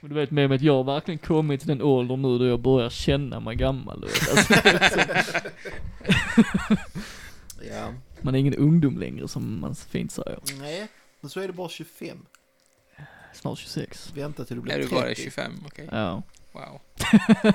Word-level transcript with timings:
Men 0.00 0.08
du 0.10 0.14
vet 0.14 0.30
med 0.30 0.48
mig 0.48 0.56
att 0.56 0.62
jag 0.62 0.74
har 0.74 0.84
verkligen 0.84 1.18
kommit 1.18 1.60
till 1.60 1.68
den 1.68 1.82
åldern 1.82 2.22
nu 2.22 2.38
då 2.38 2.46
jag 2.46 2.60
börjar 2.60 2.90
känna 2.90 3.40
mig 3.40 3.56
gammal. 3.56 4.04
Alltså, 4.04 4.54
Ja. 7.70 7.92
man 8.20 8.34
är 8.34 8.38
ingen 8.38 8.54
ungdom 8.54 8.98
längre 8.98 9.28
som 9.28 9.60
man 9.60 9.74
fint 9.74 10.12
säger. 10.12 10.38
Nej, 10.60 10.88
men 11.20 11.30
så 11.30 11.40
är 11.40 11.46
det 11.46 11.52
bara 11.52 11.68
25. 11.68 12.26
Snart 13.34 13.58
26. 13.58 14.12
Vänta 14.16 14.44
till 14.44 14.56
du 14.56 14.62
blir 14.62 14.72
Är 14.74 14.78
30. 14.78 14.94
du 14.94 15.00
bara 15.00 15.14
25? 15.14 15.52
Okej. 15.66 15.88
Ja. 15.92 16.22
Wow. 16.52 16.80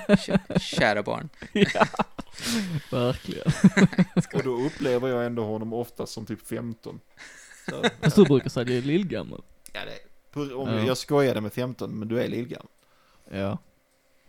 Kä- 0.08 0.60
Kära 0.60 1.04
barn. 1.04 1.30
ja. 1.54 1.86
Verkligen. 2.92 3.52
Och 4.34 4.44
då 4.44 4.56
upplever 4.66 5.08
jag 5.10 5.26
ändå 5.26 5.44
honom 5.46 5.74
oftast 5.74 6.14
som 6.14 6.26
typ 6.26 6.48
15. 6.48 7.00
Så, 7.70 7.84
Fast 8.02 8.16
du 8.16 8.24
brukar 8.26 8.50
säga 8.50 8.62
att 8.64 8.70
jag 8.70 8.78
är 8.78 8.82
lillgammal. 8.82 9.42
ja, 9.74 9.80
det, 9.86 10.00
på, 10.34 10.42
om 10.42 10.70
Ja. 10.70 10.84
Jag 10.86 10.98
skojade 10.98 11.42
med 11.42 11.54
15, 11.54 12.00
men 12.00 12.08
du 12.08 12.22
är 12.22 12.28
lillgammal. 12.28 12.68
Ja. 13.32 13.58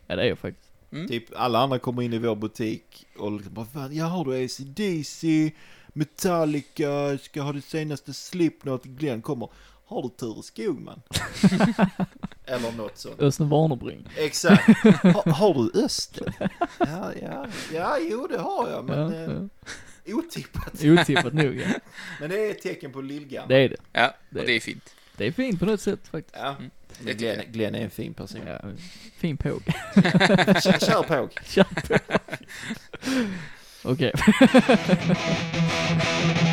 Ja 0.07 0.17
det 0.17 0.23
är 0.23 0.27
jag 0.27 0.39
faktiskt. 0.39 0.71
Mm. 0.93 1.09
Typ 1.09 1.25
alla 1.37 1.59
andra 1.59 1.79
kommer 1.79 2.03
in 2.03 2.13
i 2.13 2.19
vår 2.19 2.37
butik 2.37 3.07
och 3.19 3.33
liksom 3.33 3.55
bara, 3.55 3.67
"Fan, 3.67 3.95
ja 3.97 4.05
har 4.07 4.25
du 4.25 4.45
AC/DC, 4.45 5.53
Metallica, 5.89 7.19
ska 7.19 7.43
ha 7.43 7.53
det 7.53 7.63
senaste 7.63 8.13
Slipknot, 8.13 8.85
Glenn 8.85 9.23
kommer. 9.23 9.49
Har 9.87 10.03
du 10.03 10.09
Ture 10.09 10.43
Skogman? 10.43 11.03
Eller 12.47 12.73
något 12.73 12.99
sånt. 12.99 13.21
Östen 13.23 13.49
Warnerbring. 13.49 14.09
Exakt. 14.19 14.63
Ha, 15.03 15.31
har 15.33 15.55
du 15.55 15.85
Östen? 15.85 16.33
Ja, 16.79 17.13
ja, 17.23 17.47
ja, 17.73 17.99
jo 18.11 18.27
det 18.27 18.39
har 18.39 18.71
jag, 18.71 18.85
men 18.85 18.99
Ja, 18.99 19.13
eh, 19.33 19.49
ja. 20.05 20.15
otippat. 20.15 20.85
Otippat 20.85 21.33
nog 21.33 21.57
ja. 21.57 21.67
Men 22.21 22.31
det 22.31 22.47
är 22.47 22.51
ett 22.51 22.63
tecken 22.63 22.93
på 22.93 23.01
lillgammal. 23.01 23.49
Det 23.49 23.57
är 23.57 23.69
det. 23.69 23.77
Ja, 23.93 24.15
Det- 24.31 24.41
och 24.41 24.47
det 24.47 24.53
är 24.57 24.61
fint. 24.61 24.95
Det 25.17 25.27
är 25.27 25.33
fint 25.33 25.61
på 25.61 25.67
något 25.67 25.81
sätt 25.81 26.01
faktiskt. 26.11 26.37
Ja, 26.39 26.57
Mm. 27.01 27.17
Glenn. 27.17 27.43
Glenn 27.53 27.75
är 27.75 27.81
en 27.85 27.91
fin 27.91 28.15
person. 28.15 28.41
Ja, 28.47 28.61
fin 29.17 29.37
påg. 29.37 29.63
Kör, 29.95 30.79
kör 30.87 31.03
på. 31.03 31.29
Kör 31.45 31.65
på. 31.65 31.99
Okej. 33.93 34.13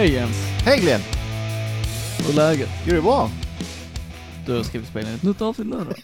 Hej 0.00 0.12
Jens, 0.12 0.36
Hej 0.64 0.80
Glenn! 0.80 1.00
hur 2.18 2.30
är 2.30 2.34
läget? 2.34 2.68
Jo 2.86 2.90
det 2.92 2.96
är 2.98 3.02
bra. 3.02 3.30
Då 4.46 4.64
ska 4.64 4.78
vi 4.78 4.86
spela 4.86 5.08
in 5.08 5.14
ett 5.14 5.22
nytt 5.22 5.42
avsnitt 5.42 5.66
nu 5.68 5.76
då. 5.76 5.94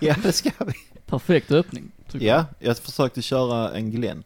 Ja 0.00 0.14
det 0.22 0.32
ska 0.32 0.50
vi. 0.66 0.72
Perfekt 1.06 1.50
öppning. 1.50 1.90
tycker 2.10 2.26
Ja, 2.26 2.44
jag 2.58 2.78
försökte 2.78 3.22
köra 3.22 3.72
en 3.76 3.90
Glenn. 3.90 4.22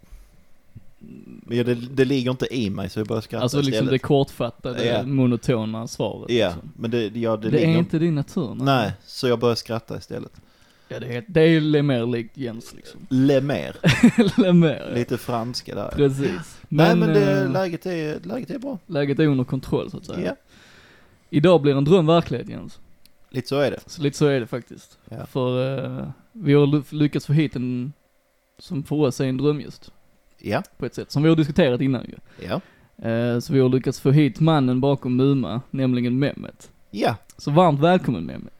Men 1.46 1.66
det, 1.66 1.74
det 1.74 2.04
ligger 2.04 2.30
inte 2.30 2.54
i 2.54 2.70
mig 2.70 2.90
så 2.90 3.00
jag 3.00 3.06
börjar 3.06 3.20
skratta 3.20 3.42
Alltså 3.42 3.56
liksom 3.56 3.72
det 3.72 3.82
istället. 3.84 4.02
kortfattade, 4.02 4.84
Ja. 4.86 5.02
monotona 5.02 5.86
svaret. 5.88 6.30
Ja, 6.30 6.46
liksom. 6.48 6.72
men 6.76 6.90
det, 6.90 7.02
ja, 7.16 7.36
det, 7.36 7.50
Det, 7.50 7.56
ligger 7.58 7.74
är 7.74 7.78
inte 7.78 7.98
din 7.98 8.14
natur. 8.14 8.54
Nej, 8.54 8.92
så 9.06 9.28
jag 9.28 9.38
börjar 9.38 9.54
skratta 9.56 9.96
istället. 9.98 10.32
Ja, 10.88 11.00
det 11.00 11.06
är, 11.16 11.24
det 11.28 11.40
är 11.40 11.46
ju 11.46 11.82
mer 11.82 12.06
likt 12.06 12.36
Jens 12.38 12.74
liksom. 12.74 13.06
Le 13.10 13.40
mer. 13.40 13.76
Eller 14.18 14.52
mer. 14.52 14.92
Lite 14.94 15.18
franska 15.18 15.74
där. 15.74 15.88
Precis. 15.88 16.60
Nej 16.68 16.96
men 16.96 17.08
det, 17.08 17.40
eh, 17.42 17.50
läget, 17.50 17.86
är, 17.86 18.20
läget 18.22 18.50
är 18.50 18.58
bra. 18.58 18.78
läget 18.86 19.18
är 19.18 19.26
under 19.26 19.44
kontroll 19.44 19.90
så 19.90 19.96
att 19.96 20.04
säga. 20.06 20.20
Ja, 20.26 20.36
Idag 21.30 21.62
blir 21.62 21.76
en 21.76 21.84
dröm 21.84 22.06
verklighet 22.06 22.48
Jens. 22.48 22.78
lite 23.30 23.48
så 23.48 23.58
är 23.58 23.70
det. 23.70 23.80
Så 23.86 24.02
lite 24.02 24.16
så 24.18 24.26
är 24.26 24.40
det 24.40 24.46
faktiskt. 24.46 24.98
Ja. 25.08 25.26
För 25.26 25.78
eh, 26.00 26.08
vi 26.32 26.54
har 26.54 26.66
ly- 26.66 26.82
lyckats 26.98 27.26
få 27.26 27.32
hit 27.32 27.56
en, 27.56 27.92
som 28.58 28.82
för 28.84 28.96
oss 28.96 29.20
är 29.20 29.24
en 29.24 29.36
drömgäst. 29.36 29.92
Ja, 30.38 30.62
På 30.78 30.86
ett 30.86 30.94
sätt, 30.94 31.10
som 31.12 31.22
vi 31.22 31.28
har 31.28 31.36
diskuterat 31.36 31.80
innan 31.80 32.04
ju. 32.04 32.46
ja, 32.48 32.60
Eh, 33.08 33.38
så 33.40 33.52
vi 33.52 33.60
har 33.60 33.68
lyckats 33.68 34.00
få 34.00 34.10
hit 34.10 34.40
mannen 34.40 34.80
bakom 34.80 35.16
Muma, 35.16 35.60
nämligen 35.70 36.18
Mehmet. 36.18 36.70
ja. 36.90 37.16
Så 37.38 37.50
varmt 37.50 37.80
välkommen 37.80 38.24
Mehmet. 38.26 38.52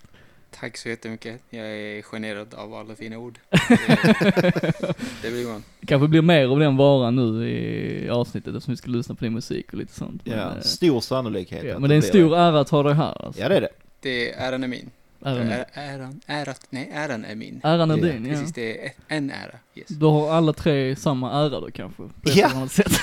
Tack 0.61 0.77
så 0.77 0.89
jättemycket. 0.89 1.41
Jag 1.51 1.67
är 1.67 2.03
generad 2.03 2.55
av 2.55 2.75
alla 2.75 2.95
fina 2.95 3.19
ord. 3.19 3.39
Det, 3.51 3.59
det 5.23 5.31
blir 5.31 5.47
man. 5.53 5.65
Det 5.81 5.87
kanske 5.87 6.09
blir 6.09 6.23
mer 6.23 6.47
av 6.49 6.59
den 6.61 6.77
varan 6.77 7.17
nu 7.17 7.49
i 7.51 8.09
avsnittet 8.11 8.55
eftersom 8.55 8.73
vi 8.73 8.77
ska 8.77 8.91
lyssna 8.91 9.15
på 9.15 9.25
din 9.25 9.35
musik 9.35 9.73
och 9.73 9.79
lite 9.79 9.95
sånt. 9.95 10.27
Men, 10.27 10.39
ja. 10.39 10.57
eh, 10.57 10.61
Stor 10.61 11.01
sannolikhet 11.01 11.65
ja, 11.65 11.79
men 11.79 11.89
det 11.89 11.95
är 11.95 11.97
en 11.97 12.03
stor 12.03 12.37
ära 12.37 12.61
att 12.61 12.69
ha 12.71 12.83
dig 12.83 12.95
här 12.95 13.25
alltså. 13.25 13.43
Ja 13.43 13.49
det 13.49 13.57
är 13.57 13.61
det. 13.61 13.69
Det, 14.01 14.33
äran 14.33 14.65
är 14.65 14.69
min. 14.69 14.91
Äran, 15.25 15.49
Ä- 15.53 15.65
Äran, 15.75 16.21
ärat, 16.27 16.67
nej, 16.71 16.91
äran 16.95 17.25
är 17.25 17.35
min. 17.35 17.61
äran 17.65 17.91
är 17.91 17.97
Ja, 17.97 18.03
din, 18.13 18.27
ja. 18.27 18.33
Precis, 18.33 18.53
det 18.55 18.87
är 18.87 18.93
en 19.09 19.31
ära. 19.31 19.59
Yes. 19.75 19.89
Då 19.89 20.11
har 20.11 20.31
alla 20.35 20.53
tre 20.53 20.97
samma 20.97 21.33
ära 21.33 21.49
då 21.61 21.71
kanske, 21.71 22.03
på 22.03 22.29
ett 22.29 22.37
Ja. 22.37 22.49
annat 22.49 22.73
sätt. 22.73 23.03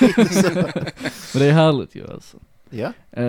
Men 1.34 1.42
det 1.42 1.46
är 1.46 1.52
härligt 1.52 1.94
ju 1.94 2.12
alltså. 2.12 2.36
ja, 2.70 2.92
Uh, 3.16 3.22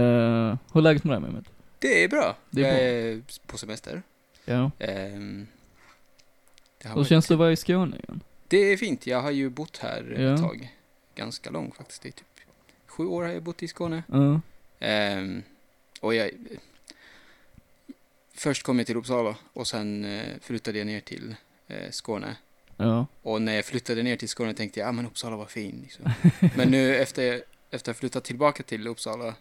hur 0.74 0.80
är 0.80 0.82
läget 0.82 1.04
med 1.04 1.14
dig 1.14 1.22
Mehmet? 1.22 1.46
Det 1.80 2.04
är 2.04 2.08
bra. 2.10 2.36
Det 2.50 2.62
är 2.64 2.66
jag 2.68 2.76
bra. 2.76 2.84
är 2.84 3.48
på 3.48 3.58
semester. 3.58 4.02
Ja. 4.46 4.72
Ehm, 4.80 5.48
det, 6.78 6.90
Hur 6.90 7.04
känns 7.04 7.28
det 7.28 7.34
att 7.34 7.40
vara 7.40 7.52
i 7.52 7.56
Skåne 7.56 7.96
igen? 7.96 8.22
det 8.48 8.58
är 8.58 8.78
fint. 8.78 9.08
Jag 9.08 9.22
har 9.22 9.32
ju 9.32 9.50
bott 9.50 9.78
här 9.78 10.16
Ja. 10.20 10.34
ett 10.34 10.42
tag. 10.42 10.76
Ganska 11.16 11.50
lång 11.50 11.72
faktiskt. 11.72 12.02
Det 12.02 12.10
är 12.10 12.12
typ 12.12 12.26
sju 12.88 13.06
år 13.06 13.24
har 13.24 13.30
jag 13.30 13.44
bott 13.44 13.64
i 13.64 13.68
Skåne. 13.68 14.04
Ja. 14.08 14.42
Ehm, 14.80 15.44
och 16.02 16.16
jag... 16.16 16.32
Först 18.34 18.64
kom 18.64 18.78
jag 18.78 18.88
till 18.88 18.98
Uppsala 18.98 19.36
och 19.54 19.68
sen 19.68 20.06
eh, 20.06 20.40
flyttade 20.42 20.78
jag 20.78 20.88
ner 20.88 21.00
till 21.00 21.36
eh, 21.68 21.90
Skåne. 21.92 22.36
Ja. 22.78 23.06
Och 23.22 23.42
när 23.42 23.54
jag 23.56 23.66
flyttade 23.66 24.04
ner 24.04 24.16
till 24.16 24.30
Skåne 24.30 24.54
tänkte 24.54 24.80
jag, 24.80 24.86
ja 24.86 24.90
ah, 24.90 24.92
men 24.92 25.06
Uppsala 25.06 25.36
var 25.36 25.46
fin. 25.46 25.80
Liksom. 25.84 26.12
Men 26.56 26.72
nu 26.72 26.96
efter, 26.96 27.44
efter 27.72 27.92
att 27.92 27.98
ha 27.98 28.00
flyttat 28.00 28.24
tillbaka 28.24 28.64
till 28.64 28.88
Uppsala, 28.88 29.36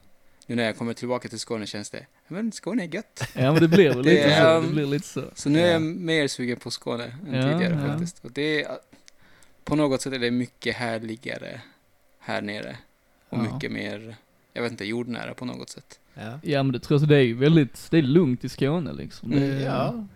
nu 0.46 0.54
när 0.56 0.64
jag 0.64 0.76
kommer 0.78 0.92
tillbaka 0.94 1.28
till 1.28 1.38
Skåne 1.38 1.66
känns 1.66 1.90
det, 1.90 2.06
men 2.28 2.52
Skåne 2.52 2.82
är 2.84 2.94
gött. 2.94 3.28
ja 3.34 3.52
men 3.52 3.62
det 3.62 3.68
blir 3.68 3.88
väl 3.88 4.02
Det 4.02 4.10
lite 4.10 4.36
så. 4.36 4.42
Det 4.44 4.56
um, 4.56 4.72
blir 4.74 4.86
lite 4.86 5.06
så. 5.06 5.24
Så 5.34 5.48
nu 5.48 5.58
är 5.60 5.66
Ja. 5.66 5.72
jag 5.72 5.82
mer 5.82 6.28
sugen 6.28 6.56
på 6.58 6.70
Skåne 6.70 7.04
än 7.04 7.34
Ja, 7.34 7.42
tidigare 7.42 7.80
ja. 7.82 7.88
faktiskt. 7.88 8.24
Och 8.24 8.32
det 8.32 8.62
är, 8.64 8.78
på 9.64 9.76
något 9.76 10.02
sätt 10.02 10.12
är 10.12 10.18
det 10.18 10.30
mycket 10.30 10.76
härligare 10.76 11.60
här 12.18 12.42
nere. 12.42 12.76
Och 13.28 13.38
Ja. 13.38 13.42
mycket 13.54 13.72
mer, 13.72 14.16
jag 14.52 14.62
vet 14.62 14.72
inte, 14.72 14.84
jordnära 14.84 15.34
på 15.34 15.44
något 15.44 15.70
sätt. 15.70 15.98
ja. 16.14 16.38
Ja 16.42 16.62
men 16.62 16.72
det 16.72 16.80
tror 16.80 17.00
jag, 17.00 17.08
det 17.08 17.16
är 17.18 17.34
väldigt, 17.34 17.90
det 17.90 17.98
är 17.98 18.02
lugnt 18.02 18.44
i 18.44 18.48
Skåne 18.48 18.92
liksom. 18.92 19.30
Det, 19.30 19.36
Mm, 19.36 19.62
ja. 19.62 20.06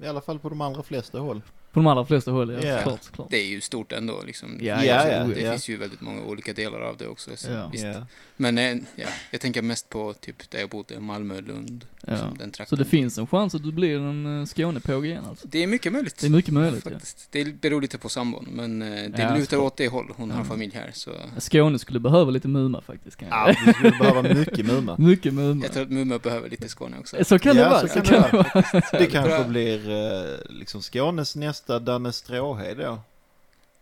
I 0.00 0.06
alla 0.06 0.20
fall 0.20 0.38
på 0.38 0.48
de 0.48 0.60
allra 0.60 0.82
flesta 0.82 1.18
håll. 1.18 1.42
På 1.78 1.82
de 1.82 1.86
allra 1.86 2.04
flesta 2.06 2.30
håll, 2.30 2.52
ja. 2.62 2.68
Ja. 2.68 2.82
Klart, 2.82 3.00
klart. 3.12 3.30
Det 3.30 3.36
är 3.36 3.46
ju 3.46 3.60
stort 3.60 3.92
ändå 3.92 4.22
liksom. 4.26 4.58
Ja, 4.60 4.84
ja, 4.84 5.02
Så 5.02 5.08
ja, 5.08 5.24
det 5.24 5.40
ja. 5.40 5.50
finns 5.50 5.68
ju 5.68 5.76
väldigt 5.76 6.00
många 6.00 6.22
olika 6.22 6.52
delar 6.52 6.80
av 6.80 6.96
det 6.96 7.06
också. 7.06 7.30
Så 7.36 7.50
Ja. 7.50 7.68
visst. 7.72 7.84
Ja. 7.84 8.06
Men 8.36 8.58
eh, 8.58 8.76
ja, 8.96 9.06
jag 9.30 9.40
tänker 9.40 9.62
mest 9.62 9.88
på 9.88 10.12
typ 10.20 10.50
där 10.50 10.58
jag 10.58 10.68
bodde, 10.68 11.00
Malmö, 11.00 11.40
Lund. 11.40 11.84
Ja. 12.06 12.12
liksom 12.12 12.38
den 12.38 12.66
Så 12.66 12.76
det 12.76 12.84
finns 12.84 13.18
en 13.18 13.26
chans 13.26 13.54
att 13.54 13.62
du 13.62 13.72
blir 13.72 13.96
en 13.98 14.26
uh, 14.26 14.46
Skånepåg 14.46 15.06
igen 15.06 15.24
alltså? 15.28 15.48
Det 15.48 15.62
är 15.62 15.66
mycket 15.66 15.92
möjligt. 15.92 16.18
Det 16.20 16.26
är 16.26 16.30
mycket 16.30 16.54
möjligt 16.54 16.82
ja. 16.84 16.90
faktiskt. 16.90 17.28
Det 17.30 17.60
beror 17.60 17.80
lite 17.82 17.98
på 17.98 18.08
sambon, 18.08 18.48
men 18.52 18.82
eh, 18.82 18.88
det 19.10 19.22
Ja, 19.22 19.36
lutar 19.36 19.56
åt 19.56 19.76
det 19.76 19.88
håll. 19.88 20.12
Hon 20.16 20.30
har 20.30 20.38
Ja. 20.38 20.44
familj 20.44 20.72
här, 20.74 20.90
så 20.92 21.10
Skåne 21.38 21.78
skulle 21.78 22.00
behöva 22.00 22.30
lite 22.30 22.48
Muma 22.48 22.80
faktiskt 22.82 23.16
kanske. 23.16 23.36
Ja, 23.38 23.54
vi 23.66 23.72
skulle 23.72 23.90
behöva 23.90 24.22
mycket 24.22 24.66
Muma. 24.66 24.96
Mycket 24.98 25.34
Muma. 25.34 25.64
jag 25.64 25.72
tror 25.72 25.82
att 25.82 25.90
Mumma 25.90 26.18
behöver 26.18 26.50
lite 26.50 26.68
Skåne 26.68 26.98
också. 26.98 27.24
Så 27.24 27.38
kan 27.38 27.56
det 27.56 27.62
Ja, 27.62 27.68
vara, 27.70 27.88
så 27.88 28.00
kan 28.00 28.22
det 28.22 28.32
vara. 28.32 28.82
Det 28.92 29.06
kanske 29.12 29.44
blir 29.44 29.90
eh, 29.90 30.38
liksom 30.50 30.82
Skånes 30.82 31.36
nästa 31.36 31.67
Danne 31.68 32.12
Stråhed 32.12 32.76
då. 32.78 32.98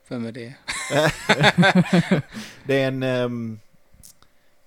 Vem 0.08 0.26
är 0.26 0.32
det? 0.32 0.54
Det 2.66 2.80
är 2.82 2.88
en, 2.88 3.02
ehm, 3.02 3.60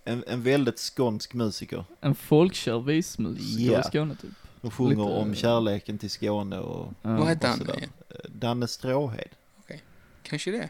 en, 0.05 0.23
en 0.27 0.43
väldigt 0.43 0.79
skånsk 0.79 1.33
musiker. 1.33 1.85
En 2.01 2.15
folkkär 2.15 2.79
vismusiker 2.79 3.73
Ja. 3.73 3.79
i 3.79 3.83
Skåne 3.83 4.15
typ. 4.15 4.31
Hon 4.61 4.71
sjunger 4.71 4.89
Lite- 4.95 5.01
om 5.03 5.35
kärleken 5.35 5.97
till 5.97 6.09
Skåne 6.09 6.59
och 6.59 6.93
Ja. 7.01 7.09
Vad 7.17 7.27
heter 7.27 7.49
och 7.61 7.67
han? 7.67 7.89
Danne 8.29 8.67
Stråhed. 8.67 9.29
Kanske 10.23 10.51
det. 10.51 10.69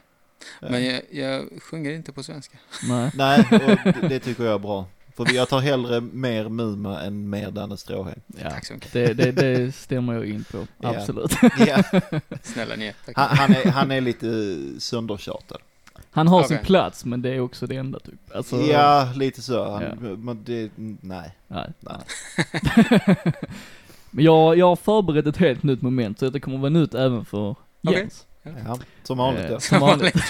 Men 0.61 0.85
jag, 0.85 1.01
jag 1.11 1.61
sjunger 1.63 1.91
inte 1.91 2.11
på 2.11 2.23
svenska. 2.23 2.57
Nej. 2.89 3.11
Nej, 3.15 3.39
och 3.51 3.59
det, 3.93 4.07
det 4.09 4.19
tycker 4.19 4.43
jag 4.43 4.53
är 4.53 4.59
bra. 4.59 4.85
För 5.25 5.35
jag 5.35 5.49
tar 5.49 5.59
hellre 5.59 6.01
mer 6.01 6.49
Muma 6.49 7.01
än 7.01 7.29
mer 7.29 7.51
Danne 7.51 7.77
Stråhed. 7.77 8.21
Ja, 8.43 8.49
Tack 8.49 8.65
så 8.65 8.73
mycket. 8.73 8.93
det, 8.93 9.13
det, 9.13 9.31
det 9.31 9.71
stämmer 9.75 10.13
jag 10.13 10.25
in 10.25 10.43
på, 10.51 10.57
Ja. 10.81 10.89
absolut. 10.97 11.31
Ja, 11.67 11.83
Snälla 12.43 12.75
ni. 12.75 12.93
Tack. 13.05 13.17
han, 13.17 13.37
han, 13.37 13.51
är, 13.51 13.71
han 13.71 13.91
är 13.91 14.01
lite 14.01 14.55
söndertjatad. 14.79 15.57
Han 16.11 16.27
har 16.27 16.39
Okej. 16.39 16.57
sin 16.57 16.65
plats, 16.65 17.05
men 17.05 17.21
det 17.21 17.29
är 17.29 17.39
också 17.39 17.67
det 17.67 17.75
enda 17.75 17.99
typ. 17.99 18.35
Alltså, 18.35 18.61
ja, 18.61 19.11
lite 19.15 19.41
så. 19.41 19.69
Han, 19.71 19.83
Ja. 19.83 19.95
Men 20.17 20.43
det, 20.43 20.71
nej. 21.01 21.35
Nej. 21.47 21.69
Nej. 21.79 21.97
Men 24.11 24.25
jag, 24.25 24.57
jag 24.57 24.65
har 24.65 24.75
förberett 24.75 25.27
ett 25.27 25.37
helt 25.37 25.63
nytt 25.63 25.81
moment, 25.81 26.19
så 26.19 26.29
det 26.29 26.39
kommer 26.39 26.57
vara 26.57 26.69
nytt 26.69 26.93
även 26.93 27.25
för 27.25 27.49
Okej. 27.49 27.99
Jens. 27.99 28.25
Ja, 28.65 28.77
som 29.03 29.17
vanligt 29.17 29.43
Eh, 29.45 29.51
ja. 29.51 29.59
Som 29.59 29.79
vanligt. 29.79 30.13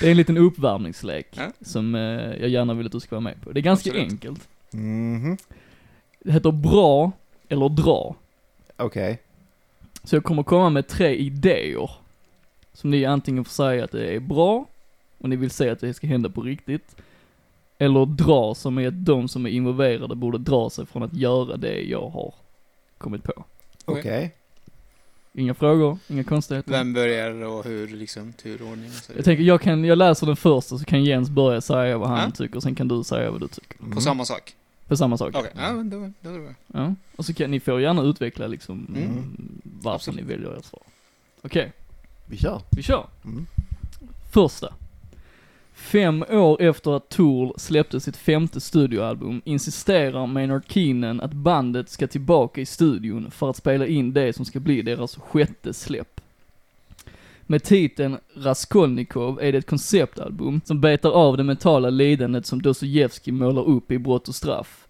Det 0.00 0.06
är 0.06 0.10
en 0.10 0.16
liten 0.16 0.38
uppvärmningslek 0.38 1.26
Ja. 1.30 1.50
som 1.60 1.94
eh, 1.94 2.00
jag 2.40 2.48
gärna 2.48 2.74
vill 2.74 2.86
att 2.86 2.92
du 2.92 3.00
ska 3.00 3.14
vara 3.14 3.20
med 3.20 3.40
på. 3.42 3.52
Det 3.52 3.60
är 3.60 3.62
ganska 3.62 3.90
Absolut. 3.90 4.10
enkelt. 4.12 4.48
Mhm. 4.70 5.36
Det 6.20 6.32
heter 6.32 6.52
bra 6.52 7.12
eller 7.48 7.68
dra. 7.68 8.14
Okej. 8.76 9.18
Så 10.04 10.16
jag 10.16 10.24
kommer 10.24 10.42
komma 10.42 10.70
med 10.70 10.88
tre 10.88 11.14
idéer. 11.16 11.90
Som 12.72 12.90
ni 12.90 13.04
antingen 13.04 13.44
får 13.44 13.50
säga 13.52 13.84
att 13.84 13.92
det 13.92 14.14
är 14.14 14.20
bra, 14.20 14.66
och 15.18 15.28
ni 15.28 15.36
vill 15.36 15.50
säga 15.50 15.72
att 15.72 15.80
det 15.80 15.94
ska 15.94 16.06
hända 16.06 16.28
på 16.30 16.40
riktigt. 16.42 16.96
Eller 17.78 18.06
dra, 18.06 18.54
som 18.54 18.78
är 18.78 18.88
att 18.88 19.04
de 19.04 19.28
som 19.28 19.46
är 19.46 19.50
involverade 19.50 20.14
borde 20.14 20.38
dra 20.38 20.70
sig 20.70 20.86
från 20.86 21.02
att 21.02 21.14
göra 21.14 21.56
det 21.56 21.80
jag 21.82 22.08
har 22.08 22.34
kommit 22.98 23.22
på. 23.22 23.44
Okej. 23.84 24.34
Inga 25.36 25.54
frågor, 25.54 25.98
inga 26.08 26.24
konstigheter. 26.24 26.70
Vem 26.70 26.92
börjar 26.92 27.30
och 27.44 27.64
hur 27.64 27.88
liksom, 27.88 28.32
turordning 28.32 28.88
och 28.88 28.94
så 28.94 29.12
Jag 29.16 29.24
tänker, 29.24 29.44
jag 29.44 29.60
kan, 29.60 29.84
jag 29.84 29.98
läser 29.98 30.26
den 30.26 30.36
första 30.36 30.78
så 30.78 30.84
kan 30.84 31.04
Jens 31.04 31.30
börja 31.30 31.60
säga 31.60 31.98
vad 31.98 32.08
han 32.08 32.18
Ja. 32.18 32.30
tycker, 32.30 32.60
sen 32.60 32.74
kan 32.74 32.88
du 32.88 33.04
säga 33.04 33.30
vad 33.30 33.40
du 33.40 33.48
tycker. 33.48 33.78
Mm. 33.80 33.92
På 33.94 34.00
samma 34.00 34.24
sak? 34.24 34.54
För 34.86 34.96
samma 34.96 35.18
sak. 35.18 35.34
Okej, 35.34 35.50
ja 35.56 35.72
men 35.72 35.90
då, 35.90 35.98
då, 36.20 36.30
då, 36.30 36.38
då. 36.38 36.54
Ja. 36.66 36.94
Och 37.16 37.24
så 37.24 37.34
kan 37.34 37.50
ni 37.50 37.60
får 37.60 37.80
gärna 37.80 38.02
utveckla 38.02 38.46
liksom 38.46 38.86
Mm. 38.88 39.02
mm. 39.02 39.60
varför 39.82 39.94
Absolut. 39.94 40.20
ni 40.20 40.34
väljer 40.34 40.56
ert 40.58 40.64
svar. 40.64 40.82
Okej, 41.42 41.72
Vi 42.26 42.36
kör. 42.36 42.60
vi 42.70 42.82
kör. 42.82 43.06
Mm. 43.24 43.46
Första. 44.32 44.74
Fem 45.74 46.24
år 46.30 46.62
efter 46.62 46.96
att 46.96 47.08
Tool 47.08 47.52
släppte 47.56 48.00
sitt 48.00 48.16
femte 48.16 48.60
studioalbum 48.60 49.42
insisterar 49.44 50.26
Maynard 50.26 50.62
Keenan 50.68 51.20
att 51.20 51.32
bandet 51.32 51.88
ska 51.88 52.06
tillbaka 52.06 52.60
i 52.60 52.66
studion 52.66 53.30
för 53.30 53.50
att 53.50 53.56
spela 53.56 53.86
in 53.86 54.12
det 54.12 54.36
som 54.36 54.44
ska 54.44 54.60
bli 54.60 54.82
deras 54.82 55.16
sjätte 55.16 55.74
släpp. 55.74 56.20
Med 57.42 57.62
titeln 57.62 58.18
Raskolnikov 58.34 59.38
är 59.42 59.52
det 59.52 59.58
ett 59.58 59.66
konceptalbum 59.66 60.60
som 60.64 60.80
betar 60.80 61.10
av 61.10 61.36
det 61.36 61.44
mentala 61.44 61.90
lidandet 61.90 62.46
som 62.46 62.62
Dostojevskij 62.62 63.32
målar 63.32 63.62
upp 63.62 63.90
i 63.90 63.98
Brott 63.98 64.28
och 64.28 64.34
straff. 64.34 64.83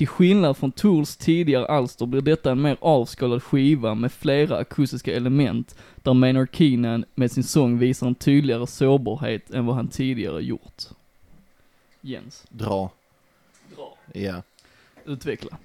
Till 0.00 0.08
skillnad 0.08 0.56
från 0.56 0.72
Tools 0.72 1.16
tidigare 1.16 1.66
alster 1.66 2.06
blir 2.06 2.20
detta 2.20 2.50
en 2.50 2.62
mer 2.62 2.76
avskalad 2.80 3.42
skiva 3.42 3.94
med 3.94 4.12
flera 4.12 4.56
akustiska 4.56 5.16
element 5.16 5.76
där 5.96 6.14
Maynard 6.14 6.48
Keenan 6.52 7.04
med 7.14 7.32
sin 7.32 7.44
sång 7.44 7.78
visar 7.78 8.06
en 8.06 8.14
tydligare 8.14 8.66
sårbarhet 8.66 9.50
än 9.50 9.66
vad 9.66 9.76
han 9.76 9.88
tidigare 9.88 10.42
gjort. 10.42 10.82
Jens, 12.00 12.44
Dra. 12.48 12.90
dra. 13.76 13.96
Ja. 14.12 14.42
Utveckla. 15.04 15.58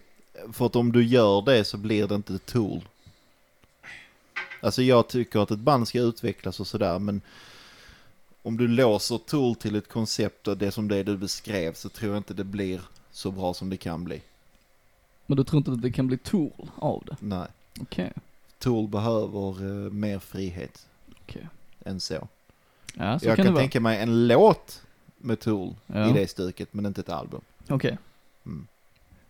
För 0.51 0.65
att 0.65 0.75
om 0.75 0.91
du 0.91 1.05
gör 1.05 1.41
det 1.41 1.63
så 1.63 1.77
blir 1.77 2.07
det 2.07 2.15
inte 2.15 2.37
tool. 2.37 2.81
Alltså 4.61 4.81
jag 4.83 5.07
tycker 5.07 5.39
att 5.39 5.51
ett 5.51 5.59
band 5.59 5.87
ska 5.87 5.99
utvecklas 5.99 6.59
och 6.59 6.67
sådär 6.67 6.99
men 6.99 7.21
om 8.41 8.57
du 8.57 8.67
låser 8.67 9.17
tool 9.17 9.55
till 9.55 9.75
ett 9.75 9.89
koncept 9.89 10.47
och 10.47 10.57
det 10.57 10.71
som 10.71 10.87
det 10.87 11.03
du 11.03 11.17
beskrev 11.17 11.73
så 11.73 11.89
tror 11.89 12.11
jag 12.11 12.19
inte 12.19 12.33
det 12.33 12.43
blir 12.43 12.81
så 13.15 13.31
bra 13.31 13.53
som 13.53 13.69
det 13.69 13.77
kan 13.77 14.03
bli. 14.03 14.21
Men 15.25 15.37
du 15.37 15.43
tror 15.43 15.57
inte 15.57 15.71
att 15.71 15.81
det 15.81 15.91
kan 15.91 16.07
bli 16.07 16.17
Tool 16.17 16.69
av 16.75 17.03
det? 17.05 17.15
Nej. 17.19 17.47
Okej, 17.81 18.11
Tool 18.59 18.87
behöver 18.87 19.49
eh, 19.85 19.91
mer 19.91 20.19
frihet 20.19 20.87
okej. 21.21 21.47
än 21.85 21.99
så. 21.99 22.27
Ja, 22.93 23.19
så 23.19 23.25
jag 23.25 23.35
kan, 23.35 23.45
kan 23.45 23.53
det 23.53 23.59
tänka 23.59 23.79
mig 23.79 23.99
en 24.01 24.27
låt 24.27 24.81
med 25.17 25.39
Tool 25.39 25.75
Ja. 25.87 26.09
i 26.09 26.13
det 26.13 26.27
stuket 26.27 26.73
men 26.73 26.85
inte 26.85 27.01
ett 27.01 27.09
album. 27.09 27.41
Okej. 27.69 27.97
Mm. 28.45 28.67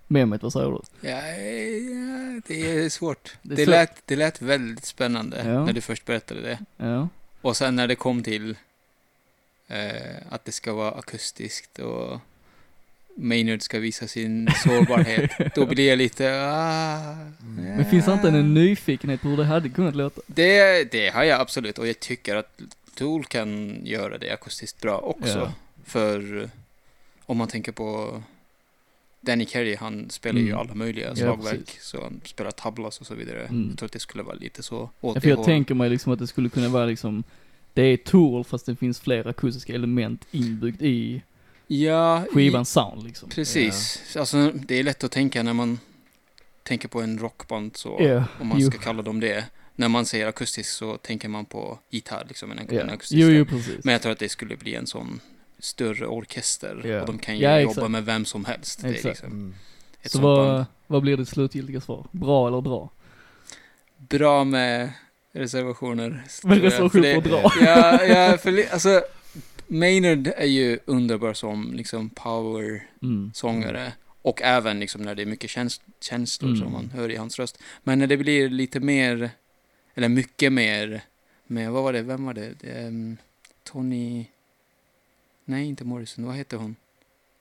Mehmet, 0.07 0.43
vad 0.43 0.53
säger 0.53 0.67
du? 0.71 0.79
Ja, 1.09 1.17
ja, 1.17 2.41
det 2.47 2.71
är 2.85 2.89
svårt. 2.89 3.37
Det 3.41 3.53
är 3.53 3.57
Det, 3.57 3.63
svårt. 3.65 3.71
lät, 3.71 4.01
det 4.07 4.15
lät 4.15 4.41
väldigt 4.41 4.85
spännande 4.85 5.43
Ja. 5.45 5.65
när 5.65 5.73
du 5.73 5.81
först 5.81 6.05
berättade 6.05 6.41
det. 6.41 6.59
Ja. 6.77 7.07
Och 7.41 7.57
sen 7.57 7.75
när 7.75 7.87
det 7.87 7.95
kom 7.95 8.23
till 8.23 8.57
eh, 9.67 10.15
att 10.29 10.45
det 10.45 10.51
ska 10.51 10.73
vara 10.73 10.91
akustiskt 10.91 11.79
och 11.79 12.19
Maynard 13.17 13.61
ska 13.61 13.79
visa 13.79 14.07
sin 14.07 14.49
sårbarhet, 14.63 15.31
då 15.55 15.65
blir 15.65 15.89
jag 15.89 15.97
lite... 15.97 16.41
Ah, 16.43 17.15
Men 17.57 17.85
finns 17.85 18.05
det 18.05 18.13
inte 18.13 18.27
en 18.27 18.53
nyfikenhet 18.53 19.21
på 19.21 19.27
hur 19.27 19.37
det 19.37 19.43
hade 19.45 19.69
kunnat 19.69 19.95
låta? 19.95 20.21
det, 20.27 20.91
det 20.91 21.09
har 21.09 21.23
jag 21.23 21.41
absolut 21.41 21.77
och 21.77 21.87
jag 21.87 21.99
tycker 21.99 22.35
att 22.35 22.59
Tool 22.95 23.25
kan 23.25 23.79
göra 23.85 24.17
det 24.17 24.31
akustiskt 24.33 24.81
bra 24.81 24.97
också. 24.97 25.37
Ja. 25.39 25.53
För 25.85 26.49
om 27.25 27.37
man 27.37 27.47
tänker 27.47 27.71
på 27.71 28.21
Danny 29.21 29.45
Carey, 29.45 29.75
han 29.75 30.09
spelar 30.09 30.39
ju 30.39 30.47
Mm. 30.47 30.59
alla 30.59 30.73
möjliga 30.75 31.07
Ja, 31.09 31.15
slagverk. 31.15 31.65
precis. 31.65 31.83
så 31.83 32.03
han 32.03 32.21
spelar 32.25 32.51
tablas 32.51 32.99
och 33.01 33.07
så 33.07 33.15
vidare. 33.15 33.41
Mm. 33.45 33.67
Jag 33.69 33.77
tror 33.77 33.85
att 33.85 33.91
det 33.91 33.99
skulle 33.99 34.23
vara 34.23 34.35
lite 34.35 34.63
så 34.63 34.89
Ja, 35.01 35.21
för 35.21 35.29
jag 35.29 35.43
tänker 35.43 35.73
mig 35.75 35.89
liksom 35.89 36.13
att 36.13 36.19
det 36.19 36.27
skulle 36.27 36.49
kunna 36.49 36.69
vara 36.69 36.85
liksom, 36.85 37.23
det 37.73 37.81
är 37.81 37.97
Tool 37.97 38.43
fast 38.43 38.65
det 38.65 38.75
finns 38.75 38.99
flera 38.99 39.29
akustiska 39.29 39.73
element 39.73 40.25
inbyggt 40.31 40.81
i 40.81 41.21
Ja, 41.67 42.23
skivans 42.33 42.71
sound 42.71 43.03
liksom. 43.03 43.29
Precis. 43.29 44.01
Alltså, 44.17 44.51
det 44.53 44.75
är 44.79 44.83
lätt 44.83 45.03
att 45.03 45.11
tänka 45.11 45.43
när 45.43 45.53
man 45.53 45.79
tänker 46.63 46.87
på 46.87 47.01
en 47.01 47.17
rockband 47.19 47.77
så, 47.77 47.97
Ja, 47.99 48.23
om 48.39 48.47
man 48.47 48.59
jo. 48.59 48.71
ska 48.71 48.79
kalla 48.79 49.01
dem 49.01 49.19
det. 49.19 49.45
När 49.75 49.89
man 49.89 50.05
säger 50.05 50.27
akustisk 50.27 50.69
så 50.71 50.97
tänker 50.97 51.27
man 51.29 51.45
på 51.45 51.79
gitarr, 51.89 52.25
liksom 52.27 52.51
en, 52.51 52.59
en 52.59 52.67
Ja. 52.75 52.83
akustisk. 52.83 53.11
Jo, 53.21 53.29
jo. 53.29 53.45
Men 53.83 53.91
jag 53.91 54.01
tror 54.01 54.11
att 54.11 54.19
det 54.19 54.29
skulle 54.29 54.55
bli 54.57 54.75
en 54.75 54.87
sån 54.87 55.19
större 55.59 56.07
orkester 56.07 56.81
Ja. 56.85 57.01
och 57.01 57.07
de 57.07 57.17
kan 57.17 57.37
ju 57.37 57.43
Ja, 57.43 57.59
jobba 57.59 57.71
exakt. 57.71 57.91
med 57.91 58.05
vem 58.05 58.25
som 58.25 58.45
helst. 58.45 58.81
Det 58.81 58.87
är 58.87 58.91
Exakt. 58.91 59.05
liksom 59.21 59.31
Mm. 59.31 59.55
Så 60.05 60.19
vad, 60.19 60.65
vad 60.87 61.01
blir 61.01 61.17
ditt 61.17 61.29
slutgiltiga 61.29 61.81
svar? 61.81 62.07
Bra 62.11 62.47
eller 62.47 62.61
dra? 62.61 62.89
Bra 63.97 64.43
med 64.43 64.89
reservationer. 65.33 66.09
Med 66.09 66.29
tror 66.41 66.55
jag, 66.55 66.63
reservation 66.63 66.89
för 67.03 67.15
på 67.15 67.21
det- 67.21 67.29
dra. 67.29 67.51
Ja, 67.61 68.03
ja, 68.03 68.37
för 68.37 68.73
alltså 68.73 69.03
Maynard 69.79 70.27
är 70.27 70.45
ju 70.45 70.79
underbar 70.85 71.33
som 71.33 71.73
liksom 71.73 72.09
power 72.09 72.87
Mm. 73.01 73.31
sångare. 73.33 73.93
Och 74.21 74.41
även 74.41 74.79
liksom 74.79 75.01
när 75.01 75.15
det 75.15 75.21
är 75.21 75.25
mycket 75.25 75.49
käns 75.49 75.81
känslor 76.01 76.49
Mm. 76.49 76.61
som 76.61 76.71
man 76.71 76.89
hör 76.89 77.11
i 77.11 77.15
hans 77.15 77.39
röst. 77.39 77.59
Men 77.83 77.99
när 77.99 78.07
det 78.07 78.17
blir 78.17 78.49
lite 78.49 78.79
mer, 78.79 79.29
eller 79.95 80.09
mycket 80.09 80.53
mer, 80.53 81.01
med, 81.47 81.71
vad 81.71 81.83
var 81.83 81.93
det, 81.93 82.01
vem 82.01 82.25
var 82.25 82.33
det? 82.33 82.53
det 82.61 82.67
ehm, 82.71 83.17
Tony, 83.63 84.25
nej 85.45 85.65
inte 85.67 85.83
Morrison, 85.83 86.25
vad 86.25 86.35
heter 86.35 86.57
hon? 86.57 86.75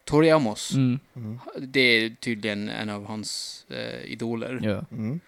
Tori 0.04 0.30
Amos. 0.30 0.74
Mm. 0.74 0.98
Mm. 1.16 1.38
Det 1.58 1.80
är 1.80 2.10
tydligen 2.10 2.68
en 2.68 2.90
av 2.90 3.06
hans 3.06 3.64
eh, 3.70 4.12
idoler. 4.12 4.60
Ja. 4.62 4.84
Mm. 4.96 5.20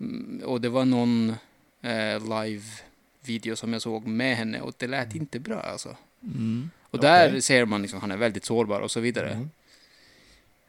Mm, 0.00 0.40
och 0.44 0.60
det 0.60 0.68
var 0.68 0.84
någon 0.84 1.30
eh, 1.82 2.40
live-video 2.42 3.56
som 3.56 3.72
jag 3.72 3.82
såg 3.82 4.06
med 4.06 4.36
henne 4.36 4.60
och 4.60 4.74
det 4.76 4.86
lät 4.86 5.14
inte 5.14 5.40
bra 5.40 5.60
alltså. 5.60 5.96
Mm. 6.24 6.70
Och 6.90 7.00
där 7.00 7.40
ser 7.40 7.64
man 7.64 7.82
liksom, 7.82 8.00
han 8.00 8.10
är 8.10 8.16
väldigt 8.16 8.44
sårbar 8.44 8.80
och 8.80 8.90
så 8.90 9.00
vidare. 9.00 9.30
Mm. 9.30 9.50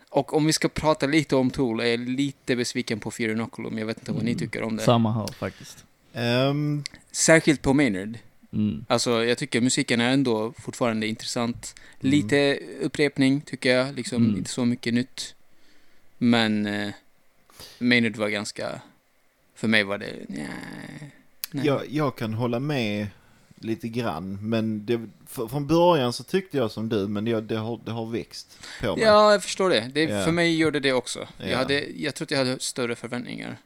Och 0.10 0.34
om 0.34 0.46
vi 0.46 0.54
ska 0.54 0.70
prata 0.70 1.06
lite 1.06 1.36
om 1.36 1.50
Tool 1.52 1.80
är 1.80 1.86
jag 1.86 2.00
lite 2.00 2.56
besviken 2.56 3.00
på 3.00 3.12
Fear 3.12 3.30
Inoculum. 3.32 3.78
Jag 3.78 3.86
vet 3.86 3.98
inte 3.98 4.12
vad 4.12 4.24
ni 4.24 4.32
Mm. 4.32 4.40
tycker 4.40 4.64
om 4.64 4.76
det. 4.78 4.84
Samma 4.84 5.14
här 5.14 5.28
faktiskt. 5.28 5.86
Ehm, 6.14 6.84
Särskilt 7.12 7.62
på 7.62 7.74
Maynard. 7.74 8.18
Mm. 8.54 8.86
Alltså, 8.90 9.26
jag 9.26 9.38
tycker 9.38 9.62
musiken 9.62 10.02
är 10.02 10.12
ändå 10.12 10.54
fortfarande 10.58 11.08
intressant. 11.08 11.76
Mm. 12.02 12.12
Lite 12.12 12.60
upprepning, 12.82 13.42
tycker 13.42 13.76
jag. 13.78 13.96
Liksom 13.96 14.24
Mm. 14.26 14.38
inte 14.38 14.50
så 14.50 14.66
mycket 14.66 14.94
nytt. 14.94 15.36
Men 16.18 16.66
eh, 16.66 16.90
Maynard 17.80 18.16
var 18.16 18.30
ganska... 18.30 18.82
För 19.56 19.68
mig 19.68 19.84
var 19.84 19.98
det... 19.98 20.14
Nej. 20.28 20.48
nej. 21.52 21.66
jag, 21.66 21.82
jag 21.90 22.16
kan 22.18 22.34
hålla 22.34 22.60
med 22.60 23.08
lite 23.64 23.88
grann, 23.88 24.50
men 24.50 24.86
det, 24.86 25.02
för, 25.28 25.48
från 25.48 25.68
början 25.68 26.14
så 26.14 26.24
tyckte 26.24 26.58
jag 26.58 26.72
som 26.72 26.90
du, 26.90 27.08
men 27.08 27.26
det, 27.26 27.42
det, 27.42 27.56
har, 27.56 27.80
det 27.86 27.92
har 27.92 28.06
växt 28.06 28.58
på 28.82 28.96
mig. 28.96 29.06
Ja, 29.06 29.32
jag 29.32 29.44
förstår 29.44 29.70
det. 29.70 29.92
det 29.94 30.04
Ja. 30.04 30.26
För 30.26 30.32
mig 30.32 30.58
gjorde 30.58 30.80
det 30.80 30.94
också. 30.94 31.28
Ja. 31.38 31.46
Jag, 31.46 31.58
hade, 31.58 31.86
jag 31.96 32.16
tror 32.16 32.26
att 32.26 32.32
jag 32.32 32.38
hade 32.38 32.60
större 32.60 32.96
förväntningar. 32.96 33.58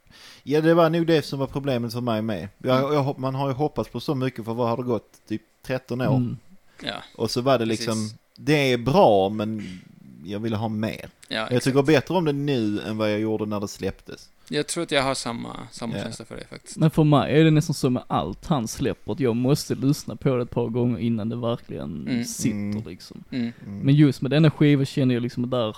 Ja, 0.44 0.62
det 0.62 0.74
var 0.74 0.89
nog 0.89 1.08
det 1.08 1.22
som 1.22 1.39
var 1.39 1.48
problemet 1.48 1.94
för 1.94 2.01
mig 2.01 2.22
med. 2.22 2.50
Jag, 2.58 2.94
jag, 2.94 3.04
hop- 3.04 3.18
man 3.18 3.36
har 3.36 3.48
ju 3.48 3.54
hoppats 3.54 3.89
på 3.89 4.00
så 4.00 4.16
mycket, 4.16 4.46
för 4.46 4.54
vad 4.54 4.70
har 4.70 4.77
det 4.77 4.84
gått? 4.84 5.12
Typ 5.27 5.42
13 5.66 6.01
år? 6.01 6.16
Mm. 6.16 6.38
Ja. 6.84 6.96
Och 7.16 7.32
så 7.32 7.42
var 7.42 7.60
det 7.60 7.66
liksom, 7.66 7.94
Precis. 7.94 8.16
det 8.36 8.72
är 8.74 8.77
bra, 8.77 9.30
men 9.30 9.80
jag 10.25 10.39
ville 10.39 10.56
ha 10.56 10.68
mer. 10.68 11.10
Ja, 11.27 11.48
Jag 11.51 11.62
tycker 11.62 11.82
bättre 11.82 12.13
om 12.13 12.25
det 12.25 12.34
nu 12.34 12.82
än 12.82 12.98
vad 12.98 13.12
jag 13.12 13.20
gjorde 13.20 13.46
när 13.46 13.60
det 13.60 13.68
släpptes. 13.68 14.30
Jag 14.50 14.68
tror 14.68 14.84
att 14.84 14.92
jag 14.92 15.04
har 15.04 15.13
samma, 15.16 15.68
samma 15.72 15.98
Ja. 15.98 16.04
känsla 16.04 16.25
för 16.25 16.36
det 16.36 16.46
faktiskt. 16.48 16.77
Men 16.77 16.92
för 16.92 17.04
mig 17.04 17.39
är 17.39 17.44
det 17.44 17.51
nästan 17.51 17.74
så 17.74 17.89
med 17.89 18.04
allt 18.08 18.46
han 18.46 18.68
släpper, 18.68 19.12
att 19.12 19.20
jag 19.20 19.36
måste 19.36 19.75
lyssna 19.75 20.16
på 20.16 20.36
det 20.36 20.42
ett 20.44 20.50
par 20.51 20.68
gånger 20.70 21.00
innan 21.00 21.30
det 21.30 21.36
verkligen 21.36 22.08
Mm. 22.08 22.24
sitter 22.25 22.51
Mm. 22.58 22.84
liksom. 22.88 23.24
Mm. 23.32 23.51
Mm. 23.66 23.80
Men 23.80 23.96
just 23.96 24.22
med 24.22 24.32
denna 24.32 24.51
skiva 24.51 24.86
känner 24.86 25.13
jag 25.13 25.24
liksom 25.24 25.50
där, 25.50 25.75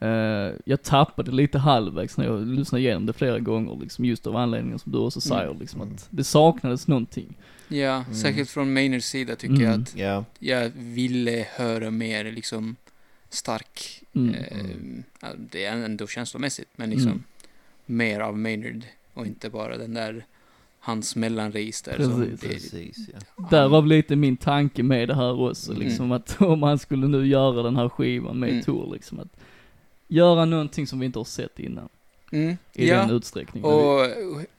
eh, 0.00 0.54
jag 0.64 0.82
tappade 0.82 1.30
lite 1.30 1.58
halvvägs 1.58 2.16
när 2.16 2.24
jag 2.24 2.46
lyssnade 2.46 2.82
igenom 2.82 3.06
det 3.06 3.12
flera 3.12 3.38
gånger 3.38 3.78
liksom, 3.80 4.04
just 4.04 4.26
av 4.26 4.36
anledningen 4.36 4.78
som 4.78 4.92
du 4.92 4.98
också 4.98 5.20
Mm. 5.30 5.38
säger 5.38 5.54
liksom 5.60 5.80
att 5.80 6.06
det 6.10 6.24
saknades 6.24 6.86
någonting. 6.88 7.34
Ja, 7.68 7.94
Mm. 7.94 8.14
särskilt 8.14 8.50
från 8.50 8.72
Maynards 8.72 9.04
sida 9.06 9.36
tycker 9.36 9.54
Mm. 9.54 9.66
jag 9.70 9.80
att 9.80 9.96
Ja, 9.96 10.24
jag 10.38 10.70
ville 10.76 11.46
höra 11.56 11.90
mer 11.90 12.24
liksom 12.32 12.76
stark, 13.30 14.02
Mm. 14.14 14.34
eh, 15.22 15.28
det 15.38 15.64
är 15.64 15.72
ändå 15.76 16.06
känslomässigt, 16.06 16.68
men 16.76 16.90
liksom 16.90 17.10
Mm. 17.10 17.22
mer 17.86 18.20
av 18.20 18.38
Maynard 18.38 18.82
och 19.14 19.26
inte 19.26 19.50
bara 19.50 19.76
den 19.78 19.94
där 19.94 20.24
hans 20.80 21.16
mellanregister. 21.16 22.02
som 22.02 22.20
Precis. 22.20 22.40
det- 22.40 22.48
precis 22.48 22.98
ja. 23.12 23.48
Därav 23.50 23.86
lite 23.86 24.16
min 24.16 24.36
tanke 24.36 24.82
med 24.82 25.08
det 25.08 25.14
här 25.14 25.40
också, 25.40 25.72
Mm. 25.72 25.82
liksom 25.84 26.12
att 26.12 26.36
om 26.42 26.62
han 26.62 26.78
skulle 26.78 27.06
nu 27.08 27.26
göra 27.26 27.62
den 27.62 27.76
här 27.76 27.88
skivan 27.88 28.38
med 28.38 28.50
Mm. 28.50 28.62
Tour 28.62 28.92
liksom, 28.92 29.20
att 29.20 29.36
göra 30.08 30.44
någonting 30.44 30.86
som 30.86 30.98
vi 31.00 31.06
inte 31.06 31.18
har 31.18 31.24
sett 31.24 31.58
innan. 31.58 31.88
Mm. 32.32 32.56
I 32.74 32.88
ja, 32.88 32.96
den 32.96 33.10
utsträckningen. 33.16 33.70
och 33.70 34.06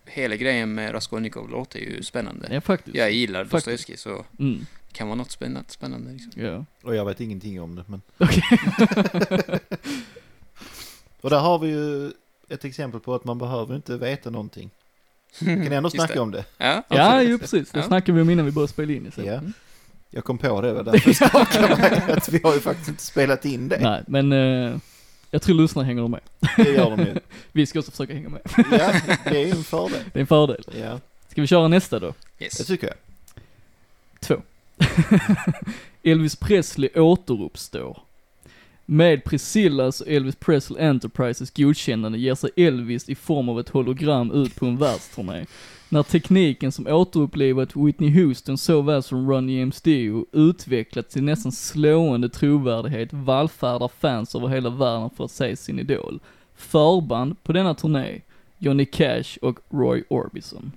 hela 0.06 0.36
grejen 0.36 0.74
med 0.74 0.94
Raskolnikov 0.94 1.50
låter 1.50 1.80
ju 1.80 2.04
spännande. 2.04 2.48
ja, 2.52 2.62
faktiskt. 2.62 2.98
Jag 2.98 3.12
gillar. 3.12 3.46
Dostojevskij 3.46 3.98
så 3.98 4.26
Mm, 4.40 4.66
kan 4.94 5.08
vara 5.08 5.16
något 5.16 5.32
spännande. 5.32 5.70
spännande 5.70 6.12
liksom. 6.12 6.42
ja. 6.44 6.66
Och 6.84 6.96
jag 6.96 7.06
vet 7.06 7.22
ingenting 7.22 7.62
om 7.62 7.76
det 7.76 7.84
men. 7.88 8.02
Okej. 8.18 8.44
Och 11.22 11.30
där 11.30 11.40
har 11.40 11.60
vi 11.60 11.68
ju 11.70 12.12
ett 12.50 12.66
exempel 12.66 13.00
på 13.00 13.16
att 13.16 13.24
man 13.26 13.38
behöver 13.38 13.76
inte 13.76 13.98
veta 13.98 14.30
någonting. 14.30 14.70
Man 15.42 15.64
kan 15.64 15.74
ändå 15.74 15.90
snacka 15.90 16.14
det. 16.14 16.20
om 16.20 16.32
det. 16.32 16.46
Ja, 16.58 16.84
Ja, 16.90 17.22
ju 17.24 17.38
precis. 17.40 17.72
Det 17.72 17.80
Ja. 17.80 17.86
snackade 17.86 18.16
vi 18.16 18.22
om 18.22 18.30
innan 18.30 18.46
vi 18.46 18.52
började 18.52 18.72
spela 18.74 18.94
in 18.94 19.12
sen. 19.16 19.26
Ja. 19.26 19.34
Mm. 19.34 19.54
Jag 20.10 20.24
kom 20.24 20.38
på 20.38 20.62
det, 20.62 20.74
var 20.74 20.84
därför. 20.92 22.12
Att 22.18 22.30
vi 22.30 22.40
har 22.44 22.54
ju 22.54 22.60
faktiskt 22.60 22.90
inte 22.90 23.04
spelat 23.04 23.46
in 23.46 23.68
det. 23.70 23.80
Nej, 23.82 24.04
men 24.08 24.32
eh, 24.32 24.78
jag 25.32 25.42
tror 25.42 25.56
lyssnarna 25.56 25.86
hänger 25.88 26.08
med. 26.08 26.20
Det 26.58 26.70
gör 26.72 26.90
de 26.90 27.00
ju. 27.00 27.16
Vi 27.52 27.66
ska 27.66 27.80
också 27.80 27.92
försöka 27.92 28.14
hänga 28.14 28.30
med. 28.30 28.42
Ja, 28.72 28.94
det 29.24 29.42
är 29.42 29.46
ju 29.46 29.52
en 29.52 29.64
fördel. 29.64 30.04
Det 30.14 30.20
är 30.20 30.22
en 30.22 30.28
fördel. 30.28 30.64
Ja, 30.80 31.00
Ska 31.30 31.42
vi 31.42 31.48
köra 31.48 31.68
nästa 31.68 32.00
då? 32.00 32.14
det 32.38 32.44
Yes. 32.46 32.68
tycker 32.68 32.88
jag. 32.88 32.96
Två. 34.20 34.42
Elvis 36.04 36.36
Presley 36.36 36.90
återuppstår. 36.96 37.98
Med 38.86 39.24
Priscillas 39.24 40.02
och 40.02 40.08
Elvis 40.08 40.36
Presley 40.36 40.84
Enterprises 40.84 41.52
godkännande 41.52 42.18
ger 42.18 42.36
sig 42.36 42.50
Elvis 42.56 43.10
i 43.10 43.16
form 43.16 43.50
av 43.50 43.60
ett 43.60 43.70
hologram 43.70 44.32
ut 44.32 44.56
på 44.56 44.66
en 44.66 44.78
världsturné. 44.78 45.46
När 45.90 46.04
tekniken 46.04 46.72
som 46.72 46.88
återupplivat 46.88 47.76
Whitney 47.76 48.10
Houston 48.10 48.58
såväl 48.58 49.04
som 49.04 49.32
Run 49.32 49.50
James 49.50 49.82
Dio 49.82 50.26
utvecklats 50.32 51.14
till 51.14 51.24
nästan 51.24 51.52
slående 51.52 52.30
trovärdighet 52.30 53.14
vallfärdar 53.14 53.88
fans 54.00 54.36
över 54.36 54.48
hela 54.48 54.70
världen 54.70 55.10
för 55.10 55.26
att 55.26 55.32
se 55.32 55.56
sin 55.56 55.80
idol. 55.80 56.20
Förband 56.56 57.44
på 57.44 57.54
denna 57.54 57.74
turné, 57.74 58.22
Johnny 58.58 58.86
Cash 58.86 59.38
och 59.42 59.60
Roy 59.70 60.04
Orbison. 60.10 60.72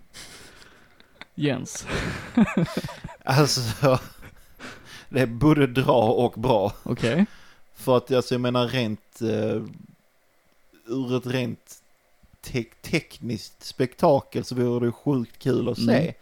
Jens, 1.34 1.86
Alltså, 3.24 3.98
det 5.08 5.20
är 5.20 5.26
både 5.26 5.66
dra 5.66 6.02
och 6.12 6.40
bra. 6.40 6.72
okej? 6.82 7.26
För 7.74 7.96
att 7.96 8.12
alltså, 8.12 8.34
jag 8.34 8.40
menar 8.40 8.68
rent, 8.68 9.18
uh, 9.22 9.62
ur 10.86 11.16
ett 11.16 11.26
rent 11.26 11.82
te- 12.40 12.64
tekniskt 12.82 13.64
spektakel 13.64 14.44
så 14.44 14.54
vore 14.54 14.86
det 14.86 14.92
sjukt 14.92 15.38
kul 15.38 15.68
att 15.68 15.78
se. 15.78 16.00
Mm. 16.00 16.14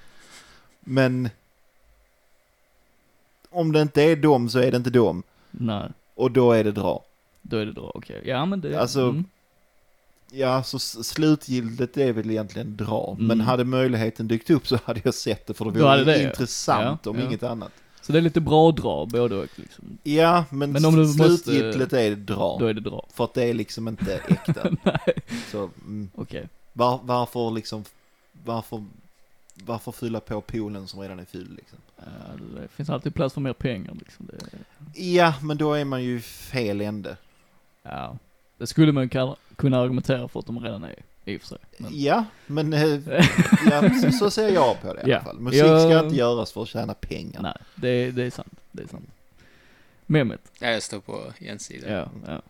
Men 0.81 1.29
om 3.51 3.73
det 3.73 3.83
inte 3.83 4.03
är 4.03 4.17
dem 4.17 4.49
så 4.49 4.59
är 4.59 4.71
det 4.71 4.77
inte 4.77 4.91
dem. 4.91 5.23
Nej, 5.51 5.89
Och 6.15 6.31
då 6.31 6.53
är 6.53 6.65
det 6.65 6.73
dra. 6.73 7.05
då 7.43 7.57
är 7.57 7.67
det 7.67 7.73
bra, 7.73 7.93
okej. 7.95 8.23
Ja 8.25 8.45
men 8.47 8.61
det, 8.61 8.81
Alltså, 8.81 9.01
mm. 9.01 9.25
Ja, 10.35 10.63
så 10.63 10.77
s- 10.77 11.09
slutgildet 11.09 11.97
är 11.97 12.13
väl 12.13 12.31
egentligen 12.31 12.77
dra. 12.77 13.15
Mm. 13.15 13.27
Men 13.27 13.41
hade 13.41 13.65
möjligheten 13.65 14.29
dykt 14.29 14.51
upp 14.51 14.67
så 14.69 14.79
hade 14.85 15.01
jag 15.05 15.15
sett 15.15 15.47
det 15.47 15.55
för 15.55 15.65
det 15.65 15.71
vore 15.71 16.05
det, 16.05 16.23
intressant 16.23 17.01
Ja, 17.05 17.11
om 17.11 17.19
ja. 17.19 17.25
inget 17.27 17.43
annat. 17.43 17.73
Så 18.01 18.13
det 18.13 18.19
är 18.19 18.23
lite 18.23 18.41
bra 18.41 18.73
dra 18.73 19.07
både 19.07 19.37
och 19.37 19.47
liksom. 19.57 19.99
Ja, 20.03 20.45
men, 20.51 20.73
Men 20.73 20.85
om 20.85 20.97
du 20.97 21.03
s- 21.03 21.17
måste- 21.19 21.37
slutgiltigt 21.37 21.93
är 21.93 22.11
det 22.11 22.17
dra. 22.17 22.57
Då 22.61 22.67
är 22.67 22.75
det 22.75 22.81
dra. 22.81 23.07
För 23.13 23.25
att 23.25 23.35
det 23.35 23.45
är 23.45 23.55
liksom 23.55 23.89
inte 23.89 24.15
äkta. 24.29 24.71
Nej, 24.85 25.15
så, 25.51 25.71
mm, 25.85 26.11
okej. 26.15 26.49
var, 26.73 27.01
varför 27.03 27.51
liksom, 27.51 27.85
varför, 28.45 28.85
varför 29.55 29.93
fylla 29.93 30.21
på 30.21 30.41
poolen 30.41 30.89
som 30.89 31.01
redan 31.01 31.19
är 31.19 31.25
fylld 31.25 31.57
liksom? 31.57 31.79
Ja, 31.97 32.05
det 32.61 32.69
finns 32.69 32.91
alltid 32.91 33.15
plats 33.15 33.35
för 33.35 33.41
mer 33.41 33.53
pengar 33.53 33.95
liksom. 33.99 34.27
Det, 34.33 35.03
Ja, 35.03 35.35
men 35.43 35.57
då 35.57 35.75
är 35.75 35.85
man 35.85 36.03
ju 36.05 36.21
fel 36.21 36.81
ände. 36.81 37.17
ja. 37.83 38.17
Det 38.59 38.67
skulle 38.67 38.93
man 38.93 39.03
ju 39.03 39.09
kalla- 39.09 39.37
kunna 39.63 39.81
argumentera 39.81 40.29
för 40.29 40.41
att 40.41 40.47
de 40.47 40.61
redan 40.61 40.85
är, 40.85 40.95
i 41.25 41.37
och 41.37 41.41
för 41.41 41.49
sig. 41.49 41.59
Men, 41.79 41.91
Ja, 41.95 42.25
men 42.47 42.73
eh, 42.73 42.81
ja, 43.71 43.91
så, 44.03 44.11
så 44.13 44.31
ser 44.31 44.49
jag 44.49 44.83
på 44.83 44.95
det 44.95 45.01
i 45.07 45.11
Ja. 45.11 45.17
alla 45.17 45.25
fall. 45.25 45.41
Musik 45.41 45.61
Jag- 45.61 45.81
ska 45.81 46.05
inte 46.05 46.17
göras 46.17 46.53
för 46.53 46.63
att 46.63 46.69
tjäna 46.69 46.95
pengar. 46.95 47.43
nej, 47.43 47.55
det, 47.75 48.11
det 48.11 48.25
är 48.25 48.31
sant. 48.31 48.55
Det 48.73 48.83
är 48.83 48.87
sant. 48.89 49.11
Mehmet. 50.07 50.41
Ja, 50.61 50.69
jag 50.71 50.83
står 50.83 51.01
på 51.01 51.33
Jens 51.39 51.63
sida. 51.65 51.93
Ja, 51.93 52.09
ja. 52.27 52.43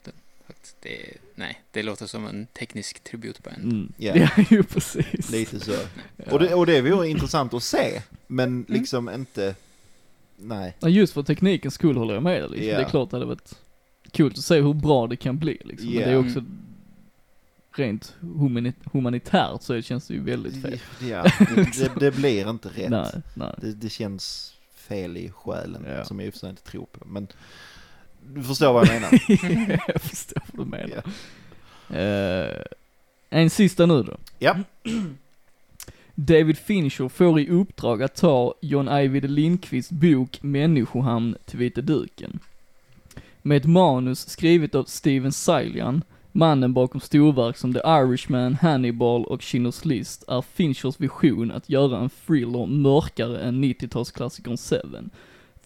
Det, 0.82 1.16
nej, 1.34 1.62
det 1.70 1.82
låter 1.82 2.06
som 2.06 2.26
en 2.26 2.46
teknisk 2.46 3.04
tributband. 3.04 3.56
Mm. 3.64 3.92
Ja. 3.96 4.12
Ja, 4.36 4.44
ju 4.50 4.62
precis. 4.62 5.30
Lite 5.30 5.60
så. 5.60 5.72
Ja. 6.16 6.32
Och 6.32 6.38
det, 6.38 6.54
och 6.54 6.66
det 6.66 6.80
vore 6.80 7.08
intressant 7.08 7.54
att 7.54 7.62
se, 7.62 7.88
Mm. 7.88 8.02
men 8.26 8.64
liksom 8.68 9.08
inte, 9.10 9.54
nej. 10.36 10.76
Ja, 10.80 10.88
just 10.88 11.12
för 11.12 11.22
teknikens 11.22 11.74
skull 11.74 11.96
håller 11.96 12.14
jag 12.14 12.22
med 12.22 12.42
dig 12.42 12.50
liksom. 12.50 12.68
Ja. 12.68 12.76
Det 12.76 12.82
är 12.84 12.88
klart 12.90 13.10
det 13.10 13.16
hade 13.16 13.26
varit 13.26 13.54
kul 14.10 14.32
att 14.32 14.38
se 14.44 14.60
hur 14.60 14.74
bra 14.74 15.06
det 15.06 15.16
kan 15.16 15.38
bli 15.38 15.58
liksom. 15.64 15.88
Men 15.88 15.98
Ja. 16.00 16.06
det 16.06 16.12
är 16.12 16.18
också 16.28 16.44
rent 17.78 18.14
humanit 18.20 18.76
humanitärt 18.92 19.62
så 19.62 19.82
känns 19.82 20.06
det 20.06 20.14
ju 20.14 20.20
väldigt 20.22 20.62
fel. 20.62 20.80
Ja, 21.00 21.22
det, 21.38 21.78
det, 21.78 22.00
det 22.00 22.10
blir 22.16 22.50
inte 22.50 22.68
rätt. 22.68 22.90
Nej, 22.90 23.22
nej. 23.34 23.54
Det, 23.58 23.72
det 23.72 23.88
känns 23.88 24.54
fel 24.74 25.16
i 25.16 25.30
själen, 25.30 25.86
Ja. 25.88 26.04
som 26.04 26.18
jag 26.20 26.26
i 26.26 26.30
och 26.30 26.32
för 26.34 26.40
sig 26.40 26.50
inte 26.50 26.62
tror 26.62 26.86
på. 26.86 27.04
Men 27.06 27.28
du 28.34 28.42
förstår 28.42 28.72
vad 28.72 28.86
jag 28.88 28.94
menar. 28.94 29.10
jag 29.92 30.02
förstår 30.02 30.42
vad 30.52 30.66
du 30.66 30.70
menar. 30.70 31.02
Ja. 31.88 31.96
Eh, 31.96 32.62
en 33.30 33.50
sista 33.50 33.86
nu 33.86 34.02
då. 34.02 34.16
Ja. 34.38 34.56
David 36.14 36.58
Fincher 36.58 37.08
får 37.08 37.40
i 37.40 37.48
uppdrag 37.48 38.02
att 38.02 38.14
ta 38.14 38.54
John 38.62 38.88
Ajvide 38.88 39.28
Lindqvists 39.28 39.92
bok 39.92 40.42
Människohamn 40.42 41.36
till 41.44 41.58
vita 41.58 41.80
duken. 41.80 42.38
Med 43.42 43.56
ett 43.56 43.64
manus 43.64 44.28
skrivet 44.28 44.74
av 44.74 44.84
Steven 44.84 45.32
Silian, 45.32 46.02
mannen 46.32 46.72
bakom 46.72 47.00
storverk 47.00 47.56
som 47.56 47.72
The 47.72 47.80
Irishman, 47.84 48.54
Hannibal 48.54 49.24
och 49.24 49.40
Schindler's 49.40 49.86
List, 49.86 50.24
är 50.28 50.42
Finchers 50.42 51.00
vision 51.00 51.50
att 51.50 51.68
göra 51.68 51.98
en 51.98 52.10
thriller 52.10 52.66
mörkare 52.66 53.40
än 53.40 53.64
90-talsklassikern 53.64 54.56
Seven. 54.56 55.10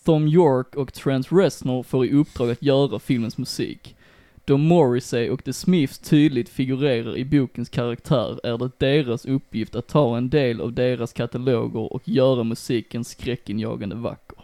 Tom 0.04 0.28
York 0.28 0.74
och 0.74 0.92
Trent 0.92 1.32
Reznor 1.32 1.82
får 1.82 2.06
i 2.06 2.12
uppdrag 2.12 2.50
att 2.50 2.62
göra 2.62 2.98
filmens 2.98 3.38
musik. 3.38 3.96
Då 4.44 4.56
Morrissey 4.56 5.30
och 5.30 5.44
The 5.44 5.52
Smiths 5.52 5.98
tydligt 5.98 6.48
figurerar 6.48 7.16
i 7.16 7.24
bokens 7.24 7.68
karaktär 7.68 8.40
är 8.42 8.58
det 8.58 8.70
deras 8.78 9.26
uppgift 9.26 9.74
att 9.74 9.88
ta 9.88 10.16
en 10.16 10.30
del 10.30 10.60
av 10.60 10.72
deras 10.72 11.12
kataloger 11.12 11.92
och 11.92 12.08
göra 12.08 12.44
musiken 12.44 13.04
skräckinjagande 13.04 13.96
vacker. 13.96 14.38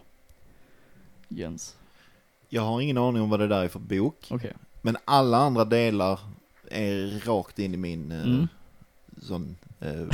Jens. 1.28 1.76
Jag 2.48 2.62
har 2.62 2.80
ingen 2.80 2.98
aning 2.98 3.22
om 3.22 3.30
vad 3.30 3.40
det 3.40 3.48
där 3.48 3.64
är 3.64 3.68
för 3.68 3.78
bok. 3.78 4.26
Okej. 4.30 4.52
Men 4.82 4.96
alla 5.04 5.36
andra 5.38 5.64
delar 5.64 6.20
är 6.70 7.20
rakt 7.26 7.58
in 7.58 7.74
i 7.74 7.76
min 7.76 8.12
eh, 8.12 8.22
Mm. 8.22 8.48
sån 9.22 9.56
eh, 9.80 10.04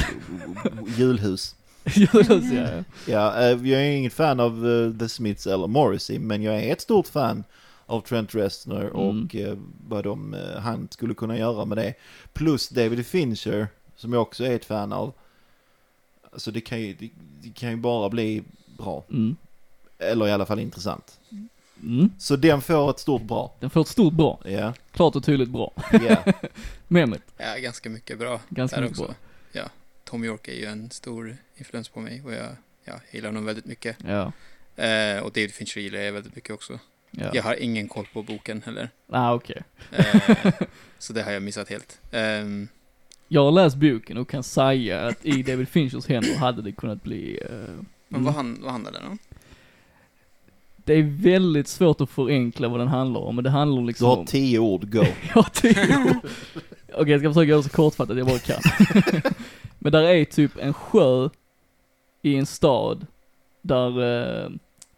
julhus. 0.99 1.55
Julas, 1.95 2.53
ja, 2.53 2.69
ja. 2.71 2.85
Ja, 3.07 3.41
eh, 3.41 3.67
jag 3.71 3.83
är 3.87 3.91
inget 3.91 4.13
fan 4.13 4.41
av 4.41 4.69
eh, 4.69 4.99
The 4.99 5.09
Smiths 5.09 5.47
eller 5.47 5.67
Morrissey, 5.67 6.19
men 6.19 6.43
jag 6.43 6.55
är 6.65 6.73
ett 6.73 6.81
stort 6.81 7.07
fan 7.07 7.45
av 7.87 8.01
Trent 8.01 8.35
Reznor 8.35 8.85
Mm. 8.85 8.97
och 9.27 9.35
eh, 9.37 9.59
vad 9.89 10.05
de, 10.05 10.35
eh, 10.35 10.61
han 10.61 10.89
skulle 10.91 11.15
kunna 11.15 11.39
göra 11.39 11.65
med 11.65 11.79
det. 11.79 11.95
Plus 12.33 12.69
David 12.69 13.07
Fincher, 13.07 13.67
som 13.97 14.13
jag 14.13 14.23
också 14.23 14.45
är 14.45 14.55
ett 14.57 14.65
fan 14.65 14.93
av. 14.93 15.13
Alltså 16.33 16.51
det 16.51 16.61
kan 16.61 16.81
ju, 16.81 16.95
det, 16.95 17.11
det 17.43 17.51
kan 17.55 17.71
ju 17.71 17.77
bara 17.77 18.09
bli 18.09 18.43
bra. 18.79 19.05
Mm. 19.11 19.37
Eller 19.99 20.27
i 20.29 20.33
alla 20.33 20.47
fall 20.47 20.59
intressant. 20.61 21.21
Mm. 21.31 21.49
Så 22.19 22.37
den 22.37 22.61
får 22.61 22.91
ett 22.91 22.99
stort 22.99 23.23
bra. 23.23 23.55
Den 23.61 23.71
får 23.71 23.81
ett 23.81 23.89
stort 23.89 24.13
bra. 24.15 24.41
Ja, 24.45 24.75
Klart 24.93 25.17
och 25.17 25.25
tydligt 25.25 25.49
bra. 25.51 25.73
ja. 26.09 26.33
Mehmet. 26.89 27.23
Ja, 27.37 27.55
ganska 27.59 27.91
mycket 27.91 28.19
bra 28.19 28.41
Ganska 28.49 28.81
mycket 28.81 28.99
också. 28.99 29.05
bra. 29.05 29.15
Ja, 29.53 29.65
Tom 30.05 30.25
York 30.25 30.49
är 30.49 30.53
ju 30.55 30.65
en 30.65 30.91
stor 30.91 31.37
influens 31.57 31.89
på 31.89 32.01
mig 32.01 32.23
och 32.25 32.33
jag 32.33 32.47
ja, 32.85 32.95
gillar 33.11 33.29
honom 33.29 33.45
väldigt 33.45 33.67
mycket. 33.67 33.97
Ja. 34.07 34.33
Eh, 34.85 35.19
och 35.23 35.33
David 35.33 35.53
Fincher 35.55 35.81
gillar 35.81 35.99
jag 35.99 36.13
väldigt 36.13 36.37
mycket 36.37 36.55
också. 36.55 36.79
Ja. 37.11 37.31
Jag 37.35 37.43
har 37.43 37.55
ingen 37.55 37.89
koll 37.89 38.07
på 38.13 38.23
boken 38.23 38.63
heller. 38.67 38.91
Ah, 39.09 39.35
okej. 39.35 39.63
Eh, 39.93 40.53
så 40.99 41.13
det 41.13 41.23
har 41.23 41.33
jag 41.33 41.43
missat 41.43 41.69
helt. 41.69 42.01
Ehm, 42.13 42.69
Jag 43.29 43.45
har 43.45 43.53
läst 43.53 43.77
boken 43.77 44.17
och 44.17 44.29
kan 44.29 44.43
säga 44.43 45.01
att 45.01 45.25
i 45.27 45.43
David 45.43 45.69
Finchers 45.69 46.07
händer 46.07 46.37
hade 46.37 46.63
det 46.63 46.73
kunnat 46.73 47.03
bli... 47.03 47.41
eh, 47.51 47.51
men 48.11 48.21
mm. 48.21 48.25
vad, 48.25 48.35
han, 48.35 48.59
vad 48.63 48.73
handlar 48.73 48.93
den 48.93 49.05
om? 49.07 49.19
Det 50.89 50.95
är 50.95 51.23
väldigt 51.23 51.69
svårt 51.69 52.01
att 52.01 52.11
förenkla 52.11 52.69
vad 52.69 52.81
den 52.81 52.89
handlar 52.89 53.21
om, 53.21 53.35
men 53.35 53.45
det 53.45 53.51
handlar 53.51 53.81
Du 53.81 53.87
liksom 53.87 54.07
har 54.07 54.17
om... 54.17 54.27
tio 54.27 54.59
ord, 54.59 54.93
go. 54.93 55.05
Ja, 55.35 55.43
tio 55.53 55.99
ord. 55.99 56.17
Okej, 56.95 57.11
jag 57.13 57.21
ska 57.21 57.31
försöka 57.31 57.43
göra 57.49 57.59
det 57.63 57.69
så 57.69 57.77
kortfattat 57.77 58.17
jag 58.19 58.27
bara 58.27 58.39
kan. 58.39 58.61
men 59.79 59.93
där 59.93 60.03
är 60.03 60.25
typ 60.25 60.53
en 60.59 60.73
sjö 60.75 61.29
i 62.23 62.37
en 62.37 62.47
stad 62.47 63.07
där 63.63 63.89
eh, 64.45 64.51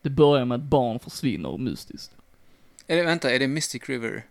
det 0.02 0.11
börjar 0.11 0.44
med 0.44 0.54
att 0.56 0.62
barn 0.64 0.99
försvinner 0.99 1.59
mystiskt. 1.59 2.12
Är 2.87 2.97
det, 2.97 3.02
vänta, 3.02 3.30
är 3.32 3.38
det 3.38 3.49
Mystic 3.49 3.82
River? 3.88 4.25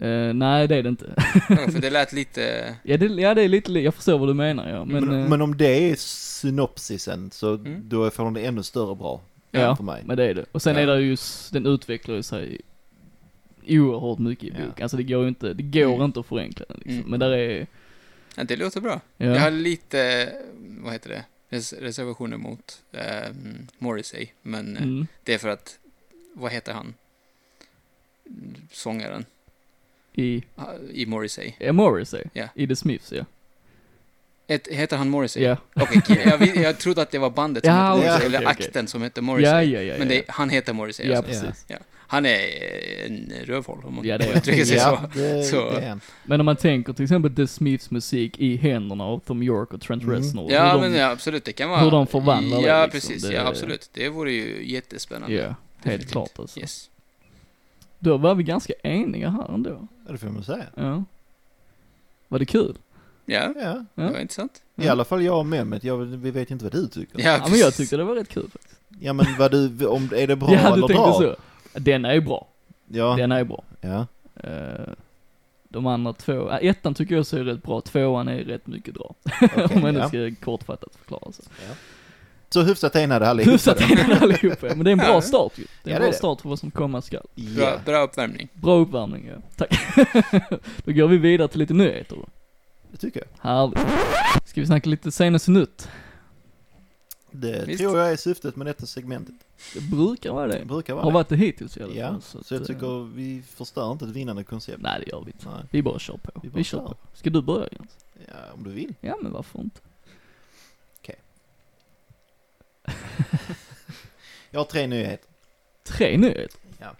Eh, 0.00 0.34
nej, 0.34 0.68
det 0.68 0.76
är 0.76 0.82
det 0.82 0.88
inte. 0.88 1.12
Ja, 1.48 1.56
för 1.56 1.80
det 1.80 1.90
lät 1.90 2.12
lite... 2.12 2.74
ja, 2.82 2.96
det, 2.96 3.06
ja, 3.06 3.34
det 3.34 3.42
är 3.42 3.48
lite, 3.48 3.70
li- 3.70 3.84
jag 3.84 3.94
förstår 3.94 4.18
vad 4.18 4.28
du 4.28 4.34
menar 4.34 4.68
ja, 4.70 4.84
men... 4.84 5.04
Men, 5.06 5.22
eh, 5.22 5.28
men 5.28 5.42
om 5.42 5.56
det 5.56 5.90
är 5.90 5.94
synopsisen 5.98 7.30
så 7.30 7.54
Mm. 7.54 7.82
då 7.88 8.10
får 8.10 8.30
det 8.30 8.40
ännu 8.46 8.62
större 8.62 8.94
bra. 8.94 9.20
Ja, 9.60 9.76
för 9.76 9.84
mig. 9.84 10.02
men 10.06 10.16
det 10.16 10.24
är 10.24 10.34
det. 10.34 10.44
Och 10.52 10.62
sen 10.62 10.74
Ja. 10.76 10.80
är 10.80 10.86
det 10.86 11.00
ju, 11.00 11.16
den 11.52 11.66
utvecklar 11.66 12.14
ju 12.14 12.22
sig 12.22 12.60
oerhört 13.68 14.18
mycket 14.18 14.44
i 14.44 14.54
Ja. 14.58 14.66
bok. 14.66 14.80
Alltså 14.80 14.96
det 14.96 15.02
går 15.02 15.22
ju 15.22 15.28
inte, 15.28 15.52
det 15.54 15.62
går 15.62 15.94
Mm. 15.94 16.02
inte 16.04 16.20
att 16.20 16.26
förenkla 16.26 16.64
den 16.68 16.76
liksom. 16.76 16.98
Mm. 16.98 17.10
Men 17.10 17.20
där 17.20 17.30
är, 17.30 17.66
Ja, 18.36 18.44
det 18.44 18.56
låter 18.56 18.80
bra. 18.80 19.00
ja. 19.16 19.26
Jag 19.26 19.40
har 19.40 19.50
lite, 19.50 20.32
vad 20.58 20.92
heter 20.92 21.08
det, 21.10 21.24
Res 21.48 21.72
reservationer 21.72 22.36
mot 22.36 22.82
ehm, 22.92 23.66
Morrissey. 23.78 24.28
Men 24.42 24.76
eh, 24.76 24.82
mm. 24.82 25.06
det 25.24 25.34
är 25.34 25.38
för 25.38 25.48
att, 25.48 25.78
vad 26.34 26.52
heter 26.52 26.72
han? 26.72 26.94
Sångaren 28.72 29.24
I, 30.14 30.42
ah, 30.54 30.72
i 30.92 31.06
Morrissey. 31.06 31.52
ja, 31.58 31.72
Morrissey. 31.72 32.24
Ja. 32.32 32.48
I 32.54 32.66
The 32.66 32.76
Smiths 32.76 33.12
ja. 33.12 33.24
Ett, 34.48 34.68
heter 34.68 34.96
han 34.96 35.08
Morrissey? 35.08 35.42
Ja. 35.42 35.56
Okej, 35.74 36.02
jag, 36.40 36.56
jag 36.56 36.78
trodde 36.78 37.02
att 37.02 37.10
det 37.10 37.18
var 37.18 37.30
bandet 37.30 37.64
som 37.64 37.74
Ja, 37.74 37.80
hette 37.80 37.96
Morrissey, 37.96 38.16
okej, 38.16 38.26
eller 38.26 38.38
okej. 38.38 38.46
akten 38.66 38.86
som 38.88 39.02
hette 39.02 39.20
Morrissey. 39.20 39.52
Ja, 39.52 39.62
ja, 39.62 39.80
ja. 39.82 39.94
Men 39.98 40.10
ja. 40.10 40.14
det, 40.14 40.22
han 40.28 40.50
heter 40.50 40.72
Morrissey 40.72 41.08
Ja, 41.10 41.16
alltså. 41.18 41.46
precis. 41.46 41.66
Han 42.08 42.26
är 42.26 42.38
en 43.06 43.32
rövhål 43.44 43.78
om 43.84 43.94
man 43.94 44.04
Ja, 44.06 44.18
det 44.18 44.32
uttrycka 44.36 44.64
sig 44.64 44.76
ja, 44.76 45.08
så. 45.14 45.18
det, 45.18 45.42
Så- 45.44 45.70
det. 45.70 45.98
Men 46.24 46.40
om 46.40 46.46
man 46.46 46.56
tänker 46.56 46.92
till 46.92 47.02
exempel 47.02 47.34
The 47.34 47.46
Smiths 47.46 47.90
musik 47.90 48.38
i 48.38 48.56
händerna 48.56 49.04
av 49.04 49.18
Tom 49.18 49.42
York 49.42 49.72
och 49.72 49.80
Trent 49.80 50.02
Mm. 50.02 50.14
Reznor. 50.14 50.52
Ja, 50.52 50.64
hur 50.72 50.72
de- 50.82 50.90
men 50.90 50.98
ja, 51.00 51.10
absolut, 51.10 51.44
det 51.44 51.52
kan 51.52 51.70
vara... 51.70 51.80
hur 51.80 51.90
de 51.90 52.06
förvandlar 52.06 52.60
det, 52.60 52.66
Ja, 52.68 52.82
liksom. 52.84 52.90
precis, 53.00 53.22
Det- 53.28 53.34
ja 53.34 53.46
absolut. 53.48 53.90
Det 53.92 54.08
vore 54.08 54.32
ju 54.32 54.72
jättespännande. 54.72 55.36
Ja, 55.36 55.42
helt 55.44 55.56
Definitivt. 55.82 56.10
klart 56.12 56.38
alltså. 56.38 56.60
Yes. 56.60 56.90
Då 57.98 58.16
var 58.16 58.34
vi 58.34 58.42
ganska 58.42 58.72
eniga 58.82 59.30
här 59.30 59.54
ändå. 59.54 59.88
Ja, 60.06 60.12
det 60.12 60.18
får 60.18 60.26
man 60.28 60.44
säga. 60.44 60.64
Ja. 60.74 61.04
Var 62.28 62.38
det 62.38 62.46
kul? 62.46 62.76
Ja, 63.26 63.52
Ja. 63.56 63.84
det 63.94 64.02
Ja. 64.02 64.10
var 64.12 64.18
intressant. 64.20 64.62
I 64.76 64.88
alla 64.88 65.04
fall 65.04 65.22
jag 65.22 65.38
och 65.38 65.46
Mehmet, 65.46 65.84
jag, 65.84 65.96
vi 65.96 66.30
vet 66.30 66.50
inte 66.50 66.64
vad 66.64 66.72
du 66.72 66.88
tycker. 66.88 67.20
Ja, 67.20 67.38
Ja, 67.42 67.46
men 67.50 67.58
jag 67.58 67.74
tyckte 67.74 67.96
det 67.96 68.04
var 68.04 68.14
rätt 68.14 68.28
kul 68.28 68.48
faktiskt. 68.52 68.80
Ja 69.00 69.12
men 69.12 69.26
vad 69.38 69.50
du, 69.50 69.86
om, 69.86 70.10
är 70.16 70.26
det 70.26 70.36
bra 70.36 70.50
ja, 70.54 70.72
eller 70.74 70.86
bra? 70.88 71.12
så. 71.12 71.36
Den 71.80 72.04
är 72.04 72.20
bra. 72.20 72.48
Ja. 72.88 73.14
Den 73.18 73.32
är 73.32 73.44
bra. 73.44 73.64
ja. 73.80 74.06
Eh, 74.42 74.92
de 75.68 75.86
andra 75.86 76.12
två, 76.12 76.50
äh, 76.50 76.68
ettan 76.68 76.94
tycker 76.94 77.14
jag 77.14 77.26
så 77.26 77.36
är 77.36 77.44
rätt 77.44 77.62
bra, 77.62 77.80
tvåan 77.80 78.28
är 78.28 78.38
rätt 78.44 78.66
mycket 78.66 78.94
bra. 78.94 79.14
Okej, 79.42 79.66
Om 79.74 79.80
man 79.80 79.94
nu 79.94 80.00
ja. 80.00 80.08
ska 80.08 80.30
kortfattat 80.44 80.96
förklara 80.98 81.32
så. 81.32 81.42
Så 82.50 82.62
hyfsat 82.62 82.96
enade 82.96 83.28
allihopa. 83.28 83.50
Hyfsat 83.52 83.80
enade 83.90 84.18
allihopa, 84.20 84.66
men 84.68 84.84
det 84.84 84.90
är 84.90 84.92
en 84.92 84.98
bra 84.98 85.06
Ja. 85.08 85.20
start 85.20 85.52
ju. 85.58 85.64
Det 85.84 85.90
är 85.90 85.94
Ja, 85.94 85.96
en 85.96 86.00
det 86.02 86.06
är 86.06 86.06
bra 86.06 86.10
det. 86.10 86.16
start 86.16 86.40
för 86.40 86.48
vad 86.48 86.58
som 86.58 86.70
komma 86.70 87.02
skall. 87.02 87.26
Bra, 87.34 87.64
Ja. 87.64 87.72
bra 87.84 88.02
uppvärmning. 88.02 88.48
Bra 88.54 88.76
uppvärmning 88.78 89.26
ja. 89.26 89.34
Tack. 89.56 89.78
då 90.84 90.92
går 90.92 91.08
vi 91.08 91.16
vidare 91.16 91.48
till 91.48 91.58
lite 91.60 91.74
nyheter 91.74 92.16
då. 92.16 92.28
Det 92.90 92.96
tycker 92.96 93.20
jag. 93.20 93.28
Härligt. 93.50 93.78
Ska 94.48 94.60
vi 94.60 94.66
snacka 94.66 94.90
lite 94.90 95.12
senaste 95.12 95.50
nytt? 95.50 95.88
Det 97.30 97.64
Visst. 97.66 97.80
tror 97.80 97.98
jag 97.98 98.12
är 98.12 98.16
syftet 98.16 98.56
med 98.56 98.66
detta 98.66 98.86
segmentet. 98.86 99.34
Det 99.74 99.80
brukar 99.80 100.32
vara 100.32 100.46
Det 100.46 100.58
det. 100.58 100.64
brukar 100.64 100.94
vara 100.94 101.04
Har 101.04 101.10
det. 101.10 101.14
varit 101.14 101.28
det 101.28 101.36
hittills 101.36 101.76
i 101.76 101.80
alla 101.82 101.88
fall. 101.92 101.98
Ja, 101.98 102.20
så, 102.20 102.44
så 102.44 102.54
jag 102.54 102.62
att, 102.62 102.70
eh, 102.70 102.74
tycker 102.74 103.04
vi 103.14 103.42
förstör 103.42 103.92
inte 103.92 104.04
ett 104.04 104.10
vinnande 104.10 104.44
koncept. 104.44 104.82
Nej 104.82 105.02
det 105.04 105.10
gör 105.10 105.20
vi 105.26 105.30
inte. 105.30 105.48
Nej. 105.48 105.64
Vi 105.70 105.82
bara 105.82 105.98
kör 105.98 106.16
på. 106.16 106.30
Vi 106.34 106.48
Vi, 106.48 106.54
bara 106.54 106.62
kör 106.64 106.78
kör. 106.78 106.86
på. 106.86 106.96
Ska 107.14 107.30
du 107.30 107.42
börja 107.42 107.68
Jens? 107.72 107.96
Ja, 108.28 108.52
om 108.54 108.64
du 108.64 108.70
vill. 108.70 108.94
Ja 109.00 109.16
men 109.22 109.32
varför 109.32 109.58
inte? 109.60 109.80
Jag 114.50 114.60
har 114.60 114.64
tre 114.64 114.86
nyheter. 114.86 115.30
Tre 115.82 116.16
nyheter? 116.16 116.60
Ja. 116.78 116.94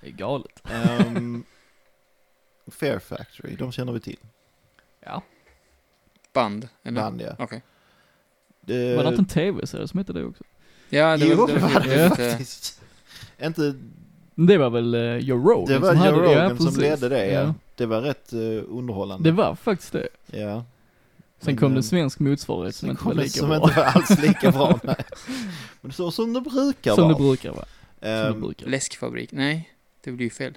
Det 0.00 0.06
är 0.06 0.10
galet. 0.12 0.62
Ehm, 0.70 1.44
Fair 2.66 2.98
Factory, 2.98 3.56
de 3.56 3.72
känner 3.72 3.92
vi 3.92 4.00
till. 4.00 4.18
Ja. 5.06 5.22
Band, 6.32 6.68
eller? 6.82 7.00
Band 7.00 7.20
ja. 7.20 7.34
Okej. 7.38 7.62
Det, 8.60 8.96
Var 8.96 9.02
det 9.02 9.08
inte 9.08 9.20
en 9.20 9.26
tv-serie 9.26 9.88
som 9.88 9.98
hette 9.98 10.12
det 10.12 10.24
också? 10.24 10.44
Ja, 10.88 11.16
det 11.16 11.26
jo, 11.26 11.36
var, 11.36 11.46
det 11.46 11.54
det 11.54 11.60
var 11.60 11.80
det 11.80 12.08
faktiskt. 12.08 12.80
Inte, 13.42 13.74
Det 14.34 14.58
var 14.58 14.70
väl 14.70 14.94
uh, 14.94 15.16
Joe 15.18 15.38
Rogan 15.50 15.66
det 15.66 15.78
var 15.78 15.94
som 15.94 16.04
Joe 16.04 16.12
hade 16.14 16.20
det? 16.22 16.32
Ja, 16.32 16.44
Rogan 16.44 16.56
som 16.56 16.66
precis. 16.66 16.80
ledde 16.80 17.08
det 17.08 17.26
ja. 17.26 17.54
Det 17.76 17.86
var 17.86 18.00
rätt 18.00 18.32
uh, 18.32 18.62
underhållande. 18.68 19.28
Det 19.30 19.32
var 19.32 19.54
faktiskt 19.54 19.92
det. 19.92 20.08
Ja. 20.26 20.64
Sen 21.42 21.46
Men, 21.54 21.56
kom 21.56 21.68
det 21.70 21.74
eh, 21.74 21.76
en 21.76 21.82
svensk 21.82 22.18
motsvarighet 22.18 22.74
som 22.74 22.90
inte 22.90 23.04
var 23.04 23.14
lika 23.14 23.28
som 23.38 23.48
bra. 23.48 23.56
inte 23.56 23.76
var 23.76 23.84
alls 23.84 24.18
lika 24.18 24.50
bra. 24.50 24.80
Nej. 24.84 24.96
Men 25.80 25.92
så 25.92 26.10
som 26.10 26.32
det 26.32 26.40
brukar 26.40 26.94
Som 26.94 27.04
vara. 27.04 27.12
det 27.12 27.18
brukar 27.22 27.50
vara. 27.50 27.64
Som 27.64 27.70
det 28.00 28.08
Ehm, 28.28 28.40
brukar. 28.40 28.66
Läskfabrik. 28.66 29.32
Nej, 29.32 29.70
det 30.04 30.12
blir 30.12 30.26
ju 30.26 30.30
fel. 30.30 30.54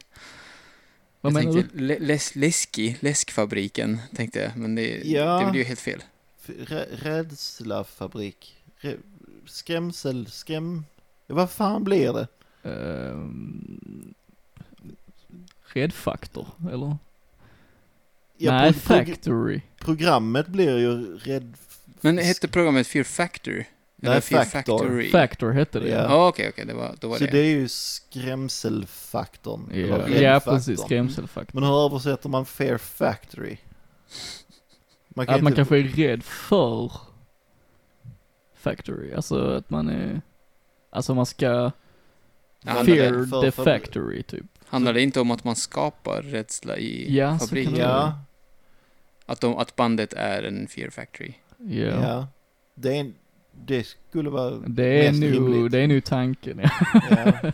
Vad 1.24 1.34
jag 1.34 1.40
menar 1.46 1.54
du? 1.54 1.62
tänkte 1.62 1.78
lä- 1.82 1.98
läs, 2.00 2.36
läski, 2.36 2.98
läskfabriken 3.00 4.00
tänkte 4.16 4.40
jag, 4.40 4.58
men 4.58 4.76
det, 4.76 5.02
Ja. 5.04 5.40
det 5.40 5.52
blir 5.52 5.62
ju 5.62 5.68
helt 5.68 5.80
fel. 5.80 6.04
Rä- 6.46 6.86
rädslafabrik. 6.92 8.58
Rä- 8.82 8.98
skrämsel, 9.46 10.28
skräm... 10.32 10.86
Vad 11.28 11.52
fan 11.52 11.84
blir 11.84 12.14
det? 12.14 12.28
Um, 12.70 14.14
Redfaktor, 15.74 16.48
eller? 16.72 16.98
Ja, 18.38 18.52
Nej, 18.52 18.74
pro- 18.74 18.80
Factory. 18.80 19.62
programmet 19.80 20.48
blir 20.48 20.78
ju 20.78 21.18
rädd... 21.18 21.54
Men 22.02 22.18
hette 22.18 22.48
programmet 22.48 22.88
Fear 22.88 23.04
Factor? 23.04 23.66
Nej, 24.10 24.22
Fear 24.22 24.44
Factor. 24.44 24.78
Factory? 24.80 25.10
Factor 25.10 25.52
hette 25.52 25.80
det 25.80 25.90
Ja. 25.90 26.04
Ja, 26.04 26.28
okej, 26.28 26.50
okej, 26.50 26.66
det 26.66 26.74
var, 26.74 26.96
då 27.00 27.08
var 27.08 27.18
Så 27.18 27.24
det. 27.26 27.32
det 27.32 27.40
är 27.40 27.46
ju 27.56 27.68
skrämselfaktorn. 27.68 29.70
eller 29.72 29.88
Ja, 29.88 29.98
ja 30.08 30.34
räddfaktorn. 30.34 30.56
precis, 30.56 30.80
skrämselfaktor. 30.82 31.60
Men 31.60 31.70
hur 31.70 31.86
översätter 31.86 32.30
man 32.30 32.46
fair 32.46 32.78
factory? 32.78 33.58
Man 35.10 35.30
Att 35.30 35.42
man 35.42 35.52
inte- 35.52 35.56
kanske 35.56 35.78
är 35.78 35.84
rädd 35.84 36.24
för 36.24 36.92
Factory, 38.56 39.14
alltså 39.14 39.48
att 39.50 39.70
man 39.70 39.90
är, 39.90 40.22
alltså 40.90 41.16
man 41.16 41.26
ska 41.26 41.46
Ja, 41.46 41.72
handlar, 42.72 42.96
fear 42.96 43.12
det, 43.12 43.28
för- 43.28 43.42
the 43.42 43.52
factory 43.52 44.24
typ. 44.24 44.46
handlar 44.68 44.94
det 44.94 45.02
inte 45.02 45.20
om 45.22 45.32
att 45.32 45.44
man 45.44 45.56
skapar 45.56 46.22
rädsla 46.22 46.78
i 46.78 47.16
Ja, 47.18 47.40
så 47.40 47.48
fabriken? 47.48 47.72
kan 47.74 47.82
det 47.82 47.88
vara. 47.88 47.98
Ja, 47.98 48.20
Att, 49.26 49.42
de, 49.42 49.58
att 49.58 49.76
bandet 49.76 50.14
är 50.14 50.44
en 50.44 50.68
Fear 50.68 50.90
Factory? 50.90 51.34
Ja. 51.58 51.86
ja. 51.86 52.28
Det, 52.76 52.90
är, 52.96 53.00
en- 53.00 53.16
det 53.66 53.88
skulle 54.10 54.30
vara 54.30 54.50
Det 54.50 55.06
är 55.08 55.12
mest 55.12 55.22
nog, 55.24 55.34
rimligt. 55.34 55.72
det 55.72 55.80
är 55.80 55.88
nog 55.88 56.04
tanken 56.04 56.60
ja. 56.64 56.70
Ja. 57.10 57.52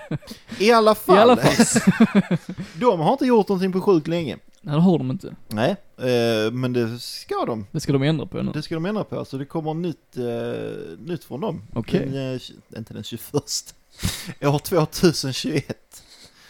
I 0.60 0.72
alla 0.72 0.96
fall. 0.96 1.16
I 1.18 1.20
alla 1.20 1.38
fall. 1.38 2.38
de 2.74 3.00
har 3.00 3.12
inte 3.12 3.26
gjort 3.26 3.48
någonting 3.48 3.72
på 3.72 3.82
sjukt 3.82 4.08
länge. 4.08 4.38
Nej 4.62 4.76
det 4.76 4.82
har 4.82 4.98
de 4.98 5.12
inte. 5.12 5.36
Nej, 5.48 5.76
eh, 5.98 6.52
men 6.52 6.74
det 6.74 7.00
ska 7.00 7.46
de. 7.46 7.68
Det 7.72 7.80
ska 7.80 7.94
de 7.94 8.04
ändra 8.04 8.26
på 8.26 8.42
nu. 8.42 8.52
Det 8.52 8.62
ska 8.62 8.76
de 8.76 8.86
ändra 8.86 9.04
på. 9.04 9.26
Så 9.26 9.38
det 9.38 9.46
kommer 9.46 9.74
nytt, 9.74 10.18
eh, 10.18 10.98
nytt 11.00 11.24
från 11.24 11.42
dem. 11.42 11.62
Okej. 11.74 12.06
Den, 12.06 12.34
eh, 12.34 12.42
inte 12.78 12.94
den 12.94 13.04
21. 13.04 13.34
År 14.42 14.60
2021. 14.60 16.04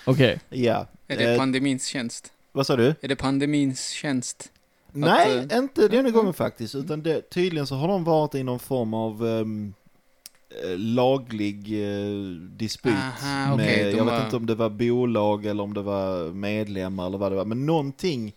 Okej. 0.06 0.40
Ja. 0.50 0.88
Är 1.08 1.18
det 1.18 1.38
pandemins 1.38 1.86
tjänst? 1.86 2.32
vad 2.52 2.68
sa 2.68 2.76
du? 2.76 2.96
Är 3.02 3.08
det 3.08 3.16
pandemins 3.16 3.90
tjänst? 3.90 4.52
Nej, 5.00 5.38
eh, 5.52 5.58
inte 5.58 5.88
denna 5.88 6.00
mm. 6.00 6.12
gången 6.12 6.34
faktiskt. 6.34 6.76
Utan 6.76 7.04
det, 7.04 7.30
tydligen 7.30 7.68
så 7.68 7.76
har 7.76 7.88
de 7.88 8.04
varit 8.04 8.36
i 8.36 8.44
någon 8.44 8.60
form 8.60 8.94
av 8.94 9.28
eh, 9.28 10.78
laglig 10.78 11.84
eh, 11.84 12.32
dispyt. 12.58 12.94
Aha, 12.94 13.56
med, 13.56 13.66
okej, 13.66 13.92
de 13.92 13.98
jag 13.98 14.06
var- 14.06 14.16
vet 14.16 14.24
inte 14.24 14.36
om 14.36 14.46
det 14.46 14.56
var 14.56 14.70
bolag 14.70 15.46
eller 15.46 15.64
om 15.64 15.74
det 15.74 15.82
var 15.82 16.32
medlemmar 16.32 17.08
eller 17.08 17.18
vad 17.18 17.32
det 17.32 17.36
var. 17.36 17.46
Men 17.46 17.66
någonting. 17.66 18.34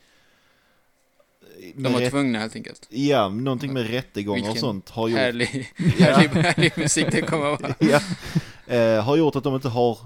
De 1.74 1.82
med 1.82 1.92
var 1.92 2.00
rätt- 2.00 2.10
tvungna 2.10 2.38
helt 2.38 2.56
enkelt. 2.56 2.86
Ja, 2.90 3.28
någonting 3.28 3.72
med 3.72 3.90
rättegångar 3.90 4.50
och 4.50 4.58
sånt 4.58 4.90
har 4.90 5.08
gjort, 5.08 5.18
Härlig, 5.18 5.46
härlig, 5.76 6.28
härlig 6.42 6.72
musik 6.76 7.06
det 7.10 7.20
kommer 7.22 7.52
att 7.54 7.62
vara. 7.62 7.74
ja, 7.78 8.00
eh, 8.76 9.04
har 9.04 9.16
gjort 9.16 9.36
att 9.36 9.44
de 9.44 9.54
inte 9.54 9.68
har 9.68 9.98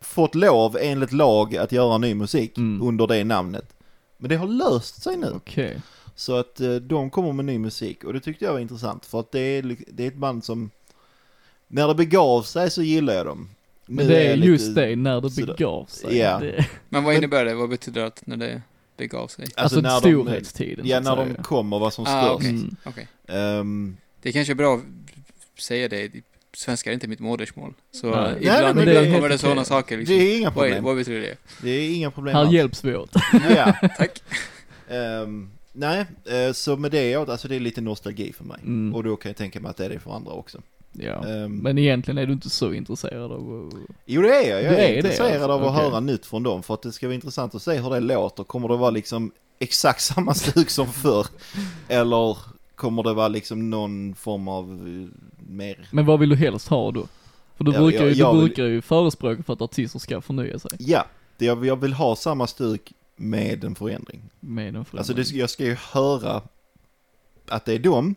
fått 0.00 0.34
lov 0.34 0.76
enligt 0.80 1.12
lag 1.12 1.56
att 1.56 1.72
göra 1.72 1.98
ny 1.98 2.14
musik 2.14 2.58
Mm. 2.58 2.82
under 2.88 3.06
det 3.06 3.24
namnet. 3.24 3.74
Men 4.20 4.28
det 4.28 4.36
har 4.36 4.46
löst 4.46 5.02
sig 5.02 5.16
nu. 5.16 5.30
Okej. 5.34 5.80
Så 6.14 6.36
att 6.36 6.60
eh, 6.60 6.74
de 6.74 7.10
kommer 7.10 7.32
med 7.32 7.44
ny 7.44 7.58
musik 7.58 8.04
och 8.04 8.12
det 8.12 8.20
tyckte 8.20 8.44
jag 8.44 8.52
var 8.52 8.60
intressant 8.60 9.06
för 9.06 9.20
att 9.20 9.32
det 9.32 9.40
är, 9.40 9.76
det 9.88 10.02
är 10.04 10.08
ett 10.08 10.16
band 10.16 10.44
som 10.44 10.70
när 11.68 11.88
det 11.88 11.94
begav 11.94 12.42
sig 12.42 12.70
så 12.70 12.82
gillar 12.82 13.14
jag 13.14 13.26
dem. 13.26 13.48
Men 13.86 14.06
det 14.06 14.24
är 14.26 14.28
jag 14.36 14.38
just 14.38 14.68
lite- 14.68 14.86
det, 14.86 14.96
när 14.96 15.20
det 15.20 15.46
begav 15.46 15.84
sig. 15.86 16.16
Ja. 16.18 16.38
Det, 16.38 16.66
Men 16.88 17.04
vad 17.04 17.14
innebär 17.14 17.44
det? 17.44 17.54
Vad 17.54 17.68
betyder 17.68 18.00
det 18.00 18.06
att 18.06 18.26
när 18.26 18.36
det 18.36 18.62
begav 18.96 19.26
sig? 19.28 19.46
alltså 19.56 19.80
när 19.80 19.90
de- 19.90 20.00
storhetstiden 20.00 20.86
Ja, 20.86 21.02
så 21.02 21.10
att 21.12 21.18
när 21.18 21.26
de 21.34 21.42
kommer 21.42 21.78
var 21.78 21.90
som 21.90 22.04
Ah, 22.08 22.22
störst. 22.24 22.36
okej. 22.36 22.50
Mm. 22.50 22.76
Okej. 22.84 23.08
Ehm, 23.28 23.96
Det 24.22 24.32
kanske 24.32 24.52
är 24.52 24.54
bra 24.54 24.74
att 24.74 25.60
säga 25.62 25.88
det. 25.88 26.10
Svenska 26.52 26.90
är 26.90 26.94
inte 26.94 27.08
mitt 27.08 27.20
modersmål. 27.20 27.74
Så 27.92 28.06
Nej. 28.06 28.36
ibland, 28.40 28.62
Nej, 28.62 28.74
men 28.74 28.86
det 28.86 28.92
är 28.92 29.02
ibland 29.02 29.14
kommer 29.16 29.28
det 29.28 29.38
sådana 29.38 29.60
okej. 29.60 29.68
saker 29.68 29.96
det 29.96 30.00
liksom. 30.00 30.16
är 30.16 30.38
inga 30.38 30.50
problem. 30.50 30.84
vad 30.84 30.96
betyder 30.96 31.20
det? 31.20 31.36
Det 31.62 31.70
är 31.70 31.94
inga 31.94 32.10
problem 32.10 32.34
Här 32.34 32.42
alls. 32.42 32.52
hjälps 32.52 32.84
vi 32.84 32.94
åt. 32.96 33.10
Ja. 33.56 33.72
Tack. 33.96 34.22
Ehm, 34.88 35.50
nej, 35.72 36.06
eh, 36.24 36.52
så 36.52 36.76
med 36.76 36.90
det, 36.90 37.16
åt- 37.16 37.28
alltså 37.28 37.48
det 37.48 37.56
är 37.56 37.60
lite 37.60 37.80
nostalgi 37.80 38.32
för 38.32 38.44
mig. 38.44 38.58
Mm. 38.62 38.94
Och 38.94 39.04
då 39.04 39.16
kan 39.16 39.28
jag 39.28 39.36
tänka 39.36 39.60
mig 39.60 39.70
att 39.70 39.76
det 39.76 39.84
är 39.84 39.88
det 39.88 39.98
för 39.98 40.10
andra 40.12 40.32
också. 40.32 40.58
Ja. 40.92 41.28
Ehm, 41.28 41.56
Men 41.56 41.78
egentligen 41.78 42.18
är 42.18 42.26
du 42.26 42.32
inte 42.32 42.50
så 42.50 42.72
intresserad 42.72 43.32
av 43.32 43.66
att... 43.68 43.74
Jo 44.06 44.22
det 44.22 44.28
är 44.28 44.50
jag, 44.50 44.62
jag 44.64 44.72
Det 44.72 44.78
är, 44.78 44.88
är 44.88 44.92
det, 44.92 44.96
intresserad 44.96 45.32
alltså. 45.32 45.48
av 45.52 45.64
att 45.64 45.70
Okej. 45.70 45.84
höra 45.90 46.00
nytt 46.00 46.26
från 46.26 46.42
dem 46.42 46.62
för 46.62 46.74
att 46.74 46.82
det 46.82 46.92
ska 46.92 47.06
vara 47.06 47.14
intressant 47.14 47.54
att 47.54 47.62
se 47.62 47.72
hur 47.80 47.90
det 47.90 48.00
låter. 48.00 48.44
Kommer 48.44 48.68
det 48.68 48.76
vara 48.76 48.90
liksom 48.90 49.32
exakt 49.58 50.00
samma 50.14 50.34
stuk 50.34 50.70
som 50.70 50.92
förr? 50.92 51.26
Eller 51.88 52.36
kommer 52.74 53.02
det 53.02 53.14
vara 53.14 53.28
liksom 53.28 53.70
någon 53.70 54.14
form 54.14 54.48
av 54.48 54.64
eh, 54.70 55.08
mer... 55.50 55.88
Men 55.90 56.06
vad 56.06 56.18
vill 56.20 56.28
du 56.28 56.36
helst 56.36 56.68
ha 56.68 56.90
då? 56.90 57.06
För 57.56 57.64
du 57.64 57.72
Ja, 57.72 57.78
brukar, 57.80 58.06
ju, 58.06 58.12
jag- 58.12 58.34
du 58.34 58.38
vill- 58.40 58.46
brukar 58.48 58.64
ju 58.64 58.82
förespråka 58.82 59.42
för 59.42 59.52
att 59.52 59.62
artister 59.62 59.98
ska 59.98 60.20
förnya 60.20 60.58
sig 60.58 60.70
Ja, 60.78 61.04
det 61.36 61.44
jag, 61.44 61.66
jag 61.66 61.76
vill 61.76 61.92
ha 61.92 62.16
samma 62.16 62.46
stuk 62.46 62.92
med 63.16 63.64
en 63.64 63.74
förändring. 63.74 64.22
med 64.40 64.66
en 64.76 64.84
förändring. 64.84 64.98
Alltså 64.98 65.14
det, 65.34 65.38
jag 65.38 65.50
ska 65.50 65.64
ju 65.64 65.74
höra 65.92 66.42
att 67.48 67.64
det 67.64 67.74
är 67.74 67.78
dem, 67.78 68.14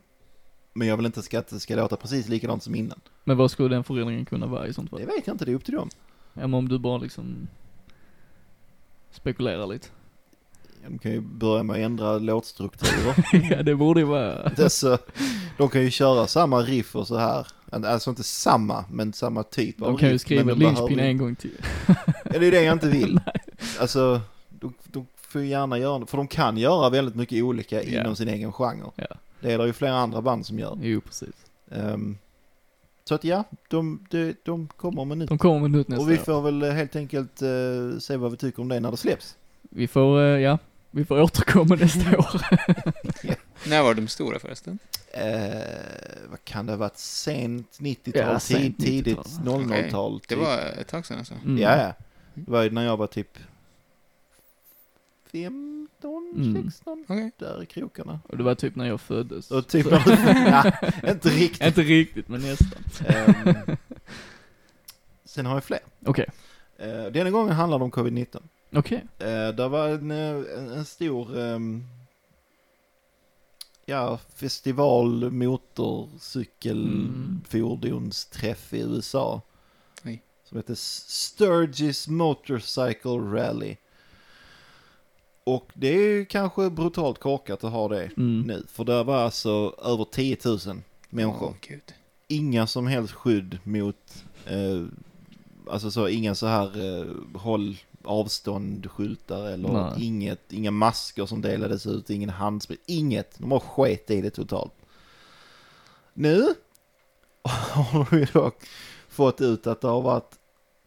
men 0.73 0.87
jag 0.87 0.97
vill 0.97 1.05
inte 1.05 1.21
ska, 1.21 1.39
att 1.39 1.47
det 1.47 1.59
ska 1.59 1.75
låta 1.75 1.95
precis 1.95 2.29
likadant 2.29 2.63
som 2.63 2.75
innan. 2.75 2.99
Men 3.23 3.37
vad 3.37 3.51
skulle 3.51 3.75
den 3.75 3.83
förändringen 3.83 4.25
kunna 4.25 4.45
vara 4.45 4.67
i 4.67 4.73
sånt 4.73 4.89
fall? 4.89 4.99
Det 4.99 5.05
vet 5.05 5.27
jag 5.27 5.33
inte, 5.33 5.45
det 5.45 5.51
är 5.51 5.55
upp 5.55 5.65
till 5.65 5.73
dem. 5.75 5.89
Ja, 6.33 6.41
men 6.41 6.53
om 6.53 6.69
du 6.69 6.79
bara 6.79 6.97
liksom 6.97 7.47
spekulerar 9.11 9.67
lite. 9.67 9.87
De 10.87 10.97
kan 10.99 11.11
ju 11.11 11.21
börja 11.21 11.63
med 11.63 11.73
att 11.73 11.79
ändra 11.81 12.17
låtstrukturer. 12.17 13.25
ja, 13.51 13.63
det 13.63 13.75
borde 13.75 13.99
ju 13.99 14.05
vara... 14.05 14.51
Alltså, 14.57 14.97
de 15.57 15.69
kan 15.69 15.81
ju 15.81 15.91
köra 15.91 16.27
samma 16.27 16.61
riff 16.61 16.95
och 16.95 17.07
så 17.07 17.17
här. 17.17 17.47
Alltså 17.71 18.09
inte 18.09 18.23
samma, 18.23 18.85
men 18.91 19.13
samma 19.13 19.43
typ 19.43 19.81
av 19.81 19.87
De 19.87 19.97
kan 19.97 20.07
ju 20.09 20.13
riff, 20.13 20.21
skriva 20.21 20.53
Lynchpin 20.53 20.99
en 20.99 21.17
gång 21.17 21.35
till. 21.35 21.57
Ja, 21.87 22.39
det 22.39 22.47
är 22.47 22.51
det 22.51 22.63
jag 22.63 22.73
inte 22.73 22.89
vill. 22.89 23.19
alltså, 23.79 24.21
de, 24.49 24.73
de 24.83 25.07
får 25.15 25.41
ju 25.41 25.47
gärna 25.47 25.77
göra 25.77 26.05
för 26.05 26.17
de 26.17 26.27
kan 26.27 26.57
göra 26.57 26.89
väldigt 26.89 27.15
mycket 27.15 27.43
olika 27.43 27.83
Ja. 27.83 28.01
inom 28.01 28.15
sin 28.15 28.27
egen 28.27 28.51
genre. 28.51 28.91
Ja. 28.95 29.05
Det 29.39 29.51
är 29.53 29.57
det 29.57 29.65
ju 29.65 29.73
flera 29.73 29.95
andra 29.95 30.21
band 30.21 30.45
som 30.45 30.59
gör. 30.59 30.77
Jo, 30.81 31.01
precis. 31.01 31.35
Ehm, 31.71 32.17
så 33.03 33.15
att 33.15 33.23
ja, 33.23 33.43
de, 33.69 34.05
de, 34.09 34.35
de 34.43 34.67
kommer 34.67 35.05
med 35.05 35.17
nytt. 35.17 35.29
De 35.29 35.37
kommer 35.37 35.59
med 35.59 35.71
nytt 35.71 35.87
nästa 35.87 36.03
Och 36.03 36.11
vi 36.11 36.17
år. 36.17 36.23
får 36.23 36.41
väl 36.41 36.63
helt 36.63 36.95
enkelt 36.95 37.41
eh, 37.41 37.99
se 37.99 38.17
vad 38.17 38.31
vi 38.31 38.37
tycker 38.37 38.61
om 38.61 38.67
det 38.67 38.79
när 38.79 38.91
det 38.91 38.97
släpps. 38.97 39.37
Vi 39.61 39.87
får, 39.87 40.21
eh, 40.21 40.39
ja, 40.39 40.57
vi 40.95 41.05
får 41.05 41.21
återkomma 41.21 41.75
nästa 41.75 42.17
år. 42.17 42.41
När 43.69 43.83
var 43.83 43.93
de 43.93 44.07
stora 44.07 44.39
förresten? 44.39 44.79
Eh, 45.11 45.61
vad 46.29 46.43
kan 46.43 46.65
det 46.65 46.71
ha 46.71 46.77
varit? 46.77 46.97
Sent 46.97 47.77
90-tal, 47.79 48.21
Ja, 48.21 48.39
sent 48.39 48.77
tid, 48.79 48.85
tidigt 49.05 49.17
90-tal. 49.17 49.61
00-tal. 49.63 50.19
Det 50.19 50.27
typ. 50.27 50.37
var 50.37 50.57
ett 50.57 50.87
tag 50.87 51.05
sedan 51.05 51.17
alltså. 51.17 51.33
Mm. 51.33 51.57
Ja, 51.57 51.77
ja. 51.77 51.93
Det 52.33 52.51
var 52.51 52.69
när 52.69 52.85
jag 52.85 52.97
var 52.97 53.07
typ 53.07 53.37
15, 55.31 56.33
Mm. 56.35 56.63
16, 56.71 57.05
Okej. 57.07 57.31
där 57.37 57.63
i 57.63 57.65
krokarna. 57.65 58.19
Och 58.29 58.37
det 58.37 58.43
var 58.43 58.55
typ 58.55 58.75
när 58.75 58.85
jag 58.87 59.01
föddes. 59.01 59.51
Och 59.51 59.67
typ, 59.67 59.85
Så- 59.85 59.91
ja, 60.47 60.71
inte 61.07 61.29
riktigt. 61.29 61.67
Inte 61.67 61.81
riktigt, 61.81 62.27
men 62.27 62.41
nästan. 62.41 62.83
Ehm, 63.07 63.55
sen 65.25 65.45
har 65.45 65.53
jag 65.53 65.63
fler. 65.63 65.79
Okej, 66.05 66.25
Uh, 66.83 67.05
denna 67.11 67.29
gången 67.31 67.55
handlar 67.55 67.79
det 67.79 67.83
om 67.85 67.91
covid-19. 67.91 68.41
Okej. 68.75 69.05
Uh, 69.21 69.55
det 69.55 69.67
var 69.67 69.89
en, 69.89 70.11
eh, 70.11 70.57
en, 70.57 70.69
en 70.71 70.85
stor 70.85 71.37
um, 71.37 71.87
ja, 73.85 74.19
festival, 74.35 75.31
motorcykel, 75.31 76.85
Mm. 76.85 77.41
i 78.73 78.79
USA. 78.79 79.41
Oj. 80.05 80.21
Som 80.43 80.57
heter 80.57 80.75
Sturgis 80.75 82.07
Motorcycle 82.07 83.11
Rally. 83.11 83.75
Och 85.43 85.71
det 85.73 85.87
är 85.87 86.07
ju 86.09 86.25
kanske 86.25 86.69
brutalt 86.69 87.19
korkat 87.19 87.63
att 87.63 87.71
ha 87.71 87.87
det 87.87 88.09
Mm. 88.17 88.41
nu. 88.41 88.63
För 88.67 88.83
det 88.83 89.03
var 89.03 89.17
alltså 89.17 89.75
över 89.83 90.05
10 90.11 90.37
000 90.45 90.59
människor. 91.09 91.55
Gud. 91.67 91.93
Inga 92.27 92.67
som 92.67 92.87
helst 92.87 93.13
skydd 93.13 93.57
mot, 93.63 94.23
eh, 94.45 94.83
alltså 95.69 95.91
så, 95.91 96.07
inga 96.07 96.35
så 96.35 96.47
här 96.47 96.99
eh, 96.99 97.05
håll 97.39 97.77
avstånd 98.03 98.91
skyltar 98.91 99.47
eller 99.47 99.69
Nej. 99.69 100.05
inget, 100.05 100.53
inga 100.53 100.71
masker 100.71 101.25
som 101.25 101.41
delades 101.41 101.85
ut, 101.85 102.09
ingen 102.09 102.29
handsprit, 102.29 102.83
inget. 102.85 103.39
De 103.39 103.51
har 103.51 103.59
sket 103.59 104.11
i 104.11 104.21
det 104.21 104.29
totalt. 104.29 104.73
Nu 106.13 106.53
har 107.43 108.17
ju 108.17 108.25
dock 108.25 108.63
fått 109.09 109.41
ut 109.41 109.67
att 109.67 109.81
det 109.81 109.87
har 109.87 110.01
varit 110.01 110.39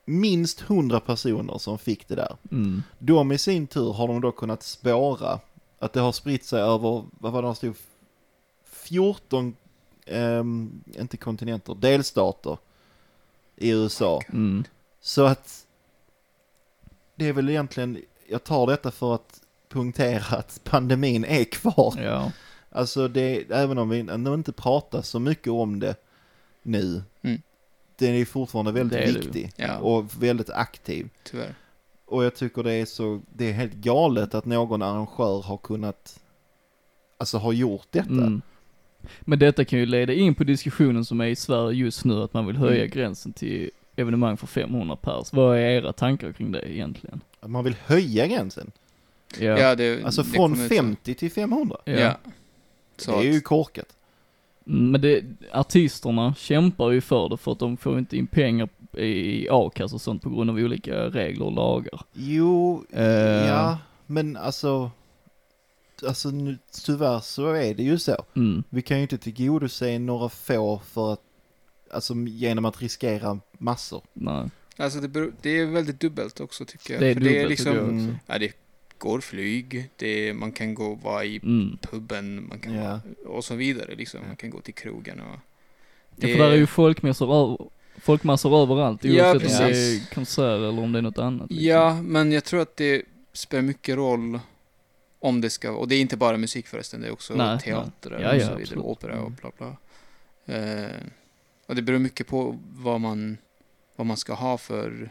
minst 0.04 0.62
100 0.62 1.00
personer 1.00 1.58
som 1.58 1.78
fick 1.78 2.08
det 2.08 2.14
där. 2.14 2.36
Mm. 2.50 2.82
De 2.98 3.32
i 3.32 3.38
sin 3.38 3.66
tur 3.66 3.92
har 3.92 4.08
de 4.08 4.20
då 4.20 4.32
kunnat 4.32 4.62
spåra 4.62 5.40
att 5.78 5.92
det 5.92 6.00
har 6.00 6.12
spritt 6.12 6.44
sig 6.44 6.62
över, 6.62 7.04
vad 7.18 7.32
var 7.32 7.42
det 7.42 7.54
stod, 7.54 7.74
14, 8.64 9.56
ehm, 10.06 10.82
inte 10.98 11.16
kontinenter, 11.16 11.74
delstater 11.74 12.58
i 13.56 13.70
USA. 13.70 14.20
Mm. 14.32 14.64
Så 15.00 15.24
att 15.24 15.65
det 17.16 17.28
är 17.28 17.32
väl 17.32 17.48
egentligen, 17.48 17.98
jag 18.28 18.44
tar 18.44 18.66
detta 18.66 18.90
för 18.90 19.14
att 19.14 19.40
punktera 19.68 20.36
att 20.36 20.60
pandemin 20.64 21.24
är 21.24 21.44
kvar. 21.44 21.94
Ja. 22.02 22.32
Alltså 22.70 23.08
det, 23.08 23.50
även 23.50 23.78
om 23.78 23.88
vi 23.88 23.98
inte 24.34 24.52
pratar 24.52 25.02
så 25.02 25.18
mycket 25.20 25.52
om 25.52 25.80
det 25.80 25.94
nu, 26.62 27.02
Mm. 27.22 27.42
den 27.96 28.14
är 28.14 28.24
fortfarande 28.24 28.72
väldigt 28.72 28.98
är 28.98 29.12
viktig 29.12 29.52
Ja. 29.56 29.78
och 29.78 30.22
väldigt 30.22 30.50
aktiv. 30.50 31.08
Tyvärr. 31.22 31.54
Och 32.04 32.24
jag 32.24 32.34
tycker 32.34 32.62
det 32.62 32.72
är 32.72 32.84
så, 32.84 33.20
det 33.32 33.48
är 33.48 33.52
helt 33.52 33.74
galet 33.74 34.34
att 34.34 34.44
någon 34.44 34.82
arrangör 34.82 35.42
har 35.42 35.56
kunnat, 35.56 36.20
alltså 37.18 37.38
har 37.38 37.52
gjort 37.52 37.86
detta. 37.90 38.08
Mm. 38.10 38.42
Men 39.20 39.38
detta 39.38 39.64
kan 39.64 39.78
ju 39.78 39.86
leda 39.86 40.12
in 40.12 40.34
på 40.34 40.44
diskussionen 40.44 41.04
som 41.04 41.20
är 41.20 41.26
i 41.26 41.36
Sverige 41.36 41.78
just 41.78 42.04
nu, 42.04 42.22
att 42.22 42.34
man 42.34 42.46
vill 42.46 42.56
höja 42.56 42.80
Mm. 42.84 42.90
gränsen 42.90 43.32
till 43.32 43.70
evenemang 43.96 44.36
för 44.36 44.46
500 44.46 44.96
pers. 44.96 45.32
Vad 45.32 45.56
är 45.56 45.60
era 45.60 45.92
tankar 45.92 46.32
kring 46.32 46.52
det 46.52 46.72
egentligen? 46.72 47.20
Att 47.40 47.50
man 47.50 47.64
vill 47.64 47.76
höja 47.86 48.26
gränsen. 48.26 48.70
Ja. 49.38 49.58
Ja, 49.58 49.74
det, 49.74 50.04
Alltså 50.04 50.22
det 50.22 50.28
från 50.28 50.52
kom 50.52 50.62
ut 50.62 50.68
så. 50.68 50.74
50 50.74 51.14
till 51.14 51.30
500. 51.30 51.76
Ja. 51.84 51.92
ja. 51.92 52.14
Så 52.96 53.10
det 53.20 53.28
är 53.28 53.32
ju 53.32 53.40
korkat. 53.40 53.96
Mm, 54.66 54.90
Men 54.90 55.00
det, 55.00 55.24
artisterna 55.52 56.34
kämpar 56.34 56.90
ju 56.90 57.00
för 57.00 57.28
det 57.28 57.36
för 57.36 57.52
att 57.52 57.58
de 57.58 57.76
får 57.76 57.98
inte 57.98 58.16
in 58.16 58.26
pengar 58.26 58.68
i 58.98 59.48
a-kassa 59.50 59.94
och 59.94 60.00
sånt 60.00 60.22
på 60.22 60.30
grund 60.30 60.50
av 60.50 60.56
olika 60.56 60.94
regler 60.94 61.44
och 61.46 61.52
lagar. 61.52 62.00
Jo, 62.12 62.84
Eh. 62.90 63.04
ja, 63.48 63.78
men 64.06 64.36
alltså, 64.36 64.90
alltså 66.06 66.30
nu, 66.30 66.58
tyvärr 66.84 67.20
så 67.20 67.52
är 67.52 67.74
det 67.74 67.82
ju 67.82 67.98
så. 67.98 68.16
Mm. 68.36 68.62
Vi 68.68 68.82
kan 68.82 68.96
ju 68.96 69.02
inte 69.02 69.18
tillgodose 69.18 69.98
några 69.98 70.28
få 70.28 70.78
för 70.86 71.12
att, 71.12 71.20
alltså 71.90 72.14
genom 72.14 72.64
att 72.64 72.82
riskera 72.82 73.40
massor. 73.58 74.02
Nej. 74.12 74.48
alltså 74.76 75.00
det, 75.00 75.08
beror, 75.08 75.32
det 75.42 75.50
är 75.50 75.66
väldigt 75.66 76.00
dubbelt 76.00 76.40
också 76.40 76.64
tycker 76.64 76.92
jag. 76.94 77.02
Det 77.02 77.06
är 77.08 77.14
För 77.14 77.20
det 77.20 77.28
är 77.30 77.32
dubbelt, 77.32 77.50
liksom. 77.50 77.78
Mm. 77.78 78.16
ja 78.26 78.38
det 78.38 78.52
går 78.98 79.20
flyg, 79.20 79.90
det, 79.96 80.34
man 80.34 80.52
kan 80.52 80.74
gå 80.74 80.84
och 80.86 81.00
vara 81.02 81.24
i 81.24 81.40
Mm. 81.42 81.78
puben, 81.82 82.48
man 82.48 82.58
kan 82.60 82.76
vara, 82.76 83.00
och 83.26 83.44
så 83.44 83.54
vidare 83.54 83.94
liksom. 83.94 84.20
Man 84.26 84.36
kan 84.36 84.50
gå 84.50 84.60
till 84.60 84.74
krogen 84.74 85.20
och... 85.20 85.36
Ja, 86.16 86.28
för 86.28 86.38
där 86.38 86.50
är 86.50 86.54
ju 86.56 86.66
folkmassor, 86.66 87.34
över, 87.34 87.58
folkmassor 88.00 88.62
överallt 88.62 89.04
Ja, 89.04 89.30
oavsett 89.32 89.50
om 89.52 89.58
det 89.58 89.68
precis. 89.68 90.10
är 90.10 90.14
konsert 90.14 90.56
eller 90.56 90.80
om 90.82 90.92
det 90.92 90.98
är 90.98 91.02
något 91.02 91.18
annat. 91.18 91.50
liksom. 91.50 91.66
Ja, 91.66 92.02
men 92.02 92.32
jag 92.32 92.44
tror 92.44 92.60
att 92.60 92.76
det 92.76 93.02
spelar 93.32 93.62
mycket 93.62 93.96
roll 93.96 94.40
om 95.18 95.40
det 95.40 95.50
ska, 95.50 95.70
och 95.72 95.88
det 95.88 95.94
är 95.94 96.00
inte 96.00 96.16
bara 96.16 96.36
musik 96.36 96.66
förresten, 96.66 97.00
det 97.00 97.06
är 97.06 97.12
också 97.12 97.34
Nej, 97.34 97.58
teater 97.60 98.10
nej. 98.10 98.20
Ja, 98.22 98.28
och 98.30 98.36
ja, 98.36 98.40
så 98.40 98.46
vidare, 98.46 98.60
absolut. 98.62 98.84
opera 98.84 99.12
och 99.20 99.26
Mm. 99.26 99.36
bla 99.40 99.50
bla. 99.58 99.76
Eh, 100.56 100.90
och 101.66 101.74
det 101.74 101.82
beror 101.82 101.98
mycket 101.98 102.26
på 102.26 102.58
vad 102.72 103.00
man, 103.00 103.38
vad 103.96 104.06
man 104.06 104.16
ska 104.16 104.34
ha 104.34 104.58
för 104.58 105.10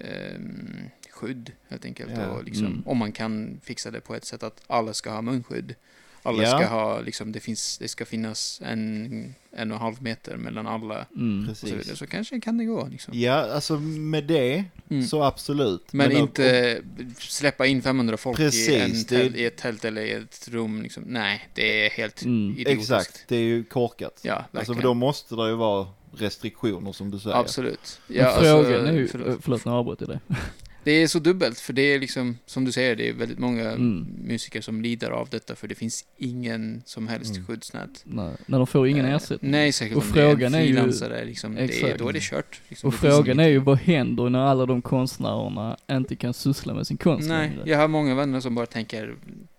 ehm, 0.00 0.90
skydd 1.10 1.52
helt 1.68 1.84
enkelt. 1.84 2.12
Ja, 2.16 2.26
Och 2.30 2.44
liksom, 2.44 2.66
mm. 2.66 2.82
Om 2.86 2.98
man 2.98 3.12
kan 3.12 3.60
fixa 3.62 3.90
det 3.90 4.00
på 4.00 4.14
ett 4.14 4.24
sätt 4.24 4.42
att 4.42 4.62
alla 4.66 4.94
ska 4.94 5.10
ha 5.10 5.22
munskydd. 5.22 5.74
Alla 6.22 6.42
Ja. 6.42 6.48
ska 6.58 6.66
ha, 6.66 7.00
liksom, 7.00 7.32
det, 7.32 7.40
finns, 7.40 7.78
det 7.78 7.88
ska 7.88 8.04
finnas 8.06 8.60
en, 8.64 9.34
en 9.52 9.70
och 9.70 9.76
en 9.76 9.82
halv 9.82 10.02
meter 10.02 10.36
mellan 10.36 10.66
alla 10.66 11.06
Mm. 11.16 11.48
och 11.50 11.56
så 11.56 11.66
vidare. 11.66 11.80
Precis. 11.82 11.98
Så 11.98 12.06
kanske 12.06 12.40
kan 12.40 12.58
det 12.58 12.64
gå. 12.64 12.88
Liksom. 12.90 13.14
Ja, 13.18 13.32
alltså 13.54 13.78
med 13.80 14.24
det 14.24 14.64
Mm. 14.90 15.06
så 15.06 15.22
absolut. 15.22 15.92
Men, 15.92 16.06
och- 16.06 16.18
inte 16.18 16.80
släppa 17.18 17.66
in 17.66 17.82
500 17.82 18.16
folk 18.16 18.38
i, 18.38 18.42
Precis, 18.42 18.68
en 18.68 18.90
det- 18.92 19.04
tält, 19.04 19.36
i 19.36 19.44
ett 19.44 19.56
tält 19.56 19.84
eller 19.84 20.02
i 20.02 20.10
ett 20.12 20.48
rum. 20.48 20.82
Liksom. 20.82 21.02
Nej, 21.06 21.48
det 21.54 21.86
är 21.86 21.90
helt 21.90 22.22
Mm. 22.22 22.50
idiotiskt. 22.58 22.80
Exakt, 22.92 23.24
det 23.28 23.36
är 23.36 23.40
ju 23.40 23.64
korkat. 23.64 24.20
Ja, 24.22 24.44
alltså 24.52 24.74
för 24.74 24.82
då 24.82 24.94
måste 24.94 25.34
det 25.34 25.48
ju 25.48 25.54
vara 25.54 25.86
restriktioner 26.16 26.92
som 26.92 27.10
du 27.10 27.18
säger. 27.18 27.36
Absolut. 27.36 28.00
Men 28.06 28.16
Ja, 28.16 28.26
alltså, 28.26 28.62
frågan 28.62 28.86
är 28.86 28.92
ju, 28.92 29.08
förlåt. 29.08 29.38
förlåt 29.42 29.64
nu 29.64 29.70
avbröt 29.72 30.00
jag 30.00 30.08
dig. 30.08 30.18
Det 30.84 30.90
är 30.90 31.06
så 31.06 31.18
dubbelt, 31.18 31.60
för 31.60 31.72
det 31.72 31.82
är 31.82 31.98
liksom, 31.98 32.38
som 32.46 32.64
du 32.64 32.72
säger, 32.72 32.96
det 32.96 33.08
är 33.08 33.12
väldigt 33.12 33.38
många 33.38 33.70
Mm. 33.70 34.06
musiker 34.24 34.60
som 34.60 34.80
lider 34.82 35.10
av 35.10 35.28
detta, 35.28 35.54
för 35.54 35.68
det 35.68 35.74
finns 35.74 36.04
ingen 36.16 36.82
som 36.86 37.08
helst 37.08 37.34
Mm. 37.34 37.46
skyddsnät. 37.46 38.02
Nej, 38.04 38.32
när 38.46 38.58
de 38.58 38.66
får 38.66 38.88
ingen 38.88 39.06
Eh, 39.06 39.14
ersättning. 39.14 39.50
Nej, 39.50 39.72
säkert 39.72 39.96
Och 39.96 40.04
frågan 40.04 40.54
är 40.54 40.62
ju- 40.62 40.86
liksom, 41.26 41.54
det 41.54 41.82
är, 41.82 41.98
då 41.98 42.08
är 42.08 42.12
det 42.12 42.22
kört. 42.22 42.60
Liksom, 42.68 42.88
Och 42.88 42.92
det 42.92 42.98
frågan 42.98 43.40
är 43.40 43.48
ju 43.48 43.58
vad 43.58 43.78
händer 43.78 44.28
när 44.30 44.38
alla 44.38 44.66
de 44.66 44.82
konstnärerna 44.82 45.76
inte 45.90 46.16
kan 46.16 46.34
syssla 46.34 46.74
med 46.74 46.86
sin 46.86 46.96
konst 46.96 47.28
Nej, 47.28 47.58
jag 47.64 47.78
har 47.78 47.88
många 47.88 48.14
vänner 48.14 48.40
som 48.40 48.54
bara 48.54 48.66
tänker, 48.66 49.16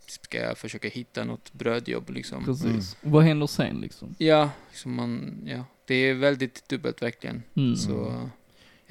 ska 0.07 0.37
jag 0.37 0.57
försöka 0.57 0.87
hitta 0.87 1.23
något 1.23 1.53
brödjobb 1.53 2.09
liksom? 2.09 2.45
Precis. 2.45 2.65
Mm. 2.65 2.81
Och 3.01 3.11
vad 3.11 3.23
händer 3.23 3.47
sen 3.47 3.81
liksom? 3.81 4.15
Ja, 4.17 4.49
liksom 4.71 4.95
man, 4.95 5.41
ja, 5.45 5.65
det 5.85 5.95
är 5.95 6.13
väldigt 6.13 6.69
dubbelt 6.69 7.01
verkligen. 7.01 7.43
Mm. 7.55 7.75
Så 7.75 8.13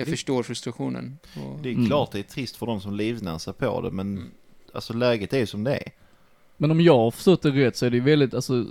jag 0.01 0.07
Det- 0.07 0.11
förstår 0.11 0.43
frustrationen. 0.43 1.19
Och, 1.37 1.59
Det 1.63 1.69
är 1.69 1.73
Mm. 1.75 1.87
klart 1.87 2.13
det 2.13 2.19
är 2.19 2.23
trist 2.23 2.57
för 2.57 2.67
de 2.67 2.81
som 2.81 2.95
livnär 2.97 3.39
sig 3.39 3.53
på 3.55 3.81
det, 3.81 3.91
men 3.91 4.17
Mm. 4.17 4.29
alltså 4.75 4.93
läget 4.93 5.33
är 5.33 5.39
ju 5.39 5.47
som 5.47 5.65
det 5.65 5.75
är. 5.77 5.93
Men 6.57 6.71
om 6.71 6.81
jag 6.81 6.97
har 6.99 7.11
förstått 7.11 7.43
det 7.43 7.51
rätt 7.51 7.77
så 7.77 7.87
är 7.87 7.91
det 7.91 7.97
ju 7.97 8.03
väldigt, 8.03 8.35
alltså 8.35 8.67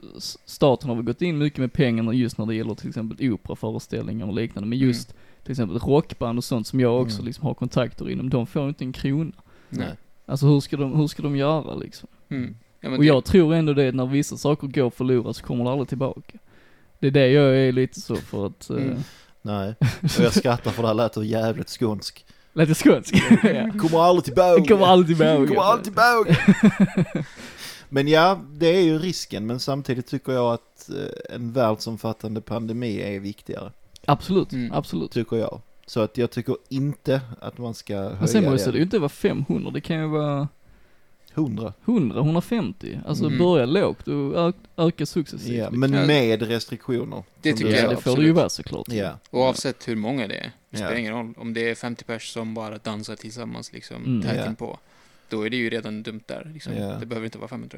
staten 0.46 0.90
har 0.90 0.96
väl 0.96 1.06
gått 1.06 1.22
in 1.22 1.38
mycket 1.38 1.60
med 1.60 1.74
pengarna 1.74 2.14
just 2.14 2.38
när 2.38 2.46
det 2.46 2.56
gäller 2.56 2.76
till 2.76 2.88
exempel 2.88 3.32
operaföreställningar 3.32 4.26
och 4.28 4.34
liknande. 4.34 4.70
Men 4.70 4.78
just 4.78 5.14
till 5.44 5.52
exempel 5.52 5.78
rockband 5.80 6.38
och 6.38 6.44
sånt 6.44 6.68
som 6.68 6.80
jag 6.80 7.02
också 7.02 7.16
Mm. 7.18 7.26
liksom 7.26 7.46
har 7.46 7.54
kontakter 7.54 8.10
inom, 8.10 8.30
de 8.30 8.48
får 8.48 8.68
inte 8.70 8.84
en 8.84 8.92
krona. 8.94 9.32
nej. 9.70 9.88
Alltså 10.26 10.46
hur 10.48 10.60
ska 10.60 10.78
de, 10.78 10.96
hur 10.96 11.08
ska 11.08 11.24
de 11.24 11.36
göra 11.36 11.76
liksom? 11.76 12.10
Mm. 12.30 12.56
Ja, 12.82 12.90
Och 12.90 12.98
det- 13.00 13.06
jag 13.06 13.26
tror 13.26 13.54
ändå 13.54 13.74
det, 13.74 13.92
när 13.92 14.06
vissa 14.06 14.38
saker 14.38 14.68
går 14.68 14.90
förlorat 14.90 15.36
så 15.36 15.44
kommer 15.46 15.64
det 15.64 15.70
aldrig 15.72 15.88
tillbaka. 15.90 16.38
Det 17.00 17.08
är 17.08 17.12
det 17.12 17.28
jag 17.28 17.58
är 17.58 17.72
lite 17.72 18.02
så 18.02 18.16
för 18.16 18.46
att, 18.48 18.70
Mm. 18.70 18.90
eh, 18.90 18.98
Nej, 19.42 19.76
och 20.02 20.20
jag 20.20 20.34
skrattar 20.34 20.72
för 20.72 20.82
det 20.82 20.88
här 20.88 20.96
lät 20.96 21.14
så 21.14 21.24
jävligt 21.24 21.70
skånsk. 21.70 22.26
lite 22.54 22.76
skånsk. 22.76 23.14
ja. 23.44 23.72
Kommer 23.80 24.00
aldrig 24.04 24.24
tillbaka. 24.26 24.62
Det 24.62 24.68
kommer 24.68 24.86
aldrig 24.86 25.18
tillbaka. 25.18 25.48
Kommer 25.48 25.62
aldrig 25.62 25.84
tillbaka. 25.86 26.36
men 27.90 28.08
ja, 28.08 28.40
det 28.52 28.68
är 28.68 28.82
ju 28.82 29.00
risken, 29.00 29.46
men 29.48 29.60
samtidigt 29.60 30.08
tycker 30.08 30.32
jag 30.34 30.54
att 30.54 30.90
eh, 30.90 31.36
en 31.36 31.52
världsomfattande 31.54 32.42
pandemi 32.42 33.02
är 33.02 33.20
viktigare. 33.20 33.72
Absolut, 34.08 34.52
Mm. 34.52 34.72
absolut. 34.74 35.12
Tycker 35.12 35.38
jag. 35.38 35.62
Så 35.86 36.02
att 36.02 36.18
jag 36.18 36.32
tycker 36.32 36.56
inte 36.70 37.22
att 37.42 37.58
man 37.58 37.74
ska 37.74 37.96
höja 37.98 38.16
Men 38.20 38.28
sen 38.28 38.44
måste 38.52 38.66
det. 38.68 38.72
det 38.72 38.78
ju 38.78 38.84
inte 38.84 39.00
vara 39.00 39.10
500, 39.10 39.72
det 39.72 39.82
kan 39.82 40.00
ju 40.00 40.08
vara 40.08 40.48
100. 41.36 41.74
100, 41.86 42.20
150. 42.20 43.00
Alltså 43.06 43.26
Mm. 43.26 43.38
börja 43.38 43.66
lågt 43.66 44.08
och 44.08 44.54
öka 44.78 45.06
successivt. 45.06 45.56
Ja, 45.58 45.64
liksom. 45.70 45.80
men 45.80 46.08
med 46.08 46.42
restriktioner. 46.42 47.24
Det 47.42 47.54
tycker 47.54 47.72
ja, 47.72 47.78
jag 47.78 47.90
det 47.90 47.96
får 48.02 48.16
det 48.18 48.24
ju 48.24 48.32
vara 48.32 48.50
såklart. 48.50 48.88
Ja. 48.92 49.20
Oavsett 49.32 49.88
hur 49.88 49.96
många 49.96 50.28
det 50.28 50.36
är. 50.38 50.52
Det 50.70 50.78
spelar 50.78 50.96
ingen 50.96 51.14
roll. 51.14 51.34
Om 51.38 51.54
det 51.54 51.70
är 51.70 51.76
50 51.76 52.04
pers 52.04 52.34
som 52.34 52.54
bara 52.54 52.78
dansar 52.78 53.16
tillsammans 53.16 53.74
liksom, 53.74 54.04
Mm. 54.06 54.22
tätt 54.22 54.38
Ja. 54.38 54.46
inpå. 54.50 54.78
Då 55.30 55.42
är 55.46 55.50
det 55.50 55.58
ju 55.58 55.70
redan 55.70 56.04
dumt 56.04 56.22
där. 56.26 56.52
Liksom. 56.54 56.74
Det 57.00 57.06
behöver 57.06 57.26
inte 57.26 57.38
vara 57.38 57.48
500. 57.48 57.78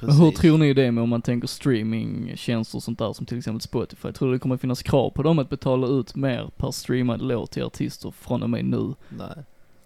Men 0.00 0.10
hur 0.16 0.30
tror 0.30 0.58
ni 0.58 0.74
det 0.74 0.92
med 0.92 1.02
om 1.02 1.08
man 1.08 1.22
tänker 1.22 1.48
streamingtjänster 1.48 2.76
och 2.78 2.82
sånt 2.82 2.98
där 2.98 3.12
som 3.12 3.26
till 3.26 3.38
exempel 3.38 3.60
Spotify? 3.60 4.12
Tror 4.12 4.28
du 4.28 4.34
det 4.34 4.38
kommer 4.38 4.56
finnas 4.56 4.82
krav 4.82 5.10
på 5.10 5.22
dem 5.22 5.38
att 5.38 5.48
betala 5.50 5.86
ut 5.86 6.14
mer 6.16 6.50
per 6.56 6.70
streamad 6.70 7.22
låt 7.22 7.50
till 7.50 7.62
artister 7.62 8.10
från 8.10 8.42
och 8.42 8.50
med 8.50 8.64
nu? 8.64 8.94
Nej. 9.08 9.28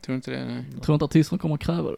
Tror 0.00 0.16
inte 0.16 0.30
det? 0.30 0.44
Nej. 0.46 0.64
Jag 0.74 0.82
tror 0.82 0.94
inte 0.94 1.04
artisterna 1.04 1.38
kommer 1.38 1.54
att 1.54 1.60
kräva 1.60 1.90
det. 1.90 1.96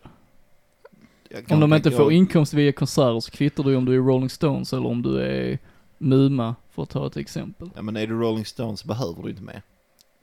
Jag 1.30 1.52
Om 1.52 1.60
de 1.60 1.72
inte 1.74 1.90
får 1.90 2.12
inkomst 2.12 2.54
via 2.54 2.72
konserter 2.72 3.20
så 3.20 3.30
kvittar 3.30 3.70
ju 3.70 3.76
om 3.76 3.84
du 3.84 3.94
är 3.94 3.98
Rolling 3.98 4.30
Stones 4.30 4.72
eller 4.72 4.86
om 4.86 5.02
du 5.02 5.20
är 5.20 5.58
Muma, 5.98 6.54
för 6.70 6.82
att 6.82 6.90
ta 6.90 7.06
ett 7.06 7.16
exempel. 7.16 7.70
Ja 7.76 7.82
men 7.82 7.96
är 7.96 8.06
du 8.06 8.14
Rolling 8.14 8.44
Stones 8.44 8.84
behöver 8.84 9.22
du 9.22 9.30
inte 9.30 9.42
med. 9.42 9.62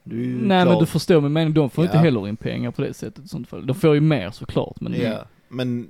Du 0.04 0.16
Nej 0.16 0.62
klar. 0.64 0.70
men 0.72 0.78
du 0.78 0.86
förstår 0.86 1.20
min 1.20 1.32
mening, 1.32 1.54
de 1.54 1.70
får 1.70 1.84
inte 1.84 1.96
Ja. 1.96 2.02
heller 2.02 2.28
in 2.28 2.36
pengar 2.36 2.70
på 2.70 2.82
det 2.82 2.94
sättet 2.94 3.24
i 3.24 3.28
sånt 3.28 3.48
fall. 3.48 3.66
De 3.66 3.74
får 3.74 3.94
ju 3.94 4.00
mer 4.00 4.30
såklart 4.30 4.80
men 4.80 4.94
Ja, 4.94 5.24
men... 5.48 5.88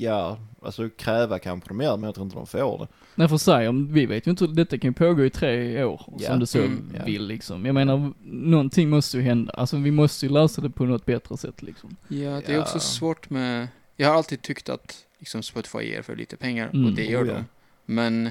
Ja, 0.00 0.38
alltså 0.62 0.88
kräva 0.88 1.38
kanske 1.38 1.68
de 1.68 1.80
gör, 1.80 1.96
men 1.96 2.04
jag 2.04 2.14
tror 2.14 2.24
inte 2.24 2.36
de 2.36 2.46
får 2.46 2.78
det. 2.78 2.86
Nej 3.14 3.28
för 3.28 3.36
sig, 3.36 3.68
om, 3.68 3.92
vi 3.92 4.06
vet 4.06 4.26
ju 4.26 4.30
inte, 4.30 4.46
detta 4.46 4.78
kan 4.78 4.90
ju 4.90 4.94
pågå 4.94 5.24
i 5.24 5.30
tre 5.30 5.84
år, 5.84 6.02
Ja. 6.18 6.28
som 6.28 6.40
du 6.40 6.46
så 6.46 6.58
Mm, 6.58 6.92
ja. 6.98 7.04
vill 7.04 7.26
liksom. 7.26 7.66
Jag 7.66 7.74
menar, 7.74 8.12
någonting 8.24 8.90
måste 8.90 9.16
ju 9.16 9.22
hända. 9.22 9.52
Alltså 9.52 9.76
vi 9.76 9.90
måste 9.90 10.26
ju 10.26 10.32
lösa 10.32 10.60
det 10.60 10.70
på 10.70 10.84
något 10.84 11.06
bättre 11.06 11.36
sätt 11.36 11.62
liksom. 11.62 11.96
Ja, 12.08 12.40
det 12.46 12.52
är 12.54 12.60
också 12.60 12.76
Ja. 12.76 12.80
svårt 12.80 13.30
med... 13.30 13.68
Jag 13.96 14.08
har 14.08 14.16
alltid 14.16 14.42
tyckt 14.42 14.68
att 14.68 15.06
liksom, 15.18 15.42
Spotify 15.42 15.78
ger 15.78 16.02
för 16.02 16.16
lite 16.16 16.36
pengar 16.36 16.70
Mm. 16.74 16.86
och 16.86 16.92
det 16.92 17.04
gör 17.04 17.22
Oh, 17.24 17.26
de. 17.26 17.44
Men 17.86 18.30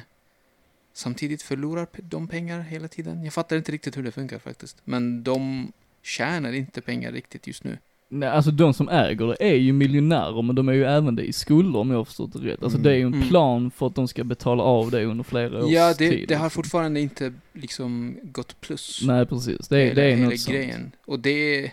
samtidigt 0.93 1.41
förlorar 1.41 1.88
de 2.01 2.27
pengar 2.27 2.60
hela 2.60 2.88
tiden. 2.88 3.23
Jag 3.23 3.34
fattar 3.34 3.55
inte 3.55 3.71
riktigt 3.71 3.97
hur 3.97 4.03
det 4.03 4.12
funkar 4.12 4.39
faktiskt. 4.39 4.77
Men 4.84 5.23
de 5.23 5.71
tjänar 6.03 6.53
inte 6.53 6.82
pengar 6.82 7.12
riktigt 7.12 7.47
just 7.47 7.63
nu. 7.63 7.77
Nej, 8.12 8.30
alltså 8.30 8.52
de 8.52 8.74
som 8.74 8.89
äger 8.89 9.28
det 9.28 9.36
är 9.39 9.56
ju 9.56 9.74
miljonärer, 9.74 10.41
men 10.41 10.56
de 10.56 10.69
är 10.69 10.74
ju 10.74 10.86
även 10.86 11.15
det 11.15 11.24
i 11.24 11.34
skulder 11.34 11.80
om 11.80 11.89
jag 11.91 11.98
har 11.98 12.06
förstått 12.06 12.34
det 12.34 12.39
rätt. 12.39 12.63
Alltså 12.63 12.78
Mm. 12.78 12.84
det 12.84 12.91
är 12.91 12.95
ju 12.95 13.02
en 13.06 13.13
Mm. 13.13 13.28
plan 13.28 13.72
för 13.72 13.88
att 13.88 13.95
de 13.95 14.08
ska 14.08 14.24
betala 14.24 14.63
av 14.63 14.91
det 14.91 15.06
under 15.06 15.24
flera 15.24 15.63
års 15.65 15.72
Ja, 15.72 15.88
det, 15.98 16.10
tid. 16.10 16.28
det 16.28 16.36
har 16.36 16.45
liksom. 16.45 16.50
fortfarande 16.63 17.00
inte 17.00 17.34
liksom 17.54 18.15
gått 18.24 18.62
plus. 18.62 19.02
Nej 19.08 19.26
precis, 19.26 19.67
det 19.67 19.78
är, 19.78 19.84
hela, 19.84 19.95
det 19.95 20.12
är 20.12 20.17
något 20.17 20.39
sånt. 20.39 20.56
grejen. 20.58 20.91
Och 21.06 21.19
det... 21.19 21.72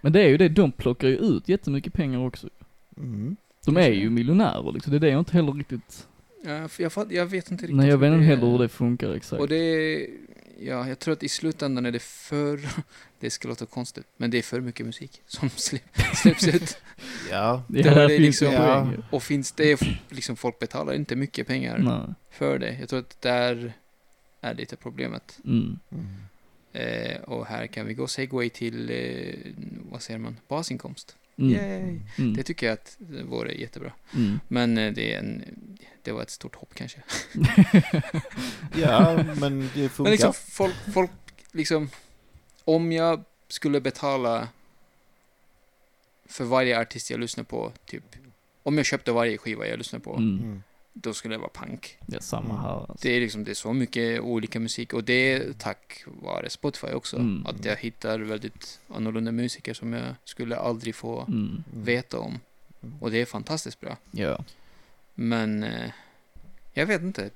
Men 0.00 0.12
det 0.12 0.20
är 0.22 0.28
ju 0.28 0.36
det, 0.36 0.48
de 0.48 0.72
plockar 0.72 1.08
ju 1.08 1.16
ut 1.16 1.48
jättemycket 1.48 1.92
pengar 1.92 2.26
också. 2.26 2.48
Mm. 2.96 3.36
De 3.64 3.76
är 3.76 3.88
ju 3.90 4.10
miljonärer 4.10 4.72
liksom, 4.72 4.90
det 4.90 4.96
är 4.96 5.00
det 5.00 5.08
jag 5.08 5.18
inte 5.20 5.32
heller 5.32 5.52
riktigt, 5.52 6.06
Ja, 6.44 6.68
jag, 6.78 6.92
jag 7.12 7.26
vet 7.26 7.50
inte 7.50 7.62
riktigt 7.64 7.76
nej 7.76 7.88
jag 7.88 7.98
vet 7.98 8.12
inte 8.12 8.24
heller 8.24 8.46
hur 8.50 8.58
det 8.58 8.68
funkar 8.68 9.14
exakt. 9.14 9.40
Och 9.40 9.48
det 9.48 9.56
är, 9.56 10.06
ja, 10.60 10.88
jag 10.88 10.98
tror 10.98 11.12
att 11.12 11.22
i 11.22 11.28
slutändan 11.28 11.86
är 11.86 11.92
det 11.92 12.02
för, 12.02 12.60
det 13.20 13.30
ska 13.30 13.48
låta 13.48 13.66
konstigt, 13.66 14.06
men 14.16 14.30
det 14.30 14.38
är 14.38 14.42
för 14.42 14.60
mycket 14.60 14.86
musik 14.86 15.22
som 15.26 15.48
släpp- 15.56 16.14
släpps 16.14 16.48
ut. 16.48 16.78
Ja, 17.30 17.62
är 17.74 17.82
där 17.82 18.08
det 18.08 18.16
finns 18.16 18.40
liksom- 18.40 18.52
Ja. 18.52 18.90
Och 19.10 19.22
finns 19.22 19.52
det, 19.52 19.80
liksom 20.08 20.36
folk 20.36 20.58
betalar 20.58 20.92
inte 20.94 21.16
mycket 21.16 21.46
pengar 21.46 21.78
Nej. 21.78 22.14
för 22.30 22.58
det. 22.58 22.76
Jag 22.80 22.88
tror 22.88 22.98
att 23.00 23.22
där 23.22 23.72
är 24.40 24.54
lite 24.54 24.76
problemet. 24.76 25.38
Mm. 25.44 25.78
mm. 25.90 26.06
Eh, 26.72 27.20
och 27.20 27.46
här 27.46 27.66
kan 27.66 27.86
vi 27.86 27.94
gå 27.94 28.06
segway 28.06 28.48
till, 28.50 28.90
eh, 28.90 29.52
vad 29.90 30.02
säger 30.02 30.18
man, 30.18 30.36
basinkomst. 30.48 31.16
Mm. 31.38 31.52
Yay! 31.52 32.00
Mm. 32.18 32.34
Det 32.34 32.42
tycker 32.42 32.66
jag 32.66 32.72
att 32.74 32.96
det 32.98 33.22
vore 33.22 33.52
jättebra. 33.54 33.92
Mm. 34.14 34.40
Men 34.48 34.78
eh, 34.78 34.92
det 34.92 35.14
är 35.14 35.18
en, 35.18 35.44
det 36.02 36.12
var 36.12 36.22
ett 36.22 36.30
stort 36.30 36.54
hopp 36.54 36.74
kanske. 36.74 37.02
ja 38.74 39.24
men 39.40 39.70
det 39.74 39.88
funkar. 39.88 40.02
Men 40.02 40.12
liksom 40.12 40.32
folk, 40.32 40.74
folk 40.94 41.10
liksom, 41.52 41.90
om 42.64 42.92
jag 42.92 43.24
skulle 43.48 43.80
betala 43.80 44.48
för 46.28 46.44
varje 46.44 46.80
artist 46.80 47.10
jag 47.10 47.20
lyssnar 47.20 47.44
på, 47.44 47.72
typ, 47.86 48.04
om 48.62 48.76
jag 48.76 48.86
köpte 48.86 49.12
varje 49.12 49.38
skiva 49.38 49.66
jag 49.66 49.78
lyssnar 49.78 50.00
på, 50.00 50.16
Mm. 50.16 50.38
Mm. 50.44 50.62
Då 51.02 51.14
skulle 51.14 51.34
det 51.34 51.38
vara 51.38 51.50
punk. 51.54 51.98
Ja, 52.06 52.20
samma 52.20 52.60
här 52.60 52.68
alltså. 52.68 52.96
Det 53.00 53.10
är 53.10 53.20
liksom, 53.20 53.44
det 53.44 53.50
är 53.50 53.54
så 53.54 53.72
mycket 53.72 54.20
olika 54.20 54.60
musik 54.60 54.92
och 54.92 55.04
det 55.04 55.32
är 55.32 55.52
tack 55.58 56.04
vare 56.06 56.50
Spotify 56.50 56.86
också. 56.86 57.16
Mm. 57.16 57.46
Att 57.46 57.64
jag 57.64 57.76
hittar 57.76 58.18
väldigt 58.18 58.80
annorlunda 58.88 59.32
musiker 59.32 59.74
som 59.74 59.92
jag 59.92 60.14
skulle 60.24 60.56
aldrig 60.56 60.94
få 60.94 61.20
Mm. 61.28 61.38
Mm. 61.38 61.62
veta 61.84 62.18
om. 62.18 62.40
Och 63.00 63.10
det 63.10 63.18
är 63.18 63.24
fantastiskt 63.26 63.80
bra. 63.80 63.96
Ja. 64.10 64.44
Men 65.14 65.62
eh, 65.62 65.90
jag 66.74 66.86
vet 66.86 67.02
inte. 67.02 67.30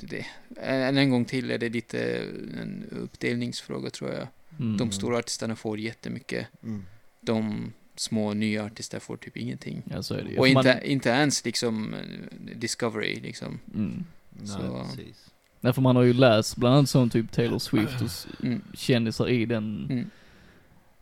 Det, 0.00 0.26
än 0.60 0.96
en 0.96 1.10
gång 1.10 1.24
till 1.24 1.50
är 1.50 1.58
det 1.58 1.68
lite 1.68 2.16
en 2.60 2.84
uppdelningsfråga 2.90 3.90
tror 3.90 4.10
jag. 4.12 4.26
Mm. 4.58 4.76
De 4.76 4.92
stora 4.92 5.18
artisterna 5.18 5.56
får 5.56 5.78
jättemycket. 5.78 6.46
Mm. 6.62 6.84
De 7.20 7.72
små 7.96 8.34
nya 8.34 8.64
artister 8.64 8.98
får 8.98 9.16
typ 9.16 9.36
ingenting. 9.36 9.82
Ja, 9.90 10.02
så 10.02 10.14
är 10.14 10.22
det 10.22 10.30
ju. 10.30 10.36
Och 10.38 10.44
För 10.44 10.50
inte, 10.50 10.74
Man, 10.74 10.82
inte 10.82 11.08
ens 11.10 11.44
liksom 11.44 11.94
eh, 11.94 12.56
Discovery 12.56 13.20
liksom. 13.20 13.58
mm. 13.74 14.04
Nej, 14.30 14.46
Så- 14.46 14.84
precis. 14.96 15.26
Nej, 15.60 15.72
för 15.72 15.82
man 15.82 15.96
har 15.96 16.02
ju 16.02 16.12
läst 16.12 16.56
bland 16.56 16.74
annat 16.76 16.88
sån 16.90 17.10
typ 17.10 17.32
Taylor 17.32 17.58
Swift 17.58 18.02
och 18.02 18.44
Mm. 18.44 18.62
kändisar 18.74 19.28
i 19.28 19.46
den, 19.46 19.86
Mm. 19.90 20.10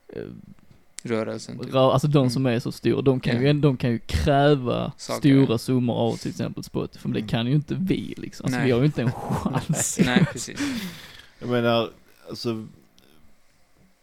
eh, 0.09 0.23
Rörelsen. 1.03 1.59
Typ. 1.59 1.71
ra- 1.73 1.93
alltså 1.93 2.09
de 2.09 2.19
Mm. 2.19 2.31
som 2.31 2.47
är 2.47 2.59
så 2.61 2.73
stora, 2.73 3.03
de 3.03 3.21
kan, 3.21 3.37
Ja. 3.37 3.43
ju, 3.43 3.61
de 3.61 3.77
kan 3.77 3.91
ju 3.91 3.99
kräva 3.99 4.93
Saker, 4.97 5.19
stora 5.45 5.59
summor 5.59 5.95
av 5.95 6.17
till 6.17 6.31
exempel 6.31 6.65
Spotify, 6.65 7.01
men 7.09 7.13
det 7.13 7.19
Mm. 7.19 7.29
kan 7.29 7.47
ju 7.47 7.53
inte 7.55 7.75
vi 7.75 8.15
liksom. 8.17 8.45
Alltså 8.45 8.59
Nej. 8.59 8.67
vi 8.67 8.73
har 8.73 8.79
ju 8.81 8.87
inte 8.87 9.03
en 9.03 9.13
chans. 9.13 9.99
Nej, 10.05 10.25
precis. 10.33 10.61
Jag 11.39 11.49
menar, 11.49 11.91
alltså 12.29 12.67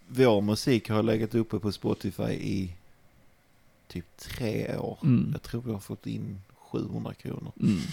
vår 0.08 0.42
musik 0.42 0.90
har 0.90 1.04
legat 1.04 1.36
uppe 1.36 1.60
på 1.60 1.72
Spotify 1.72 2.24
i 2.34 2.72
typ 3.88 4.18
tre 4.18 4.78
år. 4.78 4.98
Mm. 5.04 5.30
Jag 5.32 5.42
tror 5.42 5.62
vi 5.62 5.72
har 5.72 5.80
fått 5.80 6.08
in 6.08 6.40
700 6.72 7.14
kronor. 7.14 7.52
Mm. 7.62 7.78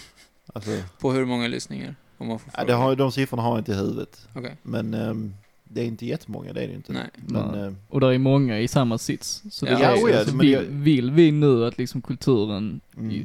Alltså, 0.53 0.71
På 0.99 1.11
hur 1.11 1.25
många 1.25 1.47
lyssningar? 1.47 1.95
Om 2.17 2.27
man 2.27 2.39
får 2.39 2.53
ja, 2.57 2.63
det 2.65 2.73
har, 2.73 2.95
de 2.95 3.11
siffrorna 3.11 3.43
har 3.43 3.49
jag 3.51 3.59
inte 3.59 3.71
i 3.71 3.75
huvudet. 3.75 4.27
Okej. 4.35 4.55
Men 4.63 4.93
ehm, 4.93 5.33
det 5.63 5.81
är 5.81 5.85
inte 5.85 6.05
jättemånga, 6.05 6.53
det 6.53 6.63
är 6.63 6.67
det 6.67 6.73
inte. 6.73 6.93
Nej. 6.93 7.09
Men, 7.15 7.51
Nej. 7.51 7.61
ehm, 7.61 7.77
Och 7.89 7.99
där 7.99 8.11
är 8.11 8.17
många 8.17 8.59
i 8.59 8.67
samma 8.67 8.97
sits. 8.97 9.43
Så 9.51 9.65
det 9.65 9.71
Ja, 9.71 9.77
är, 9.79 9.95
oh 10.05 10.11
ja, 10.11 10.19
alltså, 10.19 10.37
vill, 10.37 10.51
jag- 10.51 10.61
vill 10.61 11.11
vi 11.11 11.31
nu 11.31 11.65
att 11.65 11.77
liksom 11.77 12.01
kulturen, 12.01 12.81
mm, 12.97 13.23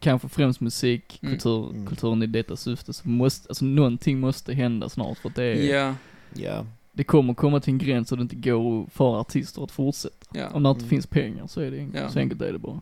kanske 0.00 0.28
främst 0.28 0.60
musik, 0.60 1.18
Mm. 1.22 1.34
kultur, 1.34 1.70
Mm. 1.70 1.86
kulturen 1.86 2.22
i 2.22 2.26
detta 2.26 2.56
syfte, 2.56 2.92
så 2.92 3.08
måste, 3.08 3.48
alltså 3.48 3.64
någonting 3.64 4.20
måste 4.20 4.54
hända 4.54 4.88
snart 4.88 5.18
för 5.18 5.28
att 5.28 5.34
det 5.34 5.44
är, 5.44 5.74
Ja, 5.76 5.94
ja, 6.34 6.66
det 7.00 7.04
kommer 7.04 7.34
komma 7.34 7.60
till 7.60 7.72
en 7.72 7.78
gräns 7.78 8.12
och 8.12 8.18
det 8.18 8.22
inte 8.22 8.36
går 8.36 8.86
för 8.90 9.20
artister 9.20 9.64
att 9.64 9.70
fortsätta. 9.72 10.26
ja. 10.38 10.48
Om 10.52 10.62
det 10.62 10.68
inte 10.68 10.78
Mm. 10.80 10.88
finns 10.90 11.06
pengar 11.06 11.46
så 11.46 11.60
är 11.60 11.70
det 11.70 11.78
enkelt, 11.78 12.02
Ja. 12.04 12.10
så 12.10 12.18
enkelt 12.18 12.42
är 12.42 12.52
det 12.52 12.58
bara. 12.58 12.80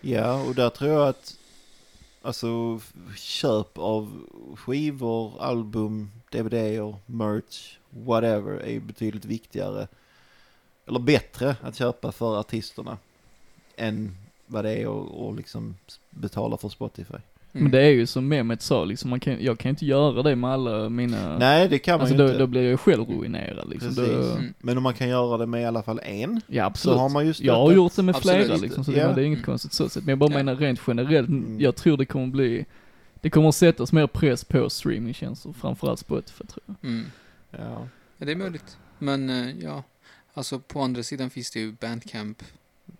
ja, 0.00 0.42
och 0.44 0.54
där 0.54 0.70
tror 0.70 0.90
jag 0.90 1.08
att 1.08 1.38
alltså 2.22 2.80
köp 3.16 3.78
av 3.78 4.20
skivor, 4.56 5.42
album, 5.42 6.10
DVD-er, 6.32 6.96
merch, 7.06 7.76
whatever 7.90 8.52
är 8.62 8.80
betydligt 8.80 9.24
viktigare 9.24 9.88
eller 10.86 10.98
bättre 10.98 11.56
att 11.62 11.76
köpa 11.76 12.12
för 12.12 12.40
artisterna 12.40 12.98
än 13.76 14.16
vad 14.46 14.64
det 14.64 14.72
är 14.74 14.86
att 15.02 15.20
att 15.30 15.36
liksom 15.36 15.76
betala 16.10 16.56
för 16.56 16.68
Spotify. 16.68 17.18
Mm. 17.58 17.62
Men 17.62 17.72
det 17.72 17.82
är 17.86 17.90
ju 17.90 18.06
som 18.06 18.28
Mehmet 18.28 18.62
sa 18.62 18.84
liksom, 18.84 19.10
man 19.10 19.20
kan, 19.20 19.36
jag 19.44 19.58
kan 19.58 19.68
inte 19.70 19.86
göra 19.86 20.22
det 20.22 20.36
med 20.36 20.50
alla 20.50 20.88
mina, 20.88 21.38
Nej, 21.38 21.68
det 21.68 21.78
kan 21.78 21.92
man 21.92 22.00
alltså 22.00 22.14
ju 22.14 22.18
då, 22.18 22.26
inte. 22.26 22.38
då 22.38 22.46
blir 22.46 22.70
jag 22.70 22.80
själv 22.80 23.04
ruinerad 23.08 23.70
liksom. 23.70 23.94
Då, 23.94 24.02
Precis. 24.04 24.32
Mm. 24.36 24.54
Men 24.58 24.76
om 24.76 24.82
man 24.82 24.94
kan 24.94 25.08
göra 25.08 25.38
det 25.38 25.46
med 25.46 25.62
i 25.62 25.64
alla 25.64 25.82
fall 25.82 26.00
en, 26.04 26.40
ja 26.46 26.62
så 26.62 26.66
absolut. 26.66 26.98
har 26.98 27.08
man 27.08 27.26
ju 27.26 27.34
Jag 27.38 27.54
har 27.56 27.72
gjort 27.72 27.96
det 27.96 28.02
med 28.02 28.16
Absolut. 28.16 28.44
flera 28.46 28.56
liksom, 28.58 28.84
så 28.84 28.90
det, 28.90 28.98
Ja. 28.98 29.12
det 29.12 29.20
är 29.22 29.24
inget 29.24 29.38
Mm. 29.38 29.46
konstigt 29.46 29.72
så 29.72 29.88
sett. 29.88 30.02
Men 30.04 30.08
jag 30.12 30.18
bara 30.18 30.30
Ja. 30.30 30.36
menar 30.36 30.54
rent 30.56 30.80
generellt, 30.86 31.28
Mm. 31.28 31.60
jag 31.60 31.76
tror 31.76 31.96
det 31.96 32.04
kommer 32.06 32.26
bli, 32.26 32.64
det 33.20 33.30
kommer 33.30 33.48
att 33.48 33.54
sättas 33.54 33.92
mer 33.92 34.06
press 34.06 34.44
på 34.44 34.70
streamingtjänster, 34.70 35.52
framförallt 35.60 35.98
Spotify 36.00 36.44
tror 36.46 36.62
jag. 36.66 36.90
Mm. 36.90 37.06
Ja. 37.50 37.86
Ja, 38.18 38.26
det 38.26 38.32
är 38.32 38.36
möjligt. 38.36 38.76
Men 38.98 39.30
eh, 39.30 39.50
ja, 39.62 39.82
alltså 40.34 40.58
på 40.58 40.80
andra 40.80 41.02
sidan 41.02 41.30
finns 41.30 41.50
det 41.50 41.60
ju 41.60 41.72
Bandcamp 41.72 42.42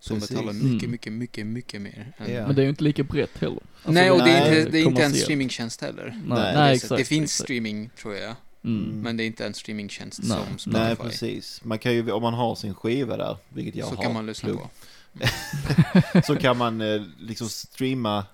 som 0.00 0.16
Precis. 0.20 0.30
betalar 0.36 0.52
mycket, 0.52 0.82
Mm. 0.82 0.90
mycket, 0.90 1.12
mycket, 1.12 1.46
mycket 1.46 1.80
mer. 1.80 2.12
Än... 2.18 2.32
Ja. 2.32 2.46
Men 2.46 2.56
det 2.56 2.62
är 2.62 2.64
ju 2.64 2.70
inte 2.70 2.84
lika 2.84 3.02
brett 3.02 3.38
heller. 3.38 3.60
Alltså, 3.74 3.90
Nej, 3.92 4.10
och 4.10 4.18
det 4.18 4.30
är, 4.30 4.58
inte, 4.58 4.70
det 4.70 4.78
är 4.78 4.84
inte 4.84 5.04
en 5.04 5.14
streamingtjänst 5.14 5.80
heller. 5.80 6.20
Nej, 6.26 6.54
Nej, 6.54 6.74
exakt. 6.74 6.98
det 6.98 7.04
finns 7.04 7.30
exakt. 7.30 7.44
streaming, 7.46 7.90
tror 8.02 8.14
jag. 8.14 8.34
Mm. 8.64 9.00
Men 9.00 9.16
det 9.16 9.22
är 9.22 9.26
inte 9.26 9.46
en 9.46 9.54
streamingtjänst 9.54 10.20
Nej. 10.22 10.38
som 10.48 10.58
Spotify. 10.58 10.82
Nej, 10.84 10.96
precis. 10.96 11.64
Man 11.64 11.78
kan 11.78 11.92
ju, 11.92 12.10
om 12.12 12.22
man 12.22 12.34
har 12.34 12.54
sin 12.54 12.74
skiva 12.74 13.16
där, 13.16 13.36
vilket 13.48 13.74
jag 13.76 13.88
så 13.88 13.94
har, 13.94 14.02
kan 14.02 14.12
man 14.14 14.26
lyssna 14.26 14.48
plugg, 14.48 14.58
på. 14.60 16.22
så 16.26 16.36
kan 16.36 16.56
man 16.56 16.80
eh, 16.80 17.02
liksom 17.18 17.48
streama 17.48 18.24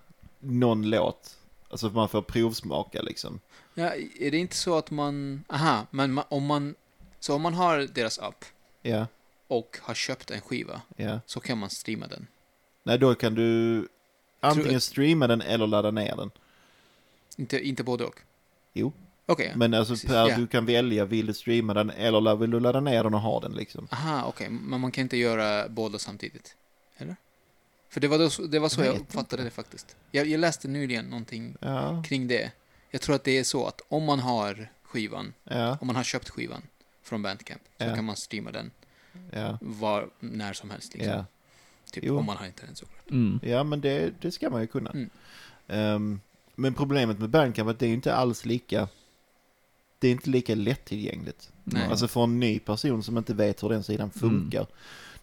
någon 0.40 0.90
låt. 0.90 1.37
Alltså 1.70 1.88
man 1.90 2.09
får 2.09 2.22
provsmaka 2.22 3.03
liksom. 3.03 3.40
Ja, 3.74 3.92
är 4.20 4.31
det 4.31 4.37
inte 4.38 4.57
så 4.57 4.79
att 4.79 4.90
man... 4.90 5.44
Aha, 5.48 5.87
men 5.90 6.18
ma- 6.18 6.24
om 6.29 6.44
man... 6.46 6.74
Så 7.20 7.35
om 7.35 7.42
man 7.42 7.55
har 7.55 7.88
deras 7.94 8.18
app 8.18 8.44
Ja, 8.83 9.07
och 9.48 9.78
har 9.83 9.94
köpt 9.94 10.30
en 10.30 10.40
skiva 10.40 10.83
ja. 10.96 11.20
så 11.26 11.40
kan 11.40 11.59
man 11.59 11.70
streama 11.70 12.07
den. 12.07 12.26
Nej, 12.83 12.98
då 12.98 13.14
kan 13.14 13.35
du 13.35 13.88
antingen 14.40 14.80
streama 14.80 15.26
den 15.26 15.40
eller 15.40 15.66
ladda 15.66 15.90
ner 15.90 16.16
den. 16.16 16.30
Inte, 17.37 17.66
inte 17.68 17.85
både 17.85 18.04
och? 18.04 18.20
Jo. 18.72 18.92
Okej. 19.26 19.52
Men 19.57 19.74
alltså 19.74 19.92
Precis, 19.92 20.11
Per, 20.11 20.28
ja. 20.28 20.37
du 20.37 20.46
kan 20.46 20.66
välja, 20.66 21.04
vill 21.04 21.26
du 21.26 21.35
streama 21.35 21.74
den 21.74 21.90
eller 21.90 22.37
vill 22.37 22.50
du 22.50 22.61
ladda 22.61 22.80
ner 22.80 23.02
den 23.04 23.14
och 23.14 23.20
ha 23.20 23.40
den 23.40 23.52
liksom? 23.52 23.88
Aha, 23.90 24.24
okej. 24.26 24.48
Men 24.50 24.80
man 24.80 24.92
kan 24.92 25.02
inte 25.02 25.16
göra 25.16 25.68
båda 25.68 25.98
samtidigt? 25.98 26.57
Eller? 26.96 27.16
För 27.88 28.00
det 28.00 28.09
var, 28.09 28.18
då, 28.18 28.46
det 28.46 28.59
var 28.59 28.68
så 28.68 28.80
Jag 28.80 28.87
jag, 28.87 29.00
uppfattade 29.00 29.44
det 29.44 29.50
faktiskt. 29.50 29.96
Jag, 30.11 30.26
jag 30.26 30.40
läste 30.40 30.68
nyligen 30.68 31.04
någonting 31.04 31.57
Ja, 31.61 32.02
kring 32.07 32.28
det. 32.28 32.52
Jag 32.90 33.00
tror 33.00 33.16
att 33.16 33.24
det 33.24 33.38
är 33.38 33.44
så 33.44 33.66
att 33.66 33.80
om 33.88 34.04
man 34.04 34.20
har 34.20 34.68
skivan, 34.83 35.35
ja, 35.44 35.78
om 35.80 35.87
man 35.87 35.96
har 35.96 36.04
köpt 36.04 36.28
skivan 36.28 36.62
från 37.02 37.22
Bandcamp, 37.22 37.62
så 37.78 37.85
Ja. 37.85 37.94
kan 37.94 38.04
man 38.04 38.16
streama 38.16 38.50
den 38.50 38.70
ja, 39.33 39.59
var, 39.61 40.09
när 40.20 40.53
som 40.53 40.70
helst. 40.70 40.94
Liksom. 40.94 41.12
ja. 41.12 41.24
Typ 41.92 42.05
Jo. 42.07 42.18
om 42.18 42.27
man 42.27 42.37
har 42.37 42.46
internet 42.46 42.79
såklart. 42.79 43.11
Mm. 43.11 43.40
Ja, 43.42 43.64
men 43.64 43.81
det, 43.81 44.12
det 44.20 44.31
ska 44.33 44.50
man 44.50 44.61
ju 44.61 44.66
kunna. 44.66 44.90
Mm. 44.90 45.11
Ehm, 45.68 46.20
men 46.55 46.74
problemet 46.74 47.18
med 47.18 47.31
Bandcamp 47.31 47.66
är 47.68 47.70
att 47.70 47.79
det 47.79 47.87
är 47.87 47.94
inte 47.94 48.14
alls 48.14 48.44
lika, 48.44 48.88
det 49.98 50.09
är 50.09 50.12
inte 50.12 50.31
lika 50.31 50.55
lättillgängligt. 50.55 51.53
Nej. 51.64 51.88
Alltså 51.90 52.09
för 52.09 52.24
en 52.24 52.40
ny 52.40 52.59
person 52.59 53.03
som 53.03 53.18
inte 53.18 53.35
vet 53.35 53.62
hur 53.62 53.68
den 53.68 53.83
sidan 53.83 54.11
Mm. 54.22 54.31
funkar. 54.40 54.66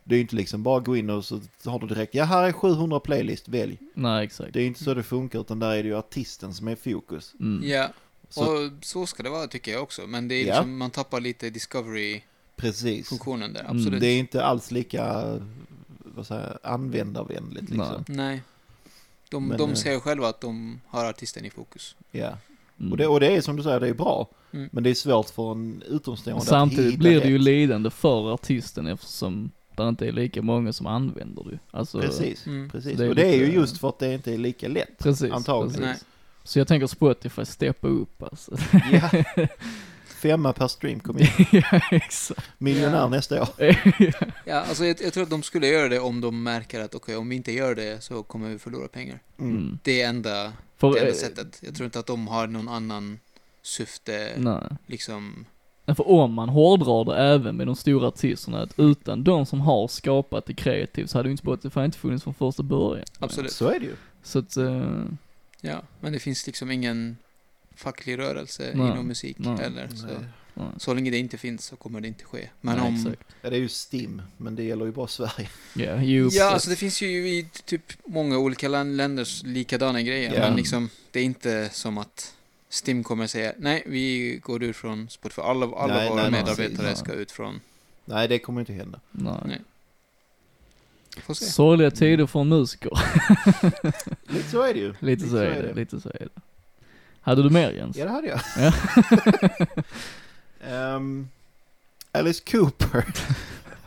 Det 0.04 0.16
är 0.16 0.18
ju 0.18 0.22
inte 0.22 0.36
liksom 0.36 0.64
bara 0.64 0.80
gå 0.80 0.98
in 0.98 1.10
och 1.10 1.26
så 1.26 1.42
har 1.66 1.80
du 1.80 1.88
direkt, 1.88 2.16
ja 2.16 2.24
här 2.24 2.44
är 2.44 2.52
700 2.52 3.00
playlist, 3.00 3.48
välj. 3.48 3.78
Nej, 3.94 4.26
exakt. 4.26 4.54
Det 4.54 4.60
är 4.60 4.62
ju 4.62 4.68
inte 4.68 4.84
så 4.84 4.94
det 4.94 5.04
funkar 5.04 5.40
utan 5.42 5.60
där 5.60 5.72
är 5.76 5.84
det 5.84 5.90
ju 5.90 5.98
artisten 5.98 6.54
som 6.54 6.68
är 6.68 6.76
fokus. 6.76 7.34
Mm. 7.40 7.70
Ja, 7.70 7.90
Så, 8.30 8.66
och 8.66 8.72
så 8.82 9.06
ska 9.06 9.24
det 9.24 9.30
vara 9.30 9.48
tycker 9.48 9.72
jag 9.72 9.84
också. 9.84 10.08
Men 10.08 10.28
det 10.28 10.36
är 10.36 10.48
Ja. 10.48 10.54
liksom, 10.56 10.78
man 10.78 10.92
tappar 10.92 11.20
lite 11.22 11.50
discovery-funktionen 11.50 12.31
precis. 12.62 13.10
där. 13.26 13.34
Mm, 13.45 13.56
Absolut. 13.67 14.00
Det 14.02 14.08
är 14.08 14.19
inte 14.19 14.43
alls 14.45 14.71
lika, 14.71 15.24
vad 16.15 16.28
säger 16.28 16.58
användarvänligt 16.63 17.69
liksom. 17.69 18.04
Nej. 18.08 18.41
De, 19.30 19.47
Men, 19.47 19.58
de 19.58 19.69
eh, 19.69 19.76
ser 19.76 20.00
själva 20.00 20.28
att 20.28 20.41
de 20.41 20.82
har 20.88 21.06
artisten 21.06 21.45
i 21.45 21.50
fokus. 21.50 21.95
Ja. 22.12 22.38
Mm. 22.80 22.91
Och, 22.91 22.97
det, 22.97 23.08
och 23.08 23.19
det 23.19 23.36
är 23.36 23.41
som 23.41 23.56
du 23.56 23.63
säger, 23.63 23.80
det 23.80 23.88
är 23.88 23.93
bra. 23.93 24.28
Mm. 24.54 24.69
Men 24.71 24.84
det 24.84 24.89
är 24.89 24.93
svårt 24.93 25.30
för 25.30 25.52
en 25.52 25.84
utomstående 25.88 26.45
Samtidigt 26.45 26.86
att 26.86 26.91
hitta 26.91 27.00
blir 27.00 27.21
det 27.21 27.28
ju 27.28 27.38
rätt. 27.38 27.43
lidande 27.43 27.89
för 27.89 28.34
artisten 28.34 28.88
eftersom 28.88 29.52
det 29.76 29.88
inte 29.88 30.08
är 30.08 30.12
lika 30.12 30.41
många 30.41 30.74
som 30.74 30.88
använder 30.88 31.43
det. 31.43 31.60
Alltså, 31.71 32.02
Precis, 32.02 32.45
Mm. 32.47 32.69
precis. 32.69 32.97
Det 32.97 33.10
och 33.10 33.15
det 33.15 33.28
är 33.28 33.36
ju 33.38 33.54
just 33.54 33.78
för 33.78 33.89
att 33.89 34.00
det 34.00 34.13
inte 34.13 34.34
är 34.34 34.38
lika 34.38 34.67
lätt. 34.67 34.97
Precis, 34.97 35.32
Antagligen. 35.32 35.82
Precis. 35.82 36.06
Så 36.43 36.60
jag 36.60 36.67
tänker 36.67 36.88
Spotify 36.88 37.45
steppa 37.45 37.88
upp 37.88 38.24
alltså. 38.24 38.52
Ja. 38.91 39.10
Femma 40.22 40.54
per 40.54 40.68
stream 40.68 41.00
kom 41.00 41.20
in. 41.20 41.28
ja, 41.52 41.80
exakt. 41.92 42.42
Miljonär 42.58 42.98
Ja. 42.98 43.10
nästa 43.10 43.42
år. 43.42 43.50
Ja, 44.46 44.56
alltså 44.56 44.86
jag, 44.86 45.02
jag 45.02 45.14
tror 45.14 45.24
att 45.24 45.30
de 45.30 45.44
skulle 45.44 45.68
göra 45.68 45.90
det 45.90 46.00
om 46.00 46.22
de 46.22 46.44
märker 46.44 46.80
att 46.80 46.96
okej, 46.96 47.16
om 47.16 47.30
vi 47.30 47.36
inte 47.36 47.52
gör 47.52 47.76
det 47.76 48.04
så 48.04 48.24
kommer 48.24 48.50
vi 48.50 48.60
förlora 48.60 48.88
pengar. 48.88 49.20
Mm. 49.40 49.58
Mm. 49.58 49.80
Det 49.84 50.02
är 50.02 50.10
enda, 50.10 50.54
För, 50.78 50.94
det 50.94 51.00
enda 51.00 51.12
eh, 51.12 51.16
sättet. 51.16 51.60
Jag 51.62 51.76
tror 51.76 51.86
inte 51.86 52.00
att 52.00 52.06
de 52.08 52.28
har 52.28 52.48
någon 52.48 52.70
annan 52.70 53.20
syfte, 53.62 54.34
Nej. 54.38 54.64
liksom. 54.88 55.46
För 55.86 56.08
om 56.10 56.34
man 56.34 56.50
hårdrar 56.50 57.06
det 57.06 57.22
även 57.22 57.58
med 57.58 57.68
de 57.68 57.76
stora 57.76 58.08
artisterna, 58.08 58.62
att 58.62 58.80
utan 58.80 59.24
de 59.24 59.46
som 59.46 59.62
har 59.62 59.88
skapat 59.88 60.46
det 60.46 60.54
kreativt 60.54 61.10
så 61.10 61.18
hade 61.18 61.30
ju 61.30 61.32
inte 61.32 61.42
Spotify 61.42 61.80
inte 61.80 61.98
funnits 61.98 62.24
från 62.24 62.34
första 62.34 62.64
början. 62.64 63.06
Absolut. 63.20 63.52
Så 63.52 63.68
är 63.68 63.80
det 63.80 63.86
ju. 63.86 63.96
Så 64.24 64.40
att, 64.40 64.58
eh, 64.58 65.04
Ja, 65.62 65.82
men 66.00 66.14
det 66.14 66.20
finns 66.20 66.48
liksom 66.48 66.72
ingen 66.72 67.18
facklig 67.76 68.18
rörelse 68.18 68.72
Nej. 68.76 68.92
inom 68.92 69.08
musik 69.08 69.36
Nej. 69.40 69.58
heller. 69.58 69.88
Så, 69.96 70.06
Nej. 70.54 70.66
så 70.78 70.94
länge 70.94 71.12
det 71.12 71.18
inte 71.18 71.38
finns 71.38 71.66
så 71.66 71.76
kommer 71.76 72.02
det 72.02 72.08
inte 72.08 72.24
ske. 72.24 72.50
Men 72.62 72.78
Nej, 72.78 72.88
om... 72.88 72.96
exakt. 72.96 73.22
Ja, 73.42 73.50
det 73.50 73.56
är 73.56 73.60
ju 73.60 73.70
STIM, 73.70 74.22
men 74.38 74.56
det 74.56 74.64
gäller 74.64 74.86
ju 74.86 74.92
bara 74.92 75.08
Sverige. 75.08 75.50
Ja, 75.76 76.02
jo, 76.02 76.30
Ja, 76.32 76.52
alltså 76.52 76.70
det 76.70 76.76
finns 76.76 77.02
ju 77.02 77.08
i 77.30 77.48
typ 77.66 77.94
många 78.06 78.38
olika 78.38 78.68
län- 78.70 78.98
länders 78.98 79.44
likadana 79.44 80.02
grejer. 80.02 80.34
Ja. 80.34 80.40
Men 80.40 80.56
liksom, 80.56 80.90
det 81.12 81.20
är 81.20 81.24
inte 81.24 81.70
som 81.74 81.98
att 81.98 82.36
Stim 82.70 83.04
kommer 83.04 83.28
säga 83.28 83.54
nej, 83.58 83.84
vi 83.86 84.40
går 84.44 84.64
ut 84.64 84.76
från 84.76 85.10
Spotify. 85.10 85.42
Alla, 85.42 85.66
alla 85.66 85.94
Nej, 85.94 86.10
våra 86.10 86.30
medarbetare 86.30 86.96
ska 86.96 87.14
ut 87.14 87.32
från... 87.32 87.60
Nej, 88.06 88.28
det 88.28 88.40
kommer 88.40 88.60
inte 88.60 88.74
hända. 88.74 89.00
Nej. 89.12 89.34
Nej. 89.46 89.62
Får 91.18 91.34
se. 91.34 91.46
Sorgliga 91.46 91.92
tider 91.92 92.26
för 92.26 92.44
musiker. 92.44 92.92
Lite 94.34 94.50
så 94.50 94.62
är 94.62 94.74
det 94.74 94.80
ju. 94.80 94.94
Lite 95.00 95.28
så 95.30 95.36
är 95.38 95.64
det, 95.64 95.74
lite 95.74 96.02
så 96.02 96.10
är 96.10 96.28
det. 96.36 96.42
Hade 97.22 97.44
du 97.44 97.50
mer 97.50 97.72
Jens? 97.72 97.98
Ja, 97.98 98.06
det 98.06 98.12
hade 98.12 98.28
jag. 98.28 98.40
Ja. 98.58 98.74
Ehm, 100.64 101.30
Alice 102.12 102.44
Cooper 102.52 103.06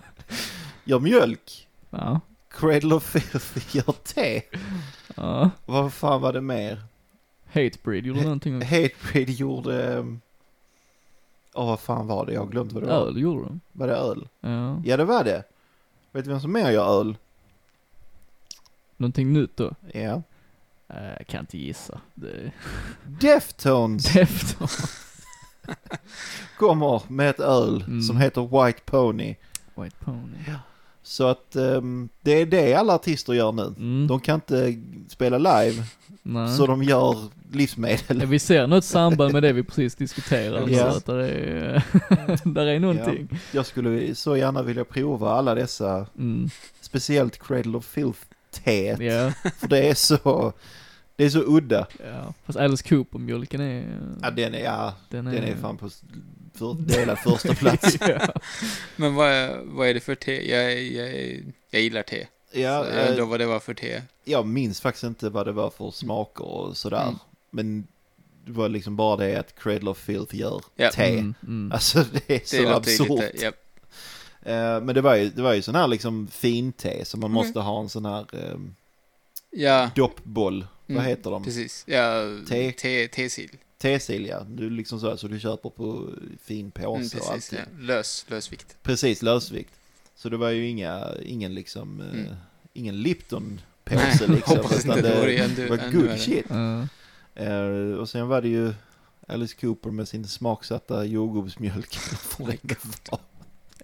gör 0.84 0.98
mjölk. 1.00 1.68
Ja. 1.90 2.20
Cradle 2.50 2.94
of 2.94 3.04
Filth 3.04 3.76
gör 3.76 3.92
te. 4.02 4.42
ja. 5.16 5.50
Vad 5.66 5.92
fan 5.92 6.20
var 6.20 6.32
det 6.32 6.40
mer? 6.40 6.82
Hatebreed 7.46 8.06
gjorde 8.06 8.22
någonting 8.22 8.56
också. 8.56 8.68
Hatebreed 8.74 9.30
gjorde... 9.30 9.94
ehm, 9.98 10.20
Åh, 11.54 11.66
vad 11.66 11.80
fan 11.80 12.06
var 12.06 12.26
det? 12.26 12.32
Jag 12.32 12.40
har 12.40 12.46
glömt 12.48 12.72
vad 12.72 12.82
det 12.82 12.86
var. 12.86 13.06
Öl 13.06 13.18
gjorde 13.18 13.42
de. 13.42 13.60
Var 13.72 13.86
det 13.86 13.94
öl? 13.96 14.28
Ja. 14.40 14.82
Ja, 14.84 14.96
det 14.96 15.04
var 15.04 15.24
det. 15.24 15.42
Vet 16.12 16.24
du 16.24 16.30
vem 16.30 16.40
som 16.40 16.52
mer 16.52 16.70
gör 16.70 17.00
öl? 17.00 17.16
Någonting 18.96 19.32
nytt 19.32 19.56
då? 19.56 19.74
Ja. 19.92 20.22
Eh, 20.94 21.12
Jag 21.18 21.26
kan 21.26 21.40
inte 21.40 21.58
gissa. 21.58 22.00
Det 22.14 22.52
Deftones 23.20 24.16
efter. 24.16 24.70
kommer 26.58 27.02
med 27.08 27.30
ett 27.30 27.40
öl 27.40 27.84
Mm. 27.86 28.02
som 28.02 28.16
heter 28.16 28.64
White 28.66 28.80
Pony. 28.84 29.34
White 29.74 29.96
Pony. 30.04 30.38
Så 31.02 31.26
att 31.26 31.56
ehm, 31.56 32.08
det 32.20 32.32
är 32.32 32.46
det 32.46 32.74
alla 32.74 32.94
artister 32.94 33.32
gör 33.32 33.52
nu. 33.52 33.62
Mm. 33.78 34.06
De 34.06 34.20
kan 34.20 34.34
inte 34.34 34.74
spela 35.08 35.38
live, 35.38 35.84
Nej. 36.22 36.56
så 36.56 36.66
de 36.66 36.82
gör 36.82 37.16
livsmedel. 37.52 38.20
Ja, 38.20 38.26
vi 38.26 38.38
ser 38.38 38.66
något 38.66 38.84
samband 38.84 39.32
med 39.32 39.42
det 39.42 39.52
vi 39.52 39.62
precis 39.62 39.94
diskuterade. 39.94 40.72
Ja. 40.72 40.90
Så 40.92 40.96
att 40.98 41.06
där 41.06 41.18
är, 41.18 41.82
där 42.54 42.66
är 42.66 42.80
någonting. 42.80 43.28
Jag 43.52 43.66
skulle 43.66 44.14
så 44.14 44.36
gärna 44.36 44.62
vilja 44.62 44.84
prova 44.84 45.30
alla 45.30 45.54
dessa, 45.54 46.06
Mm. 46.18 46.50
speciellt 46.80 47.38
Cradle 47.46 47.76
of 47.78 47.84
Filth 47.84 48.20
teet. 48.50 49.00
Ja. 49.00 49.32
För 49.58 49.68
det 49.68 49.88
är 49.88 49.94
så, 49.94 50.52
Det 51.16 51.24
är 51.24 51.28
så 51.30 51.42
udda. 51.56 51.86
Ja, 52.04 52.34
fast 52.44 52.58
Alice 52.58 52.88
Cooper-mjölken 52.88 53.60
är... 53.60 53.98
Ja, 54.22 54.30
den 54.30 54.54
är, 54.54 54.64
ja, 54.64 54.94
den 55.08 55.24
den 55.24 55.44
är 55.44 55.56
fan 55.56 55.76
på 55.76 55.90
för, 56.54 56.74
delad 56.74 57.18
första 57.18 57.54
plats. 57.54 57.96
ja. 58.00 58.28
Men 58.96 59.14
vad 59.14 59.28
är, 59.30 59.60
vad 59.64 59.88
är 59.88 59.94
det 59.94 60.00
för 60.00 60.14
te? 60.14 60.50
Jag, 60.50 60.82
jag, 60.82 61.14
jag 61.70 61.82
gillar 61.82 62.02
te. 62.02 62.26
Ja, 62.52 62.84
så 62.84 62.90
jag 62.96 63.08
undrar 63.08 63.22
eh, 63.22 63.28
vad 63.28 63.40
det 63.40 63.46
var 63.46 63.60
för 63.60 63.74
te. 63.74 64.02
jag 64.24 64.46
minns 64.46 64.80
faktiskt 64.80 65.04
inte 65.04 65.28
vad 65.30 65.46
det 65.46 65.52
var 65.52 65.70
för 65.70 65.90
smaker 65.90 66.44
och 66.44 66.76
sådär. 66.76 67.02
Mm. 67.02 67.18
Men 67.50 67.86
det 68.44 68.52
var 68.52 68.68
liksom 68.68 68.96
bara 68.96 69.16
det 69.16 69.36
att 69.36 69.58
Cradle 69.58 69.90
of 69.90 69.98
Filth 69.98 70.36
gör 70.36 70.62
Ja. 70.76 70.90
te. 70.90 71.12
Mm, 71.18 71.34
mm. 71.42 71.72
Alltså 71.72 71.98
det 72.12 72.30
är 72.34 72.38
Det 72.38 72.46
så 72.46 72.68
absurt. 72.68 73.08
lite, 73.08 73.30
ja, 73.44 73.52
Eh, 74.46 74.80
men 74.80 74.94
det 74.94 75.00
var 75.00 75.14
ju, 75.14 75.30
det 75.30 75.42
var 75.42 75.52
ju 75.52 75.62
sån 75.62 75.74
här 75.74 75.86
liksom 75.88 76.26
fin-te, 76.28 77.04
så 77.04 77.16
man 77.16 77.30
Mm. 77.30 77.34
måste 77.34 77.60
ha 77.60 77.80
en 77.80 77.88
sån 77.88 78.04
här 78.04 78.26
eh, 78.32 78.56
ja 79.50 79.90
doppboll. 79.94 80.66
Mm, 80.86 80.96
Vad 81.02 81.04
heter 81.10 81.30
de? 81.30 81.44
precis. 81.44 81.84
Ja, 81.86 82.22
tesil. 83.08 83.50
Tesil 83.78 84.26
ja. 84.26 84.40
Du 84.48 84.70
liksom 84.70 85.00
så, 85.00 85.16
så 85.16 85.28
du 85.28 85.40
köper 85.40 85.70
på 85.70 86.10
fin 86.44 86.70
påse 86.70 86.86
Mm, 86.86 87.02
och 87.04 87.10
precis, 87.10 87.28
allting. 87.30 87.58
ja. 87.58 87.84
Lös, 87.86 88.24
lösvikt. 88.28 88.76
Precis, 88.82 89.22
lösvikt. 89.22 89.74
Så 90.16 90.28
det 90.28 90.36
var 90.36 90.50
ju 90.50 90.68
inga, 90.68 91.08
ingen 91.22 91.54
liksom, 91.54 92.00
eh, 92.00 92.06
Mm. 92.20 92.34
ingen 92.72 93.02
Lipton 93.02 93.60
Nej, 93.84 93.96
påse 94.12 94.26
liksom. 94.26 94.56
hoppas 94.56 94.84
inte. 94.84 95.00
Det 95.02 95.26
det 95.26 95.36
ännu, 95.36 95.68
var 95.68 95.76
good 95.92 96.04
värre. 96.06 96.18
shit. 96.18 96.46
Ja. 96.48 96.86
Eh, 97.34 97.98
och 97.98 98.08
sen 98.08 98.28
var 98.28 98.42
det 98.42 98.48
ju 98.48 98.72
Alice 99.28 99.54
Cooper 99.60 99.90
med 99.90 100.08
sin 100.08 100.28
smaksatta 100.28 101.04
jordgubbsmjölk. 101.04 101.98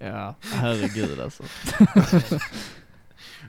Ja, 0.00 0.34
herregud 0.40 1.20
alltså. 1.20 1.42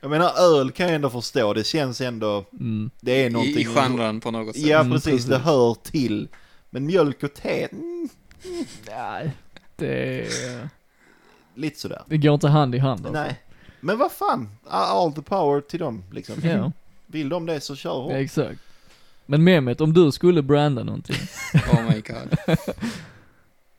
jag 0.01 0.09
menar 0.09 0.31
öl 0.39 0.71
kan 0.71 0.85
jag 0.85 0.95
ändå 0.95 1.09
förstå, 1.09 1.53
det 1.53 1.63
känns 1.63 2.01
ändå, 2.01 2.45
Mm. 2.59 2.91
det 3.01 3.25
är 3.25 3.29
någonting. 3.29 3.57
I, 3.57 3.61
I 3.61 3.65
genren 3.65 4.19
på 4.21 4.31
något 4.31 4.55
sätt. 4.55 4.65
Ja 4.65 4.79
Mm, 4.79 4.91
precis, 4.91 5.11
precis. 5.11 5.25
det 5.25 5.37
hör 5.37 5.73
till. 5.83 6.27
Men 6.69 6.85
mjölk 6.85 7.23
och 7.23 7.33
te, 7.33 7.67
mm, 7.71 8.09
Nej, 8.87 9.31
det, 9.75 10.19
är- 10.21 10.69
lite 11.55 11.79
sådär. 11.79 12.01
det 12.05 12.17
går 12.17 12.33
inte 12.33 12.47
hand 12.47 12.75
i 12.75 12.77
hand 12.77 13.05
alltså. 13.05 13.21
Nej. 13.21 13.39
Men 13.79 13.97
vad 13.97 14.11
fan, 14.11 14.49
all 14.69 15.13
the 15.13 15.21
power 15.21 15.61
till 15.61 15.79
dem 15.79 16.03
liksom. 16.11 16.35
Ja, 16.43 16.71
Vill 17.07 17.29
de 17.29 17.45
det 17.45 17.61
så 17.61 17.75
kör 17.75 17.89
ja, 17.89 18.01
hårt. 18.01 18.13
exakt. 18.13 18.59
Men 19.25 19.43
Mehmet, 19.43 19.81
om 19.81 19.93
du 19.93 20.11
skulle 20.11 20.41
branda 20.41 20.83
någonting, 20.83 21.15
Oh 21.71 21.83
my 21.89 22.01
god. 22.01 22.57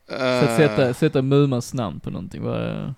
att 0.07 0.57
sätta, 0.57 0.87
Eh, 0.87 0.93
sätta 0.95 1.21
Mumans 1.21 1.73
namn 1.73 1.99
på 1.99 2.09
någonting, 2.09 2.41
vad, 2.43 2.93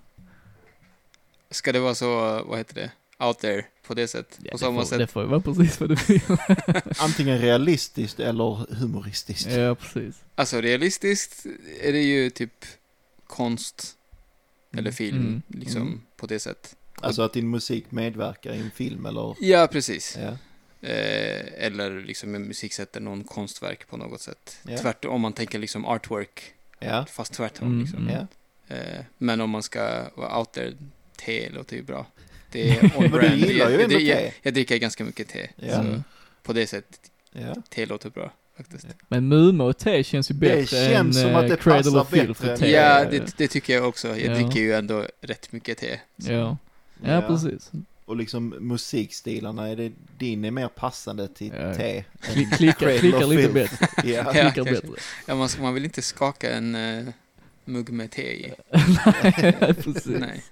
ska 1.50 1.72
det 1.72 1.80
vara 1.80 1.94
så, 1.94 2.42
vad 2.46 2.58
heter 2.58 2.74
det, 2.74 2.90
out 3.18 3.38
there 3.38 3.64
på 3.86 3.94
det 3.94 4.08
sättet? 4.08 4.38
ja, 4.42 4.50
på 4.50 4.56
det, 4.56 4.58
samma 4.58 4.80
får, 4.80 4.86
sätt? 4.88 4.98
det 4.98 5.06
får 5.06 5.22
ju 5.22 5.28
vara 5.28 5.40
precis 5.40 5.80
vad 5.80 5.88
du 5.88 5.94
vill. 6.08 6.20
Antingen 6.98 7.38
realistiskt 7.38 8.20
eller 8.20 8.74
humoristiskt. 8.74 9.50
ja, 9.52 9.74
precis. 9.74 10.14
Alltså 10.34 10.60
realistiskt 10.60 11.46
är 11.82 11.92
det 11.92 12.02
ju 12.02 12.30
typ 12.30 12.64
konst 13.26 13.96
eller 14.72 14.90
film, 14.90 15.16
Mm. 15.18 15.42
liksom 15.48 15.82
Mm. 15.82 16.00
på 16.16 16.26
det 16.26 16.38
sättet. 16.38 16.76
Alltså 17.00 17.22
att 17.22 17.32
din 17.32 17.50
musik 17.50 17.90
medverkar 17.90 18.52
i 18.52 18.60
en 18.60 18.70
film 18.70 19.06
eller? 19.06 19.34
Ja, 19.40 19.68
precis. 19.72 20.18
Ja. 20.20 20.28
Eh, 20.88 21.64
eller 21.64 22.00
liksom 22.00 22.34
en 22.34 22.42
musiksätter 22.42 23.00
någon 23.00 23.24
konstverk 23.24 23.88
på 23.88 23.96
något 23.96 24.20
sätt. 24.20 24.56
Ja. 24.62 24.78
Tvärtom, 24.78 25.12
om 25.12 25.20
man 25.20 25.32
tänker 25.32 25.58
liksom 25.58 25.84
artwork, 25.86 26.42
Ja. 26.78 27.06
fast 27.10 27.32
tvärtom 27.32 27.68
Mm, 27.68 27.80
liksom. 27.80 28.08
mm. 28.08 28.26
Eh, 28.68 29.04
men 29.18 29.40
om 29.40 29.50
man 29.50 29.62
ska 29.62 30.10
vara 30.14 30.38
out 30.38 30.52
there, 30.52 30.72
te 31.16 31.50
låter 31.50 31.76
ju 31.76 31.82
bra. 31.82 32.06
Det 32.56 32.70
är 32.70 32.84
on 32.84 32.90
Men 32.98 33.10
du 33.10 33.18
brand. 33.18 33.36
gillar 33.38 33.52
ju 33.70 33.74
jag, 33.74 33.82
ändå 33.82 33.94
jag, 33.94 34.02
jag, 34.02 34.18
te. 34.18 34.32
jag 34.42 34.54
dricker 34.54 34.76
ganska 34.76 35.04
mycket 35.04 35.28
te. 35.28 35.48
Ja. 35.56 35.82
Så 35.82 36.02
på 36.42 36.52
det 36.52 36.66
sättet, 36.66 37.00
Ja. 37.32 37.54
te 37.70 37.86
låter 37.86 38.10
bra 38.10 38.32
faktiskt. 38.56 38.86
Men 39.08 39.28
Muma 39.28 39.64
och 39.64 39.78
te 39.78 40.04
känns 40.04 40.30
ju 40.30 40.34
Det 40.34 40.38
bättre 40.40 40.66
känns 40.66 41.16
än 41.16 41.22
som 41.22 41.34
att 41.34 41.42
eh, 41.44 41.48
det 41.50 41.56
Cradle 41.56 42.00
of 42.00 42.10
Filth 42.10 42.46
än- 42.48 42.58
te. 42.58 42.70
Ja, 42.70 43.04
det, 43.10 43.36
det 43.38 43.48
tycker 43.48 43.74
jag 43.74 43.88
också. 43.88 44.08
Jag 44.08 44.18
Ja. 44.18 44.34
dricker 44.34 44.60
ju 44.60 44.72
ändå 44.74 45.04
rätt 45.20 45.52
mycket 45.52 45.78
te. 45.78 46.00
Så. 46.18 46.32
Ja. 46.32 46.56
Ja, 47.04 47.20
precis. 47.28 47.70
Och 48.04 48.16
liksom 48.16 48.48
musikstilarna, 48.60 49.68
är 49.68 49.76
det, 49.76 49.92
din 50.18 50.44
är 50.44 50.50
mer 50.50 50.68
passande 50.68 51.28
till 51.28 51.52
Ja. 51.60 51.74
te. 51.74 52.04
Kli- 52.22 52.56
Klickar, 52.56 52.98
klickar 52.98 53.26
lite 53.26 53.52
bättre. 53.52 53.86
Ja. 53.96 54.02
Ja, 54.34 54.50
Klickar 54.50 54.64
bättre. 54.72 54.88
Ja, 55.26 55.34
man, 55.34 55.48
man 55.60 55.74
vill 55.74 55.84
inte 55.84 56.02
skaka 56.02 56.50
en 56.52 56.74
eh, 56.74 57.04
mugg 57.64 57.90
med 57.90 58.10
te 58.10 58.22
i. 58.46 58.52
Nej, 59.42 59.74
precis. 59.74 60.06
Nej. 60.06 60.42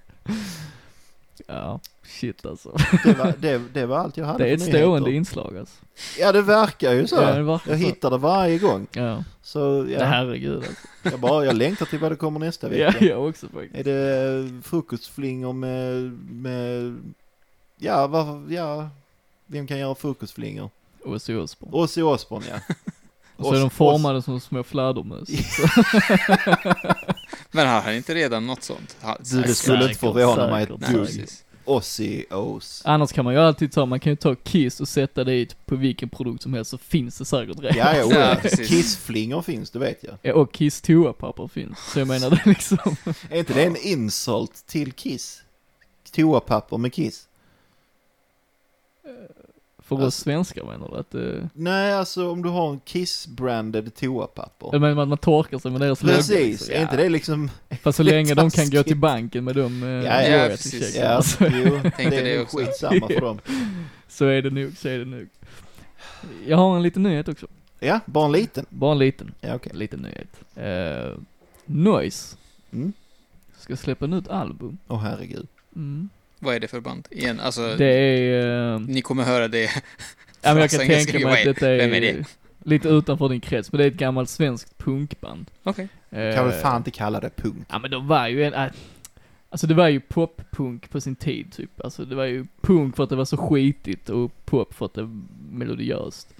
Ja, 1.46 1.80
shit 2.02 2.46
alltså. 2.46 2.76
Det, 3.04 3.12
var, 3.12 3.34
det, 3.38 3.62
det 3.72 3.86
var 3.86 3.98
allt 3.98 4.16
jag 4.16 4.26
hade 4.26 4.44
Det 4.44 4.50
är 4.50 4.54
ett 4.54 4.62
stående 4.62 5.12
inslag 5.12 5.56
alltså. 5.58 5.84
Ja, 6.18 6.32
det 6.32 6.42
verkar 6.42 6.92
ju 6.92 7.06
så. 7.06 7.16
Ja, 7.16 7.20
verkar 7.42 7.70
jag 7.70 7.80
så. 7.80 7.86
hittar 7.86 8.10
det 8.10 8.18
varje 8.18 8.58
gång. 8.58 8.86
Ja, 8.92 9.24
Så 9.42 9.82
det 9.82 9.92
ja, 9.92 10.04
herregud 10.04 10.56
alltså. 10.56 10.72
jag, 11.02 11.20
bara, 11.20 11.44
jag 11.44 11.56
längtar 11.56 11.86
till 11.86 11.98
vad 11.98 12.12
det 12.12 12.16
kommer 12.16 12.40
nästa 12.40 12.74
Ja, 12.76 12.86
vecka. 12.90 13.04
jag 13.04 13.28
också 13.28 13.46
faktiskt. 13.48 13.74
Är 13.74 13.84
det 13.84 14.62
frukostflingor 14.62 15.52
med, 15.52 16.02
med 16.30 16.96
ja, 17.78 18.06
vad, 18.06 18.52
ja, 18.52 18.88
vem 19.46 19.66
kan 19.66 19.78
göra 19.78 19.94
frukostflingor? 19.94 20.70
Ozzy 21.04 21.34
Osbourne. 21.36 21.76
Ozzy 21.76 22.02
Osbourne, 22.02 22.46
ja. 22.50 22.74
Och 23.36 23.44
så 23.46 23.54
är 23.54 23.60
de 23.60 23.70
formade 23.70 24.22
som 24.22 24.40
små 24.40 24.62
fladdermöss. 24.62 25.28
Men 27.54 27.66
har 27.68 27.80
han 27.80 27.94
inte 27.94 28.14
redan 28.14 28.46
något 28.46 28.62
sånt? 28.62 28.96
Du, 29.30 29.42
det 29.42 29.54
skulle 29.54 29.82
inte 29.84 29.98
förvåna 29.98 30.50
mig 30.50 30.62
ett 30.62 30.68
dugg. 30.68 31.28
Ozzy 31.64 32.24
Os. 32.30 32.82
Annars 32.84 33.12
kan 33.12 33.24
man 33.24 33.34
ju 33.34 33.40
alltid 33.40 33.72
ta, 33.72 33.86
man 33.86 34.00
kan 34.00 34.12
ju 34.12 34.16
ta 34.16 34.34
Kiss 34.34 34.80
och 34.80 34.88
sätta 34.88 35.24
dit 35.24 35.66
på 35.66 35.76
vilken 35.76 36.08
produkt 36.08 36.42
som 36.42 36.54
helst 36.54 36.70
så 36.70 36.78
finns 36.78 37.18
det 37.18 37.24
säkert 37.24 37.60
redan. 37.60 37.76
Ja, 37.76 37.94
ja. 38.42 38.48
Kissflingor 38.50 39.42
finns, 39.42 39.70
det 39.70 39.78
vet 39.78 40.04
jag. 40.04 40.18
Ja, 40.22 40.34
och 40.34 40.52
Kiss 40.52 40.80
toapapper 40.80 41.48
finns. 41.48 41.78
Så 41.92 41.98
jag 41.98 42.08
menar 42.08 42.30
det 42.30 42.42
liksom. 42.46 42.96
Är 43.30 43.38
inte 43.38 43.54
det 43.54 43.64
en 43.64 43.76
insult 43.76 44.66
till 44.66 44.92
Kiss? 44.92 45.42
Toapapper 46.12 46.76
med 46.78 46.92
Kiss? 46.92 47.28
För 49.84 49.96
oss 49.96 50.02
Alltså- 50.02 50.22
svenskar 50.22 50.64
menar 50.64 50.88
du 50.88 50.96
att 50.96 51.14
eh, 51.14 51.46
Nej, 51.52 51.92
alltså 51.92 52.30
om 52.30 52.42
du 52.42 52.48
har 52.48 52.70
en 52.72 52.80
Kiss-branded 52.80 53.94
toapapper. 53.94 54.68
jag 54.72 54.80
menar 54.80 55.02
att 55.02 55.08
man 55.08 55.18
torkar 55.18 55.58
sig 55.58 55.70
med 55.70 55.80
deras 55.80 56.02
logo, 56.02 56.14
Precis, 56.14 56.36
liksom. 56.60 56.74
är 56.74 56.82
inte 56.82 56.96
det 56.96 57.08
liksom... 57.08 57.50
Fast 57.82 57.96
så 57.96 58.02
länge 58.02 58.34
de 58.34 58.50
kan 58.50 58.70
gå 58.70 58.82
till 58.82 58.96
banken 58.96 59.44
med 59.44 59.56
de 59.56 59.82
eh, 59.82 59.88
Ja, 59.88 60.22
ja, 60.22 60.48
precis. 60.48 60.96
Ja, 60.96 61.22
så, 61.22 61.44
jo, 61.44 61.80
Tänkte 61.82 62.10
det 62.10 62.20
det 62.22 62.34
är 62.36 62.42
också. 62.42 62.56
skitsamma 62.58 63.06
för 63.08 63.20
dem. 63.20 63.38
så 64.08 64.24
är 64.26 64.42
det 64.42 64.50
nog, 64.50 64.76
så 64.76 64.88
är 64.88 64.98
det 64.98 65.04
nog. 65.04 65.28
Jag 66.46 66.56
har 66.56 66.76
en 66.76 66.82
liten 66.82 67.02
nyhet 67.02 67.28
också. 67.28 67.46
Ja, 67.80 68.00
bara 68.06 68.26
en 68.26 68.32
liten. 68.32 68.66
Bara 68.68 68.92
en 68.92 68.98
liten, 68.98 69.34
Ja, 69.40 69.54
okej. 69.54 69.72
en 69.72 69.78
liten 69.78 70.00
nyhet. 70.00 70.28
Uh, 71.12 71.18
Noise 71.66 72.36
Mm. 72.72 72.92
ska 73.58 73.76
släppa 73.76 74.06
nytt 74.06 74.28
album. 74.28 74.78
Åh 74.88 74.98
herregud. 75.00 75.46
Mm. 75.76 76.08
Vad 76.44 76.54
är 76.54 76.60
det 76.60 76.68
för 76.68 76.80
band? 76.80 77.08
Igen, 77.10 77.40
alltså, 77.40 77.76
Det 77.76 77.84
är, 77.86 78.72
eh, 78.74 78.80
ni 78.80 79.02
kommer 79.02 79.24
höra 79.24 79.48
det. 79.48 79.62
ja 80.42 80.54
men 80.54 80.56
jag 80.56 80.70
kan 80.70 80.80
tänka 80.80 81.18
mig 81.28 81.38
att 81.48 81.54
detta 81.54 81.68
är- 81.68 81.72
är, 81.78 81.78
vem 81.78 81.94
är 81.94 82.00
det? 82.00 82.24
lite 82.64 82.88
utanför 82.88 83.28
din 83.28 83.40
krets, 83.40 83.72
men 83.72 83.78
det 83.78 83.84
är 83.84 83.88
ett 83.88 83.94
gammalt 83.96 84.28
svenskt 84.28 84.78
punkband. 84.78 85.50
Okej. 85.62 85.88
Eh, 86.10 86.34
Kan 86.34 86.48
väl 86.48 86.52
fan 86.60 86.76
inte 86.76 86.90
kalla 86.90 87.20
det 87.20 87.30
punk. 87.36 87.66
Ja 87.70 87.78
men 87.78 87.90
de 87.90 88.06
var 88.08 88.28
ju 88.28 88.44
en, 88.44 88.54
äh, 88.54 88.70
alltså 89.50 89.66
det 89.66 89.74
var 89.74 89.88
ju 89.88 90.00
poppunk 90.00 90.90
på 90.90 91.00
sin 91.00 91.16
tid 91.16 91.52
typ. 91.52 91.80
Alltså 91.80 92.04
det 92.04 92.14
var 92.14 92.24
ju 92.24 92.46
punk 92.60 92.96
för 92.96 93.04
att 93.04 93.10
det 93.10 93.16
var 93.16 93.24
så 93.24 93.36
skitigt 93.36 94.08
och 94.10 94.44
pop 94.44 94.74
för 94.74 94.86
att 94.86 94.94
det 94.94 95.02
var 95.02 95.10
melodiöst. 95.50 96.34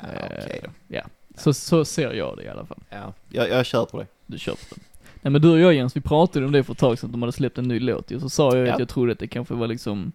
Ja, 0.00 0.08
Eh, 0.08 0.24
okej 0.44 0.60
då. 0.64 0.70
Ja, 0.88 1.02
så, 1.38 1.54
så 1.54 1.84
ser 1.84 2.12
jag 2.12 2.36
det 2.36 2.42
i 2.42 2.48
alla 2.48 2.66
fall. 2.66 2.78
Ja, 2.90 3.12
jag, 3.28 3.48
jag 3.50 3.66
kör 3.66 3.84
på 3.84 3.98
det. 4.00 4.06
Du 4.26 4.38
köper 4.38 4.64
den. 4.70 4.84
Nej 5.22 5.30
men 5.32 5.42
du 5.42 5.50
och 5.52 5.58
jag 5.60 5.74
Jens, 5.74 5.96
vi 5.96 6.00
pratade 6.00 6.46
om 6.46 6.52
det 6.52 6.64
för 6.64 6.72
ett 6.72 6.78
tag 6.78 6.98
sedan, 6.98 7.06
att 7.08 7.12
de 7.12 7.22
hade 7.22 7.32
släppt 7.32 7.58
en 7.58 7.68
ny 7.68 7.80
låt 7.80 8.10
ju. 8.10 8.20
Så 8.20 8.28
sa 8.30 8.56
jag 8.56 8.66
Ja. 8.66 8.72
att 8.72 8.78
jag 8.78 8.88
trodde 8.88 9.12
att 9.12 9.18
det 9.18 9.26
kanske 9.26 9.54
var 9.54 9.66
liksom 9.66 10.12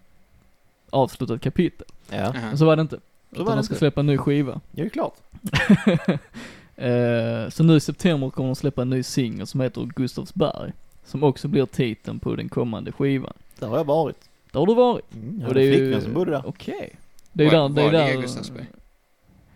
avslutat 0.90 1.40
kapitel. 1.40 1.86
Ja. 2.10 2.32
Men 2.32 2.58
så 2.58 2.64
var 2.66 2.76
det 2.76 2.82
inte. 2.82 2.96
så 2.96 3.34
Utan 3.34 3.44
var 3.46 3.56
de 3.56 3.62
ska 3.62 3.72
inte. 3.72 3.78
släppa 3.78 4.00
en 4.00 4.06
ny 4.06 4.18
skiva. 4.18 4.52
Ja, 4.52 4.60
det 4.70 4.82
är 4.82 4.88
klart. 4.88 5.14
Eh, 6.76 7.48
så 7.50 7.62
nu 7.62 7.76
i 7.76 7.80
september 7.80 8.30
kommer 8.30 8.48
de 8.48 8.54
släppa 8.54 8.82
en 8.82 8.90
ny 8.90 9.02
singel 9.02 9.46
som 9.46 9.60
heter 9.60 9.84
Gustavsberg. 9.96 10.72
Som 11.04 11.22
också 11.22 11.48
blir 11.48 11.66
titeln 11.66 12.18
på 12.20 12.36
den 12.36 12.48
kommande 12.48 12.92
skivan. 12.92 13.32
Där 13.58 13.66
har 13.68 13.76
jag 13.76 13.84
varit. 13.84 14.28
Där 14.52 14.60
har 14.60 14.66
du 14.66 14.74
varit. 14.74 15.14
Mm, 15.14 15.40
jag 15.40 15.48
Och 15.48 15.54
det 15.54 15.62
är 15.62 15.74
flickvän 15.76 16.02
som 16.02 16.12
bodde 16.14 16.30
där. 16.30 16.42
Okej. 16.46 16.96
Det 17.32 17.44
är 17.46 17.50
Var- 17.50 17.68
där, 17.68 17.74
det 17.74 17.80
är 17.82 17.84
var 17.84 17.92
ligger 17.92 18.14
där. 18.14 18.22
Gustavsberg? 18.22 18.66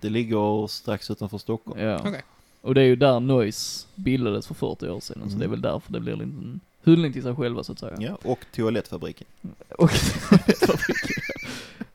Det 0.00 0.08
ligger 0.08 0.66
strax 0.66 1.10
utanför 1.10 1.38
Stockholm. 1.38 1.80
Ja. 1.80 1.98
Okej. 1.98 2.22
Och 2.62 2.74
det 2.74 2.80
är 2.80 2.84
ju 2.84 2.96
där 2.96 3.20
Noise 3.20 3.86
bildades 3.94 4.46
för 4.46 4.54
40 4.54 4.88
år 4.88 5.00
sedan, 5.00 5.16
så 5.22 5.26
Mm. 5.26 5.38
det 5.38 5.44
är 5.44 5.48
väl 5.48 5.60
därför 5.60 5.92
det 5.92 6.00
blir 6.00 6.12
en 6.12 6.18
liten 6.18 6.60
hyllning 6.84 7.12
till 7.12 7.22
sig 7.22 7.34
själva 7.34 7.64
så 7.64 7.72
att 7.72 7.78
säga. 7.78 7.96
Ja, 8.00 8.18
och 8.22 8.38
toalettfabriken. 8.52 9.26
Och 9.78 9.90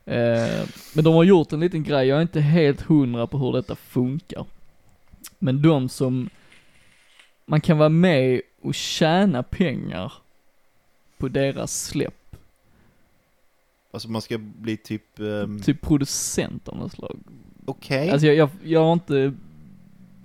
eh, 0.05 0.65
Men 0.93 1.03
de 1.03 1.13
har 1.13 1.23
gjort 1.23 1.53
en 1.53 1.59
liten 1.59 1.83
grej, 1.83 2.07
jag 2.07 2.17
är 2.17 2.21
inte 2.21 2.41
helt 2.41 2.81
hundra 2.81 3.27
på 3.27 3.37
hur 3.37 3.53
detta 3.53 3.75
funkar. 3.75 4.45
Men 5.39 5.61
de 5.61 5.89
som, 5.89 6.29
man 7.45 7.61
kan 7.61 7.77
vara 7.77 7.89
med 7.89 8.41
och 8.61 8.75
tjäna 8.75 9.43
pengar 9.43 10.13
på 11.17 11.27
deras 11.27 11.83
släpp. 11.83 12.13
Alltså 13.91 14.09
man 14.09 14.21
ska 14.21 14.37
bli 14.37 14.77
typ... 14.77 15.19
ehm, 15.19 15.61
Typ 15.61 15.81
producent 15.81 16.67
av 16.67 16.77
något 16.77 16.91
slag. 16.91 17.17
Okej. 17.65 18.09
Alltså 18.09 18.27
jag, 18.27 18.35
jag, 18.35 18.49
jag 18.63 18.83
har 18.83 18.93
inte, 18.93 19.33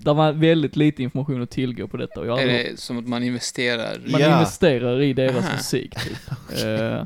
det 0.04 0.12
var 0.12 0.32
väldigt 0.32 0.76
lite 0.76 1.02
information 1.02 1.42
att 1.42 1.50
tillgå 1.50 1.86
på 1.88 1.96
detta 1.96 2.20
och 2.20 2.26
jag 2.26 2.38
Är 2.38 2.42
aldrig 2.42 2.70
det 2.72 2.80
som 2.80 2.98
att 2.98 3.06
man 3.08 3.22
investerar? 3.22 3.98
Man 4.06 4.20
Ja. 4.20 4.32
investerar 4.36 5.00
i 5.02 5.12
deras 5.12 5.44
Aha. 5.44 5.54
musik 5.56 5.94
typ. 6.04 6.18
Eh, 6.64 7.04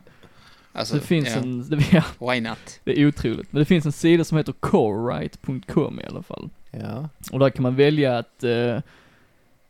Alltså, 0.73 0.95
så 0.95 1.01
det 1.01 1.07
finns 1.07 1.29
ja, 1.29 1.37
en, 1.43 1.69
det, 1.69 1.85
ja, 1.93 2.33
Why 2.33 2.41
not? 2.41 2.81
det 2.85 3.01
är 3.01 3.07
otroligt. 3.09 3.53
Men 3.53 3.59
det 3.61 3.65
finns 3.65 3.87
en 3.87 3.93
sida 3.93 4.25
som 4.25 4.39
heter 4.39 4.53
corewrite.com 4.53 6.01
i 6.01 6.05
alla 6.05 6.23
fall. 6.23 6.49
Ja. 6.71 7.09
Och 7.33 7.39
där 7.39 7.51
kan 7.51 7.63
man 7.63 7.77
välja 7.77 8.19
att, 8.19 8.45
eh, 8.45 8.79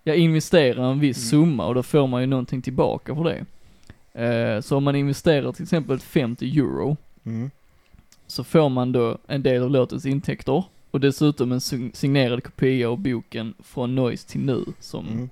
ja, 0.05 0.15
investera 0.15 0.87
en 0.87 1.01
viss 1.01 1.33
Mm. 1.33 1.45
summa 1.47 1.67
och 1.67 1.75
då 1.75 1.83
får 1.83 2.07
man 2.07 2.21
ju 2.21 2.27
någonting 2.27 2.63
tillbaka 2.63 3.15
för 3.15 3.25
det. 3.25 3.45
Eh, 4.25 4.61
så 4.61 4.77
om 4.77 4.85
man 4.85 4.97
investerar 4.97 5.53
till 5.53 5.63
exempel 5.63 5.99
50 5.99 6.59
euro, 6.59 6.97
Mm. 7.27 7.51
så 8.27 8.45
får 8.45 8.69
man 8.69 8.93
då 8.93 9.19
en 9.27 9.43
del 9.43 9.63
av 9.63 9.71
låtens 9.71 10.07
intäkter 10.07 10.65
och 10.97 11.01
dessutom 11.01 11.53
en 11.53 11.59
sign- 11.61 11.91
signerad 11.95 12.45
kopia 12.45 12.91
av 12.91 12.99
boken 12.99 13.55
Från 13.65 13.95
Noise 13.95 14.29
till 14.29 14.41
nu 14.41 14.65
som 14.81 15.07
Mm. 15.09 15.29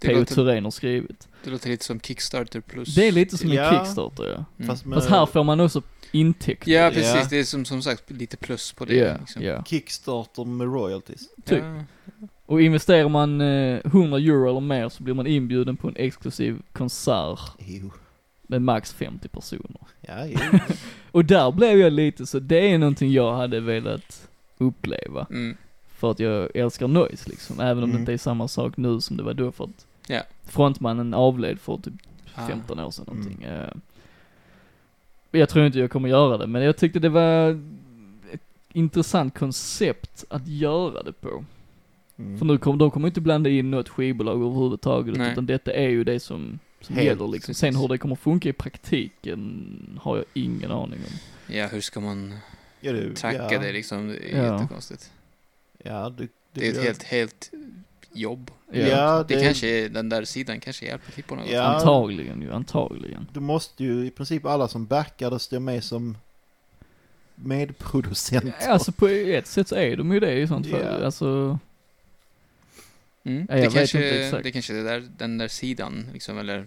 P.O. 0.00 0.24
Thorén 0.24 0.64
har 0.64 0.70
skrivit. 0.70 1.28
det 1.44 1.50
låter 1.50 1.68
lite 1.68 1.84
som 1.84 2.00
Kickstarter 2.00 2.60
plus. 2.60 2.94
Det 2.94 3.08
är 3.08 3.12
lite 3.12 3.38
som 3.38 3.50
en 3.50 3.56
Ja. 3.56 3.70
Kickstarter 3.70 4.24
ja. 4.24 4.44
Mm. 4.58 4.68
Fast, 4.68 4.84
med 4.86 4.96
Fast 4.96 5.08
här 5.10 5.26
får 5.26 5.44
man 5.44 5.60
också 5.60 5.82
intäkter. 6.12 6.72
Ja, 6.72 6.90
precis. 6.90 7.14
Ja. 7.14 7.26
Det 7.30 7.38
är 7.38 7.44
som, 7.44 7.64
som 7.64 7.82
sagt 7.82 8.10
lite 8.10 8.36
plus 8.36 8.72
på 8.72 8.84
det. 8.84 8.94
Ja, 8.96 9.16
liksom. 9.20 9.42
ja. 9.42 9.64
Kickstarter 9.64 10.44
med 10.44 10.66
royalties. 10.66 11.28
typ. 11.44 11.62
Ja. 11.64 12.24
Och 12.46 12.62
investerar 12.62 13.08
man 13.08 13.40
eh, 13.40 13.80
100 13.84 14.18
euro 14.18 14.48
eller 14.50 14.60
mer 14.60 14.88
så 14.88 15.02
blir 15.02 15.14
man 15.14 15.26
inbjuden 15.26 15.76
på 15.76 15.88
en 15.88 15.96
exklusiv 15.96 16.62
konsert 16.72 17.40
Jo. 17.58 17.90
med 18.42 18.62
max 18.62 18.92
50 18.92 19.28
personer. 19.28 19.80
Ja. 20.00 20.28
Och 21.10 21.24
där 21.24 21.50
blev 21.52 21.78
jag 21.78 21.92
lite 21.92 22.26
så, 22.26 22.38
det 22.38 22.70
är 22.72 22.78
någonting 22.78 23.12
jag 23.12 23.36
hade 23.36 23.60
velat 23.60 24.28
uppleva. 24.64 25.26
Mm. 25.30 25.56
För 25.88 26.10
att 26.10 26.20
jag 26.20 26.56
älskar 26.56 26.88
noise 26.88 27.30
liksom, 27.30 27.60
även 27.60 27.82
om 27.84 27.90
det 27.90 27.94
Mm. 27.94 28.00
inte 28.02 28.12
är 28.12 28.18
samma 28.18 28.48
sak 28.48 28.76
nu 28.76 29.00
som 29.00 29.16
det 29.16 29.22
var 29.22 29.34
då 29.34 29.52
för 29.52 29.64
att 29.64 29.86
Ja. 30.08 30.22
frontmannen 30.44 31.14
avled 31.14 31.60
för 31.60 31.76
typ 31.76 31.94
Ah. 32.34 32.46
15 32.48 32.78
år 32.80 32.90
sedan 32.90 33.04
någonting. 33.08 33.42
Mm. 33.44 33.60
Eh, 33.60 33.68
Jag 35.40 35.48
tror 35.48 35.66
inte 35.66 35.78
jag 35.78 35.90
kommer 35.90 36.08
göra 36.08 36.38
det, 36.38 36.46
men 36.46 36.62
jag 36.62 36.76
tyckte 36.76 36.98
det 36.98 37.08
var 37.08 37.50
ett 38.32 38.40
intressant 38.72 39.38
koncept 39.38 40.24
att 40.30 40.46
göra 40.48 41.02
det 41.02 41.12
på. 41.12 41.44
Mm. 42.16 42.38
För 42.38 42.46
nu 42.46 42.58
kommer, 42.58 42.78
de 42.78 42.90
kommer 42.90 43.08
inte 43.08 43.20
blanda 43.20 43.50
in 43.50 43.70
något 43.70 43.88
skivbolag 43.88 44.34
överhuvudtaget, 44.42 45.16
Nej. 45.16 45.32
utan 45.32 45.46
detta 45.46 45.72
är 45.72 45.88
ju 45.88 46.04
det 46.04 46.20
som, 46.20 46.58
som 46.80 46.94
Helt 46.96 47.06
gäller 47.06 47.28
liksom. 47.28 47.54
Sen 47.54 47.76
hur 47.76 47.88
det 47.88 47.98
kommer 47.98 48.14
funka 48.16 48.48
i 48.48 48.52
praktiken 48.52 49.98
har 50.02 50.16
jag 50.16 50.24
ingen 50.34 50.70
aning 50.70 50.98
om. 50.98 51.54
Ja, 51.54 51.66
hur 51.66 51.80
ska 51.80 52.00
man 52.00 52.34
Ja, 52.84 52.92
du, 52.92 53.14
tracka 53.14 53.48
ja. 53.52 53.58
det 53.58 53.72
liksom? 53.72 54.08
Det 54.08 54.34
är 54.34 54.44
Ja. 54.46 54.52
jättekonstigt. 54.54 55.12
Ja, 55.82 56.08
det, 56.18 56.28
Det 56.52 56.66
är 56.66 56.70
ett 56.70 56.78
helt, 56.84 57.02
helt 57.02 57.50
jobb. 58.12 58.50
Ja, 58.72 59.24
Det, 59.28 59.40
kanske 59.42 59.66
är, 59.68 59.88
den 59.88 60.08
där 60.08 60.24
sidan 60.24 60.60
kanske 60.60 60.86
hjälper 60.86 61.12
till 61.12 61.24
på 61.24 61.34
något 61.34 61.50
Ja. 61.50 61.62
Antagligen 61.62 62.42
ju, 62.42 62.52
antagligen. 62.52 63.26
Du 63.32 63.40
måste 63.40 63.84
ju 63.84 64.06
i 64.06 64.10
princip 64.10 64.46
alla 64.46 64.68
som 64.68 64.86
backar 64.86 65.30
det 65.30 65.38
stå 65.38 65.60
med 65.60 65.84
som 65.84 66.16
medproducenter. 67.34 68.68
Alltså 68.68 68.92
på 68.92 69.08
ett 69.08 69.46
sätt 69.46 69.68
så 69.68 69.74
är 69.76 69.96
de 69.96 70.12
ju 70.12 70.20
det 70.20 70.32
i 70.32 70.48
sånt 70.48 70.70
fall. 70.70 70.80
Ja. 70.80 71.04
Alltså, 71.04 71.58
Mm. 73.26 73.46
Ja, 73.50 73.54
det, 73.56 73.70
kanske, 73.74 73.98
det 74.42 74.52
kanske 74.52 74.76
är 74.78 74.84
där, 74.84 75.08
den 75.18 75.38
där 75.38 75.48
sidan, 75.48 76.06
liksom, 76.12 76.38
eller 76.38 76.66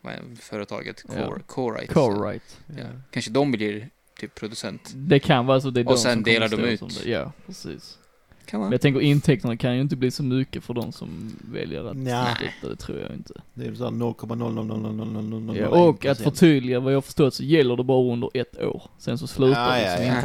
vad 0.00 0.12
är 0.12 0.20
företaget, 0.40 1.04
Ja. 1.08 1.12
Core, 1.26 1.40
Corite. 1.46 1.94
co-write. 1.94 2.54
Ja. 2.78 2.84
Kanske 3.10 3.30
de 3.30 3.52
blir 3.52 3.88
typ 4.26 4.34
producent. 4.34 4.92
Det 4.96 5.18
kan 5.18 5.46
vara 5.46 5.60
så 5.60 5.70
det 5.70 5.80
är 5.80 5.86
Och 5.86 5.92
de 5.92 5.98
sen 5.98 6.12
som 6.12 6.22
delar 6.22 6.48
kommer 6.48 6.66
de 6.68 6.76
stå 6.76 6.86
ut. 6.86 6.92
som 6.92 7.02
det. 7.04 7.10
Ja, 7.10 7.32
precis. 7.46 7.98
Kan 8.46 8.60
Men 8.60 8.72
jag 8.72 8.80
tänker 8.80 9.00
intäkterna 9.00 9.56
kan 9.56 9.74
ju 9.74 9.80
inte 9.80 9.96
bli 9.96 10.10
så 10.10 10.22
mycket 10.22 10.64
för 10.64 10.74
de 10.74 10.92
som 10.92 11.36
väljer 11.52 11.84
att 11.84 11.96
stötta, 11.96 12.68
det 12.70 12.76
tror 12.76 12.98
jag 13.00 13.12
inte. 13.14 13.34
Det 13.54 13.64
är 13.66 13.74
så 13.74 13.84
här 13.84 13.90
0,000000001%. 13.90 15.56
Ja, 15.60 15.68
och 15.68 16.06
att 16.06 16.18
förtydliga 16.20 16.80
vad 16.80 16.92
jag 16.92 16.96
har 16.96 17.02
förstått 17.02 17.34
så 17.34 17.42
gäller 17.44 17.76
det 17.76 17.84
bara 17.84 18.12
under 18.12 18.30
ett 18.34 18.62
år. 18.62 18.82
Sen 18.98 19.18
så 19.18 19.26
slutar 19.26 19.76
Ja, 19.78 19.82
det 19.82 19.82
ja, 19.82 19.96
som 19.96 20.06
ja. 20.06 20.16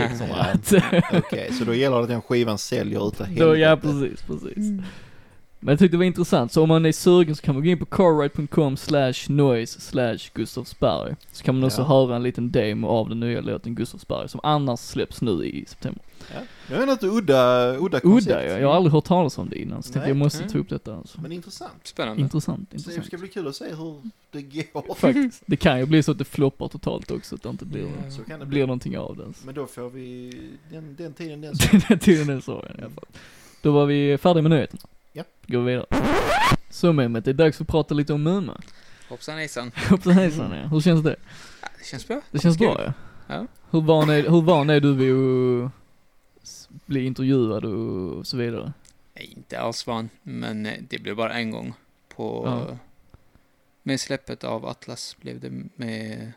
intäkterna. 0.51 1.01
Ja. 1.11 1.17
Okej, 1.19 1.53
så 1.53 1.65
då 1.65 1.73
gäller 1.73 1.97
det 1.97 2.03
att 2.03 2.09
den 2.09 2.21
skivan 2.21 2.57
säljer 2.57 3.07
utav 3.07 3.27
Då, 3.35 3.55
ja, 3.57 3.67
helvete. 3.69 3.87
precis, 3.87 4.21
precis. 4.27 4.71
Men 5.67 5.71
jag 5.73 5.79
tyckte 5.79 5.93
det 5.93 5.97
var 5.97 6.05
intressant, 6.05 6.51
så 6.51 6.61
om 6.63 6.69
man 6.69 6.85
är 6.85 6.91
sugen 6.91 7.35
så 7.35 7.41
kan 7.41 7.55
man 7.55 7.63
gå 7.63 7.69
in 7.69 7.79
på 7.79 7.85
carride.com 7.85 8.77
slash 8.77 9.13
noise 9.29 9.81
slash 9.81 10.17
Gustavsberg. 10.33 11.15
Så 11.31 11.43
kan 11.43 11.55
man 11.55 11.63
också 11.63 11.81
Ja. 11.81 11.85
höra 11.87 12.15
en 12.15 12.23
liten 12.23 12.51
demo 12.51 12.87
av 12.87 13.09
den 13.09 13.19
nya 13.19 13.41
låten 13.41 13.75
Gustavsberg 13.75 14.29
som 14.29 14.39
annars 14.43 14.79
släpps 14.79 15.21
nu 15.21 15.45
i 15.45 15.65
september. 15.67 16.01
Ja. 16.33 16.39
Det 16.69 16.75
är 16.75 16.85
något 16.85 17.03
udda, 17.03 17.73
udda 17.77 17.99
koncept. 17.99 18.27
Udda 18.31 18.45
ja, 18.47 18.59
jag 18.59 18.67
har 18.67 18.75
aldrig 18.75 18.93
hört 18.93 19.05
talas 19.05 19.37
om 19.37 19.49
det 19.49 19.55
innan 19.61 19.83
så 19.83 19.87
tänkte 19.87 19.99
Nej. 19.99 20.09
jag 20.09 20.17
måste 20.17 20.39
Mm. 20.39 20.51
ta 20.51 20.57
upp 20.57 20.69
detta 20.69 20.95
alltså. 20.95 21.21
Men 21.21 21.31
intressant. 21.31 21.71
Spännande. 21.87 22.21
Intressant, 22.21 22.59
Så 22.59 22.65
det 22.75 22.77
intressant. 22.77 23.05
ska 23.05 23.17
bli 23.17 23.27
kul 23.27 23.47
att 23.47 23.55
se 23.55 23.65
hur 23.75 24.01
det 24.31 24.41
går. 24.41 24.95
Faktiskt. 24.97 25.43
Det 25.45 25.55
kan 25.57 25.79
ju 25.79 25.85
bli 25.85 26.03
så 26.03 26.11
att 26.11 26.17
det 26.17 26.25
floppar 26.25 26.67
totalt 26.67 27.11
också, 27.11 27.35
att 27.35 27.43
det 27.43 27.49
inte 27.49 27.65
blir, 27.65 27.81
Ja. 28.05 28.11
Så 28.11 28.23
kan 28.23 28.39
det 28.39 28.45
det 28.45 28.49
bli. 28.49 28.55
blir 28.55 28.61
någonting 28.67 28.97
av 28.97 29.17
det. 29.17 29.25
Alltså. 29.25 29.45
Men 29.45 29.55
då 29.55 29.65
får 29.67 29.89
vi 29.89 30.33
den, 30.71 30.95
den 30.97 31.13
tiden 31.13 31.41
den 31.41 31.53
Den 31.89 31.99
tiden 31.99 32.29
är 32.37 32.41
så 32.41 32.51
i 32.51 32.81
alla 32.81 32.89
fall. 32.89 33.05
Då 33.61 33.71
var 33.71 33.85
vi 33.85 34.17
färdiga 34.17 34.41
med 34.41 34.51
nyheterna. 34.51 34.81
Ja. 35.17 35.23
Går 35.47 35.59
vi 35.59 35.71
vidare. 35.71 35.85
Så 36.69 36.93
Mehmet, 36.93 37.25
det 37.25 37.31
är 37.31 37.33
dags 37.33 37.61
att 37.61 37.67
prata 37.67 37.93
lite 37.93 38.13
om 38.13 38.23
Muma. 38.23 38.61
Hoppsan 39.09 39.37
hejsan. 39.37 39.71
Hoppsan 39.89 40.13
hejsan 40.13 40.51
ja. 40.51 40.67
Hur 40.67 40.81
känns 40.81 41.03
det? 41.03 41.15
Ja, 41.61 41.67
det 41.77 41.85
känns 41.85 42.07
bra. 42.07 42.21
Det 42.31 42.39
känns 42.39 42.57
bra 42.57 42.83
ja. 42.83 42.93
Ja. 43.27 43.47
Hur 43.69 43.81
van 43.81 44.09
är, 44.09 44.23
hur 44.23 44.41
van 44.41 44.69
är 44.69 44.79
du 44.79 44.93
vid 44.93 45.13
att 45.65 46.69
bli 46.85 47.05
intervjuad 47.05 47.65
och 47.65 48.27
så 48.27 48.37
vidare? 48.37 48.73
Är 49.13 49.23
inte 49.23 49.59
alls 49.59 49.87
van, 49.87 50.09
men 50.23 50.65
eh, 50.65 50.73
det 50.89 50.99
blev 50.99 51.15
bara 51.15 51.33
en 51.33 51.51
gång. 51.51 51.73
På... 52.15 52.43
Ja. 52.45 52.77
Med 53.83 53.99
släppet 53.99 54.43
av 54.43 54.65
Atlas 54.65 55.17
blev 55.21 55.39
det 55.39 55.49
med... 55.75 56.31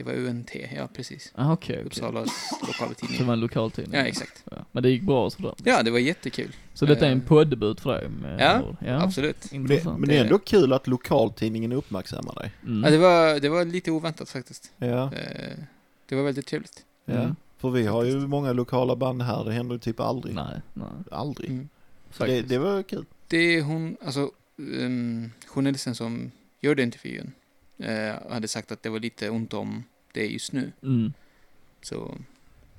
Det 0.00 0.04
var 0.04 0.12
UNT, 0.12 0.50
ja 0.76 0.88
precis. 0.94 1.32
Ah, 1.34 1.52
okej, 1.52 1.74
okej. 1.76 1.86
Uppsalas 1.86 2.30
lokala 2.60 2.94
Så 2.94 3.00
det 3.00 3.06
tidning. 3.08 3.26
var 3.26 3.32
en 3.34 3.40
lokal 3.40 3.70
tidning? 3.70 3.94
Ja, 4.00 4.06
exakt. 4.06 4.44
Ja. 4.50 4.56
Men 4.72 4.82
det 4.82 4.90
gick 4.90 5.02
bra 5.02 5.30
sådär? 5.30 5.54
Ja, 5.64 5.82
det 5.82 5.90
var 5.90 5.98
jättekul. 5.98 6.56
Så 6.74 6.86
detta 6.86 7.06
är 7.06 7.12
en 7.12 7.18
Eh. 7.18 7.24
poddebut 7.26 7.80
för 7.80 7.90
dig? 7.92 8.08
Med 8.08 8.40
Ja, 8.40 8.76
ja. 8.86 9.02
Absolut. 9.02 9.52
Men 9.52 9.66
det, 9.66 9.84
men 9.84 10.02
det 10.08 10.16
är 10.16 10.24
ändå 10.24 10.38
kul 10.38 10.72
att 10.72 10.86
lokaltidningen 10.86 11.72
uppmärksammar 11.72 12.34
dig. 12.34 12.52
Mm. 12.66 12.84
Ja, 12.84 12.90
det, 12.90 12.98
var, 12.98 13.40
det 13.40 13.48
var 13.48 13.64
lite 13.64 13.90
oväntat 13.90 14.28
faktiskt. 14.30 14.72
Ja, 14.76 15.12
Eh, 15.12 15.56
Det 16.06 16.14
var 16.14 16.22
väldigt 16.22 16.46
trevligt. 16.46 16.84
ja. 17.04 17.14
Mm. 17.14 17.36
För 17.58 17.70
vi 17.70 17.86
har 17.86 18.04
ju 18.04 18.26
många 18.26 18.52
lokala 18.52 18.96
band 18.96 19.22
här, 19.22 19.44
det 19.44 19.52
händer 19.52 19.74
ju 19.74 19.78
typ 19.78 20.00
aldrig. 20.00 20.34
Nej, 20.34 20.60
nej. 20.74 20.86
Aldrig. 21.10 21.50
Mm. 21.50 21.68
Så 22.10 22.24
det, 22.26 22.42
det 22.42 22.58
var 22.58 22.82
kul. 22.82 23.04
Det 23.28 23.36
är 23.36 23.62
hon, 23.62 23.96
alltså 24.04 24.30
um, 24.56 25.32
journalisten 25.46 25.94
som 25.94 26.30
gjorde 26.60 26.82
intervjun 26.82 27.32
eh, 27.78 28.14
hade 28.30 28.48
sagt 28.48 28.72
att 28.72 28.82
det 28.82 28.88
var 28.90 28.98
lite 29.00 29.30
ont 29.30 29.54
om 29.54 29.84
det 30.12 30.26
just 30.26 30.52
nu. 30.52 30.72
Mm. 30.82 31.12
Så, 31.82 32.18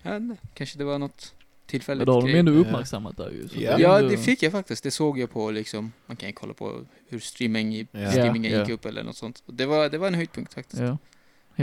ja, 0.04 0.20
kanske 0.54 0.78
det 0.78 0.84
var 0.84 1.00
något 1.00 1.34
tillfälligt 1.66 2.00
Men 2.00 2.06
då 2.16 2.22
har 2.22 2.28
de 2.28 2.40
ändå 2.40 2.52
Ja. 2.54 2.58
uppmärksammat 2.58 3.18
det 3.18 3.32
ju. 3.32 3.48
så 3.48 3.56
Ja. 3.62 4.00
är 4.00 4.10
det 4.10 4.18
fick 4.18 4.44
jag 4.44 4.52
faktiskt. 4.52 4.84
Det 4.84 4.92
såg 4.92 5.20
jag 5.20 5.32
på 5.32 5.52
liksom, 5.52 5.92
man 6.06 6.18
kan 6.18 6.30
ju 6.30 6.34
kolla 6.34 6.54
på 6.54 6.86
hur 7.10 7.20
streaming, 7.20 7.88
Ja. 7.92 8.12
streamingen 8.12 8.52
Ja, 8.52 8.60
gick 8.60 8.70
upp 8.70 8.86
eller 8.86 9.04
något 9.04 9.16
sånt. 9.18 9.44
Och 9.46 9.54
det 9.54 9.66
var, 9.66 9.90
det 9.90 9.98
var 9.98 10.08
en 10.08 10.16
höjdpunkt 10.16 10.54
faktiskt. 10.54 10.82
Ja. 10.82 10.98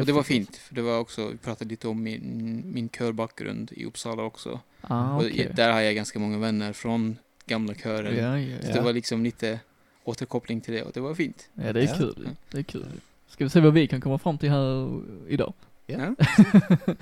Och 0.00 0.06
det 0.06 0.12
var 0.12 0.22
fint, 0.22 0.56
för 0.56 0.74
det 0.74 0.82
var 0.82 0.98
också, 0.98 1.28
vi 1.28 1.36
pratade 1.36 1.70
lite 1.70 1.88
om 1.88 2.02
min, 2.02 2.62
min 2.74 2.88
körbakgrund 2.88 3.72
i 3.72 3.84
Uppsala 3.84 4.22
också. 4.22 4.60
Ah, 4.80 5.16
Och 5.16 5.24
okej. 5.24 5.52
där 5.54 5.72
har 5.72 5.80
jag 5.80 5.94
ganska 5.94 6.18
många 6.18 6.38
vänner 6.38 6.72
från 6.72 7.16
gamla 7.46 7.74
kören. 7.74 8.62
Så 8.66 8.72
det 8.72 8.80
var 8.80 8.92
liksom 8.92 9.24
lite 9.24 9.60
återkoppling 10.04 10.60
till 10.60 10.74
det 10.74 10.82
och 10.82 10.92
det 10.92 11.00
var 11.00 11.14
fint. 11.14 11.48
ja, 11.54 11.72
det 11.72 11.82
är 11.82 11.98
kul. 11.98 12.28
Det 12.50 12.58
är 12.58 12.62
kul. 12.62 12.86
Ska 13.28 13.44
vi 13.44 13.50
se 13.50 13.60
vad 13.60 13.72
vi 13.74 13.86
kan 13.88 14.00
komma 14.00 14.18
fram 14.18 14.38
till 14.38 14.50
här 14.50 15.00
idag? 15.28 15.54
Ja. 15.86 16.14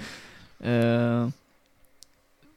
Eh, 0.61 1.29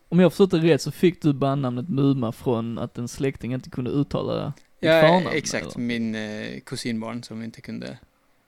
om 0.10 0.20
jag 0.20 0.32
förstått 0.32 0.52
det 0.52 0.58
rätt 0.58 0.82
så 0.82 0.92
fick 0.92 1.22
du 1.22 1.34
bandnamnet 1.34 1.90
Muma 1.90 2.32
från 2.32 2.78
att 2.80 2.98
en 2.98 3.08
släkting 3.08 3.54
inte 3.54 3.70
kunde 3.70 3.92
uttala 3.92 4.46
ditt 4.46 4.64
Ja, 4.80 5.02
förnamn, 5.02 5.28
exakt. 5.32 5.66
eller? 5.76 5.86
Min 5.86 6.16
eh, 6.16 6.60
kusinbarn 6.60 7.24
som 7.24 7.44
inte 7.44 7.62
kunde 7.62 7.98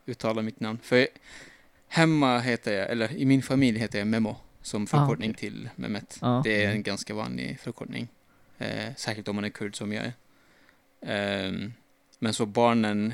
uttala 0.05 0.41
mitt 0.41 0.59
namn. 0.59 0.79
För 0.83 1.07
hemma 1.87 2.39
heter 2.39 2.73
jag, 2.73 2.89
eller 2.89 3.13
i 3.17 3.25
min 3.25 3.41
familj 3.43 3.79
heter 3.79 3.99
jag 3.99 4.07
Memo 4.07 4.35
som 4.61 4.87
förkortning 4.87 5.29
Ah, 5.29 5.33
okej. 5.33 5.49
till 5.49 5.69
Mehmet. 5.75 6.17
Ja. 6.21 6.41
Det 6.43 6.63
är 6.65 6.71
en 6.71 6.83
ganska 6.83 7.13
vanlig 7.13 7.59
förkortning. 7.59 8.07
Eh, 8.57 8.95
särskilt 8.97 9.27
om 9.27 9.35
man 9.35 9.45
är 9.45 9.49
kurd 9.49 9.75
som 9.77 9.93
jag 9.93 10.05
är. 10.05 10.13
Ehm, 11.01 11.73
men 12.19 12.33
så 12.33 12.45
barnen, 12.45 13.13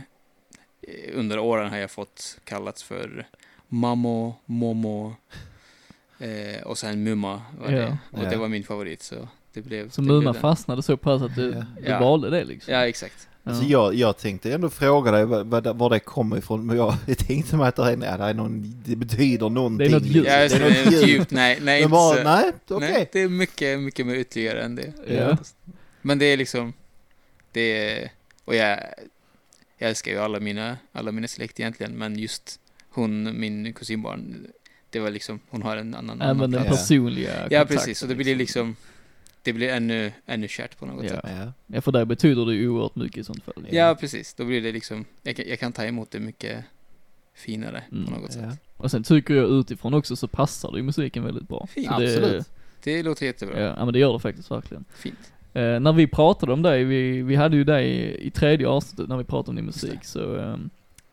under 1.14 1.40
åren 1.40 1.70
har 1.70 1.78
jag 1.78 1.92
fått 1.92 2.38
kallats 2.44 2.84
för 2.84 3.28
Mammo, 3.68 4.36
Momo 4.46 5.16
eh, 6.20 6.62
och 6.64 6.78
sen 6.78 7.04
Mumma 7.04 7.42
var 7.60 7.72
Ja. 7.72 7.78
det. 7.80 7.98
Och 8.12 8.24
Ja. 8.24 8.30
det 8.30 8.38
var 8.38 8.48
min 8.48 8.64
favorit 8.64 9.04
så 9.04 9.28
det 9.54 9.62
blev 9.62 9.90
Så 9.90 10.02
det 10.02 10.06
blev 10.06 10.18
Muma 10.18 10.32
den. 10.34 10.42
fastnade 10.42 10.84
så 10.84 10.98
pass 10.98 11.22
att 11.22 11.36
du, 11.36 11.50
Ja. 11.50 11.66
du 11.82 11.90
Ja. 11.90 12.00
valde 12.00 12.30
det 12.30 12.44
liksom? 12.44 12.74
Ja, 12.74 12.88
exakt. 12.88 13.28
Alltså 13.44 13.64
jag, 13.64 13.94
jag 13.94 14.18
tänkte 14.18 14.54
ändå 14.54 14.70
fråga 14.70 15.12
dig 15.12 15.26
vad, 15.26 15.48
vad, 15.48 15.78
var 15.78 15.90
det 15.90 16.00
kommer 16.00 16.38
ifrån, 16.38 16.66
men 16.66 16.78
jag 16.78 16.96
tänkte 17.28 17.56
mig 17.56 17.68
att 17.68 17.76
det 17.76 17.84
är, 17.92 17.96
det 17.98 18.06
är 18.06 18.34
någon, 18.34 18.82
det 18.86 18.96
betyder 18.96 19.50
någonting. 19.50 19.78
Det 19.78 19.96
är 19.96 20.00
något 20.00 20.08
djupt. 20.08 20.28
Ja, 20.30 20.42
just 20.42 20.56
det, 20.58 20.66
är 20.66 20.86
något 20.86 20.94
djupt. 20.94 21.08
djupt. 21.08 21.32
Nej, 21.32 21.56
nej, 21.56 21.64
Men 21.66 21.78
inte 21.78 21.90
bara, 21.90 22.18
så. 22.18 22.24
nej, 22.24 22.52
okej. 22.70 22.92
Nej, 22.92 23.10
det 23.14 23.20
är 23.22 23.30
mycket, 23.30 23.80
mycket 23.80 24.06
mer 24.06 24.16
ytterligare 24.16 24.62
än 24.62 24.76
det. 24.76 24.94
Ja. 25.08 25.38
Men 26.02 26.20
det 26.20 26.26
är 26.26 26.38
liksom, 26.38 26.74
det 27.52 27.62
är, 27.62 28.12
och 28.46 28.56
jag, 28.56 28.80
jag 29.78 29.90
älskar 29.90 30.12
ju 30.12 30.18
alla 30.18 30.40
mina, 30.40 30.78
alla 30.92 31.12
mina 31.12 31.28
släkt 31.28 31.60
egentligen, 31.60 31.98
men 31.98 32.20
just 32.20 32.60
hon, 32.90 33.40
min 33.40 33.74
kusinbarn, 33.74 34.48
det 34.90 35.00
var 35.00 35.12
liksom, 35.12 35.40
hon 35.50 35.62
har 35.62 35.78
en 35.78 35.96
annan, 35.96 36.22
Även 36.22 36.30
annan 36.38 36.52
den 36.52 36.62
Ja. 36.64 36.68
plats. 36.68 36.82
personliga 36.88 37.34
Ja, 37.36 37.42
kontakten, 37.42 37.68
precis, 37.78 38.02
och 38.04 38.10
det 38.10 38.16
blir 38.16 38.36
liksom, 38.36 38.76
det 39.42 39.54
blir 39.54 39.70
ännu, 39.70 40.12
ännu 40.26 40.48
kärt 40.48 40.78
på 40.78 40.86
något 40.86 41.04
Ja. 41.04 41.10
sätt. 41.10 41.20
Ja. 41.24 41.54
Ja, 41.68 41.82
för 41.82 41.92
det 41.92 42.06
betyder 42.06 42.46
det 42.46 42.54
ju 42.56 42.70
oerhört 42.70 42.96
mycket 42.96 43.18
i 43.18 43.24
sånt 43.24 43.44
fall. 43.44 43.68
Ja, 43.72 43.96
precis. 44.00 44.34
Då 44.34 44.46
blir 44.46 44.62
det 44.62 44.72
liksom, 44.72 45.06
jag 45.24 45.36
kan, 45.36 45.46
jag 45.48 45.60
kan 45.60 45.72
ta 45.72 45.84
emot 45.86 46.12
det 46.12 46.20
mycket 46.20 46.64
finare 47.34 47.84
Mm. 47.92 48.06
på 48.06 48.12
något 48.12 48.36
Ja. 48.36 48.50
sätt. 48.52 48.60
Och 48.78 48.92
sen 48.92 49.04
tycker 49.04 49.34
jag 49.34 49.50
utifrån 49.50 49.94
också 49.94 50.16
så 50.16 50.28
passar 50.28 50.72
det 50.72 50.78
ju 50.78 50.84
musiken 50.84 51.24
väldigt 51.24 51.48
bra. 51.48 51.68
Fint. 51.72 51.88
Det- 51.88 51.94
Absolut. 51.94 52.50
Det 52.84 53.04
låter 53.04 53.26
jättebra. 53.26 53.60
Ja, 53.62 53.76
ja, 53.78 53.86
men 53.86 53.94
det 53.94 54.00
gör 54.00 54.14
det 54.14 54.20
faktiskt 54.20 54.52
verkligen. 54.52 54.86
Fint. 54.96 55.34
Eh, 55.54 55.80
när 55.80 55.94
vi 55.94 56.08
pratade 56.08 56.54
om 56.54 56.62
dig, 56.62 56.84
vi, 56.84 57.22
vi 57.22 57.36
hade 57.36 57.56
ju 57.58 57.64
dig 57.64 57.88
i, 57.90 58.28
i 58.28 58.32
tredje 58.32 58.68
avsnittet 58.68 59.10
när 59.10 59.18
vi 59.18 59.24
pratade 59.24 59.50
om 59.50 59.56
din 59.56 59.66
musik, 59.66 60.00
så, 60.04 60.36
ehm, 60.40 60.70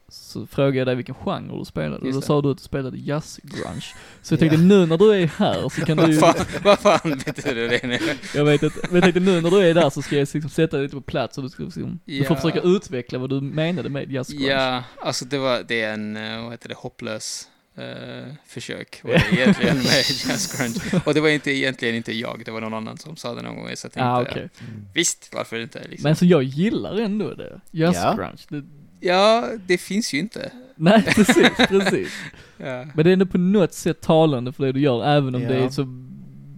så 0.08 0.46
frågade 0.46 0.78
jag 0.78 0.86
dig 0.86 0.94
vilken 0.94 1.14
genre 1.14 1.58
du 1.58 1.64
spelade, 1.64 2.06
och 2.08 2.12
då 2.12 2.20
sa 2.20 2.42
du 2.42 2.50
att 2.50 2.56
du 2.58 2.62
spelade 2.64 2.96
jazz-grunge. 2.98 3.84
Så 4.22 4.32
jag 4.34 4.40
tänkte 4.40 4.58
nu 4.58 4.86
när 4.86 4.98
du 4.98 5.12
är 5.14 5.26
här 5.26 5.68
så 5.68 5.80
kan 5.80 5.96
du 5.96 6.12
ju, 6.12 6.18
Vad 6.18 6.36
fan, 6.36 6.46
vad 6.64 6.78
fan 6.78 7.18
betyder 7.26 7.68
det 7.68 7.86
nu? 7.86 7.98
jag 8.34 8.44
vet 8.44 8.62
inte, 8.62 8.78
men 8.82 8.94
jag 8.94 9.02
tänkte 9.02 9.20
nu 9.20 9.40
när 9.40 9.50
du 9.50 9.60
är 9.60 9.74
där 9.74 9.90
så 9.90 10.02
ska 10.02 10.16
jag 10.16 10.28
liksom 10.34 10.50
sätta 10.50 10.76
dig 10.76 10.84
lite 10.86 10.96
på 10.96 11.02
plats 11.02 11.38
och 11.38 11.44
du, 11.44 11.50
ska, 11.50 11.62
liksom, 11.62 11.98
du 12.04 12.24
får 12.24 12.36
Ja. 12.36 12.40
försöka 12.40 12.60
utveckla 12.60 13.18
vad 13.18 13.30
du 13.30 13.40
menade 13.40 13.88
med 13.88 14.12
jazz-grunge. 14.12 14.46
Ja, 14.52 14.82
alltså 15.02 15.24
det 15.24 15.38
var, 15.38 15.62
det 15.68 15.80
är 15.82 15.92
en, 15.94 16.16
eh, 16.16 16.42
vad 16.42 16.50
heter 16.52 16.68
det, 16.68 16.74
hopplös 16.78 17.48
eh, 17.76 18.32
försök 18.46 19.00
var 19.04 19.10
det 19.12 19.32
egentligen 19.32 19.76
med 19.82 20.04
jazz 20.26 20.56
grunge. 20.58 21.02
Och 21.06 21.14
det 21.14 21.20
var 21.20 21.28
inte 21.28 21.50
egentligen 21.50 21.94
inte 21.94 22.12
jag, 22.12 22.42
det 22.44 22.50
var 22.50 22.60
någon 22.60 22.74
annan 22.74 22.98
som 22.98 23.16
sa 23.16 23.34
det 23.34 23.42
någon 23.42 23.54
gång, 23.56 23.64
så 23.64 23.70
jag 23.70 23.92
tänkte, 23.92 24.04
ah, 24.04 24.22
okej. 24.22 24.48
Mm. 24.60 24.86
visst, 24.94 25.30
varför 25.34 25.60
inte 25.60 25.82
liksom. 25.88 26.08
Men 26.08 26.16
så 26.16 26.24
jag 26.24 26.42
gillar 26.42 27.00
ändå 27.00 27.34
det, 27.34 27.60
jazz-grunge. 27.70 28.36
Det, 28.48 28.62
Ja, 29.00 29.48
det 29.66 29.78
finns 29.78 30.14
ju 30.14 30.18
inte. 30.18 30.52
nej 30.76 31.02
precis, 31.02 31.48
precis. 31.68 32.12
Ja. 32.56 32.84
Men 32.94 33.04
det 33.04 33.10
är 33.10 33.12
ändå 33.12 33.26
på 33.26 33.38
något 33.38 33.72
sätt 33.74 34.00
talande 34.00 34.52
för 34.52 34.64
det 34.66 34.72
du 34.72 34.80
gör, 34.80 35.04
även 35.16 35.34
om 35.34 35.42
Ja. 35.42 35.48
det 35.48 35.56
är 35.56 35.68
så 35.68 35.84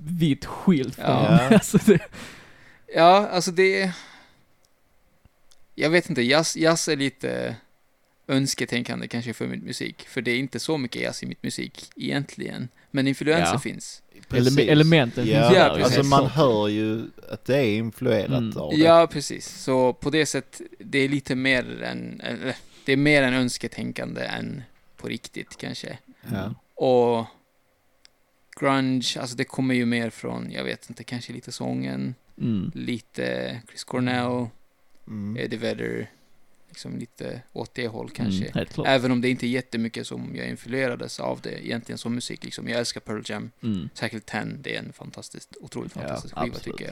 vitt 0.05 0.45
skilt 0.45 0.95
från, 0.95 1.05
Ja. 1.07 1.41
alltså 1.51 1.79
det, 1.87 1.99
Ja, 2.95 3.29
alltså 3.29 3.51
det... 3.51 3.91
Jag 5.75 5.91
vet 5.91 6.09
inte, 6.09 6.23
jazz, 6.23 6.57
jazz 6.57 6.89
är 6.89 6.97
lite 6.97 7.57
önsketänkande 8.29 9.09
kanske 9.09 9.33
för 9.33 9.47
min 9.47 9.61
musik. 9.61 10.09
För 10.09 10.21
det 10.23 10.31
är 10.31 10.39
inte 10.39 10.59
så 10.59 10.79
mycket 10.79 11.03
jazz 11.03 11.23
i 11.23 11.27
mitt 11.27 11.43
musik 11.43 11.91
egentligen. 11.97 12.69
Men 12.91 13.09
influenser 13.09 13.53
Ja. 13.53 13.59
finns. 13.59 14.03
Precis. 14.29 14.59
Ele- 14.59 14.71
elementen 14.71 15.27
ja, 15.27 15.43
finns 15.43 15.55
där, 15.55 15.71
Alltså 15.71 15.89
precis. 15.89 16.11
man 16.11 16.27
hör 16.27 16.69
ju 16.69 17.03
att 17.29 17.45
det 17.45 17.57
är 17.57 17.77
influerat 17.77 18.29
Mm. 18.39 18.57
av 18.57 18.71
det. 18.71 18.77
Ja, 18.77 19.07
precis. 19.13 19.47
Så 19.49 19.93
på 19.93 20.11
det 20.11 20.27
sättet, 20.27 20.61
det 20.79 20.99
är 20.99 21.09
lite 21.09 21.35
mer 21.35 21.83
än... 21.83 22.23
Det 22.85 22.93
är 22.93 22.97
mer 22.97 23.23
än 23.23 23.35
önsketänkande 23.35 24.21
än 24.25 24.63
på 24.97 25.09
riktigt 25.09 25.57
kanske. 25.57 25.99
Ja. 26.33 26.55
Och 26.75 27.27
grunge, 28.61 29.17
alltså 29.21 29.37
det 29.37 29.45
kommer 29.45 29.75
ju 29.75 29.87
mer 29.87 30.11
från, 30.11 30.51
jag 30.53 30.65
vet 30.65 30.91
inte, 30.91 31.05
kanske 31.05 31.33
lite 31.33 31.53
sången, 31.53 32.15
mm. 32.41 32.71
lite 32.75 33.61
Chris 33.69 33.85
Cornell, 33.85 34.47
Mm. 35.09 35.37
Eddie 35.37 35.57
Vedder, 35.57 36.11
liksom 36.77 36.99
lite 36.99 37.43
åt 37.53 37.75
det 37.75 37.87
håll 37.89 38.11
kanske. 38.11 38.45
Mm. 38.47 38.67
Även 38.87 39.13
om 39.13 39.21
det 39.21 39.29
inte 39.29 39.47
är 39.47 39.49
jättemycket 39.49 40.07
som 40.07 40.37
jag 40.37 40.49
influerades 40.49 41.21
av 41.21 41.41
det 41.41 41.67
egentligen 41.67 41.99
som 41.99 42.15
musik. 42.15 42.45
Liksom. 42.45 42.69
Jag 42.69 42.79
älskar 42.79 43.01
Pearl 43.01 43.23
Jam, 43.27 43.51
Mm. 43.63 43.89
särskilt 43.95 44.27
Ten, 44.27 44.59
det 44.63 44.75
är 44.77 44.79
en 44.79 44.93
fantastiskt, 44.93 45.57
otroligt 45.61 45.93
Ja, 45.97 46.01
fantastisk 46.03 46.35
skiva 46.35 46.57
absolut. 46.57 46.79
tycker 46.79 46.91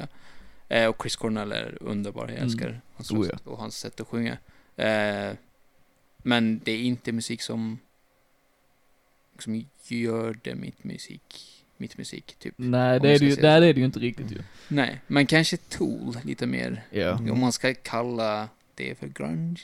jag. 0.68 0.82
Eh, 0.82 0.89
och 0.89 0.97
Chris 1.03 1.16
Cornell 1.16 1.53
är 1.53 1.78
underbar, 1.80 2.22
jag 2.22 2.30
Mm. 2.30 2.43
älskar 2.45 2.80
hans 2.95 3.11
Oh, 3.11 3.22
röst 3.28 3.47
och 3.47 3.59
hans 3.59 3.78
sätt 3.78 4.01
att 4.01 4.09
sjunga. 4.09 4.39
Eh, 4.76 5.32
men 6.16 6.61
det 6.64 6.72
är 6.72 6.78
inte 6.82 7.12
musik 7.12 7.43
som, 7.43 7.78
som 9.39 9.64
gör 9.89 10.39
det 10.43 10.55
mitt 10.55 10.85
musik, 10.85 11.62
mitt 11.76 11.99
musik 11.99 12.37
typ. 12.39 12.55
Nej, 12.57 13.01
det 13.01 13.11
är 13.14 13.18
det 13.18 13.26
ju, 13.26 13.35
där 13.35 13.62
är 13.62 13.74
det 13.74 13.80
ju 13.80 13.87
inte 13.87 13.99
riktigt 13.99 14.30
ju. 14.30 14.43
Nej, 14.68 15.01
men 15.07 15.26
kanske 15.26 15.57
Tool 15.57 16.18
lite 16.24 16.47
mer. 16.47 16.82
Ja. 16.91 17.18
Mm. 17.18 17.32
Om 17.32 17.41
man 17.41 17.53
ska 17.53 17.74
kalla 17.74 18.49
det 18.74 18.98
för 18.98 19.06
grunge, 19.06 19.60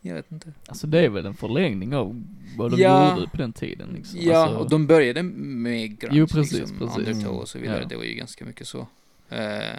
jag 0.00 0.14
vet 0.14 0.32
inte. 0.32 0.52
Alltså 0.66 0.86
det 0.86 0.98
är 1.00 1.08
väl 1.08 1.26
en 1.26 1.34
förlängning 1.34 1.94
av 1.94 2.22
vad 2.56 2.70
de 2.70 2.80
Ja. 2.82 3.16
gjorde 3.16 3.30
på 3.30 3.36
den 3.36 3.52
tiden 3.52 3.88
liksom. 3.94 4.18
Ja, 4.22 4.36
alltså, 4.38 4.56
och 4.58 4.70
de 4.70 4.86
började 4.86 5.22
med 5.22 5.98
grunge, 5.98 6.16
Jo, 6.18 6.26
precis, 6.26 6.58
liksom, 6.58 6.78
precis. 6.78 6.98
Undertow 6.98 7.34
och 7.36 7.48
så 7.48 7.58
vidare. 7.58 7.82
Ja. 7.82 7.88
Det 7.88 7.96
var 7.96 8.04
ju 8.04 8.14
ganska 8.14 8.44
mycket 8.44 8.68
så. 8.68 8.86
Eh, 9.28 9.76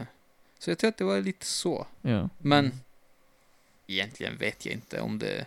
så 0.59 0.71
jag 0.71 0.77
tror 0.77 0.87
att 0.89 0.97
det 0.97 1.03
var 1.03 1.21
lite 1.21 1.45
så. 1.45 1.87
Ja. 2.01 2.29
Men 2.37 2.71
egentligen 3.87 4.37
vet 4.37 4.65
jag 4.65 4.73
inte 4.73 5.01
om 5.01 5.19
det... 5.19 5.45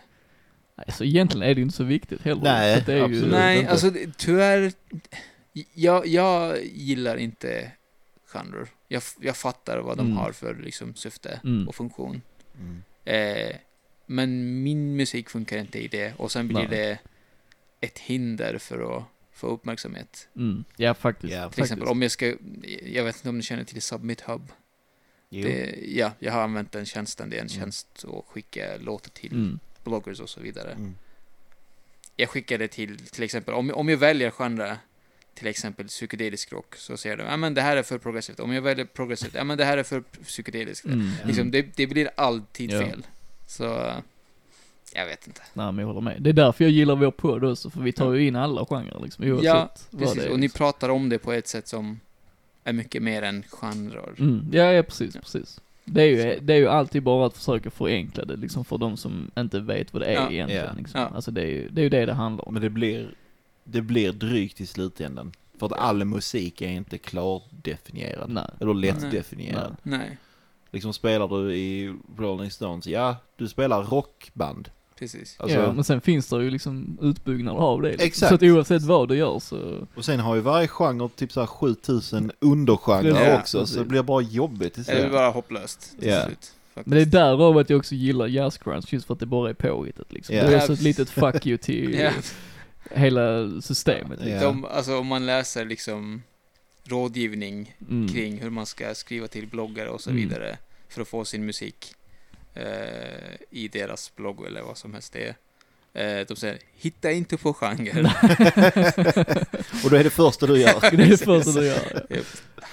Alltså 0.75 1.03
egentligen 1.05 1.43
är 1.49 1.55
det 1.55 1.59
ju 1.59 1.63
inte 1.63 1.75
så 1.77 1.83
viktigt 1.83 2.21
heller. 2.21 2.41
Nej, 2.43 2.73
för 2.73 2.79
att 2.81 2.85
det 2.85 2.93
är 2.93 2.97
ju, 2.97 3.03
absolut. 3.03 3.31
Nej, 3.31 3.59
inte. 3.59 3.71
alltså 3.71 3.89
det- 3.89 4.17
tyvärr... 4.17 4.71
Jag, 5.73 6.07
jag 6.07 6.65
gillar 6.65 7.17
inte 7.17 7.71
genrer. 8.25 8.67
Jag, 8.87 9.03
jag 9.21 9.37
fattar 9.37 9.77
vad 9.79 9.97
de 9.97 10.05
Mm. 10.05 10.17
har 10.17 10.31
för 10.31 10.55
liksom, 10.55 10.95
syfte 10.95 11.39
Mm. 11.43 11.67
och 11.67 11.75
funktion. 11.75 12.21
Mm. 12.59 12.83
Eh, 13.05 13.55
men 14.05 14.63
min 14.63 14.95
musik 14.95 15.29
funkar 15.29 15.57
inte 15.57 15.79
i 15.79 15.87
det 15.87 16.13
och 16.17 16.31
sen 16.31 16.47
blir 16.47 16.57
Nej. 16.57 16.67
det 16.69 16.97
ett 17.87 17.99
hinder 17.99 18.57
för 18.57 18.97
att 18.97 19.03
få 19.31 19.47
uppmärksamhet. 19.47 20.27
Mm. 20.35 20.63
Ja, 20.77 20.93
faktiskt. 20.93 21.33
Ja, 21.33 21.39
Till 21.39 21.43
faktiskt. 21.43 21.65
exempel 21.65 21.87
om 21.87 22.01
jag 22.01 22.11
ska, 22.11 22.33
jag 22.85 23.03
vet 23.03 23.15
inte 23.15 23.29
om 23.29 23.37
ni 23.37 23.43
känner 23.43 23.63
till 23.63 23.81
Submit 23.81 24.21
Hub. 24.21 24.51
Det, 25.29 25.75
ja, 25.85 26.11
jag 26.19 26.31
har 26.33 26.41
använt 26.41 26.71
den 26.71 26.85
tjänsten. 26.85 27.29
Det 27.29 27.35
är 27.35 27.41
en 27.41 27.47
Mm. 27.47 27.59
tjänst 27.59 28.05
att 28.07 28.25
skicka 28.25 28.77
låtar 28.79 29.09
till 29.11 29.31
Mm. 29.33 29.59
bloggers 29.83 30.19
och 30.19 30.29
så 30.29 30.39
vidare. 30.41 30.71
Mm. 30.71 30.95
Jag 32.15 32.29
skickar 32.29 32.57
det 32.57 32.67
till, 32.67 32.97
till 32.97 33.23
exempel, 33.23 33.53
om, 33.53 33.71
om 33.71 33.89
jag 33.89 33.97
väljer 33.97 34.31
genre, 34.31 34.77
till 35.33 35.47
exempel 35.47 35.87
psykedelisk 35.87 36.51
rock, 36.53 36.75
så 36.75 36.97
säger 36.97 37.17
de, 37.17 37.23
ja 37.23 37.37
men 37.37 37.53
det 37.53 37.61
här 37.61 37.77
är 37.77 37.83
för 37.83 37.97
progressivt. 37.97 38.39
Om 38.39 38.53
jag 38.53 38.61
väljer 38.61 38.85
progressivt, 38.85 39.33
ja 39.35 39.43
men 39.43 39.57
det 39.57 39.65
här 39.65 39.77
är 39.77 39.83
för 39.83 40.01
psykedeliskt. 40.23 40.85
Mm. 40.85 41.07
Liksom, 41.25 41.51
det, 41.51 41.61
det 41.75 41.87
blir 41.87 42.09
alltid 42.17 42.71
Ja. 42.71 42.79
fel. 42.79 43.05
Så, 43.47 43.63
jag 44.95 45.05
vet 45.05 45.27
inte. 45.27 45.41
Nej 45.53 45.65
men 45.65 45.77
jag 45.77 45.87
håller 45.87 46.01
med. 46.01 46.21
Det 46.21 46.29
är 46.29 46.33
därför 46.33 46.63
jag 46.63 46.71
gillar 46.71 46.95
vår 46.95 47.11
podd 47.11 47.43
också, 47.43 47.69
för 47.69 47.81
vi 47.81 47.91
tar 47.91 48.13
ju 48.13 48.27
in 48.27 48.35
alla 48.35 48.65
genrer 48.65 48.99
liksom, 49.03 49.25
oavsett 49.25 49.43
Ja, 49.45 49.71
Precis, 49.99 50.15
det 50.15 50.25
är. 50.25 50.31
och 50.31 50.39
ni 50.39 50.41
liksom. 50.45 50.57
pratar 50.57 50.89
om 50.89 51.09
det 51.09 51.19
på 51.19 51.31
ett 51.31 51.47
sätt 51.47 51.67
som 51.67 51.99
är 52.63 52.73
mycket 52.73 53.03
mer 53.03 53.21
än 53.21 53.43
genrer. 53.49 54.13
Mm. 54.19 54.45
Ja, 54.51 54.63
ja 54.73 54.83
precis, 54.83 55.15
Ja. 55.15 55.21
precis. 55.21 55.61
Det 55.85 56.01
är, 56.01 56.05
ju, 56.05 56.39
det 56.39 56.53
är 56.53 56.57
ju 56.57 56.67
alltid 56.67 57.03
bara 57.03 57.27
att 57.27 57.37
försöka 57.37 57.69
förenkla 57.71 58.25
det 58.25 58.35
liksom 58.35 58.65
för 58.65 58.77
de 58.77 58.97
som 58.97 59.31
inte 59.37 59.59
vet 59.59 59.93
vad 59.93 60.01
det 60.01 60.05
är 60.05 60.13
Ja. 60.13 60.31
egentligen 60.31 60.75
liksom. 60.77 61.01
Ja. 61.01 61.11
Alltså 61.15 61.31
det 61.31 61.41
är 61.41 61.45
ju 61.47 61.69
det, 61.69 61.81
är 61.81 61.83
ju 61.83 61.89
det 61.89 62.05
det 62.05 62.13
handlar 62.13 62.47
om. 62.47 62.53
Men 62.53 62.63
det 62.63 62.69
blir, 62.69 63.13
det 63.63 63.81
blir 63.81 64.11
drygt 64.11 64.61
i 64.61 64.65
slutändan. 64.65 65.31
För 65.59 65.65
att 65.65 65.73
all 65.73 66.05
musik 66.05 66.61
är 66.61 66.69
inte 66.69 66.97
klardefinierad. 66.97 68.29
Nej. 68.29 68.43
Eller 68.59 68.73
Nej. 68.73 68.81
lättdefinierad. 68.91 69.75
Nej, 69.83 70.17
Liksom 70.73 70.93
spelar 70.93 71.27
du 71.27 71.55
i 71.55 71.93
Rolling 72.17 72.51
Stones, 72.51 72.87
ja, 72.87 73.15
du 73.37 73.47
spelar 73.47 73.83
rockband. 73.83 74.69
precis. 74.99 75.35
Alltså, 75.39 75.57
ja, 75.57 75.73
men 75.73 75.83
sen 75.83 76.01
finns 76.01 76.27
det 76.29 76.43
ju 76.43 76.49
liksom 76.49 76.97
utbyggnader 77.01 77.59
av 77.59 77.81
det. 77.81 77.89
Liksom. 77.89 78.05
Exakt. 78.07 78.29
Så 78.29 78.35
att 78.35 78.43
oavsett 78.43 78.81
vad 78.81 79.07
du 79.09 79.15
gör 79.15 79.39
så, 79.39 79.87
Och 79.95 80.05
sen 80.05 80.19
har 80.19 80.35
ju 80.35 80.41
varje 80.41 80.67
genre 80.67 81.09
typ 81.15 81.31
såhär 81.31 81.47
7000 81.47 82.31
undergenrer 82.39 83.29
Ja, 83.29 83.39
också, 83.39 83.57
så 83.57 83.59
precis. 83.63 83.77
det 83.77 83.85
blir 83.85 84.03
bara 84.03 84.21
jobbigt 84.21 84.73
till 84.73 84.83
Det 84.83 84.91
är 84.91 84.99
slut. 84.99 85.11
bara 85.11 85.29
hopplöst 85.29 85.99
till 85.99 86.09
Ja. 86.09 86.25
slut. 86.25 86.51
Faktiskt. 86.73 86.87
men 86.87 86.95
det 86.97 87.01
är 87.01 87.05
därav 87.05 87.57
att 87.57 87.69
jag 87.69 87.79
också 87.79 87.95
gillar 87.95 88.27
jazz 88.27 88.59
just 88.87 89.05
för 89.07 89.13
att 89.13 89.19
det 89.19 89.25
bara 89.25 89.49
är 89.49 89.53
påhittat 89.53 90.11
liksom. 90.13 90.35
Ja. 90.35 90.43
Det 90.47 90.55
är 90.55 90.59
så 90.59 90.73
ett 90.73 90.81
litet 90.81 91.09
fuck 91.09 91.45
you 91.45 91.57
till 91.57 91.93
Ja. 91.99 92.11
Hela 92.93 93.61
systemet. 93.61 94.19
Ja. 94.19 94.25
Liksom. 94.25 94.61
De, 94.61 94.65
alltså 94.65 94.97
om 94.97 95.07
man 95.07 95.25
läser 95.25 95.65
liksom 95.65 96.23
rådgivning 96.83 97.75
Mm. 97.89 98.07
kring 98.13 98.37
hur 98.41 98.49
man 98.49 98.65
ska 98.65 98.95
skriva 98.95 99.27
till 99.27 99.47
bloggare 99.47 99.89
och 99.89 100.01
så 100.01 100.09
Mm. 100.09 100.21
vidare 100.21 100.57
för 100.89 101.01
att 101.01 101.07
få 101.07 101.25
sin 101.25 101.45
musik 101.45 101.95
eh, 102.53 103.33
i 103.49 103.67
deras 103.67 104.15
blogg 104.15 104.45
eller 104.45 104.61
vad 104.61 104.77
som 104.77 104.93
helst 104.93 105.13
det 105.13 105.27
är. 105.27 105.35
Eh, 105.93 106.25
de 106.27 106.35
säger, 106.35 106.57
hitta 106.75 107.11
inte 107.11 107.37
på 107.37 107.53
genre. 107.53 107.91
Och 109.83 109.89
då 109.89 109.95
är 109.95 110.03
det 110.03 110.09
första 110.09 110.47
du 110.47 110.57
gör. 110.59 110.81
det 110.97 111.03
är 111.03 111.09
det 111.09 111.17
första 111.17 111.51
du 111.51 111.65
gör. 111.65 112.05
Japp. 112.09 112.25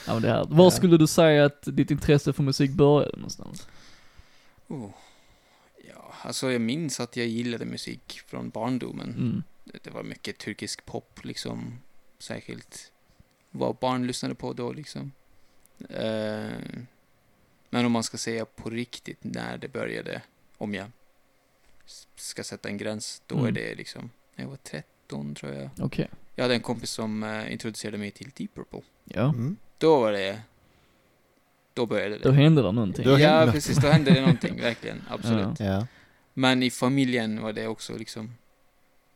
Ja, 0.07 0.13
men 0.13 0.23
det 0.23 0.29
här. 0.29 0.47
Var 0.51 0.65
Ja. 0.65 0.71
skulle 0.71 0.97
du 0.97 1.07
säga 1.07 1.45
att 1.45 1.63
ditt 1.63 1.91
intresse 1.91 2.33
för 2.33 2.43
musik 2.43 2.71
började 2.71 3.17
någonstans? 3.17 3.69
oh. 4.69 4.91
Ja, 5.89 6.13
alltså 6.23 6.53
jag 6.53 6.61
minns 6.61 7.01
att 7.01 7.17
jag 7.17 7.27
gillade 7.27 7.65
musik 7.65 8.21
från 8.27 8.51
barndomen. 8.51 9.09
Mm. 9.09 9.43
Det, 9.83 9.91
var 9.91 10.03
mycket 10.03 10.39
turkisk 10.39 10.85
pop 10.85 11.25
liksom, 11.25 11.79
särskilt 12.19 12.93
vad 13.51 13.77
barn 13.77 14.07
lyssnade 14.07 14.35
på 14.35 14.53
då 14.53 14.73
liksom. 14.73 15.13
Eh, 15.91 16.51
men 17.71 17.87
om 17.87 17.93
man 17.93 18.03
ska 18.03 18.17
säga 18.19 18.45
på 18.45 18.71
riktigt 18.71 19.19
när 19.25 19.59
det 19.59 19.69
började 19.69 20.23
om 20.59 20.75
jag 20.75 20.91
ska 22.17 22.45
sätta 22.45 22.69
en 22.69 22.77
gräns, 22.77 23.23
då 23.27 23.35
Mm. 23.35 23.47
är 23.47 23.53
det 23.53 23.75
liksom, 23.75 24.11
när 24.35 24.45
jag 24.45 24.51
var 24.51 24.57
13 24.57 25.35
tror 25.35 25.53
jag. 25.55 25.71
Okej. 25.81 26.09
Jag 26.35 26.45
hade 26.45 26.55
en 26.55 26.61
kompis 26.61 26.91
som 26.91 27.23
eh, 27.23 27.53
introducerade 27.53 27.99
mig 27.99 28.11
till 28.11 28.31
Deep 28.37 28.55
Purple. 28.55 28.83
Ja. 29.05 29.23
Mm. 29.29 29.57
Då 29.79 30.01
var 30.01 30.13
det, 30.13 30.43
då 31.75 31.87
började 31.87 32.19
det. 32.19 32.25
Då 32.25 32.31
hände 32.31 32.63
det 32.63 32.73
någonting. 32.73 33.05
Då 33.05 33.19
ja, 33.19 33.49
precis, 33.53 33.77
då 33.77 33.89
hände 33.89 34.11
det 34.11 34.21
någonting, 34.21 34.61
verkligen, 34.61 35.03
absolut. 35.11 35.61
Ja. 35.61 35.87
Men 36.35 36.63
i 36.63 36.71
familjen 36.71 37.43
var 37.43 37.53
det 37.53 37.67
också 37.67 37.97
liksom, 37.97 38.35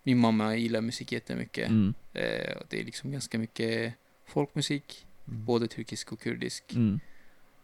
min 0.03 0.19
mamma 0.19 0.57
gillar 0.57 0.81
musik 0.81 1.13
jättemycket. 1.13 1.69
Mm. 1.69 1.95
Eh, 2.13 2.57
och 2.57 2.67
det 2.69 2.81
är 2.81 2.85
liksom 2.85 3.13
ganska 3.13 3.39
mycket 3.39 3.95
folkmusik, 4.27 5.07
Mm. 5.29 5.45
både 5.45 5.67
turkisk 5.69 6.13
och 6.13 6.21
kurdisk. 6.21 6.73
Mm. 6.73 7.01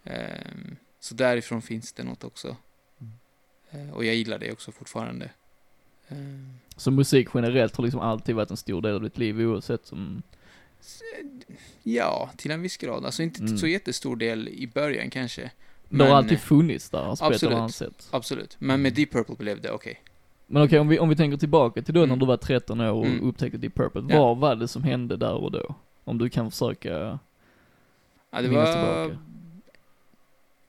Ehm, 0.05 0.77
så 1.01 1.15
därifrån 1.15 1.63
finns 1.63 1.93
det 1.93 2.03
något 2.05 2.25
också. 2.25 2.57
Mm. 3.01 3.89
Eh, 3.89 3.95
och 3.95 4.05
jag 4.05 4.15
gillar 4.15 4.39
det 4.39 4.53
också 4.53 4.73
fortfarande. 4.73 5.31
Ehm, 6.09 6.53
Så 6.77 6.91
musik 6.91 7.29
generellt 7.35 7.77
har 7.77 7.85
liksom 7.85 8.01
alltid 8.01 8.35
varit 8.35 8.51
en 8.51 8.57
stor 8.57 8.83
del 8.83 8.95
av 8.95 9.03
ditt 9.03 9.19
liv 9.19 9.41
oavsett 9.41 9.93
om... 9.93 10.23
s- 10.81 11.03
ja, 11.83 12.31
till 12.37 12.51
en 12.51 12.63
viss 12.63 12.77
grad. 12.77 13.05
Alltså 13.05 13.23
inte 13.23 13.41
Mm. 13.43 13.59
så 13.59 13.67
jättestor 13.67 14.17
del 14.17 14.49
i 14.49 14.67
början 14.67 15.11
kanske. 15.11 15.51
Det 15.89 16.05
har 16.05 16.17
alltid 16.17 16.33
eh, 16.33 16.39
funnits 16.39 16.91
där, 16.91 16.99
alltså, 16.99 17.25
på 17.25 17.31
ett 17.31 17.35
absolut. 17.35 17.51
eller 17.53 17.61
annat 17.63 17.75
sätt. 17.75 18.09
Absolut. 18.11 18.57
Men 18.59 18.83
med 18.83 18.93
Deep 18.95 19.11
Purple 19.13 19.35
blev 19.37 19.61
det 19.61 19.71
okej. 19.71 20.03
Men 20.51 20.63
okej, 20.63 20.79
om, 20.79 20.89
vi, 20.89 20.99
om 20.99 21.09
vi 21.09 21.17
tänker 21.17 21.37
tillbaka 21.39 21.83
till 21.83 21.95
då 21.95 22.01
när 22.01 22.07
Mm. 22.07 22.19
du 22.19 22.27
var 22.27 22.37
13 22.37 22.81
år 22.81 22.93
och 22.93 23.07
Mm. 23.07 23.29
upptäckte 23.29 23.59
Deep 23.59 23.75
Purple. 23.75 24.05
Ja. 24.09 24.19
Vad 24.19 24.39
var 24.39 24.57
det 24.57 24.69
som 24.69 24.83
hände 24.83 25.17
där 25.17 25.35
och 25.35 25.53
då? 25.53 25.75
Om 26.05 26.19
du 26.19 26.31
kan 26.31 26.51
försöka... 26.51 27.19
Ja, 28.31 28.43
det 28.43 28.49
Minnas 28.49 28.77
var 28.77 29.05
tillbaka. 29.07 29.23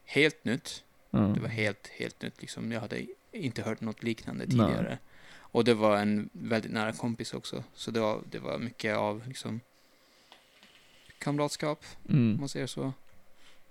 helt 0.05 0.45
nytt. 0.45 0.83
Ja. 1.09 1.19
Det 1.19 1.39
var 1.41 1.47
helt, 1.49 1.87
helt 1.87 2.21
nytt 2.21 2.41
liksom. 2.41 2.71
Jag 2.71 2.81
hade 2.81 3.05
inte 3.31 3.61
hört 3.61 3.81
något 3.81 4.03
liknande 4.03 4.45
Nej. 4.47 4.51
tidigare. 4.67 4.97
Och 5.37 5.63
det 5.63 5.73
var 5.73 5.97
en 5.97 6.29
väldigt 6.31 6.71
nära 6.71 6.91
kompis 6.91 7.33
också. 7.33 7.63
Så 7.73 7.91
det 7.91 7.99
var, 7.99 8.21
det 8.31 8.39
var 8.39 8.57
mycket 8.57 8.97
av 8.97 9.21
liksom 9.27 9.59
kamratskap, 11.19 11.85
om 12.09 12.15
Mm. 12.15 12.39
man 12.39 12.49
säger 12.49 12.67
så. 12.67 12.93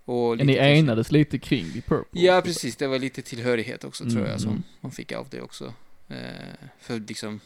Och 0.04 0.36
Ja, 0.40 0.44
ni 0.44 0.54
enades 0.56 1.10
lite 1.12 1.38
kring 1.38 1.72
Deep 1.72 1.86
Purple? 1.86 2.20
Ja, 2.20 2.40
precis. 2.44 2.76
Det 2.76 2.86
var 2.86 2.98
lite 2.98 3.22
tillhörighet 3.22 3.84
också 3.84 4.04
tror 4.04 4.16
Mm, 4.18 4.30
jag 4.30 4.40
som 4.40 4.50
mm. 4.50 4.62
man 4.80 4.92
fick 4.92 5.12
av 5.12 5.26
det 5.30 5.40
också. 5.42 5.72
Eh, 6.08 6.54
för 6.78 7.00
liksom, 7.00 7.40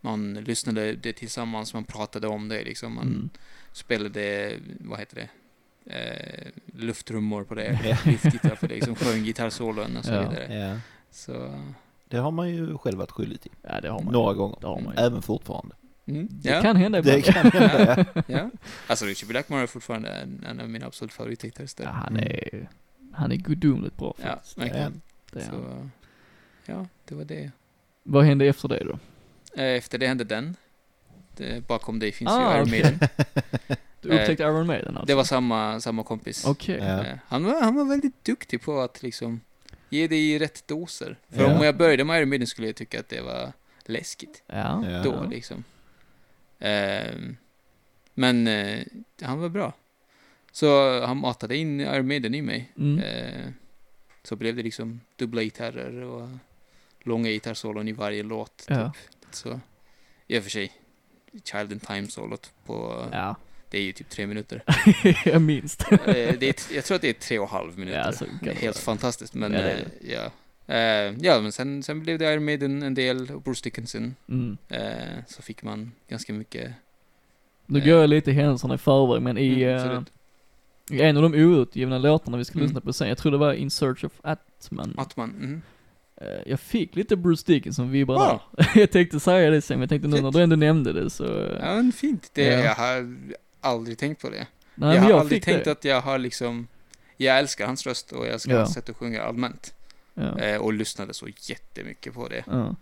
man 0.00 0.34
lyssnade 0.34 0.92
det 0.92 1.12
tillsammans, 1.12 1.74
man 1.74 1.84
pratade 1.84 2.26
om 2.28 2.48
det 2.48 2.64
liksom. 2.64 2.94
Man 2.94 3.06
Mm. 3.06 3.30
spelade, 3.72 4.52
vad 4.80 4.98
heter 4.98 5.16
det, 5.16 5.28
eh, 5.92 6.50
lufttrummor 6.66 7.44
på 7.44 7.54
det, 7.54 7.80
Ja. 7.84 7.96
luftgitarr 8.10 8.56
på 8.56 8.66
det, 8.66 8.74
liksom 8.74 8.94
sjöng 8.94 9.22
gitarrsolon 9.24 9.96
och 9.96 10.04
så 10.04 10.12
Ja. 10.12 10.28
vidare. 10.28 10.54
Ja. 10.58 10.78
Så, 11.10 11.64
Det 12.08 12.16
har 12.16 12.30
man 12.30 12.50
ju 12.50 12.78
själv 12.78 12.98
varit 12.98 13.10
skyldig 13.10 13.40
till. 13.40 13.52
Ja, 13.62 13.80
det 13.80 13.88
har 13.88 14.02
man 14.02 14.12
Några 14.12 14.34
gånger. 14.34 14.56
Det 14.60 14.66
har 14.66 14.80
man 14.80 14.94
ju. 14.96 15.00
Även 15.02 15.22
fortfarande. 15.22 15.74
mm, 16.06 16.28
Det 16.30 16.48
ja, 16.50 16.62
kan 16.62 16.76
hända 16.76 17.02
Det 17.02 17.18
ibland. 17.18 17.52
kan 17.52 17.62
hända, 17.62 18.06
ja. 18.14 18.22
ja. 18.38 18.50
Alltså 18.86 19.04
Richie 19.04 19.28
Blackmore 19.28 19.62
är 19.62 19.66
fortfarande 19.66 20.08
en, 20.10 20.44
en 20.48 20.60
av 20.60 20.68
mina 20.68 20.86
absolut 20.86 21.12
favoritgitarrister. 21.12 21.84
Ja, 21.84 21.90
han 21.90 22.16
är... 22.16 22.68
Han 23.12 23.32
är 23.32 23.36
gudomligt 23.36 23.96
bra 23.96 24.14
Ja, 24.18 24.24
faktiskt. 24.24 24.58
verkligen. 24.58 25.00
Det 25.32 25.40
är 25.40 25.46
han. 25.46 25.90
Så, 26.66 26.72
ja, 26.72 26.86
det 27.04 27.14
var 27.14 27.24
det. 27.24 27.50
Vad 28.06 28.24
hände 28.24 28.46
efter 28.46 28.68
det 28.68 28.84
då? 28.84 28.98
Eh, 29.62 29.64
Efter 29.76 29.98
det 29.98 30.06
hände 30.06 30.24
den. 30.24 30.56
Det, 31.36 31.66
bakom 31.66 31.98
dig 31.98 32.12
finns 32.12 32.30
Ah, 32.30 32.50
ju 32.50 32.56
Iron 32.56 32.68
okej. 32.68 32.82
Maiden. 32.82 33.08
Du 34.00 34.10
upptäckte 34.10 34.42
Iron 34.42 34.66
Maiden 34.66 34.88
alltså? 34.96 35.06
Det 35.06 35.14
var 35.14 35.24
samma, 35.24 35.80
samma 35.80 36.02
kompis. 36.02 36.46
Ja. 36.66 36.74
Eh, 36.74 37.16
Han, 37.26 37.44
var, 37.44 37.60
han 37.62 37.74
var 37.74 37.84
väldigt 37.84 38.24
duktig 38.24 38.62
på 38.62 38.80
att 38.80 39.02
liksom 39.02 39.40
ge 39.88 40.06
det 40.08 40.16
i 40.16 40.38
rätt 40.38 40.68
doser. 40.68 41.16
För 41.30 41.42
Ja. 41.42 41.56
om 41.56 41.64
jag 41.64 41.76
började 41.76 42.04
med 42.04 42.18
Iron 42.20 42.28
Maiden 42.28 42.46
skulle 42.46 42.66
jag 42.68 42.76
tycka 42.76 43.00
att 43.00 43.08
det 43.08 43.20
var 43.20 43.52
läskigt. 43.84 44.42
Ja. 44.46 44.84
Ja. 44.90 45.02
Då 45.02 45.26
liksom. 45.30 45.64
Ehm, 46.58 47.36
men 48.14 48.46
eh, 48.46 48.78
han 49.22 49.40
var 49.40 49.48
bra. 49.48 49.72
Så 50.52 51.00
han 51.06 51.16
matade 51.16 51.56
in 51.56 51.80
Iron 51.80 52.06
Maiden 52.08 52.34
i 52.34 52.42
mig. 52.42 52.72
Mm. 52.78 52.98
Eh, 52.98 53.48
så 54.22 54.36
blev 54.36 54.56
det 54.56 54.62
liksom 54.62 55.00
dubbla 55.16 55.42
gitarrer 55.42 56.00
och 56.02 56.28
långa 57.04 57.28
gitarrsolon 57.28 57.88
i 57.88 57.92
varje 57.92 58.22
låt. 58.22 58.56
Typ. 58.56 58.76
Ja. 58.76 58.92
Så, 59.30 59.60
i 60.26 60.38
och 60.38 60.42
för 60.42 60.50
sig, 60.50 60.72
Child 61.44 61.72
in 61.72 61.80
Time-solot 61.80 62.52
på, 62.66 63.06
Ja. 63.12 63.36
det 63.70 63.78
är 63.78 63.82
ju 63.82 63.92
typ 63.92 64.08
tre 64.08 64.26
minuter. 64.26 64.62
jag 65.24 65.42
minns 65.42 65.76
det. 65.76 65.94
Eh, 65.94 66.38
det 66.38 66.48
är, 66.70 66.74
jag 66.76 66.84
tror 66.84 66.94
att 66.94 67.02
det 67.02 67.08
är 67.08 67.12
tre 67.12 67.38
och 67.38 67.44
en 67.44 67.50
halv 67.50 67.78
minuter. 67.78 67.98
Ja, 68.06 68.12
så 68.12 68.24
kan 68.24 68.38
det 68.42 68.50
är 68.50 68.54
det 68.54 68.60
helt 68.60 68.78
fantastiskt, 68.78 69.34
men 69.34 69.52
Ja, 69.52 69.58
det 69.60 69.72
eh, 69.72 70.10
ja. 70.12 70.30
Eh, 70.74 71.14
ja, 71.20 71.40
men 71.40 71.52
sen, 71.52 71.82
sen 71.82 72.00
blev 72.02 72.18
det 72.18 72.32
Iron 72.32 72.44
Maiden 72.44 72.82
en 72.82 72.94
del 72.94 73.30
och 73.30 73.42
Bruce 73.42 73.60
Dickinson. 73.64 74.14
Mm. 74.28 74.56
Eh, 74.68 75.24
så 75.26 75.42
fick 75.42 75.62
man 75.62 75.92
ganska 76.08 76.32
mycket. 76.32 76.72
Nu 77.66 77.80
går 77.80 77.88
jag 77.88 78.10
lite 78.10 78.32
händelserna 78.32 78.74
i 78.74 78.78
förväg, 78.78 79.22
men 79.22 79.38
i, 79.38 79.62
Mm, 79.64 80.04
i 80.90 81.02
en 81.02 81.16
av 81.16 81.22
de 81.22 81.34
outgivna 81.34 81.98
låtarna 81.98 82.36
vi 82.36 82.44
ska 82.44 82.54
Mm. 82.54 82.66
lyssna 82.66 82.80
på 82.80 82.92
sen, 82.92 83.08
jag 83.08 83.18
tror 83.18 83.32
det 83.32 83.38
var 83.38 83.52
In 83.52 83.70
Search 83.70 84.04
of 84.04 84.12
Atman. 84.22 84.94
Att 84.96 85.16
man, 85.16 85.28
mhm. 85.30 85.54
Eh, 85.54 85.58
Jag 86.46 86.60
fick 86.60 86.96
lite 86.96 87.16
Bruce 87.16 87.42
Dickinson-vibbar 87.52 88.14
Wow. 88.14 88.40
där. 88.56 88.70
jag 88.80 88.90
tänkte 88.90 89.20
säga 89.20 89.50
det 89.50 89.62
sen, 89.62 89.74
men 89.78 89.80
jag 89.82 89.88
tänkte 89.88 90.08
nu 90.08 90.20
när 90.22 90.30
du 90.30 90.42
ändå 90.42 90.56
nämnde 90.56 90.92
det 90.92 91.10
så... 91.10 91.24
eh, 91.24 91.58
Ja, 91.60 91.74
men 91.74 91.92
fint. 91.92 92.30
Det, 92.32 92.42
Ja. 92.44 92.58
Jag 92.60 92.74
har 92.74 93.16
aldrig 93.60 93.98
tänkt 93.98 94.22
på 94.22 94.30
det. 94.30 94.46
Nej, 94.74 94.94
jag 94.94 95.02
har 95.02 95.10
jag 95.10 95.18
aldrig 95.20 95.42
tänkt 95.42 95.64
det. 95.64 95.72
att 95.72 95.84
jag 95.84 96.00
har 96.00 96.18
liksom, 96.18 96.66
jag 97.16 97.38
älskar 97.38 97.66
hans 97.66 97.86
röst 97.86 98.12
och 98.12 98.26
jag 98.26 98.32
älskar 98.32 98.52
Ja. 98.52 98.58
hans 98.58 98.74
sätt 98.74 98.88
att 98.88 98.96
sjunga 98.96 99.22
allmänt. 99.22 99.74
Ja. 100.14 100.38
Eh, 100.38 100.56
och 100.60 100.72
lyssnade 100.72 101.14
så 101.14 101.28
jättemycket 101.40 102.14
på 102.14 102.28
det. 102.28 102.44
Ja. 102.46 102.76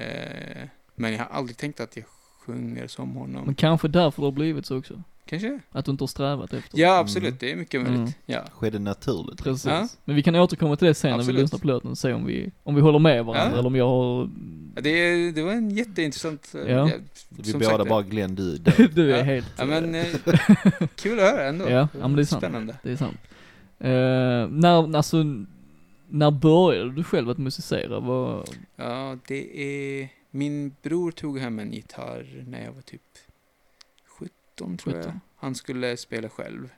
Eh, 0.00 0.68
men 0.94 1.12
jag 1.12 1.18
har 1.18 1.26
aldrig 1.26 1.56
tänkt 1.56 1.80
att 1.80 1.96
jag 1.96 2.04
sjunger 2.46 2.86
som 2.86 3.14
honom. 3.16 3.42
Men 3.46 3.54
kanske 3.54 3.88
därför 3.88 4.22
det 4.22 4.26
har 4.26 4.32
blivit 4.32 4.66
så 4.66 4.78
också. 4.78 5.02
Kanske? 5.28 5.60
Att 5.70 5.84
du 5.84 5.90
inte 5.90 6.02
har 6.02 6.08
strävat 6.08 6.52
efter. 6.52 6.78
Ja, 6.78 6.98
absolut. 6.98 7.24
Mm. 7.28 7.36
det 7.40 7.52
är 7.52 7.56
mycket 7.56 7.80
möjligt. 7.82 7.98
Mm. 7.98 8.12
Ja. 8.26 8.44
Skedde 8.52 8.78
naturligt. 8.78 9.42
Precis. 9.42 9.66
Ja. 9.66 9.88
Men 10.04 10.16
vi 10.16 10.22
kan 10.22 10.34
återkomma 10.36 10.76
till 10.76 10.88
det 10.88 10.94
sen 10.94 11.10
när 11.10 11.16
vi 11.16 11.20
Absolut. 11.22 11.40
lyssnar 11.40 11.58
på 11.58 11.66
låten 11.66 11.90
och 11.90 11.98
se 11.98 12.12
om 12.12 12.26
vi, 12.26 12.50
om 12.62 12.74
vi 12.74 12.80
håller 12.80 12.98
med 12.98 13.24
varandra 13.24 13.50
Ja. 13.52 13.58
eller 13.58 13.66
om 13.66 13.76
jag 13.76 13.88
har... 13.88 14.30
Ja, 14.74 14.80
Det, 14.82 15.30
det 15.30 15.42
var 15.42 15.52
en 15.52 15.70
jätteintressant... 15.70 16.54
eh, 16.54 16.72
Ja. 16.72 16.90
Vi 17.28 17.50
som 17.50 17.60
båda 17.60 17.84
bara, 17.84 18.02
Glenn 18.02 18.34
du 18.34 18.54
är 18.54 18.88
du 18.94 19.12
är 19.12 19.18
Ja. 19.18 19.22
helt... 19.24 19.52
Ja, 19.58 19.64
men 19.64 19.94
eh, 19.94 20.06
kul 20.96 21.18
att 21.20 21.24
höra 21.30 21.44
ändå. 21.44 21.64
Ja, 21.70 21.88
ja, 21.92 22.08
men 22.08 22.16
det 22.16 22.22
är 22.22 22.24
sant. 22.24 22.40
Spännande. 22.42 22.76
Det 22.82 22.90
är 22.92 22.96
sant. 22.96 23.16
Uh, 23.84 23.88
när, 24.60 24.96
alltså, 24.96 25.24
när 26.08 26.30
började 26.30 26.92
du 26.92 27.04
själv 27.04 27.30
att 27.30 27.38
musicera? 27.38 28.00
Vad... 28.00 28.48
Ja, 28.76 29.16
det 29.26 29.60
är... 30.02 30.08
Min 30.30 30.74
bror 30.82 31.10
tog 31.10 31.38
hem 31.38 31.58
en 31.58 31.72
gitarr 31.72 32.44
när 32.46 32.64
jag 32.64 32.72
var 32.72 32.82
typ 32.82 33.02
17, 34.58 34.76
tror 34.76 34.94
jag. 34.96 35.04
17. 35.04 35.20
Han 35.36 35.54
skulle 35.54 35.96
spela 35.96 36.28
själv. 36.28 36.68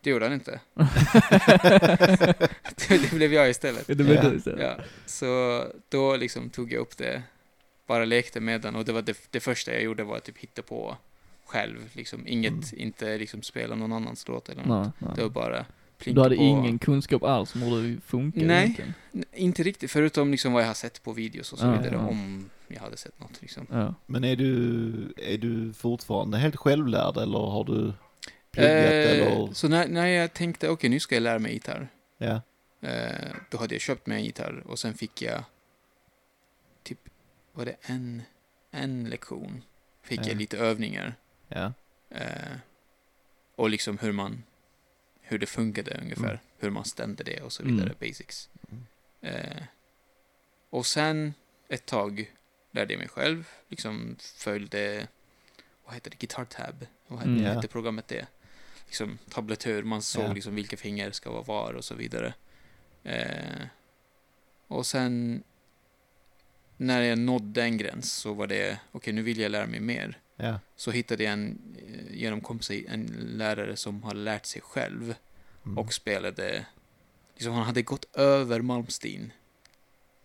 Det 0.00 0.10
gjorde 0.10 0.24
han 0.24 0.34
inte. 0.34 0.60
det, 2.88 3.12
blev 3.12 3.32
jag 3.34 3.50
istället. 3.50 3.86
Det 3.86 3.94
blev 3.94 4.14
Ja. 4.14 4.30
du 4.30 4.40
så. 4.40 4.50
Ja, 4.58 4.76
så 5.06 5.64
då 5.88 6.16
liksom 6.16 6.50
tog 6.50 6.72
jag 6.72 6.80
upp 6.80 6.96
det, 6.96 7.22
bara 7.86 8.04
lekte 8.04 8.40
med 8.40 8.60
den 8.60 8.76
och 8.76 8.84
det 8.84 8.92
var 8.92 9.02
det, 9.02 9.16
det 9.30 9.40
första 9.40 9.72
jag 9.72 9.82
gjorde 9.82 10.04
var 10.04 10.16
att 10.16 10.24
typ 10.24 10.38
hitta 10.38 10.62
på 10.62 10.96
själv, 11.46 11.76
liksom 11.92 12.26
inget, 12.26 12.52
Mm. 12.52 12.62
inte 12.76 13.18
liksom 13.18 13.42
spela 13.42 13.74
någon 13.74 13.92
annans 13.92 14.28
låt 14.28 14.48
eller 14.48 14.64
något. 14.64 14.92
Nej, 14.98 15.10
Det 15.16 15.22
var 15.22 15.28
nej. 15.28 15.30
bara 15.30 15.66
Du 16.04 16.20
hade 16.20 16.36
på. 16.36 16.42
ingen 16.42 16.78
kunskap 16.78 17.22
alls 17.22 17.54
om 17.54 17.62
hur 17.62 17.82
det 17.94 18.00
funkar 18.00 18.40
Nej. 18.40 18.62
egentligen? 18.64 18.94
Inte 19.32 19.62
riktigt, 19.62 19.90
förutom 19.90 20.30
liksom 20.30 20.52
vad 20.52 20.62
jag 20.62 20.66
har 20.66 20.74
sett 20.74 21.02
på 21.02 21.12
videos 21.12 21.52
och 21.52 21.58
så 21.58 21.66
Ja, 21.66 21.70
vidare, 21.76 21.94
ja. 21.94 21.98
om 22.08 22.50
jag 22.74 22.80
hade 22.80 22.96
sett 22.96 23.20
något 23.20 23.42
liksom. 23.42 23.66
Ja. 23.70 23.94
Men 24.06 24.24
är 24.24 24.36
du, 24.36 25.12
är 25.16 25.38
du 25.38 25.72
fortfarande 25.72 26.38
helt 26.38 26.56
självlärd 26.56 27.16
eller 27.16 27.38
har 27.38 27.64
du 27.64 27.92
pluggat 28.50 28.72
Eh, 28.74 29.10
eller? 29.10 29.52
Så 29.52 29.68
när, 29.68 29.88
när 29.88 30.06
jag 30.06 30.32
tänkte, 30.34 30.68
okej 30.68 30.90
nu 30.90 31.00
ska 31.00 31.14
jag 31.16 31.22
lära 31.22 31.38
mig 31.38 31.52
gitarr, 31.52 31.88
Ja. 32.18 32.40
eh, 32.88 33.34
då 33.50 33.58
hade 33.58 33.74
jag 33.74 33.82
köpt 33.82 34.06
mig 34.06 34.18
en 34.18 34.24
gitarr 34.24 34.62
och 34.66 34.78
sen 34.78 34.94
fick 34.94 35.22
jag 35.22 35.44
typ, 36.82 36.98
var 37.52 37.64
det 37.64 37.76
en, 37.82 38.22
en 38.70 39.04
lektion? 39.10 39.62
Fick 40.02 40.20
Ja. 40.20 40.24
jag 40.28 40.36
lite 40.36 40.58
övningar. 40.58 41.14
Ja. 41.48 41.72
Eh, 42.10 42.56
och 43.56 43.70
liksom 43.70 43.98
hur 43.98 44.12
man, 44.12 44.42
hur 45.20 45.38
det 45.38 45.46
funkade 45.46 45.98
ungefär. 46.02 46.24
Mm. 46.24 46.38
Hur 46.58 46.70
man 46.70 46.84
stämde 46.84 47.24
det 47.24 47.40
och 47.42 47.52
så 47.52 47.62
Mm. 47.62 47.76
vidare, 47.76 47.94
basics. 48.00 48.48
Mm. 48.70 48.84
Eh, 49.20 49.62
och 50.70 50.86
sen 50.86 51.34
ett 51.68 51.86
tag 51.86 52.32
lärde 52.78 52.92
jag 52.92 52.98
mig 52.98 53.08
själv, 53.08 53.48
liksom 53.68 54.16
följde, 54.20 55.08
vad 55.84 55.94
heter 55.94 56.10
det, 56.10 56.16
Guitar 56.18 56.44
Tab? 56.44 56.86
Vad 57.06 57.18
hette, 57.18 57.30
Mm. 57.30 57.42
Ja. 57.44 57.52
hette 57.52 57.68
programmet 57.68 58.08
det? 58.08 58.26
Liksom 58.86 59.18
tablatur, 59.30 59.82
man 59.82 60.02
såg 60.02 60.24
Ja. 60.24 60.32
liksom 60.32 60.54
vilka 60.54 60.76
fingrar 60.76 61.10
ska 61.10 61.30
vara 61.30 61.42
var 61.42 61.72
och 61.74 61.84
så 61.84 61.94
vidare. 61.94 62.34
Eh, 63.04 63.66
och 64.68 64.86
sen 64.86 65.42
när 66.76 67.02
jag 67.02 67.18
nådde 67.18 67.62
en 67.62 67.76
gräns 67.76 68.12
så 68.12 68.32
var 68.34 68.46
det, 68.46 68.80
okej 68.92 69.12
nu 69.12 69.22
vill 69.22 69.38
jag 69.38 69.50
lära 69.50 69.66
mig 69.66 69.80
mer 69.80 70.18
Ja. 70.36 70.60
så 70.76 70.90
hittade 70.90 71.24
jag 71.24 71.32
en, 71.32 71.58
eh, 71.78 72.16
genom 72.16 72.40
kompisar, 72.40 72.74
en 72.88 73.06
lärare 73.36 73.76
som 73.76 74.02
har 74.02 74.14
lärt 74.14 74.46
sig 74.46 74.62
själv 74.62 75.14
Mm. 75.64 75.78
och 75.78 75.92
spelade, 75.92 76.66
liksom 77.34 77.54
han 77.54 77.64
hade 77.64 77.82
gått 77.82 78.16
över 78.16 78.60
Malmsteen 78.60 79.32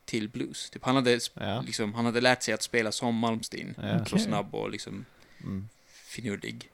till 0.06 0.30
blues. 0.30 0.70
Typ 0.70 0.84
han 0.84 0.95
hade, 0.95 1.20
Ja. 1.34 1.62
liksom, 1.62 1.93
han 1.93 2.06
hade 2.06 2.22
lärt 2.22 2.43
sig 2.43 2.54
att 2.54 2.62
spela 2.64 2.91
som 2.91 3.16
Malmsteen. 3.16 3.76
Ja. 3.82 3.97
Så 3.97 4.16
Okej. 4.16 4.20
snabb 4.20 4.56
och 4.56 4.70
liksom 4.70 5.06
Mm. 5.43 5.70
finurlig. 5.93 6.70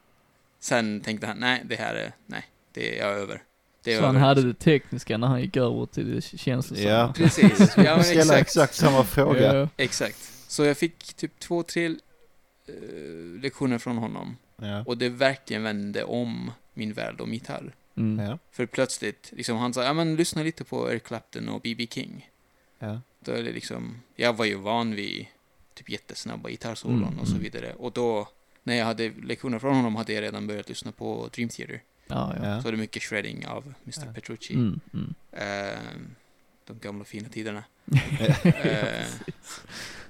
Sen 0.60 1.02
tänkte 1.02 1.28
han, 1.28 1.38
nej, 1.38 1.62
det 1.66 1.76
här 1.76 1.96
är, 1.96 2.12
nej, 2.26 2.44
det 2.74 3.00
är 3.00 3.06
jag 3.08 3.14
över. 3.20 3.42
Det 3.84 3.94
är 3.94 4.00
Så 4.00 4.06
han 4.06 4.16
över. 4.16 4.26
hade 4.28 4.42
det 4.44 4.54
tekniska 4.54 5.18
när 5.18 5.28
han 5.28 5.42
gick 5.42 5.58
över 5.58 5.86
till 5.86 6.16
det 6.16 6.22
känslosamma. 6.22 6.90
Ja. 6.90 7.14
Precis, 7.18 7.60
ja 7.78 7.96
men 7.96 8.04
Ställa 8.04 8.22
exakt. 8.22 8.42
exakt 8.42 8.76
samma 8.76 9.04
fråga. 9.04 9.56
Ja. 9.56 9.70
Exakt. 9.78 10.32
Så 10.48 10.66
jag 10.66 10.78
fick 10.78 11.14
typ 11.14 11.40
två, 11.40 11.64
tre 11.64 11.86
eh, 11.86 13.42
lektioner 13.42 13.78
från 13.78 13.98
honom. 13.98 14.38
Ja. 14.62 14.84
Och 14.84 14.98
det 14.98 15.10
verkligen 15.10 15.64
vände 15.64 16.04
om 16.04 16.52
min 16.74 16.94
värld 16.94 17.22
om 17.22 17.34
gitarr. 17.34 17.74
Mm. 17.98 18.26
Ja. 18.26 18.38
För 18.52 18.66
plötsligt, 18.66 19.30
liksom 19.36 19.58
han 19.58 19.74
sa, 19.74 19.84
ja 19.84 19.94
men 19.94 20.16
lyssna 20.16 20.44
lite 20.44 20.64
på 20.64 20.92
Eric 20.92 21.04
Clapton 21.04 21.50
och 21.50 21.62
B.B. 21.62 21.88
King. 21.92 22.30
Ja. 22.80 23.02
Då 23.20 23.32
är 23.32 23.44
det 23.44 23.52
liksom, 23.52 24.02
jag 24.16 24.34
var 24.34 24.46
ju 24.46 24.56
van 24.56 24.96
vid 24.96 25.26
typ 25.74 25.90
jättesnabba 25.90 26.50
gitarrsolon 26.50 27.04
Mm, 27.04 27.20
och 27.20 27.28
så 27.28 27.34
mm. 27.34 27.44
vidare. 27.44 27.74
Och 27.74 27.92
då, 27.92 28.28
när 28.64 28.76
jag 28.76 28.86
hade 28.86 29.10
lektioner 29.24 29.60
från 29.60 29.76
honom 29.76 29.96
hade 29.96 30.14
jag 30.14 30.22
redan 30.22 30.48
börjat 30.48 30.70
lyssna 30.70 30.92
på 30.92 31.30
Dream 31.34 31.50
Theater. 31.50 31.82
Ja, 32.08 32.36
ja. 32.44 32.62
Så 32.62 32.72
det 32.72 32.76
är 32.76 32.80
mycket 32.80 33.04
shredding 33.04 33.48
av 33.48 33.74
Mr. 33.84 34.06
Ja. 34.06 34.14
Petrucci. 34.14 34.54
Mm, 34.54 34.80
mm. 34.94 35.14
Ehm, 35.32 36.16
de 36.66 36.80
gamla 36.80 37.06
fina 37.06 37.30
tiderna. 37.30 37.64
Eh, 38.44 39.06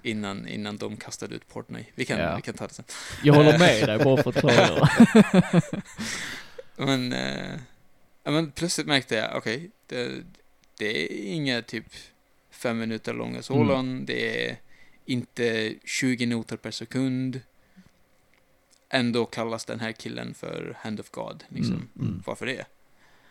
innan, 0.04 0.48
innan 0.48 0.78
de 0.78 0.98
kastade 0.98 1.36
ut 1.36 1.48
Portnoy. 1.48 1.86
Vi 1.96 2.06
kan, 2.06 2.20
Ja. 2.20 2.36
vi 2.36 2.42
kan 2.42 2.54
ta 2.54 2.68
det 2.68 2.74
sen. 2.74 2.86
Jag 3.24 3.34
håller 3.34 3.60
med 3.60 3.88
dig 3.88 3.98
bara 3.98 4.24
för 4.24 4.30
att 4.30 4.36
klargöra. 4.36 4.90
Men, 6.86 7.14
eh, 7.14 7.60
ja, 8.24 8.32
men 8.32 8.52
plötsligt 8.52 8.88
märkte 8.88 9.16
jag, 9.16 9.38
okej, 9.38 9.72
det, 9.88 10.24
det 10.78 10.86
är 11.04 11.34
inga 11.34 11.62
typ 11.62 11.86
fem 12.60 12.78
minuter 12.80 13.14
långa 13.14 13.42
solon, 13.42 13.90
Mm. 13.90 14.06
det 14.06 14.48
är 14.50 14.58
inte 15.06 15.76
20 15.86 16.26
noter 16.26 16.58
per 16.58 16.72
sekund. 16.72 17.42
Ändå 18.90 19.26
kallas 19.26 19.66
den 19.66 19.80
här 19.80 19.92
killen 19.92 20.34
för 20.34 20.78
Hand 20.80 21.00
of 21.00 21.10
God, 21.12 21.44
liksom. 21.50 21.76
Mm, 21.76 21.90
mm. 22.00 22.24
Varför 22.26 22.46
det? 22.46 22.66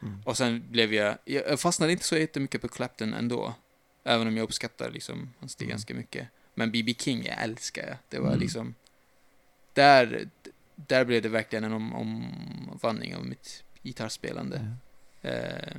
Mm. 0.02 0.22
Och 0.24 0.36
sen 0.36 0.64
blev 0.70 0.94
jag, 0.94 1.18
jag 1.24 1.60
fastnade 1.60 1.92
inte 1.92 2.04
så 2.04 2.16
jättemycket 2.16 2.60
på 2.60 2.68
Clapton 2.68 3.14
ändå. 3.14 3.54
Även 4.04 4.26
om 4.28 4.36
jag 4.36 4.44
uppskattar 4.44 4.90
liksom 4.90 5.34
hans 5.38 5.52
stil 5.52 5.64
Mm. 5.66 5.70
ganska 5.70 5.94
mycket. 5.94 6.28
Men 6.54 6.70
B.B. 6.70 6.94
King, 6.98 7.24
jag 7.24 7.42
älskar 7.42 7.86
jag. 7.86 7.96
Det 8.08 8.18
var 8.18 8.28
Mm. 8.28 8.40
liksom, 8.40 8.74
där, 9.72 10.28
där 10.76 11.04
blev 11.04 11.22
det 11.22 11.28
verkligen 11.28 11.64
en 11.64 11.72
om, 11.72 11.92
omvandling 11.94 13.16
av 13.16 13.26
mitt 13.26 13.64
gitarrspelande. 13.82 14.74
Eh, 15.22 15.76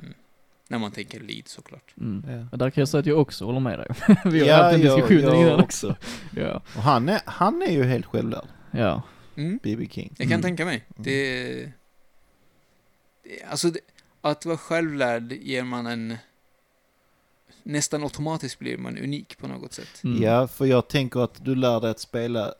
när 0.72 0.80
man 0.80 0.91
tänker 0.91 1.20
lead 1.20 1.47
såklart. 1.47 1.93
Mm. 1.97 2.24
Ja. 2.38 2.47
Men 2.49 2.59
där 2.59 2.70
kan 2.70 2.82
jag 2.82 2.88
säga 2.89 2.99
att 2.99 3.05
jag 3.05 3.20
också 3.20 3.45
håller 3.45 3.59
med 3.59 3.80
dig. 3.80 3.88
Vi 4.26 4.39
har 4.39 4.47
Ja, 4.47 4.63
haft 4.63 4.76
en 4.76 4.82
jag- 4.82 4.97
diskussion 4.99 5.24
jag 5.24 5.41
innan 5.41 5.59
också. 5.59 5.89
också. 5.89 6.05
Ja. 6.36 6.61
Och 6.76 6.82
han 6.84 7.09
är, 7.09 7.22
han 7.26 7.61
är 7.61 7.72
ju 7.72 7.84
helt 7.84 8.05
självlärd, 8.05 8.47
Ja. 8.72 9.01
Mm. 9.36 9.59
B.B. 9.63 9.88
King. 9.91 10.09
Jag 10.17 10.24
kan 10.28 10.32
Mm. 10.34 10.41
tänka 10.41 10.65
mig. 10.65 10.86
Det, 10.97 11.53
det, 13.24 13.43
alltså, 13.49 13.70
det, 13.70 13.80
att 14.22 14.45
vara 14.45 14.57
självlärd 14.57 15.32
ger 15.32 15.63
man 15.63 15.86
en... 15.88 16.17
Nästan 17.63 18.03
automatiskt 18.03 18.59
blir 18.59 18.78
man 18.78 18.97
unik 18.97 19.38
på 19.38 19.47
något 19.47 19.74
sätt. 19.74 20.03
Mm. 20.03 20.24
Ja, 20.24 20.47
för 20.47 20.65
jag 20.65 20.88
tänker 20.88 21.20
att 21.20 21.45
du 21.45 21.55
lär 21.55 21.80
dig 21.82 21.91
att 21.91 21.99
spela 21.99 22.53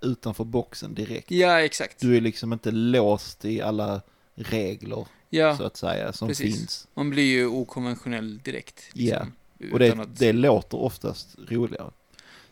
utanför 0.00 0.44
boxen 0.44 0.94
direkt. 0.94 1.30
Ja, 1.30 1.60
exakt. 1.60 2.00
Du 2.00 2.16
är 2.16 2.20
liksom 2.20 2.52
inte 2.52 2.70
låst 2.70 3.44
i 3.44 3.60
alla 3.62 4.00
regler, 4.38 5.06
Ja, 5.30 5.56
så 5.56 5.64
att 5.64 5.76
säga, 5.76 6.12
som 6.12 6.28
precis. 6.28 6.56
finns. 6.58 6.88
man 6.94 7.10
blir 7.10 7.24
ju 7.24 7.46
okonventionell 7.46 8.38
direkt. 8.38 8.82
Liksom, 8.92 9.32
Och 9.72 9.78
det, 9.78 9.98
att- 9.98 10.18
det 10.18 10.32
låter 10.32 10.78
oftast 10.78 11.36
roligare. 11.48 11.90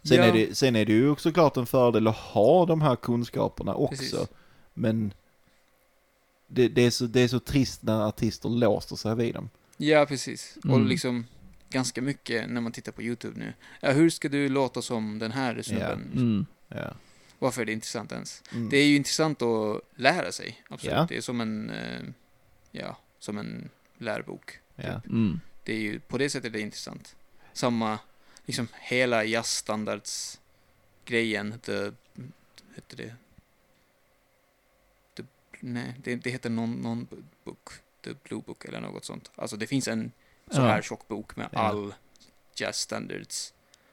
Sen, 0.02 0.16
Ja. 0.16 0.24
är 0.24 0.32
det, 0.32 0.54
sen 0.54 0.76
är 0.76 0.84
det 0.84 0.92
ju 0.92 1.16
såklart 1.18 1.56
en 1.56 1.66
fördel 1.66 2.06
att 2.06 2.16
ha 2.16 2.66
de 2.66 2.80
här 2.80 2.96
kunskaperna 2.96 3.74
också. 3.74 3.96
Precis. 4.02 4.28
Men 4.74 5.12
det, 6.46 6.68
det, 6.68 6.82
är 6.82 6.90
så, 6.90 7.04
det 7.04 7.20
är 7.20 7.28
så 7.28 7.40
trist 7.40 7.82
när 7.82 8.08
artister 8.08 8.48
låser 8.48 8.96
sig 8.96 9.14
vid 9.16 9.34
dem. 9.34 9.50
Ja, 9.76 10.06
precis. 10.08 10.58
Och 10.64 10.70
Mm. 10.76 10.86
liksom 10.86 11.26
ganska 11.70 12.02
mycket 12.02 12.50
när 12.50 12.60
man 12.60 12.72
tittar 12.72 12.92
på 12.92 13.02
YouTube 13.02 13.38
nu. 13.38 13.52
Ja, 13.80 13.90
hur 13.92 14.10
ska 14.10 14.28
du 14.28 14.48
låta 14.48 14.82
som 14.82 15.18
den 15.18 15.32
här 15.32 15.62
snubben? 15.62 16.10
Mm. 16.14 16.46
Ja. 16.68 16.92
Varför 17.38 17.62
är 17.62 17.66
det 17.66 17.72
intressant 17.72 18.12
ens? 18.12 18.42
Mm. 18.52 18.68
Det 18.68 18.76
är 18.76 18.86
ju 18.86 18.96
intressant 18.96 19.42
att 19.42 19.80
lära 19.94 20.32
sig, 20.32 20.62
absolut. 20.68 20.94
Ja. 20.96 21.06
Det 21.08 21.16
är 21.16 21.20
som 21.20 21.40
en, 21.40 21.70
eh, 21.70 22.02
ja, 22.70 22.96
som 23.18 23.38
en 23.38 23.68
lärobok. 23.98 24.58
ja. 24.76 25.00
Mm. 25.06 25.40
Det 25.64 25.72
är 25.72 25.78
ju, 25.78 26.00
på 26.00 26.18
det 26.18 26.30
sättet 26.30 26.46
är 26.48 26.50
det 26.52 26.60
intressant. 26.60 27.16
Samma, 27.52 27.98
liksom 28.44 28.68
hela 28.80 29.24
jazzstandards 29.24 30.40
grejen, 31.04 31.58
the, 31.60 31.92
heter 32.74 32.96
det? 32.96 33.14
The, 35.14 35.22
nej, 35.60 35.94
det, 36.04 36.16
det 36.16 36.30
heter 36.30 36.50
någon, 36.50 36.72
någon 36.72 37.06
book, 37.44 37.68
the 38.04 38.10
blue 38.22 38.42
book 38.46 38.64
eller 38.64 38.80
något 38.80 39.04
sånt. 39.04 39.30
Alltså 39.36 39.56
det 39.56 39.66
finns 39.66 39.88
en 39.88 40.12
så 40.50 40.60
Ja. 40.60 40.66
här 40.66 40.82
tjock 40.82 41.08
bok 41.08 41.36
med 41.36 41.48
all 41.52 41.94
jazz 42.54 42.76
standards 42.78 43.52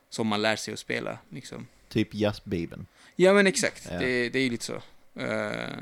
som 0.10 0.28
man 0.28 0.42
lär 0.42 0.56
sig 0.56 0.74
att 0.74 0.80
spela, 0.80 1.18
liksom. 1.30 1.68
Typ 1.90 2.14
jazzbibeln. 2.14 2.86
Ja 3.16 3.34
men 3.34 3.48
exakt, 3.48 3.88
Ja. 3.92 4.00
det, 4.00 4.30
det 4.30 4.40
är 4.40 4.44
ju 4.44 4.50
lite 4.50 4.66
så. 4.66 4.76
Eh, 5.20 5.76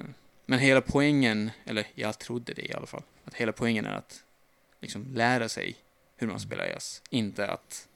men 0.45 0.59
hela 0.59 0.81
poängen, 0.81 1.51
eller 1.65 1.87
jag 1.95 2.19
trodde 2.19 2.53
det 2.53 2.61
i 2.69 2.73
alla 2.73 2.85
fall, 2.85 3.03
att 3.25 3.33
hela 3.33 3.51
poängen 3.51 3.85
är 3.85 3.93
att 3.93 4.23
liksom 4.81 5.05
lära 5.13 5.49
sig 5.49 5.75
hur 6.17 6.27
man 6.27 6.39
spelar 6.39 6.65
jazz, 6.65 7.01
inte 7.09 7.47
att 7.47 7.87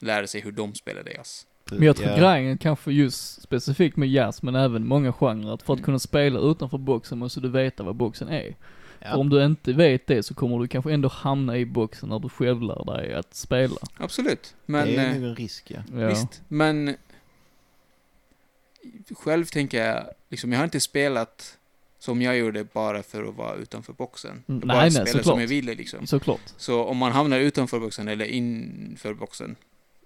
lära 0.00 0.26
sig 0.26 0.40
hur 0.40 0.52
de 0.52 0.74
spelade 0.74 1.12
jazz. 1.12 1.46
Men 1.70 1.82
jag 1.82 1.96
tror 1.96 2.08
Ja. 2.10 2.16
grejen 2.18 2.58
kanske 2.58 2.92
just 2.92 3.42
specifikt 3.42 3.96
med 3.96 4.08
jazz, 4.08 4.42
men 4.42 4.54
även 4.54 4.86
många 4.86 5.12
genrer, 5.12 5.54
att 5.54 5.62
för 5.62 5.72
att 5.72 5.78
Mm. 5.78 5.84
kunna 5.84 5.98
spela 5.98 6.40
utanför 6.40 6.78
boxen 6.78 7.18
måste 7.18 7.40
du 7.40 7.48
veta 7.48 7.82
vad 7.82 7.94
boxen 7.96 8.28
är. 8.28 8.56
Ja. 9.02 9.10
För 9.10 9.16
om 9.18 9.28
du 9.28 9.44
inte 9.44 9.72
vet 9.72 10.06
det 10.06 10.22
så 10.22 10.34
kommer 10.34 10.58
du 10.58 10.68
kanske 10.68 10.92
ändå 10.92 11.08
hamna 11.08 11.58
i 11.58 11.66
boxen 11.66 12.08
när 12.08 12.18
du 12.18 12.28
själv 12.28 12.62
lär 12.62 12.84
dig 12.96 13.14
att 13.14 13.34
spela. 13.34 13.76
Absolut, 13.96 14.54
men 14.66 14.86
det 14.86 14.96
är 14.96 15.06
eh, 15.08 15.14
nog 15.14 15.24
en 15.24 15.36
risk, 15.36 15.70
ja. 15.70 15.82
Ja. 16.00 16.06
visst, 16.08 16.42
men 16.48 16.96
själv 19.10 19.44
tänker 19.44 19.86
jag, 19.86 20.06
liksom 20.28 20.52
jag 20.52 20.58
har 20.58 20.64
inte 20.64 20.80
spelat 20.80 21.56
som 21.98 22.22
jag 22.22 22.36
gjorde 22.38 22.64
bara 22.64 23.02
för 23.02 23.24
att 23.24 23.34
vara 23.34 23.54
utanför 23.54 23.92
boxen. 23.92 24.42
Mm, 24.48 24.60
bara 24.60 24.78
nej, 24.78 24.82
nej, 24.82 24.90
spela 24.90 25.06
såklart. 25.06 25.24
som 25.24 25.40
jag 25.40 25.48
ville 25.48 25.74
liksom. 25.74 26.06
Såklart. 26.06 26.40
Så 26.56 26.84
om 26.84 26.96
man 26.96 27.12
hamnar 27.12 27.38
utanför 27.40 27.80
boxen 27.80 28.08
eller 28.08 28.24
inför 28.24 29.14
boxen, 29.14 29.56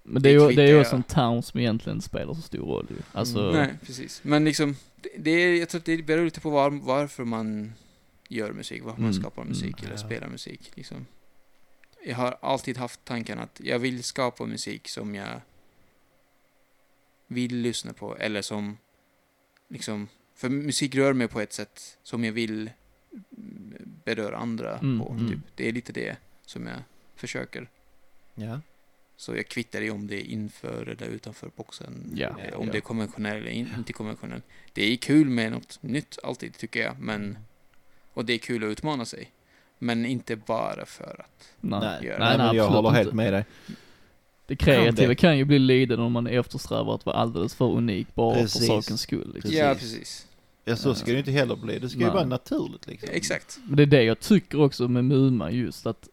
Men 0.03 0.23
det 0.23 0.31
är 0.31 0.39
Det 0.39 0.51
ju, 0.51 0.57
det 0.57 0.63
är 0.63 0.69
ju 0.69 0.81
också 0.81 0.97
en 0.97 1.03
term 1.03 1.43
som 1.43 1.61
egentligen 1.61 2.01
spelar 2.01 2.35
så 2.35 2.41
stor 2.43 2.67
roll 2.67 2.87
ju. 2.91 2.97
Alltså, 3.13 3.39
Mm. 3.41 3.53
Nej, 3.57 3.75
precis. 3.87 4.21
Men 4.25 4.45
liksom, 4.45 4.77
det, 5.03 5.09
det 5.19 5.31
är, 5.31 5.59
jag 5.59 5.69
tror 5.69 5.79
att 5.79 5.85
det 5.85 6.03
beror 6.07 6.25
lite 6.25 6.41
på 6.41 6.51
var, 6.51 6.71
varför 6.71 7.25
man 7.25 7.73
gör 8.29 8.53
musik, 8.53 8.83
varför 8.85 9.01
man 9.03 9.11
Mm, 9.11 9.23
skapar 9.23 9.45
musik 9.45 9.65
mm, 9.79 9.85
eller 9.85 9.93
ja. 10.03 10.07
spelar 10.07 10.29
musik. 10.29 10.71
Liksom. 10.75 11.07
Jag 12.07 12.17
har 12.17 12.37
alltid 12.43 12.77
haft 12.77 13.01
tanken 13.05 13.39
att 13.39 13.61
jag 13.65 13.79
vill 13.79 14.03
skapa 14.03 14.47
musik 14.47 14.89
som 14.89 15.15
jag 15.15 15.41
vill 17.27 17.57
lyssna 17.57 17.93
på, 17.93 18.17
eller 18.17 18.43
som 18.43 18.79
liksom, 19.69 20.09
för 20.35 20.49
musik 20.49 20.95
rör 20.95 21.13
mig 21.13 21.29
på 21.29 21.41
ett 21.41 21.53
sätt 21.53 21.99
som 22.03 22.25
jag 22.25 22.33
vill 22.33 22.71
beröra 24.05 24.37
andra 24.37 24.79
Mm, 24.79 25.01
på. 25.01 25.13
mm. 25.13 25.29
Typ. 25.29 25.39
Det 25.55 25.69
är 25.69 25.73
lite 25.73 25.93
det 25.93 26.17
som 26.47 26.67
jag 26.67 26.77
försöker. 27.17 27.69
Ja. 28.35 28.61
Så 29.17 29.37
jag 29.37 29.49
kvittar 29.49 29.83
i 29.83 29.91
om 29.91 30.07
det 30.07 30.17
är 30.17 30.25
inför 30.25 30.89
eller 30.89 31.07
utanför 31.07 31.51
boxen. 31.57 32.13
Ja, 32.15 32.29
eh, 32.41 32.55
om 32.55 32.67
ja. 32.67 32.73
det 32.73 32.79
är 32.79 32.83
konventionell 32.83 33.37
eller 33.37 33.51
in, 33.51 33.69
inte 33.79 33.93
konventionell. 33.93 34.43
Det 34.73 34.93
är 34.93 34.97
kul 34.97 35.29
med 35.29 35.53
något 35.53 35.79
nytt 35.83 36.19
alltid, 36.23 36.55
tycker 36.59 36.83
jag. 36.83 36.99
Men, 36.99 37.39
och 38.13 38.25
det 38.25 38.33
är 38.33 38.39
kul 38.39 38.65
att 38.65 38.69
utmana 38.69 39.05
sig. 39.05 39.31
Men 39.79 40.07
inte 40.07 40.37
bara 40.37 40.87
för 40.87 41.21
att. 41.21 41.53
nej. 41.61 41.81
Nej, 41.81 42.05
gör 42.07 42.19
nej, 42.19 42.33
det. 42.33 42.45
men 42.45 42.57
jag 42.57 42.65
absolut 42.65 42.85
håller 42.85 42.91
helt 42.91 43.13
med 43.15 43.33
dig. 43.33 43.45
Det 44.47 44.57
kreativa 44.57 45.09
Det- 45.09 45.15
kan 45.15 45.39
ju 45.39 45.45
bli 45.45 45.59
lidande 45.59 46.05
om 46.05 46.13
man 46.13 46.27
eftersträvar 46.27 46.95
att 46.95 47.07
vara 47.07 47.17
alldeles 47.17 47.55
för 47.55 47.65
unik 47.73 48.15
bara 48.15 48.35
Precis. 48.35 48.61
för 48.61 48.67
sakens 48.83 49.01
skull. 49.01 49.19
Liksom. 49.35 49.41
Precis. 49.41 49.59
Ja, 49.59 49.75
precis. 49.75 50.27
Ja, 50.65 50.77
så 50.77 50.95
ska 50.95 51.07
det 51.07 51.13
ju 51.13 51.19
inte 51.19 51.31
heller 51.31 51.57
bli. 51.57 51.79
Det 51.79 51.89
ska 51.89 51.99
ju 51.99 52.05
Nej. 52.05 52.15
vara 52.15 52.25
naturligt 52.25 52.87
liksom. 52.87 53.09
Exakt. 53.13 53.59
Men 53.67 53.77
det 53.77 53.83
är 53.83 53.87
det 53.87 54.03
jag 54.03 54.21
tycker 54.21 54.61
också 54.61 54.89
med 54.89 55.05
Muma 55.05 55.51
just 55.51 55.87
att 55.87 56.09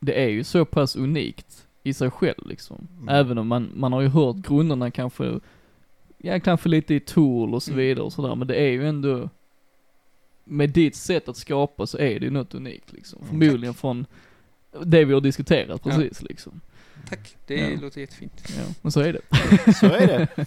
det 0.00 0.22
är 0.24 0.28
ju 0.28 0.44
så 0.44 0.64
pass 0.64 0.96
unikt 0.96 1.66
i 1.82 1.94
sig 1.94 2.10
själv 2.10 2.46
liksom. 2.48 2.88
Mm. 2.96 3.08
Även 3.08 3.38
om 3.38 3.46
man, 3.48 3.70
man 3.74 3.92
har 3.92 4.00
ju 4.00 4.08
hört 4.08 4.36
grunderna 4.36 4.90
kanske, 4.90 5.40
ja 6.18 6.40
kanske 6.40 6.68
lite 6.68 6.94
i 6.94 7.00
Tool 7.00 7.54
och 7.54 7.62
så 7.62 7.70
Mm. 7.70 7.84
vidare 7.84 8.04
och 8.04 8.12
sådär, 8.12 8.34
men 8.34 8.48
det 8.48 8.54
är 8.54 8.70
ju 8.70 8.88
ändå, 8.88 9.28
med 10.44 10.70
ditt 10.70 10.96
sätt 10.96 11.28
att 11.28 11.36
skapa 11.36 11.86
så 11.86 11.98
är 11.98 12.20
det 12.20 12.24
ju 12.26 12.30
något 12.30 12.54
unikt 12.54 12.92
liksom. 12.92 13.18
Mm. 13.18 13.28
Förmodligen 13.40 13.74
från 13.74 14.06
det 14.84 15.04
vi 15.04 15.14
har 15.14 15.20
diskuterat 15.20 15.82
precis 15.82 16.22
liksom. 16.22 16.60
Tack. 17.08 17.36
Det 17.46 17.54
Ja. 17.70 17.80
låter 17.80 18.00
jättefint. 18.00 18.44
Ja, 18.58 18.64
men 18.82 18.92
så 18.92 19.00
är 19.00 19.12
det. 19.12 19.72
Så 19.74 19.86
är 19.86 20.06
det. 20.06 20.46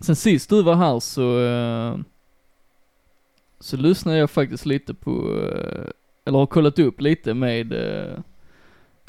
Sen 0.00 0.16
sist 0.16 0.50
du 0.50 0.62
var 0.62 0.74
här 0.74 1.00
så, 1.00 1.40
eh, 1.46 1.98
så 3.60 3.76
lyssnade 3.76 4.18
jag 4.18 4.30
faktiskt 4.30 4.66
lite 4.66 4.94
på, 4.94 5.40
eh, 5.40 5.90
eller 6.24 6.38
har 6.38 6.46
kollat 6.46 6.78
upp 6.78 7.00
lite 7.00 7.34
med 7.34 7.72
eh, 7.72 8.18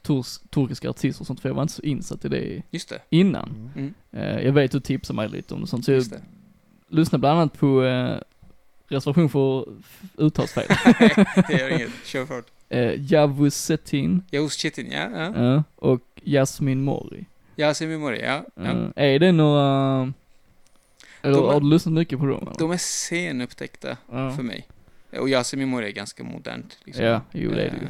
turs, 0.02 0.40
turkiska 0.50 0.90
artister 0.90 1.22
och 1.24 1.28
sånt, 1.28 1.40
för 1.40 1.50
jag 1.50 1.54
var 1.56 1.62
inte 1.62 1.74
så 1.74 1.82
insatt 1.82 2.26
i 2.26 2.30
det 2.30 2.62
Just 2.72 2.90
det. 2.90 3.02
innan. 3.10 3.72
Mm. 3.76 3.94
Mm, 4.12 4.46
jag 4.46 4.54
vet 4.54 4.72
du 4.72 4.80
tipsade 4.80 5.16
mig 5.18 5.30
lite 5.30 5.54
om 5.54 5.62
det 5.62 5.68
sånt, 5.68 5.86
så 5.86 5.92
jag 5.92 5.96
just 5.98 6.12
det. 6.12 6.22
lyssnade 6.90 7.20
bland 7.20 7.40
annat 7.40 7.54
på 7.60 7.82
reservation 8.88 9.30
för 9.30 9.66
uttalsfel. 10.18 10.64
det 11.48 11.54
gör 11.60 11.70
inget. 11.70 11.90
Kör 12.06 12.26
fort. 12.26 12.46
Eh, 12.70 13.12
Javusetin 13.12 14.24
Jos 14.32 14.54
Chitin, 14.58 14.92
ja. 14.92 15.10
ja. 15.14 15.56
eh, 15.56 15.62
och 15.76 16.02
Jasmin 16.24 16.82
Mori. 16.84 17.26
Yasin 17.58 18.00
Mori, 18.00 18.22
ja. 18.24 18.46
ja. 18.56 18.64
Eh, 18.96 19.14
är 19.14 19.20
det 19.20 19.32
några, 19.32 20.14
eller 21.22 21.34
De 21.36 21.44
är- 21.50 21.54
har 21.54 21.62
du 21.62 21.70
lyssnat 21.70 21.94
mycket 21.94 22.20
på 22.20 22.26
dem? 22.26 22.42
Eller? 22.48 22.60
De 22.60 22.72
är 22.72 22.78
senupptäckta 22.78 23.98
ja. 24.12 24.32
för 24.36 24.44
mig. 24.44 24.68
Och 25.20 25.30
Yasin 25.30 25.68
Mori 25.68 25.86
är 25.88 25.92
ganska 25.92 26.24
modernt. 26.24 26.78
Liksom. 26.84 27.06
ja, 27.06 27.22
jo 27.32 27.52
det 27.52 27.62
är 27.64 27.70
det 27.72 27.78
ju. 27.78 27.84
Eh, 27.84 27.90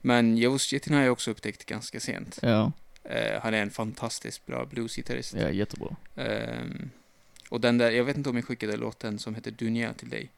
Men 0.00 0.58
Chitin 0.58 0.94
har 0.94 1.02
jag 1.02 1.12
också 1.12 1.30
upptäckt 1.30 1.64
ganska 1.66 2.00
sent. 2.00 2.38
Ja, 2.42 2.72
Eh, 3.10 3.40
han 3.42 3.54
är 3.54 3.62
en 3.62 3.70
fantastiskt 3.70 4.46
bra 4.46 4.66
bluesgitarrist. 4.66 5.34
ja 5.34 5.50
jättebra. 5.50 5.96
Ehm, 6.16 6.90
och 7.48 7.60
den 7.60 7.78
där, 7.78 7.90
jag 7.90 8.04
vet 8.04 8.16
inte 8.16 8.30
om 8.30 8.36
jag 8.36 8.44
skickade 8.44 8.76
låten 8.76 9.18
som 9.18 9.34
heter 9.34 9.50
Dunja 9.50 9.92
till 9.92 10.08
dig. 10.08 10.30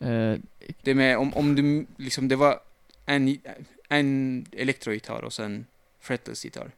Eh, 0.00 0.34
Det 0.82 0.94
med, 0.94 1.18
om, 1.18 1.34
om 1.34 1.54
du, 1.54 1.86
liksom, 1.96 2.28
det 2.28 2.36
var 2.36 2.60
en, 3.06 3.38
en 3.88 4.46
elektrogitarr 4.52 5.24
och 5.24 5.32
sen 5.32 5.66
fretless 6.00 6.44
gitarr. 6.44 6.70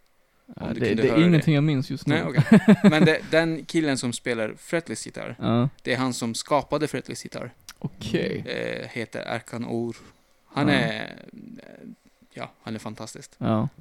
du 0.46 0.80
det, 0.80 0.94
det 0.94 1.08
är 1.08 1.24
ingenting 1.26 1.54
jag 1.54 1.64
minns 1.64 1.90
just 1.90 2.06
nu. 2.06 2.14
Nej, 2.14 2.24
okej. 2.24 2.76
Men 2.90 3.04
det, 3.04 3.20
den 3.30 3.64
killen 3.64 3.98
som 3.98 4.12
spelar 4.12 4.54
fretless 4.58 5.06
gitarr, 5.06 5.36
Ja, 5.38 5.68
det 5.82 5.92
är 5.92 5.96
han 5.96 6.14
som 6.14 6.34
skapade 6.34 6.88
fretless 6.88 7.24
gitarr. 7.24 7.50
okej. 7.78 8.44
Eh, 8.46 8.88
heter 8.88 9.20
Erkan 9.26 9.64
Or. 9.64 9.96
Han 10.46 10.68
är, 10.68 11.02
eh, 11.32 11.88
ja, 12.32 12.50
han 12.62 12.74
är 12.74 12.78
fantastisk. 12.78 13.30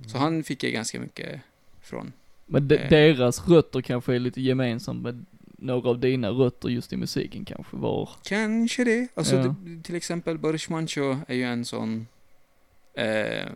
Så 0.07 0.17
han 0.17 0.43
fick 0.43 0.63
jag 0.63 0.73
ganska 0.73 0.99
mycket 0.99 1.41
från. 1.81 2.13
Men 2.45 2.67
de, 2.67 2.77
deras 2.77 3.47
rötter 3.47 3.81
kanske 3.81 4.15
är 4.15 4.19
lite 4.19 4.41
gemensamt 4.41 5.03
med 5.03 5.25
några 5.61 5.89
av 5.89 5.99
dina 5.99 6.29
rötter 6.29 6.69
just 6.69 6.93
i 6.93 6.97
musiken 6.97 7.45
kanske 7.45 7.75
var. 7.77 8.09
Kanske 8.23 8.83
det. 8.83 9.07
Alltså 9.13 9.35
Ja. 9.35 9.55
det, 9.59 9.83
till 9.83 9.95
exempel 9.95 10.37
Boris 10.37 10.69
Mancho 10.69 11.17
är 11.27 11.35
ju 11.35 11.43
en 11.43 11.65
sån, 11.65 12.07
eh, 12.93 13.49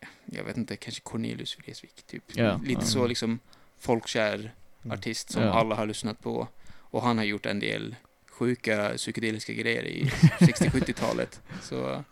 ja, 0.00 0.08
jag 0.26 0.44
vet 0.44 0.56
inte, 0.56 0.76
kanske 0.76 1.00
Cornelius 1.00 1.58
Vreeswijk 1.58 2.02
typ. 2.06 2.24
Ja, 2.36 2.56
Lite 2.64 2.80
ja. 2.80 2.86
så 2.86 3.06
liksom 3.06 3.38
folkkär 3.78 4.52
Mm. 4.84 4.98
artist 4.98 5.30
som 5.32 5.42
Ja. 5.42 5.50
alla 5.52 5.74
har 5.74 5.86
lyssnat 5.86 6.20
på. 6.20 6.48
Och 6.72 7.02
han 7.02 7.18
har 7.18 7.24
gjort 7.24 7.46
en 7.46 7.60
del 7.60 7.94
sjuka 8.30 8.92
psykedeliska 8.96 9.52
grejer 9.52 9.84
i 9.86 10.04
60-70-talet. 10.40 11.42
Så 11.62 12.04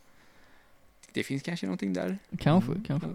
det 1.12 1.22
finns 1.22 1.43
kanske 1.43 1.66
någonting 1.66 1.93
där. 1.93 2.18
Kanske, 2.39 2.70
Mm. 2.72 2.85
kanske. 2.85 3.09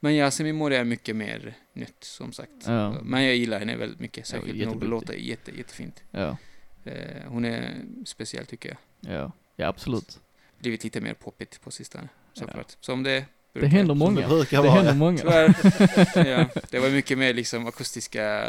Men 0.00 0.14
Yasemin 0.14 0.56
Mori 0.56 0.76
är 0.76 0.84
mycket 0.84 1.16
mer 1.16 1.54
nytt 1.72 2.04
som 2.04 2.32
sagt. 2.32 2.50
Ja. 2.66 3.00
Men 3.02 3.24
jag 3.24 3.36
gillar 3.36 3.58
henne 3.58 3.76
väldigt 3.76 4.00
mycket. 4.00 4.26
Särskilt 4.26 4.58
när 4.58 4.66
hon 4.66 4.78
låter 4.80 5.14
jätte, 5.14 5.56
jättefint. 5.58 6.02
Ja, 6.10 6.36
Eh, 6.84 7.22
hon 7.28 7.44
är 7.44 7.74
speciell 8.04 8.46
tycker 8.46 8.68
jag. 8.68 9.14
ja, 9.14 9.32
ja 9.56 9.66
absolut. 9.68 10.20
Blivit 10.58 10.84
lite 10.84 11.00
mer 11.00 11.14
poppigt 11.14 11.60
på 11.60 11.70
sistone. 11.70 12.08
Ja. 12.34 12.40
Såklart. 12.40 12.76
Som 12.80 13.02
det 13.02 13.24
Det 13.52 13.66
händer 13.66 13.94
många. 13.94 14.20
det 14.20 14.26
brukar 14.26 14.62
Det 14.62 14.68
vara. 14.68 14.82
händer 14.82 14.92
ja. 14.92 14.98
många. 14.98 15.18
Tyvärr. 15.18 16.26
ja, 16.30 16.48
det 16.70 16.78
var 16.78 16.90
mycket 16.90 17.18
mer 17.18 17.34
liksom 17.34 17.66
akustiska 17.66 18.44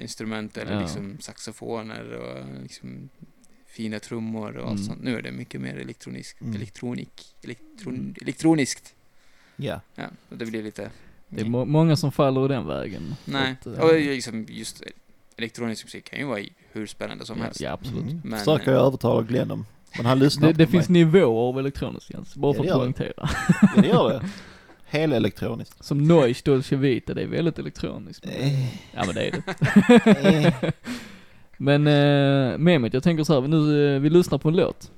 instrument 0.00 0.56
eller 0.56 0.72
Ja. 0.72 0.80
liksom 0.80 1.16
saxofoner 1.20 2.12
och 2.12 2.62
liksom 2.62 3.08
fina 3.66 3.98
trummor 3.98 4.56
och 4.56 4.68
allt 4.68 4.78
Mm. 4.80 4.86
sånt. 4.88 5.02
Nu 5.02 5.16
är 5.18 5.22
det 5.22 5.32
mycket 5.32 5.60
mer 5.60 5.76
elektronisk, 5.76 6.40
Mm. 6.40 6.54
elektronik, 6.56 7.36
elektron, 7.42 8.14
elektroniskt. 8.22 8.94
Ja. 9.62 9.80
Ja, 9.94 10.04
det 10.28 10.46
blir 10.46 10.62
lite... 10.62 10.90
Det 11.28 11.40
är 11.40 11.44
må 11.44 11.64
många 11.64 11.96
som 11.96 12.12
faller 12.12 12.44
i 12.44 12.48
den 12.48 12.66
vägen. 12.66 13.14
Nej, 13.24 13.54
att, 13.60 13.66
eh, 13.66 13.72
och 13.72 13.94
liksom 13.94 14.46
just 14.48 14.82
elektronisk 15.36 15.84
musik 15.84 16.04
kan 16.10 16.18
ju 16.18 16.24
vara 16.24 16.40
hur 16.72 16.86
spännande 16.86 17.26
som 17.26 17.38
ja, 17.38 17.44
helst. 17.44 17.60
ja, 17.60 17.72
absolut. 17.72 18.02
Mm. 18.02 18.20
Men- 18.24 18.38
Försöker 18.38 18.72
jag 18.72 18.86
övertala 18.86 19.22
Glenn 19.22 19.50
om. 19.50 19.66
Men 19.96 20.06
han 20.06 20.18
lyssnar 20.18 20.48
Det, 20.48 20.54
det 20.54 20.66
finns 20.66 20.88
mig. 20.88 21.04
nivåer 21.04 21.48
av 21.48 21.58
elektroniskt 21.58 22.10
Jens, 22.10 22.34
bara 22.36 22.52
Ja, 22.56 22.56
för 22.56 22.64
det 22.64 22.72
att 22.72 22.78
poängtera. 22.78 23.12
Ja, 23.76 23.82
det 23.82 23.88
gör 23.88 24.08
det. 24.12 24.28
Hela 24.86 25.16
elektroniskt. 25.16 25.84
Som 25.84 26.08
Noise 26.08 26.42
Dolce 26.44 26.76
Vita, 26.76 27.14
det 27.14 27.22
är 27.22 27.26
väldigt 27.26 27.58
elektroniskt. 27.58 28.24
men- 28.26 28.34
Eh, 28.34 28.74
Ja 28.94 29.02
men 29.06 29.14
det 29.14 29.28
är 29.28 29.42
det. 30.60 30.72
men 31.56 31.86
eh, 31.86 32.58
Mehmet, 32.58 32.94
jag 32.94 33.02
tänker 33.02 33.24
så 33.24 33.40
här, 33.40 33.48
nu, 33.48 33.94
eh, 33.96 34.00
vi 34.00 34.10
lyssnar 34.10 34.38
på 34.38 34.48
en 34.48 34.56
låt. 34.56 34.90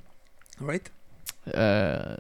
All 0.60 0.66
right. 0.68 0.90
Eh, 1.44 2.12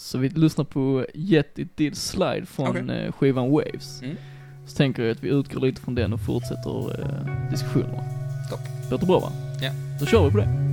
så 0.00 0.18
vi 0.18 0.28
lyssnar 0.28 0.64
på 0.64 1.06
Yet 1.14 1.58
It 1.58 1.76
Did 1.76 1.96
Slide 1.96 2.46
från 2.46 2.68
Okej. 2.68 3.04
eh, 3.04 3.12
skivan 3.12 3.50
Waves. 3.50 4.02
Mm. 4.02 4.16
Så 4.66 4.76
tänker 4.76 5.02
jag 5.02 5.12
att 5.12 5.24
vi 5.24 5.28
utgår 5.28 5.60
lite 5.60 5.80
från 5.80 5.94
den 5.94 6.12
och 6.12 6.20
fortsätter 6.20 7.00
eh, 7.00 7.50
diskussionerna. 7.50 8.04
Låter 8.90 9.06
bra 9.06 9.18
va? 9.20 9.32
Ja. 9.62 9.70
Då 10.00 10.06
kör 10.06 10.24
vi 10.24 10.30
på 10.30 10.38
det. 10.38 10.69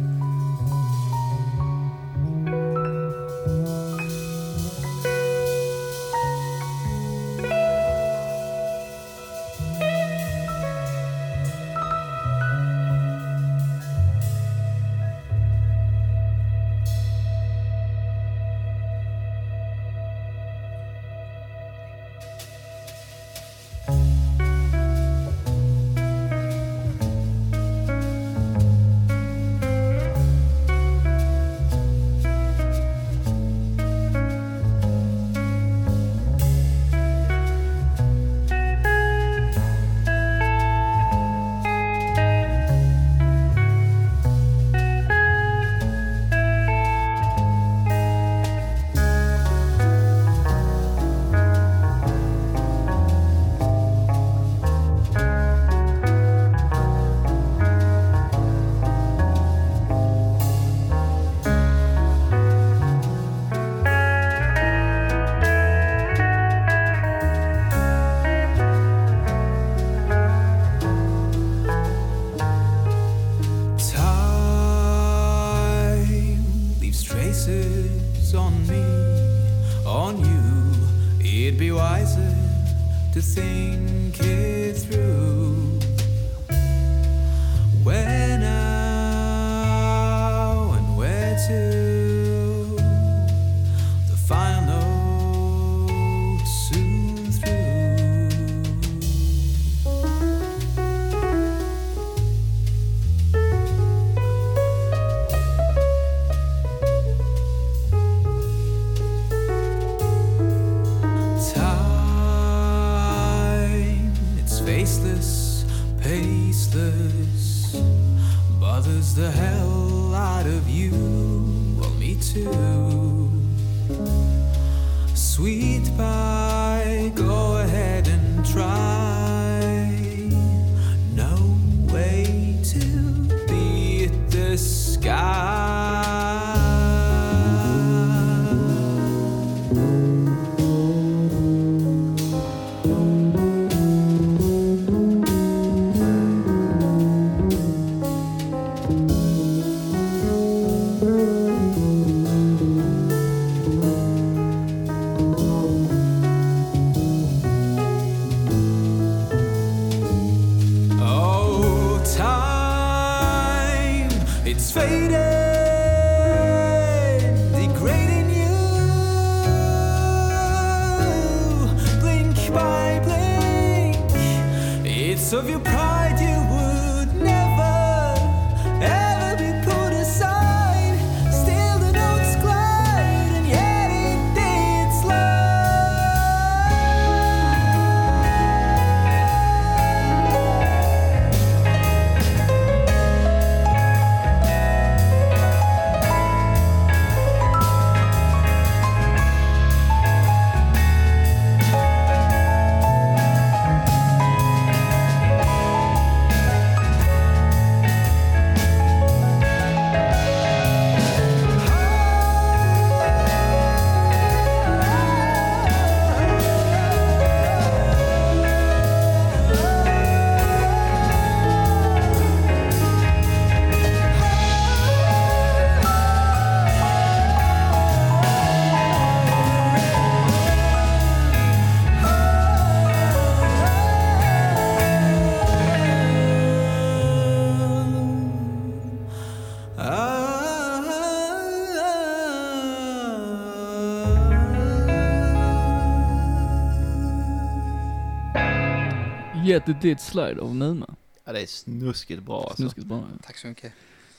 Yet 249.57 249.69
it 249.69 249.81
did 249.81 249.99
slide 249.99 250.39
av 250.41 250.55
Numa. 250.55 250.95
Ja, 251.25 251.33
det 251.33 251.41
är 251.41 251.45
snuskigt 251.45 252.21
bra 252.23 252.41
alltså. 252.43 252.55
Snuskigt 252.55 252.87
bra. 252.87 252.97
ja. 252.97 253.17
Tack 253.25 253.37
så 253.37 253.47
mycket. 253.47 253.73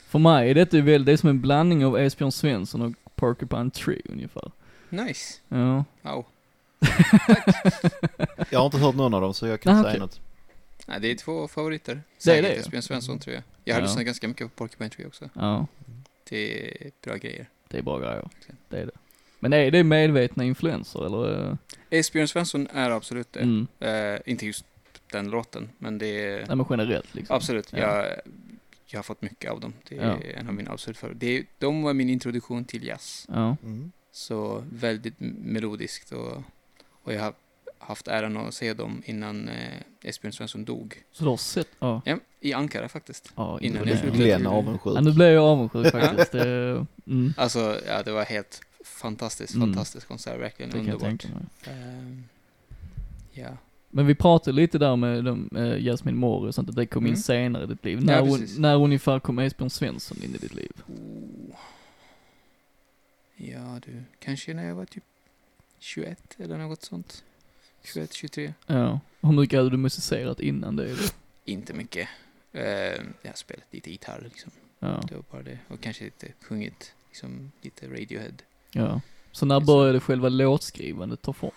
För 0.08 0.18
mig 0.18 0.50
är 0.50 0.54
detta 0.54 0.76
ju 0.76 0.82
väl, 0.82 1.04
det 1.04 1.12
är 1.12 1.16
som 1.16 1.28
en 1.28 1.40
blandning 1.40 1.84
av 1.84 1.98
Esbjörn 1.98 2.32
Svensson 2.32 2.82
och 2.82 2.92
Porcupine 3.14 3.70
Tree 3.70 4.02
ungefär. 4.04 4.50
Nice. 4.88 5.40
Ja. 5.48 5.84
Wow. 6.02 6.24
Jag 8.50 8.58
har 8.58 8.66
inte 8.66 8.78
hört 8.78 8.94
någon 8.94 9.14
av 9.14 9.20
dem 9.20 9.34
så 9.34 9.46
jag 9.46 9.60
kan 9.60 9.74
Ah, 9.74 9.78
inte 9.78 9.90
säga 9.90 9.94
okej. 9.94 10.00
något. 10.00 10.20
Nej, 10.86 11.00
det 11.00 11.10
är 11.10 11.14
två 11.14 11.48
favoriter. 11.48 11.94
Det 11.94 12.00
är 12.00 12.36
Säkert 12.36 12.44
det. 12.44 12.60
Esbjörn 12.60 12.82
Svensson 12.82 13.18
tror 13.18 13.34
jag. 13.34 13.42
Jag 13.64 13.74
har 13.74 13.80
Ja. 13.80 13.86
lyssnat 13.86 14.04
ganska 14.04 14.28
mycket 14.28 14.46
på 14.46 14.64
Porcupine 14.64 14.90
Tree 14.90 15.06
också. 15.06 15.28
Ja, 15.34 15.66
Det 16.28 16.68
är 16.86 16.90
bra 17.04 17.16
grejer. 17.16 17.48
det 17.68 17.78
är 17.78 17.82
bra 17.82 17.98
grejer. 17.98 18.28
Det 18.68 18.76
är 18.80 18.86
det. 18.86 18.92
Men 19.40 19.52
är 19.52 19.70
det 19.70 19.84
medvetna 19.84 20.44
influenser 20.44 21.06
eller? 21.06 21.48
eh, 21.50 21.54
Esbjörn 21.90 22.28
Svensson 22.28 22.68
är 22.72 22.90
absolut 22.90 23.32
det. 23.32 23.40
Mm. 23.40 23.66
Eh, 23.80 24.20
inte 24.26 24.46
just 24.46 24.64
den 25.12 25.30
låten, 25.30 25.70
men 25.78 25.98
det 25.98 26.06
är 26.26 26.46
Nej 26.46 26.56
men 26.56 26.66
generellt 26.70 27.14
liksom. 27.14 27.36
absolut. 27.36 27.72
Ja. 27.72 27.78
Jag, 27.78 28.06
jag 28.86 28.98
har 28.98 29.02
fått 29.02 29.22
mycket 29.22 29.50
av 29.50 29.60
dem. 29.60 29.72
Det 29.88 29.98
är 29.98 30.06
Ja. 30.08 30.18
en 30.40 30.48
av 30.48 30.54
mina 30.54 30.70
absolut 30.70 30.96
är, 31.38 31.44
De 31.58 31.82
var 31.82 31.94
min 31.94 32.10
introduktion 32.10 32.64
till 32.64 32.84
jazz. 32.86 33.26
Ja. 33.28 33.56
Mm. 33.62 33.92
Så 34.12 34.64
väldigt 34.72 35.14
melodiskt 35.18 36.12
och, 36.12 36.42
och 37.02 37.12
jag 37.12 37.20
har 37.22 37.32
haft 37.78 38.08
äran 38.08 38.36
att 38.36 38.54
se 38.54 38.74
dem 38.74 39.02
innan 39.04 39.48
eh, 39.48 39.82
Esbjörn 40.02 40.32
Svensson 40.32 40.64
dog. 40.64 41.02
Så 41.12 41.24
du 41.24 41.30
har 41.30 41.36
sett? 41.36 41.68
Ja. 41.78 42.02
Ja, 42.04 42.18
i 42.40 42.52
Ankara 42.52 42.88
faktiskt. 42.88 43.32
Ja, 43.36 43.60
Innan 43.60 43.88
jag. 43.88 43.98
Glenn 44.14 44.46
avundsjuk. 44.46 44.96
Ja, 44.96 45.00
nu 45.00 45.12
blev 45.12 45.28
jag 45.28 45.44
avundsjuk 45.44 45.86
faktiskt. 45.92 46.32
Det, 46.32 46.86
mm. 47.06 47.34
Alltså, 47.36 47.80
ja, 47.86 48.02
det 48.02 48.12
var 48.12 48.24
helt 48.24 48.60
fantastiskt, 48.84 49.54
Mm. 49.54 49.68
fantastisk 49.68 50.08
konsert. 50.08 50.40
Verkligen 50.40 50.70
Det 50.70 50.76
kan 50.78 50.86
jag 50.86 50.94
underbart. 50.94 51.20
tänka 51.20 51.38
mig. 51.38 51.46
Ehm, 51.76 52.24
ja. 53.32 53.48
Men 53.90 54.06
vi 54.06 54.14
pratade 54.14 54.56
lite 54.56 54.78
där 54.78 54.96
med 54.96 55.24
de, 55.24 55.48
eh, 55.56 55.76
Jasmin 55.86 56.16
Moore 56.16 56.48
och 56.48 56.54
sånt, 56.54 56.68
att 56.68 56.76
det 56.76 56.86
kom 56.86 57.02
in 57.06 57.08
Mm. 57.12 57.16
senare 57.20 57.64
i 57.64 57.66
ditt 57.66 57.84
liv. 57.84 57.98
Ja, 57.98 58.04
När, 58.06 58.22
un, 58.22 58.38
precis. 58.40 58.58
när 58.58 58.76
ungefär 58.76 59.20
kom 59.20 59.38
Esbjörn 59.38 59.70
Svensson 59.70 60.18
in 60.22 60.34
i 60.34 60.38
ditt 60.38 60.54
liv? 60.54 60.72
Oh. 60.86 61.56
Ja, 63.36 63.80
du. 63.86 64.02
Kanske 64.18 64.54
när 64.54 64.66
jag 64.68 64.74
var 64.74 64.84
typ 64.84 65.04
21 65.78 66.36
eller 66.38 66.58
något 66.58 66.82
sånt. 66.82 67.24
21, 67.84 68.12
23. 68.12 68.54
Ja. 68.66 69.00
Hur 69.20 69.32
mycket 69.32 69.56
hade 69.58 69.70
du 69.70 69.76
musicerat 69.76 70.40
innan 70.40 70.76
det? 70.76 70.88
Då? 70.94 71.02
Inte 71.44 71.74
mycket. 71.74 72.08
Uh, 72.54 72.62
jag 72.62 73.30
har 73.30 73.34
spelat 73.34 73.64
lite 73.70 73.90
gitarr 73.90 74.20
liksom. 74.24 74.50
Ja. 74.78 75.02
Det 75.08 75.14
var 75.14 75.24
bara 75.30 75.42
det. 75.42 75.58
Och 75.68 75.80
kanske 75.80 76.04
lite 76.04 76.26
sjungit, 76.40 76.92
liksom 77.08 77.52
lite 77.62 77.86
Radiohead. 77.88 78.32
ja. 78.72 79.00
Så 79.32 79.46
när 79.46 79.54
Just. 79.54 79.66
började 79.66 80.00
själva 80.00 80.28
låtskrivandet 80.28 81.22
ta 81.22 81.32
form? 81.32 81.50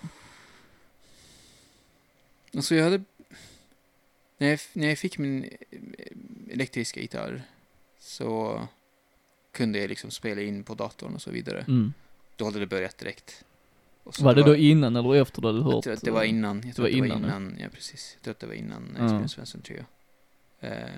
Alltså 2.56 2.76
jag 2.76 2.84
hade... 2.84 3.04
När 4.38 4.48
jag, 4.48 4.60
när 4.74 4.88
jag 4.90 4.98
fick 4.98 5.18
min 5.18 5.44
eh, 5.44 6.54
elektriska 6.54 7.00
gitarr 7.00 7.44
så 8.00 8.62
kunde 9.52 9.80
jag 9.80 9.90
liksom 9.90 10.12
spela 10.12 10.42
in 10.42 10.64
på 10.64 10.74
datorn 10.74 11.16
och 11.16 11.22
så 11.22 11.32
vidare. 11.32 11.66
Mm. 11.68 11.94
Då 12.36 12.46
hade 12.46 12.60
det 12.60 12.68
börjat 12.68 12.98
direkt. 12.98 13.44
Var 14.04 14.36
det 14.36 14.44
då 14.44 14.56
innan 14.56 14.96
eller 14.96 15.16
efter 15.16 15.42
du 15.42 15.48
hade 15.48 15.64
hört? 15.64 15.74
Jag 15.74 15.84
tror 15.84 15.94
att 15.94 16.02
det 16.02 16.12
var 16.12 16.24
innan. 16.24 16.62
Jag 16.66 16.76
tror 16.76 16.84
var 16.84 16.90
att 16.90 16.96
det 16.96 17.00
var 17.00 17.08
innan, 17.08 17.22
ja. 17.22 17.38
innan. 17.38 17.58
Ja, 17.60 17.68
precis. 17.74 18.14
Jag 18.16 18.24
tror 18.24 18.32
att 18.32 18.40
det 18.40 18.48
var 18.48 18.54
innan 18.54 18.96
Ja. 18.98 19.06
Esbjörn 19.06 19.30
Svensson, 19.30 19.62
tror 19.62 19.78
jag. 19.80 20.72
Eh, 20.72 20.90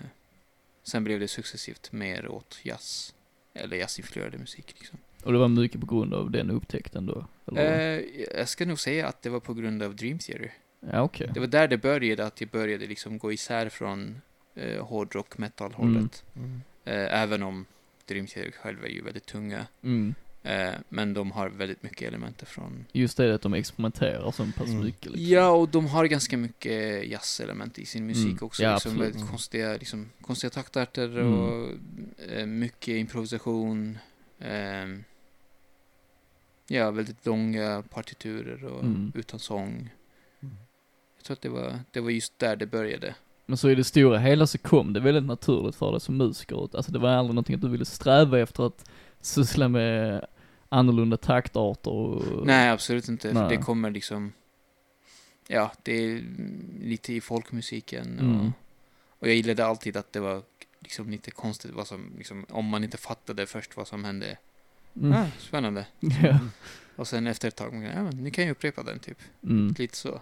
sen 0.84 1.04
blev 1.04 1.20
det 1.20 1.28
successivt 1.28 1.92
mer 1.92 2.28
åt 2.28 2.60
jazz. 2.64 3.14
Eller 3.54 3.78
jazzinfluerad 3.78 4.40
musik, 4.40 4.76
liksom. 4.80 5.00
Och 5.24 5.32
det 5.32 5.38
var 5.38 5.48
mycket 5.48 5.82
på 5.82 5.96
grund 5.96 6.14
av 6.14 6.32
den 6.32 6.52
upptäckten 6.52 7.06
då? 7.06 7.26
Eller? 7.48 7.98
Eh, 7.98 8.06
jag 8.38 8.50
ska 8.50 8.66
nog 8.66 8.80
säga 8.80 9.08
att 9.08 9.22
det 9.22 9.30
var 9.30 9.40
på 9.40 9.54
grund 9.54 9.84
av 9.84 9.96
Dream 9.96 10.20
Theater. 10.20 10.54
Ja, 10.92 11.02
okej. 11.02 11.30
Det 11.34 11.40
var 11.40 11.48
där 11.48 11.68
det 11.68 11.78
började, 11.78 12.26
att 12.26 12.42
jag 12.42 12.50
började 12.50 12.88
liksom 12.88 13.18
gå 13.18 13.32
isär 13.32 13.70
från 13.70 14.22
eh, 14.56 14.86
hårdrock 14.86 15.38
metal-hållet. 15.38 16.24
Mm. 16.36 16.62
Eh, 16.86 17.22
även 17.22 17.44
om 17.44 17.66
Dream 18.06 18.28
Theater 18.28 18.52
själva 18.52 18.86
är 18.88 18.92
ju 18.92 19.02
väldigt 19.02 19.26
tunga. 19.26 19.66
Mm. 19.84 20.16
Eh, 20.44 20.74
men 20.90 21.14
de 21.14 21.32
har 21.32 21.50
väldigt 21.50 21.84
mycket 21.84 22.08
elementer 22.08 22.46
från... 22.46 22.86
Just 22.92 23.18
det 23.18 23.36
att 23.36 23.42
de 23.42 23.54
experimenterar 23.54 24.32
så 24.32 24.46
pass 24.58 24.68
Mm. 24.68 24.84
mycket 24.84 25.12
liksom. 25.12 25.26
Ja, 25.34 25.50
och 25.50 25.70
de 25.70 25.86
har 25.88 26.06
ganska 26.06 26.38
mycket 26.38 27.08
jazzelement 27.08 27.80
i 27.80 27.86
sin 27.86 28.06
musik 28.08 28.26
Mm. 28.32 28.38
också. 28.42 28.64
Ja, 28.64 28.74
liksom 28.74 28.92
absolut. 28.92 29.02
väldigt 29.06 29.22
Mm. 29.22 29.28
konstiga, 29.30 29.74
liksom, 29.74 30.10
konstiga 30.22 30.50
taktarter 30.52 31.18
Mm. 31.20 31.34
och 31.40 31.70
eh, 32.32 32.46
mycket 32.46 32.88
improvisation. 32.96 33.98
ehm, 34.40 35.04
ja, 36.68 36.92
väldigt 36.92 37.26
långa 37.26 37.84
partiturer 37.90 38.66
och 38.66 38.84
Mm. 38.84 39.12
utan 39.16 39.40
sång. 39.40 39.90
Jag 41.24 41.26
tror 41.26 41.36
att 41.36 41.42
det 41.42 41.50
var, 41.50 41.80
det 41.92 42.00
var 42.00 42.10
just 42.10 42.40
där 42.40 42.56
det 42.56 42.66
började. 42.66 43.16
Men 43.46 43.58
så 43.58 43.70
i 43.70 43.76
det 43.76 43.84
stora 43.84 44.20
hela 44.20 44.48
så 44.48 44.58
kom 44.58 44.94
det 44.94 45.00
väldigt 45.00 45.24
naturligt 45.24 45.76
för 45.76 45.92
dig 45.92 46.02
som 46.02 46.18
musiker. 46.18 46.70
Alltså 46.76 46.92
det 46.92 47.00
var 47.00 47.10
aldrig 47.10 47.36
någonting 47.36 47.56
att 47.56 47.62
du 47.62 47.70
ville 47.70 47.86
sträva 47.86 48.40
efter 48.40 48.64
att 48.68 48.90
syssla 49.22 49.68
med 49.68 50.26
annorlunda 50.70 51.18
taktarter 51.18 51.92
och... 51.92 52.48
Nej, 52.48 52.70
absolut 52.70 53.08
inte. 53.10 53.34
Nej. 53.34 53.50
det 53.50 53.58
kommer 53.58 53.92
liksom... 53.92 54.34
Ja, 55.48 55.72
det 55.84 55.92
är 55.94 56.24
lite 56.82 57.14
i 57.14 57.22
folkmusiken. 57.22 58.18
Och, 58.20 58.24
Mm. 58.24 58.54
och 59.20 59.28
jag 59.28 59.36
gillade 59.36 59.66
alltid 59.66 59.98
att 59.98 60.14
det 60.14 60.20
var 60.20 60.42
liksom 60.80 61.10
lite 61.10 61.32
konstigt 61.32 61.72
vad 61.72 61.88
som, 61.88 62.14
liksom, 62.18 62.46
om 62.50 62.66
man 62.66 62.84
inte 62.84 62.98
fattade 62.98 63.46
först 63.46 63.78
vad 63.78 63.88
som 63.88 64.04
hände. 64.04 64.38
Mm. 64.96 65.14
Ah, 65.14 65.28
spännande. 65.40 65.86
Ja. 66.24 66.40
Och 66.96 67.08
sen 67.08 67.28
efter 67.28 67.48
ett 67.48 67.56
tag, 67.56 67.74
ja, 67.96 68.04
men, 68.04 68.24
ni 68.24 68.32
kan 68.32 68.44
ju 68.46 68.52
upprepa 68.52 68.84
den 68.84 69.00
typ. 69.00 69.18
Mm. 69.44 69.76
Lite 69.78 69.98
så. 69.98 70.22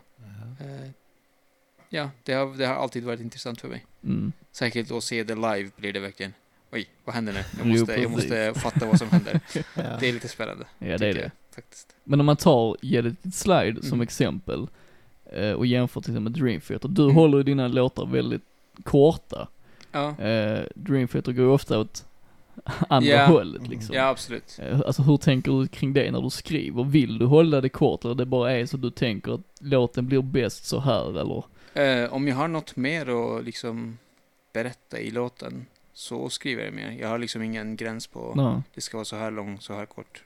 Eh, 0.59 0.89
ja, 1.89 2.09
det 2.23 2.33
har, 2.33 2.57
det 2.57 2.65
har 2.65 2.75
alltid 2.75 3.03
varit 3.03 3.19
intressant 3.19 3.61
för 3.61 3.67
mig. 3.67 3.85
Mm. 4.03 4.31
Säkert 4.51 4.91
att 4.91 5.03
se 5.03 5.23
det 5.23 5.35
live 5.35 5.69
blir 5.75 5.93
det 5.93 5.99
verkligen. 5.99 6.33
Oj, 6.71 6.89
vad 7.05 7.15
händer 7.15 7.33
nu? 7.33 7.39
Jag 7.39 7.67
Jo, 7.67 7.79
måste, 7.79 7.91
jag 8.01 8.13
precis. 8.13 8.29
måste 8.31 8.59
fatta 8.59 8.85
vad 8.85 8.97
som 8.99 9.09
händer. 9.09 9.39
Ja. 9.75 9.97
Det 9.99 10.09
är 10.09 10.13
lite 10.13 10.27
spännande. 10.27 10.65
Ja 10.79 10.97
det 10.97 11.07
är 11.07 11.13
det. 11.13 11.21
jag, 11.21 11.31
faktiskt. 11.55 11.95
Men 12.03 12.19
om 12.19 12.25
man 12.25 12.37
tar 12.37 12.77
It 12.85 13.35
Slide 13.35 13.81
som 13.81 13.87
Mm. 13.93 14.01
exempel 14.01 14.67
eh, 15.31 15.51
och 15.51 15.65
jämför 15.65 16.01
till 16.01 16.11
exempel 16.11 16.23
med 16.23 16.31
Dream 16.41 16.61
Theater. 16.61 16.87
Du 16.89 17.03
Mm. 17.03 17.15
håller 17.15 17.37
ju 17.37 17.43
dina 17.43 17.67
låtar 17.67 18.05
väldigt 18.05 18.41
korta. 18.83 19.47
Ja, 19.91 20.17
Eh, 20.19 20.63
Dream 20.75 21.07
Theater 21.07 21.31
går 21.31 21.45
ju 21.45 21.51
ofta 21.51 21.79
åt 21.79 22.05
andra 22.89 23.09
Ja. 23.09 23.25
hållet 23.25 23.67
liksom. 23.67 23.95
ja 23.95 24.07
absolut. 24.09 24.59
Eh, 24.61 24.79
Alltså 24.85 25.01
hur 25.01 25.17
tänker 25.17 25.51
du 25.51 25.67
kring 25.67 25.93
det 25.93 26.11
när 26.11 26.21
du 26.21 26.29
skriver? 26.29 26.83
Vill 26.83 27.17
du 27.17 27.25
hålla 27.25 27.61
det 27.61 27.69
kort 27.69 28.05
eller 28.05 28.15
det 28.15 28.25
bara 28.25 28.51
är 28.51 28.65
så 28.65 28.77
du 28.77 28.89
tänker 28.91 29.31
att 29.33 29.41
låten 29.59 30.07
blir 30.07 30.21
bäst 30.21 30.65
så 30.65 30.79
här 30.79 31.19
eller? 31.19 31.43
Eh, 31.73 32.13
om 32.13 32.27
jag 32.27 32.35
har 32.35 32.47
något 32.47 32.75
mer 32.75 33.09
att 33.37 33.43
liksom 33.45 33.97
berätta 34.53 34.99
i 34.99 35.11
låten 35.11 35.65
så 35.93 36.29
skriver 36.29 36.63
jag 36.63 36.73
mer. 36.73 36.91
Jag 36.91 37.07
har 37.09 37.17
liksom 37.19 37.41
ingen 37.41 37.75
gräns 37.75 38.07
på 38.07 38.33
Nej. 38.35 38.61
det 38.75 38.81
ska 38.81 38.97
vara 38.97 39.05
så 39.05 39.15
här 39.15 39.31
lång, 39.31 39.59
så 39.61 39.73
här 39.73 39.85
kort. 39.85 40.23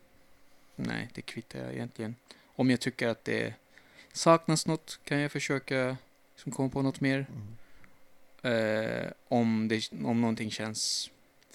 Nej, 0.76 1.10
det 1.14 1.22
kvittar 1.22 1.60
jag 1.60 1.74
egentligen. 1.74 2.16
Om 2.56 2.70
jag 2.70 2.80
tycker 2.80 3.08
att 3.08 3.26
det 3.26 3.54
saknas 4.14 4.68
något 4.68 5.00
kan 5.04 5.20
jag 5.20 5.32
försöka 5.32 5.98
liksom 6.36 6.52
komma 6.52 6.70
på 6.70 6.82
något 6.82 7.02
mer. 7.02 7.26
Mm. 7.30 7.48
Eh, 8.42 9.08
om, 9.28 9.68
det, 9.68 9.92
om 10.04 10.22
någonting 10.22 10.52
känns 10.52 11.10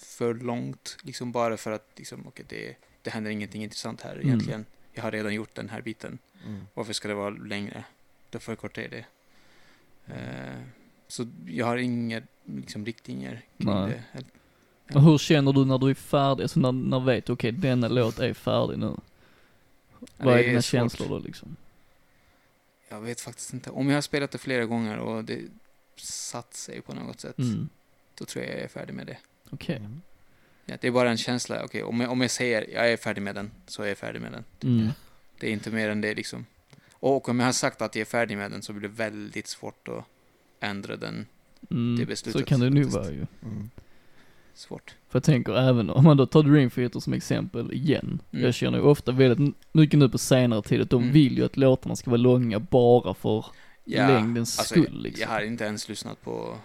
för 0.05 0.33
långt, 0.33 0.97
liksom 1.03 1.31
bara 1.31 1.57
för 1.57 1.71
att 1.71 1.87
liksom, 1.95 2.27
okej, 2.27 2.45
det, 2.49 2.75
det 3.01 3.09
händer 3.09 3.31
ingenting 3.31 3.63
intressant 3.63 4.01
här 4.01 4.13
Mm. 4.15 4.27
egentligen. 4.27 4.65
Jag 4.93 5.03
har 5.03 5.11
redan 5.11 5.33
gjort 5.33 5.55
den 5.55 5.69
här 5.69 5.81
biten. 5.81 6.17
Mm. 6.45 6.67
Varför 6.73 6.93
ska 6.93 7.07
det 7.07 7.13
vara 7.13 7.29
längre? 7.29 7.83
Då 8.29 8.39
förkortar 8.39 8.81
jag 8.81 8.91
det. 8.91 9.05
Eh, 10.07 10.61
så 11.07 11.27
jag 11.47 11.65
har 11.65 11.77
inga 11.77 12.21
liksom, 12.45 12.85
riktlinjer 12.85 13.41
kring 13.57 13.67
Nej. 13.69 14.03
det. 14.13 14.95
Och 14.95 15.01
hur 15.03 15.17
känner 15.17 15.53
du 15.53 15.65
när 15.65 15.77
du 15.77 15.89
är 15.89 15.93
färdig? 15.93 16.43
Alltså 16.43 16.59
när, 16.59 16.71
när 16.71 16.99
vet 16.99 17.25
du, 17.25 17.33
okej 17.33 17.51
denna 17.51 17.87
låt 17.87 18.19
är 18.19 18.33
färdig 18.33 18.77
nu? 18.79 18.95
Vad 20.17 20.33
är 20.33 20.37
det 20.37 20.43
dina 20.49 20.61
svårt. 20.61 20.71
känslor 20.71 21.09
då 21.09 21.19
liksom? 21.19 21.55
Jag 22.89 23.01
vet 23.01 23.21
faktiskt 23.21 23.53
inte. 23.53 23.69
Om 23.69 23.87
jag 23.89 23.97
har 23.97 24.01
spelat 24.01 24.31
det 24.31 24.37
flera 24.37 24.65
gånger 24.65 24.97
och 24.97 25.23
det 25.23 25.39
satt 25.95 26.53
sig 26.53 26.81
på 26.81 26.93
något 26.93 27.19
sätt, 27.19 27.37
Mm. 27.37 27.69
då 28.15 28.25
tror 28.25 28.45
jag 28.45 28.53
jag 28.53 28.61
är 28.61 28.67
färdig 28.67 28.93
med 28.93 29.07
det. 29.07 29.17
Okej. 29.51 29.75
Mm. 29.75 30.01
Ja, 30.65 30.77
det 30.81 30.87
är 30.87 30.91
bara 30.91 31.09
en 31.11 31.17
känsla. 31.17 31.63
Okej, 31.63 31.83
om, 31.83 31.99
jag, 32.01 32.11
om 32.11 32.21
jag 32.21 32.31
säger 32.31 32.69
jag 32.73 32.91
är 32.91 32.97
färdig 32.97 33.21
med 33.21 33.35
den, 33.35 33.51
så 33.67 33.83
är 33.83 33.87
jag 33.87 33.97
färdig 33.97 34.21
med 34.21 34.31
den. 34.31 34.43
Mm. 34.63 34.87
Det 35.39 35.47
är 35.47 35.51
inte 35.51 35.71
mer 35.71 35.89
än 35.89 36.01
det 36.01 36.15
liksom. 36.15 36.45
Och 36.93 37.29
om 37.29 37.39
jag 37.39 37.45
har 37.47 37.53
sagt 37.53 37.81
att 37.81 37.95
jag 37.95 38.01
är 38.01 38.05
färdig 38.05 38.37
med 38.37 38.51
den 38.51 38.61
så 38.61 38.73
blir 38.73 38.81
det 38.89 38.95
väldigt 38.95 39.47
svårt 39.47 39.87
att 39.87 40.03
ändra 40.59 40.95
den. 40.95 41.25
Mm. 41.71 41.95
Det 41.99 42.05
beslutet 42.05 42.41
Så 42.41 42.45
kan 42.47 42.59
det 42.59 42.71
faktiskt. 42.71 42.95
vara 42.97 43.09
ju. 43.11 43.25
Mm. 43.43 43.69
Svårt. 44.53 44.95
För 45.09 45.19
jag 45.19 45.23
tänker 45.23 45.53
även 45.53 45.89
om 45.89 46.03
man 46.03 46.17
då 46.17 46.25
tar 46.25 46.43
Dream 46.43 46.69
Theater 46.69 46.99
som 46.99 47.13
exempel 47.13 47.73
igen. 47.73 48.21
Mm. 48.31 48.45
Jag 48.45 48.53
känner 48.53 48.77
ju 48.77 48.83
ofta 48.83 49.11
väldigt 49.11 49.55
mycket 49.71 49.99
nu 49.99 50.09
på 50.09 50.17
senare 50.17 50.61
tid 50.61 50.81
att 50.81 50.89
de 50.89 51.01
Mm. 51.01 51.13
vill 51.13 51.37
ju 51.37 51.45
att 51.45 51.57
låtarna 51.57 51.95
ska 51.95 52.09
vara 52.11 52.21
långa 52.21 52.59
bara 52.59 53.13
för 53.13 53.45
Ja, 53.83 54.07
längdens 54.07 54.59
alltså, 54.59 54.73
skull 54.73 55.01
liksom. 55.03 55.21
Jag 55.21 55.29
har 55.29 55.41
inte 55.41 55.63
ens 55.63 55.89
lyssnat 55.89 56.21
på... 56.21 56.57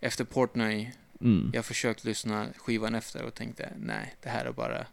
Efter 0.00 0.24
Portnoy, 0.24 0.92
Mm. 1.20 1.50
jag 1.54 1.64
försökt 1.64 2.04
lyssna 2.04 2.46
skivan 2.56 2.94
efter 2.94 3.22
och 3.22 3.34
tänkte 3.34 3.72
nej, 3.78 4.14
det 4.22 4.28
här 4.28 4.44
har 4.44 4.52
bara... 4.52 4.86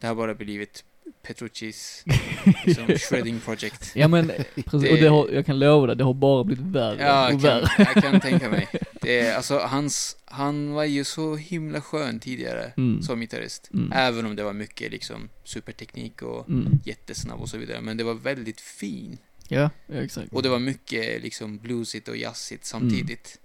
Det 0.00 0.06
har 0.06 0.14
bara 0.14 0.34
blivit 0.34 0.84
Petruccis 1.22 2.04
liksom, 2.66 2.86
shredding 2.86 3.40
project. 3.40 3.92
Ja 3.94 4.08
men 4.08 4.26
precis, 4.54 4.72
och 4.72 4.80
Det- 4.80 5.06
har, 5.08 5.28
jag 5.28 5.46
kan 5.46 5.58
lova 5.58 5.86
dig, 5.86 5.96
det 5.96 6.04
har 6.04 6.14
bara 6.14 6.44
blivit 6.44 6.64
värre 6.66 7.02
Ja, 7.02 7.26
och 7.26 7.32
jag 7.32 7.38
värre. 7.38 7.66
kan, 7.66 7.86
jag 7.94 8.02
kan 8.02 8.20
tänka 8.20 8.50
mig. 8.50 8.68
Det 9.00 9.20
är, 9.20 9.36
alltså, 9.36 9.58
hans, 9.58 10.16
han 10.24 10.72
var 10.72 10.84
ju 10.84 11.04
så 11.04 11.36
himla 11.36 11.80
skön 11.80 12.20
tidigare 12.20 12.72
Mm. 12.76 13.02
som 13.02 13.20
gitarrist. 13.20 13.70
Mm. 13.74 13.92
Även 13.92 14.26
om 14.26 14.36
det 14.36 14.42
var 14.44 14.52
mycket 14.52 14.90
liksom 14.92 15.28
superteknik 15.44 16.22
och 16.22 16.48
Mm. 16.48 16.78
jättesnabb 16.84 17.40
och 17.40 17.48
så 17.48 17.58
vidare. 17.58 17.80
Men 17.80 17.96
det 17.96 18.04
var 18.04 18.14
väldigt 18.14 18.60
fin. 18.60 19.18
Ja, 19.48 19.70
ja, 19.86 19.94
exakt. 19.94 20.32
Och 20.32 20.42
det 20.42 20.48
var 20.48 20.58
mycket 20.58 21.22
liksom 21.22 21.58
bluesigt 21.58 22.08
och 22.08 22.16
jazzigt 22.16 22.64
samtidigt. 22.64 23.38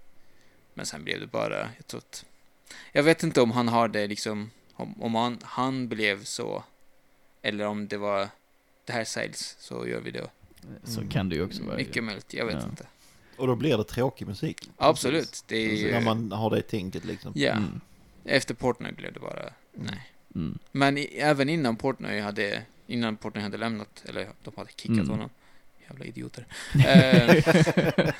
Men 0.74 0.86
sen 0.86 1.04
blev 1.04 1.20
det 1.20 1.26
bara, 1.26 1.58
jag 1.76 1.86
tror 1.86 1.98
att... 1.98 2.24
Jag 2.92 3.02
vet 3.02 3.22
inte 3.22 3.40
om 3.40 3.50
han 3.50 3.68
har 3.68 3.88
det 3.88 4.06
liksom, 4.06 4.50
om, 4.74 5.02
om 5.02 5.14
han, 5.14 5.38
han 5.42 5.88
blev 5.88 6.24
så. 6.24 6.64
Eller 7.42 7.66
om 7.66 7.88
det 7.88 7.96
var, 7.96 8.28
det 8.84 8.92
här 8.92 9.04
säljs, 9.04 9.56
så 9.58 9.86
gör 9.88 10.00
vi 10.00 10.10
det. 10.10 10.30
Så 10.84 11.08
kan 11.08 11.28
det 11.28 11.34
ju 11.36 11.44
också 11.44 11.62
vara. 11.64 11.76
Mycket 11.76 12.04
möjligt, 12.04 12.34
jag 12.34 12.46
vet 12.46 12.54
Ja. 12.62 12.68
inte. 12.70 12.86
Och 13.36 13.46
då 13.46 13.56
blir 13.56 13.76
det 13.78 13.84
tråkig 13.84 14.26
musik. 14.26 14.70
Absolut, 14.76 15.44
det 15.46 15.56
är 15.56 15.70
Alltså, 15.70 15.86
ju... 15.86 15.92
När 15.92 16.00
man 16.00 16.32
har 16.32 16.50
det 16.50 16.62
tänket 16.62 17.04
liksom. 17.04 17.32
Ja, 17.36 17.52
Mm. 17.52 17.80
efter 18.24 18.54
Portnoy 18.54 18.92
blev 18.92 19.12
det 19.12 19.20
bara, 19.20 19.52
nej. 19.74 20.10
Mm. 20.34 20.58
Men 20.72 20.98
i, 20.98 21.04
även 21.18 21.48
innan 21.48 21.76
Portnoy 21.76 22.20
hade, 22.20 22.62
innan 22.86 23.16
Portnoy 23.16 23.42
hade 23.42 23.56
lämnat, 23.56 24.02
eller 24.08 24.28
de 24.42 24.52
hade 24.56 24.70
kickat 24.76 24.96
Mm. 24.96 25.08
honom. 25.08 25.30
Jävla 25.88 26.04
idioter. 26.04 26.46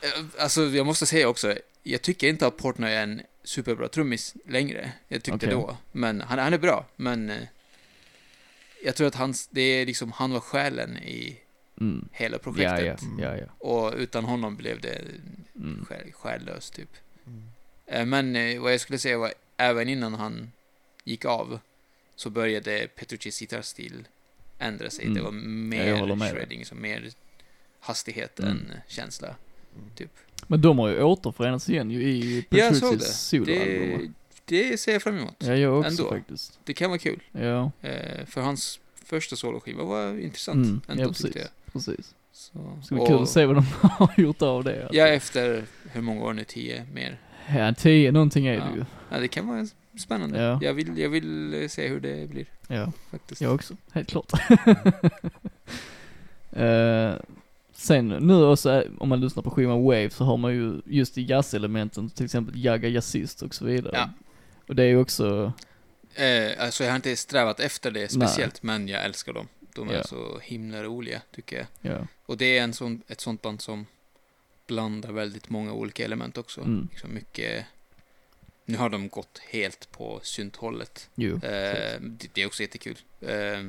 Eh, 0.00 0.24
Alltså 0.38 0.62
jag 0.64 0.86
måste 0.86 1.06
säga 1.06 1.28
också, 1.28 1.54
jag 1.82 2.02
tycker 2.02 2.28
inte 2.28 2.46
att 2.46 2.56
Portnoy 2.56 2.90
är 2.92 3.02
en 3.02 3.22
superbra 3.44 3.88
trummis 3.88 4.34
längre. 4.46 4.92
Jag 5.08 5.22
tyckte 5.22 5.46
Okej. 5.46 5.50
då. 5.50 5.76
Men 5.92 6.20
han, 6.20 6.38
han 6.38 6.54
är 6.54 6.58
bra, 6.58 6.86
men 6.96 7.30
eh, 7.30 7.42
jag 8.84 8.96
tror 8.96 9.06
att 9.06 9.14
hans, 9.14 9.48
det 9.50 9.60
är 9.60 9.86
liksom, 9.86 10.12
han 10.12 10.32
var 10.32 10.40
själen 10.40 10.96
i 10.96 11.40
Mm. 11.80 12.08
hela 12.12 12.38
projektet. 12.38 13.00
ja, 13.18 13.24
ja, 13.24 13.36
ja. 13.36 13.46
Och 13.68 13.94
utan 13.96 14.24
honom 14.24 14.56
blev 14.56 14.80
det 14.80 15.00
Mm. 15.56 15.84
själ, 15.88 16.12
själlöst 16.12 16.74
typ. 16.74 16.88
Mm. 17.26 17.42
Eh, 17.86 18.06
Men 18.06 18.62
vad 18.62 18.72
jag 18.72 18.80
skulle 18.80 18.98
säga 18.98 19.18
var, 19.18 19.32
även 19.56 19.88
innan 19.88 20.14
han 20.14 20.52
gick 21.04 21.24
av, 21.24 21.58
så 22.14 22.30
började 22.30 22.88
Petruccis 22.94 23.40
gitarrstil 23.40 24.08
ändra 24.58 24.90
sig. 24.90 25.04
Mm. 25.04 25.14
Det 25.14 25.22
var 25.22 25.30
mer 25.30 26.30
shredding, 26.30 26.66
så 26.66 26.74
mer 26.74 27.10
hastighet 27.80 28.38
Mm. 28.38 28.50
än 28.50 28.72
känsla. 28.88 29.36
Typ. 29.94 30.10
Men 30.46 30.60
de 30.60 30.78
har 30.78 30.88
ju 30.88 31.02
återförenats 31.02 31.68
igen 31.68 31.90
ju 31.90 32.02
i 32.02 32.22
såg 32.22 32.58
det. 32.58 32.70
Petruccis 32.70 33.30
Det, 33.30 33.46
soloalbum. 33.46 34.14
det 34.44 34.80
ser 34.80 34.92
jag 34.92 35.02
fram 35.02 35.16
emot. 35.18 35.34
Ja, 35.38 35.54
jag 35.54 35.78
också 35.78 35.90
Ändå. 35.90 36.08
faktiskt. 36.08 36.58
Det 36.64 36.72
kan 36.74 36.90
vara 36.90 36.98
kul. 36.98 37.20
Ja, 37.32 37.70
Eh, 37.82 38.26
för 38.26 38.40
hans 38.40 38.80
första 39.04 39.36
soloskiva 39.36 39.84
var 39.84 40.18
intressant. 40.20 40.66
mm. 40.66 40.80
ändå, 40.88 41.02
ja 41.02 41.08
tyckte 41.08 41.22
precis. 41.22 41.36
jag. 41.36 41.72
Precis. 41.72 42.14
Så, 42.32 42.78
Ska 42.84 42.94
bli 42.94 43.06
kul 43.06 43.22
att 43.22 43.28
se 43.28 43.46
vad 43.46 43.56
de 43.56 43.64
har 43.82 44.12
gjort 44.16 44.42
av 44.42 44.64
det. 44.64 44.80
Alltså. 44.82 44.96
Ja, 44.96 45.06
efter 45.08 45.64
hur 45.92 46.00
många 46.00 46.24
år 46.24 46.32
nu? 46.32 46.44
Tio 46.44 46.86
mer? 46.94 47.20
Ja, 47.56 47.74
tio 47.74 48.12
någonting 48.12 48.46
är 48.46 48.54
Ja. 48.54 48.64
det 48.64 48.76
ju. 48.76 48.84
Ja, 49.10 49.18
det 49.18 49.28
kan 49.28 49.48
vara 49.48 49.66
spännande. 49.98 50.42
Ja. 50.42 50.58
Jag, 50.62 50.74
vill, 50.74 50.98
jag 50.98 51.08
vill 51.08 51.62
eh, 51.62 51.68
se 51.68 51.88
hur 51.88 52.00
det 52.00 52.28
blir, 52.30 52.46
Ja, 52.68 52.92
faktiskt. 53.10 53.40
jag 53.40 53.54
också. 53.54 53.76
Helt 53.92 54.08
klart. 54.08 54.32
Eh, 56.52 57.14
sen 57.76 58.08
nu 58.08 58.44
också, 58.44 58.72
eh, 58.72 58.90
om 58.98 59.08
man 59.08 59.20
lyssnar 59.20 59.42
på 59.42 59.50
skivan 59.50 59.82
Wave 59.84 60.10
så 60.10 60.24
har 60.24 60.36
man 60.36 60.54
ju 60.54 60.80
just 60.84 61.18
i 61.18 61.22
jazzelementen, 61.22 62.10
till 62.10 62.24
exempel 62.24 62.64
Jagga 62.64 62.88
Jazzist 62.88 63.42
och 63.42 63.54
så 63.54 63.64
vidare. 63.64 63.92
Ja. 63.96 64.10
Och 64.66 64.76
det 64.76 64.82
är 64.82 64.86
ju 64.88 64.98
också, 65.00 65.52
Eh, 66.14 66.52
alltså 66.64 66.84
jag 66.84 66.90
har 66.90 66.96
inte 66.96 67.16
strävat 67.16 67.60
efter 67.60 67.90
det 67.90 68.08
speciellt, 68.08 68.62
men 68.62 68.88
jag 68.88 69.04
älskar 69.04 69.32
dem. 69.32 69.48
De 69.74 69.88
är 69.90 69.94
Ja. 69.94 70.04
så 70.04 70.38
himla 70.42 70.82
roliga, 70.82 71.22
tycker 71.34 71.56
jag. 71.56 71.92
ja. 71.92 72.06
Och 72.26 72.36
det 72.36 72.58
är 72.58 72.62
en 72.64 72.72
sån, 72.72 73.02
ett 73.08 73.20
sånt 73.20 73.42
band 73.42 73.60
som 73.62 73.86
blandar 74.66 75.12
väldigt 75.12 75.48
många 75.50 75.72
olika 75.72 76.04
element 76.04 76.38
också. 76.38 76.60
Mm. 76.60 76.88
Liksom 76.90 77.14
mycket... 77.14 77.64
Nu 78.64 78.76
har 78.76 78.90
de 78.90 79.08
gått 79.08 79.38
helt 79.50 79.88
på 79.92 80.20
synthållet. 80.22 81.10
Jo. 81.14 81.34
Eh, 81.34 82.00
det, 82.00 82.28
det 82.32 82.42
är 82.42 82.46
också 82.46 82.62
jättekul. 82.62 82.98
Eh, 83.20 83.64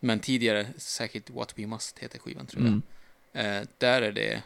men 0.00 0.20
tidigare, 0.20 0.66
säkert 0.76 1.30
What 1.30 1.58
We 1.58 1.66
Must 1.66 1.98
heter 1.98 2.18
skivan 2.18 2.46
tror 2.46 2.62
jag. 2.62 2.68
Mm. 2.68 2.82
Eh, 3.36 3.62
där 3.78 4.02
är 4.02 4.12
det 4.12 4.42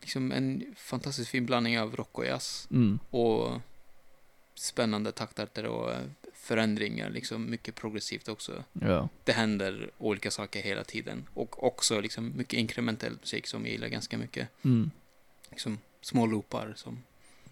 liksom 0.00 0.32
en 0.32 0.74
fantastiskt 0.76 1.30
fin 1.30 1.46
blandning 1.46 1.80
av 1.80 1.96
rock 1.96 2.18
och 2.18 2.26
jazz. 2.26 2.68
Mm. 2.70 2.98
Och 3.10 3.60
spännande 4.54 5.12
taktarter 5.12 5.64
och 5.66 5.92
eh, 5.92 6.00
förändringar, 6.34 7.10
liksom 7.10 7.50
mycket 7.50 7.74
progressivt 7.74 8.28
också. 8.28 8.64
Ja. 8.72 9.08
Det 9.24 9.32
händer 9.32 9.90
olika 9.98 10.30
saker 10.30 10.62
hela 10.62 10.84
tiden. 10.84 11.26
Och 11.34 11.64
också 11.64 12.00
liksom 12.00 12.32
mycket 12.36 12.58
inkrementell 12.58 13.16
musik 13.20 13.46
som 13.46 13.64
jag 13.64 13.72
gillar 13.72 13.88
ganska 13.88 14.18
mycket. 14.18 14.48
Mm. 14.64 14.90
Liksom 15.50 15.78
små 16.00 16.26
loopar 16.26 16.72
som 16.76 17.02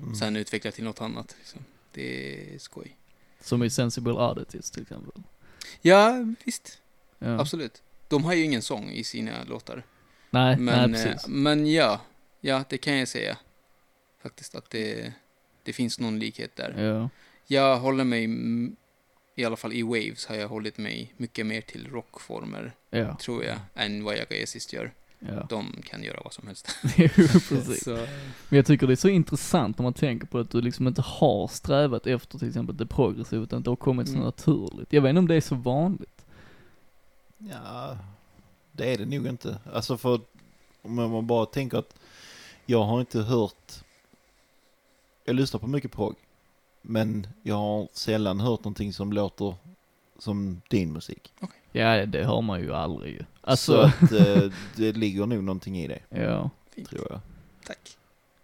Mm. 0.00 0.14
sen 0.14 0.36
utvecklar 0.36 0.72
till 0.72 0.84
något 0.84 1.00
annat. 1.00 1.36
Liksom. 1.38 1.64
Det 1.92 2.54
är 2.54 2.58
skoj. 2.58 2.96
Som 3.40 3.62
i 3.62 3.70
Sensible 3.70 4.12
Oddities 4.12 4.70
till 4.70 4.82
exempel. 4.82 5.22
Ja, 5.80 6.24
visst. 6.44 6.80
Ja. 7.18 7.40
Absolut. 7.40 7.82
De 8.08 8.24
har 8.24 8.34
ju 8.34 8.42
ingen 8.44 8.62
sång 8.62 8.90
i 8.90 9.04
sina 9.04 9.44
låtar. 9.44 9.82
Nej, 10.30 10.56
Men, 10.56 10.90
nej 10.90 11.00
eh, 11.00 11.06
precis. 11.12 11.28
men 11.28 11.72
ja, 11.72 12.00
ja, 12.40 12.64
det 12.68 12.78
kan 12.78 12.98
jag 12.98 13.08
säga. 13.08 13.36
Faktiskt 14.22 14.54
att 14.54 14.70
det, 14.70 15.12
det 15.62 15.72
finns 15.72 16.00
någon 16.00 16.18
likhet 16.18 16.56
där. 16.56 16.84
Ja. 16.84 17.08
Jag 17.46 17.76
håller 17.78 18.04
mig, 18.04 18.28
i 19.34 19.44
alla 19.44 19.56
fall 19.56 19.72
i 19.72 19.82
Waves, 19.82 20.26
har 20.26 20.34
jag 20.34 20.48
hållit 20.48 20.78
mig 20.78 21.12
mycket 21.16 21.46
mer 21.46 21.60
till 21.60 21.88
rockformer, 21.90 22.72
Ja. 22.90 23.16
tror 23.16 23.44
jag, 23.44 23.56
än 23.74 24.04
vad 24.04 24.16
jag 24.30 24.48
sist 24.48 24.72
gör. 24.72 24.92
Ja. 25.18 25.46
De 25.50 25.76
kan 25.84 26.02
göra 26.02 26.20
vad 26.24 26.32
som 26.32 26.46
helst. 26.46 26.68
Jo, 26.96 27.08
precis. 27.48 27.84
Så, 27.84 27.90
Men 28.48 28.56
jag 28.56 28.66
tycker 28.66 28.86
det 28.86 28.94
är 28.94 28.96
så 28.96 29.08
intressant 29.08 29.78
när 29.78 29.82
man 29.82 29.94
tänker 29.94 30.26
på 30.26 30.38
att 30.38 30.50
du 30.50 30.60
liksom 30.60 30.86
inte 30.86 31.02
har 31.02 31.48
strävat 31.48 32.06
efter 32.06 32.38
till 32.38 32.48
exempel 32.48 32.76
det 32.76 32.86
progressiva 32.86 33.42
utan 33.42 33.62
det 33.62 33.70
har 33.70 33.76
kommit 33.76 34.06
så 34.08 34.12
Mm. 34.14 34.24
naturligt. 34.24 34.92
Jag 34.92 35.02
vet 35.02 35.08
inte 35.10 35.18
om 35.18 35.28
det 35.28 35.34
är 35.34 35.40
så 35.40 35.54
vanligt. 35.54 36.17
Ja, 37.38 37.98
det 38.72 38.92
är 38.94 38.98
det 38.98 39.06
nog 39.06 39.26
inte. 39.26 39.58
Alltså 39.72 39.96
för 39.98 40.20
om 40.82 40.94
man 40.94 41.26
bara 41.26 41.46
tänker 41.46 41.78
att 41.78 41.94
jag 42.66 42.82
har 42.84 43.00
inte 43.00 43.20
hört, 43.20 43.72
jag 45.24 45.36
lyssnar 45.36 45.60
på 45.60 45.66
mycket 45.66 45.92
prog, 45.92 46.14
men 46.82 47.26
jag 47.42 47.54
har 47.56 47.88
sällan 47.92 48.40
hört 48.40 48.60
någonting 48.60 48.92
som 48.92 49.12
låter 49.12 49.54
som 50.18 50.62
din 50.68 50.92
musik. 50.92 51.32
Ja, 51.72 52.06
det 52.06 52.24
hör 52.24 52.40
man 52.40 52.60
ju 52.60 52.74
aldrig 52.74 53.12
ju. 53.12 53.18
Så 53.20 53.26
Alltså, 53.40 53.76
att 53.80 54.12
eh, 54.12 54.52
det 54.76 54.92
ligger 54.92 55.26
nog 55.26 55.44
någonting 55.44 55.78
i 55.78 55.86
det, 55.88 56.00
ja. 56.08 56.50
fint. 56.74 56.88
tror 56.90 57.06
jag. 57.10 57.20
Tack. 57.66 57.96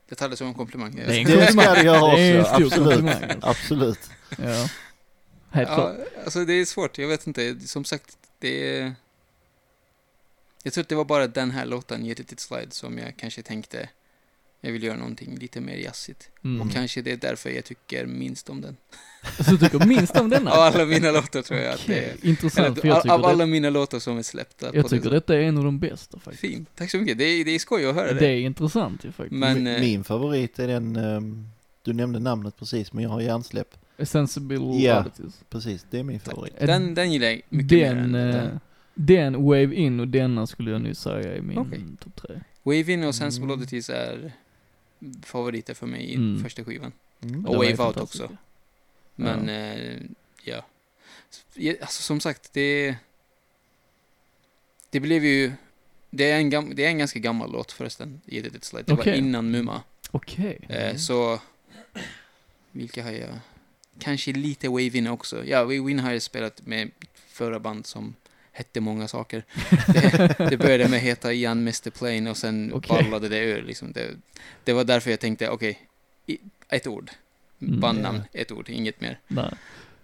Jag 0.09 0.19
tar 0.19 0.29
det 0.29 0.37
som 0.37 0.47
en 0.47 0.55
komplimang. 0.55 0.95
Det 0.97 1.03
är 1.03 1.19
en 1.19 1.25
Det 1.39 1.47
ska 1.53 1.75
det 1.75 1.83
göra 1.83 2.17
Det 2.17 2.41
också, 2.41 2.53
absolut. 2.65 2.73
komplimang. 2.95 3.39
Absolut. 3.43 4.11
Ja. 4.39 4.67
Helt 5.51 5.69
Ja, 5.71 5.75
klart. 5.75 5.97
alltså 6.25 6.45
det 6.45 6.53
är 6.53 6.65
svårt. 6.65 6.99
Jag 6.99 7.09
vet 7.09 7.27
inte. 7.27 7.61
Som 7.61 7.85
sagt, 7.85 8.17
det. 8.45 8.93
Jag 10.63 10.73
tror 10.73 10.83
att 10.83 10.89
det 10.89 10.95
var 10.95 11.05
bara 11.05 11.27
den 11.27 11.51
här 11.51 11.67
låten, 11.67 12.05
Get 12.07 12.21
It 12.21 12.33
It 12.33 12.41
Slide, 12.41 12.71
som 12.71 12.99
jag 12.99 13.17
kanske 13.17 13.43
tänkte 13.43 13.89
Jag 14.61 14.73
vill 14.73 14.83
göra 14.83 14.97
någonting 14.97 15.39
lite 15.39 15.61
mer 15.61 15.77
jazzigt. 15.77 16.29
Mm. 16.45 16.61
Och 16.61 16.73
kanske 16.73 17.03
det 17.03 17.13
är 17.13 17.17
därför 17.17 17.51
jag 17.51 17.65
tycker 17.65 18.07
minst 18.07 18.49
om 18.51 18.61
den. 18.61 18.77
Så 19.45 19.51
du 19.51 19.59
tycker 19.59 19.87
minst 19.87 20.17
om 20.17 20.31
denna? 20.31 20.51
Av 20.57 20.59
alla 20.59 20.85
mina 20.85 21.11
låtar 21.11 21.43
tror 21.43 21.61
jag 21.61 21.75
att 21.75 21.87
det 21.87 22.05
är... 22.05 22.27
Intressant, 22.27 22.81
för 22.81 22.87
Eller, 22.89 22.89
jag 22.89 22.97
av, 22.97 23.03
tycker, 23.03 23.15
av 23.15 23.21
det, 23.21 23.27
alla 23.29 23.47
mina 23.47 23.71
låtar 23.71 23.99
som 23.99 24.19
är 24.19 24.23
släppta. 24.23 24.71
jag 24.75 24.83
på 24.83 24.89
tycker 24.89 25.11
det, 25.11 25.17
detta 25.17 25.35
är 25.35 25.41
en 25.41 25.59
av 25.59 25.65
de 25.65 25.79
bästa 25.79 26.19
faktiskt. 26.19 26.41
Fint, 26.41 26.69
tack 26.77 26.91
så 26.91 26.97
mycket. 26.97 27.19
Det 27.19 27.25
är, 27.25 27.45
det 27.45 27.51
är 27.51 27.59
skoj 27.59 27.87
att 27.87 27.95
höra 27.95 28.13
Det 28.13 28.21
det. 28.21 28.27
är 28.27 28.37
intressant 28.41 29.05
ju 29.05 29.13
faktiskt. 29.13 29.33
Men, 29.41 29.55
Min- 29.65 29.67
eh, 29.75 29.81
Min 29.81 30.05
favorit 30.05 30.59
är 30.59 30.69
den, 30.69 30.97
ehm, 30.97 31.49
du 31.83 31.93
nämnde 31.93 32.19
namnet 32.19 32.57
precis, 32.59 32.93
men 32.93 33.03
jag 33.05 33.11
har 33.11 33.21
hjärnsläpp. 33.21 33.75
Sensible 33.99 34.57
Ja. 34.79 35.01
Oddities. 35.01 35.41
Precis, 35.51 35.87
det 35.91 35.99
är 35.99 36.03
min 36.03 36.21
favorit. 36.21 36.55
Den, 36.61 36.95
den 36.95 37.13
gillar 37.13 37.27
jag 37.29 37.41
mycket 37.49 37.79
mer 37.79 37.97
än 37.97 38.13
Den, 38.13 38.31
den. 38.33 38.47
eh, 38.51 38.59
den, 38.95 39.43
Wave 39.45 39.75
In 39.75 40.01
och 40.01 40.09
denna 40.09 40.47
skulle 40.47 40.71
jag 40.71 40.81
nu 40.81 40.95
säga 40.95 41.35
är 41.35 41.41
min 41.41 41.59
Okej. 41.59 41.81
topp 42.01 42.17
tre. 42.17 42.41
Wave 42.63 42.93
In 42.93 43.05
och 43.05 43.15
Sensible 43.15 43.45
Mm. 43.45 43.59
Oddities 43.59 43.91
är 43.91 44.33
favoriter 45.23 45.75
för 45.75 45.87
mig 45.87 46.01
i 46.05 46.15
Mm. 46.15 46.43
första 46.43 46.65
skivan. 46.65 46.93
Mm. 47.23 47.47
Och 47.47 47.55
Wave 47.57 47.85
Out 47.85 47.97
också. 47.97 48.37
Men, 49.15 49.49
eh, 49.49 49.97
ja. 50.45 50.65
Ja, 51.55 51.75
Alltså 51.81 52.03
som 52.03 52.21
sagt, 52.21 52.53
det... 52.53 52.97
Det 54.91 55.01
blev 55.01 55.25
ju... 55.25 55.53
Det 56.11 56.31
är 56.31 56.37
en, 56.37 56.51
gam, 56.51 56.73
det 56.75 56.85
är 56.85 56.89
en 56.89 56.99
ganska 56.99 57.19
gammal 57.19 57.53
låt 57.53 57.73
förresten, 57.73 58.21
i 58.27 58.39
It 58.39 58.65
Slide. 58.65 58.85
Det 58.87 58.93
var 58.93 59.01
Okej. 59.03 59.19
innan 59.19 59.51
Muma. 59.51 59.83
Okej. 60.11 60.59
Eh, 60.69 60.97
så... 60.97 61.41
Vilka 62.73 63.05
har 63.05 63.11
jag? 63.11 63.29
Kanske 63.99 64.33
lite 64.33 64.69
Wave 64.69 64.83
In 64.99 65.07
också. 65.07 65.45
Ja, 65.45 65.63
Wave 65.63 65.75
In 65.91 65.99
har 65.99 66.13
jag 66.13 66.23
spelat 66.23 66.67
med 66.67 66.91
förra 67.29 67.61
band 67.61 67.87
som 67.87 68.15
hette 68.53 68.81
många 68.81 69.09
saker. 69.09 69.45
Det, 69.87 70.37
det 70.51 70.57
började 70.57 70.89
med 70.89 70.97
att 70.97 71.03
heta 71.03 71.33
Ian 71.33 71.59
Mr. 71.59 71.91
Plane 71.91 72.31
och 72.31 72.37
sen 72.37 72.73
Okej. 72.75 73.03
ballade 73.03 73.29
det 73.29 73.39
ur. 73.39 73.63
Liksom. 73.63 73.93
Det, 73.93 74.11
det 74.65 74.73
var 74.73 74.85
därför 74.85 75.11
jag 75.11 75.21
tänkte, 75.21 75.49
okej, 75.49 75.89
i- 76.27 76.39
ett 76.69 76.87
ord. 76.87 77.11
Mm. 77.63 77.81
Bandnamn, 77.81 78.23
ett 78.33 78.53
ord, 78.53 78.69
inget 78.69 79.01
mer. 79.01 79.19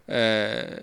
Eh, 0.06 0.78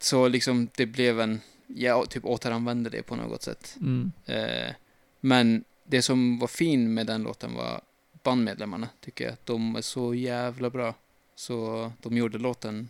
så 0.00 0.28
liksom 0.28 0.68
det 0.76 0.86
blev 0.86 1.20
en, 1.20 1.40
jag 1.66 2.10
typ 2.10 2.24
återanvände 2.24 2.90
det 2.90 3.02
på 3.02 3.16
något 3.16 3.42
sätt. 3.42 3.76
Mm. 3.80 4.12
Eh, 4.26 4.72
men 5.20 5.64
det 5.84 6.02
som 6.02 6.38
var 6.38 6.48
fin 6.48 6.94
med 6.94 7.06
den 7.06 7.22
låten 7.22 7.54
var 7.54 7.80
bandmedlemmarna, 8.22 8.88
tycker 9.00 9.24
jag. 9.24 9.34
De 9.44 9.76
är 9.76 9.82
så 9.82 10.14
jävla 10.14 10.70
bra. 10.70 10.94
Så 11.38 11.92
de 12.02 12.16
gjorde 12.16 12.38
låten 12.38 12.88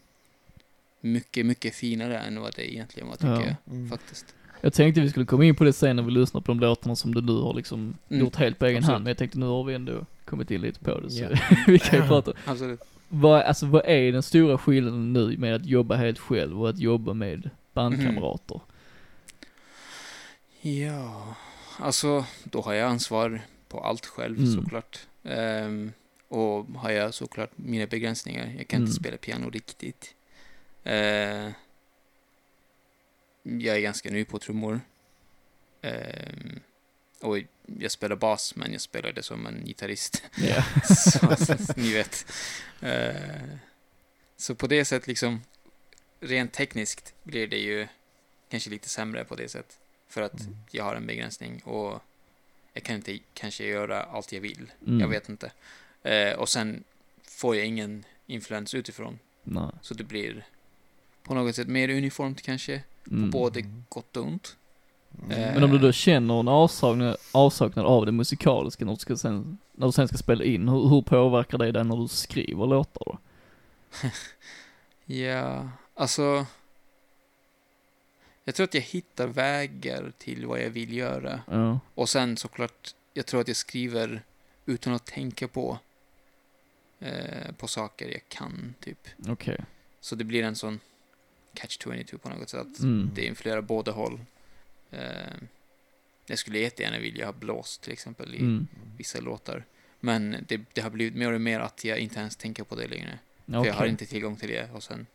mycket, 1.00 1.46
mycket 1.46 1.74
finare 1.74 2.18
än 2.18 2.40
vad 2.40 2.54
det 2.56 2.72
egentligen 2.74 3.08
var, 3.08 3.14
tycker 3.16 3.28
Ja. 3.28 3.42
jag. 3.44 3.74
Mm. 3.74 3.90
Faktiskt. 3.90 4.34
Jag 4.60 4.72
tänkte 4.72 5.00
vi 5.00 5.10
skulle 5.10 5.26
komma 5.26 5.44
in 5.44 5.54
på 5.54 5.64
det 5.64 5.72
sen 5.72 5.96
när 5.96 6.02
vi 6.02 6.10
lyssnar 6.10 6.40
på 6.40 6.46
de 6.52 6.60
låtarna 6.60 6.96
som 6.96 7.14
du 7.14 7.20
nu 7.22 7.32
har 7.32 7.54
liksom 7.54 7.94
Mm. 8.08 8.20
gjort 8.24 8.36
helt 8.36 8.58
på 8.58 8.66
egen 8.66 8.76
Absolut. 8.78 8.92
hand. 8.92 9.04
Men 9.04 9.10
jag 9.10 9.18
tänkte 9.18 9.38
nu 9.38 9.46
har 9.46 9.64
vi 9.64 9.74
ändå 9.74 10.06
kommit 10.24 10.50
in 10.50 10.60
lite 10.60 10.80
på 10.80 11.00
det 11.00 11.10
så 11.10 11.22
Ja. 11.22 11.28
vi 11.66 11.78
kan 11.78 12.00
ju 12.02 12.06
prata. 12.08 12.32
Absolut. 12.44 12.80
Vad, 13.08 13.40
alltså 13.42 13.66
vad 13.66 13.82
är 13.86 14.12
den 14.12 14.22
stora 14.22 14.58
skillnaden 14.58 15.12
nu 15.12 15.36
med 15.38 15.54
att 15.54 15.66
jobba 15.66 15.96
helt 15.96 16.18
själv 16.18 16.60
och 16.62 16.68
att 16.68 16.78
jobba 16.78 17.12
med 17.12 17.50
bandkamrater? 17.72 18.60
Ja, 20.60 21.34
alltså 21.78 22.24
då 22.44 22.60
har 22.60 22.72
jag 22.72 22.88
ansvar 22.90 23.40
på 23.68 23.80
allt 23.80 24.06
själv 24.06 24.38
Mm. 24.38 24.52
såklart. 24.52 24.98
Ehm, 25.24 25.92
och 26.28 26.64
har 26.64 26.90
jag 26.90 27.14
såklart 27.14 27.50
mina 27.56 27.86
begränsningar. 27.86 28.54
Jag 28.58 28.68
kan 28.68 28.76
Mm. 28.78 28.88
inte 28.88 29.00
spela 29.00 29.16
piano 29.16 29.50
riktigt. 29.50 30.14
Eh, 30.84 31.50
jag 33.42 33.76
är 33.76 33.80
ganska 33.80 34.10
ny 34.10 34.24
på 34.24 34.38
trummor. 34.38 34.80
Ehm, 35.82 36.60
och 37.20 37.38
jag 37.80 37.90
spelar 37.90 38.16
bas, 38.16 38.54
men 38.56 38.72
jag 38.72 38.80
spelar 38.80 39.12
det 39.12 39.22
som 39.22 39.46
en 39.46 39.64
gitarrist. 39.66 40.22
Ja. 40.36 40.64
så, 40.96 41.36
så, 41.44 41.54
ni 41.76 41.92
vet. 41.92 42.26
Eh, 42.80 43.48
så 44.36 44.54
på 44.54 44.66
det 44.66 44.84
sättet 44.84 45.06
liksom, 45.08 45.42
rent 46.20 46.52
tekniskt 46.52 47.14
blir 47.22 47.46
det 47.46 47.58
ju 47.58 47.88
kanske 48.48 48.70
lite 48.70 48.88
sämre 48.88 49.24
på 49.24 49.36
det 49.36 49.48
sättet. 49.48 49.78
För 50.08 50.22
att 50.22 50.40
Mm. 50.40 50.56
jag 50.70 50.84
har 50.84 50.94
en 50.94 51.06
begränsning 51.06 51.60
och 51.62 52.02
jag 52.72 52.82
kan 52.82 52.96
inte 52.96 53.18
kanske 53.34 53.64
göra 53.64 54.02
allt 54.02 54.32
jag 54.32 54.40
vill. 54.40 54.72
Mm. 54.86 55.00
Jag 55.00 55.08
vet 55.08 55.28
inte. 55.28 55.52
Eh, 56.06 56.38
och 56.38 56.48
sen 56.48 56.84
får 57.28 57.56
jag 57.56 57.66
ingen 57.66 58.04
influens 58.26 58.74
utifrån. 58.74 59.18
Nej. 59.44 59.70
Så 59.82 59.94
det 59.94 60.04
blir 60.04 60.46
på 61.22 61.34
något 61.34 61.54
sätt 61.54 61.68
mer 61.68 61.88
uniformt 61.88 62.42
kanske. 62.42 62.82
Mm. 63.10 63.30
Både 63.30 63.62
gott 63.88 64.16
och 64.16 64.24
ont. 64.24 64.56
Mm. 65.24 65.54
Men 65.54 65.62
om 65.62 65.70
du 65.70 65.78
då 65.78 65.92
känner 65.92 66.40
en 66.40 66.48
avsaknad, 66.48 67.16
avsaknad 67.32 67.86
av 67.86 68.06
det 68.06 68.12
musikaliska 68.12 68.84
när 68.84 68.92
du, 68.92 68.98
ska 68.98 69.16
sen, 69.16 69.58
när 69.72 69.86
du 69.86 69.92
sen 69.92 70.08
ska 70.08 70.16
spela 70.16 70.44
in, 70.44 70.68
hur, 70.68 70.88
hur 70.88 71.02
påverkar 71.02 71.58
det 71.58 71.72
dig 71.72 71.84
när 71.84 71.96
du 71.96 72.08
skriver 72.08 72.66
låtar 72.66 73.02
då? 73.06 73.18
Ja, 75.08 75.68
alltså. 75.94 76.46
Jag 78.44 78.54
tror 78.54 78.64
att 78.64 78.74
jag 78.74 78.80
hittar 78.80 79.26
vägar 79.26 80.12
till 80.18 80.46
vad 80.46 80.60
jag 80.62 80.70
vill 80.70 80.92
göra. 80.92 81.40
Ja. 81.50 81.80
Och 81.94 82.08
sen 82.08 82.36
såklart, 82.36 82.94
jag 83.14 83.26
tror 83.26 83.40
att 83.40 83.48
jag 83.48 83.56
skriver 83.56 84.22
utan 84.66 84.92
att 84.92 85.06
tänka 85.06 85.48
på 85.48 85.78
eh, 87.00 87.52
på 87.56 87.68
saker 87.68 88.08
jag 88.08 88.28
kan, 88.28 88.74
typ. 88.80 89.08
Okej. 89.28 89.60
Så 90.00 90.14
det 90.14 90.24
blir 90.24 90.42
en 90.42 90.56
sån 90.56 90.80
catch-22 91.54 92.18
på 92.18 92.28
något 92.28 92.48
sätt. 92.48 92.78
Mm. 92.80 93.10
Det 93.14 93.26
influerar 93.26 93.60
båda 93.60 93.92
håll. 93.92 94.20
Eh, 94.90 95.00
jag 96.26 96.38
skulle 96.38 96.58
jättegärna 96.58 96.98
vilja 96.98 97.24
ha 97.26 97.32
blåst 97.32 97.82
till 97.82 97.92
exempel 97.92 98.34
i 98.34 98.38
Mm. 98.38 98.68
vissa 98.96 99.20
låtar. 99.20 99.64
Men 100.00 100.36
det, 100.48 100.60
det 100.72 100.80
har 100.80 100.90
blivit 100.90 101.14
mer 101.14 101.32
och 101.32 101.40
mer 101.40 101.60
att 101.60 101.84
jag 101.84 101.98
inte 101.98 102.20
ens 102.20 102.36
tänker 102.36 102.64
på 102.64 102.74
det 102.74 102.88
längre. 102.88 103.18
För 103.46 103.58
Okej. 103.58 103.68
jag 103.68 103.74
har 103.74 103.86
inte 103.86 104.06
tillgång 104.06 104.36
till 104.36 104.48
det. 104.48 104.70
Och 104.72 104.82
sen, 104.82 105.06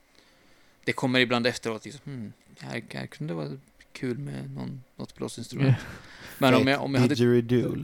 det 0.83 0.93
kommer 0.93 1.19
ibland 1.19 1.47
efteråt, 1.47 1.85
liksom, 1.85 2.01
hmm, 2.05 2.33
här, 2.59 2.83
här 2.93 3.07
kunde 3.07 3.33
det 3.33 3.37
vara 3.37 3.57
kul 3.93 4.17
med 4.17 4.51
någon, 4.51 4.83
något 4.95 5.15
blåsinstrument. 5.15 5.77
Men 6.37 6.53
om 6.53 6.67
jag, 6.67 6.81
om 6.81 6.93
jag 6.93 7.01
hade... 7.01 7.15
Didgeridoo. 7.15 7.77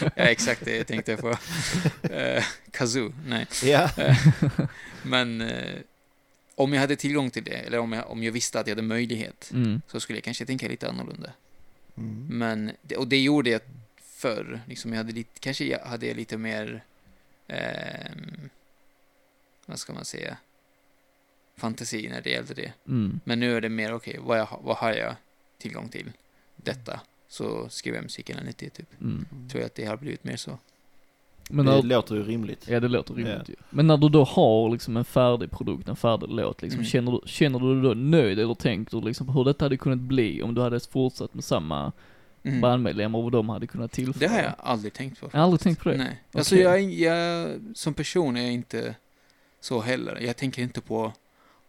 ja, 0.00 0.22
exakt 0.24 0.64
det 0.64 0.76
jag 0.76 0.86
tänkte 0.86 1.16
på. 1.16 1.28
Uh, 1.28 2.44
kazoo, 2.70 3.12
nej. 3.26 3.46
ja. 3.64 3.90
Men 5.02 5.40
eh, 5.40 5.80
om 6.54 6.72
jag 6.72 6.80
hade 6.80 6.96
tillgång 6.96 7.30
till 7.30 7.44
det, 7.44 7.50
eller 7.50 7.78
om 7.78 7.92
jag, 7.92 8.10
om 8.10 8.22
jag 8.22 8.32
visste 8.32 8.60
att 8.60 8.66
jag 8.66 8.74
hade 8.74 8.86
möjlighet, 8.88 9.50
Mm. 9.52 9.80
så 9.88 10.00
skulle 10.00 10.16
jag 10.16 10.24
kanske 10.24 10.46
tänka 10.46 10.68
lite 10.68 10.88
annorlunda. 10.88 11.32
Mm. 11.96 12.26
Men, 12.30 12.70
det, 12.82 12.96
och 12.96 13.08
det 13.08 13.22
gjorde 13.22 13.50
jag 13.50 13.60
förr. 14.02 14.60
Liksom 14.66 14.90
jag 14.90 14.96
hade 14.98 15.12
lite, 15.12 15.40
kanske 15.40 15.64
jag 15.64 15.78
hade 15.78 16.06
jag 16.06 16.16
lite 16.16 16.36
mer, 16.36 16.84
ehm, 17.48 18.50
vad 19.66 19.78
ska 19.78 19.92
man 19.92 20.04
säga, 20.04 20.36
fantasi 21.56 22.08
när 22.08 22.20
det 22.22 22.30
gällde 22.30 22.54
det. 22.54 22.72
Mm. 22.88 23.20
Men 23.24 23.40
nu 23.40 23.56
är 23.56 23.60
det 23.60 23.68
mer, 23.68 23.94
okej, 23.94 24.18
vad, 24.22 24.38
jag, 24.38 24.48
vad 24.62 24.76
har 24.76 24.92
jag 24.92 25.14
tillgång 25.58 25.88
till? 25.88 26.12
Detta. 26.56 27.00
Så 27.28 27.68
skriver 27.68 27.96
jag 27.98 28.02
musiken 28.02 28.38
enligt 28.38 28.58
det, 28.58 28.70
typ. 28.70 29.00
Mm. 29.00 29.26
Tror 29.50 29.60
jag 29.60 29.66
att 29.66 29.74
det 29.74 29.84
har 29.84 29.96
blivit 29.96 30.24
mer 30.24 30.36
så. 30.36 30.58
Men 31.50 31.66
det 31.66 31.72
när, 31.72 31.82
låter 31.82 32.14
ju 32.14 32.22
rimligt. 32.24 32.68
ja 32.68 32.80
det 32.80 32.88
låter 32.88 33.14
rimligt 33.14 33.48
ju. 33.48 33.54
Men 33.70 33.86
när 33.86 33.96
du 33.96 34.08
då 34.08 34.24
har 34.24 34.70
liksom 34.70 34.96
en 34.96 35.04
färdig 35.04 35.50
produkt, 35.50 35.88
en 35.88 35.96
färdig 35.96 36.28
låt 36.28 36.62
liksom, 36.62 36.78
Mm. 36.78 36.86
känner, 36.86 37.12
du, 37.12 37.20
känner 37.24 37.58
du 37.58 37.82
då 37.82 37.94
nöjd 37.94 38.38
eller 38.38 38.54
tänker 38.54 39.00
du 39.00 39.06
liksom 39.06 39.26
på 39.26 39.32
hur 39.32 39.44
detta 39.44 39.64
hade 39.64 39.76
kunnat 39.76 39.98
bli 39.98 40.42
om 40.42 40.54
du 40.54 40.60
hade 40.60 40.80
fortsatt 40.80 41.34
med 41.34 41.44
samma 41.44 41.92
Mm. 42.46 42.60
bandmedlemmar 42.60 43.18
och 43.18 43.22
vad 43.22 43.32
de 43.32 43.48
hade 43.48 43.66
kunnat 43.66 43.92
tillföra? 43.92 44.28
Det 44.28 44.34
har 44.34 44.42
jag 44.42 44.52
aldrig 44.58 44.92
tänkt 44.92 45.20
på. 45.20 45.28
Jag 45.32 45.38
har 45.38 45.44
aldrig 45.44 45.60
tänkt 45.60 45.82
på 45.82 45.88
det. 45.88 45.96
Nej. 45.96 46.22
Alltså 46.32 46.54
Okej. 46.54 46.64
jag, 46.64 46.82
jag, 46.82 47.60
som 47.74 47.94
person 47.94 48.36
är 48.36 48.42
jag 48.42 48.52
inte 48.52 48.94
så 49.60 49.80
heller. 49.80 50.20
Jag 50.20 50.36
tänker 50.36 50.62
inte 50.62 50.80
på 50.80 51.12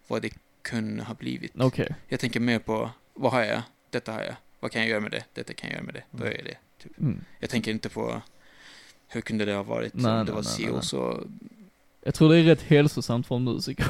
vad 0.07 0.22
det 0.22 0.34
kunde 0.61 1.03
ha 1.03 1.14
blivit. 1.14 1.52
Okej. 1.57 1.95
Jag 2.07 2.19
tänker 2.19 2.40
mer 2.40 2.60
på, 2.60 2.90
vad 3.14 3.32
har 3.32 3.44
jag? 3.44 3.61
Detta 3.90 4.11
har 4.11 4.22
jag. 4.22 4.36
Vad 4.60 4.72
kan 4.72 4.82
jag 4.82 4.90
göra 4.90 4.99
med 4.99 5.11
det? 5.11 5.23
Detta 5.34 5.53
kan 5.53 5.69
jag 5.69 5.76
göra 5.76 5.86
med 5.86 5.94
det. 5.94 6.03
Då 6.11 6.26
gör 6.26 6.32
jag 6.34 6.45
det. 6.45 6.57
Typ. 6.84 6.99
Mm. 6.99 7.19
Jag 7.40 7.49
tänker 7.49 7.72
inte 7.72 7.90
på, 7.90 8.22
hur 9.07 9.22
kunde 9.22 9.45
det 9.45 9.53
ha 9.53 9.64
varit 9.64 9.94
Nej, 9.94 10.11
om 10.11 10.15
nej, 10.18 10.26
det 10.26 10.32
var 10.32 10.41
nej, 10.41 10.52
si 10.52 10.64
nej, 10.64 10.72
och 10.72 10.84
så. 10.84 11.23
Jag 12.03 12.14
tror 12.14 12.30
det 12.30 12.38
är 12.40 12.44
rätt 12.44 12.61
hälsosamt 12.61 13.27
för 13.27 13.36
en 13.36 13.44
musiker. 13.44 13.86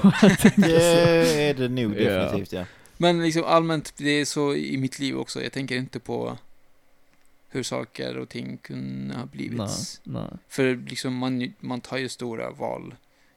Det 0.62 1.44
är 1.50 1.54
det 1.54 1.70
nog 1.70 1.96
Ja. 2.02 2.14
definitivt 2.14 2.52
ja. 2.54 2.66
Men 2.98 3.24
liksom 3.24 3.44
allmänt, 3.44 3.94
det 3.98 4.10
är 4.10 4.26
så 4.26 4.56
i 4.56 4.78
mitt 4.78 5.00
liv 5.00 5.18
också. 5.18 5.44
Jag 5.44 5.52
tänker 5.52 5.76
inte 5.76 6.00
på 6.00 6.38
hur 7.50 7.64
saker 7.64 8.18
och 8.18 8.30
ting 8.30 8.58
kunde 8.58 9.16
ha 9.16 9.26
blivit. 9.26 9.58
Nej, 9.58 9.68
nej. 10.04 10.30
För 10.48 10.76
liksom 10.76 11.16
man, 11.16 11.54
man 11.60 11.82
tar 11.82 11.98
ju 11.98 12.10
stora 12.10 12.52
val, 12.52 12.96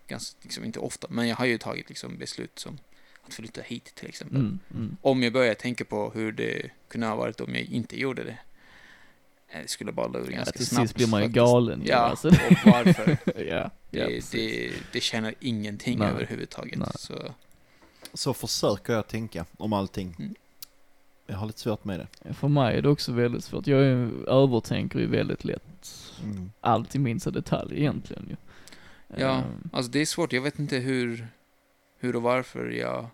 ganska, 0.08 0.38
liksom 0.42 0.64
inte 0.64 0.78
ofta, 0.78 1.06
men 1.10 1.28
jag 1.28 1.36
har 1.36 1.46
ju 1.46 1.58
tagit 1.58 1.88
liksom 1.88 2.18
beslut 2.18 2.58
som 2.58 2.78
att 3.26 3.34
flytta 3.34 3.60
hit 3.60 3.94
till 3.94 4.08
exempel. 4.08 4.36
Mm, 4.40 4.58
mm. 4.74 4.96
Om 5.02 5.22
jag 5.22 5.32
börjar 5.32 5.54
tänka 5.54 5.84
på 5.84 6.10
hur 6.10 6.32
det 6.32 6.70
kunde 6.88 7.06
ha 7.06 7.16
varit 7.16 7.40
om 7.40 7.54
jag 7.54 7.64
inte 7.64 8.00
gjorde 8.00 8.24
det. 8.24 8.38
eh, 9.48 9.60
Det 9.62 9.68
skulle 9.70 9.92
balla 9.92 10.18
ur 10.18 10.30
Ja, 10.30 10.36
ganska 10.36 10.56
till 10.56 10.66
snabbt. 10.66 10.88
sist 10.88 10.96
blir 10.96 11.06
man 11.06 11.22
ju 11.22 11.28
galen 11.28 11.82
Ja, 11.86 11.96
alltså. 11.96 12.28
och 12.28 12.34
varför? 12.64 13.16
ja, 13.26 13.70
ja, 13.90 14.06
Det, 14.06 14.30
det, 14.32 14.70
det 14.92 15.00
tjänar 15.00 15.34
ingenting 15.40 15.98
Nej. 15.98 16.08
överhuvudtaget. 16.08 16.78
Nej. 16.78 16.88
Så, 16.94 17.34
Så 18.14 18.34
försöker 18.34 18.92
jag 18.92 19.06
tänka 19.08 19.44
om 19.56 19.72
allting. 19.72 20.14
Mm. 20.18 20.34
Jag 21.26 21.36
har 21.36 21.46
lite 21.46 21.60
svårt 21.60 21.84
med 21.84 22.00
det. 22.24 22.34
För 22.34 22.48
mig 22.48 22.76
är 22.78 22.82
det 22.82 22.88
också 22.88 23.12
väldigt 23.12 23.44
svårt. 23.44 23.66
Jag 23.66 23.80
är, 23.84 24.28
övertänker 24.28 24.98
ju 24.98 25.06
väldigt 25.06 25.44
lätt 25.44 25.62
Mm. 26.24 26.50
allt 26.60 26.94
i 26.94 26.98
minsta 26.98 27.30
detalj 27.30 27.78
egentligen 27.78 28.26
ju. 28.30 28.36
Ja, 29.16 29.38
Eh, 29.38 29.44
alltså 29.72 29.90
det 29.92 30.00
är 30.00 30.06
svårt. 30.06 30.32
Jag 30.32 30.42
vet 30.42 30.58
inte 30.58 30.76
hur, 30.76 31.28
hur 31.98 32.16
och 32.16 32.22
varför 32.22 32.70
jag 32.70 33.08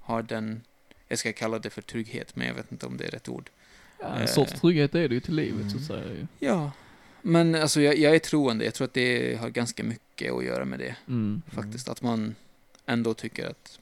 har 0.00 0.22
den, 0.22 0.62
jag 1.08 1.18
ska 1.18 1.32
kalla 1.32 1.58
det 1.58 1.70
för 1.70 1.82
trygghet, 1.82 2.36
men 2.36 2.46
jag 2.46 2.54
vet 2.54 2.72
inte 2.72 2.86
om 2.86 2.96
det 2.96 3.04
är 3.06 3.10
rätt 3.10 3.28
ord. 3.28 3.50
ja, 4.00 4.06
en 4.14 4.28
sorts 4.28 4.60
trygghet 4.60 4.94
är 4.94 5.08
det 5.08 5.14
ju 5.14 5.20
till 5.20 5.34
livet 5.34 5.70
så 5.70 5.76
Mm. 5.76 5.76
att 5.76 5.84
säga 5.86 6.14
ju. 6.18 6.26
Ja, 6.38 6.72
men 7.22 7.54
alltså 7.54 7.80
jag, 7.80 7.96
jag 7.98 8.14
är 8.14 8.18
troende. 8.18 8.64
Jag 8.64 8.74
tror 8.74 8.84
att 8.84 8.94
det 8.94 9.36
har 9.40 9.50
ganska 9.50 9.84
mycket 9.84 10.32
att 10.32 10.44
göra 10.44 10.64
med 10.64 10.78
det, 10.78 10.96
Mm. 11.08 11.42
faktiskt. 11.48 11.88
Att 11.88 12.02
man 12.02 12.34
ändå 12.86 13.14
tycker 13.14 13.46
att 13.50 13.80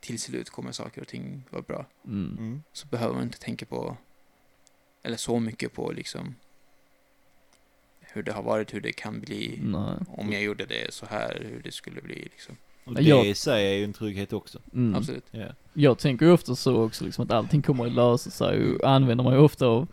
till 0.00 0.18
slut 0.20 0.50
kommer 0.50 0.72
saker 0.72 1.00
och 1.00 1.08
ting 1.08 1.42
vara 1.50 1.62
bra. 1.62 1.86
Mm. 2.06 2.36
Mm. 2.38 2.62
Så 2.72 2.86
behöver 2.86 3.14
man 3.14 3.22
inte 3.22 3.38
tänka 3.38 3.66
på, 3.66 3.96
eller 5.02 5.16
så 5.16 5.40
mycket 5.40 5.72
på 5.72 5.92
liksom 5.92 6.34
hur 8.12 8.22
det 8.22 8.32
har 8.32 8.42
varit, 8.42 8.74
hur 8.74 8.80
det 8.80 8.92
kan 8.92 9.20
bli, 9.20 9.58
Nej. 9.62 9.94
om 10.08 10.32
jag 10.32 10.42
gjorde 10.42 10.66
det 10.66 10.94
så 10.94 11.06
här, 11.06 11.46
hur 11.50 11.60
det 11.64 11.72
skulle 11.72 12.00
bli 12.02 12.14
liksom. 12.14 12.56
Och 12.84 12.92
Ja, 12.92 13.00
det 13.00 13.02
jag- 13.08 13.26
i 13.26 13.34
sig 13.34 13.66
är 13.72 13.78
ju 13.78 13.84
en 13.84 13.92
trygghet 13.92 14.32
också. 14.32 14.58
Mm. 14.74 14.94
Absolut. 14.94 15.24
Ja. 15.30 15.46
Jag 15.72 15.98
tänker 15.98 16.26
ju 16.26 16.32
ofta 16.32 16.54
så 16.56 16.82
också 16.84 17.04
liksom 17.04 17.24
att 17.24 17.30
allting 17.32 17.62
kommer 17.62 17.86
att 17.86 17.92
lösa 17.92 18.30
sig 18.30 18.74
och 18.74 18.88
använder 18.90 19.24
man 19.24 19.32
ju 19.34 19.38
ofta 19.40 19.66
av 19.66 19.88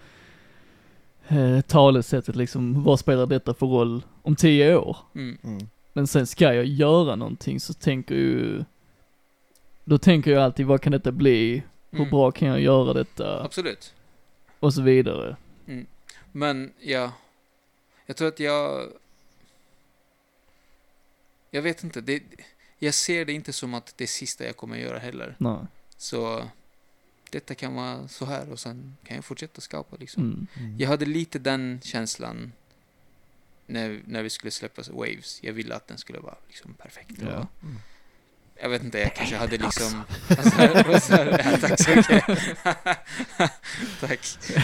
eh, 1.28 1.62
talesättet 1.62 2.36
liksom, 2.36 2.84
vad 2.84 3.00
spelar 3.00 3.26
detta 3.26 3.54
för 3.54 3.66
roll 3.68 4.04
om 4.22 4.36
tio 4.36 4.76
år? 4.78 4.98
Mm. 5.16 5.38
Mm. 5.44 5.68
Men 5.94 6.08
sen 6.08 6.28
ska 6.28 6.54
jag 6.54 6.66
göra 6.66 7.16
någonting 7.16 7.60
så 7.60 7.74
tänker 7.74 8.16
ju, 8.16 8.64
då 9.84 9.98
tänker 9.98 10.32
jag 10.32 10.44
alltid 10.44 10.66
vad 10.66 10.82
kan 10.82 10.92
detta 10.92 11.12
bli? 11.12 11.64
Hur 11.90 12.00
Mm. 12.00 12.10
bra 12.10 12.32
kan 12.32 12.48
jag 12.48 12.62
göra 12.62 12.94
detta? 12.94 13.44
Absolut. 13.44 13.94
Och 14.60 14.74
så 14.74 14.82
vidare. 14.82 15.36
Men 16.32 16.72
ja, 16.80 17.12
jag 18.08 18.18
tror 18.18 18.28
att 18.28 18.40
jag... 18.40 18.92
Jag 21.52 21.62
vet 21.62 21.84
inte, 21.84 22.02
det, 22.02 22.24
jag 22.80 22.94
ser 22.94 23.26
det 23.26 23.34
inte 23.34 23.54
som 23.54 23.74
att 23.74 23.94
det 23.98 24.04
är 24.04 24.08
sista 24.08 24.46
jag 24.46 24.58
kommer 24.58 24.78
göra 24.78 25.00
heller. 25.00 25.36
Nej. 25.38 25.60
Så 25.98 26.50
detta 27.30 27.56
kan 27.56 27.76
vara 27.76 28.08
så 28.08 28.26
här 28.26 28.50
och 28.52 28.60
sen 28.60 28.98
kan 29.04 29.16
jag 29.16 29.26
fortsätta 29.26 29.62
skapa 29.62 29.96
liksom. 29.96 30.24
Mm. 30.24 30.48
Mm. 30.54 30.80
Jag 30.80 30.90
hade 30.90 31.06
lite 31.06 31.40
den 31.40 31.82
känslan 31.84 32.52
när, 33.66 34.02
när 34.06 34.24
vi 34.24 34.30
skulle 34.30 34.52
släppa 34.52 34.82
Waves. 34.92 35.44
Jag 35.44 35.54
ville 35.54 35.76
att 35.76 35.88
den 35.88 35.98
skulle 35.98 36.20
vara 36.20 36.38
liksom 36.48 36.74
perfekt. 36.74 37.22
Ja. 37.22 37.38
Och 37.38 37.64
Mm. 37.64 37.78
Jag 38.62 38.70
vet 38.70 38.84
inte, 38.84 39.00
jag 39.00 39.16
kanske 39.16 39.36
hade 39.36 39.58
liksom... 39.58 40.02
Alltså, 40.30 40.90
och 40.96 41.04
så 41.04 41.16
här, 41.16 41.42
ja, 41.52 41.58
tack 41.68 41.82
så 41.82 41.90
mycket. 41.96 42.24
tack. 44.00 44.20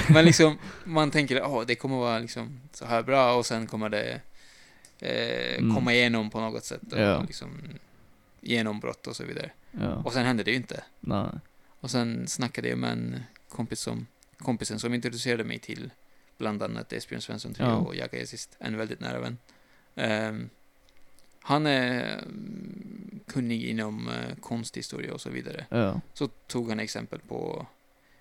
Men 0.10 0.26
liksom, 0.26 0.58
man 0.84 1.12
tänker 1.12 1.62
att 1.62 1.68
det 1.68 1.76
kommer 1.76 1.98
vara 1.98 2.20
liksom 2.20 2.62
så 2.74 2.86
här 2.86 3.04
bra 3.04 3.34
och 3.36 3.46
sen 3.46 3.68
kommer 3.68 3.90
det 3.90 4.22
eh, 5.00 5.58
Mm. 5.58 5.76
komma 5.76 5.94
igenom 5.94 6.30
på 6.30 6.40
något 6.40 6.66
sätt. 6.66 6.94
Och 6.94 7.00
Ja. 7.00 7.22
liksom, 7.28 7.62
genombrott 8.42 9.08
och 9.08 9.16
så 9.16 9.24
vidare. 9.24 9.52
Ja. 9.72 9.94
Och 9.96 10.14
sen 10.14 10.26
hände 10.26 10.44
det 10.44 10.52
ju 10.52 10.58
inte. 10.58 10.84
Nej. 11.00 11.28
Och 11.80 11.92
sen 11.92 12.28
snackade 12.28 12.68
jag 12.70 12.78
med 12.78 12.92
en 12.92 13.24
kompis 13.50 13.80
som, 13.80 14.08
kompisen 14.38 14.80
som 14.80 14.94
introducerade 14.94 15.44
mig 15.44 15.60
till 15.60 15.92
bland 16.38 16.64
annat 16.64 16.94
Esbjörn 16.94 17.22
Svensson 17.22 17.54
Trio 17.54 17.66
Ja. 17.66 17.76
och 17.76 17.96
Jaga 17.96 18.22
är 18.22 18.26
sist, 18.26 18.56
en 18.60 18.78
väldigt 18.78 19.00
nära 19.00 19.20
vän. 19.20 19.38
Ehm, 19.96 20.50
han 21.44 21.66
är 21.66 22.18
mm, 22.18 23.20
kunnig 23.28 23.64
inom 23.64 24.08
uh, 24.08 24.36
konsthistoria 24.42 25.14
och 25.14 25.22
så 25.22 25.30
vidare. 25.30 25.66
Ja. 25.70 26.02
Så 26.14 26.28
tog 26.28 26.70
han 26.70 26.80
exempel 26.80 27.20
på, 27.20 27.66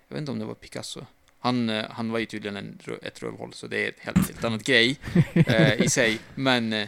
jag 0.07 0.15
vet 0.15 0.19
inte 0.21 0.31
om 0.31 0.39
det 0.39 0.45
var 0.45 0.53
Picasso. 0.55 1.05
Han, 1.39 1.69
eh, 1.69 1.85
han 1.89 2.11
var 2.11 2.19
ju 2.19 2.25
tydligen 2.25 2.57
en, 2.57 2.79
ett 3.01 3.23
rövhål, 3.23 3.53
så 3.53 3.67
det 3.67 3.85
är 3.85 3.89
ett 3.89 3.99
helt, 3.99 4.17
helt 4.17 4.43
annat 4.43 4.63
grej 4.63 4.99
eh, 5.33 5.81
i 5.81 5.89
sig. 5.89 6.19
Men 6.35 6.73
eh, 6.73 6.87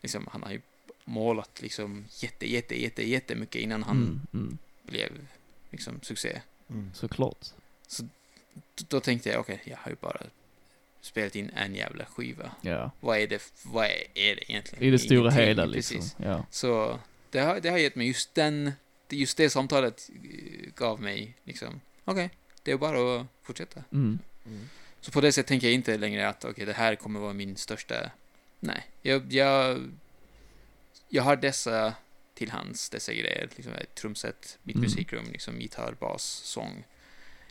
liksom, 0.00 0.28
han 0.32 0.42
har 0.42 0.50
ju 0.50 0.60
målat 1.04 1.62
liksom 1.62 2.04
jätte, 2.10 2.50
jätte, 2.52 2.82
jätte, 2.82 3.08
jättemycket 3.08 3.62
innan 3.62 3.82
han 3.82 3.96
Mm. 3.96 4.20
Mm. 4.32 4.58
blev 4.82 5.10
liksom 5.70 5.98
succé. 6.02 6.40
Mm. 6.70 6.90
Såklart. 6.94 7.46
D- 7.98 8.84
Då 8.88 9.00
tänkte 9.00 9.28
jag, 9.28 9.40
okej, 9.40 9.62
jag 9.64 9.76
har 9.76 9.90
ju 9.90 9.96
bara 10.00 10.20
spelat 11.04 11.36
in 11.36 11.50
en 11.56 11.74
jävla 11.74 12.04
skiva. 12.04 12.50
Ja. 12.60 12.90
Vad 13.00 13.18
är 13.18 13.26
det, 13.26 13.52
vad 13.62 13.84
är, 13.86 14.04
är 14.14 14.36
det 14.36 14.50
egentligen? 14.52 14.84
I 14.84 14.90
det 14.90 14.98
stora 14.98 15.18
Ingenting, 15.20 15.44
hela 15.46 15.64
liksom. 15.64 15.96
Precis. 15.96 16.16
Ja. 16.18 16.46
Så 16.50 16.98
det 17.30 17.38
har, 17.40 17.60
det 17.60 17.68
har 17.68 17.78
gett 17.78 17.94
mig 17.96 18.06
just 18.06 18.34
den, 18.34 18.72
det- 19.08 19.16
just 19.16 19.36
det 19.36 19.50
samtalet 19.50 20.10
eh, 20.24 20.70
gav 20.74 21.00
mig 21.02 21.34
liksom, 21.44 21.80
okej, 22.04 22.30
det 22.62 22.72
är 22.72 22.76
bara 22.76 23.20
att 23.20 23.26
fortsätta. 23.42 23.84
Mm. 23.92 24.18
Mm. 24.46 24.68
Så 25.00 25.10
på 25.12 25.20
det 25.20 25.32
sättet 25.32 25.48
tänker 25.48 25.66
jag 25.66 25.74
inte 25.74 25.98
längre 25.98 26.28
att 26.28 26.44
okej, 26.44 26.66
det 26.66 26.72
här 26.72 26.94
kommer 26.94 27.20
vara 27.20 27.32
min 27.32 27.56
största... 27.56 28.10
Nej, 28.60 28.86
jag, 29.02 29.32
jag, 29.32 29.80
jag 31.08 31.22
har 31.22 31.36
dessa 31.36 31.94
till 32.34 32.50
hands, 32.50 32.90
dessa 32.90 33.12
grejer. 33.12 33.48
Liksom 33.56 33.72
ett 33.72 33.94
trumset, 33.94 34.58
mitt 34.62 34.76
Mm. 34.76 34.82
musikrum, 34.84 35.24
liksom 35.32 35.60
gitarr, 35.60 35.96
bas, 36.00 36.24
sång. 36.24 36.84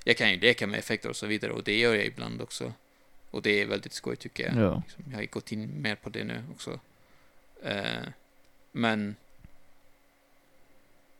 Jag 0.03 0.17
kan 0.17 0.31
ju 0.31 0.39
leka 0.39 0.67
med 0.67 0.79
effekter 0.79 1.09
och 1.09 1.15
så 1.15 1.27
vidare 1.27 1.51
och 1.51 1.63
det 1.63 1.77
gör 1.79 1.93
jag 1.95 2.05
ibland 2.05 2.41
också. 2.41 2.73
Och 3.33 3.41
det 3.41 3.61
är 3.61 3.65
väldigt 3.65 3.93
skoj 3.93 4.15
tycker 4.15 4.43
jag. 4.43 4.63
Ja. 4.63 4.83
Liksom, 4.85 5.03
jag 5.11 5.17
har 5.17 5.25
gått 5.25 5.51
in 5.51 5.81
mer 5.81 5.95
på 5.95 6.09
det 6.09 6.23
nu 6.23 6.43
också. 6.51 6.79
Eh, 7.63 8.03
men 8.71 9.15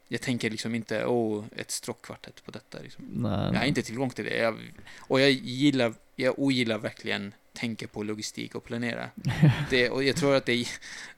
jag 0.07 0.21
tänker 0.21 0.49
liksom 0.49 0.75
inte, 0.75 1.05
åh, 1.05 1.43
ett 1.55 1.71
stråkkvartett 1.71 2.45
på 2.45 2.51
detta. 2.51 2.77
Liksom. 2.79 3.05
Nej. 3.13 3.49
Jag 3.53 3.59
har 3.59 3.65
inte 3.65 3.81
tillgång 3.81 4.09
till 4.09 4.25
det. 4.25 4.37
Jag, 4.37 4.59
och 4.97 5.21
jag 5.21 5.31
gillar, 5.31 5.93
jag 6.15 6.39
ogillar 6.39 6.77
verkligen 6.77 7.33
tänka 7.53 7.87
på 7.87 8.03
logistik 8.03 8.55
och 8.55 8.63
planera. 8.63 9.09
Det, 9.69 9.89
och 9.89 10.03
jag 10.03 10.15
tror 10.15 10.35
att 10.35 10.45
det, 10.45 10.67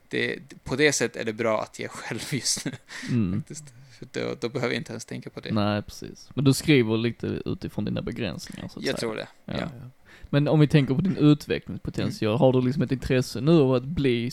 det, 0.10 0.40
på 0.64 0.76
det 0.76 0.92
sättet 0.92 1.22
är 1.22 1.26
det 1.26 1.34
bra 1.34 1.62
att 1.62 1.80
jag 1.80 1.92
själv 1.92 2.20
just 2.32 2.66
nu. 2.66 2.72
Mm. 3.10 3.44
För 3.92 4.08
då, 4.12 4.36
då 4.40 4.50
behöver 4.50 4.74
jag 4.74 4.80
inte 4.80 4.92
ens 4.92 5.06
tänka 5.06 5.30
på 5.30 5.40
det. 5.40 5.52
Nej, 5.52 5.82
precis. 5.82 6.30
Men 6.34 6.46
du 6.46 6.54
skriver 6.54 6.98
lite 6.98 7.28
utifrån 7.28 7.86
dina 7.86 8.02
begränsningar 8.02 8.68
så 8.68 8.80
att 8.80 8.86
jag 8.86 9.00
säga. 9.00 9.00
tror 9.00 9.16
det. 9.16 9.28
Ja. 9.46 9.54
Ja. 9.60 9.90
Men 10.30 10.48
om 10.48 10.60
vi 10.60 10.68
tänker 10.68 10.96
på 10.96 11.02
din 11.02 11.18
utvecklingspotential, 11.18 12.38
har 12.38 12.54
du 12.54 12.62
liksom 12.62 12.82
ett 12.82 12.92
intresse 12.92 13.42
nu 13.42 13.52
av 13.52 13.74
att 13.74 13.84
bli 13.84 14.32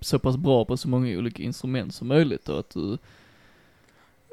så 0.00 0.18
pass 0.18 0.36
bra 0.36 0.64
på 0.64 0.76
så 0.76 0.88
många 0.88 1.18
olika 1.18 1.42
instrument 1.42 1.94
som 1.94 2.08
möjligt 2.08 2.48
och 2.48 2.58
att 2.58 2.70
du, 2.70 2.98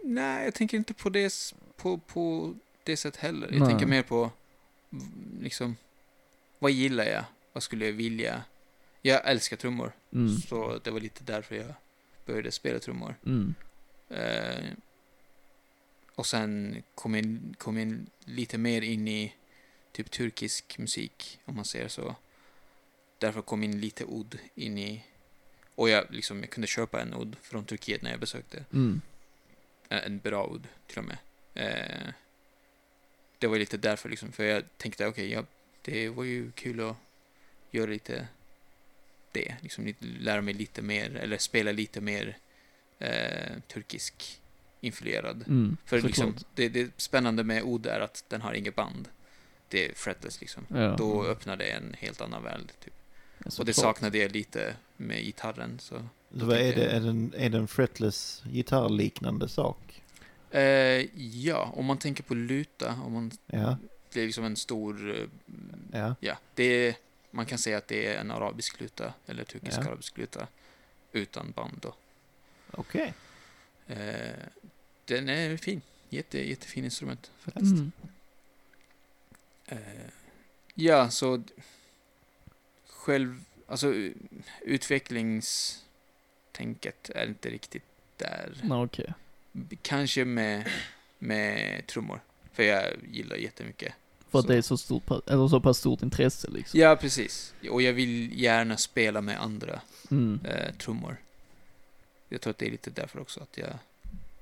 Nej, 0.03 0.45
jag 0.45 0.53
tänker 0.53 0.77
inte 0.77 0.93
på 0.93 1.09
det, 1.09 1.33
på, 1.77 1.97
på 1.97 2.53
det 2.83 2.97
sättet 2.97 3.21
heller. 3.21 3.47
Jag 3.51 3.59
Nej. 3.59 3.69
tänker 3.69 3.85
mer 3.87 4.03
på, 4.03 4.31
liksom, 5.41 5.75
vad 6.59 6.71
gillar 6.71 7.03
jag? 7.03 7.23
Vad 7.53 7.63
skulle 7.63 7.85
jag 7.85 7.93
vilja? 7.93 8.43
Jag 9.01 9.29
älskar 9.29 9.57
trummor, 9.57 9.91
mm, 10.13 10.29
så 10.37 10.79
det 10.83 10.91
var 10.91 10.99
lite 10.99 11.23
därför 11.23 11.55
jag 11.55 11.73
började 12.25 12.51
spela 12.51 12.79
trummor. 12.79 13.15
mm, 13.25 13.53
Eh, 14.09 14.65
och 16.15 16.25
sen 16.25 16.75
kom 16.95 17.15
jag, 17.15 17.39
kom 17.57 17.77
jag 17.77 18.05
lite 18.25 18.57
mer 18.57 18.81
in 18.81 19.07
i 19.07 19.33
typ 19.91 20.11
turkisk 20.11 20.77
musik, 20.77 21.39
om 21.45 21.55
man 21.55 21.65
säger 21.65 21.87
så. 21.87 22.15
Därför 23.17 23.41
kom 23.41 23.63
in 23.63 23.79
lite 23.81 24.05
oud 24.05 24.39
in 24.55 24.77
i... 24.77 25.03
Och 25.75 25.89
jag, 25.89 26.05
liksom, 26.09 26.39
jag 26.39 26.49
kunde 26.49 26.67
köpa 26.67 27.01
en 27.01 27.13
oud 27.13 27.35
från 27.41 27.65
Turkiet 27.65 28.01
när 28.01 28.11
jag 28.11 28.19
besökte. 28.19 28.65
mm, 28.73 29.01
Eh, 29.89 30.05
En 30.05 30.19
bra 30.19 30.45
oud, 30.47 30.67
till 30.87 30.97
och 30.97 31.05
med. 31.05 31.17
Eh, 31.53 32.13
det 33.39 33.47
var 33.47 33.57
lite 33.57 33.77
därför, 33.77 34.09
liksom, 34.09 34.31
för 34.31 34.43
jag 34.43 34.63
tänkte, 34.77 35.07
okej, 35.07 35.31
ja, 35.31 35.45
det 35.81 36.09
var 36.09 36.23
ju 36.23 36.51
kul 36.51 36.79
att 36.79 36.95
göra 37.71 37.89
lite 37.89 38.27
det. 39.31 39.55
Liksom, 39.61 39.93
lära 39.99 40.41
mig 40.41 40.53
lite 40.53 40.81
mer, 40.81 41.15
eller 41.15 41.37
spela 41.37 41.71
lite 41.71 42.01
mer 42.01 42.37
eh, 42.99 43.59
turkisk 43.67 44.41
influerad. 44.81 45.43
mm, 45.47 45.77
För 45.85 46.01
liksom, 46.01 46.35
det, 46.55 46.69
det 46.69 46.91
spännande 46.97 47.43
med 47.43 47.63
Oud 47.63 47.85
är 47.85 47.99
att 47.99 48.25
den 48.27 48.41
har 48.41 48.53
inget 48.53 48.75
band. 48.75 49.07
Det 49.71 49.85
är 49.89 49.93
fretless 49.93 50.41
liksom. 50.41 50.65
Ja, 50.69 50.95
Då 50.97 51.25
öppnar 51.25 51.57
det 51.57 51.65
en 51.71 51.95
helt 51.99 52.21
annan 52.21 52.43
värld. 52.43 52.71
Typ. 52.83 52.93
ja, 53.45 53.51
Och 53.59 53.65
det 53.65 53.73
saknade 53.73 54.17
jag 54.17 54.31
lite 54.31 54.75
med 54.97 55.23
gitarren. 55.23 55.79
Så. 55.79 56.07
Så 56.39 56.45
vad 56.45 56.57
är 56.57 56.75
det? 56.75 56.85
Är 56.85 56.99
det 56.99 57.09
en, 57.09 57.33
är 57.37 57.49
det 57.49 57.57
en 57.57 57.67
fretless 57.67 58.43
gitarrliknande 58.45 59.49
sak? 59.49 60.01
Eh, 60.51 60.61
ja, 61.45 61.73
om 61.75 61.85
man 61.85 61.97
tänker 61.97 62.23
på 62.23 62.33
luta, 62.35 62.99
om 63.05 63.13
man, 63.13 63.31
Ja, 63.47 63.77
det 64.13 64.21
är 64.21 64.25
liksom 64.25 64.43
en 64.43 64.55
stor... 64.55 65.15
eh, 65.19 65.25
ja. 65.99 66.15
Ja, 66.19 66.37
det 66.55 66.63
är, 66.87 66.95
man 67.31 67.45
kan 67.45 67.57
säga 67.57 67.77
att 67.77 67.87
det 67.87 68.05
är 68.07 68.19
en 68.19 68.31
arabisk 68.31 68.79
luta, 68.79 69.13
eller 69.25 69.43
turkisk 69.43 69.77
Ja. 69.77 69.83
arabisk 69.87 70.17
luta, 70.17 70.47
utan 71.11 71.51
band 71.51 71.77
då. 71.81 71.93
Okej. 72.71 73.13
Eh, 73.87 73.97
den 75.05 75.29
är 75.29 75.57
fin. 75.57 75.81
Jätte, 76.09 76.49
jättefin 76.49 76.85
instrument 76.85 77.31
faktiskt. 77.39 77.73
Mm, 77.75 77.91
ja, 80.75 81.09
så 81.09 81.43
själv, 82.87 83.43
alltså 83.67 83.93
utvecklingstänket 84.61 87.09
är 87.15 87.27
inte 87.27 87.49
riktigt 87.49 87.83
där. 88.17 88.53
nej, 88.63 88.77
okej. 88.83 89.13
B- 89.51 89.77
Kanske 89.81 90.25
med, 90.25 90.69
med 91.19 91.87
trummor. 91.87 92.21
För 92.53 92.63
jag 92.63 92.85
gillar 93.11 93.35
jättemycket. 93.35 93.93
För 94.29 94.39
att 94.39 94.45
Så. 94.45 94.51
det 94.51 94.57
är 94.57 94.61
så 94.61 94.77
stort, 94.77 95.29
eller 95.29 95.47
så 95.47 95.61
pass 95.61 95.77
stort 95.77 96.01
intresse 96.01 96.49
liksom. 96.51 96.79
Ja, 96.79 96.95
precis. 96.95 97.53
Och 97.69 97.81
jag 97.81 97.93
vill 97.93 98.39
gärna 98.41 98.77
spela 98.77 99.21
med 99.21 99.41
andra 99.41 99.81
Mm. 100.11 100.39
eh, 100.45 100.73
trummor. 100.75 101.17
Jag 102.29 102.41
tror 102.41 102.51
att 102.51 102.57
det 102.57 102.67
är 102.67 102.71
lite 102.71 102.89
därför 102.89 103.19
också 103.19 103.39
att 103.39 103.57
jag 103.57 103.73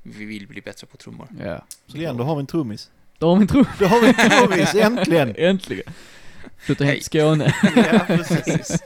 vi 0.03 0.25
vill 0.25 0.47
bli 0.47 0.61
bättre 0.61 0.87
på 0.87 0.97
trummor. 0.97 1.27
Ja. 1.39 1.65
Glenn, 1.87 2.17
då 2.17 2.23
har 2.23 2.35
vi 2.35 2.39
en 2.39 2.47
trummis. 2.47 2.91
Då 3.19 3.29
har 3.29 3.35
vi 3.35 3.41
en 3.41 3.47
tro. 3.47 3.65
Då 3.79 3.85
har 3.85 4.01
vi 4.01 4.07
en 4.07 4.13
trummis, 4.29 4.75
äntligen! 4.75 5.35
Äntligen. 5.37 5.93
Flytta 6.57 6.83
hem 6.83 6.95
till 6.95 7.03
Skåne. 7.03 7.55
ja, 7.75 7.99
precis. 8.07 8.83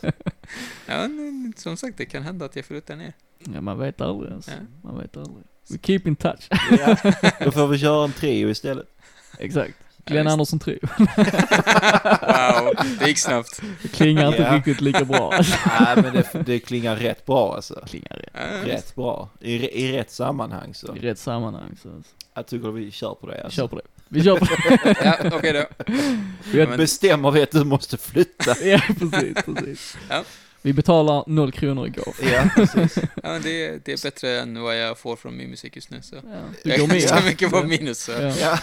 Ja, 0.85 1.07
men, 1.07 1.53
som 1.57 1.77
sagt, 1.77 1.97
det 1.97 2.05
kan 2.05 2.23
hända 2.23 2.45
att 2.45 2.55
jag 2.55 2.65
flyttar 2.65 2.95
ner. 2.95 3.14
Ja, 3.53 3.61
man 3.61 3.80
vet 3.80 4.01
aldrig 4.01 4.34
alltså. 4.34 4.51
Ja. 4.51 4.57
Man 4.89 4.99
vet 5.01 5.18
aldrig. 5.18 5.45
We 5.69 5.77
keep 5.84 6.01
in 6.05 6.15
touch. 6.15 6.47
Ja. 6.72 6.95
Då 7.39 7.51
får 7.51 7.68
vi 7.68 7.80
köra 7.80 8.03
en 8.03 8.11
trio 8.14 8.49
istället. 8.49 8.88
Exakt. 9.39 9.73
Ja, 10.05 10.14
Glenn 10.14 10.26
visst. 10.26 10.31
Andersson 10.34 10.60
Trio. 10.60 10.80
wow, 10.97 12.73
det 12.99 13.07
gick 13.07 13.18
snabbt. 13.19 13.61
Det 13.81 13.88
klingar 13.88 14.27
inte 14.27 14.41
Ja. 14.41 14.55
riktigt 14.55 14.81
lika 14.81 15.05
bra. 15.05 15.34
Alltså. 15.34 15.57
Nej, 15.80 15.95
men 15.95 16.14
det, 16.14 16.43
det 16.45 16.60
klingar 16.60 16.95
rätt 16.95 17.26
bra 17.26 17.55
alltså. 17.55 17.84
Klingar 17.88 18.15
rätt. 18.18 18.30
Ja, 18.34 18.73
Rätt 18.73 18.95
bra. 18.95 19.30
I, 19.39 19.53
I 19.85 19.97
rätt 19.97 20.11
sammanhang 20.11 20.73
så. 20.73 20.95
I 20.95 20.99
rätt 20.99 21.19
sammanhang 21.19 21.77
så. 21.84 21.89
Alltså. 21.89 22.11
Jag 22.34 22.47
tycker 22.47 22.72
vi 22.72 22.91
kör 22.91 23.14
på 23.15 23.27
det 23.27 23.34
Vi 23.35 23.41
alltså. 23.41 23.61
kör 23.61 23.68
på 23.68 23.76
det. 23.76 23.81
Vi 24.07 24.23
kör 24.23 24.38
på 24.38 24.45
det. 24.45 24.95
Ja, 25.03 25.38
okej 25.38 25.53
då. 25.53 25.65
Vi 26.51 26.65
Men- 26.68 26.77
Bestämmer 26.77 27.31
vi 27.31 27.41
att 27.41 27.51
du 27.51 27.64
måste 27.64 27.97
flytta. 27.97 28.55
Ja, 28.64 28.81
precis, 28.99 29.34
precis. 29.45 29.97
Ja. 30.10 30.23
Vi 30.61 30.73
betalar 30.73 31.23
noll 31.27 31.51
kronor 31.51 31.88
i 31.88 31.89
golf. 31.89 32.19
Ja, 32.34 32.49
precis. 32.55 32.97
Ja, 33.23 33.30
men 33.30 33.41
det, 33.41 33.85
det 33.85 33.91
är 33.93 34.03
bättre 34.03 34.39
än 34.39 34.61
vad 34.61 34.80
jag 34.81 34.97
får 34.99 35.15
från 35.15 35.38
min 35.38 35.49
musik 35.49 35.76
just 35.76 35.89
nu. 35.89 36.01
Så. 36.01 36.15
Ja. 36.15 36.22
Jag 36.23 36.45
Du 36.64 36.72
är 36.73 36.77
går 36.80 36.88
med. 36.88 36.99
ganska 37.01 37.26
mycket 37.26 37.51
på 37.51 37.64
minus. 37.64 37.99
Så. 38.03 38.11
Ja. 38.11 38.34
Ja. 38.41 38.60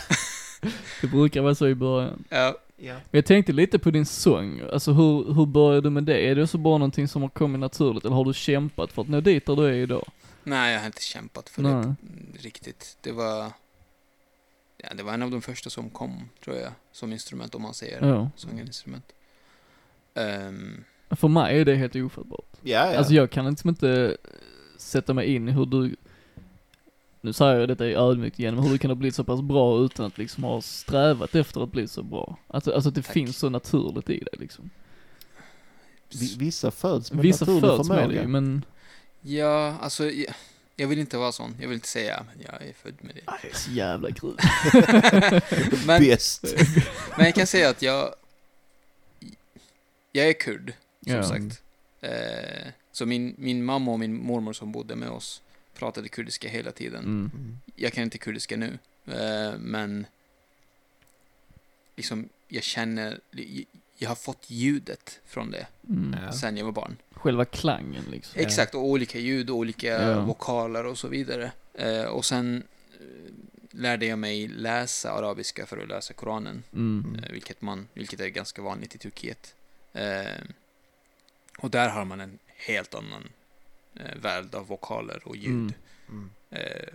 Det 1.00 1.06
brukar 1.06 1.40
vara 1.40 1.54
så 1.54 1.68
i 1.68 1.74
början. 1.74 2.24
Ja. 2.28 2.54
ja. 2.76 2.92
Men 2.92 3.18
jag 3.18 3.24
tänkte 3.26 3.52
lite 3.52 3.78
på 3.78 3.90
din 3.90 4.06
sång, 4.06 4.62
alltså 4.72 4.92
hur, 4.92 5.34
hur 5.34 5.46
började 5.46 5.80
du 5.80 5.90
med 5.90 6.04
det? 6.04 6.28
Är 6.28 6.34
det 6.34 6.46
så 6.46 6.58
bara 6.58 6.78
någonting 6.78 7.08
som 7.08 7.22
har 7.22 7.28
kommit 7.28 7.60
naturligt 7.60 8.04
eller 8.04 8.14
har 8.16 8.24
du 8.24 8.34
kämpat 8.34 8.92
för 8.92 9.02
att 9.02 9.08
nå 9.08 9.20
dit 9.20 9.46
där 9.46 9.56
du 9.56 9.66
är 9.66 9.72
idag? 9.72 10.04
Nej, 10.44 10.72
jag 10.72 10.80
har 10.80 10.86
inte 10.86 11.02
kämpat 11.02 11.48
för 11.48 11.62
Nej. 11.62 11.72
det 11.72 11.78
mm, 11.78 12.32
riktigt. 12.38 12.96
Det 13.00 13.12
var... 13.12 13.52
Ja, 14.76 14.88
det 14.94 15.02
var 15.02 15.12
en 15.14 15.22
av 15.22 15.30
de 15.30 15.42
första 15.42 15.70
som 15.70 15.90
kom, 15.90 16.28
tror 16.44 16.56
jag, 16.56 16.72
som 16.92 17.12
instrument, 17.12 17.54
om 17.54 17.62
man 17.62 17.74
säger 17.74 18.06
Ja. 18.08 18.30
sånginstrument. 18.36 19.12
Um, 20.14 20.84
För 21.10 21.28
mig 21.28 21.60
är 21.60 21.64
det 21.64 21.74
helt 21.74 21.96
ofattbart. 21.96 22.46
Ja, 22.62 22.92
ja. 22.92 22.98
Alltså 22.98 23.12
jag 23.14 23.30
kan 23.30 23.46
liksom 23.50 23.68
inte 23.70 24.16
sätta 24.76 25.14
mig 25.14 25.34
in 25.34 25.48
i 25.48 25.52
hur 25.52 25.66
du, 25.66 25.96
nu 27.20 27.32
säger 27.32 27.60
jag 27.60 27.68
detta 27.68 27.86
i 27.86 27.94
ödmjukt 27.94 28.38
igen, 28.38 28.54
men 28.54 28.64
hur 28.64 28.70
du 28.70 28.78
kan 28.78 28.90
ha 28.90 28.94
blivit 28.94 29.14
så 29.14 29.24
pass 29.24 29.40
bra 29.40 29.78
utan 29.84 30.06
att 30.06 30.18
liksom 30.18 30.44
ha 30.44 30.60
strävat 30.60 31.34
efter 31.34 31.62
att 31.62 31.72
bli 31.72 31.88
så 31.88 32.02
bra. 32.02 32.36
Alltså, 32.46 32.72
alltså 32.72 32.88
att 32.88 32.94
det 32.94 33.02
Tack. 33.02 33.12
finns 33.12 33.36
så 33.36 33.48
naturligt 33.48 34.10
i 34.10 34.18
det 34.32 34.40
liksom. 34.40 34.70
Vi- 36.20 36.36
Vissa 36.38 36.70
föds 36.70 37.12
med 37.12 37.22
Vissa 37.22 37.44
naturlig 37.44 37.70
föds 37.76 37.88
med 37.88 38.10
det 38.10 38.26
men 38.26 38.64
ja, 39.22 39.78
alltså, 39.80 40.10
jag, 40.10 40.34
jag 40.76 40.88
vill 40.88 40.98
inte 40.98 41.16
vara 41.18 41.32
sån. 41.32 41.56
Jag 41.60 41.68
vill 41.68 41.74
inte 41.74 41.88
säga, 41.88 42.24
men 42.34 42.44
jag 42.44 42.68
är 42.68 42.72
född 42.72 42.94
med 43.00 43.14
det. 43.14 43.20
det 43.42 43.48
är 43.50 43.54
så 43.54 43.70
jävla 43.70 44.10
kul. 44.12 44.36
men, 45.86 46.02
Bäst. 46.02 46.44
men 47.16 47.26
jag 47.26 47.34
kan 47.34 47.46
säga 47.46 47.68
att 47.68 47.82
jag... 47.82 48.14
Jag 50.12 50.28
är 50.28 50.32
kurd, 50.32 50.72
som 51.04 51.12
Ja. 51.12 51.22
sagt. 51.22 51.62
Eh, 52.00 52.68
så 52.92 53.06
min, 53.06 53.34
min 53.38 53.64
mamma 53.64 53.92
och 53.92 53.98
min 53.98 54.14
mormor 54.24 54.52
som 54.52 54.72
bodde 54.72 54.96
med 54.96 55.08
oss 55.10 55.42
pratade 55.74 56.08
kurdiska 56.08 56.48
hela 56.48 56.72
tiden. 56.72 57.04
Mm. 57.04 57.58
Jag 57.76 57.92
kan 57.92 58.04
inte 58.04 58.18
kurdiska 58.18 58.56
nu, 58.56 58.78
eh, 59.06 59.58
men 59.58 60.06
liksom, 61.96 62.28
jag 62.48 62.62
känner, 62.62 63.20
jag 64.02 64.08
har 64.10 64.16
fått 64.16 64.50
ljudet 64.50 65.20
från 65.26 65.50
det 65.50 65.66
Mm. 65.88 66.16
Ja. 66.26 66.32
sen 66.32 66.56
jag 66.56 66.64
var 66.64 66.72
barn. 66.72 66.96
Själva 67.10 67.44
klangen 67.44 68.04
liksom. 68.10 68.40
Exakt, 68.40 68.74
och 68.74 68.84
olika 68.84 69.18
ljud 69.18 69.50
och 69.50 69.56
olika 69.56 69.86
Ja. 69.86 70.20
vokaler 70.24 70.86
och 70.86 70.98
så 70.98 71.08
vidare. 71.08 71.52
Eh, 71.74 72.04
och 72.04 72.24
sen 72.24 72.62
eh, 73.00 73.32
lärde 73.70 74.06
jag 74.06 74.18
mig 74.18 74.48
läsa 74.48 75.12
arabiska 75.12 75.66
för 75.66 75.78
att 75.78 75.88
läsa 75.88 76.14
Koranen, 76.14 76.62
Mm. 76.72 77.20
eh, 77.24 77.32
vilket, 77.32 77.62
man, 77.62 77.88
vilket 77.94 78.20
är 78.20 78.28
ganska 78.28 78.62
vanligt 78.62 78.94
i 78.94 78.98
Turkiet. 78.98 79.54
Eh, 79.92 80.42
och 81.58 81.70
där 81.70 81.88
har 81.88 82.04
man 82.04 82.20
en 82.20 82.38
helt 82.56 82.94
annan 82.94 83.28
eh, 83.96 84.16
värld 84.22 84.54
av 84.54 84.66
vokaler 84.66 85.22
och 85.28 85.36
ljud. 85.36 85.50
Mm. 85.50 85.72
Mm. 86.08 86.30
Eh, 86.50 86.94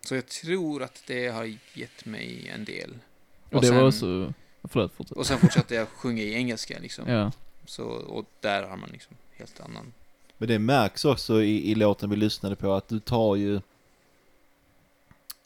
så 0.00 0.14
jag 0.14 0.26
tror 0.26 0.82
att 0.82 1.02
det 1.06 1.28
har 1.28 1.56
gett 1.74 2.04
mig 2.04 2.48
en 2.54 2.64
del. 2.64 2.98
Och 3.50 3.60
det 3.62 3.70
var 3.70 3.90
sen, 3.90 4.26
också, 4.26 4.34
förlåt 4.68 4.92
fortsätt. 4.94 5.16
och 5.16 5.26
sen 5.26 5.38
fortsatte 5.38 5.74
jag 5.74 5.88
sjunga 5.88 6.22
i 6.22 6.34
engelska 6.34 6.78
liksom. 6.80 7.08
Ja. 7.08 7.32
Så, 7.66 7.84
och 7.84 8.24
där 8.40 8.62
har 8.62 8.76
man 8.76 8.88
liksom 8.92 9.16
helt 9.32 9.60
annan. 9.60 9.92
Men 10.38 10.48
det 10.48 10.58
märks 10.58 11.04
också 11.04 11.42
i, 11.42 11.70
i 11.70 11.74
låten 11.74 12.10
vi 12.10 12.16
lyssnade 12.16 12.56
på 12.56 12.72
att 12.72 12.88
du 12.88 13.00
tar 13.00 13.36
ju, 13.36 13.60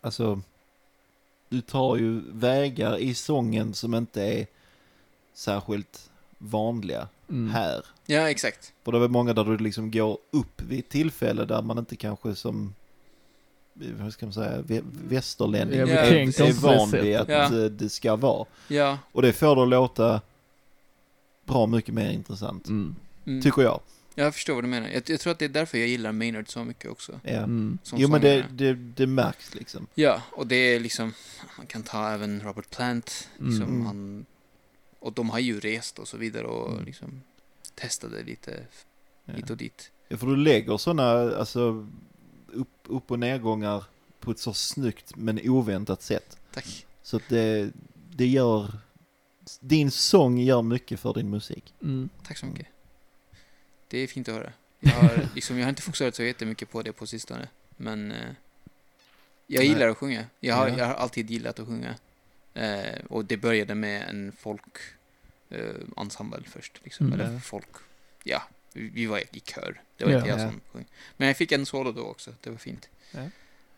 alltså, 0.00 0.40
du 1.48 1.60
tar 1.60 1.96
ju 1.96 2.20
vägar 2.32 2.98
i 2.98 3.14
sången 3.14 3.74
som 3.74 3.94
inte 3.94 4.22
är 4.22 4.46
särskilt 5.34 6.10
vanliga 6.38 7.08
Mm. 7.30 7.50
här. 7.50 7.84
Ja, 8.06 8.30
exakt. 8.30 8.72
För 8.84 8.92
det 8.92 8.98
är 8.98 9.00
väl 9.00 9.10
många 9.10 9.32
där 9.32 9.44
du 9.44 9.58
liksom 9.58 9.90
går 9.90 10.18
upp 10.30 10.62
vid 10.62 10.88
tillfälle 10.88 11.44
där 11.44 11.62
man 11.62 11.78
inte 11.78 11.96
kanske 11.96 12.34
som, 12.34 12.74
vad 14.00 14.12
ska 14.12 14.26
man 14.26 14.32
säga, 14.32 14.62
vä- 14.62 14.84
västerlänning 15.08 15.78
Ja, 15.78 15.86
är, 15.86 16.12
är 16.42 16.52
van 16.52 16.90
vid 16.90 17.16
att. 17.16 17.28
Ja. 17.28 17.44
eh, 17.44 17.64
det 17.64 17.88
ska 17.88 18.16
vara. 18.16 18.46
Ja. 18.68 18.98
Och 19.12 19.22
det 19.22 19.32
får 19.32 19.56
det 19.56 19.62
att 19.62 19.68
låta 19.68 20.20
bra 21.44 21.66
mycket 21.66 21.94
mer 21.94 22.10
intressant, 22.10 22.66
Mm. 22.68 22.94
Mm. 23.26 23.42
tycker 23.42 23.62
jag. 23.62 23.80
Jag 24.14 24.34
förstår 24.34 24.54
vad 24.54 24.64
du 24.64 24.68
menar. 24.68 24.88
Jag, 24.88 25.02
jag 25.10 25.20
tror 25.20 25.30
att 25.30 25.38
det 25.38 25.44
är 25.44 25.48
därför 25.48 25.78
jag 25.78 25.88
gillar 25.88 26.12
Maynard 26.12 26.48
så 26.48 26.64
mycket 26.64 26.90
också. 26.90 27.20
Ja. 27.22 27.30
Mm. 27.30 27.78
Jo 27.94 28.08
men 28.08 28.20
det, 28.20 28.44
det, 28.50 28.74
det 28.74 29.06
märks 29.06 29.54
liksom. 29.54 29.86
Ja, 29.94 30.22
och 30.32 30.46
det 30.46 30.56
är 30.56 30.80
liksom, 30.80 31.12
man 31.58 31.66
kan 31.66 31.82
ta 31.82 32.08
även 32.10 32.40
Robert 32.40 32.70
Plant, 32.70 33.28
liksom, 33.38 33.62
Mm. 33.62 33.86
han, 33.86 34.26
och 35.00 35.12
de 35.12 35.30
har 35.30 35.38
ju 35.38 35.60
rest 35.60 35.98
och 35.98 36.08
så 36.08 36.16
vidare 36.16 36.46
och 36.46 36.72
Mm. 36.72 36.84
liksom 36.84 37.22
testade 37.74 38.22
lite 38.22 38.60
Ja. 39.24 39.34
hit 39.34 39.50
och 39.50 39.56
dit. 39.56 39.90
Ja, 40.08 40.16
för 40.16 40.26
du 40.26 40.36
lägger 40.36 40.76
sådana, 40.76 41.36
alltså, 41.36 41.86
upp, 42.52 42.68
upp 42.86 43.10
och 43.10 43.18
nedgångar 43.18 43.84
på 44.20 44.30
ett 44.30 44.38
så 44.38 44.54
snyggt 44.54 45.16
men 45.16 45.40
oväntat 45.50 46.02
sätt. 46.02 46.38
Tack. 46.52 46.86
Så 47.02 47.16
att 47.16 47.28
det, 47.28 47.70
det 48.10 48.26
gör, 48.26 48.78
din 49.60 49.90
sång 49.90 50.38
gör 50.38 50.62
mycket 50.62 51.00
för 51.00 51.14
din 51.14 51.30
musik. 51.30 51.74
Mm. 51.82 52.08
Tack 52.26 52.38
så 52.38 52.46
mycket. 52.46 52.66
Det 53.88 53.98
är 53.98 54.06
fint 54.06 54.28
att 54.28 54.34
höra. 54.34 54.52
Jag 54.80 54.90
har, 54.90 55.28
liksom, 55.34 55.58
jag 55.58 55.64
har 55.64 55.70
inte 55.70 55.82
fokuserat 55.82 56.14
så 56.14 56.22
jättemycket 56.22 56.70
på 56.70 56.82
det 56.82 56.92
på 56.92 57.06
sistone, 57.06 57.48
men 57.76 58.12
eh, 58.12 58.28
jag 59.46 59.60
Nej. 59.60 59.68
gillar 59.68 59.88
att 59.88 59.96
sjunga. 59.96 60.24
Jag 60.40 60.54
har, 60.54 60.68
Ja. 60.68 60.78
jag 60.78 60.86
har 60.86 60.94
alltid 60.94 61.30
gillat 61.30 61.58
att 61.58 61.66
sjunga. 61.66 61.94
Eh, 62.54 63.04
och 63.08 63.24
det 63.24 63.36
började 63.36 63.74
med 63.74 64.08
en 64.08 64.32
folk 64.38 64.76
eh, 65.50 65.74
ensemble 65.96 66.42
först, 66.46 66.80
liksom. 66.84 67.06
Mm. 67.06 67.20
eller 67.20 67.38
folk, 67.38 67.68
ja, 68.24 68.42
vi, 68.94 69.06
var 69.06 69.18
i 69.18 69.40
kör. 69.40 69.80
Det 69.96 70.04
var 70.04 70.12
Ja. 70.12 70.18
inte 70.18 70.30
jag 70.30 70.38
Ja. 70.40 70.50
som 70.50 70.60
sjöng. 70.72 70.84
Men 71.16 71.28
jag 71.28 71.36
fick 71.36 71.52
en 71.52 71.66
solo 71.66 71.92
då 71.92 72.02
också, 72.02 72.30
det 72.40 72.50
var 72.50 72.56
fint. 72.56 72.88
Ja. 73.12 73.20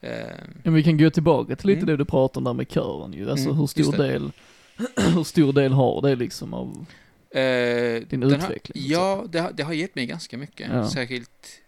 Eh, 0.08 0.26
Men 0.62 0.74
vi 0.74 0.82
kan 0.82 0.98
gå 0.98 1.10
tillbaka 1.10 1.56
till 1.56 1.66
lite 1.66 1.78
Mm. 1.78 1.86
det 1.86 1.96
du 1.96 2.04
pratade 2.04 2.38
om 2.38 2.44
där 2.44 2.52
med 2.52 2.70
kören 2.70 3.12
ju. 3.12 3.30
Alltså 3.30 3.46
Mm, 3.48 3.58
hur 3.60 3.66
stor 3.66 3.92
del, 3.96 4.32
hur 5.14 5.24
stor 5.24 5.52
del 5.52 5.72
har 5.72 6.02
det 6.02 6.14
liksom 6.16 6.54
av, 6.54 6.86
Eh, 7.30 8.02
Din 8.02 8.22
utveckling, 8.22 8.82
Har, 8.84 8.90
ja, 8.92 9.24
det 9.28 9.40
har, 9.40 9.52
det 9.52 9.62
har 9.62 9.72
gett 9.72 9.94
mig 9.94 10.06
ganska 10.06 10.38
mycket. 10.38 10.68
Ja. 10.72 10.90
Särskilt 10.90 11.60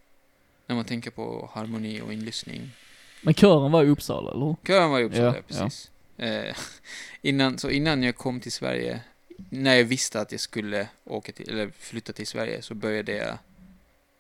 när 0.66 0.76
man 0.76 0.84
tänker 0.84 1.10
på 1.10 1.50
harmoni 1.54 2.00
och 2.00 2.12
inlyssning. 2.12 2.70
men 3.22 3.34
kören 3.34 3.72
var 3.72 3.84
i 3.84 3.88
Uppsala, 3.88 4.30
eller 4.30 4.44
hur? 4.46 4.56
Kören 4.66 4.90
var 4.90 5.00
i 5.00 5.04
Uppsala, 5.04 5.36
Ja, 5.36 5.42
precis. 5.48 5.90
Eh, 6.16 6.54
innan, 7.22 7.58
så 7.58 7.70
innan 7.70 8.02
jag 8.02 8.16
kom 8.16 8.40
till 8.40 8.52
Sverige, 8.52 9.00
när 9.50 9.74
jag 9.74 9.84
visste 9.84 10.20
att 10.20 10.32
jag 10.32 10.40
skulle 10.40 10.88
åka 11.04 11.32
till, 11.32 11.50
eller 11.50 11.70
flytta 11.70 12.12
till 12.12 12.26
Sverige, 12.26 12.62
så 12.62 12.74
började 12.74 13.12
jag 13.12 13.38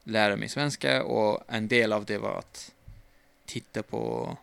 lära 0.04 0.36
mig 0.36 0.48
svenska 0.48 1.02
och 1.04 1.44
en 1.48 1.68
del 1.68 1.92
av 1.92 2.04
det 2.04 2.18
var 2.18 2.38
att 2.38 2.72
titta 3.46 3.82
på 3.82 4.36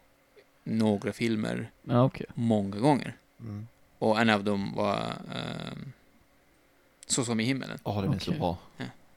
några 0.63 1.13
filmer 1.13 1.71
Ja, 1.83 2.03
okej. 2.03 2.25
många 2.33 2.77
gånger. 2.77 3.15
Mm. 3.39 3.67
Och 3.97 4.19
en 4.21 4.29
av 4.29 4.43
dem 4.43 4.73
var 4.75 5.13
ehm, 5.35 5.91
Så 7.07 7.25
som 7.25 7.39
i 7.39 7.43
himmelen. 7.43 7.79
Ja, 7.85 8.01
den 8.01 8.13
är 8.13 8.19
så 8.19 8.31
Okej. 8.31 8.39
bra. 8.39 8.57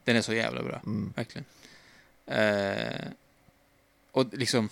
Den 0.04 0.16
är 0.16 0.22
så 0.22 0.34
jävla 0.34 0.62
bra. 0.62 0.80
Mm. 0.86 1.12
verkligen. 1.16 1.44
Eh, 2.26 3.06
och 4.12 4.34
liksom, 4.34 4.68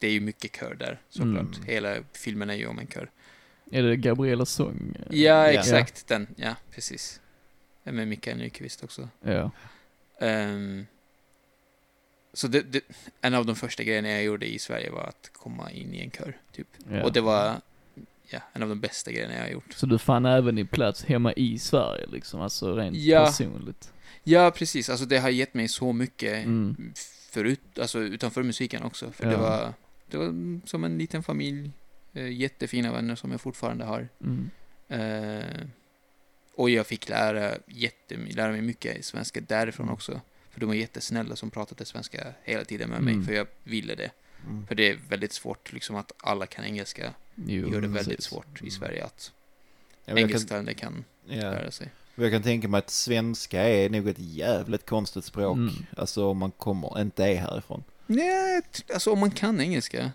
det 0.00 0.06
är 0.06 0.10
ju 0.10 0.20
mycket 0.20 0.56
kör 0.56 0.74
där, 0.74 0.98
såklart. 1.08 1.56
Mm. 1.56 1.66
Hela 1.66 1.96
filmen 2.12 2.50
är 2.50 2.54
ju 2.54 2.66
om 2.66 2.78
en 2.78 2.86
kör. 2.86 3.10
Är 3.72 3.82
det 3.82 3.96
Gabrielas 3.96 4.50
sång? 4.50 4.96
Ja, 5.10 5.16
Ja. 5.20 5.46
exakt 5.60 6.06
den. 6.08 6.26
Ja, 6.36 6.54
precis. 6.74 7.20
Med 7.84 8.08
Mikael 8.08 8.36
Nyqvist 8.38 8.84
också. 8.84 9.08
Ja. 9.20 9.50
Ehm, 10.20 10.86
så 12.32 12.48
det, 12.48 12.60
det, 12.72 12.80
en 13.20 13.34
av 13.34 13.46
de 13.46 13.56
första 13.56 13.82
grejerna 13.82 14.08
jag 14.10 14.24
gjorde 14.24 14.46
i 14.54 14.58
Sverige 14.58 14.90
var 14.90 15.02
att 15.02 15.30
komma 15.32 15.70
in 15.70 15.94
i 15.94 16.00
en 16.00 16.10
kör, 16.10 16.36
typ. 16.52 16.68
ja. 16.90 17.02
Och 17.04 17.12
det 17.12 17.20
var, 17.20 17.60
ja, 18.28 18.40
en 18.52 18.62
av 18.62 18.68
de 18.68 18.80
bästa 18.80 19.12
grejerna 19.12 19.34
jag 19.34 19.42
har 19.42 19.48
gjort. 19.50 19.72
Så 19.72 19.86
du 19.86 19.98
fann 19.98 20.26
även 20.26 20.54
din 20.54 20.66
plats 20.66 21.04
hemma 21.04 21.32
i 21.32 21.58
Sverige 21.58 22.06
liksom, 22.12 22.40
alltså 22.40 22.74
rent 22.76 22.96
Ja. 22.96 23.26
personligt? 23.26 23.92
Ja, 24.24 24.50
precis. 24.50 24.90
Alltså 24.90 25.06
det 25.06 25.18
har 25.18 25.30
gett 25.30 25.54
mig 25.54 25.68
så 25.68 25.92
mycket 25.92 26.44
Mm. 26.44 26.92
förut, 27.30 27.60
alltså 27.80 27.98
utanför 28.00 28.42
musiken 28.42 28.82
också. 28.82 29.10
För 29.10 29.24
Ja. 29.24 29.30
det 29.30 29.36
var, 29.36 29.72
det 30.10 30.16
var 30.16 30.60
som 30.68 30.84
en 30.84 30.98
liten 30.98 31.22
familj. 31.22 31.70
Eh, 32.14 32.28
jättefina 32.32 32.92
vänner 32.92 33.14
som 33.14 33.30
jag 33.30 33.40
fortfarande 33.40 33.84
har. 33.84 34.08
Mm. 34.20 34.50
Eh, 34.88 35.66
och 36.54 36.70
jag 36.70 36.86
fick 36.86 37.08
lära, 37.08 37.54
jätte, 37.66 38.16
lära 38.16 38.52
mig 38.52 38.60
mycket 38.62 39.04
svenska 39.04 39.40
därifrån 39.40 39.84
Mm. 39.86 39.94
också. 39.94 40.20
För 40.50 40.60
de 40.60 40.66
var 40.66 40.74
jättesnälla 40.74 41.36
som 41.36 41.50
pratade 41.50 41.84
svenska 41.84 42.32
hela 42.44 42.64
tiden 42.64 42.90
med 42.90 43.02
mig, 43.02 43.14
Mm. 43.14 43.26
för 43.26 43.32
jag 43.32 43.46
ville 43.64 43.94
det. 43.94 44.10
Mm. 44.48 44.66
För 44.66 44.74
det 44.74 44.90
är 44.90 44.98
väldigt 45.08 45.32
svårt, 45.32 45.72
liksom 45.72 45.96
att 45.96 46.12
alla 46.18 46.46
kan 46.46 46.64
engelska. 46.64 47.14
Jo, 47.34 47.72
gör 47.72 47.80
det 47.80 47.88
väldigt 47.88 48.16
precis. 48.16 48.24
svårt 48.24 48.62
i 48.62 48.70
Sverige 48.70 49.04
att 49.04 49.32
Ja, 50.04 50.10
jag, 50.10 50.18
kan, 50.18 50.28
engelsktalande 50.28 50.74
kan 50.74 51.04
ja, 51.26 51.34
lära 51.34 51.70
sig. 51.70 51.88
jag 52.14 52.32
kan 52.32 52.42
tänka 52.42 52.68
mig 52.68 52.78
att 52.78 52.90
svenska 52.90 53.62
är 53.68 53.90
nog 53.90 54.08
ett 54.08 54.18
jävligt 54.18 54.86
konstigt 54.86 55.24
språk. 55.24 55.56
Mm. 55.56 55.74
Alltså 55.96 56.26
om 56.26 56.38
man 56.38 56.50
kommer, 56.50 57.00
inte 57.00 57.24
är 57.24 57.34
härifrån. 57.36 57.84
Nej, 58.06 58.62
alltså 58.94 59.12
om 59.12 59.18
man 59.18 59.30
kan 59.30 59.60
engelska. 59.60 60.12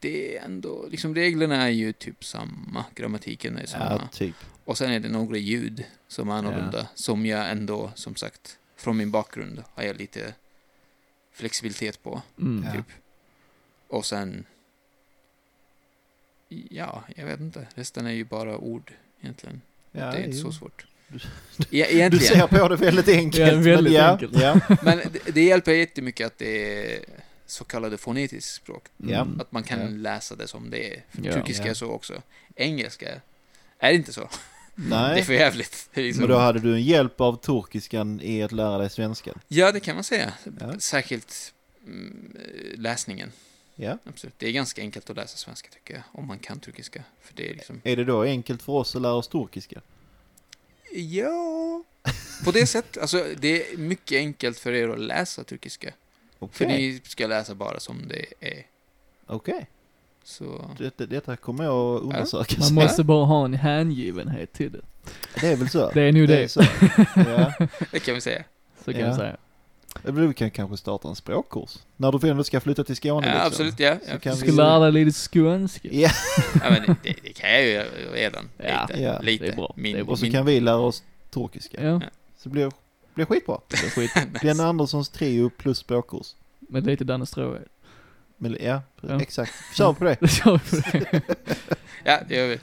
Det 0.00 0.36
är 0.38 0.44
ändå, 0.44 0.86
liksom 0.90 1.14
reglerna 1.14 1.62
är 1.64 1.68
ju 1.68 1.92
typ 1.92 2.24
samma, 2.24 2.84
grammatiken 2.94 3.58
är 3.58 3.66
samma. 3.66 3.84
Ja, 3.84 4.08
typ. 4.12 4.34
Och 4.64 4.78
sen 4.78 4.90
är 4.92 5.00
det 5.00 5.08
några 5.08 5.36
ljud 5.36 5.84
som 6.08 6.28
är 6.28 6.34
annorlunda, 6.34 6.88
som 6.94 7.26
jag 7.26 7.50
ändå, 7.50 7.90
som 7.94 8.16
sagt, 8.16 8.58
från 8.76 8.96
min 8.96 9.10
bakgrund 9.10 9.62
har 9.74 9.82
jag 9.82 9.96
lite 9.96 10.34
flexibilitet 11.32 12.02
på, 12.02 12.22
Mm. 12.40 12.64
Ja. 12.66 12.72
typ. 12.72 12.86
Och 13.88 14.06
sen, 14.06 14.44
ja, 16.70 17.04
jag 17.16 17.26
vet 17.26 17.40
inte, 17.40 17.66
resten 17.74 18.06
är 18.06 18.10
ju 18.12 18.24
bara 18.24 18.58
ord 18.58 18.92
egentligen. 19.20 19.60
Ja, 19.92 20.00
det 20.10 20.16
är 20.18 20.24
inte 20.24 20.36
jo. 20.38 20.42
så 20.44 20.52
svårt. 20.52 20.86
Du- 21.08 21.18
Ja, 21.70 22.10
Du 22.10 22.18
ser 22.18 22.46
på 22.46 22.68
det 22.68 22.76
väldigt 22.76 23.08
enkelt. 23.08 23.52
Ja, 23.52 23.60
väldigt 23.60 23.92
men 23.92 24.02
ja, 24.02 24.10
enkelt. 24.12 24.40
Ja, 24.40 24.60
Men 24.82 24.98
det, 24.98 25.30
det 25.34 25.44
hjälper 25.44 25.72
jättemycket 25.72 26.26
att 26.26 26.38
det 26.38 26.84
är 26.94 27.04
så 27.50 27.64
kallade 27.64 27.96
fonetiskt 27.98 28.54
språk. 28.54 28.84
Mm. 29.02 29.40
Att 29.40 29.52
man 29.52 29.62
kan 29.62 29.80
Ja. 29.80 29.88
läsa 29.88 30.36
det 30.36 30.48
som 30.48 30.70
det 30.70 30.92
är. 30.94 31.04
För 31.10 31.26
Ja. 31.26 31.32
turkiska 31.32 31.64
Ja. 31.64 31.70
är 31.70 31.74
så 31.74 31.90
också. 31.90 32.22
Engelska 32.56 33.20
är 33.78 33.92
inte 33.92 34.12
så. 34.12 34.28
Det 34.74 34.94
är 34.94 35.08
nej. 35.14 35.24
för 35.24 35.32
jävligt. 35.32 35.88
Liksom, 35.92 36.20
Men 36.20 36.30
då 36.30 36.38
hade 36.38 36.60
du 36.60 36.74
en 36.74 36.82
hjälp 36.82 37.20
av 37.20 37.36
turkiskan 37.36 38.20
i 38.20 38.42
att 38.42 38.52
lära 38.52 38.78
dig 38.78 38.90
svenska. 38.90 39.34
Ja, 39.48 39.72
det 39.72 39.80
kan 39.80 39.94
man 39.94 40.04
säga. 40.04 40.32
Ja. 40.60 40.78
Särskilt 40.78 41.54
mm, 41.86 42.36
läsningen. 42.74 43.32
Ja. 43.74 43.98
Absolut. 44.04 44.34
Det 44.38 44.46
är 44.48 44.52
ganska 44.52 44.82
enkelt 44.82 45.10
att 45.10 45.16
läsa 45.16 45.36
svenska 45.36 45.68
tycker 45.70 45.94
jag. 45.94 46.02
Om 46.12 46.26
man 46.26 46.38
kan 46.38 46.60
turkiska. 46.60 47.02
För 47.20 47.34
det 47.34 47.50
är 47.50 47.54
liksom... 47.54 47.80
Är 47.84 47.96
det 47.96 48.04
då 48.04 48.22
enkelt 48.22 48.62
för 48.62 48.72
oss 48.72 48.96
att 48.96 49.02
lära 49.02 49.12
oss 49.12 49.28
turkiska? 49.28 49.80
Ja... 50.92 51.84
På 52.44 52.50
det 52.50 52.66
sättet. 52.66 53.02
Alltså, 53.02 53.26
det 53.38 53.72
är 53.72 53.76
mycket 53.76 54.16
enkelt 54.16 54.58
för 54.58 54.72
er 54.72 54.88
att 54.88 55.00
läsa 55.00 55.44
turkiska. 55.44 55.92
Okej. 56.38 56.54
För 56.58 56.66
ni 56.66 57.00
ska 57.04 57.26
läsa 57.26 57.54
bara 57.54 57.80
som 57.80 58.08
det 58.08 58.24
är. 58.40 58.62
Okej. 59.26 59.66
Så... 60.24 60.70
Detta, 60.78 61.06
detta 61.06 61.36
kommer 61.36 61.64
jag 61.64 61.96
att 61.96 62.02
undersöka 62.02 62.54
Man 62.60 62.74
måste 62.74 63.04
bara 63.04 63.24
ha 63.26 63.44
en 63.44 63.54
hängivenhet 63.54 64.52
till 64.52 64.72
det. 64.72 64.80
Det 65.40 65.46
är 65.52 65.56
väl 65.56 65.68
så? 65.68 65.90
Det 65.94 66.02
är 66.02 66.12
nog 66.12 66.28
det. 66.28 66.48
så. 66.48 66.62
Ja. 67.16 67.52
Det 67.90 68.00
kan 68.00 68.14
vi 68.14 68.20
säga. 68.20 68.44
Så 68.84 68.92
kan 68.92 69.00
Ja. 69.00 69.06
jag 69.06 69.16
säga. 69.16 69.36
Vi 70.02 70.34
kan 70.34 70.50
kanske 70.50 70.76
starta 70.76 71.08
en 71.08 71.16
språkkurs. 71.16 71.78
När 71.96 72.12
du 72.12 72.28
ändå 72.28 72.44
ska 72.44 72.60
flytta 72.60 72.84
till 72.84 72.96
Skåne 72.96 73.26
Ja, 73.26 73.32
liksom. 73.32 73.46
absolut, 73.46 73.80
ja. 73.80 73.96
Ja 74.08 74.14
Du 74.22 74.30
vi- 74.30 74.36
ska 74.36 74.52
lära 74.52 74.90
dig 74.90 75.04
lite 75.04 75.18
skånska. 75.30 75.88
Ja, 75.92 76.10
Ja, 76.54 76.70
men 76.70 76.82
det, 76.86 76.96
det, 77.02 77.14
det 77.22 77.32
kan 77.32 77.50
jag 77.50 77.62
ju 77.66 77.82
redan. 78.12 78.48
Ja, 78.56 78.86
lite. 78.88 79.02
ja, 79.02 79.18
lite. 79.20 79.44
det 79.44 79.50
är 79.50 79.56
bra. 79.56 79.72
Min, 79.76 79.92
Det 79.92 79.98
är 79.98 80.10
och 80.10 80.18
så 80.18 80.24
min, 80.24 80.32
kan 80.32 80.46
vi 80.46 80.60
lära 80.60 80.76
oss 80.76 81.02
turkiska. 81.30 81.82
Ja, 81.84 82.00
Så 82.38 82.48
blir 82.48 82.62
blir 83.18 83.26
skitbra. 83.26 83.58
det 83.68 83.76
är 83.76 83.90
skit. 83.90 84.10
Glenn 84.40 84.60
Anderssons 84.60 85.08
trio 85.08 85.50
plus 85.50 85.78
språkkurs. 85.78 86.34
Med 86.60 86.86
lite 86.86 87.04
Danne 87.04 87.26
Stråhed. 87.26 87.64
Men, 88.36 88.56
ja, 88.60 88.80
Ja. 89.00 89.20
exakt. 89.20 89.52
Kör 89.76 89.92
på 89.92 90.04
det. 90.04 90.16
Kör 90.30 90.60
vi 90.70 90.82
på 90.82 90.98
det. 90.98 91.22
Ja, 92.04 92.18
det 92.28 92.34
gör 92.34 92.48
vi. 92.48 92.58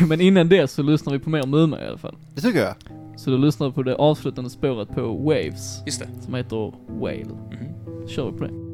Men 0.06 0.20
innan 0.20 0.48
det 0.48 0.68
så 0.70 0.82
lyssnar 0.82 1.12
vi 1.12 1.18
på 1.18 1.30
mer 1.30 1.46
Muma 1.46 1.82
i 1.82 1.86
alla 1.86 1.98
fall. 1.98 2.16
Det 2.34 2.40
tycker 2.40 2.60
jag. 2.62 2.74
Så 3.18 3.30
du 3.30 3.38
lyssnar 3.38 3.70
på 3.70 3.82
det 3.82 3.94
avslutande 3.96 4.50
spåret 4.50 4.88
på 4.88 5.12
Waves, 5.16 5.82
Just 5.86 6.00
det. 6.00 6.08
som 6.24 6.34
heter 6.34 6.72
Whale. 7.00 7.24
Mhm. 7.24 8.08
Kör 8.08 8.30
vi 8.30 8.38
på 8.38 8.44
det. 8.44 8.65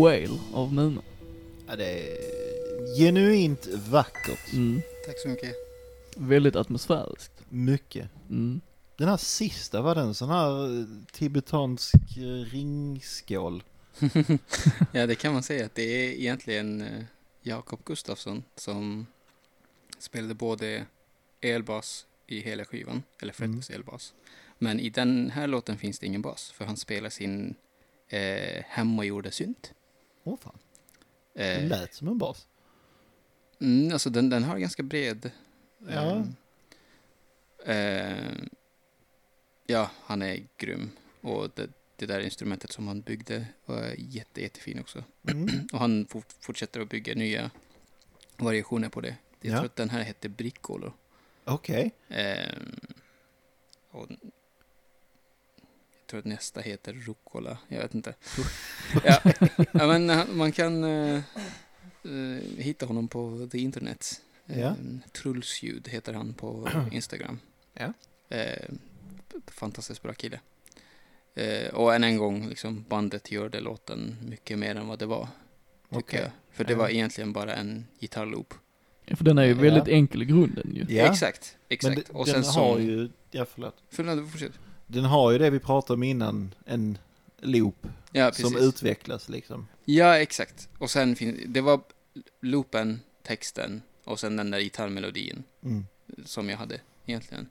Whale 0.00 0.38
av 0.52 0.74
Muna. 0.74 1.02
Ja, 1.66 1.76
det 1.76 1.84
är 1.84 2.98
genuint 2.98 3.66
vackert. 3.66 4.52
Mm. 4.52 4.82
Tack 5.06 5.18
så 5.18 5.28
mycket. 5.28 5.54
Väldigt 6.16 6.56
atmosfäriskt. 6.56 7.32
Mycket. 7.48 8.08
Mm. 8.30 8.60
Den 8.96 9.08
här 9.08 9.16
sista, 9.16 9.82
var 9.82 9.94
den 9.94 10.14
sån 10.14 10.28
här 10.28 10.80
eh, 10.80 10.86
tibetansk 11.12 12.16
eh, 12.16 12.52
ringskål? 12.52 13.62
ja, 14.92 15.06
det 15.06 15.14
kan 15.14 15.32
man 15.32 15.42
säga 15.42 15.66
att 15.66 15.74
det 15.74 15.82
är 15.82 16.10
egentligen 16.10 16.80
eh, 16.80 17.04
Jakob 17.42 17.80
Gustafsson 17.84 18.44
som 18.56 19.06
spelade 19.98 20.34
både 20.34 20.86
elbas 21.40 22.06
i 22.26 22.40
hela 22.40 22.64
skivan, 22.64 23.02
eller 23.22 23.32
Freddys 23.32 23.70
elbas. 23.70 24.14
Men 24.58 24.80
i 24.80 24.90
den 24.90 25.30
här 25.30 25.46
låten 25.46 25.78
finns 25.78 25.98
det 25.98 26.06
ingen 26.06 26.22
bas, 26.22 26.50
för 26.50 26.64
han 26.64 26.76
spelar 26.76 27.10
sin 27.10 27.54
eh, 28.08 28.64
hemmagjorda 28.68 29.30
synt. 29.30 29.72
Åh 30.24 30.36
fan, 30.40 30.58
det 31.32 31.52
Eh, 31.54 31.68
lät 31.68 31.94
som 31.94 32.08
en 32.08 32.18
bas. 32.18 32.46
mm, 33.60 33.92
alltså 33.92 34.10
den, 34.10 34.30
den 34.30 34.44
har 34.44 34.58
ganska 34.58 34.82
bred... 34.82 35.30
Ja. 35.88 36.24
Eh, 37.64 37.76
eh, 37.76 38.32
ja, 39.66 39.90
han 40.04 40.22
är 40.22 40.46
grym. 40.56 40.90
Och 41.20 41.50
det, 41.54 41.68
det 41.96 42.06
där 42.06 42.20
instrumentet 42.20 42.72
som 42.72 42.88
han 42.88 43.00
byggde 43.00 43.46
var 43.66 43.94
jätte, 43.98 44.42
jättefin 44.42 44.80
också. 44.80 45.04
Mm. 45.30 45.48
Och 45.72 45.78
han 45.78 46.06
fort, 46.06 46.26
fortsätter 46.40 46.80
att 46.80 46.88
bygga 46.88 47.14
nya 47.14 47.50
variationer 48.36 48.88
på 48.88 49.00
det. 49.00 49.16
Jag 49.40 49.52
Ja. 49.52 49.56
tror 49.56 49.66
att 49.66 49.76
den 49.76 49.90
här 49.90 50.02
hette 50.02 50.28
Brickolo. 50.28 50.92
Okej. 51.44 51.90
Och 53.90 54.06
jag 54.10 54.18
tror 56.10 56.18
att 56.18 56.24
nästa 56.26 56.60
heter 56.60 56.92
Rucola. 56.92 57.58
Jag 57.68 57.80
vet 57.82 57.94
inte. 57.94 58.14
ja, 59.04 59.20
ja, 59.72 59.86
men 59.86 60.10
eh, 60.10 60.26
man 60.32 60.52
kan 60.52 60.84
eh, 60.84 61.20
hitta 62.56 62.86
honom 62.86 63.08
på 63.08 63.48
the 63.52 63.58
internet. 63.58 64.20
Ja. 64.46 64.76
Trullsljud 65.12 65.88
heter 65.88 66.12
han 66.12 66.34
på 66.34 66.68
Instagram. 66.92 67.38
Ja. 67.74 67.92
Fantastiskt 69.46 70.02
bra 70.02 70.12
kille. 70.12 70.40
Och 71.72 71.94
än 71.94 72.04
en 72.04 72.16
gång, 72.16 72.48
liksom, 72.48 72.84
bandet 72.88 73.30
gör 73.32 73.48
det 73.48 73.60
låten 73.60 74.16
mycket 74.28 74.58
mer 74.58 74.74
än 74.74 74.88
vad 74.88 74.98
det 74.98 75.06
var. 75.06 75.28
Tycker 75.88 75.98
Okej. 76.00 76.20
jag. 76.20 76.30
För 76.52 76.64
det 76.64 76.72
Ja. 76.72 76.78
var 76.78 76.88
egentligen 76.88 77.32
bara 77.32 77.54
en 77.54 77.86
gitarrloop. 78.00 78.54
Ja, 79.04 79.16
för 79.16 79.24
den 79.24 79.38
är 79.38 79.44
ju 79.44 79.50
Ja. 79.54 79.60
väldigt 79.60 79.88
enkel 79.88 80.22
i 80.22 80.24
grunden 80.24 80.72
ju. 80.74 80.96
Ja. 80.96 81.04
Exakt, 81.10 81.56
Men 81.68 81.74
exakt. 81.74 82.06
de- 82.06 82.12
och 82.12 82.26
den 82.26 82.44
sen 82.44 82.54
har 82.54 82.74
så... 82.76 82.80
ju, 82.80 83.08
ja 83.30 83.44
förlåt. 83.54 83.76
Förlåt, 83.90 84.30
fortsätt. 84.30 84.52
Den 84.92 85.04
har 85.04 85.30
ju 85.32 85.38
det 85.38 85.50
vi 85.50 85.58
pratade 85.58 85.94
om 85.94 86.02
innan, 86.02 86.54
en 86.64 86.98
loop 87.40 87.86
Ja, 88.12 88.32
som 88.32 88.56
utvecklas 88.56 89.28
liksom. 89.28 89.68
Ja, 89.84 90.18
exakt. 90.18 90.68
Och 90.78 90.90
sen 90.90 91.16
finns 91.16 91.38
det 91.46 91.60
var 91.60 91.80
loopen, 92.40 93.00
texten 93.22 93.82
och 94.04 94.20
sen 94.20 94.36
den 94.36 94.50
där 94.50 94.60
gitarrmelodin 94.60 95.42
Mm. 95.62 95.86
som 96.24 96.48
jag 96.48 96.56
hade 96.56 96.80
egentligen. 97.06 97.48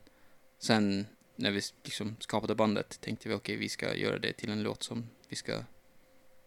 Sen 0.58 1.06
när 1.36 1.50
vi 1.50 1.60
liksom 1.84 2.16
skapade 2.20 2.54
bandet 2.54 3.00
tänkte 3.00 3.28
vi 3.28 3.34
okej, 3.34 3.56
vi 3.56 3.68
ska 3.68 3.94
göra 3.96 4.18
det 4.18 4.32
till 4.32 4.50
en 4.50 4.62
låt 4.62 4.82
som 4.82 5.08
vi 5.28 5.36
ska 5.36 5.64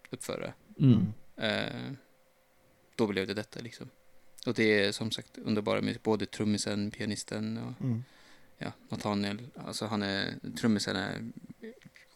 uppföra. 0.10 0.54
Mm. 0.80 1.14
Eh, 1.38 1.92
då 2.96 3.08
blev 3.08 3.28
det 3.28 3.34
detta 3.34 3.60
liksom. 3.60 3.90
Och 4.46 4.54
det 4.54 4.84
är 4.86 4.92
som 4.92 5.12
sagt 5.12 5.38
underbara 5.38 5.82
med 5.82 5.98
både 6.04 6.26
trummisen, 6.26 6.92
pianisten 6.92 7.58
och 7.58 7.82
Mm. 7.86 8.04
Ja, 8.58 8.72
Nathaniel. 8.90 9.42
Alltså 9.56 9.86
han 9.86 10.04
är, 10.04 10.34
trummisen 10.60 10.96
är 10.96 11.22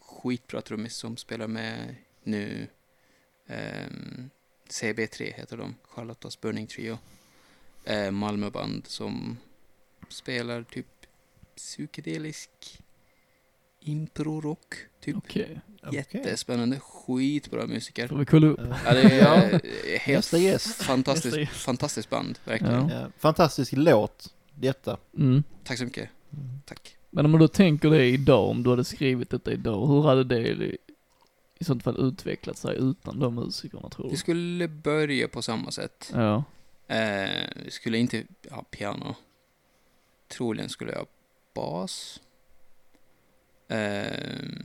skitbra 0.00 0.60
trummis 0.60 0.94
som 0.96 1.16
spelar 1.16 1.46
med 1.46 1.94
nu. 2.22 2.66
ehm, 3.46 4.30
CB3 4.68 5.32
heter 5.34 5.56
de, 5.56 5.74
Charlottas 5.82 6.40
Burning 6.40 6.66
Trio. 6.66 6.98
Eh, 7.84 8.10
Malmöband 8.10 8.86
som 8.86 9.38
spelar 10.08 10.62
typ 10.62 10.86
psykedelisk 11.56 12.50
improrock. 13.80 14.74
Typ. 15.00 15.16
Okej. 15.16 15.60
jättespännande, 15.92 16.80
skitbra 16.80 17.66
musiker. 17.66 18.08
Får 18.08 18.16
vi 18.18 18.24
kolla 18.26 18.46
upp? 18.46 18.60
Ja. 18.84 18.92
Det 18.94 19.02
är 19.02 19.52
Ja. 19.52 19.60
helt 20.00 20.26
fantastiskt, 20.62 21.50
fantastiskt 21.52 22.10
band, 22.10 22.38
verkligen. 22.44 22.88
Ja. 22.88 23.00
Ja, 23.00 23.10
fantastisk 23.18 23.72
låt, 23.76 24.34
detta. 24.54 24.98
Mm. 25.16 25.42
Tack 25.64 25.78
så 25.78 25.84
mycket. 25.84 26.08
Tack. 26.64 26.96
Men 27.10 27.24
om 27.26 27.38
då 27.38 27.48
tänker 27.48 27.90
det 27.90 28.04
idag, 28.04 28.48
om 28.50 28.62
du 28.62 28.70
hade 28.70 28.84
skrivit 28.84 29.30
detta 29.30 29.52
idag, 29.52 29.86
hur 29.86 30.02
hade 30.02 30.24
det 30.24 30.48
i, 30.48 30.76
sånt 31.64 31.82
fall 31.82 32.08
utvecklat 32.08 32.56
sig 32.56 32.76
utan 32.78 33.20
de 33.20 33.34
musikerna 33.34 33.88
tror 33.88 34.10
du? 34.10 34.16
skulle 34.16 34.68
börja 34.68 35.28
på 35.28 35.42
samma 35.42 35.70
sätt. 35.70 36.12
Ja. 36.14 36.44
Eh, 36.88 37.68
skulle 37.68 37.98
inte 37.98 38.24
ha 38.50 38.62
piano. 38.62 39.14
Troligen 40.28 40.68
skulle 40.68 40.92
jag 40.92 40.98
ha 40.98 41.06
bas. 41.54 42.20
Eh, 43.68 44.58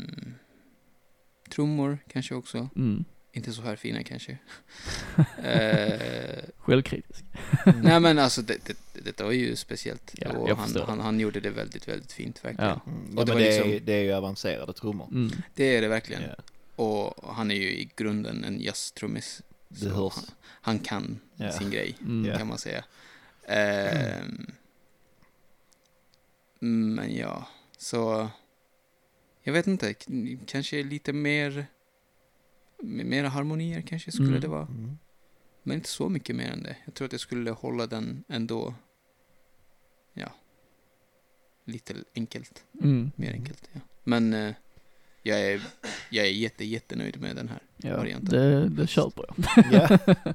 trummor 1.49 1.97
kanske 2.07 2.35
också. 2.35 2.69
Mm. 2.75 3.05
Inte 3.35 3.53
så 3.53 3.61
här 3.61 3.75
fina 3.75 4.03
kanske. 4.03 4.37
eh, 5.43 6.43
Självkritisk. 6.57 7.23
nej 7.83 7.99
men 7.99 8.19
alltså 8.19 8.41
det, 8.41 8.57
det, 8.65 8.77
detta 9.03 9.23
var 9.23 9.31
ju 9.31 9.55
speciellt. 9.55 10.11
Ja, 10.17 10.31
och 10.31 10.57
han, 10.57 10.75
han, 10.87 10.99
han 10.99 11.19
gjorde 11.19 11.39
det 11.39 11.49
väldigt, 11.49 11.87
väldigt 11.87 12.11
fint 12.11 12.45
verkligen. 12.45 12.69
Ja. 12.69 12.81
Mm. 12.91 13.17
Och 13.17 13.21
Ja, 13.21 13.25
det 13.25 13.33
men 13.33 13.33
var 13.33 13.39
det, 13.41 13.57
är, 13.57 13.63
liksom- 13.65 13.85
det 13.85 13.93
är 13.93 14.03
ju 14.03 14.13
avancerade 14.13 14.73
trummor. 14.73 15.07
Mm. 15.11 15.31
Det 15.55 15.63
är 15.77 15.81
det 15.81 15.87
verkligen. 15.87 16.21
Ja, 16.21 16.35
Och 16.83 17.35
han 17.35 17.51
är 17.51 17.55
ju 17.55 17.69
i 17.71 17.89
grunden 17.95 18.43
en 18.43 18.61
jazztrummis. 18.61 19.41
det 19.69 19.79
Så 19.79 19.89
hörs. 19.89 20.13
han, 20.15 20.25
han 20.61 20.79
kan 20.79 21.19
Ja. 21.35 21.51
sin 21.51 21.69
grej. 21.71 21.95
Mm. 22.01 22.25
Ja. 22.31 22.37
kan 22.37 22.47
man 22.47 22.57
säga. 22.57 22.83
Ehm, 23.47 24.51
men 26.59 27.15
ja, 27.15 27.47
så 27.77 28.29
jag 29.43 29.53
vet 29.53 29.67
inte, 29.67 29.93
kanske 30.45 30.83
lite 30.83 31.13
mer, 31.13 31.65
mera 32.83 33.27
harmonier 33.29 33.81
kanske 33.81 34.11
skulle 34.11 34.27
Mm. 34.29 34.41
det 34.41 34.47
vara. 34.47 34.67
Mm. 34.67 34.97
Men 35.63 35.75
inte 35.77 35.89
så 35.89 36.09
mycket 36.09 36.35
mer 36.35 36.51
än 36.51 36.63
det. 36.63 36.75
Jag 36.85 36.93
tror 36.93 37.05
att 37.05 37.11
jag 37.11 37.21
skulle 37.21 37.51
hålla 37.51 37.87
den 37.87 38.23
ändå, 38.27 38.73
ja, 40.13 40.31
lite 41.65 41.93
enkelt, 42.15 42.63
Mm. 42.83 43.11
mer 43.15 43.31
enkelt. 43.31 43.69
Ja. 43.73 43.79
Men 44.03 44.33
eh, 44.33 44.53
jag 45.23 45.41
är, 45.41 45.61
jag 46.09 46.25
är 46.27 46.31
jätte, 46.31 46.65
jättenöjd 46.65 47.21
med 47.21 47.35
den 47.35 47.49
här 47.49 47.59
Ja, 47.77 47.97
varianten. 47.97 48.29
det, 48.39 48.69
det 48.69 48.87
köper 48.87 49.25
jag. 49.27 49.65
Ja. 49.71 50.13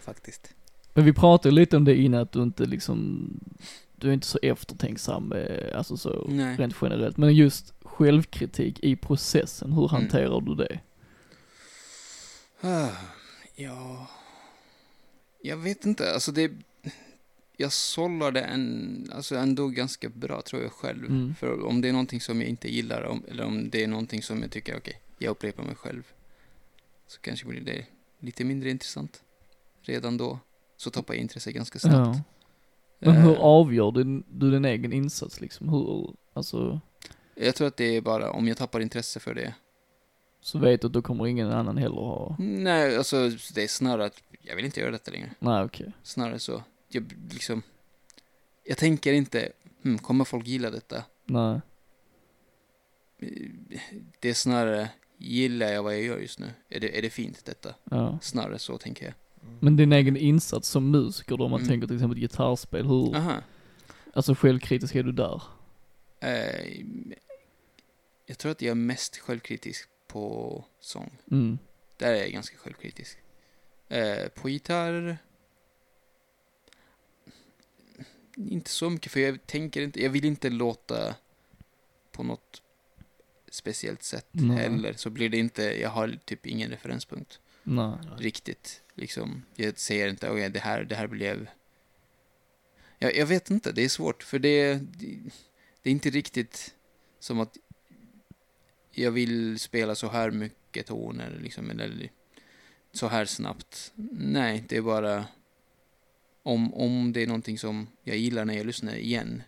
faktiskt. 0.00 0.54
Men 0.94 1.04
vi 1.04 1.12
pratade 1.12 1.54
lite 1.54 1.76
om 1.76 1.84
det 1.84 1.96
innan, 1.96 2.20
att 2.20 2.32
du 2.32 2.42
inte 2.42 2.64
liksom, 2.66 3.28
du 3.96 4.08
är 4.08 4.12
inte 4.12 4.26
så 4.26 4.38
eftertänksam, 4.42 5.32
eh, 5.32 5.78
alltså 5.78 5.96
så 5.96 6.26
Nej. 6.28 6.56
rent 6.56 6.74
generellt. 6.82 7.16
Men 7.16 7.34
just 7.34 7.74
självkritik 7.82 8.78
i 8.80 8.96
processen, 8.96 9.72
hur 9.72 9.82
Mm. 9.82 9.90
hanterar 10.02 10.40
du 10.40 10.54
det? 10.54 10.80
Ja, 13.54 14.06
jag 15.42 15.56
vet 15.56 15.86
inte. 15.86 16.14
Alltså 16.14 16.32
det, 16.32 16.52
jag 17.56 17.72
sållade 17.72 18.40
en, 18.40 19.10
alltså 19.14 19.36
ändå 19.36 19.68
ganska 19.68 20.08
bra 20.08 20.42
tror 20.42 20.62
jag 20.62 20.72
själv. 20.72 21.04
Mm. 21.04 21.34
För 21.34 21.64
om 21.66 21.80
det 21.80 21.88
är 21.88 21.92
någonting 21.92 22.20
som 22.20 22.40
jag 22.40 22.50
inte 22.50 22.68
gillar, 22.68 23.02
om, 23.02 23.22
eller 23.28 23.44
om 23.44 23.70
det 23.70 23.84
är 23.84 23.88
någonting 23.88 24.22
som 24.22 24.42
jag 24.42 24.50
tycker, 24.50 24.76
okej, 24.76 25.00
jag 25.18 25.30
upprepar 25.30 25.62
mig 25.62 25.74
själv. 25.74 26.02
Så 27.06 27.20
kanske 27.20 27.46
blir 27.46 27.60
det 27.60 27.86
lite 28.18 28.44
mindre 28.44 28.70
intressant. 28.70 29.22
Redan 29.82 30.16
då 30.16 30.38
så 30.76 30.90
tappar 30.90 31.14
jag 31.14 31.20
intresse 31.20 31.52
ganska 31.52 31.78
snabbt. 31.78 32.16
Ja. 32.16 32.22
Men 32.98 33.16
hur 33.16 33.34
Eh, 33.34 33.40
avgör 33.40 33.90
du, 33.90 34.22
du 34.30 34.50
din 34.50 34.64
egen 34.64 34.92
insats 34.92 35.40
liksom? 35.40 35.68
Hur, 35.68 36.14
alltså, 36.32 36.80
Jag 37.34 37.54
tror 37.54 37.68
att 37.68 37.76
det 37.76 37.96
är 37.96 38.00
bara 38.00 38.30
om 38.30 38.48
jag 38.48 38.56
tappar 38.56 38.80
intresse 38.80 39.20
för 39.20 39.34
det. 39.34 39.54
Så 40.44 40.58
vet 40.58 40.80
du 40.80 40.86
att 40.86 40.92
då 40.92 41.02
kommer 41.02 41.26
ingen 41.26 41.50
annan 41.52 41.76
heller 41.76 41.96
ha, 41.96 42.36
Nej, 42.38 42.96
alltså 42.96 43.28
det 43.54 43.62
är 43.64 43.68
snarare 43.68 44.06
att 44.06 44.22
jag 44.42 44.56
vill 44.56 44.64
inte 44.64 44.80
göra 44.80 44.90
detta 44.90 45.10
längre. 45.10 45.30
nej 45.38 45.64
okej. 45.64 45.92
Snarare 46.02 46.38
så. 46.38 46.62
Jag 46.88 47.12
liksom, 47.32 47.62
jag 48.64 48.78
tänker 48.78 49.12
inte, 49.12 49.52
hmm, 49.82 49.98
kommer 49.98 50.24
folk 50.24 50.46
gilla 50.46 50.70
detta? 50.70 51.04
Nej. 51.24 51.60
Det 54.20 54.28
är 54.30 54.34
snarare, 54.34 54.88
gillar 55.18 55.66
jag 55.72 55.82
vad 55.82 55.94
jag 55.94 56.02
gör 56.02 56.18
just 56.18 56.38
nu? 56.38 56.50
Är 56.68 56.80
det, 56.80 56.98
är 56.98 57.02
det 57.02 57.10
fint 57.10 57.44
detta? 57.44 57.74
Ja. 57.84 58.18
Snarare 58.22 58.58
så 58.58 58.78
tänker 58.78 59.04
jag. 59.04 59.14
Men 59.60 59.76
din 59.76 59.92
egen 59.92 60.16
insats 60.16 60.68
som 60.68 60.90
musiker 60.90 61.36
då, 61.36 61.44
om 61.44 61.50
man 61.50 61.60
Mm. 61.60 61.68
tänker 61.68 61.86
till 61.86 61.96
exempel 61.96 62.18
gitarrspel, 62.18 62.86
hur, 62.86 63.16
Aha. 63.16 63.34
alltså 64.14 64.34
självkritisk 64.34 64.94
är 64.94 65.02
du 65.02 65.12
där? 65.12 65.42
Eh, 66.20 66.82
jag 68.26 68.38
tror 68.38 68.52
att 68.52 68.62
jag 68.62 68.70
är 68.70 68.74
mest 68.74 69.16
självkritisk 69.16 69.88
på 70.12 70.64
sång. 70.80 71.18
Mm. 71.30 71.58
Där 71.96 72.12
är 72.12 72.20
jag 72.20 72.30
ganska 72.30 72.56
självkritisk. 72.56 73.18
Eh, 73.88 74.28
på 74.28 74.48
gitarr... 74.48 75.18
Inte 78.36 78.70
så 78.70 78.90
mycket, 78.90 79.12
för 79.12 79.20
jag 79.20 79.46
tänker 79.46 79.82
inte, 79.82 80.02
jag 80.02 80.10
vill 80.10 80.24
inte 80.24 80.50
låta 80.50 81.14
på 82.12 82.22
något 82.22 82.62
speciellt 83.50 84.02
sätt 84.02 84.26
Nej. 84.30 84.56
heller. 84.56 84.92
Så 84.92 85.10
blir 85.10 85.28
det 85.28 85.38
inte, 85.38 85.80
jag 85.80 85.90
har 85.90 86.18
typ 86.24 86.46
ingen 86.46 86.70
referenspunkt. 86.70 87.40
Nej. 87.62 87.94
riktigt. 88.18 88.82
Liksom, 88.94 89.42
jag 89.54 89.78
säger 89.78 90.08
inte, 90.08 90.30
okej, 90.30 90.50
det, 90.50 90.58
här, 90.58 90.84
det 90.84 90.94
här 90.94 91.06
blev... 91.06 91.48
Jag, 92.98 93.16
jag 93.16 93.26
vet 93.26 93.50
inte, 93.50 93.72
det 93.72 93.84
är 93.84 93.88
svårt, 93.88 94.22
för 94.22 94.38
det, 94.38 94.74
det, 94.74 95.18
det 95.82 95.90
är 95.90 95.92
inte 95.92 96.10
riktigt 96.10 96.74
som 97.18 97.40
att 97.40 97.56
jag 98.92 99.10
vill 99.10 99.58
spela 99.58 99.94
så 99.94 100.08
här 100.08 100.30
mycket 100.30 100.86
toner, 100.86 101.38
liksom, 101.42 101.70
eller 101.70 102.10
så 102.92 103.06
här 103.08 103.24
snabbt. 103.24 103.92
Nej, 104.12 104.64
det 104.68 104.76
är 104.76 104.82
bara 104.82 105.24
om, 106.42 106.74
om 106.74 107.12
det 107.12 107.22
är 107.22 107.26
någonting 107.26 107.58
som 107.58 107.86
jag 108.04 108.16
gillar 108.16 108.44
när 108.44 108.54
jag 108.56 108.66
lyssnar 108.66 108.94
igen. 108.94 109.42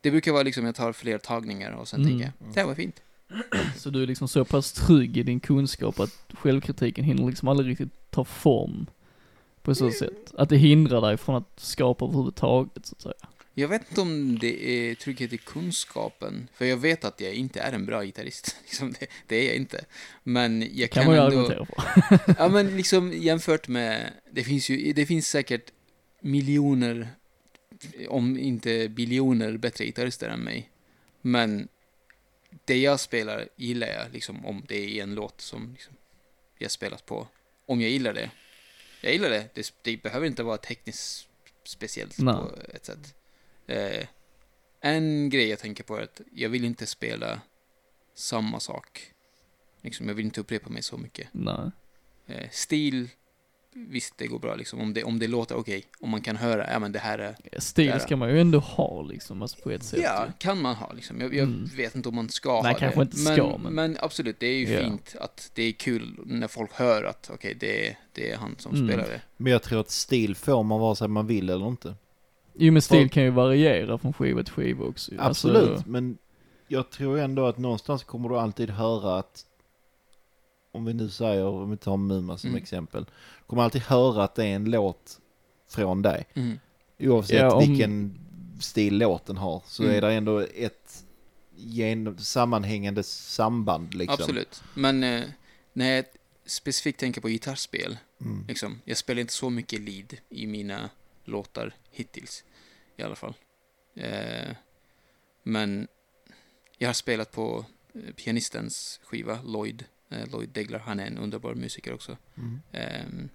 Det 0.00 0.10
brukar 0.10 0.32
vara 0.32 0.42
liksom, 0.42 0.64
jag 0.64 0.74
tar 0.74 0.92
fler 0.92 1.18
tagningar 1.18 1.70
och 1.72 1.88
sen 1.88 2.00
Mm. 2.00 2.10
tänker 2.10 2.32
jag, 2.38 2.54
det 2.54 2.60
här 2.60 2.66
var 2.66 2.74
fint. 2.74 3.02
Så 3.76 3.90
du 3.90 4.02
är 4.02 4.06
liksom 4.06 4.28
så 4.28 4.44
pass 4.44 4.72
trygg 4.72 5.16
i 5.16 5.22
din 5.22 5.40
kunskap 5.40 6.00
att 6.00 6.26
självkritiken 6.32 7.04
hinner 7.04 7.26
liksom 7.28 7.48
aldrig 7.48 7.68
riktigt 7.70 8.10
ta 8.10 8.24
form 8.24 8.86
på 9.62 9.74
så 9.74 9.90
sätt. 9.90 10.34
Att 10.38 10.48
det 10.48 10.56
hindrar 10.56 11.00
dig 11.00 11.16
från 11.16 11.34
att 11.36 11.60
skapa 11.60 12.04
överhuvudtaget 12.04 12.86
så 12.86 12.94
att 12.94 13.02
säga. 13.02 13.14
Jag 13.56 13.68
vet 13.68 13.88
inte 13.88 14.00
om 14.00 14.38
det 14.38 14.68
är 14.68 14.94
trygghet 14.94 15.32
i 15.32 15.38
kunskapen, 15.38 16.48
för 16.54 16.64
jag 16.64 16.76
vet 16.76 17.04
att 17.04 17.20
jag 17.20 17.34
inte 17.34 17.60
är 17.60 17.72
en 17.72 17.86
bra 17.86 18.04
gitarrist. 18.04 18.56
Liksom 18.64 18.94
det, 19.00 19.06
det 19.26 19.36
är 19.36 19.46
jag 19.46 19.56
inte. 19.56 19.84
Men 20.22 20.68
jag 20.72 20.90
Kan 20.90 21.04
kan, 21.04 21.12
man 21.12 21.24
ändå... 21.24 21.40
argumentera 21.40 21.66
för. 21.66 22.34
Ja, 22.38 22.48
men 22.48 22.76
liksom 22.76 23.12
jämfört 23.12 23.68
med... 23.68 24.12
Det 24.30 24.44
finns 24.44 24.68
ju, 24.68 24.92
det 24.92 25.06
finns 25.06 25.28
säkert 25.28 25.72
miljoner, 26.20 27.08
om 28.08 28.38
inte 28.38 28.88
biljoner, 28.88 29.56
bättre 29.56 29.84
gitarrister 29.84 30.28
än 30.28 30.40
mig. 30.40 30.70
Men 31.20 31.68
det 32.64 32.78
jag 32.78 33.00
spelar 33.00 33.48
gillar 33.56 33.86
jag, 33.86 34.12
liksom, 34.12 34.46
om 34.46 34.64
det 34.68 34.98
är 34.98 35.02
en 35.02 35.14
låt 35.14 35.40
som 35.40 35.72
liksom, 35.72 35.94
jag 36.58 36.70
spelat 36.70 37.06
på. 37.06 37.28
Om 37.66 37.80
jag 37.80 37.90
gillar 37.90 38.12
det. 38.12 38.30
Jag 39.00 39.12
gillar 39.12 39.30
det. 39.30 39.48
Det, 39.54 39.72
det 39.82 40.02
behöver 40.02 40.26
inte 40.26 40.42
vara 40.42 40.56
tekniskt 40.56 41.28
speciellt 41.64 42.18
Nej. 42.18 42.34
på 42.34 42.50
ett 42.74 42.84
sätt. 42.84 43.14
Eh, 43.66 44.06
en 44.80 45.30
grej 45.30 45.48
jag 45.48 45.58
tänker 45.58 45.84
på 45.84 45.96
är 45.96 46.02
att 46.02 46.20
jag 46.34 46.48
vill 46.48 46.64
inte 46.64 46.86
spela 46.86 47.40
samma 48.14 48.60
sak. 48.60 49.00
Liksom, 49.82 50.08
jag 50.08 50.14
vill 50.14 50.24
inte 50.24 50.40
upprepa 50.40 50.70
mig 50.70 50.82
så 50.82 50.96
mycket. 50.96 51.28
Nej. 51.32 51.70
Eh, 52.26 52.48
stil, 52.50 53.08
visst 53.72 54.18
det 54.18 54.26
går 54.26 54.38
bra 54.38 54.54
liksom. 54.54 54.80
Om 54.80 54.94
det, 54.94 55.04
om 55.04 55.18
det 55.18 55.26
låter 55.28 55.54
okej, 55.56 55.84
om 56.00 56.10
man 56.10 56.20
kan 56.20 56.36
höra, 56.36 56.72
ja 56.72 56.78
men 56.78 56.92
det 56.92 56.98
här 56.98 57.18
är... 57.18 57.36
Stil 57.60 58.00
ska 58.00 58.16
man 58.16 58.30
ju 58.30 58.40
ändå 58.40 58.58
ha 58.58 59.02
liksom, 59.02 59.42
alltså 59.42 59.62
på 59.62 59.70
ett 59.70 59.82
sätt. 59.82 60.00
Ja, 60.02 60.26
ju. 60.26 60.32
kan 60.38 60.62
man 60.62 60.74
ha 60.74 60.92
liksom. 60.92 61.20
Jag, 61.20 61.34
jag 61.34 61.48
Mm. 61.48 61.64
vet 61.76 61.94
inte 61.94 62.08
om 62.08 62.14
man 62.14 62.28
ska 62.28 62.62
Nej, 62.62 62.72
ha 62.72 62.78
kanske 62.78 63.00
det. 63.00 63.02
inte 63.02 63.16
men, 63.16 63.34
ska, 63.34 63.58
men- 63.58 63.74
men 63.74 63.96
absolut, 64.00 64.40
det 64.40 64.46
är 64.46 64.56
ju 64.58 64.68
Ja. 64.72 64.80
fint 64.80 65.16
att 65.20 65.50
det 65.54 65.62
är 65.62 65.72
kul 65.72 66.18
när 66.26 66.48
folk 66.48 66.72
hör 66.72 67.04
att 67.04 67.30
okej, 67.34 67.54
det, 67.60 67.88
är, 67.88 67.98
det 68.12 68.30
är 68.32 68.36
han 68.36 68.54
som 68.58 68.74
Mm. 68.74 68.88
spelar 68.88 69.04
det. 69.08 69.20
Men 69.36 69.52
jag 69.52 69.62
tror 69.62 69.80
att 69.80 69.90
stil 69.90 70.34
får 70.36 70.62
man 70.62 70.80
vare 70.80 70.96
sig 70.96 71.08
man 71.08 71.26
vill 71.26 71.50
eller 71.50 71.68
inte. 71.68 71.94
Jo 72.54 72.72
men 72.72 72.82
stil 72.82 73.10
kan 73.10 73.22
ju 73.22 73.30
variera 73.30 73.98
från 73.98 74.12
skiva 74.12 74.42
till 74.42 74.52
skiva 74.52 74.84
också. 74.84 75.12
ju. 75.12 75.20
Absolut, 75.20 75.70
Alltså, 75.70 75.88
men 75.88 76.18
jag 76.68 76.90
tror 76.90 77.18
ändå 77.18 77.46
att 77.46 77.58
någonstans 77.58 78.04
kommer 78.04 78.28
du 78.28 78.38
alltid 78.38 78.70
höra 78.70 79.18
att 79.18 79.46
om 80.72 80.84
vi 80.84 80.94
nu 80.94 81.08
säger, 81.10 81.44
om 81.46 81.70
vi 81.70 81.76
tar 81.76 81.96
Muma 81.96 82.38
som 82.38 82.50
Mm. 82.50 82.62
exempel, 82.62 83.06
kommer 83.46 83.62
alltid 83.62 83.82
höra 83.82 84.24
att 84.24 84.34
det 84.34 84.44
är 84.44 84.54
en 84.56 84.64
låt 84.70 85.20
från 85.68 86.02
dig. 86.02 86.26
Mm. 86.34 86.58
Oavsett 86.98 87.36
Ja, 87.40 87.54
om- 87.54 87.68
vilken 87.68 88.18
stil 88.60 88.98
låten 88.98 89.36
har 89.36 89.62
så 89.66 89.82
Mm. 89.82 89.94
är 89.96 90.00
det 90.00 90.12
ändå 90.12 90.38
ett 90.38 91.04
gen- 91.56 92.18
sammanhängande 92.18 93.02
samband 93.02 93.94
liksom. 93.94 94.14
Absolut. 94.20 94.62
Men 94.74 95.04
eh, 95.04 95.22
när 95.72 95.90
jag 95.96 96.04
specifikt 96.46 97.00
tänker 97.00 97.20
på 97.20 97.28
gitarrspel, 97.28 97.96
Mm. 98.20 98.44
liksom, 98.48 98.80
jag 98.84 98.96
spelar 98.96 99.20
inte 99.20 99.32
så 99.32 99.50
mycket 99.50 99.80
lead 99.80 100.14
i 100.28 100.46
mina 100.46 100.90
låtar 101.24 101.74
hittills. 101.90 102.44
I 102.96 103.02
alla 103.02 103.14
fall. 103.16 103.34
Eh, 103.96 104.56
men 105.42 105.88
jag 106.78 106.88
har 106.88 106.94
spelat 106.94 107.32
på 107.32 107.64
eh, 107.94 108.14
pianistens 108.14 109.00
skiva, 109.04 109.42
Lloyd. 109.42 109.84
Eh, 110.10 110.28
Lloyd 110.30 110.48
Degler, 110.48 110.78
han 110.78 111.00
är 111.00 111.06
en 111.06 111.18
underbar 111.18 111.54
musiker 111.54 111.92
också. 111.92 112.16
Mm. 112.36 112.60
Ehm, 112.72 113.28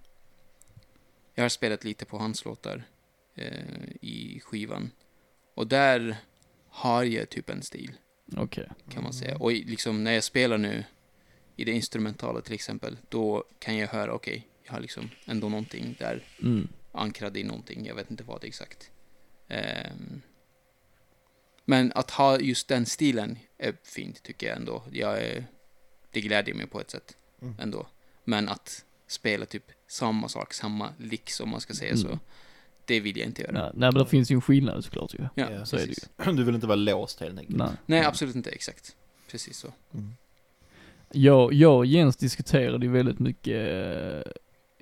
jag 1.35 1.43
har 1.43 1.49
spelat 1.49 1.83
lite 1.83 2.05
på 2.05 2.17
hans 2.17 2.45
låtar 2.45 2.83
eh, 3.35 3.89
i 4.01 4.39
skivan. 4.43 4.91
Och 5.55 5.67
där 5.67 6.17
har 6.69 7.03
jag 7.03 7.29
typ 7.29 7.49
en 7.49 7.61
stil, 7.61 7.91
Okej. 8.37 8.69
kan 8.89 9.03
man 9.03 9.13
säga. 9.13 9.37
Och 9.37 9.51
liksom 9.51 10.03
när 10.03 10.11
jag 10.11 10.23
spelar 10.23 10.57
nu 10.57 10.83
i 11.55 11.63
det 11.63 11.71
instrumentala 11.71 12.41
till 12.41 12.53
exempel, 12.53 12.97
då 13.09 13.43
kan 13.59 13.77
jag 13.77 13.87
höra, 13.87 14.13
okej, 14.13 14.47
jag 14.63 14.71
har 14.73 14.79
liksom 14.79 15.09
ändå 15.25 15.49
någonting 15.49 15.95
där 15.99 16.23
Mm. 16.41 16.67
Ankrad 16.91 17.37
i 17.37 17.43
någonting, 17.43 17.85
jag 17.85 17.95
vet 17.95 18.11
inte 18.11 18.23
vad 18.23 18.41
det 18.41 18.45
är 18.45 18.49
exakt. 18.49 18.91
Ehm, 19.47 20.21
men 21.65 21.91
att 21.95 22.11
ha 22.11 22.39
just 22.39 22.67
den 22.67 22.85
stilen 22.85 23.37
är 23.57 23.73
fint 23.83 24.23
tycker 24.23 24.47
jag 24.47 24.57
ändå. 24.57 24.83
Jag 24.91 25.21
är, 25.23 25.45
det 26.11 26.21
glädjer 26.21 26.55
mig 26.55 26.67
på 26.67 26.81
ett 26.81 26.91
sätt 26.91 27.15
Mm. 27.41 27.55
ändå. 27.59 27.87
Men 28.23 28.49
att 28.49 28.85
spela 29.07 29.45
typ 29.45 29.63
samma 29.87 30.27
sak, 30.29 30.53
samma 30.53 30.93
licks 30.97 31.39
om 31.39 31.49
man 31.49 31.61
ska 31.61 31.73
säga 31.73 31.97
så, 31.97 32.07
Mm. 32.07 32.19
det 32.85 32.99
vill 32.99 33.17
jag 33.17 33.27
inte 33.27 33.41
göra. 33.41 33.51
Nej, 33.51 33.71
nej 33.73 33.91
men 33.91 33.93
det 33.93 34.05
finns 34.05 34.31
ju 34.31 34.33
en 34.33 34.41
skillnad 34.41 34.83
såklart 34.85 35.13
ju. 35.13 35.17
Ja, 35.35 35.51
Ja, 35.51 35.65
så 35.65 35.75
är 35.75 35.79
det 35.81 35.87
precis. 35.87 36.09
Du 36.25 36.43
vill 36.43 36.55
inte 36.55 36.67
vara 36.67 36.75
låst 36.75 37.19
helt 37.19 37.39
enkelt. 37.39 37.57
Nej. 37.57 37.69
Nej, 37.85 38.03
absolut 38.05 38.35
inte, 38.35 38.49
exakt. 38.49 38.95
Precis 39.31 39.57
så. 39.57 39.73
Mm. 39.93 40.13
Jag, 41.11 41.53
jag 41.53 41.77
och 41.77 41.85
Jens 41.85 42.15
diskuterade 42.17 42.85
ju 42.85 42.91
väldigt 42.91 43.19
mycket 43.19 43.67
eh, 43.67 44.31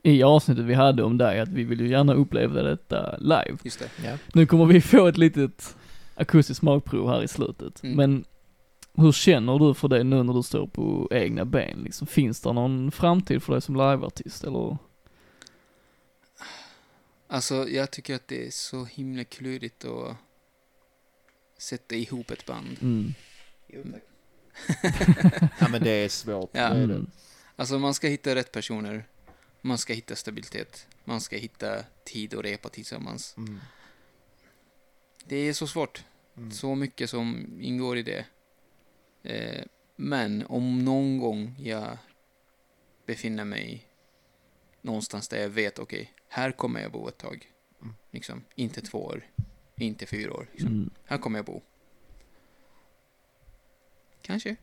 i 0.03 0.23
avsnittet 0.23 0.65
vi 0.65 0.73
hade 0.73 1.03
om 1.03 1.17
dig, 1.17 1.39
att 1.39 1.49
vi 1.49 1.63
vill 1.63 1.81
ju 1.81 1.87
gärna 1.87 2.13
uppleva 2.13 2.61
detta 2.61 3.17
live. 3.17 3.57
Just 3.63 3.79
det. 3.79 3.89
Ja. 4.05 4.17
Nu 4.33 4.45
kommer 4.45 4.65
vi 4.65 4.81
få 4.81 5.07
ett 5.07 5.17
litet 5.17 5.75
akustiskt 6.15 6.59
smakprov 6.59 7.09
här 7.09 7.23
i 7.23 7.27
slutet. 7.27 7.83
Mm. 7.83 7.95
Men 7.95 8.25
hur 8.93 9.11
känner 9.11 9.59
du 9.59 9.73
för 9.73 9.87
det 9.87 10.03
nu 10.03 10.23
när 10.23 10.33
du 10.33 10.43
står 10.43 10.67
på 10.67 11.07
egna 11.11 11.45
ben 11.45 11.81
liksom? 11.83 12.07
Finns 12.07 12.41
det 12.41 12.53
någon 12.53 12.91
framtid 12.91 13.43
för 13.43 13.53
dig 13.53 13.61
som 13.61 13.75
liveartist 13.75 14.43
eller? 14.43 14.77
Alltså, 17.27 17.69
jag 17.69 17.91
tycker 17.91 18.15
att 18.15 18.27
det 18.27 18.47
är 18.47 18.51
så 18.51 18.85
himla 18.85 19.23
klurigt 19.23 19.85
att 19.85 20.15
sätta 21.57 21.95
ihop 21.95 22.31
ett 22.31 22.45
band. 22.45 22.77
Mm. 22.81 23.13
ja 25.59 25.67
men 25.71 25.83
det 25.83 25.89
är 25.89 26.09
svårt. 26.09 26.49
Ja. 26.53 26.69
Det 26.69 26.75
är 26.75 26.87
det. 26.87 26.93
Mm. 26.93 27.11
Alltså, 27.55 27.79
man 27.79 27.93
ska 27.93 28.07
hitta 28.07 28.35
rätt 28.35 28.51
personer. 28.51 29.05
Man 29.61 29.77
ska 29.77 29.93
hitta 29.93 30.15
stabilitet. 30.15 30.87
Man 31.03 31.21
ska 31.21 31.37
hitta 31.37 31.83
tid 32.05 32.33
att 32.33 32.45
repa 32.45 32.69
tillsammans. 32.69 33.37
Mm. 33.37 33.59
Det 35.25 35.35
är 35.35 35.53
så 35.53 35.67
svårt. 35.67 36.05
Mm. 36.37 36.51
Så 36.51 36.75
mycket 36.75 37.09
som 37.09 37.57
ingår 37.61 37.97
i 37.97 38.03
det. 38.03 38.25
Eh, 39.23 39.65
men 39.95 40.45
om 40.45 40.85
någon 40.85 41.17
gång 41.17 41.55
jag 41.59 41.97
befinner 43.05 43.45
mig 43.45 43.87
någonstans 44.81 45.27
där 45.27 45.41
jag 45.41 45.49
vet, 45.49 45.79
okej, 45.79 46.13
här 46.29 46.51
kommer 46.51 46.81
jag 46.81 46.91
bo 46.91 47.07
ett 47.07 47.17
tag. 47.17 47.51
Mm. 47.81 47.95
Liksom, 48.11 48.43
inte 48.55 48.81
två 48.81 49.05
år, 49.05 49.25
inte 49.77 50.05
fyra 50.05 50.33
år. 50.33 50.49
Liksom. 50.51 50.71
Mm. 50.71 50.89
Här 51.05 51.17
kommer 51.17 51.39
jag 51.39 51.45
bo. 51.45 51.61
Kanske. 54.21 54.55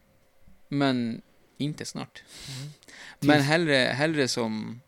Men 0.68 1.22
inte 1.56 1.84
snart. 1.84 2.22
Mm. 2.58 2.72
Men 3.20 3.40
hellre, 3.40 3.74
hellre 3.74 4.28
som 4.28 4.80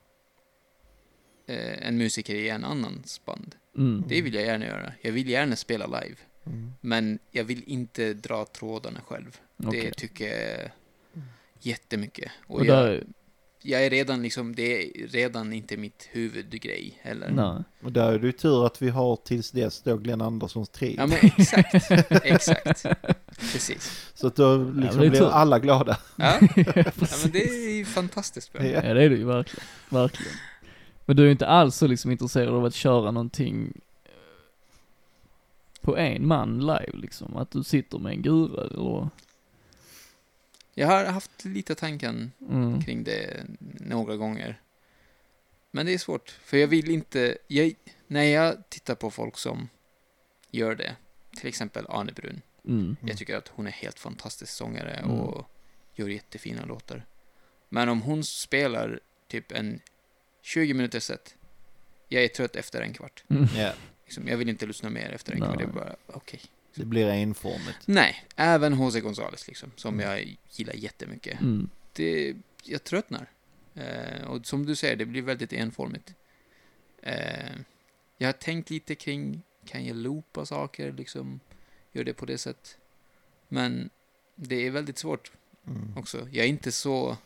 eh, 1.47 1.89
en 1.89 1.99
musiker 1.99 2.35
i 2.35 2.49
en 2.49 2.65
annans 2.65 3.25
band. 3.25 3.55
Mm. 3.77 4.05
Det 4.09 4.23
vill 4.23 4.35
jag 4.35 4.45
gärna 4.45 4.67
göra. 4.67 4.93
Jag 5.01 5.13
vill 5.13 5.29
gärna 5.29 5.57
spela 5.57 5.87
live. 5.87 6.17
Mm. 6.47 6.73
Men 6.81 7.19
jag 7.31 7.45
vill 7.45 7.63
inte 7.67 8.15
dra 8.15 8.45
trådarna 8.45 9.01
själv. 9.01 9.41
Okej. 9.57 9.81
Det 9.81 9.93
tycker 9.93 10.25
jag 10.25 10.41
är 10.41 10.73
jättemycket. 11.61 12.33
Och, 12.47 12.59
Och 12.59 12.67
där, 12.67 13.05
jag 13.67 13.87
är 13.87 13.91
redan 13.91 14.23
liksom, 14.23 14.55
det 14.55 14.83
är 14.83 15.09
redan 15.09 15.53
inte 15.53 15.77
mitt 15.77 16.09
huvudgrej 16.13 16.99
heller. 17.03 17.31
nej. 17.31 17.65
Och 17.83 17.93
där 17.93 18.13
är 18.13 18.19
det 18.19 18.27
ju 18.27 18.33
tur 18.33 18.67
att 18.67 18.83
vi 18.83 18.89
har 18.89 19.17
tills 19.17 19.51
dess 19.51 19.83
då 19.83 19.97
Glenn 19.97 20.21
Anderssons 20.21 20.69
trio. 20.69 20.95
Ja 20.97 21.07
men 21.07 21.19
exakt, 21.23 21.91
exakt. 22.25 22.87
Precis. 23.39 24.11
Så 24.15 24.27
att 24.27 24.37
då 24.37 24.57
liksom 24.57 25.01
är 25.03 25.09
blir 25.09 25.21
tur. 25.21 25.31
alla 25.31 25.59
glada. 25.59 25.99
Ja, 26.17 26.39
ja 26.41 26.73
men 27.23 27.33
det 27.33 27.45
är 27.49 27.77
ju 27.77 27.85
fantastiskt 27.85 28.53
bra. 28.53 28.65
Ja. 28.67 28.81
Ja 28.85 28.95
det 28.95 29.03
är 29.03 29.11
det 29.11 29.17
ju 29.17 29.25
verkligen, 29.25 29.67
verkligen. 29.89 30.33
Men 31.05 31.17
du 31.17 31.23
är 31.23 31.27
ju 31.27 31.33
inte 31.33 31.47
alls 31.47 31.77
så 31.77 31.87
liksom 31.87 32.11
intresserad 32.11 32.55
av 32.55 32.65
att 32.65 32.75
köra 32.75 33.11
någonting 33.11 33.73
eh, 34.05 34.11
på 35.81 35.97
en 35.97 36.27
man 36.27 36.59
live 36.61 36.93
liksom? 36.95 37.37
Att 37.37 37.51
du 37.51 37.63
sitter 37.65 37.99
med 37.99 38.13
en 38.13 38.23
gura 38.23 38.65
eller? 38.67 39.09
Jag 40.79 40.87
har 40.87 41.05
haft 41.05 41.45
lite 41.45 41.75
tanken 41.75 42.33
Mm. 42.41 42.83
kring 42.83 43.05
det 43.05 43.45
några 43.81 44.17
gånger. 44.17 44.61
Men 45.71 45.87
det 45.87 45.95
är 45.95 45.99
svårt, 45.99 46.31
för 46.31 46.57
jag 46.57 46.69
vill 46.69 46.91
inte... 46.91 47.39
Jag, 47.47 47.75
när 48.07 48.23
jag 48.25 48.69
tittar 48.69 48.95
på 48.95 49.11
folk 49.11 49.39
som 49.39 49.69
gör 50.51 50.75
det, 50.75 50.97
till 51.37 51.49
exempel 51.49 51.87
Arne 51.89 52.13
Brun. 52.13 52.43
Mm. 52.65 52.97
Jag 53.03 53.19
tycker 53.19 53.37
att 53.37 53.49
hon 53.49 53.67
är 53.67 53.71
helt 53.71 53.99
fantastisk 53.99 54.53
sångare 54.53 54.93
Mm. 54.95 55.11
och 55.11 55.51
gör 55.95 56.09
jättefina 56.09 56.65
låtar. 56.65 57.07
Men 57.69 57.89
om 57.89 58.03
hon 58.03 58.25
spelar 58.25 59.01
typ 59.29 59.53
en 59.53 59.81
20 60.43 60.75
minuters 60.75 61.03
set. 61.03 61.35
Jag 62.09 62.25
är 62.25 62.29
trött 62.29 62.57
efter 62.57 62.81
en 62.83 62.93
kvart. 62.95 63.25
Mm. 63.29 63.47
Ja, 63.57 63.73
Liksom, 64.05 64.29
jag 64.29 64.37
vill 64.37 64.49
inte 64.49 64.67
lyssna 64.67 64.91
mer 64.91 65.11
efter 65.13 65.33
en 65.33 65.39
Nej. 65.39 65.49
kvart. 65.49 65.59
Det 65.59 65.65
är 65.65 65.69
bara, 65.69 65.97
okej. 66.07 66.41
Det 66.77 66.85
blir 66.85 67.07
enformigt. 67.09 67.79
Nej, 67.87 68.25
även 68.37 68.81
Jose 68.81 69.01
Gonzales 69.01 69.49
liksom, 69.49 69.73
som 69.77 69.95
Mm. 70.01 70.07
jag 70.11 70.37
gillar 70.51 70.75
jättemycket. 70.75 71.41
Mm. 71.41 71.69
Det, 71.93 72.37
jag 72.63 72.85
tröttnar. 72.85 73.31
Eh, 73.75 74.23
och 74.27 74.47
som 74.47 74.67
du 74.67 74.77
säger, 74.77 74.97
det 74.97 75.05
blir 75.07 75.23
väldigt 75.23 75.53
enformigt. 75.53 76.15
Eh, 77.03 77.53
jag 78.19 78.29
har 78.29 78.33
tänkt 78.33 78.71
lite 78.71 78.95
kring, 78.95 79.43
kan 79.67 79.87
jag 79.87 79.97
loopa 79.97 80.47
saker, 80.47 80.93
liksom, 80.93 81.41
gör 81.93 82.05
det 82.05 82.15
på 82.15 82.27
det 82.27 82.39
sättet. 82.39 82.79
Men 83.49 83.91
det 84.35 84.67
är 84.67 84.71
väldigt 84.71 84.99
svårt 84.99 85.33
Mm. 85.67 85.97
också. 85.99 86.29
Jag 86.33 86.45
är 86.45 86.49
inte 86.49 86.73
så, 86.73 87.17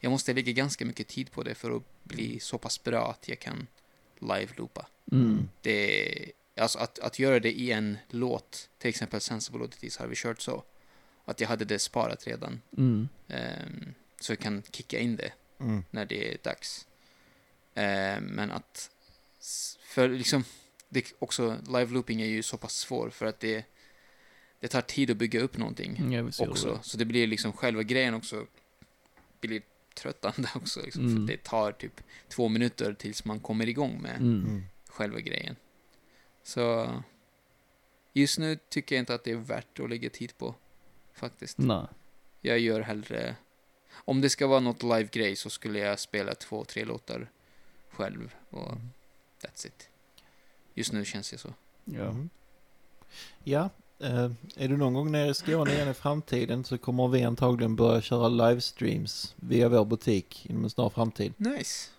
jag 0.00 0.10
måste 0.10 0.32
lägga 0.32 0.52
ganska 0.52 0.84
mycket 0.84 1.08
tid 1.08 1.30
på 1.32 1.42
det 1.42 1.54
för 1.54 1.76
att 1.76 1.82
bli 2.04 2.40
så 2.40 2.58
pass 2.58 2.82
bra 2.84 3.10
att 3.10 3.28
jag 3.28 3.38
kan 3.38 3.66
live-loopa. 4.18 4.86
Mm. 5.12 5.48
Det, 5.62 6.14
alltså 6.60 6.78
att, 6.78 6.98
att 6.98 7.18
göra 7.18 7.40
det 7.40 7.52
i 7.52 7.72
en 7.72 7.98
låt, 8.08 8.68
till 8.78 8.88
exempel 8.88 9.20
Sensible 9.20 9.60
Oddities 9.64 9.96
har 9.96 10.06
vi 10.06 10.14
kört 10.16 10.40
så. 10.40 10.64
Att 11.24 11.40
jag 11.40 11.48
hade 11.48 11.64
det 11.64 11.78
sparat 11.78 12.26
redan. 12.26 12.60
Mm. 12.76 13.08
ehm, 13.28 13.94
så 14.20 14.32
jag 14.32 14.38
kan 14.38 14.62
kicka 14.70 14.98
in 14.98 15.16
det 15.16 15.32
Mm. 15.60 15.84
när 15.90 16.06
det 16.06 16.32
är 16.32 16.36
dags. 16.42 16.86
Ehm, 17.74 18.24
men 18.24 18.50
att, 18.50 18.90
för 19.82 20.08
liksom, 20.08 20.44
det 20.88 20.98
är 21.00 21.12
också, 21.18 21.56
live 21.66 21.86
looping 21.92 22.20
är 22.20 22.26
ju 22.26 22.42
så 22.42 22.56
pass 22.56 22.74
svår 22.76 23.10
för 23.10 23.26
att 23.26 23.40
det, 23.40 23.64
det 24.60 24.68
tar 24.68 24.80
tid 24.80 25.10
att 25.10 25.16
bygga 25.16 25.40
upp 25.40 25.56
någonting 25.56 26.12
Ja, 26.12 26.22
visst 26.22 26.40
gör 26.40 26.46
det 26.46 26.50
också. 26.52 26.78
Så 26.82 26.96
det 26.98 27.04
blir 27.04 27.26
liksom 27.26 27.52
själva 27.52 27.82
grejen 27.82 28.14
också, 28.14 28.46
blir 29.40 29.62
tröttande 29.94 30.48
också. 30.54 30.80
Liksom, 30.82 31.04
Mm. 31.04 31.26
För 31.26 31.32
det 31.36 31.42
tar 31.42 31.72
typ 31.72 32.00
två 32.28 32.48
minuter 32.48 32.94
tills 32.94 33.24
man 33.24 33.40
kommer 33.40 33.68
igång 33.68 34.02
med 34.02 34.16
Mm. 34.16 34.44
Mm. 34.44 34.62
själva 34.88 35.20
grejen. 35.20 35.56
Så 36.42 36.88
just 38.12 38.38
nu 38.38 38.58
tycker 38.68 38.94
jag 38.96 39.02
inte 39.02 39.14
att 39.14 39.24
det 39.24 39.30
är 39.30 39.36
värt 39.36 39.80
att 39.80 39.90
lägga 39.90 40.10
tid 40.10 40.38
på, 40.38 40.54
faktiskt. 41.12 41.58
Nej. 41.58 41.86
Jag 42.40 42.58
gör 42.58 42.80
hellre... 42.80 43.36
Om 43.92 44.20
det 44.20 44.30
ska 44.30 44.46
vara 44.46 44.60
något 44.60 44.82
live-grej 44.82 45.36
så 45.36 45.50
skulle 45.50 45.78
jag 45.78 45.98
spela 45.98 46.34
två, 46.34 46.64
tre 46.64 46.84
låtar 46.84 47.30
själv 47.90 48.34
och 48.50 48.66
Mm. 48.72 48.90
that's 49.40 49.66
it. 49.66 49.88
Just 50.74 50.92
nu 50.92 51.04
känns 51.04 51.30
det 51.30 51.38
så. 51.38 51.48
Ja. 51.84 52.02
Mm. 52.04 52.30
Ja, 53.44 53.70
eh, 53.98 54.30
är 54.56 54.68
du 54.68 54.76
någon 54.76 54.94
gång 54.94 55.12
nere 55.12 55.30
i 55.30 55.34
Skåne 55.34 55.72
igen 55.74 55.88
i 55.88 55.94
framtiden 55.94 56.64
så 56.64 56.78
kommer 56.78 57.08
vi 57.08 57.22
antagligen 57.22 57.76
börja 57.76 58.00
köra 58.00 58.28
livestreams 58.28 59.34
via 59.36 59.68
vår 59.68 59.84
butik 59.84 60.46
inom 60.50 60.64
en 60.64 60.70
snar 60.70 60.90
framtid. 60.90 61.34
Nice! 61.36 61.90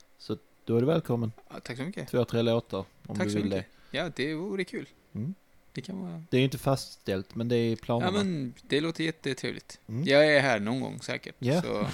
Då 0.65 0.77
är 0.77 0.81
du 0.81 0.87
välkommen. 0.87 1.31
Ja, 1.49 1.59
tack 1.59 1.77
så 1.77 1.83
mycket. 1.83 2.09
Två, 2.09 2.25
tre 2.25 2.41
låtar 2.41 2.85
om 3.07 3.17
tack 3.17 3.25
du 3.25 3.31
så 3.31 3.37
vill 3.37 3.45
mycket. 3.45 3.65
Ja, 3.91 4.09
det 4.15 4.33
vore 4.33 4.63
kul. 4.63 4.87
det. 5.11 5.19
Mm. 5.19 5.33
Det 5.73 5.81
kan 5.81 6.01
vara... 6.01 6.23
Det 6.29 6.37
är 6.37 6.39
ju 6.39 6.45
inte 6.45 6.57
fastställt 6.57 7.35
men 7.35 7.47
det 7.47 7.55
är 7.55 7.75
planerna. 7.75 8.07
Ja, 8.17 8.23
men 8.23 8.53
det 8.67 8.81
låter 8.81 9.03
jättetrevligt. 9.03 9.79
Mm. 9.87 10.03
Jag 10.07 10.27
är 10.35 10.41
här 10.41 10.59
någon 10.59 10.79
gång 10.79 10.99
säkert. 11.01 11.35
Ja. 11.39 11.61
Så 11.61 11.87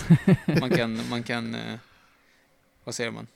man 0.59 0.69
kan, 0.69 1.09
man 1.09 1.23
kan, 1.23 1.55
eh, 1.55 1.79
vad 2.83 2.95
säger 2.95 3.11
man? 3.11 3.27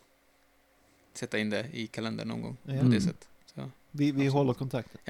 Sätta 1.13 1.39
in 1.39 1.49
det 1.49 1.65
i 1.73 1.87
kalendern 1.87 2.27
någon 2.27 2.41
gång. 2.41 2.57
Ja. 2.63 2.71
På 2.73 2.79
Mm. 2.79 2.91
det 2.91 3.01
sättet. 3.01 3.27
Så, 3.55 3.69
Vi, 3.91 4.11
vi 4.11 4.27
håller 4.27 4.53
kontakten. 4.53 5.01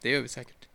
det 0.00 0.10
gör 0.10 0.20
vi 0.20 0.28
säkert. 0.28 0.68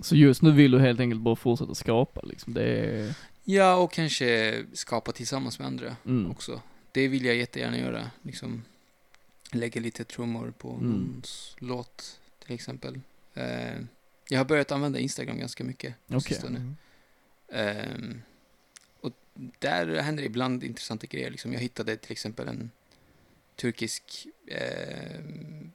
Så 0.00 0.16
just 0.16 0.42
nu 0.42 0.52
vill 0.52 0.70
du 0.70 0.78
helt 0.80 1.00
enkelt 1.00 1.20
bara 1.20 1.36
fortsätta 1.36 1.74
skapa 1.74 2.20
liksom. 2.24 2.54
Det 2.54 2.62
är... 2.64 3.14
Ja, 3.44 3.74
och 3.76 3.92
kanske 3.92 4.64
skapa 4.72 5.12
tillsammans 5.12 5.58
med 5.58 5.66
andra 5.66 5.96
Mm. 6.06 6.30
också. 6.30 6.60
Det 6.92 7.08
vill 7.08 7.24
jag 7.24 7.36
jättegärna 7.36 7.78
göra. 7.78 8.10
Liksom 8.22 8.64
lägga 9.52 9.80
lite 9.80 10.04
trummor 10.04 10.50
på 10.58 10.70
Mm. 10.72 10.90
någons 10.90 11.56
låt 11.58 12.20
till 12.38 12.54
exempel. 12.54 13.00
Eh, 13.34 13.80
jag 14.28 14.38
har 14.38 14.44
börjat 14.44 14.72
använda 14.72 14.98
Instagram 14.98 15.38
ganska 15.38 15.64
mycket 15.64 15.94
på 16.06 16.16
Okej. 16.16 16.20
sistone. 16.20 16.58
Mm. 16.58 16.76
Ehm, 17.48 18.22
och 19.00 19.12
där 19.58 19.96
händer 19.96 20.22
ibland 20.22 20.64
intressanta 20.64 21.06
grejer. 21.06 21.30
Liksom 21.30 21.52
jag 21.52 21.60
hittade 21.60 21.96
till 21.96 22.12
exempel 22.12 22.48
en 22.48 22.70
turkisk... 23.56 24.26
ehm, 24.48 25.72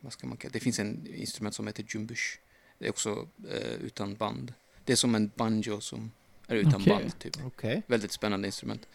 vad 0.00 0.12
ska 0.12 0.26
man 0.26 0.36
kalla 0.36 0.52
det? 0.52 0.60
finns 0.60 0.78
en 0.78 1.06
instrument 1.14 1.54
som 1.54 1.66
heter 1.66 1.84
jumbush. 1.88 2.38
Det 2.78 2.86
är 2.86 2.90
också 2.90 3.28
eh, 3.50 3.72
utan 3.72 4.14
band. 4.14 4.54
Det 4.84 4.92
är 4.92 4.96
som 4.96 5.14
en 5.14 5.30
banjo 5.34 5.80
som 5.80 6.10
är 6.46 6.56
utan 6.56 6.74
Okej. 6.74 6.86
band, 6.88 7.18
typ. 7.18 7.36
Okej. 7.44 7.82
Väldigt 7.86 8.12
spännande 8.12 8.48
instrument. 8.48 8.88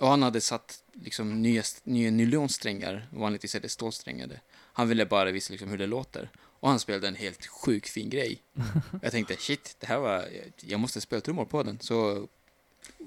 Och 0.00 0.08
han 0.08 0.22
hade 0.22 0.40
satt 0.40 0.82
liksom 0.92 1.42
nya, 1.42 1.62
nya 1.84 2.10
nylonsträngar, 2.10 3.08
vanligtvis 3.10 3.54
är 3.54 3.60
det 3.60 3.68
stålsträngade. 3.68 4.40
Han 4.72 4.88
ville 4.88 5.06
bara 5.06 5.30
visa 5.30 5.52
liksom 5.52 5.68
hur 5.68 5.78
det 5.78 5.86
låter. 5.86 6.30
Och 6.36 6.68
han 6.68 6.80
spelade 6.80 7.08
en 7.08 7.14
helt 7.14 7.46
sjuk 7.46 7.86
fin 7.86 8.10
grej. 8.10 8.42
Jag 9.02 9.12
tänkte 9.12 9.36
shit, 9.36 9.76
det 9.80 9.86
här 9.86 9.98
var, 9.98 10.28
jag 10.60 10.80
måste 10.80 11.00
spela 11.00 11.20
trummor 11.20 11.44
på 11.44 11.62
den. 11.62 11.78
Så 11.80 12.28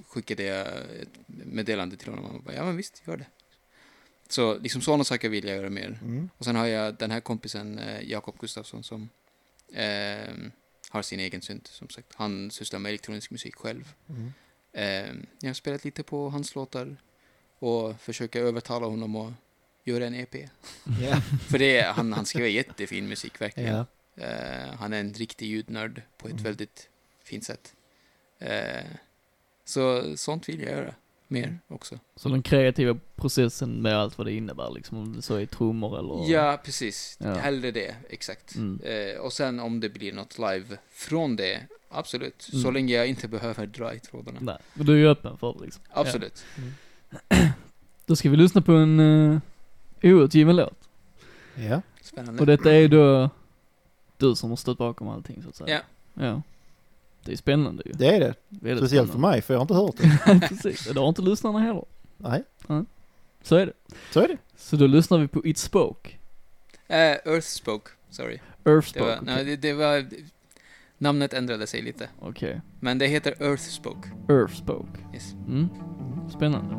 skickade 0.08 0.44
jag 0.44 0.68
ett 1.02 1.10
meddelande 1.28 1.98
till 1.98 2.10
honom 2.10 2.26
och 2.26 2.32
han 2.32 2.42
bara, 2.44 2.56
ja 2.56 2.66
men 2.66 2.78
visst, 2.78 3.02
gör 3.06 3.18
det. 3.18 3.26
Så 4.30 4.58
liksom 4.58 4.82
sådana 4.82 5.04
saker 5.04 5.30
vill 5.30 5.48
jag 5.48 5.58
göra 5.58 5.70
mer. 5.70 6.00
Mm. 6.02 6.30
Och 6.38 6.46
sen 6.46 6.56
har 6.56 6.66
jag 6.66 6.96
den 6.96 7.12
här 7.12 7.20
kompisen, 7.20 7.80
eh, 7.80 8.10
Jakob 8.10 8.40
Gustafsson, 8.40 8.84
som 8.84 9.10
eh, 9.74 10.34
har 10.90 11.02
sin 11.02 11.20
egen 11.20 11.42
synt, 11.42 11.68
som 11.68 11.90
sagt. 11.90 12.16
Han 12.16 12.52
sysslar 12.52 12.80
med 12.80 12.90
elektronisk 12.90 13.32
musik 13.32 13.56
själv. 13.56 13.94
Mm. 14.10 14.34
Eh, 14.74 15.06
jag 15.42 15.50
har 15.50 15.54
spelat 15.54 15.86
lite 15.86 16.04
på 16.04 16.30
hans 16.30 16.56
låtar 16.56 16.98
och 17.60 18.00
försöker 18.02 18.42
övertala 18.42 18.86
honom 18.88 19.16
att 19.16 19.34
göra 19.84 20.06
en 20.06 20.16
EP. 20.16 20.36
Ja. 21.02 21.22
För 21.50 21.58
det 21.60 21.82
han, 21.82 22.14
han 22.14 22.26
skriver 22.26 22.48
jättefin 22.50 23.08
musik, 23.08 23.42
verkligen. 23.42 23.76
ja. 23.76 23.86
Eh, 24.24 24.74
han 24.80 24.94
är 24.94 25.00
en 25.00 25.14
riktig 25.14 25.46
ljudnörd 25.48 26.02
på 26.18 26.28
ett 26.28 26.32
Mm. 26.34 26.44
väldigt 26.44 26.90
fint 27.24 27.44
sätt. 27.44 27.74
Eh, 28.40 28.86
så 29.66 30.18
sånt 30.18 30.50
vill 30.50 30.62
jag 30.62 30.72
göra 30.72 30.94
mer 31.28 31.60
också. 31.68 32.00
Så 32.16 32.30
den 32.30 32.42
kreativa 32.42 33.00
processen 33.16 33.82
med 33.82 33.98
allt 33.98 34.18
vad 34.18 34.28
det 34.28 34.34
innebär 34.34 34.72
liksom, 34.72 34.98
om 34.98 35.16
det 35.16 35.22
så 35.22 35.36
är 35.36 35.46
trummor 35.46 36.00
eller... 36.00 36.32
Ja, 36.34 36.62
precis. 36.64 37.18
Ja. 37.22 37.34
Hellre 37.34 37.72
det, 37.72 37.96
exakt. 38.10 38.56
Mm. 38.56 38.82
Eh, 38.84 39.18
och 39.20 39.34
sen 39.34 39.60
om 39.60 39.80
det 39.80 39.90
blir 39.90 40.14
något 40.14 40.38
live 40.38 40.78
från 40.90 41.36
det, 41.36 41.62
absolut. 41.90 42.42
Så 42.42 42.58
Mm. 42.58 42.74
länge 42.74 42.94
jag 42.94 43.08
inte 43.08 43.28
behöver 43.28 43.66
dra 43.66 43.94
i 43.94 44.00
trådarna. 44.00 44.38
Nej, 44.42 44.58
men 44.74 44.86
du 44.86 44.94
är 44.94 44.98
ju 44.98 45.08
öppen 45.08 45.38
för 45.38 45.54
det 45.54 45.66
liksom. 45.66 45.84
Absolut. 45.90 46.44
Då 48.06 48.16
ska 48.16 48.30
vi 48.30 48.38
lyssna 48.38 48.62
på 48.62 48.72
en 48.72 49.00
uh, 49.00 49.40
outgiven 50.04 50.56
låt. 50.56 50.90
ja. 51.56 51.82
Spännande. 52.02 52.40
Och 52.40 52.46
detta 52.46 52.72
är 52.72 52.80
ju 52.80 52.88
då 52.88 53.30
du 54.18 54.36
som 54.36 54.50
har 54.50 54.58
stått 54.58 54.78
bakom 54.78 55.08
allting 55.08 55.44
så 55.44 55.50
att 55.50 55.56
säga. 55.56 55.82
Ja. 56.14 56.26
Ja. 56.26 56.42
Det 57.24 57.32
är 57.32 57.36
spännande 57.38 57.84
ju. 57.86 57.92
Det 57.92 58.08
är 58.16 58.20
det. 58.20 58.34
Väldigt 58.50 58.78
Speciellt 58.80 59.12
för 59.12 59.20
mig 59.20 59.42
för 59.42 59.54
jag 59.54 59.60
har 59.60 59.64
inte 59.64 59.74
hört 59.74 59.96
det. 59.98 60.48
Precis, 60.50 60.86
det 60.94 61.00
har 61.00 61.10
inte 61.10 61.22
lyssnarna 61.22 61.60
heller. 61.60 61.86
Nej, 62.18 62.44
Så 63.42 63.56
är 63.56 63.66
det. 63.66 63.74
så 64.12 64.20
är 64.20 64.28
det. 64.28 64.38
Så 64.58 64.76
då 64.76 64.88
lyssnar 64.88 65.18
vi 65.18 65.28
på 65.28 65.46
It 65.46 65.58
Spoke. 65.58 66.12
Eh, 66.88 66.98
Earth 66.98 67.48
Spoke, 67.48 67.92
sorry. 68.10 68.40
Earth 68.66 68.88
Det 68.94 69.00
Spoke. 69.00 69.06
var, 69.06 69.20
nej, 69.22 69.46
det, 69.46 69.56
det 69.56 69.74
var, 69.74 70.06
namnet 70.98 71.34
ändrade 71.34 71.68
sig 71.68 71.82
lite. 71.82 72.10
Okej. 72.20 72.62
Men 72.80 72.98
det 72.98 73.08
heter 73.08 73.44
Earth 73.44 73.64
Spoke. 73.64 74.10
Earth 74.30 74.54
Spoke. 74.54 75.00
Yes. 75.14 75.34
Mm. 75.48 75.70
Spännande. 76.30 76.76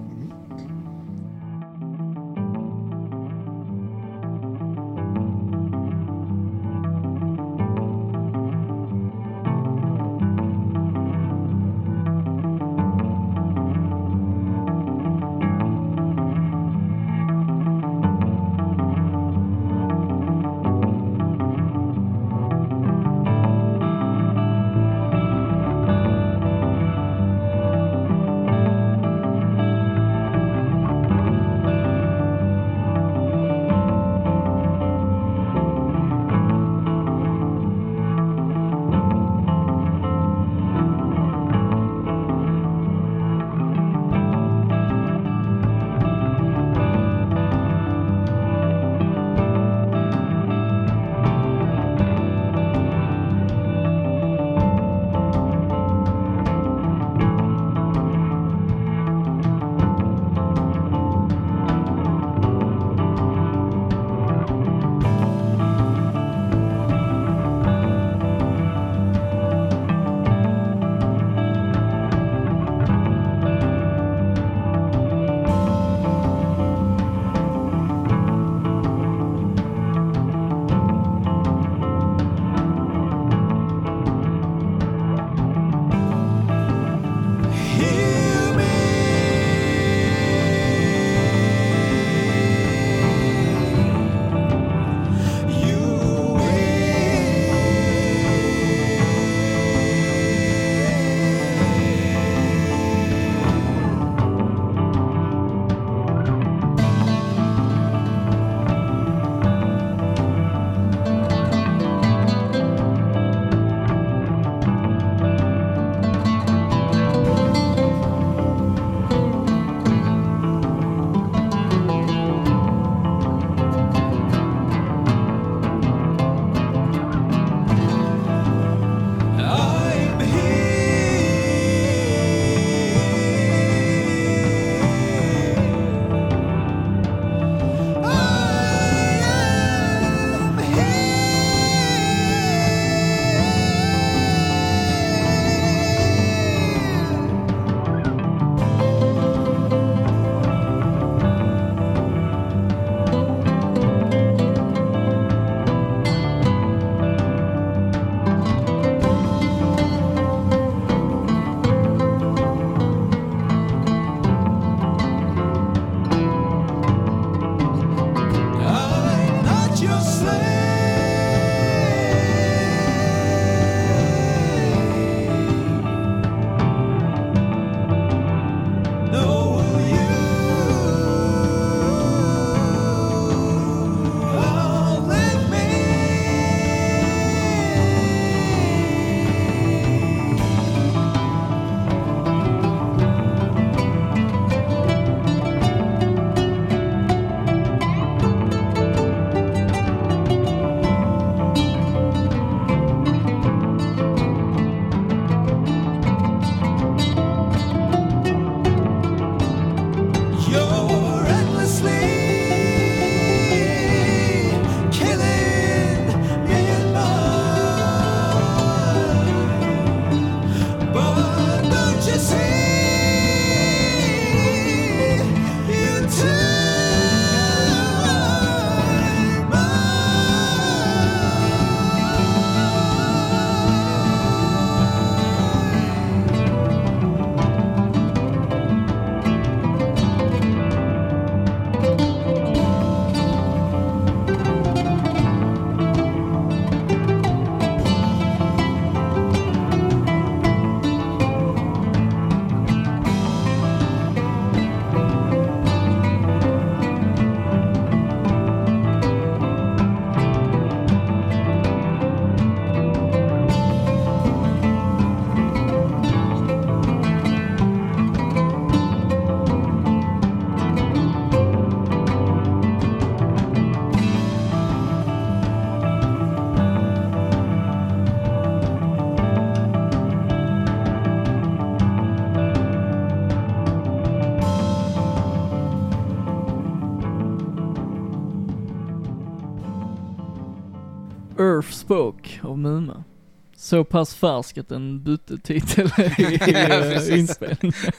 Så 293.68 293.84
pass 293.84 294.14
färsk 294.14 294.58
att 294.58 294.68
den 294.68 295.02
bytte 295.02 295.38
titel 295.38 295.86
i 296.18 296.38
eh, 296.54 297.18
inspelningen. 297.18 297.92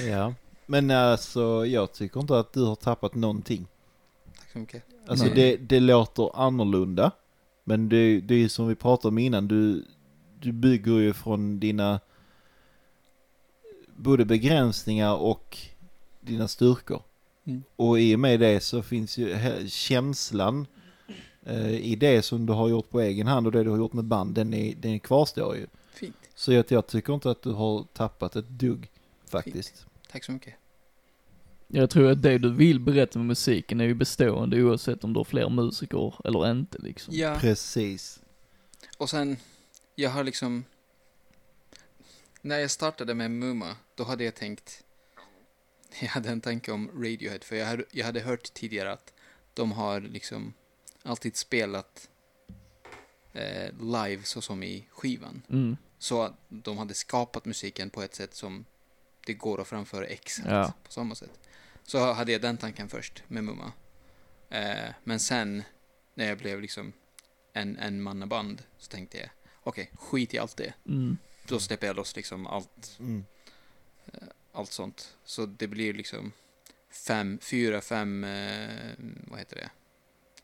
Ja. 0.10 0.34
Men 0.66 0.90
alltså, 0.90 1.66
jag 1.66 1.92
tycker 1.92 2.20
inte 2.20 2.38
att 2.38 2.52
du 2.52 2.64
har 2.64 2.74
tappat 2.74 3.14
någonting. 3.14 3.66
Tack 4.36 4.52
så 4.52 4.58
mycket. 4.58 4.84
Alltså 5.06 5.26
det, 5.34 5.56
det 5.56 5.80
låter 5.80 6.40
annorlunda. 6.46 7.10
Men 7.64 7.88
det, 7.88 8.20
det 8.20 8.34
är 8.34 8.38
ju 8.38 8.48
som 8.48 8.68
vi 8.68 8.74
pratade 8.74 9.08
om 9.08 9.18
innan, 9.18 9.48
du, 9.48 9.84
du 10.40 10.52
bygger 10.52 10.98
ju 10.98 11.12
från 11.12 11.60
dina 11.60 12.00
både 13.96 14.24
begränsningar 14.24 15.14
och 15.14 15.58
dina 16.20 16.48
styrkor. 16.48 17.02
Mm. 17.44 17.62
Och 17.76 18.00
i 18.00 18.14
och 18.14 18.20
med 18.20 18.40
det 18.40 18.60
så 18.60 18.82
finns 18.82 19.18
ju 19.18 19.36
känslan 19.68 20.66
i 21.80 21.96
det 21.96 22.22
som 22.22 22.46
du 22.46 22.52
har 22.52 22.68
gjort 22.68 22.90
på 22.90 23.00
egen 23.00 23.26
hand 23.26 23.46
och 23.46 23.52
det 23.52 23.64
du 23.64 23.70
har 23.70 23.78
gjort 23.78 23.92
med 23.92 24.04
band, 24.04 24.34
den, 24.34 24.54
är, 24.54 24.74
den 24.74 25.00
kvarstår 25.00 25.56
ju. 25.56 25.66
Fint. 25.92 26.16
Så 26.34 26.52
jag, 26.52 26.64
jag 26.68 26.86
tycker 26.86 27.14
inte 27.14 27.30
att 27.30 27.42
du 27.42 27.52
har 27.52 27.84
tappat 27.92 28.36
ett 28.36 28.48
dugg 28.48 28.90
faktiskt. 29.26 29.86
Tack 30.10 30.24
så 30.24 30.32
mycket. 30.32 30.54
Jag 31.68 31.90
tror 31.90 32.10
att 32.10 32.22
det 32.22 32.38
du 32.38 32.52
vill 32.52 32.80
berätta 32.80 33.18
med 33.18 33.26
musiken 33.26 33.80
är 33.80 33.84
ju 33.84 33.94
bestående 33.94 34.62
oavsett 34.62 35.04
om 35.04 35.12
du 35.12 35.18
har 35.18 35.24
fler 35.24 35.48
musiker 35.48 36.14
eller 36.24 36.50
inte 36.50 36.78
liksom. 36.78 37.14
Ja, 37.14 37.36
Precis. 37.40 38.20
och 38.98 39.10
sen, 39.10 39.36
jag 39.94 40.10
har 40.10 40.24
liksom... 40.24 40.64
När 42.42 42.58
jag 42.58 42.70
startade 42.70 43.14
med 43.14 43.30
Muma, 43.30 43.76
då 43.94 44.04
hade 44.04 44.24
jag 44.24 44.34
tänkt... 44.34 44.84
Jag 46.00 46.08
hade 46.08 46.28
en 46.28 46.40
tanke 46.40 46.72
om 46.72 46.90
Radiohead, 46.94 47.38
för 47.42 47.56
jag 47.56 47.66
hade, 47.66 47.84
jag 47.90 48.06
hade 48.06 48.20
hört 48.20 48.54
tidigare 48.54 48.92
att 48.92 49.12
de 49.54 49.72
har 49.72 50.00
liksom 50.00 50.52
alltid 51.02 51.36
spelat 51.36 52.08
eh, 53.32 53.72
live 53.80 54.22
så 54.22 54.40
som 54.40 54.62
i 54.62 54.86
skivan. 54.90 55.42
Mm. 55.50 55.76
Så 55.98 56.22
att 56.22 56.34
de 56.48 56.78
hade 56.78 56.94
skapat 56.94 57.44
musiken 57.44 57.90
på 57.90 58.02
ett 58.02 58.14
sätt 58.14 58.34
som 58.34 58.64
det 59.26 59.34
går 59.34 59.60
att 59.60 59.68
framföra 59.68 60.06
exakt 60.06 60.48
Ja. 60.48 60.72
på 60.84 60.92
samma 60.92 61.14
sätt. 61.14 61.40
Så 61.84 62.12
hade 62.12 62.32
jag 62.32 62.40
den 62.40 62.56
tanken 62.56 62.88
först 62.88 63.22
med 63.28 63.44
Mumma. 63.44 63.72
Eh, 64.50 64.90
men 65.04 65.20
sen 65.20 65.62
när 66.14 66.26
jag 66.28 66.38
blev 66.38 66.60
liksom 66.60 66.92
en, 67.52 67.76
en 67.76 68.02
mannaband 68.02 68.62
så 68.78 68.88
tänkte 68.90 69.18
jag 69.18 69.30
okej, 69.62 69.90
skit 69.94 70.34
i 70.34 70.38
allt 70.38 70.56
det. 70.56 70.74
Mm. 70.86 71.16
Då 71.48 71.60
släpper 71.60 71.86
jag 71.86 71.96
loss 71.96 72.16
liksom 72.16 72.46
allt, 72.46 72.96
Mm. 73.00 73.24
allt 74.52 74.72
sånt. 74.72 75.16
Så 75.24 75.46
det 75.46 75.66
blir 75.68 75.94
liksom 75.94 76.32
fem, 76.90 77.38
fyra, 77.42 77.80
fem, 77.80 78.24
eh, 78.24 78.90
vad 79.26 79.38
heter 79.38 79.56
det, 79.56 79.70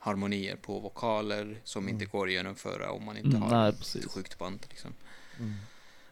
harmonier 0.07 0.57
på 0.57 0.79
vokaler 0.81 1.61
som 1.65 1.85
Mm. 1.85 1.95
inte 1.95 2.07
går 2.07 2.27
att 2.27 2.33
genomföra 2.33 2.91
om 2.91 3.05
man 3.05 3.17
inte 3.17 3.37
Mm, 3.37 3.43
har 3.43 3.51
nej, 3.51 3.69
ett 4.05 4.11
sjukt 4.11 4.39
band. 4.39 4.67
Liksom. 4.71 4.95
Mm. 5.39 5.55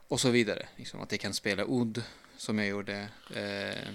Och 0.08 0.20
så 0.20 0.30
vidare. 0.30 0.68
Liksom, 0.76 1.00
att 1.00 1.12
jag 1.12 1.20
kan 1.20 1.34
spela 1.34 1.64
odd 1.64 2.02
som 2.36 2.58
jag 2.58 2.68
gjorde. 2.68 3.08
Eh, 3.34 3.88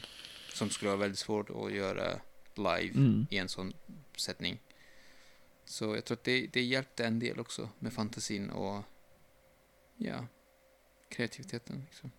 som 0.53 0.69
skulle 0.69 0.89
vara 0.89 0.99
väldigt 0.99 1.19
svårt 1.19 1.49
att 1.49 1.71
göra 1.73 2.19
live 2.55 2.93
Mm. 2.95 3.27
i 3.29 3.37
en 3.37 3.49
sån 3.49 3.73
sättning. 4.17 4.59
Så 5.65 5.95
jag 5.95 6.05
tror 6.05 6.17
att 6.17 6.23
det, 6.23 6.47
det 6.47 6.61
hjälpte 6.61 7.05
en 7.05 7.19
del 7.19 7.39
också 7.39 7.69
med 7.79 7.93
fantasin 7.93 8.49
och 8.49 8.83
ja, 9.97 10.25
kreativiteten. 11.09 11.83
Liksom. 11.89 12.11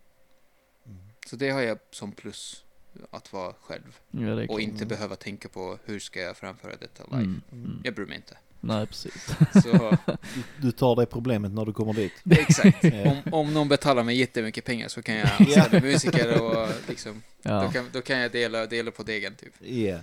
Mm. 0.87 0.99
Så 1.27 1.37
det 1.37 1.51
har 1.51 1.61
jag 1.61 1.79
som 1.91 2.13
plus 2.13 2.65
att 3.11 3.33
vara 3.33 3.53
själv 3.61 3.99
Ja, 4.11 4.21
det 4.21 4.43
och 4.43 4.49
klart. 4.49 4.61
inte 4.61 4.77
Mm. 4.77 4.89
behöva 4.89 5.17
tänka 5.17 5.49
på 5.49 5.79
hur 5.85 5.99
ska 5.99 6.21
jag 6.21 6.37
framföra 6.37 6.73
detta 6.81 7.05
live. 7.05 7.17
Mm. 7.23 7.41
Mm. 7.53 7.81
Jag 7.85 7.95
bryr 7.95 8.07
mig 8.07 8.17
inte. 8.17 8.37
Nej, 8.61 8.87
precis. 8.87 9.27
Så 9.63 9.97
Du, 10.07 10.43
du 10.63 10.73
tar 10.73 10.97
det 10.97 11.07
problemet 11.07 11.53
när 11.53 11.65
du 11.65 11.73
kommer 11.73 11.93
dit. 11.95 12.13
exakt. 12.31 12.85
Om, 12.85 13.33
om 13.33 13.55
någon 13.55 13.69
betalar 13.69 14.03
mig 14.03 14.17
jättemycket 14.17 14.65
pengar 14.65 14.89
så 14.89 15.03
kan 15.03 15.15
jag 15.15 15.29
anställa 15.41 15.81
musiker 15.81 16.43
och 16.43 16.69
liksom 16.89 17.23
Då, 17.43 17.51
Ja. 17.51 17.71
kan, 17.73 17.87
då 17.93 18.01
kan 18.03 18.19
jag 18.19 18.33
dela, 18.33 18.67
dela 18.67 18.91
på 18.91 19.03
degen 19.03 19.35
typ. 19.35 19.53
Ja. 19.61 19.99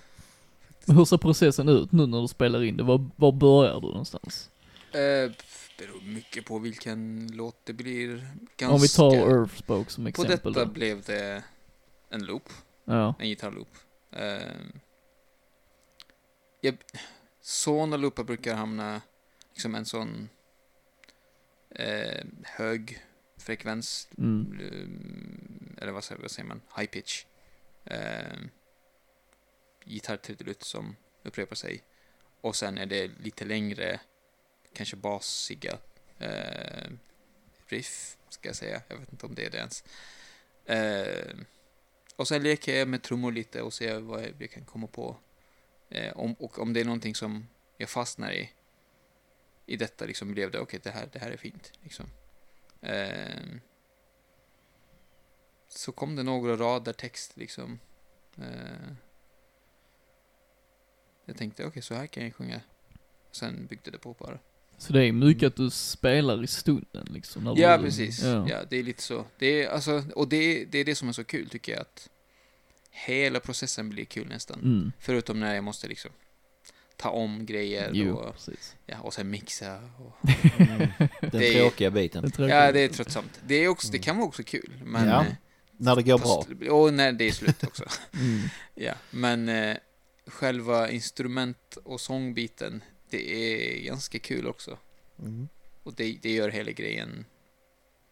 Hur 0.85 1.05
ser 1.05 1.17
processen 1.17 1.69
ut 1.69 1.91
nu 1.91 2.05
när 2.07 2.21
du 2.21 2.27
spelar 2.27 2.63
in 2.63 2.77
det? 2.77 2.83
Var, 2.83 3.09
var 3.15 3.31
börjar 3.31 3.75
du 3.81 3.87
någonstans? 3.87 4.49
Eh, 4.91 5.31
beror 5.77 6.01
mycket 6.01 6.45
på 6.45 6.59
vilken 6.59 7.31
låt 7.33 7.55
det 7.63 7.73
blir. 7.73 8.27
Ganska, 8.57 8.75
Om 8.75 8.81
vi 8.81 8.87
tar 8.87 9.15
Earthspoke 9.15 9.91
som 9.91 10.03
På 10.03 10.09
exempel 10.09 10.53
detta 10.53 10.65
då. 10.65 10.71
blev 10.71 11.01
det 11.01 11.43
en 12.09 12.25
loop, 12.25 12.49
Ja. 12.89 13.15
en 13.19 13.27
gitarrloop. 13.27 13.77
Eh, 14.11 14.51
jag, 16.61 16.77
såna 17.41 17.97
loopar 17.97 18.23
brukar 18.23 18.55
hamna 18.55 19.01
liksom 19.53 19.75
en 19.75 19.85
sån 19.85 20.29
eh, 21.69 22.25
hög 22.43 23.05
frekvens, 23.37 24.09
Mm. 24.17 24.59
eh, 24.59 25.81
eller 25.83 25.91
vad 25.91 26.03
säger, 26.03 26.21
vad 26.21 26.31
säger 26.31 26.47
man, 26.47 26.61
high 26.77 26.89
pitch. 26.89 27.25
Eh, 27.85 28.37
gitarrtrudelutt 29.85 30.63
som 30.63 30.95
upprepar 31.23 31.55
sig. 31.55 31.83
Och 32.41 32.55
sen 32.55 32.77
är 32.77 32.85
det 32.85 33.07
lite 33.23 33.45
längre, 33.45 33.99
kanske 34.73 34.95
basiga 34.95 35.77
eh, 36.19 36.89
riff, 37.67 38.17
ska 38.29 38.49
jag 38.49 38.55
säga. 38.55 38.81
Jag 38.87 38.97
vet 38.97 39.11
inte 39.11 39.25
om 39.25 39.35
det 39.35 39.45
är 39.45 39.49
det 39.49 39.57
ens. 39.57 39.83
Eh, 40.65 41.35
och 42.17 42.27
sen 42.27 42.43
leker 42.43 42.75
jag 42.75 42.87
med 42.87 43.03
trummor 43.03 43.31
lite 43.31 43.61
och 43.61 43.73
ser 43.73 43.99
vad 43.99 44.23
jag 44.23 44.33
jag 44.39 44.51
kan 44.51 44.65
komma 44.65 44.87
på. 44.87 45.17
Eh, 45.89 46.17
om, 46.17 46.33
och 46.33 46.59
om 46.59 46.73
det 46.73 46.79
är 46.79 46.85
någonting 46.85 47.15
som 47.15 47.47
jag 47.77 47.89
fastnar 47.89 48.31
i, 48.31 48.49
i 49.65 49.77
detta 49.77 50.05
liksom 50.05 50.31
blev 50.31 50.51
det, 50.51 50.59
okej 50.59 50.79
det, 50.83 50.91
här, 50.91 51.09
det 51.13 51.19
här 51.19 51.31
är 51.31 51.37
fint. 51.37 51.71
Liksom. 51.83 52.05
Eh, 52.81 53.41
så 55.67 55.91
kom 55.91 56.15
det 56.15 56.23
några 56.23 56.55
rader 56.55 56.93
text 56.93 57.37
liksom. 57.37 57.79
Eh, 58.37 58.93
jag 61.25 61.37
tänkte, 61.37 61.65
okej 61.65 61.81
så 61.81 61.93
här 61.93 62.07
kan 62.07 62.23
jag 62.23 62.35
sjunga. 62.35 62.61
Sen 63.31 63.65
byggde 63.65 63.91
det 63.91 63.97
på 63.97 64.13
bara. 64.13 64.39
Så 64.77 64.93
det 64.93 65.05
är 65.05 65.11
mycket 65.11 65.47
att 65.47 65.55
du 65.55 65.69
spelar 65.69 66.43
i 66.43 66.47
stunden 66.47 67.07
liksom? 67.09 67.43
När 67.43 67.57
Ja, 67.57 67.77
du, 67.77 67.83
precis. 67.83 68.23
Ja. 68.23 68.49
Ja. 68.49 68.57
det 68.69 68.77
är 68.77 68.83
lite 68.83 69.03
så. 69.03 69.25
Det 69.39 69.63
är, 69.63 69.69
alltså, 69.69 70.03
och 70.15 70.27
det, 70.29 70.37
är- 70.37 70.65
det 70.65 70.77
är 70.77 70.85
det 70.85 70.95
som 70.95 71.09
är 71.09 71.13
så 71.13 71.23
kul 71.23 71.49
tycker 71.49 71.71
jag 71.71 71.81
att 71.81 72.09
hela 72.91 73.39
processen 73.39 73.89
blir 73.89 74.05
kul 74.05 74.27
nästan. 74.27 74.59
Mm. 74.59 74.91
Förutom 74.99 75.39
när 75.39 75.55
jag 75.55 75.63
måste 75.63 75.87
liksom 75.87 76.11
ta 76.95 77.09
om 77.09 77.45
grejer 77.45 77.89
Jo, 77.93 78.15
och, 78.15 78.33
precis. 78.33 78.75
ja, 78.85 78.99
och 78.99 79.13
sen 79.13 79.29
mixa. 79.29 79.79
Och, 79.97 80.29
Mm. 80.59 80.79
Den 81.21 81.29
Det 81.31 81.47
är- 81.55 81.59
tråkiga 81.61 81.91
biten. 81.91 82.23
Det 82.23 82.29
tror 82.29 82.49
ja, 82.49 82.71
det 82.71 82.79
är 82.79 82.87
tröttsamt. 82.89 83.39
Det, 83.47 83.55
är 83.55 83.67
också, 83.67 83.91
det 83.91 83.99
kan 83.99 84.17
vara 84.17 84.27
också 84.27 84.43
kul. 84.43 84.81
Men, 84.85 85.07
Ja, 85.07 85.25
När 85.77 85.95
det 85.95 86.03
går 86.03 86.17
bra. 86.17 86.27
fast- 86.45 86.69
Och 86.71 86.93
när 86.93 87.11
det 87.11 87.27
är 87.27 87.31
slut 87.31 87.63
också. 87.63 87.83
Mm. 88.13 88.41
ja, 88.75 88.93
men 89.11 89.49
eh, 89.49 89.77
själva 90.27 90.89
instrument 90.89 91.77
och 91.83 92.01
sångbiten, 92.01 92.83
det 93.09 93.33
är 93.33 93.81
ganska 93.85 94.19
kul 94.19 94.47
också. 94.47 94.77
Mm. 95.19 95.47
Och 95.83 95.93
det, 95.93 96.17
det 96.21 96.31
gör 96.33 96.49
hela 96.49 96.71
grejen 96.71 97.25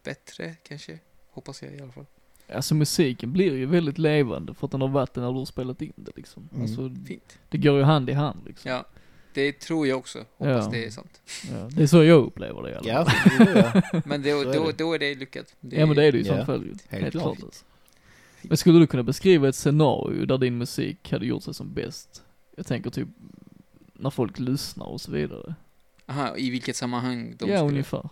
bättre 0.04 0.54
kanske. 0.68 0.98
Hoppas 1.30 1.62
jag 1.62 1.74
i 1.74 1.80
alla 1.80 1.92
fall. 1.92 2.06
Alltså 2.52 2.74
musiken 2.74 3.32
blir 3.32 3.52
ju 3.54 3.66
väldigt 3.66 3.98
levande 3.98 4.54
för 4.54 4.66
att 4.66 4.70
den 4.70 4.80
har 4.80 4.88
varit 4.88 5.14
det 5.14 5.20
när 5.20 5.32
du 5.32 5.38
har 5.38 5.44
spelat 5.44 5.82
in 5.82 5.92
det 5.96 6.12
liksom. 6.16 6.48
Mm. 6.52 6.62
Alltså, 6.62 6.90
Fint. 7.06 7.38
det 7.48 7.58
går 7.58 7.76
ju 7.78 7.82
hand 7.82 8.10
i 8.10 8.12
hand 8.12 8.40
liksom. 8.46 8.70
Ja, 8.70 8.84
det 9.34 9.52
tror 9.52 9.86
jag 9.86 9.98
också. 9.98 10.18
Hoppas 10.18 10.64
Ja. 10.64 10.70
det 10.70 10.84
är 10.84 10.90
sant. 10.90 11.20
Ja, 11.50 11.68
det 11.72 11.82
är 11.82 11.86
så 11.86 12.04
jag 12.04 12.24
upplever 12.24 12.62
det 12.62 12.70
i 12.70 12.74
alla 12.74 13.04
fall. 13.06 13.14
Ja, 13.38 13.44
det 13.44 13.50
är 13.50 13.82
det. 13.92 14.02
Men 14.06 14.22
då, 14.22 14.28
Så 14.42 14.50
är 14.50 14.54
då, 14.54 14.66
det. 14.66 14.72
då 14.78 14.92
är 14.94 14.98
det 14.98 15.14
lyckat. 15.14 15.54
Det, 15.60 15.76
Ja 15.76 15.86
men 15.86 15.96
det 15.96 16.04
är 16.04 16.12
det 16.12 16.18
ju 16.18 16.24
Ja, 16.24 16.36
som 16.36 16.46
följer. 16.46 16.68
helt 16.88 17.02
Helt 17.02 17.10
klart. 17.12 17.22
klart 17.36 17.44
alltså. 17.44 17.64
Men 18.42 18.56
skulle 18.56 18.78
du 18.78 18.86
kunna 18.86 19.02
beskriva 19.02 19.48
ett 19.48 19.56
scenario 19.56 20.26
där 20.26 20.38
din 20.38 20.58
musik 20.58 21.12
hade 21.12 21.26
gjort 21.26 21.42
sig 21.42 21.54
som 21.54 21.72
bäst? 21.74 22.22
Jag 22.56 22.66
tänker 22.66 22.90
typ 22.90 23.08
när 23.98 24.10
folk 24.10 24.38
lyssnar 24.38 24.86
och 24.86 25.00
så 25.00 25.12
vidare. 25.12 25.54
Aha, 26.06 26.36
i 26.36 26.50
vilket 26.50 26.76
sammanhang 26.76 27.36
de 27.36 27.50
ja, 27.50 27.56
skulle... 27.58 27.70
ungefär. 27.70 28.08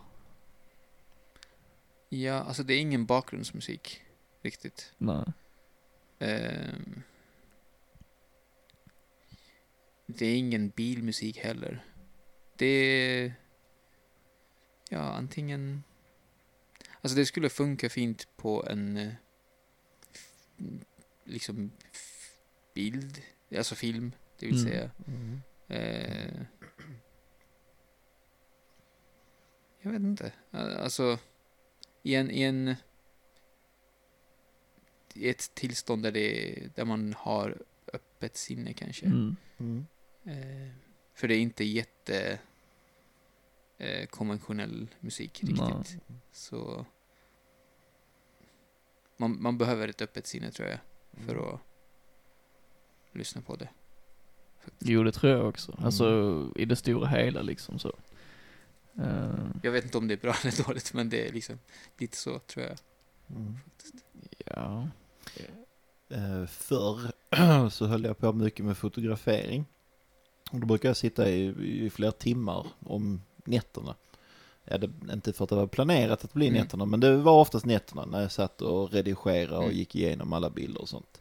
Ja, 2.08 2.34
alltså 2.34 2.62
det 2.62 2.74
är 2.74 2.80
ingen 2.80 3.06
bakgrundsmusik 3.06 4.02
riktigt. 4.42 4.94
Nej. 4.98 5.24
Ehm, 6.18 7.02
det 10.06 10.26
är 10.26 10.36
ingen 10.36 10.68
bilmusik 10.68 11.38
heller. 11.38 11.84
Det 12.56 12.66
är... 12.66 13.34
Ja, 14.90 15.00
antingen... 15.00 15.82
Alltså 17.00 17.16
det 17.16 17.26
skulle 17.26 17.48
funka 17.48 17.88
fint 17.90 18.28
på 18.36 18.66
en... 18.66 18.96
eh, 18.96 19.12
Liksom... 21.24 21.70
Bild, 22.74 23.22
alltså 23.56 23.74
film, 23.74 24.12
det 24.38 24.46
vill 24.46 24.58
Mm. 24.58 24.68
säga. 24.72 24.90
Mm. 25.06 25.42
Eh, 25.68 26.42
jag 29.80 29.90
vet 29.90 30.00
inte. 30.00 30.32
Alltså, 30.50 31.18
i 32.02 32.14
en, 32.14 32.30
i 32.30 32.42
en... 32.42 32.74
I 35.14 35.28
ett 35.28 35.54
tillstånd 35.54 36.02
där, 36.02 36.12
det, 36.12 36.54
där 36.74 36.84
man 36.84 37.14
har 37.18 37.62
öppet 37.92 38.36
sinne 38.36 38.72
kanske. 38.72 39.06
Mm. 39.06 39.36
Mm. 39.58 39.86
Eh, 40.24 40.72
för 41.14 41.28
det 41.28 41.34
är 41.34 41.40
inte 41.40 41.64
jätte... 41.64 42.38
eh, 43.78 44.06
konventionell 44.06 44.88
musik 45.00 45.44
riktigt. 45.44 45.58
Nej. 46.06 46.18
Så 46.32 46.86
man, 49.16 49.42
man 49.42 49.58
behöver 49.58 49.88
ett 49.88 50.02
öppet 50.02 50.26
sinne 50.26 50.50
tror 50.50 50.68
jag 50.68 50.78
för 51.26 51.54
att 51.54 51.60
lyssna 53.12 53.42
på 53.42 53.56
det. 53.56 53.68
Jo, 54.78 55.02
det 55.02 55.12
tror 55.12 55.32
jag 55.32 55.48
också. 55.48 55.72
Mm. 55.72 55.84
Alltså, 55.84 56.48
i 56.56 56.64
det 56.64 56.76
stora 56.76 57.06
hela 57.08 57.42
liksom 57.42 57.78
så. 57.78 57.92
Eh, 58.98 59.34
Jag 59.62 59.72
vet 59.72 59.84
inte 59.84 59.98
om 59.98 60.08
det 60.08 60.14
är 60.14 60.18
bra 60.18 60.34
eller 60.42 60.64
dåligt, 60.64 60.94
men 60.94 61.08
det 61.08 61.28
är 61.28 61.32
liksom 61.32 61.58
lite 61.98 62.16
så 62.16 62.38
tror 62.38 62.66
jag. 62.66 62.76
Mm. 63.36 63.54
ja. 64.46 64.88
Eh, 66.08 66.46
förr 66.46 67.12
så 67.70 67.86
höll 67.86 68.04
jag 68.04 68.18
på 68.18 68.32
mycket 68.32 68.64
med 68.64 68.76
fotografering. 68.76 69.64
Och 70.52 70.60
då 70.60 70.66
brukade 70.66 70.88
jag 70.88 70.96
sitta 70.96 71.30
i, 71.30 71.54
i 71.86 71.90
flera 71.90 72.12
timmar 72.12 72.66
om 72.86 73.22
nätterna. 73.44 73.94
Ja, 74.64 74.78
det, 74.78 74.90
inte 75.12 75.32
för 75.32 75.44
att 75.44 75.50
det 75.50 75.56
var 75.56 75.66
planerat 75.66 76.24
att 76.24 76.32
bli 76.32 76.48
Mm. 76.48 76.60
nätterna, 76.62 76.84
men 76.84 77.00
det 77.00 77.16
var 77.16 77.40
oftast 77.40 77.66
nätterna 77.66 78.06
när 78.06 78.20
jag 78.22 78.32
satt 78.32 78.62
och 78.62 78.92
redigerade 78.92 79.56
och 79.56 79.62
Mm. 79.64 79.76
gick 79.76 79.94
igenom 79.96 80.32
alla 80.32 80.50
bilder 80.50 80.80
och 80.80 80.88
sånt. 80.88 81.20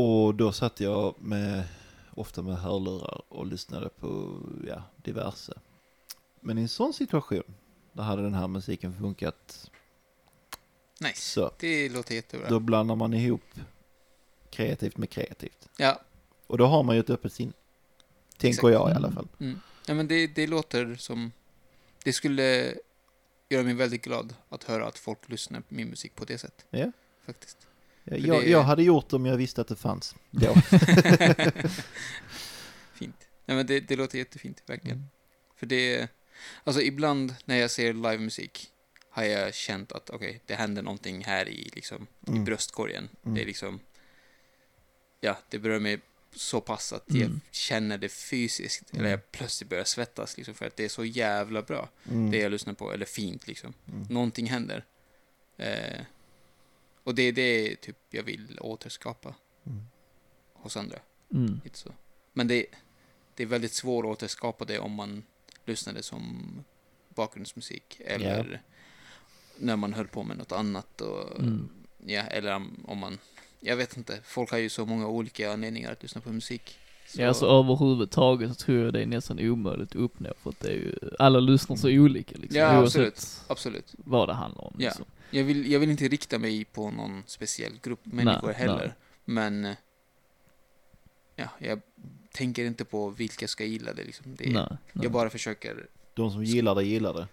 Och 0.00 0.34
då 0.34 0.52
satt 0.52 0.80
jag 0.80 1.14
med, 1.22 1.64
ofta 2.14 2.42
med 2.42 2.56
hörlurar 2.56 3.22
och 3.28 3.46
lyssnade 3.46 3.88
på, 3.88 4.40
ja, 4.66 4.82
diverse. 4.96 5.52
Men 6.40 6.58
i 6.58 6.62
en 6.62 6.68
sån 6.68 6.92
situation, 6.92 7.42
där 7.92 8.02
hade 8.02 8.22
den 8.22 8.34
här 8.34 8.48
musiken 8.48 8.98
funkat 8.98 9.70
Nice. 11.00 11.20
så. 11.22 11.50
Det 11.58 11.88
låter 11.88 12.14
jättebra. 12.14 12.48
Då 12.48 12.60
blandar 12.60 12.94
man 12.96 13.14
ihop 13.14 13.42
kreativt 14.50 14.96
med 14.96 15.10
kreativt. 15.10 15.68
Ja, 15.78 16.00
Och 16.46 16.58
då 16.58 16.66
har 16.66 16.82
man 16.82 16.96
ju 16.96 17.00
ett 17.00 17.10
öppet 17.10 17.32
sinne. 17.32 17.52
Tänker 18.36 18.68
jag 18.70 18.88
i 18.88 18.90
Mm. 18.90 19.04
alla 19.04 19.12
fall. 19.12 19.28
mm. 19.40 19.60
ja 19.86 19.94
men 19.94 20.08
det, 20.08 20.26
det 20.26 20.46
låter 20.46 20.94
som... 20.94 21.32
Det 22.04 22.12
skulle 22.12 22.74
göra 23.48 23.62
mig 23.62 23.74
väldigt 23.74 24.02
glad 24.04 24.34
att 24.48 24.64
höra 24.64 24.86
att 24.86 24.98
folk 24.98 25.28
lyssnar 25.28 25.60
på 25.60 25.74
min 25.74 25.88
musik 25.88 26.14
på 26.14 26.24
det 26.24 26.38
sättet. 26.38 26.66
Ja. 26.70 26.92
Faktiskt. 27.26 27.67
Jag, 28.10 28.42
det- 28.42 28.50
jag 28.50 28.62
hade 28.62 28.82
gjort 28.82 29.08
det 29.10 29.16
om 29.16 29.26
jag 29.26 29.36
visste 29.36 29.60
att 29.60 29.68
det 29.68 29.76
fanns. 29.76 30.14
Då. 30.30 30.54
Fint. 32.94 33.28
Ja, 33.46 33.54
men 33.54 33.66
det, 33.66 33.80
det 33.80 33.96
låter 33.96 34.18
jättefint, 34.18 34.62
verkligen. 34.66 34.96
Mm. 34.96 35.08
För 35.56 35.66
det... 35.66 36.08
Alltså 36.64 36.82
ibland 36.82 37.34
när 37.44 37.56
jag 37.56 37.70
ser 37.70 37.92
livemusik 37.92 38.70
har 39.10 39.22
jag 39.24 39.54
känt 39.54 39.92
att 39.92 40.10
okej, 40.10 40.40
det 40.46 40.54
händer 40.54 40.82
någonting 40.82 41.24
här 41.24 41.48
i, 41.48 41.70
liksom, 41.74 42.06
i 42.26 42.30
Mm. 42.30 42.44
bröstkorgen. 42.44 43.08
Mm. 43.24 43.34
Det 43.34 43.42
är 43.42 43.46
liksom... 43.46 43.80
Ja, 45.20 45.38
det 45.48 45.58
berör 45.58 45.78
mig 45.80 45.98
så 46.34 46.60
pass 46.60 46.92
att 46.92 47.10
Mm. 47.10 47.22
jag 47.22 47.30
känner 47.50 47.98
det 47.98 48.08
fysiskt. 48.08 48.92
Mm. 48.92 49.00
Eller 49.00 49.10
jag 49.10 49.32
plötsligt 49.32 49.70
börjar 49.70 49.84
svettas 49.84 50.36
liksom, 50.36 50.54
för 50.54 50.66
att 50.66 50.76
det 50.76 50.84
är 50.84 50.88
så 50.88 51.04
jävla 51.04 51.62
bra. 51.62 51.88
Mm. 52.10 52.30
Det 52.30 52.38
jag 52.38 52.50
lyssnar 52.52 52.74
på, 52.74 52.92
eller 52.92 53.06
fint 53.06 53.46
liksom. 53.46 53.74
Mm. 53.92 54.06
Någonting 54.10 54.46
händer. 54.46 54.84
Eh, 55.56 56.00
och 57.08 57.14
det 57.14 57.22
är 57.22 57.32
det 57.32 57.76
typ 57.76 57.96
jag 58.10 58.22
vill 58.22 58.58
återskapa 58.60 59.34
Mm. 59.66 59.80
hos 60.54 60.76
andra. 60.76 60.98
Mm. 61.34 61.60
Lite 61.64 61.78
så. 61.78 61.90
Men 62.32 62.48
det, 62.48 62.66
det 63.34 63.42
är 63.42 63.46
väldigt 63.46 63.72
svårt 63.72 64.04
att 64.04 64.10
återskapa 64.10 64.64
det 64.64 64.78
om 64.78 64.92
man 64.92 65.22
lyssnade 65.64 66.02
som 66.02 66.24
bakgrundsmusik. 67.14 68.00
Eller 68.04 68.62
när 69.58 69.76
man 69.76 69.92
höll 69.94 70.06
på 70.08 70.22
med 70.22 70.36
något 70.38 70.52
annat. 70.52 71.00
Och, 71.00 71.38
Mm. 71.40 71.68
ja, 72.06 72.22
eller 72.22 72.52
om, 72.86 72.98
man... 72.98 73.18
Jag 73.60 73.76
vet 73.76 73.96
inte. 73.96 74.20
Folk 74.24 74.50
har 74.50 74.58
ju 74.58 74.68
så 74.68 74.86
många 74.86 75.06
olika 75.08 75.52
anledningar 75.52 75.92
att 75.92 76.02
lyssna 76.02 76.20
på 76.20 76.32
musik. 76.32 76.78
Så, 77.06 77.20
Ja, 77.22 77.28
alltså 77.28 77.46
överhuvudtaget 77.46 78.48
så 78.50 78.54
tror 78.54 78.84
jag 78.84 78.92
det 78.92 79.02
är 79.02 79.06
nästan 79.06 79.38
omöjligt 79.40 79.88
att 79.90 79.96
uppnå 79.96 80.32
för 80.42 80.50
att 80.50 80.60
det 80.60 80.68
är 80.68 80.72
ju, 80.74 80.94
alla 81.18 81.40
lyssnar 81.40 81.76
så 81.76 81.88
olika 81.88 82.36
liksom. 82.38 82.60
Ja, 82.60 82.80
oavsett 82.80 83.02
absolut. 83.06 83.40
Absolut. 83.46 83.94
vad 83.98 84.28
det 84.28 84.34
handlar 84.34 84.64
om 84.64 84.74
Ja. 84.78 84.88
liksom. 84.88 85.04
Jag 85.30 85.44
vill, 85.44 85.72
jag 85.72 85.80
vill 85.80 85.90
inte 85.90 86.08
rikta 86.08 86.38
mig 86.38 86.64
på 86.64 86.90
någon 86.90 87.22
speciell 87.26 87.72
grupp 87.82 88.00
människor 88.02 88.46
Nej, 88.46 88.56
heller. 88.56 88.78
nej. 88.78 88.92
Men... 89.24 89.74
Ja, 91.36 91.48
jag 91.58 91.80
tänker 92.32 92.64
inte 92.64 92.84
på 92.84 93.10
vilka 93.10 93.48
ska 93.48 93.64
gilla 93.64 93.92
det 93.92 94.04
liksom. 94.04 94.34
Det 94.38 94.44
Nej, 94.44 94.66
nej. 94.68 94.78
jag 95.04 95.12
bara 95.12 95.30
försöker 95.30 95.86
De 96.14 96.30
som 96.30 96.44
gillar 96.44 96.74
det, 96.74 96.84
gillar 96.84 97.14
det. 97.14 97.28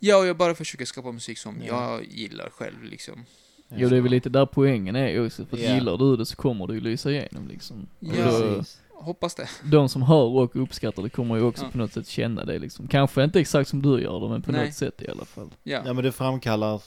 Ja, 0.00 0.16
och 0.18 0.26
jag 0.26 0.36
bara 0.36 0.54
försöker 0.54 0.84
skapa 0.84 1.12
musik 1.12 1.38
som 1.38 1.56
Ja. 1.66 1.66
jag 1.92 2.04
gillar 2.04 2.50
själv 2.50 2.84
liksom. 2.84 3.24
Jo, 3.68 3.88
det 3.88 3.96
är 3.96 4.00
väl 4.00 4.10
lite 4.10 4.28
där 4.28 4.46
poängen 4.46 4.96
är 4.96 5.08
ju 5.08 5.26
också, 5.26 5.46
för 5.46 5.56
Ja. 5.56 5.74
gillar 5.74 5.96
du 5.98 6.16
det 6.16 6.26
så 6.26 6.36
kommer 6.36 6.66
det 6.66 6.74
ju 6.74 6.80
lysa 6.80 7.10
igenom 7.10 7.48
liksom. 7.48 7.86
Ja. 8.00 8.38
då. 8.38 8.64
Hoppas 8.90 9.34
det. 9.34 9.48
de 9.64 9.88
som 9.88 10.02
hör 10.02 10.24
och 10.24 10.56
uppskattar 10.56 11.02
det 11.02 11.08
kommer 11.10 11.36
ju 11.36 11.42
också 11.42 11.64
Ja. 11.64 11.70
på 11.70 11.78
något 11.78 11.92
sätt 11.92 12.06
känna 12.08 12.44
det 12.44 12.58
liksom. 12.58 12.88
Kanske 12.88 13.24
inte 13.24 13.40
exakt 13.40 13.70
som 13.70 13.82
du 13.82 14.00
gör 14.02 14.20
det, 14.20 14.28
men 14.28 14.42
på 14.42 14.52
Nej. 14.52 14.64
något 14.66 14.74
sätt 14.74 15.02
i 15.02 15.08
alla 15.08 15.24
fall. 15.24 15.50
Ja, 15.62 15.82
Ja, 15.86 15.92
men 15.92 16.04
det 16.04 16.12
framkallar 16.12 16.82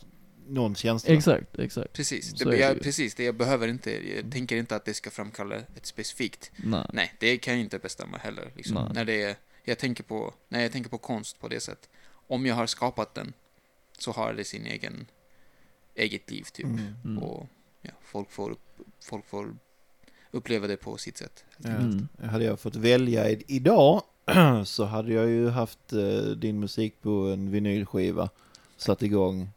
någon 0.49 0.75
känsla. 0.75 1.13
Exakt, 1.13 1.59
exakt. 1.59 1.93
precis. 1.93 2.33
Det, 2.33 2.45
det 2.45 2.57
jag, 2.57 2.73
ju. 2.73 2.79
precis, 2.79 3.15
det 3.15 3.23
jag 3.23 3.35
behöver 3.35 3.67
inte, 3.67 4.15
jag 4.15 4.31
tänker 4.31 4.57
inte 4.57 4.75
att 4.75 4.85
det 4.85 4.93
ska 4.93 5.09
framkalla 5.09 5.55
ett 5.55 5.85
specifikt. 5.85 6.51
Nej. 6.55 6.85
Nej, 6.93 7.13
det 7.19 7.37
kan 7.37 7.53
jag 7.53 7.61
inte 7.61 7.79
bestämma 7.79 8.17
heller. 8.17 8.51
Liksom. 8.55 8.75
Nej. 8.75 8.91
När 8.93 9.05
det 9.05 9.23
är, 9.23 9.35
jag 9.63 9.77
tänker 9.79 10.03
på, 10.03 10.33
när 10.49 10.61
jag 10.61 10.71
tänker 10.71 10.89
på 10.89 10.97
konst 10.97 11.39
på 11.39 11.47
det 11.47 11.59
sättet. 11.59 11.89
Om 12.27 12.45
jag 12.45 12.55
har 12.55 12.67
skapat 12.67 13.13
den, 13.13 13.33
så 13.97 14.11
har 14.11 14.33
det 14.33 14.43
sin 14.43 14.65
egen, 14.65 15.07
eget 15.95 16.31
liv 16.31 16.43
typ. 16.53 16.65
Mm. 16.65 16.95
Mm. 17.05 17.23
Och 17.23 17.47
ja, 17.81 17.91
folk, 18.03 18.31
får, 18.31 18.55
folk 19.03 19.25
får 19.25 19.55
uppleva 20.31 20.67
det 20.67 20.77
på 20.77 20.97
sitt 20.97 21.17
sätt. 21.17 21.45
Mm. 21.65 22.07
Hade 22.23 22.45
jag 22.45 22.59
fått 22.59 22.75
välja 22.75 23.29
idag 23.29 24.03
så 24.65 24.85
hade 24.85 25.13
jag 25.13 25.29
ju 25.29 25.49
haft 25.49 25.93
eh, 25.93 26.31
din 26.37 26.59
musik 26.59 27.01
på 27.01 27.09
en 27.09 27.51
vinylskiva, 27.51 28.29
satt 28.77 29.03
igång, 29.03 29.49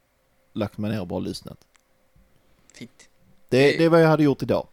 lagt 0.52 0.78
mig 0.78 0.90
ner 0.90 1.00
och 1.00 1.06
bara 1.06 1.20
lyssnat. 1.20 1.58
Fint. 2.74 3.08
Det, 3.48 3.58
Det- 3.72 3.78
det 3.78 3.84
är 3.84 3.88
vad 3.88 4.02
jag 4.02 4.08
hade 4.08 4.22
gjort 4.22 4.42
idag. 4.42 4.66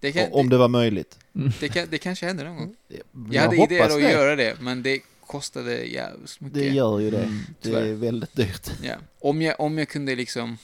Det, 0.00 0.12
kan, 0.12 0.32
om 0.32 0.48
det, 0.48 0.54
det 0.54 0.58
var 0.58 0.68
möjligt. 0.68 1.18
det, 1.60 1.68
kan, 1.68 1.86
det 1.90 1.98
kanske 1.98 2.26
händer 2.26 2.44
någon 2.44 2.56
gång. 2.56 2.76
Jag, 2.88 3.00
Jag 3.34 3.42
hade 3.42 3.56
idéer 3.56 3.82
att 3.84 3.90
det. 3.90 4.12
göra 4.12 4.36
det, 4.36 4.60
men 4.60 4.82
det 4.82 5.00
kostade 5.26 5.84
jävligt 5.84 6.40
mycket. 6.40 6.54
Det 6.54 6.68
gör 6.68 6.98
ju 6.98 7.10
det. 7.10 7.22
Mm. 7.22 7.38
Det 7.62 7.70
är 7.78 7.94
väldigt 7.94 8.36
dyrt. 8.36 8.70
Ja. 8.82 8.94
Om, 9.20 9.42
jag, 9.42 9.60
om 9.60 9.78
jag 9.78 9.88
kunde 9.88 10.14
liksom... 10.16 10.58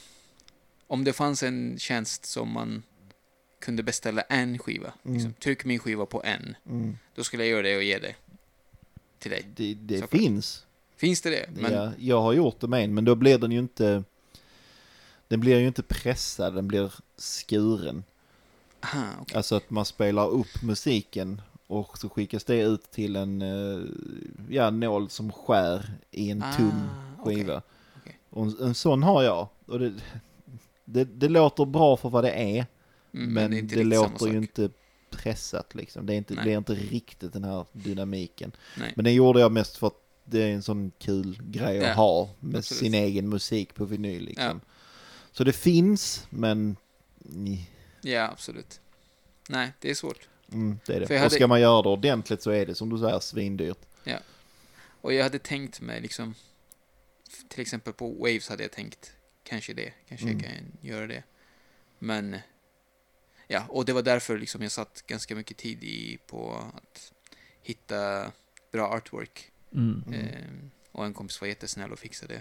Om 0.87 1.03
det 1.03 1.13
fanns 1.13 1.43
en 1.43 1.75
tjänst 1.79 2.25
som 2.25 2.51
man 2.53 2.83
kunde 3.61 3.83
beställa 3.83 4.21
en 4.21 4.59
skiva. 4.59 4.93
Mm. 5.03 5.13
Liksom, 5.17 5.33
tryck 5.33 5.65
min 5.65 5.79
skiva 5.79 6.05
på 6.05 6.23
en. 6.23 6.55
Mm. 6.69 6.97
Då 7.15 7.23
skulle 7.23 7.43
jag 7.43 7.49
göra 7.51 7.61
det 7.61 7.77
och 7.77 7.83
ge 7.83 7.99
det 7.99 8.15
till 9.19 9.31
dig. 9.31 9.45
Det, 9.55 9.73
det 9.73 10.09
finns. 10.11 10.65
Finns 10.97 11.21
det 11.21 11.29
det? 11.29 11.49
Men, 11.61 11.73
Ja, 11.73 11.91
jag 11.97 12.21
har 12.21 12.33
gjort 12.33 12.59
det 12.59 12.67
med 12.67 12.83
en, 12.83 12.93
men 12.93 13.05
då 13.05 13.15
blir 13.15 13.37
den 13.37 13.51
ju 13.51 13.59
inte... 13.59 14.03
Den 15.29 15.39
blir 15.39 15.59
ju 15.59 15.67
inte 15.67 15.83
pressad, 15.83 16.55
den 16.55 16.67
blir 16.67 16.93
skuren. 17.17 18.03
aha, 18.83 19.03
okej. 19.21 19.37
Alltså 19.37 19.55
att 19.55 19.69
man 19.69 19.85
spelar 19.85 20.27
upp 20.29 20.61
musiken 20.63 21.41
och 21.67 21.97
så 21.97 22.09
skickas 22.09 22.43
det 22.43 22.61
ut 22.61 22.91
till 22.91 23.15
en 23.15 23.41
eh, 23.41 23.79
ja, 24.49 24.69
nål 24.69 25.09
som 25.09 25.31
skär 25.31 25.91
i 26.11 26.29
en 26.29 26.43
Ah, 26.43 26.53
okej. 27.19 27.35
skiva. 27.35 27.61
okej. 28.01 28.19
Och 28.29 28.45
en, 28.61 28.75
sån 28.75 29.03
har 29.03 29.23
jag. 29.23 29.47
Och 29.65 29.79
det, 29.79 29.93
det, 30.85 31.03
det 31.03 31.29
låter 31.29 31.65
bra 31.65 31.97
för 31.97 32.09
vad 32.09 32.23
det 32.23 32.31
är, 32.31 32.65
Mm, 33.13 33.33
men 33.33 33.43
är 33.43 33.49
det, 33.49 33.55
riktigt 33.61 33.93
samma 33.95 34.07
låter 34.07 34.27
ju 34.27 34.37
inte 34.37 34.69
pressat 35.09 35.75
liksom. 35.75 36.05
Det 36.05 36.13
är 36.13 36.17
inte, 36.17 36.33
Nej. 36.33 36.45
det 36.45 36.53
är 36.53 36.57
inte 36.57 36.73
riktigt 36.73 37.33
den 37.33 37.43
här 37.43 37.65
dynamiken. 37.71 38.51
Nej. 38.77 38.93
Men 38.95 39.05
den 39.05 39.13
gjorde 39.13 39.39
jag 39.39 39.51
mest 39.51 39.77
för 39.77 39.87
att 39.87 40.01
det 40.25 40.43
är 40.43 40.53
en 40.53 40.63
sån 40.63 40.91
kul 40.99 41.39
grej 41.43 41.77
Ja, 41.77 41.89
att 41.89 41.95
ha 41.97 42.29
med 42.39 42.57
absolut. 42.59 42.79
sin 42.79 42.93
egen 42.93 43.29
musik 43.29 43.73
på 43.75 43.85
vinyl 43.85 44.23
liksom. 44.25 44.61
Så 45.39 45.43
det 45.43 45.53
finns, 45.53 46.27
men 46.29 46.77
Ja, 48.01 48.23
absolut. 48.31 48.81
Nej, 49.49 49.71
det 49.79 49.89
är 49.89 49.95
svårt. 49.95 50.27
mm, 50.51 50.79
det 50.85 50.93
är 50.95 50.99
det. 50.99 51.07
För 51.07 51.13
Och 51.13 51.19
hade- 51.19 51.35
ska 51.35 51.47
man 51.47 51.61
göra 51.61 51.81
det 51.81 51.89
ordentligt 51.89 52.41
så 52.41 52.51
är 52.51 52.65
det 52.65 52.75
som 52.75 52.89
du 52.89 52.97
säger 52.97 53.19
svindyrt. 53.19 53.77
Och 55.01 55.13
jag 55.13 55.23
hade 55.23 55.39
tänkt 55.39 55.81
mig 55.81 56.01
liksom... 56.01 56.35
Till 57.47 57.61
exempel 57.61 57.93
på 57.93 58.09
Waves 58.09 58.49
hade 58.49 58.63
jag 58.63 58.71
tänkt 58.71 59.13
kanske 59.43 59.73
det. 59.73 59.93
Kanske 60.09 60.27
Mm. 60.29 60.39
jag 60.39 60.45
kan 60.51 60.71
göra 60.81 61.07
det. 61.07 61.23
Men... 61.99 62.37
Ja, 63.47 63.65
och 63.69 63.85
det 63.85 63.93
var 63.93 64.01
därför 64.01 64.37
liksom 64.37 64.61
jag 64.61 64.71
satt 64.71 65.03
ganska 65.07 65.35
mycket 65.35 65.57
tid 65.57 65.83
i 65.83 66.17
på 66.27 66.55
att 66.75 67.13
hitta 67.61 68.31
bra 68.71 68.87
artwork. 68.87 69.51
Mm. 69.73 70.03
Mm. 70.07 70.19
Eh, 70.27 70.69
och 70.91 71.05
en 71.05 71.13
kompis 71.13 71.41
var 71.41 71.47
jättesnäll 71.47 71.91
och 71.91 71.99
fixade 71.99 72.33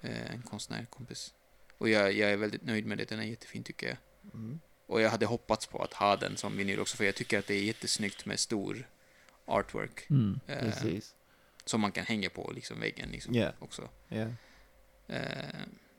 det. 0.00 0.08
Eh, 0.08 0.34
en 0.34 0.42
konstnärkompis. 0.42 1.34
Och 1.78 1.88
jag, 1.88 2.12
jag 2.12 2.30
är 2.30 2.36
väldigt 2.36 2.62
nöjd 2.64 2.86
med 2.86 2.98
det. 2.98 3.08
Den 3.08 3.18
är 3.18 3.24
jättefin 3.24 3.62
tycker 3.62 3.86
jag. 3.86 3.96
Mm. 4.34 4.60
Och 4.86 5.00
jag 5.00 5.10
hade 5.10 5.26
hoppats 5.26 5.66
på 5.66 5.82
att 5.82 5.94
ha 5.94 6.16
den 6.16 6.36
som 6.36 6.56
vinyl 6.56 6.80
också. 6.80 6.96
För 6.96 7.04
jag 7.04 7.14
tycker 7.14 7.38
att 7.38 7.46
det 7.46 7.54
är 7.54 7.62
jättesnyggt 7.62 8.26
med 8.26 8.40
stor 8.40 8.88
artwork. 9.46 10.10
Mm. 10.10 10.40
Eh, 10.46 10.58
Precis. 10.58 11.14
som 11.64 11.80
man 11.80 11.92
kan 11.92 12.04
hänga 12.04 12.30
på 12.30 12.52
liksom 12.54 12.80
väggen 12.80 13.08
liksom 13.12 13.34
Ja. 13.34 13.50
också. 13.58 13.88
Ja. 14.08 14.26
Eh, 15.08 15.20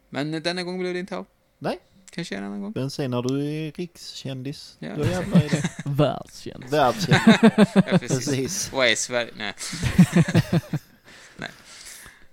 men 0.10 0.32
denna 0.44 0.64
gång 0.64 0.80
blev 0.80 0.94
det 0.94 1.00
inte 1.00 1.18
av. 1.18 1.26
Nej. 1.60 1.80
kanske 2.12 2.36
en 2.36 2.44
annan 2.44 2.62
gång. 2.62 2.72
Men 2.76 2.90
sen 2.92 3.12
när 3.12 3.22
du 3.22 3.46
är 3.46 3.72
rikskändis, 3.72 4.76
Ja. 4.80 4.96
då 4.96 5.06
jävlar 5.06 5.42
är 5.42 5.50
det 5.50 5.64
Världskänd. 5.86 6.64
världskändis. 6.70 7.70
Ja, 7.76 7.82
precis. 7.98 8.10
Precis. 8.26 8.72
Vad 8.74 8.88
är 8.88 8.96
Sverige? 8.96 9.32
Nej, 9.38 9.54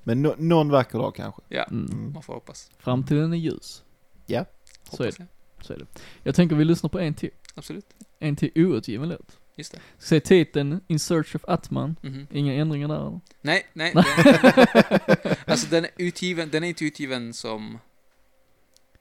Men 0.09 0.23
nå- 0.23 0.35
någon 0.39 0.71
vacker 0.71 0.99
dag 0.99 1.15
kanske. 1.15 1.43
ja, 1.49 1.65
Mm. 1.71 1.87
Mm. 1.93 2.13
man 2.13 2.23
får 2.23 2.35
hoppas. 2.35 2.71
Framtiden 2.79 3.33
är 3.33 3.37
ljus. 3.37 3.83
Ja. 4.27 4.45
Så 4.93 5.03
är 5.03 5.13
det. 5.19 5.27
Så 5.61 5.73
är 5.73 5.79
det. 5.79 5.87
Jag 6.23 6.35
tänker 6.35 6.57
vi 6.57 6.65
lyssnar 6.65 6.91
på 6.91 6.99
en 7.01 7.15
till. 7.15 7.31
Absolut. 7.55 7.87
En 8.19 8.37
till 8.37 8.51
outgiven 8.67 9.09
låt. 9.09 9.39
Just 9.57 9.73
det. 9.73 9.79
Ska 9.99 10.07
säga 10.09 10.21
titeln, 10.21 10.81
In 10.87 10.99
Search 10.99 11.37
of 11.37 11.45
Atman. 11.49 11.97
Mhm. 12.03 12.27
Inga 12.31 12.55
ändringar 12.55 12.89
där 12.89 12.95
eller? 13.07 13.21
Nej, 13.41 13.67
nej. 13.73 13.93
den- 13.95 15.35
alltså 15.47 15.67
den 15.71 15.85
är 15.85 15.91
utgiven, 15.97 16.51
den 16.51 16.65
är 16.65 16.69
inte 16.69 16.85
utgiven 16.85 17.33
som 17.35 17.79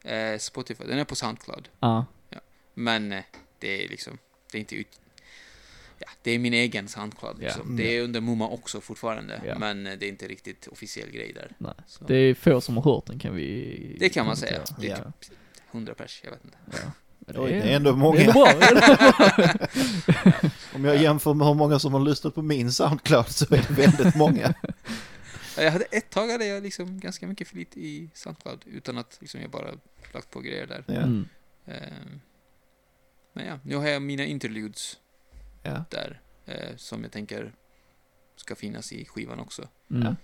eh, 0.03 0.37
Spotify, 0.39 0.83
den 0.83 0.99
är 0.99 1.03
på 1.05 1.15
Soundcloud. 1.15 1.69
Ja. 1.79 2.05
Men 2.73 3.11
eh, 3.11 3.23
det 3.59 3.85
är 3.85 3.89
liksom, 3.89 4.17
det 4.51 4.57
är 4.57 4.59
inte 4.59 4.75
ut... 4.75 4.99
Ja, 6.05 6.11
det 6.21 6.31
är 6.31 6.39
min 6.39 6.53
egen 6.53 6.87
Soundcloud 6.87 7.39
liksom. 7.39 7.61
Mm. 7.61 7.75
Det 7.77 7.97
är 7.97 8.01
under 8.01 8.21
Mumma 8.21 8.49
också 8.49 8.81
fortfarande, 8.81 9.41
Ja. 9.45 9.59
men 9.59 9.83
det 9.83 9.91
är 10.05 10.09
inte 10.09 10.27
riktigt 10.27 10.67
officiell 10.67 11.09
grej 11.11 11.33
där. 11.33 11.51
Nej. 11.57 11.73
Så. 11.87 12.03
Det 12.05 12.15
är 12.15 12.33
få 12.35 12.61
som 12.61 12.77
har 12.77 12.83
hört 12.83 13.05
den 13.05 13.19
kan 13.19 13.35
vi 13.35 13.97
Det 13.99 14.09
kan 14.09 14.25
man 14.25 14.37
säga. 14.37 14.61
Det 14.79 14.87
är 14.89 14.97
Ja. 15.05 15.11
typ 15.19 15.37
100 15.71 15.93
pers, 15.93 16.21
jag 16.23 16.31
vet 16.31 16.45
inte. 16.45 16.57
Ja. 16.71 16.91
Men 17.19 17.35
Oj, 17.39 17.51
det 17.51 17.55
är 17.71 17.75
ändå 17.75 17.95
många. 17.95 18.19
Det 18.19 18.25
är 18.25 18.33
bra. 18.33 18.45
Det 18.59 18.75
är. 18.75 20.51
Om 20.75 20.85
jag 20.85 21.01
jämför 21.01 21.33
med 21.33 21.47
hur 21.47 21.53
många 21.53 21.79
som 21.79 21.93
har 21.93 21.99
lyssnat 21.99 22.35
på 22.35 22.41
min 22.41 22.71
Soundcloud 22.71 23.27
så 23.29 23.45
är 23.55 23.65
det 23.67 23.69
väldigt 23.73 24.15
många. 24.15 24.53
Ja, 25.57 25.63
Jag 25.63 25.71
hade 25.71 25.85
ett 25.85 26.09
tag 26.09 26.29
hade 26.29 26.45
jag 26.45 26.63
liksom 26.63 26.99
ganska 26.99 27.27
mycket 27.27 27.47
flit 27.47 27.77
i 27.77 28.09
Soundcloud 28.13 28.59
utan 28.65 28.97
att 28.97 29.17
liksom 29.21 29.41
jag 29.41 29.49
bara 29.49 29.71
lagt 30.13 30.29
på 30.31 30.39
grejer 30.39 30.67
där. 30.67 30.83
Mm. 30.87 31.27
Ehm, 31.67 32.21
men 33.33 33.45
ja, 33.45 33.59
nu 33.63 33.75
har 33.75 33.87
jag 33.87 34.01
mina 34.01 34.25
interludes 34.25 34.97
Ja. 35.65 35.83
där 35.89 36.21
eh, 36.45 36.75
som 36.77 37.03
jag 37.03 37.11
tänker 37.11 37.53
ska 38.35 38.55
finnas 38.55 38.91
i 38.93 39.05
skivan 39.05 39.39
också. 39.39 39.67
Mm. 39.91 40.15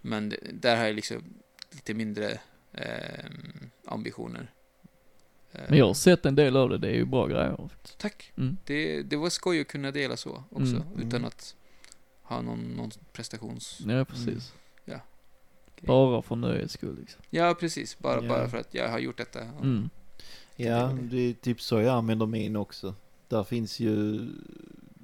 Men 0.00 0.28
det, 0.28 0.36
där 0.52 0.76
har 0.76 0.84
jag 0.84 0.94
liksom 0.96 1.22
lite 1.70 1.94
mindre 1.94 2.40
ehm, 2.72 3.70
ambitioner. 3.86 4.50
Ehm, 5.52 5.64
Men 5.68 5.78
jag 5.78 5.86
har 5.86 5.94
sett 5.94 6.26
en 6.26 6.34
del 6.34 6.56
av 6.56 6.68
det, 6.70 6.78
det 6.78 6.88
är 6.88 6.94
ju 6.94 7.04
bra 7.04 7.26
grejer. 7.26 7.68
Tack. 7.98 8.32
Mm. 8.36 8.56
Det, 8.64 9.02
det 9.02 9.16
var 9.16 9.30
skoj 9.30 9.60
att 9.60 9.68
kunna 9.68 9.90
dela 9.90 10.16
så 10.16 10.44
också, 10.50 10.74
Mm. 10.76 10.82
utan 10.98 11.10
Mm. 11.14 11.24
att 11.24 11.56
ha 12.22 12.42
någon, 12.42 12.60
någon 12.76 12.90
prestations... 13.12 13.80
Ja, 13.86 14.04
precis. 14.04 14.54
Ja. 14.84 15.00
Bara 15.80 16.22
för 16.22 16.36
nöjes 16.36 16.72
skull 16.72 16.96
liksom. 17.00 17.22
Ja, 17.30 17.54
precis. 17.60 17.98
Bara, 17.98 18.22
Ja. 18.22 18.28
bara 18.28 18.48
för 18.48 18.58
att 18.58 18.74
jag 18.74 18.88
har 18.88 18.98
gjort 18.98 19.16
detta. 19.18 19.40
Mm. 19.42 19.90
Ja, 20.56 20.96
det 21.02 21.16
är 21.18 21.32
typ 21.34 21.60
så 21.60 21.80
jag 21.80 21.94
använder 21.94 22.26
min 22.26 22.56
också. 22.56 22.94
Där 23.28 23.44
finns 23.44 23.80
ju 23.80 24.20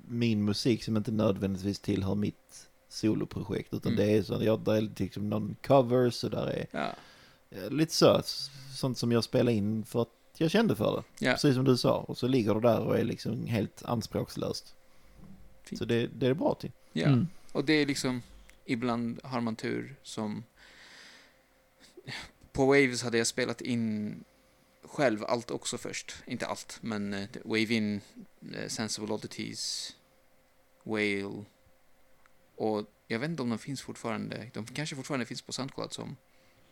min 0.08 0.44
musik 0.44 0.84
som 0.84 0.96
inte 0.96 1.12
nödvändigtvis 1.12 1.78
tillhör 1.80 2.14
mitt 2.14 2.68
soloprojekt. 2.88 3.74
Utan 3.74 3.92
Mm. 3.92 4.06
det 4.06 4.12
är 4.12 4.22
så, 4.22 4.38
jag, 4.44 4.60
där 4.60 4.72
är 4.74 4.88
liksom 4.96 5.30
någon 5.30 5.56
covers 5.66 6.24
och 6.24 6.30
där 6.30 6.46
är 6.46 6.66
Ja, 6.70 6.94
lite 7.70 7.94
så, 7.94 8.20
sånt 8.76 8.98
som 8.98 9.12
jag 9.12 9.24
spelar 9.24 9.52
in 9.52 9.84
för 9.84 10.02
att 10.02 10.08
jag 10.36 10.50
kände 10.50 10.76
för 10.76 10.96
det. 11.18 11.24
ja. 11.26 11.32
Precis 11.32 11.54
som 11.54 11.64
du 11.64 11.76
sa. 11.76 11.96
Och 11.98 12.18
så 12.18 12.26
ligger 12.28 12.54
det 12.54 12.60
där 12.60 12.80
och 12.80 12.98
är 12.98 13.04
liksom 13.04 13.46
helt 13.46 13.84
anspråkslöst. 13.84 14.74
Fint. 15.62 15.78
Så 15.78 15.84
det, 15.84 16.06
det 16.06 16.26
är 16.26 16.28
det 16.28 16.34
bra 16.34 16.54
till. 16.54 16.72
ja. 16.92 17.06
Mm. 17.06 17.26
Och 17.52 17.64
det 17.64 17.72
är 17.72 17.86
liksom, 17.86 18.22
ibland 18.64 19.20
har 19.22 19.40
man 19.40 19.56
tur 19.56 19.96
som... 20.02 20.42
På 22.52 22.66
Waves 22.66 23.02
hade 23.02 23.18
jag 23.18 23.26
spelat 23.26 23.60
in 23.60 24.14
själv 24.94 25.24
allt 25.24 25.50
också 25.50 25.78
först. 25.78 26.14
Inte 26.26 26.46
allt, 26.46 26.78
men 26.80 27.14
eh, 27.14 27.28
Wave 27.44 27.74
In, 27.74 28.00
eh, 28.54 28.68
Sensible 28.68 29.14
Oddities, 29.14 29.92
Whale. 30.84 31.44
Och 32.56 32.86
jag 33.08 33.18
vet 33.18 33.30
inte 33.30 33.42
om 33.42 33.50
de 33.50 33.58
finns 33.58 33.82
fortfarande. 33.82 34.50
De 34.54 34.66
kanske 34.66 34.96
fortfarande 34.96 35.26
finns 35.26 35.42
på 35.42 35.52
Soundcloud 35.52 35.92
som 35.92 36.16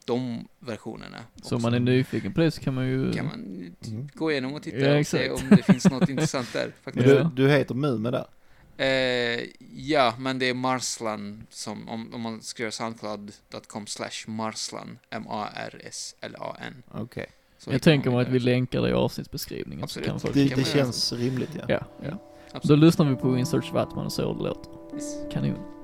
de 0.04 0.48
versionerna. 0.58 1.24
Så 1.42 1.56
om 1.56 1.62
man 1.62 1.74
är 1.74 1.80
nyfiken 1.80 2.34
på 2.34 2.40
det 2.40 2.50
så 2.50 2.60
kan 2.60 2.74
man 2.74 2.86
ju... 2.86 3.12
kan 3.12 3.26
man 3.26 3.40
Mm. 3.86 4.08
gå 4.14 4.30
igenom 4.32 4.54
och 4.54 4.62
titta 4.62 4.76
Ja, 4.78 4.98
och 4.98 5.06
se 5.06 5.30
om 5.30 5.48
det 5.50 5.62
finns 5.62 5.84
något 5.90 6.08
intressant 6.14 6.52
där. 6.52 6.72
Faktiskt. 6.82 7.06
Du, 7.06 7.30
du 7.34 7.48
heter 7.50 7.74
Mume 7.74 8.10
där? 8.10 8.26
Eh, 8.76 9.44
ja, 9.74 10.14
men 10.18 10.38
det 10.38 10.46
är 10.48 10.54
Marslan 10.54 11.46
som, 11.50 11.88
om, 11.88 12.14
om 12.14 12.20
man 12.20 12.42
skriver 12.42 12.70
soundcloud.com 12.70 13.86
slash 13.86 14.26
Marslan, 14.26 14.98
M-A-R-S-L-A-N. 15.10 16.82
Okej. 16.90 17.26
Så 17.26 17.41
Jag 17.70 17.82
tänker 17.82 18.10
mig 18.10 18.22
att 18.22 18.28
vi 18.28 18.38
länkar 18.38 18.82
det 18.82 18.90
i 18.90 18.92
avsnittsbeskrivningen. 18.92 19.84
Absolut. 19.84 20.06
Så 20.06 20.10
kan 20.10 20.20
folk 20.20 20.34
Det, 20.34 20.54
det 20.54 20.64
känns 20.64 21.12
rimligt 21.12 21.50
ja. 21.54 21.64
Ja, 21.68 21.80
ja. 22.52 22.60
Då 22.62 22.74
lyssnar 22.76 23.06
vi 23.06 23.16
på 23.16 23.38
In 23.38 23.46
Search 23.46 23.70
of 23.70 23.76
Atman 23.76 24.06
och 24.06 24.12
så 24.12 24.32
det 24.34 24.42
låter. 24.42 24.70
Yes. 24.94 25.16
Kanon. 25.32 25.81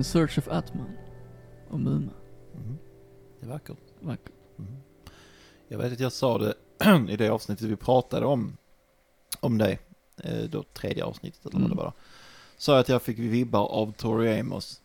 In 0.00 0.04
Search 0.04 0.38
of 0.38 0.48
Atman 0.48 0.90
och 1.70 1.80
Muma. 1.80 2.12
Mm. 2.54 2.78
Det 3.40 3.46
är 3.46 3.50
vackert. 3.50 3.76
Vackert. 4.00 4.32
Mm. 4.58 4.72
Jag 5.68 5.78
vet 5.78 5.92
att 5.92 6.00
jag 6.00 6.12
sa 6.12 6.38
det 6.38 6.54
i 7.12 7.16
det 7.16 7.28
avsnittet 7.28 7.66
vi 7.66 7.76
pratade 7.76 8.26
om, 8.26 8.56
om 9.40 9.58
dig, 9.58 9.78
eh, 10.24 10.38
då 10.44 10.62
tredje 10.62 11.04
avsnittet 11.04 11.40
eller 11.46 11.52
vad 11.52 11.60
Mm. 11.62 11.70
det 11.70 11.76
var. 11.76 11.84
då. 11.84 11.92
Sa 12.56 12.72
jag 12.72 12.80
att 12.80 12.88
jag 12.88 13.02
fick 13.02 13.18
vibbar 13.18 13.66
av 13.66 13.92
Tori 13.92 14.40
Amos. 14.40 14.80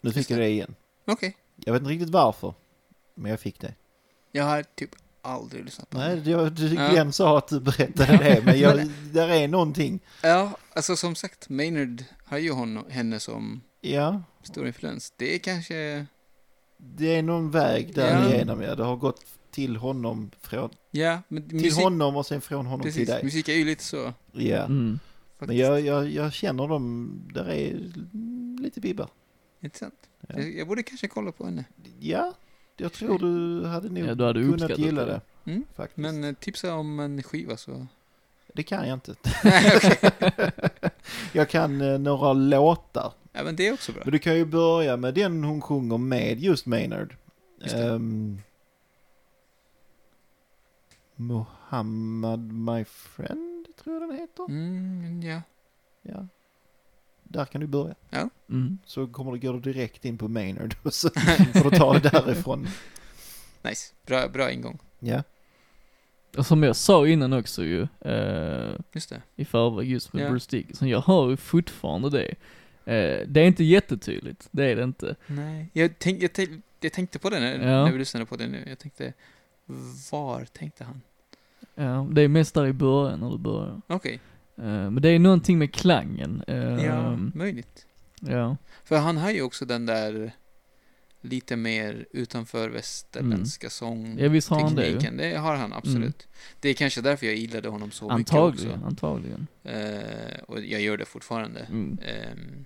Nu 0.00 0.12
fick 0.12 0.30
jag 0.30 0.38
det. 0.40 0.48
igen. 0.48 0.74
Okej. 1.06 1.36
Jag 1.56 1.72
vet 1.72 1.80
inte 1.82 1.92
riktigt 1.92 2.10
varför, 2.10 2.54
men 3.14 3.30
jag 3.30 3.40
fick 3.40 3.60
det. 3.60 3.74
Jag 4.32 4.44
har 4.44 4.62
typ 4.62 4.90
aldrig 5.22 5.64
lyssnat 5.64 5.90
på 5.90 5.98
Nej, 5.98 6.30
jag, 6.30 6.52
du, 6.52 6.74
Ja. 6.74 6.88
Glenn 6.90 7.12
sa 7.12 7.38
att 7.38 7.48
du 7.48 7.60
berättade 7.60 8.16
det, 8.22 8.42
men 8.44 8.58
jag, 8.60 8.88
där 9.12 9.28
är 9.28 9.48
någonting. 9.48 10.00
Ja, 10.22 10.50
alltså 10.72 10.96
som 10.96 11.14
sagt, 11.14 11.48
Maynard 11.48 12.04
har 12.24 12.38
ju 12.38 12.50
hon, 12.52 12.84
henne 12.90 13.20
som 13.20 13.60
Ja, 13.80 14.22
stor 14.42 14.66
influens. 14.66 15.12
Det 15.16 15.34
är 15.34 15.38
kanske, 15.38 16.06
det 16.76 17.16
är 17.16 17.22
någon 17.22 17.50
väg 17.50 17.94
där 17.94 18.22
Ja. 18.22 18.28
igenom, 18.34 18.62
ja. 18.62 18.74
Det 18.74 18.84
har 18.84 18.96
gått 18.96 19.24
till 19.50 19.76
honom, 19.76 20.30
från, 20.40 20.70
ja, 20.90 21.22
men 21.28 21.48
till 21.48 21.56
musik, 21.56 21.82
honom 21.84 22.16
och 22.16 22.26
sen 22.26 22.40
från 22.40 22.66
honom 22.66 22.80
precis, 22.84 22.96
till 22.96 23.06
dig. 23.06 23.24
musik 23.24 23.48
är 23.48 23.54
ju 23.54 23.64
lite 23.64 23.84
så. 23.84 24.12
Ja, 24.32 24.64
Mm. 24.64 24.98
men 25.38 25.56
jag, 25.56 25.80
jag, 25.80 26.08
jag 26.10 26.32
känner 26.32 26.68
dem, 26.68 27.10
där 27.34 27.48
är 27.50 27.78
lite 28.62 28.80
vibbar. 28.80 29.08
Intressant. 29.60 29.94
Ja. 30.28 30.40
Jag, 30.40 30.68
borde 30.68 30.82
kanske 30.82 31.08
kolla 31.08 31.32
på 31.32 31.44
henne. 31.44 31.64
Ja, 31.98 32.32
jag 32.76 32.92
tror 32.92 33.18
du 33.18 33.66
hade 33.66 33.88
nog 33.88 33.98
Ja, 34.08 34.14
du 34.14 34.24
hade 34.24 34.40
kunnat 34.42 34.54
uppskattat 34.54 34.78
gilla 34.78 35.04
det. 35.04 35.20
det. 35.44 35.50
Mm. 35.50 35.64
Men 35.94 36.24
eh, 36.24 36.32
tipsa 36.34 36.74
om 36.74 37.00
en 37.00 37.22
skiva 37.22 37.56
så... 37.56 37.86
Det 38.54 38.62
kan 38.62 38.88
jag 38.88 38.96
inte. 38.96 39.14
Jag 41.32 41.48
kan 41.48 41.80
eh, 41.80 41.98
några 41.98 42.32
låtar. 42.32 43.12
Ja, 43.32 43.44
men 43.44 43.56
det 43.56 43.68
är 43.68 43.72
också 43.72 43.92
bra. 43.92 44.02
Men 44.04 44.12
du 44.12 44.18
kan 44.18 44.36
ju 44.36 44.44
börja 44.44 44.96
med 44.96 45.14
den 45.14 45.44
hon 45.44 45.60
sjunger 45.60 45.98
med 45.98 46.40
just 46.40 46.66
Maynard. 46.66 47.16
Just 47.60 47.76
det. 47.76 47.82
Ehm, 47.90 48.40
Muhammad 51.16 52.52
My 52.52 52.84
Friend, 52.84 53.66
tror 53.84 54.00
jag 54.00 54.10
den 54.10 54.18
heter. 54.18 54.44
Mm, 54.48 55.22
ja. 55.22 55.42
Ja. 56.02 56.26
Där 57.24 57.44
kan 57.44 57.60
du 57.60 57.66
börja. 57.66 57.94
Mm. 58.50 58.78
Så 58.84 59.06
kommer 59.06 59.32
du 59.32 59.38
gå 59.38 59.58
direkt 59.58 60.04
in 60.04 60.18
på 60.18 60.28
Maynard 60.28 60.74
och 60.82 60.94
så 60.94 61.10
får 61.54 61.70
du 61.70 61.76
ta 61.76 61.92
det 61.98 62.08
därifrån. 62.08 62.66
Nice. 63.62 63.94
Bra, 64.06 64.28
bra 64.28 64.50
ingång. 64.50 64.78
Ja. 64.98 65.22
Och 66.36 66.46
som 66.46 66.62
jag 66.62 66.76
sa 66.76 67.06
innan 67.06 67.32
också 67.32 67.64
ju, 67.64 67.86
eh, 68.00 68.74
Just 68.92 69.10
det. 69.10 69.22
i 69.36 69.44
förväg 69.44 69.90
just 69.90 70.12
med 70.12 70.24
Ja. 70.24 70.30
Bruce 70.30 70.56
Dickinson, 70.56 70.88
jag 70.88 71.00
hör 71.00 71.30
ju 71.30 71.36
fortfarande 71.36 72.10
det. 72.10 72.34
Eh, 72.90 73.26
det 73.26 73.40
är 73.40 73.44
inte 73.44 73.64
jättetydligt, 73.64 74.48
det 74.50 74.64
är 74.64 74.76
det 74.76 74.82
inte. 74.84 75.16
Nej. 75.26 75.70
Jag, 75.72 75.90
tänk, 75.98 76.22
jag, 76.22 76.32
tänk, 76.32 76.50
jag 76.80 76.92
tänkte 76.92 77.18
på 77.18 77.30
det 77.30 77.40
när, 77.40 77.52
Ja. 77.68 77.84
när 77.84 77.92
vi 77.92 77.98
lyssnade 77.98 78.26
på 78.26 78.36
det 78.36 78.46
nu. 78.46 78.64
Jag 78.68 78.78
tänkte, 78.78 79.12
var 80.10 80.44
tänkte 80.44 80.84
han? 80.84 81.00
Ja, 81.74 82.08
det 82.12 82.22
är 82.22 82.28
mest 82.28 82.54
där 82.54 82.66
i 82.66 82.72
början 82.72 83.20
när 83.20 83.30
du 83.30 83.38
börjar. 83.38 83.80
Okej. 83.86 84.20
Eh, 84.56 84.64
men 84.64 85.02
det 85.02 85.08
är 85.08 85.18
någonting 85.18 85.58
med 85.58 85.72
klangen. 85.74 86.42
Eh, 86.46 86.84
Ja, 86.84 87.16
möjligt. 87.34 87.86
ja. 88.20 88.56
För 88.84 88.98
han 88.98 89.16
har 89.16 89.30
ju 89.30 89.42
också 89.42 89.64
den 89.64 89.86
där 89.86 90.32
lite 91.22 91.56
mer 91.56 92.06
utanför 92.12 92.68
västerländska 92.68 93.70
sång. 93.70 94.16
Ja, 94.18 94.28
visst 94.28 94.48
har 94.48 94.60
han 94.60 94.74
det 94.74 94.88
ju. 94.88 94.98
Det 94.98 95.36
har 95.36 95.56
han 95.56 95.72
absolut. 95.72 96.28
Det 96.60 96.68
är 96.68 96.74
kanske 96.74 97.00
därför 97.00 97.26
jag 97.26 97.34
gillade 97.36 97.68
honom 97.68 97.90
så 97.90 98.10
Antagligen, 98.10 98.68
mycket 98.72 98.84
antagligen. 98.86 99.46
också. 99.64 99.68
Eh, 99.78 100.40
och 100.48 100.60
jag 100.60 100.80
gör 100.80 100.96
det 100.96 101.04
fortfarande. 101.04 101.60
Mm. 101.60 101.98
Ehm, 102.02 102.64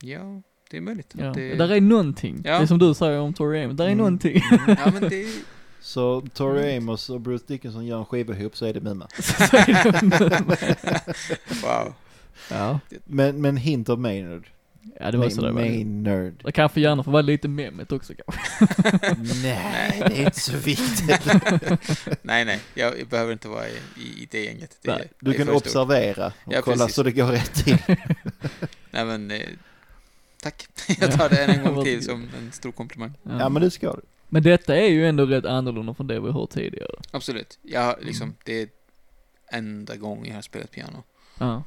ja, 0.00 0.42
det 0.70 0.76
är 0.76 0.80
möjligt. 0.80 1.14
Ja. 1.18 1.32
Det, 1.32 1.54
Där 1.54 1.72
är 1.72 1.80
någonting. 1.80 2.40
Ja. 2.44 2.56
Det 2.58 2.62
är 2.62 2.66
som 2.66 2.78
du 2.78 2.94
säger 2.94 3.20
om 3.20 3.34
Tori 3.34 3.64
Amos, 3.64 3.76
där 3.76 3.84
är 3.84 3.88
Mm. 3.88 3.98
någonting. 3.98 4.42
ja, 4.66 4.90
men 4.92 5.08
det 5.08 5.22
är... 5.22 5.28
Så 5.80 6.20
Tori 6.34 6.76
Amos 6.76 7.10
och 7.10 7.20
Bruce 7.20 7.44
Dickinson 7.48 7.86
gör 7.86 7.98
en 7.98 8.04
skiva 8.04 8.34
ihop 8.36 8.56
så 8.56 8.66
är 8.66 8.74
det 8.74 8.80
Muma. 8.80 9.08
Så 9.18 9.56
är 9.56 9.92
det. 9.92 11.14
Wow. 11.62 11.94
ja. 12.50 12.80
Men, 13.04 13.40
men 13.40 13.56
hint 13.56 13.88
av 13.88 13.98
Maynard. 14.00 14.46
ja, 15.00 15.10
det 15.10 15.18
var 15.18 15.28
så 15.28 15.40
det 15.40 15.52
var. 15.52 15.60
Maynard. 15.60 16.32
Det 16.44 16.52
kan 16.52 16.70
få 16.70 16.80
gärna 16.80 17.04
få 17.04 17.10
vara 17.10 17.22
lite 17.22 17.48
memmet 17.48 17.92
också 17.92 18.12
kanske. 18.26 18.66
Nej, 19.42 20.02
det 20.08 20.18
är 20.18 20.24
inte 20.24 20.40
så 20.40 20.56
viktigt. 20.56 21.26
nej, 22.22 22.44
nej. 22.44 22.60
Jag, 22.74 23.08
behöver 23.10 23.32
inte 23.32 23.48
vara 23.48 23.68
i, 23.68 23.72
i, 23.96 24.28
det 24.30 24.44
gänget. 24.44 24.76
Det, 24.82 24.90
Nej, 24.90 25.08
Du 25.20 25.30
det 25.30 25.36
kan 25.36 25.48
observera 25.48 26.26
och 26.26 26.52
Ja, 26.52 26.60
kolla 26.62 26.76
precis. 26.76 26.94
så 26.94 27.02
det 27.02 27.12
går 27.12 27.26
rätt 27.26 27.54
till. 27.54 27.78
Nej, 28.90 29.04
men... 29.04 29.32
Tack. 30.42 30.68
jag 31.00 31.12
tar 31.12 31.28
det 31.28 31.44
en 31.44 31.64
gång 31.74 31.84
till 31.84 32.04
som 32.04 32.28
en 32.38 32.52
stor 32.52 32.72
komplimang. 32.72 33.12
Ja. 33.22 33.38
Ja, 33.40 33.48
men 33.48 33.62
det 33.62 33.70
ska 33.70 33.92
du. 33.92 34.00
Men 34.28 34.42
detta 34.42 34.76
är 34.76 34.88
ju 34.88 35.08
ändå 35.08 35.26
rätt 35.26 35.44
annorlunda 35.44 35.94
från 35.94 36.06
det 36.06 36.20
vi 36.20 36.26
har 36.26 36.40
hört 36.40 36.50
tidigare. 36.50 36.90
Absolut. 37.10 37.58
Jag 37.62 37.80
har 37.80 37.98
liksom, 38.00 38.24
Mm. 38.28 38.36
det 38.44 38.62
är 38.62 38.68
enda 39.50 39.96
gången 39.96 40.26
jag 40.26 40.34
har 40.34 40.42
spelat 40.42 40.70
piano. 40.70 41.02
Ja. 41.38 41.62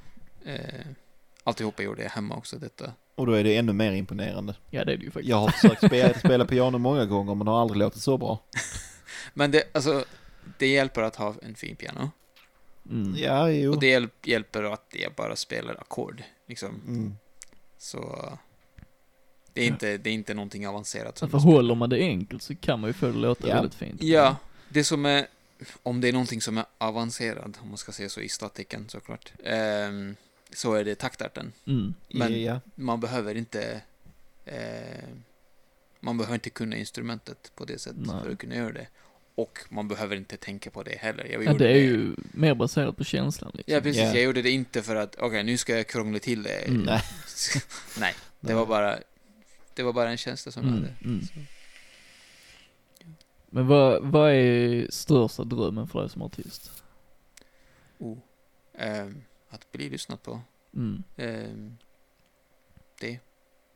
Eh, 0.45 0.85
alltihopa 1.43 1.83
gjorde 1.83 2.03
jag 2.03 2.09
hemma 2.09 2.35
också, 2.35 2.57
detta. 2.57 2.91
Och 3.15 3.25
då 3.25 3.33
är 3.33 3.43
det 3.43 3.57
ännu 3.57 3.73
mer 3.73 3.91
imponerande. 3.91 4.55
Ja, 4.69 4.85
det 4.85 4.93
är 4.93 4.97
det 4.97 5.03
ju 5.03 5.11
faktiskt. 5.11 5.29
Jag 5.29 5.37
har 5.37 5.49
försökt 5.49 5.85
spela, 5.85 6.13
spela 6.19 6.45
piano 6.45 6.77
många 6.77 7.05
gånger 7.05 7.35
men 7.35 7.45
det 7.45 7.51
har 7.51 7.61
aldrig 7.61 7.79
låtit 7.79 8.01
så 8.01 8.17
bra. 8.17 8.39
Men 9.33 9.51
det, 9.51 9.63
alltså, 9.73 10.05
det 10.57 10.67
hjälper 10.67 11.01
att 11.01 11.15
ha 11.15 11.35
en 11.41 11.55
fin 11.55 11.75
piano. 11.75 12.11
Mm. 12.89 13.15
Ja, 13.17 13.49
jo. 13.49 13.71
Och 13.73 13.79
det 13.79 13.87
hjälp, 13.87 14.27
hjälper 14.27 14.63
att 14.63 14.95
jag 15.03 15.13
bara 15.13 15.35
spelar 15.35 15.73
ackord, 15.81 16.23
liksom. 16.47 16.81
Mm. 16.87 17.15
Så... 17.77 18.29
Det 19.53 19.61
är, 19.61 19.67
inte, 19.67 19.97
det 19.97 20.09
är 20.09 20.13
inte 20.13 20.33
någonting 20.33 20.67
avancerat. 20.67 21.19
För 21.19 21.27
håller 21.37 21.75
man 21.75 21.89
det 21.89 21.97
enkelt 21.97 22.43
så 22.43 22.55
kan 22.55 22.79
man 22.79 22.89
ju 22.89 22.93
få 22.93 23.05
det 23.05 23.13
låta 23.17 23.47
Ja. 23.47 23.53
väldigt 23.55 23.75
fint. 23.75 24.01
Ja, 24.03 24.35
det 24.69 24.83
som 24.83 25.05
är... 25.05 25.27
Om 25.83 26.01
det 26.01 26.07
är 26.07 26.13
någonting 26.13 26.41
som 26.41 26.57
är 26.57 26.65
avancerad, 26.77 27.57
om 27.61 27.67
man 27.69 27.77
ska 27.77 27.91
säga 27.91 28.09
så 28.09 28.21
i 28.21 28.29
statiken 28.29 28.85
såklart, 28.89 29.31
ehm, 29.43 30.15
så 30.53 30.73
är 30.73 30.83
det 30.83 30.95
taktarten. 30.95 31.51
Mm. 31.67 31.93
Men- 32.13 32.41
ja. 32.43 32.59
Man 32.75 32.99
behöver 32.99 33.35
inte... 33.35 33.81
Eh, 34.45 35.07
man 35.99 36.17
behöver 36.17 36.33
inte 36.35 36.49
kunna 36.49 36.75
instrumentet 36.75 37.51
på 37.55 37.65
det 37.65 37.79
sättet 37.79 37.99
Nej. 38.07 38.15
för 38.23 38.31
att 38.31 38.37
kunna 38.37 38.55
göra 38.55 38.71
det. 38.73 38.87
Och 39.35 39.59
man 39.69 39.87
behöver 39.87 40.15
inte 40.15 40.37
tänka 40.37 40.71
på 40.71 40.83
det 40.83 40.97
heller. 40.99 41.25
Jag 41.31 41.43
Ja, 41.43 41.51
gjorde 41.51 41.63
det 41.67 41.71
är 41.71 41.77
ju 41.83 42.15
mer 42.31 42.53
baserat 42.55 42.97
på 42.97 43.03
känslan 43.03 43.51
liksom. 43.53 43.73
Ja, 43.73 43.81
precis. 43.81 44.01
Ja. 44.01 44.13
Jag 44.13 44.23
gjorde 44.23 44.41
det 44.41 44.51
inte 44.51 44.81
för 44.83 44.95
att, 44.95 45.15
okej, 45.19 45.43
nu 45.43 45.57
ska 45.57 45.77
jag 45.77 45.87
krångla 45.87 46.19
till 46.19 46.43
det. 46.43 46.67
Mm. 46.67 46.81
Nej. 46.81 47.01
Nej, 47.99 48.13
det 48.39 48.53
var 48.53 48.65
bara... 48.65 48.97
Det 49.73 49.83
var 49.83 49.93
bara 49.93 50.09
en 50.11 50.17
känsla 50.17 50.51
som 50.51 50.63
jag 50.63 50.71
Mm, 50.77 50.83
hade. 50.83 50.95
mm. 51.05 51.27
Men 53.49 53.67
vad, 53.67 54.03
vad 54.11 54.31
är 54.31 54.87
största 54.91 55.43
drömmen 55.43 55.87
för 55.87 55.99
dig 56.01 56.09
som 56.09 56.21
artist? 56.21 56.83
Oh. 57.97 58.17
Ehm, 58.77 59.21
att 59.49 59.71
bli 59.71 59.89
lyssnat 59.89 60.23
på. 60.23 60.41
Mm. 60.75 61.03
Ehm, 61.17 61.77
det. 62.99 63.19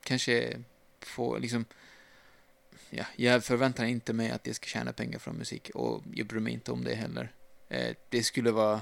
Kanske 0.04 0.62
få 1.00 1.38
liksom... 1.38 1.66
Ja, 2.90 3.06
jag 3.16 3.44
förväntar 3.44 3.86
inte 3.86 4.14
mig 4.14 4.32
att 4.32 4.48
jag 4.48 4.56
ska 4.56 4.66
tjäna 4.68 4.94
pengar 4.94 5.20
från 5.20 5.36
musik 5.36 5.70
och 5.74 6.04
jag 6.14 6.28
bryr 6.28 6.40
mig 6.40 6.54
inte 6.54 6.72
om 6.72 6.84
det 6.84 6.96
heller. 6.96 7.32
Eh, 7.70 7.96
det 8.10 8.24
skulle 8.24 8.52
vara 8.52 8.82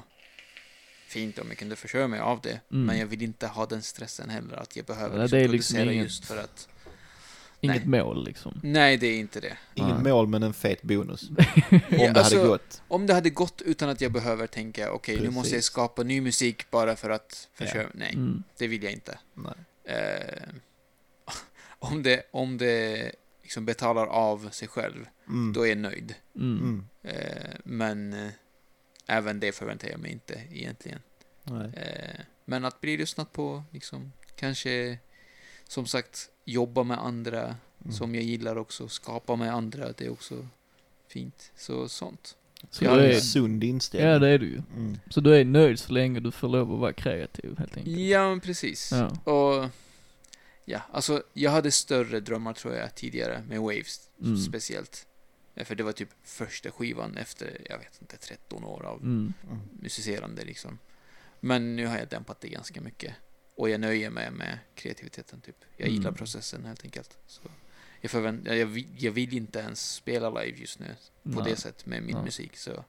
fint 1.07 1.39
om 1.39 1.47
jag 1.47 1.57
kunde 1.57 1.75
försörja 1.75 2.07
mig 2.07 2.19
av 2.19 2.41
det, 2.41 2.59
Mm. 2.71 2.85
men 2.85 2.97
jag 2.99 3.05
vill 3.07 3.21
inte 3.21 3.47
ha 3.47 3.65
den 3.65 3.81
stressen 3.81 4.29
heller 4.29 4.55
att 4.55 4.75
jag 4.75 4.85
behöver 4.85 5.17
Nej, 5.17 5.23
liksom 5.23 5.51
liksom 5.51 5.75
producera 5.75 5.93
inget- 5.93 6.03
just 6.05 6.25
för 6.25 6.37
att... 6.37 6.69
Inget 7.63 7.87
Nej. 7.87 7.99
mål 8.03 8.25
liksom. 8.25 8.59
Nej, 8.63 8.97
det 8.97 9.07
är 9.07 9.19
inte 9.19 9.39
det. 9.39 9.57
Inget 9.73 9.95
Nej. 10.03 10.13
mål 10.13 10.27
men 10.27 10.43
en 10.43 10.53
fet 10.53 10.81
bonus. 10.81 11.29
Om 11.29 11.37
Ja, 11.89 12.13
det 12.13 12.19
alltså, 12.19 12.35
hade 12.37 12.47
gått. 12.47 12.81
Om 12.87 13.05
det 13.07 13.13
hade 13.13 13.29
gått 13.29 13.61
utan 13.61 13.89
att 13.89 14.01
jag 14.01 14.11
behöver 14.11 14.47
tänka, 14.47 14.91
okej, 14.91 15.19
nu 15.21 15.29
måste 15.29 15.55
jag 15.55 15.63
skapa 15.63 16.03
ny 16.03 16.21
musik 16.21 16.71
bara 16.71 16.95
för 16.95 17.09
att 17.09 17.49
försöka... 17.53 17.89
Nej, 17.93 18.13
Mm. 18.13 18.43
det 18.57 18.67
vill 18.67 18.83
jag 18.83 18.91
inte. 18.93 19.17
Nej. 19.33 19.53
Eh, 19.97 20.43
om 21.79 22.03
det, 22.03 22.23
om 22.31 22.57
det 22.57 23.11
liksom 23.41 23.65
betalar 23.65 24.05
av 24.07 24.49
sig 24.49 24.67
själv, 24.67 25.05
Mm. 25.27 25.53
då 25.53 25.61
är 25.65 25.69
jag 25.69 25.77
nöjd. 25.77 26.15
Mm. 26.35 26.57
Mm. 26.57 26.85
Eh, 27.03 27.55
men 27.63 28.13
eh, 28.13 28.29
även 29.07 29.39
det 29.39 29.51
förväntar 29.51 29.87
jag 29.89 29.99
mig 29.99 30.11
inte 30.11 30.41
egentligen. 30.51 30.99
Nej. 31.43 31.71
Eh, 31.75 32.19
men 32.45 32.65
att 32.65 32.81
bli 32.81 32.97
lyssnat 32.97 33.31
på, 33.33 33.63
liksom, 33.71 34.11
kanske, 34.35 34.97
som 35.67 35.85
sagt, 35.85 36.29
jobba 36.45 36.83
med 36.83 36.97
andra 36.97 37.55
Mm. 37.85 37.93
som 37.93 38.15
jag 38.15 38.23
gillar 38.23 38.55
också, 38.57 38.87
skapa 38.87 39.35
med 39.35 39.53
andra, 39.53 39.91
det 39.91 40.05
är 40.05 40.09
också 40.11 40.47
fint. 41.07 41.51
Så 41.55 41.89
sånt. 41.89 42.35
Så 42.69 42.85
Ja, 42.85 42.95
du 42.95 43.01
det 43.01 43.07
är 43.11 43.15
en 43.15 43.21
sund 43.21 43.63
inställning. 43.63 44.09
ja 44.11 44.19
det 44.19 44.29
är 44.29 44.37
du 44.39 44.45
ju. 44.45 44.61
Mm. 44.75 44.97
Så 45.09 45.21
du 45.21 45.35
är 45.35 45.45
nöjd 45.45 45.79
så 45.79 45.91
länge 45.93 46.19
du 46.19 46.31
får 46.31 46.47
lov 46.49 46.73
att 46.73 46.79
vara 46.79 46.93
kreativ 46.93 47.57
helt 47.57 47.77
enkelt. 47.77 47.97
Ja, 47.97 48.29
men 48.29 48.39
precis. 48.39 48.91
Ja. 48.91 49.31
Och 49.31 49.69
ja, 50.65 50.81
alltså 50.91 51.23
jag 51.33 51.51
hade 51.51 51.71
större 51.71 52.19
drömmar 52.19 52.53
tror 52.53 52.73
jag 52.73 52.95
tidigare 52.95 53.43
med 53.49 53.59
Waves 53.59 54.09
Mm. 54.21 54.37
speciellt. 54.37 55.07
För 55.55 55.75
det 55.75 55.83
var 55.83 55.91
typ 55.91 56.09
första 56.23 56.71
skivan 56.71 57.17
efter, 57.17 57.61
jag 57.69 57.77
vet 57.77 58.01
inte, 58.01 58.17
13 58.17 58.63
år 58.63 58.85
av 58.85 58.97
Mm. 59.01 59.33
Mm. 59.47 59.59
musicerande 59.81 60.45
liksom. 60.45 60.79
Men 61.39 61.75
nu 61.75 61.85
har 61.87 61.97
jag 61.97 62.07
dämpat 62.09 62.41
det 62.41 62.47
ganska 62.49 62.81
mycket. 62.81 63.13
Och 63.55 63.69
jag 63.69 63.81
nöjer 63.81 64.09
mig 64.09 64.31
med 64.31 64.59
kreativiteten 64.75 65.41
typ. 65.41 65.55
Jag 65.77 65.87
Mm. 65.87 65.97
gillar 65.99 66.11
processen 66.11 66.65
helt 66.65 66.83
enkelt. 66.83 67.17
Så 67.27 67.41
jag, 68.01 68.11
förvänt, 68.11 68.47
jag, 68.47 68.65
vill, 68.65 68.87
jag 68.97 69.11
vill 69.11 69.33
inte 69.33 69.59
ens 69.59 69.93
spela 69.93 70.29
live 70.41 70.57
just 70.57 70.79
nu 70.79 70.95
på 71.23 71.29
Nej. 71.41 71.49
det 71.51 71.55
sättet 71.55 71.85
med 71.85 72.03
min 72.03 72.15
Nej. 72.15 72.23
musik. 72.25 72.57
Så 72.57 72.83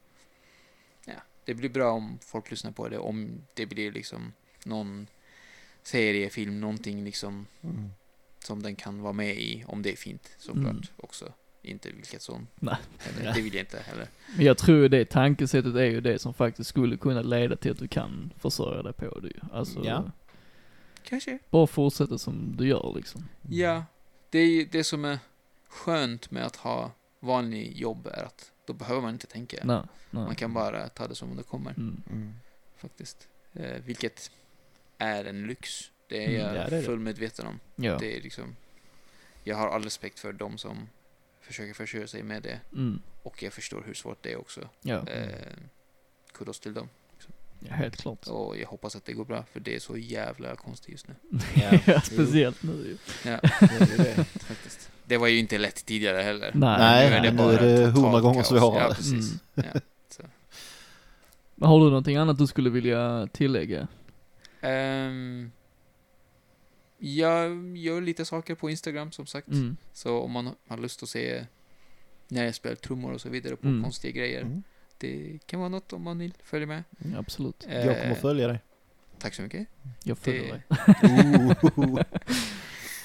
ja, 1.04 1.12
det 1.44 1.54
blir 1.54 1.68
bra 1.68 1.90
om 1.92 2.18
folk 2.22 2.50
lyssnar 2.50 2.70
på 2.72 2.88
det. 2.88 2.98
Om 2.98 3.42
det 3.54 3.66
blir 3.66 3.92
liksom 3.92 4.32
någon 4.64 5.06
serie, 5.82 6.30
film, 6.30 6.60
någonting 6.60 7.04
liksom 7.04 7.46
Mm. 7.62 7.90
som 8.38 8.62
den 8.62 8.76
kan 8.76 9.02
vara 9.02 9.12
med 9.12 9.36
i. 9.36 9.64
Om 9.66 9.82
det 9.82 9.92
är 9.92 9.96
fint 9.96 10.34
såklart 10.38 10.66
Mm. 10.72 10.82
också. 10.96 11.32
Inte 11.62 11.90
vilket 11.90 12.22
som. 12.22 12.46
Nej. 12.54 12.76
Eller, 13.08 13.32
det 13.34 13.40
vill 13.42 13.54
jag 13.54 13.62
inte 13.62 13.80
heller. 13.80 14.08
Men 14.36 14.46
jag 14.46 14.58
tror 14.58 14.88
det 14.88 15.04
tankesättet 15.04 15.74
är 15.74 15.84
ju 15.84 16.00
det 16.00 16.18
som 16.18 16.34
faktiskt 16.34 16.70
skulle 16.70 16.96
kunna 16.96 17.22
leda 17.22 17.56
till 17.56 17.70
att 17.70 17.78
du 17.78 17.88
kan 17.88 18.32
försörja 18.38 18.82
dig 18.82 18.92
på 18.92 19.20
det 19.20 19.28
ju. 19.28 19.40
Alltså, 19.52 19.84
Ja. 19.84 20.10
Kanske. 21.04 21.38
bara 21.50 21.66
fortsätta 21.66 22.18
som 22.18 22.56
du 22.56 22.68
gör 22.68 22.92
liksom. 22.96 23.28
Ja, 23.50 23.84
det 24.30 24.38
är 24.38 24.46
ju 24.46 24.64
det 24.64 24.84
som 24.84 25.04
är 25.04 25.18
skönt 25.68 26.30
med 26.30 26.44
att 26.46 26.56
ha 26.56 26.90
vanlig 27.20 27.76
jobb 27.76 28.06
är 28.06 28.22
att 28.24 28.52
då 28.66 28.72
behöver 28.72 29.00
man 29.00 29.12
inte 29.12 29.26
tänka. 29.26 29.56
Nej, 29.64 29.82
nej. 30.10 30.24
Man 30.24 30.34
kan 30.34 30.52
bara 30.54 30.88
ta 30.88 31.08
det 31.08 31.14
som 31.14 31.36
det 31.36 31.42
kommer 31.42 31.70
Mm. 31.70 32.02
Mm. 32.10 32.34
faktiskt. 32.76 33.28
Eh, 33.52 33.82
vilket 33.84 34.30
är 34.98 35.24
en 35.24 35.46
lyx. 35.46 35.90
Det 36.08 36.24
är 36.24 36.28
Mm, 36.28 36.40
jag 36.40 36.48
ja, 36.48 36.52
det 36.70 36.76
är 36.76 36.80
det. 36.80 36.82
full 36.82 36.98
medveten 36.98 37.46
om. 37.46 37.60
Ja. 37.76 37.98
Det 37.98 38.16
är 38.18 38.20
liksom, 38.22 38.56
jag 39.44 39.56
har 39.56 39.68
all 39.68 39.82
respekt 39.84 40.18
för 40.20 40.32
de 40.32 40.58
som 40.58 40.88
försöker 41.40 41.74
försörja 41.74 42.06
sig 42.06 42.22
med 42.22 42.42
det. 42.42 42.60
Mm. 42.72 43.00
Och 43.22 43.42
jag 43.42 43.52
förstår 43.52 43.82
hur 43.86 43.94
svårt 43.94 44.22
det 44.22 44.32
är 44.32 44.36
också. 44.36 44.68
Ja. 44.82 45.08
Eh, 45.08 45.52
kudos 46.32 46.60
till 46.60 46.74
dem. 46.74 46.88
Ja, 47.68 47.74
helt 47.74 47.96
klart. 47.96 48.26
Och 48.26 48.56
jag 48.58 48.66
hoppas 48.68 48.96
att 48.96 49.04
det 49.04 49.12
går 49.12 49.24
bra, 49.24 49.44
för 49.52 49.60
det 49.60 49.74
är 49.74 49.80
så 49.80 49.96
jävla 49.96 50.56
konstigt 50.56 50.88
just 50.92 51.08
nu. 51.08 51.14
Ja, 51.54 51.78
Ja, 51.86 52.00
speciellt 52.00 52.62
nu 52.62 52.72
ju. 52.72 52.96
Ja, 53.30 53.38
det 53.60 53.96
det. 53.96 54.24
faktiskt. 54.24 54.90
Det 55.06 55.16
var 55.16 55.26
ju 55.28 55.38
inte 55.38 55.58
lätt 55.58 55.86
tidigare 55.86 56.22
heller. 56.22 56.50
Nej. 56.54 56.78
Nej, 56.78 57.10
nu 57.10 57.16
är 57.16 57.22
det 57.22 57.30
nu 57.30 57.36
bara 57.38 57.52
är 57.52 57.78
det 57.78 57.86
hundra 57.86 58.20
gånger 58.20 58.42
svårare. 58.42 58.82
Ja, 58.88 58.94
precis. 58.94 59.34
Mm. 59.56 59.70
Ja. 59.74 59.80
Så. 60.08 60.22
Men 61.54 61.68
har 61.68 61.78
du 61.78 61.84
någonting 61.84 62.16
annat 62.16 62.38
du 62.38 62.46
skulle 62.46 62.70
vilja 62.70 63.28
tillägga? 63.32 63.88
Ehm, 64.60 65.50
jag 66.98 67.76
gör 67.76 68.00
lite 68.00 68.24
saker 68.24 68.54
på 68.54 68.70
Instagram 68.70 69.12
som 69.12 69.26
sagt. 69.26 69.48
Mm. 69.48 69.76
Så 69.92 70.18
om 70.20 70.30
man 70.32 70.50
har 70.68 70.76
lust 70.78 71.02
att 71.02 71.08
se 71.08 71.44
när 72.28 72.44
jag 72.44 72.54
spelar 72.54 72.76
trummor 72.76 73.12
och 73.12 73.20
så 73.20 73.28
vidare 73.28 73.56
på 73.56 73.66
Mm. 73.68 73.82
konstiga 73.82 74.12
grejer. 74.12 74.40
Mm. 74.42 74.62
Det 75.04 75.38
kan 75.46 75.60
vara 75.60 75.68
något 75.68 75.92
om 75.92 76.02
man 76.02 76.18
vill 76.18 76.34
följa 76.44 76.66
med. 76.66 76.82
Ja, 77.12 77.18
absolut. 77.18 77.66
Jag 77.68 77.82
kommer 77.82 78.10
Eh, 78.10 78.16
följa 78.16 78.48
dig. 78.48 78.58
Tack 79.18 79.34
så 79.34 79.42
mycket. 79.42 79.66
Jag 80.04 80.18
följer 80.18 80.42
det- 80.42 80.50
dig. 80.50 82.04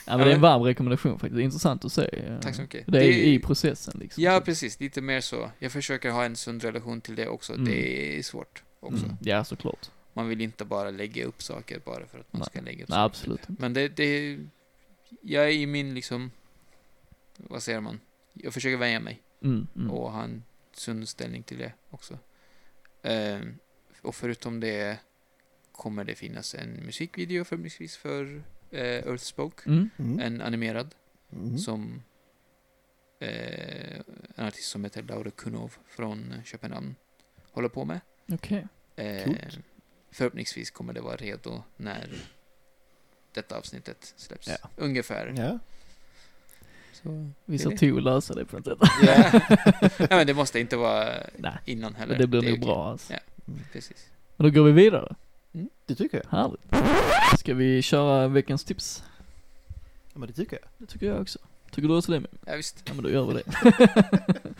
Ja, 0.06 0.18
men 0.18 0.26
det 0.28 0.32
är 0.32 0.36
en 0.36 0.42
varm 0.42 0.62
rekommendation 0.64 1.12
faktiskt. 1.20 1.36
Det 1.36 1.42
är 1.42 1.46
intressant 1.46 1.86
att 1.86 1.92
se. 1.92 2.10
eh, 2.14 2.40
Tack 2.40 2.56
så 2.56 2.62
mycket. 2.62 2.84
Det 2.88 2.98
är 2.98 3.02
Det- 3.04 3.28
i 3.28 3.40
processen 3.40 4.00
liksom. 4.00 4.24
Ja, 4.24 4.42
precis. 4.46 4.80
Lite 4.80 5.02
mer 5.02 5.22
så. 5.22 5.52
Jag 5.60 5.72
försöker 5.72 6.10
ha 6.12 6.26
en 6.26 6.36
sund 6.36 6.64
relation 6.64 7.02
till 7.02 7.16
det 7.16 7.28
också. 7.28 7.54
Mm. 7.54 7.66
Det 7.66 8.18
är 8.20 8.24
svårt 8.24 8.64
också. 8.80 9.06
Mm. 9.06 9.18
Ja, 9.22 9.44
såklart. 9.44 9.90
Man 10.14 10.28
vill 10.28 10.42
inte 10.42 10.66
bara 10.66 10.90
lägga 10.92 11.26
upp 11.26 11.42
saker 11.44 11.80
bara 11.86 12.06
för 12.08 12.20
att 12.20 12.34
man 12.34 12.40
Nej. 12.40 12.46
ska 12.46 12.62
lägga 12.62 12.84
upp 12.84 12.90
Nej, 12.90 12.96
saker. 12.96 13.06
absolut 13.06 13.50
inte. 13.50 13.62
Men 13.62 13.74
det, 13.74 13.88
det... 13.88 14.38
Jag 15.22 15.44
är 15.46 15.50
i 15.52 15.66
min 15.66 15.94
liksom... 15.94 16.32
Vad 17.38 17.64
säger 17.64 17.80
man? 17.80 18.00
Jag 18.34 18.54
försöker 18.54 18.78
vänja 18.78 19.00
mig. 19.00 19.22
Mm, 19.44 19.68
mm. 19.76 19.92
och 19.92 20.12
ha 20.12 20.24
en 20.24 20.44
sund 20.80 21.10
ställning 21.10 21.44
till 21.44 21.58
det 21.58 21.74
också. 21.90 22.20
Ehm, 23.04 23.60
och 24.02 24.16
förutom 24.16 24.60
det 24.60 24.98
kommer 25.72 26.04
det 26.04 26.16
finnas 26.16 26.56
en 26.56 26.70
musikvideo 26.86 27.44
förhoppningsvis 27.44 27.98
för 27.98 28.44
eh, 28.72 28.82
Earthspoke. 29.08 29.70
Mm. 29.70 29.90
Mm. 29.98 30.20
En 30.20 30.42
animerad 30.42 30.96
Mm. 31.32 31.58
som 31.58 32.04
eh, 33.20 34.00
en 34.36 34.46
artist 34.46 34.68
som 34.70 34.84
heter 34.84 35.04
Laura 35.04 35.32
Kunov 35.32 35.78
från 35.88 36.34
Köpenhamn 36.46 36.96
håller 37.52 37.70
på 37.70 37.86
med. 37.86 38.00
Okej. 38.32 38.68
Eh, 38.96 39.32
förhoppningsvis 40.12 40.72
kommer 40.72 40.94
det 40.94 41.02
vara 41.02 41.16
redo 41.16 41.64
när 41.78 42.10
detta 43.34 43.58
avsnittet 43.58 44.14
släpps. 44.18 44.48
Ja. 44.48 44.70
Ungefär. 44.76 45.34
Ja. 45.38 45.60
Så, 47.04 47.32
Vi 47.46 47.58
det 47.58 47.64
ser 47.64 47.70
det. 47.70 47.78
till 47.78 47.98
att 47.98 48.04
lösa 48.04 48.34
det 48.34 48.46
på 48.46 48.56
något 48.58 48.66
sätt. 48.66 48.78
Ja. 49.02 49.42
Nej, 50.00 50.08
men 50.10 50.28
det 50.28 50.34
måste 50.34 50.60
inte 50.60 50.78
vara 50.78 51.10
Nej, 51.38 51.54
innan 51.66 51.96
heller. 51.96 52.14
men 52.14 52.22
det 52.22 52.28
blir 52.28 52.46
är 52.46 52.50
nog 52.50 52.60
bra 52.60 52.90
alltså. 52.92 53.14
Ja. 53.14 53.20
Precis. 53.74 54.10
Men 54.38 54.48
då 54.48 54.54
går 54.54 54.64
vi 54.64 54.72
vidare. 54.72 55.16
Det 55.86 55.96
tycker 55.96 56.18
jag. 56.24 56.38
Härligt. 56.38 57.40
Ska 57.40 57.54
vi 57.54 57.82
köra 57.82 58.28
veckans 58.28 58.64
tips? 58.64 59.04
Ja, 60.14 60.20
men 60.20 60.28
det 60.28 60.34
tycker 60.34 60.58
jag. 60.62 60.70
Det 60.78 60.86
tycker 60.86 61.06
jag 61.08 61.22
också. 61.22 61.40
Tycker 61.72 61.88
du 61.88 61.98
också 61.98 62.12
det? 62.12 62.24
Ja, 62.46 62.56
visst. 62.56 62.84
Ja 62.86 62.94
men 62.94 63.04
då 63.04 63.10
gör 63.10 63.26
vi 63.26 63.34
det. 63.34 64.40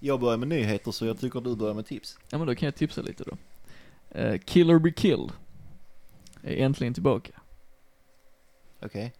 Jag 0.00 0.20
börjar 0.20 0.36
med 0.36 0.48
nyheter 0.48 0.90
så 0.90 1.06
jag 1.06 1.20
tycker 1.20 1.40
du 1.40 1.56
börjar 1.56 1.74
med 1.74 1.86
tips. 1.86 2.18
Ja 2.30 2.38
men 2.38 2.46
då 2.46 2.54
kan 2.54 2.66
jag 2.66 2.74
tipsa 2.74 3.02
lite 3.02 3.24
då. 3.24 3.36
Eh, 4.18 4.38
Killer 4.38 4.78
Be 4.78 4.90
Killed 4.90 5.32
är 6.42 6.56
äntligen 6.56 6.94
tillbaka. 6.94 7.32
Okej? 8.82 9.12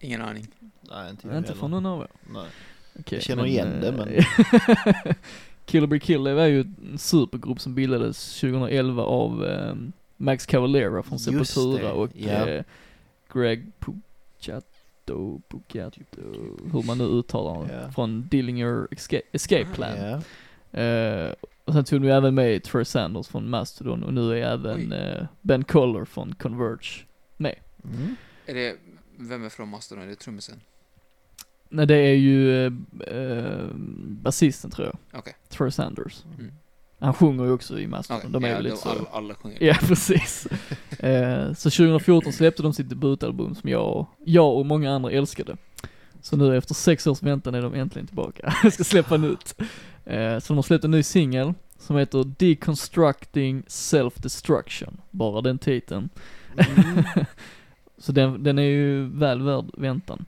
Ingen 0.00 0.22
aning. 0.22 0.46
Nej, 0.90 1.10
inte 1.10 1.28
jag 1.28 1.38
Inte 1.38 1.54
från 1.54 1.70
någon 1.70 1.86
av 1.86 2.00
er. 2.00 2.08
Nej. 2.32 2.46
Okej, 2.98 3.16
Jag 3.16 3.22
känner 3.22 3.46
igen 3.46 3.80
det, 3.80 3.92
men- 3.92 4.08
eh, 4.14 5.14
Killer 5.64 5.86
Be 5.86 5.98
Killed 5.98 6.34
var 6.36 6.44
ju 6.46 6.60
en 6.60 6.98
supergrupp 6.98 7.60
som 7.60 7.74
bildades 7.74 8.40
2011 8.40 9.02
av 9.02 9.44
eh, 9.46 9.74
Max 10.16 10.46
Cavalera 10.46 11.02
från 11.02 11.18
Sepultura 11.18 11.92
och 11.92 12.10
ja. 12.14 12.48
eh, 12.48 12.64
Greg 13.32 13.72
Puciato, 13.78 15.40
Puciato, 15.48 16.00
hur 16.72 16.86
man 16.86 16.98
nu 16.98 17.04
uttalar 17.04 17.66
det, 17.68 17.74
Ja. 17.74 17.92
från 17.92 18.28
Dillinger 18.28 18.88
Escape, 18.90 19.22
Escape 19.32 19.66
Plan. 19.74 19.96
Ja. 19.98 20.80
Eh, 20.80 21.32
och 21.64 21.72
sen 21.74 21.84
tog 21.84 22.04
ju 22.04 22.10
även 22.10 22.34
med 22.34 22.62
Trey 22.62 22.84
Sanders 22.84 23.28
från 23.28 23.50
Mastodon 23.50 24.02
och 24.02 24.14
nu 24.14 24.32
är 24.38 24.52
även 24.52 24.92
eh, 24.92 25.26
Ben 25.40 25.64
Collar 25.64 26.04
från 26.04 26.34
Converge 26.34 27.04
med. 27.36 27.54
Mm. 27.84 28.16
Är 28.46 28.54
det, 28.54 28.76
vem 29.18 29.44
är 29.44 29.48
från 29.48 29.68
Mastodon? 29.68 30.04
Är 30.04 30.08
det 30.08 30.14
trummisen? 30.14 30.60
Nej 31.68 31.86
det 31.86 31.96
är 31.96 32.14
ju 32.14 32.66
eh, 32.66 32.72
eh, 33.06 33.66
basisten 34.06 34.70
tror 34.70 34.86
jag, 34.86 35.20
Okej. 35.20 35.34
Trey 35.48 35.70
Sanders. 35.70 36.24
Mm. 36.38 36.52
Han 36.98 37.14
sjunger 37.14 37.44
ju 37.44 37.52
också 37.52 37.80
i 37.80 37.86
Mastodon, 37.86 38.20
Okej. 38.20 38.30
de 38.32 38.44
är 38.44 38.48
ja, 38.48 38.56
ju 38.56 38.62
lite 38.62 38.76
så. 38.76 38.88
alla, 38.88 39.04
alla 39.12 39.34
sjunger. 39.34 39.62
Ja, 39.62 39.74
precis. 39.80 40.46
eh, 40.98 41.52
så 41.52 41.70
2014 41.70 42.32
släppte 42.32 42.62
de 42.62 42.72
sitt 42.72 42.88
debutalbum 42.88 43.54
som 43.54 43.70
jag, 43.70 44.06
jag 44.24 44.56
och 44.56 44.66
många 44.66 44.92
andra 44.92 45.10
älskade. 45.10 45.56
Så 46.20 46.36
nu 46.36 46.56
efter 46.56 46.74
sex 46.74 47.06
års 47.06 47.22
väntan 47.22 47.54
är 47.54 47.62
de 47.62 47.74
äntligen 47.74 48.06
tillbaka. 48.06 48.54
Jag 48.62 48.72
ska 48.72 48.84
släppa 48.84 49.16
nytt. 49.16 49.54
Eh, 50.04 50.38
så 50.38 50.48
de 50.48 50.56
har 50.56 50.62
släppt 50.62 50.84
en 50.84 50.90
ny 50.90 51.02
singel 51.02 51.54
som 51.78 51.96
heter 51.96 52.24
Deconstructing 52.38 53.62
Self-Destruction. 53.62 54.96
Bara 55.10 55.40
den 55.40 55.58
titeln. 55.58 56.08
Mm. 56.56 57.04
så 57.98 58.12
den, 58.12 58.42
den 58.42 58.58
är 58.58 58.62
ju 58.62 59.08
väl 59.08 59.42
värd 59.42 59.64
väntan. 59.74 60.24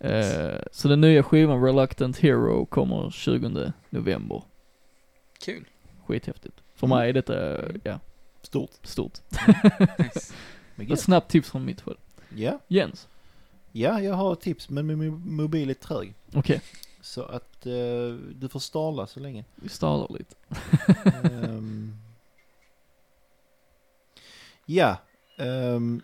Eh, 0.00 0.58
så 0.72 0.88
den 0.88 1.00
nya 1.00 1.22
skivan 1.22 1.64
Reluctant 1.64 2.18
Hero 2.18 2.66
kommer 2.66 3.10
20 3.10 3.72
november. 3.90 4.42
Kul. 5.44 5.64
Skithäftigt. 6.06 6.56
För 6.74 6.86
Mm. 6.86 6.98
mig 6.98 7.08
är 7.08 7.12
detta, 7.12 7.58
ja, 7.84 8.00
Stort. 8.42 8.70
stort. 8.82 9.18
Nice. 9.98 10.34
Ett 10.92 11.00
snabbt 11.00 11.30
tips 11.30 11.50
från 11.50 11.64
mitt 11.64 11.80
håll. 11.80 11.96
Ja. 12.36 12.58
Jens, 12.68 13.08
ja, 13.72 14.00
jag 14.00 14.14
har 14.14 14.32
ett 14.32 14.40
tips 14.40 14.68
men 14.70 14.86
min 14.86 15.34
mobil 15.36 15.70
är 15.70 15.74
trög. 15.74 16.14
okej, 16.34 16.60
Så 17.00 17.22
att 17.22 17.66
eh, 17.66 17.72
du 18.34 18.48
får 18.50 18.60
stala 18.60 19.06
så 19.06 19.20
länge. 19.20 19.44
vi 19.54 19.68
stalar 19.68 20.08
lite. 20.18 20.34
Ehm. 21.44 21.96
ja. 24.66 24.96
ehm, 25.38 26.02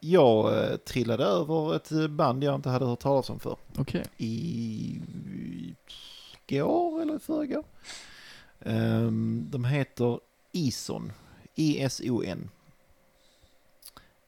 jag 0.00 0.64
eh, 0.64 0.76
trillade 0.76 1.24
över 1.24 1.76
ett 1.76 1.92
eh, 1.92 2.08
band 2.08 2.44
jag 2.44 2.54
inte 2.54 2.68
hade 2.68 2.86
hört 2.86 3.00
talas 3.00 3.30
om 3.30 3.40
för 3.40 3.56
Okej, 3.78 4.04
i 4.16 5.00
går 6.48 7.02
eller 7.02 7.18
förrgår. 7.18 7.64
Um, 8.58 9.46
de 9.50 9.64
heter 9.64 10.20
Ison. 10.52 11.12
I-S-O-N. 11.54 12.50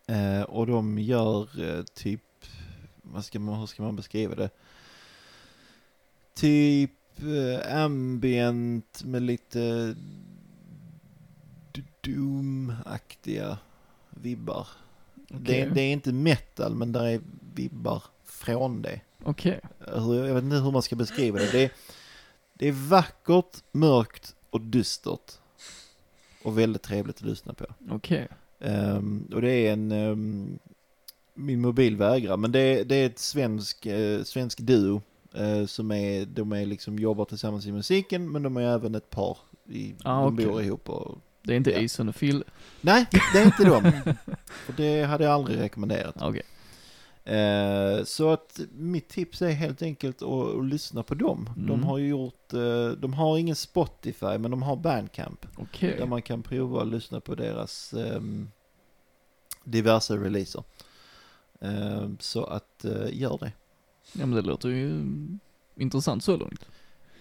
Eh, 0.07 0.43
och 0.43 0.67
de 0.67 0.99
gör 0.99 1.49
typ, 1.83 2.23
vad 3.03 3.25
ska 3.25 3.39
man, 3.39 3.59
hur 3.61 3.67
ska 3.67 3.83
man 3.83 3.97
beskriva 3.97 4.35
det? 4.35 4.51
Typ 6.35 6.91
ambient 7.71 9.05
med 9.05 9.23
lite 9.23 9.95
doom-aktiga 12.01 13.59
vibbar. 14.11 14.67
Det, 15.29 15.37
okej, 15.63 15.71
det 15.75 15.81
är 15.81 15.93
inte 15.93 16.13
metal 16.13 16.75
men 16.75 16.93
där 16.93 17.05
är 17.07 17.21
vibbar 17.55 18.03
från 18.25 18.83
det. 18.83 19.01
okej. 19.25 19.61
Hur- 19.79 20.25
Jag 20.27 20.35
vet 20.35 20.45
inte 20.45 20.57
hur 20.57 20.73
man 20.73 20.83
ska 20.83 20.97
beskriva 20.97 21.39
det. 21.39 21.53
Det 21.53 21.65
är, 21.65 21.71
det 22.55 22.69
är 22.69 22.73
vackert, 22.73 23.57
mörkt 23.73 24.35
och 24.51 24.61
dystert. 24.61 25.33
och 26.45 26.59
väldigt 26.59 26.83
trevligt 26.83 27.17
att 27.17 27.23
lyssna 27.23 27.53
på. 27.55 27.67
Okej. 27.91 28.29
Ehm, 28.61 29.29
och 29.35 29.41
det 29.43 29.51
är 29.51 29.73
en, 29.73 29.93
ehm, 29.93 30.59
min 31.35 31.61
mobil 31.61 31.97
vägrar, 31.97 32.37
men 32.37 32.53
det, 32.53 32.85
det 32.85 32.95
är 32.97 33.07
ett 33.07 33.19
svensk, 33.19 33.87
uh, 33.87 34.23
svensk 34.23 34.59
duo 34.59 35.03
eh, 35.35 35.67
som 35.67 35.91
är, 35.91 36.27
de 36.27 36.53
är 36.53 36.67
liksom 36.67 36.99
jobbar 36.99 37.25
tillsammans 37.25 37.67
i 37.67 37.73
musiken, 37.73 38.33
men 38.33 38.43
de 38.43 38.57
är 38.57 38.63
även 38.75 38.95
ett 38.95 39.11
par. 39.11 39.39
I, 39.71 39.95
Ah, 40.05 40.23
de 40.25 40.35
okej. 40.35 40.47
bor 40.47 40.63
ihop 40.63 40.89
och 40.91 41.19
Det 41.49 41.55
är 41.55 41.57
inte 41.57 41.71
Ja. 41.71 41.79
Ison 41.79 42.09
och 42.09 42.15
Phil? 42.17 42.45
Nej, 42.81 43.07
det 43.33 43.39
är 43.39 43.45
inte 43.47 43.65
de. 43.65 43.83
För 44.47 44.73
det 44.77 45.03
hade 45.03 45.25
jag 45.25 45.33
aldrig 45.33 45.59
rekommenderat. 45.61 46.15
Okej. 46.21 46.43
Eh, 47.25 48.05
så 48.05 48.31
att 48.31 48.61
mitt 48.73 49.09
tips 49.09 49.43
är 49.43 49.51
helt 49.51 49.83
enkelt 49.83 50.23
att, 50.23 50.29
att 50.57 50.65
lyssna 50.65 51.03
på 51.03 51.15
dem. 51.15 51.51
De 51.57 51.63
Mm. 51.75 51.83
har 51.83 51.99
ju 51.99 52.09
gjort, 52.09 52.53
eh, 52.53 52.89
de 52.89 53.13
har 53.13 53.39
ingen 53.39 53.57
Spotify 53.57 54.39
men 54.39 54.51
de 54.51 54.63
har 54.63 54.77
Bandcamp. 54.77 55.47
Okej. 55.57 55.95
Där 55.99 56.07
man 56.07 56.23
kan 56.23 56.43
prova 56.43 56.81
att 56.83 56.89
lyssna 56.89 57.21
på 57.21 57.35
deras 57.35 57.93
ehm, 57.95 58.51
diverse 59.65 60.17
releaser. 60.17 60.63
Ehm, 61.61 62.17
så 62.21 62.45
att, 62.45 62.85
eh, 62.85 63.07
gör 63.13 63.39
det. 63.39 63.53
Ja 64.13 64.27
men 64.27 64.31
det 64.31 64.43
låter 64.43 64.69
ju 64.69 65.03
intressant 65.77 66.25
så 66.25 66.37
långt. 66.37 66.67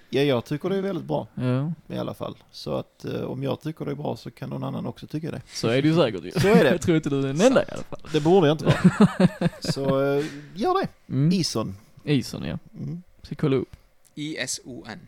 Ja, 0.10 0.22
jag 0.22 0.45
tycker 0.45 0.69
det 0.69 0.76
är 0.76 0.82
väldigt 0.82 1.06
bra 1.06 1.27
Ja, 1.36 1.74
i 1.88 1.98
alla 1.98 2.14
fall. 2.14 2.38
Så 2.52 2.76
att 2.76 3.06
eh, 3.06 3.22
om 3.22 3.44
jag 3.44 3.61
tycker 3.61 3.86
det 3.86 3.92
är 3.92 3.95
bra 3.95 4.16
så 4.16 4.32
kan 4.32 4.50
någon 4.50 4.64
annan 4.64 4.86
också 4.86 5.08
tycka 5.08 5.32
det. 5.32 5.42
så 5.48 5.68
är 5.68 5.82
det 5.82 5.88
ju 5.88 5.95
säkert 5.95 6.24
ju. 6.24 6.32
Så 6.32 6.48
är 6.48 6.64
det. 6.64 6.69
Jag 6.72 6.82
tror 6.82 6.98
inte 6.98 7.10
du 7.10 7.19
är 7.19 7.27
den 7.27 7.42
enda 7.42 7.64
i 7.64 7.66
alla 7.72 7.84
fall. 7.84 8.00
Det 8.11 8.19
borde 8.19 8.48
jag 8.48 8.53
inte 8.53 8.66
vara. 8.66 9.50
så 9.60 10.03
eh, 10.03 10.26
gör 10.56 10.82
det. 10.82 10.88
Mm. 11.14 11.32
Ison. 11.32 11.76
Ison 12.03 12.44
ja. 12.44 12.58
Mm. 12.77 13.03
Ska 13.22 13.36
kolla 13.36 13.56
upp. 13.56 13.76
I-S-O-N. 14.16 15.00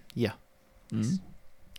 Mm. 0.92 1.06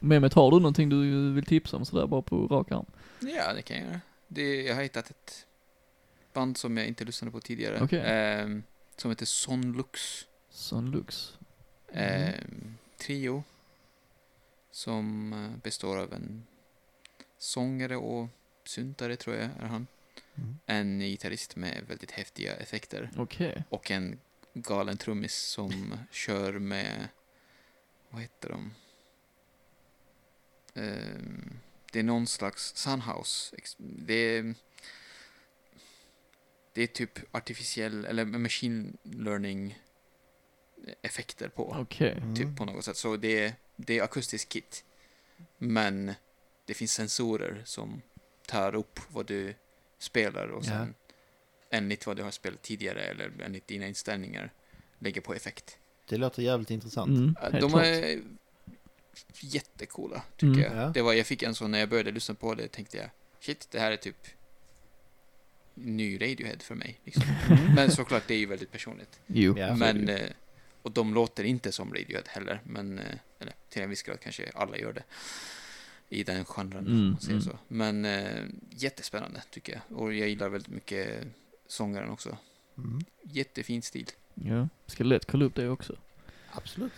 Mehmet, 0.01 0.35
har 0.35 0.51
du 0.51 0.57
någonting 0.57 0.89
du 0.89 1.33
vill 1.33 1.45
tipsa 1.45 1.77
om 1.77 1.85
sådär 1.85 2.07
bara 2.07 2.23
på 2.23 2.47
rak 2.47 2.73
arm? 2.73 2.87
Ja, 3.21 3.53
det 3.55 3.63
kan 3.63 3.77
jag 3.77 3.87
göra. 3.87 4.01
Det, 4.29 4.63
jag 4.63 4.75
har 4.75 4.83
hittat 4.83 5.11
ett 5.11 5.47
band 6.33 6.57
som 6.57 6.77
jag 6.77 6.87
inte 6.87 7.05
lyssnade 7.05 7.33
på 7.33 7.41
tidigare. 7.41 7.81
Okej. 7.83 8.03
Ehm, 8.07 8.63
som 8.97 9.11
heter 9.11 9.27
Sonlux. 9.27 10.01
Sonlux. 10.51 11.33
Ehm, 11.93 12.77
trio. 13.01 13.45
Som 14.71 15.33
eh, 15.33 15.63
består 15.63 15.97
av 15.99 16.13
en 16.13 16.47
sångare 17.39 17.97
och 17.97 18.29
syntare 18.65 19.17
tror 19.17 19.37
jag 19.37 19.45
är 19.45 19.67
han. 19.67 19.87
Mm. 20.35 20.59
En 20.67 21.01
gitarrist 21.01 21.57
med 21.57 21.85
väldigt 21.89 22.11
häftiga 22.11 22.57
effekter. 22.57 23.11
Okej. 23.17 23.65
Och 23.69 23.91
en 23.91 24.21
galen 24.55 24.97
trummis 24.97 25.35
som 25.35 25.95
kör 26.11 26.53
med, 26.59 27.09
vad 28.11 28.23
heter 28.23 28.49
de? 28.49 28.75
Ehm, 30.75 31.59
det 31.93 31.99
är 31.99 32.03
någon 32.03 32.27
slags 32.27 32.77
Sunhouse. 32.77 33.57
Det 33.79 34.15
är, 34.15 34.55
det 36.73 36.83
är 36.83 36.87
typ 36.87 37.35
artificiell, 37.35 38.05
eller 38.05 38.25
machine 38.25 38.97
learning 39.03 39.79
effekter 41.03 41.49
på. 41.49 41.77
Okej. 41.81 42.13
Mm. 42.13 42.37
Typ 42.37 42.57
på 42.57 42.65
något 42.65 42.85
sätt. 42.85 42.97
Så 42.97 43.17
det 43.17 43.45
är, 43.45 43.53
det 43.77 43.99
är 43.99 44.03
akustisk 44.03 44.49
kit. 44.49 44.85
Men 45.59 46.13
det 46.65 46.75
finns 46.75 46.93
sensorer 46.93 47.63
som 47.65 48.03
tar 48.47 48.75
upp 48.75 49.01
vad 49.09 49.27
du 49.27 49.55
spelar 49.99 50.47
och 50.49 50.63
Ja. 50.65 50.69
sen 50.69 50.95
enligt 51.71 52.07
vad 52.07 52.17
du 52.17 52.23
har 52.23 52.31
spelat 52.31 52.63
tidigare 52.63 53.01
eller 53.03 53.33
enligt 53.45 53.67
dina 53.67 53.87
inställningar 53.87 54.53
lägger 54.99 55.21
på 55.21 55.35
effekt. 55.35 55.79
Det 56.09 56.17
låter 56.17 56.43
jävligt 56.43 56.71
intressant. 56.71 57.09
Mm, 57.09 57.35
De 57.61 57.71
klart. 57.71 57.85
är 57.85 58.21
jättecoola, 59.41 60.23
tycker 60.37 60.47
Mm. 60.47 60.61
jag. 60.77 60.87
Ja. 60.87 60.91
Det 60.95 61.03
var, 61.03 61.13
jag 61.13 61.27
fick 61.27 61.43
en 61.43 61.55
sån, 61.55 61.71
när 61.71 61.79
jag 61.79 61.89
började 61.89 62.11
lyssna 62.11 62.35
på 62.35 62.55
det 62.55 62.69
tänkte 62.69 62.97
jag, 62.97 63.11
shit, 63.41 63.69
det 63.71 63.81
här 63.81 63.93
är 63.93 63.97
typ 63.97 64.17
ny 65.75 66.15
Radiohead 66.23 66.59
för 66.61 66.75
mig. 66.75 67.01
Liksom. 67.05 67.23
Men 67.75 67.91
såklart, 67.91 68.23
det 68.27 68.35
är 68.35 68.39
ju 68.39 68.47
väldigt 68.47 68.73
personligt. 68.73 69.21
Jo. 69.27 69.55
Men, 69.77 70.09
eh, 70.09 70.31
och 70.83 70.91
de 70.93 71.15
låter 71.15 71.45
inte 71.45 71.73
som 71.73 71.95
Radiohead 71.95 72.23
heller, 72.27 72.61
men, 72.65 72.99
eh, 72.99 73.05
eller 73.39 73.55
till 73.69 73.83
en 73.83 73.91
viss 73.91 74.03
grad 74.03 74.21
kanske 74.21 74.51
alla 74.55 74.79
gör 74.79 74.93
det. 74.93 75.03
I 76.09 76.23
den 76.25 76.45
genren, 76.45 76.87
Mm, 76.87 76.93
om 77.01 77.11
man 77.11 77.21
säger 77.21 77.33
mm. 77.33 77.43
så. 77.45 77.59
Men 77.69 78.05
eh, 78.05 78.45
jättespännande, 78.71 79.43
tycker 79.51 79.73
jag. 79.89 79.99
Och 79.99 80.13
jag 80.15 80.29
gillar 80.29 80.49
väldigt 80.49 80.73
mycket 80.73 81.25
sångaren 81.67 82.11
också. 82.11 82.37
Mm. 82.79 83.01
Jättefin 83.23 83.83
stil. 83.83 84.07
Ja. 84.35 84.69
Ska 84.87 85.05
lätt 85.05 85.25
kolla 85.25 85.45
upp 85.45 85.55
det 85.55 85.69
också. 85.69 85.97
Absolut. 86.53 86.93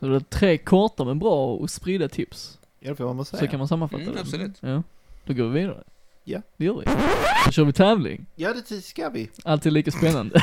Så 0.00 0.06
det 0.08 0.16
är 0.16 0.20
tre 0.20 0.58
korta 0.58 1.04
men 1.04 1.18
bra 1.18 1.54
och 1.54 1.70
spridda 1.70 2.08
tips. 2.08 2.58
Ja, 2.80 2.90
det 2.90 2.96
får 2.96 3.14
man 3.14 3.24
säga. 3.24 3.40
Så 3.40 3.46
kan 3.48 3.58
man 3.58 3.68
sammanfatta 3.68 4.02
Mm, 4.02 4.14
det. 4.14 4.20
absolut. 4.20 4.56
Ja. 4.60 4.82
Då 5.24 5.32
går 5.34 5.48
vi 5.48 5.60
vidare. 5.60 5.84
Ja. 6.24 6.42
Det 6.56 6.64
gör 6.64 6.74
vi. 6.78 6.84
Då 7.46 7.52
kör 7.52 7.64
vi 7.64 7.72
tävling. 7.72 8.26
Ja, 8.34 8.54
det 8.68 8.82
ska 8.82 9.08
vi. 9.08 9.30
Alltid 9.44 9.72
lika 9.72 9.90
spännande. 9.90 10.40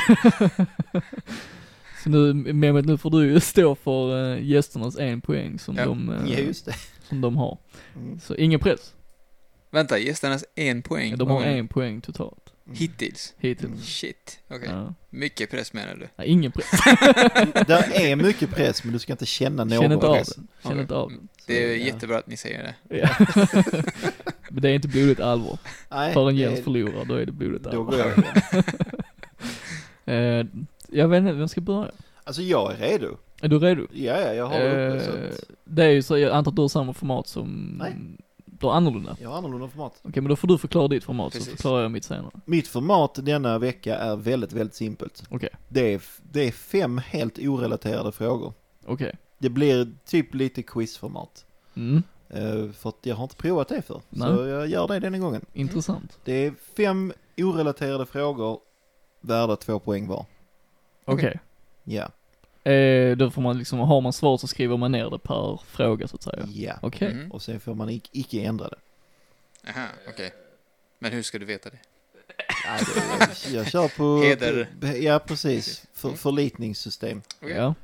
Så 2.06 2.10
nu, 2.12 2.52
Mehmet, 2.52 2.84
nu 2.86 2.98
får 2.98 3.10
du 3.10 3.26
ju 3.26 3.40
stå 3.40 3.74
för 3.74 4.32
eh, 4.36 4.42
gästernas 4.44 4.98
en 4.98 5.20
poäng 5.20 5.58
som, 5.58 5.76
Ja. 5.76 5.84
de, 5.84 6.08
eh, 6.10 6.32
Ja, 6.32 6.38
just 6.38 6.64
det. 6.66 6.74
som 7.08 7.20
de 7.20 7.36
har. 7.36 7.58
Mm. 7.96 8.20
Så 8.20 8.34
ingen 8.36 8.60
press. 8.60 8.94
Vänta, 9.70 9.98
gästernas 9.98 10.44
en 10.54 10.82
poäng. 10.82 11.16
De 11.16 11.30
har 11.30 11.42
en 11.42 11.68
poäng 11.68 12.00
totalt. 12.00 12.52
Hittills. 12.72 13.34
Hittills. 13.38 13.84
Shit, 13.84 14.38
okej. 14.48 14.68
Ja. 14.70 14.94
Mycket 15.10 15.50
press 15.50 15.72
menar 15.72 15.94
du? 15.94 16.08
Nej, 16.16 16.28
ingen 16.28 16.52
press. 16.52 16.70
Där 17.66 18.00
är 18.00 18.16
mycket 18.16 18.50
press, 18.50 18.84
men 18.84 18.92
du 18.92 18.98
ska 18.98 19.12
inte 19.12 19.26
känna 19.26 19.64
någon 19.64 19.82
Känn 19.82 19.92
inte 19.92 20.06
av 20.06 20.16
press. 20.16 20.34
den. 20.36 20.46
Känn 20.62 20.80
inte 20.80 20.94
av 20.94 21.08
den. 21.10 21.28
Det 21.46 21.64
är 21.64 21.68
ja. 21.68 21.74
jättebra 21.86 22.18
att 22.18 22.26
ni 22.26 22.36
säger 22.36 22.74
det. 22.88 22.96
Ja. 22.98 23.08
Men 24.50 24.62
det 24.62 24.68
är 24.70 24.74
inte 24.74 24.88
blodigt 24.88 25.20
allvar. 25.20 25.58
Nej, 25.90 26.14
För 26.14 26.28
en 26.28 26.36
det- 26.36 26.40
Jens 26.42 26.64
förlorar, 26.64 27.04
då 27.04 27.14
är 27.14 27.26
det 27.26 27.32
blodigt 27.32 27.62
Då 27.64 27.70
allvar. 27.70 27.84
går 27.84 27.98
jag 27.98 28.08
jag 30.90 31.08
vet 31.08 31.18
inte, 31.20 31.32
vem 31.32 31.48
ska 31.48 31.60
börja? 31.60 31.90
Alltså 32.24 32.42
jag 32.42 32.72
är 32.72 32.76
redo. 32.76 33.16
Är 33.42 33.48
du 33.48 33.58
redo? 33.58 33.86
Ja, 33.92 34.20
ja, 34.20 34.32
jag 34.34 34.46
har 34.46 34.58
det 34.58 34.88
uppe 34.94 35.04
så 35.04 35.10
Eh, 35.10 35.28
att 35.28 35.50
det 35.64 35.84
är 35.84 35.90
ju 35.90 36.02
så, 36.02 36.18
jag 36.18 36.32
antar 36.32 36.50
att 36.52 36.56
du 36.56 36.62
har 36.62 36.68
samma 36.68 36.92
format 36.92 37.26
som... 37.28 37.76
Nej. 37.78 37.96
Du 38.44 38.66
har 38.66 38.74
annorlunda? 38.74 39.10
Okej, 39.12 39.22
jag 39.22 39.30
har 39.30 39.38
annorlunda 39.38 39.68
format. 39.68 40.00
men 40.02 40.24
då 40.24 40.36
får 40.36 40.48
du 40.48 40.58
förklara 40.58 40.88
ditt 40.88 41.04
format 41.04 41.32
så 41.32 41.38
Precis. 41.38 41.52
förklarar 41.54 41.82
jag 41.82 41.90
mitt 41.90 42.04
senare. 42.04 42.30
Mitt 42.44 42.68
format 42.68 43.18
denna 43.22 43.58
vecka 43.58 43.96
är 43.96 44.16
väldigt, 44.16 44.52
väldigt 44.52 44.74
simpelt. 44.74 45.22
Okej. 45.30 45.48
Det 45.68 45.94
är, 45.94 46.02
det 46.32 46.40
är 46.46 46.50
fem 46.50 46.98
helt 46.98 47.38
orelaterade 47.38 48.12
frågor. 48.12 48.52
Okej. 48.86 49.16
Det 49.38 49.48
blir 49.48 49.92
typ 50.06 50.34
lite 50.34 50.62
quizformat. 50.62 51.44
Mm, 51.74 52.02
Eh, 52.28 52.70
för 52.72 52.88
att 52.88 52.96
jag 53.02 53.16
har 53.16 53.22
inte 53.22 53.36
provat 53.36 53.68
det 53.68 53.82
för. 53.82 54.00
Nej. 54.10 54.36
Så 54.36 54.46
jag 54.46 54.66
gör 54.66 54.88
det 54.88 54.98
denna 55.00 55.18
gången. 55.18 55.44
intressant. 55.52 56.18
Det 56.24 56.32
är 56.46 56.54
fem 56.76 57.12
orelaterade 57.36 58.06
frågor 58.06 58.58
värda 59.20 59.56
två 59.56 59.78
poäng 59.78 60.06
var. 60.08 60.26
Okej. 61.14 61.40
Ja. 61.84 62.08
Eh, 62.72 63.16
då 63.16 63.30
får 63.30 63.42
man 63.42 63.58
liksom, 63.58 63.78
har 63.78 64.00
man 64.00 64.12
svar 64.12 64.36
så 64.36 64.46
skriver 64.46 64.76
man 64.76 64.92
ner 64.92 65.10
det 65.10 65.18
per 65.18 65.60
fråga 65.66 66.08
så 66.08 66.16
att 66.16 66.22
säga. 66.22 66.46
Ja. 66.54 66.72
Okej. 66.82 67.10
Mm. 67.12 67.32
Och 67.32 67.42
sen 67.42 67.60
får 67.60 67.74
man 67.74 67.88
ic- 67.90 68.08
icke 68.12 68.40
ändra 68.42 68.68
det. 68.68 68.76
Aha, 69.70 69.86
okej. 70.08 70.32
Men 70.98 71.12
hur 71.12 71.22
ska 71.22 71.38
du 71.38 71.44
veta 71.44 71.70
det? 71.70 71.78
Ja, 72.66 72.78
det 73.44 73.50
jag 73.56 73.66
kör 73.66 73.88
på... 73.96 74.22
Heder. 74.24 74.68
Ja, 74.96 75.18
precis. 75.18 75.86
För, 75.94 76.10
förlitningssystem. 76.10 77.22
Okej. 77.42 77.56
Ja. 77.56 77.74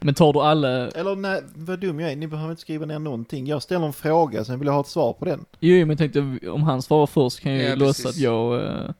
Men 0.00 0.14
tar 0.14 0.32
du 0.32 0.40
alla, 0.40 0.68
Eller 0.88 1.16
nej, 1.16 1.42
vad 1.54 1.78
dum 1.78 2.00
jag 2.00 2.12
är. 2.12 2.16
Ni 2.16 2.26
behöver 2.26 2.50
inte 2.50 2.62
skriva 2.62 2.86
ner 2.86 2.98
någonting. 2.98 3.46
Jag 3.46 3.62
ställer 3.62 3.86
en 3.86 3.92
fråga, 3.92 4.44
sen 4.44 4.58
vill 4.58 4.66
jag 4.66 4.72
ha 4.72 4.80
ett 4.80 4.86
svar 4.86 5.12
på 5.12 5.24
den. 5.24 5.44
jo 5.60 5.78
men 5.78 5.88
jag 5.88 5.98
tänkte 5.98 6.48
om 6.50 6.62
han 6.62 6.82
svarar 6.82 7.06
först 7.06 7.40
kan 7.40 7.52
jag 7.52 7.62
ju 7.62 7.68
Ja, 7.68 7.74
låtsas 7.74 8.06
att 8.06 8.16
jag 8.16 8.64
eh, 8.66 8.90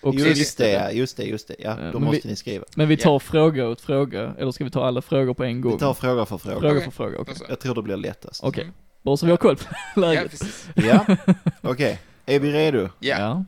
också 0.00 0.26
Just 0.26 0.58
det, 0.58 0.70
ja, 0.70 0.90
just 0.90 1.16
det, 1.16 1.24
just 1.24 1.48
det. 1.48 1.56
Ja, 1.58 1.76
Ja, 1.80 1.90
då 1.92 1.98
men 1.98 2.02
måste 2.08 2.20
vi- 2.28 2.30
ni 2.30 2.36
skriva. 2.36 2.64
Men 2.76 2.88
vi 2.88 2.96
tar 2.96 3.12
Ja. 3.12 3.18
fråga 3.18 3.68
åt 3.68 3.80
fråga, 3.80 4.34
eller 4.38 4.52
ska 4.52 4.64
vi 4.64 4.70
ta 4.70 4.84
alla 4.86 5.02
frågor 5.02 5.34
på 5.34 5.44
en 5.44 5.60
gång? 5.60 5.72
Vi 5.72 5.78
tar 5.78 5.94
fråga 5.94 6.26
för 6.26 6.38
fråga. 6.38 6.56
Fråga 6.60 6.72
Okej. 6.72 6.84
för 6.84 6.90
fråga, 6.90 7.18
okej. 7.18 7.34
Då 7.38 7.44
så. 7.44 7.44
Jag 7.48 7.60
tror 7.60 7.74
det 7.74 7.82
blir 7.82 7.96
lättast. 7.96 8.44
Okej, 8.44 8.62
Mm. 8.62 8.74
bara 9.02 9.16
så 9.16 9.26
vi 9.26 9.32
har 9.32 9.36
koll 9.36 9.56
på 9.56 9.64
Ja, 9.96 10.00
läget. 10.00 10.30
precis. 10.30 10.68
Ja, 10.76 11.06
okej. 11.62 12.00
Är 12.26 12.40
vi 12.40 12.52
redo? 12.52 12.88
Ja. 12.98 13.44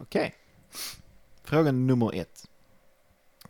Okej. 0.00 0.34
Fråga 1.44 1.72
nummer 1.72 2.14
ett. 2.14 2.44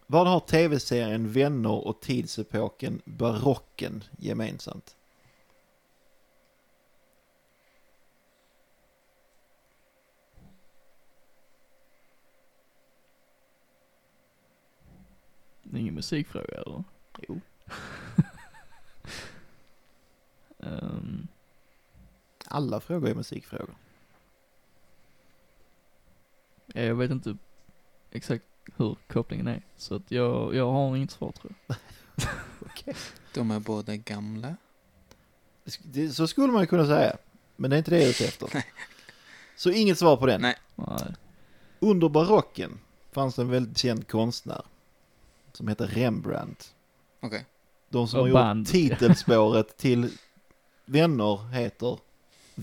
Vad 0.07 0.27
har 0.27 0.41
tv-serien 0.41 1.33
Vänner 1.33 1.87
och 1.87 2.01
tidsepoken 2.01 3.01
Barocken 3.05 4.05
gemensamt? 4.19 4.95
Är 15.75 15.79
ingen 15.79 15.95
musikfråga 15.95 16.55
eller? 16.67 16.85
Jo. 17.29 17.41
Ehm, 20.59 21.27
Alla 22.47 22.81
frågor 22.81 23.09
är 23.09 23.15
musikfrågor. 23.15 23.75
ja, 26.67 26.81
jag 26.83 26.95
vet 26.95 27.11
inte 27.11 27.37
exakt 28.11 28.45
hur 28.77 28.97
kopplingen 29.07 29.47
är, 29.47 29.63
så 29.77 29.95
att 29.95 30.11
jag, 30.11 30.55
jag 30.55 30.73
har 30.73 30.97
inget 30.97 31.11
svar 31.11 31.33
tror 31.33 31.53
jag. 31.67 31.77
Okej. 32.67 32.95
De 33.35 33.51
är 33.51 33.61
båda 33.61 33.97
gamla. 33.97 34.57
Det- 35.83 36.11
Så 36.11 36.27
skulle 36.27 36.53
man 36.53 36.61
ju 36.63 36.67
kunna 36.67 36.87
säga. 36.87 37.17
Men 37.57 37.71
det 37.71 37.77
är 37.77 37.79
inte 37.79 37.91
det 37.91 37.97
jag 37.99 38.07
är 38.07 38.11
ute 38.11 38.25
efter. 38.25 38.65
Så 39.57 39.71
inget 39.71 39.99
svar 39.99 40.17
på 40.17 40.27
den. 40.27 40.41
Nej. 40.41 40.57
Nej. 40.75 41.15
Under 41.79 42.09
barocken 42.09 42.79
fanns 43.13 43.39
en 43.39 43.49
väldigt 43.49 43.79
känd 43.79 44.09
konstnär 44.09 44.63
som 45.57 45.69
heter 45.69 45.87
Rembrandt. 45.87 46.75
Okej. 47.21 47.47
De 47.89 48.09
som 48.09 48.21
Och 48.21 48.27
har 48.27 48.33
band. 48.35 48.59
gjort 48.67 48.73
titelspåret 48.73 49.77
till 49.77 50.11
Vänner 50.85 51.49
heter 51.53 51.99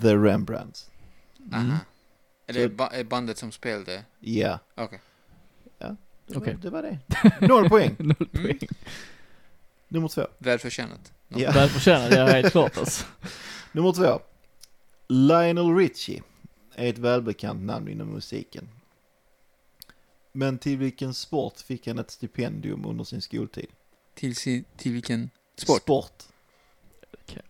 The 0.02 0.16
Rembrandts. 0.16 0.90
Aha. 1.53 1.61
Mm. 1.61 1.76
Är 2.48 2.53
Så- 2.53 2.60
det 2.60 2.70
ba- 2.70 2.90
är 2.92 3.03
bandet 3.03 3.38
som 3.38 3.52
spelade? 3.52 4.03
Ja, 4.20 4.60
Okej. 4.76 5.02
det, 5.80 5.95
Okej. 6.38 6.53
var, 6.53 6.61
det 6.61 6.70
var 6.70 6.82
det. 6.82 6.98
Noll 7.48 7.70
poäng. 7.70 7.95
Noll 8.00 8.28
poäng. 8.28 8.60
Nummer 9.88 10.08
två. 10.08 10.28
Välförtjänat. 10.38 11.14
Ja. 11.28 11.52
Välförtjänad, 11.52 12.14
ja 12.14 12.26
helt 12.26 12.52
klart 12.52 12.78
alltså. 12.78 13.06
Nummer 13.72 13.92
två. 13.94 14.20
Lionel 15.08 15.76
Richie 15.76 16.24
är 16.76 16.90
ett 16.90 16.98
välbekant 16.98 17.61
namn 17.61 17.88
inom 17.88 18.08
musiken. 18.08 18.70
Men 20.32 20.58
till 20.60 20.77
vilken 20.77 21.14
sport 21.14 21.60
fick 21.60 21.88
han 21.88 22.00
ett 22.00 22.11
stipendium 22.11 22.85
under 22.85 23.03
sin 23.03 23.22
skoltid? 23.22 23.68
Till, 24.14 24.35
si- 24.35 24.64
till 24.77 24.93
vilken 24.93 25.30
sport? 25.56 25.82
Sport. 25.82 26.24
Okej. 27.22 27.42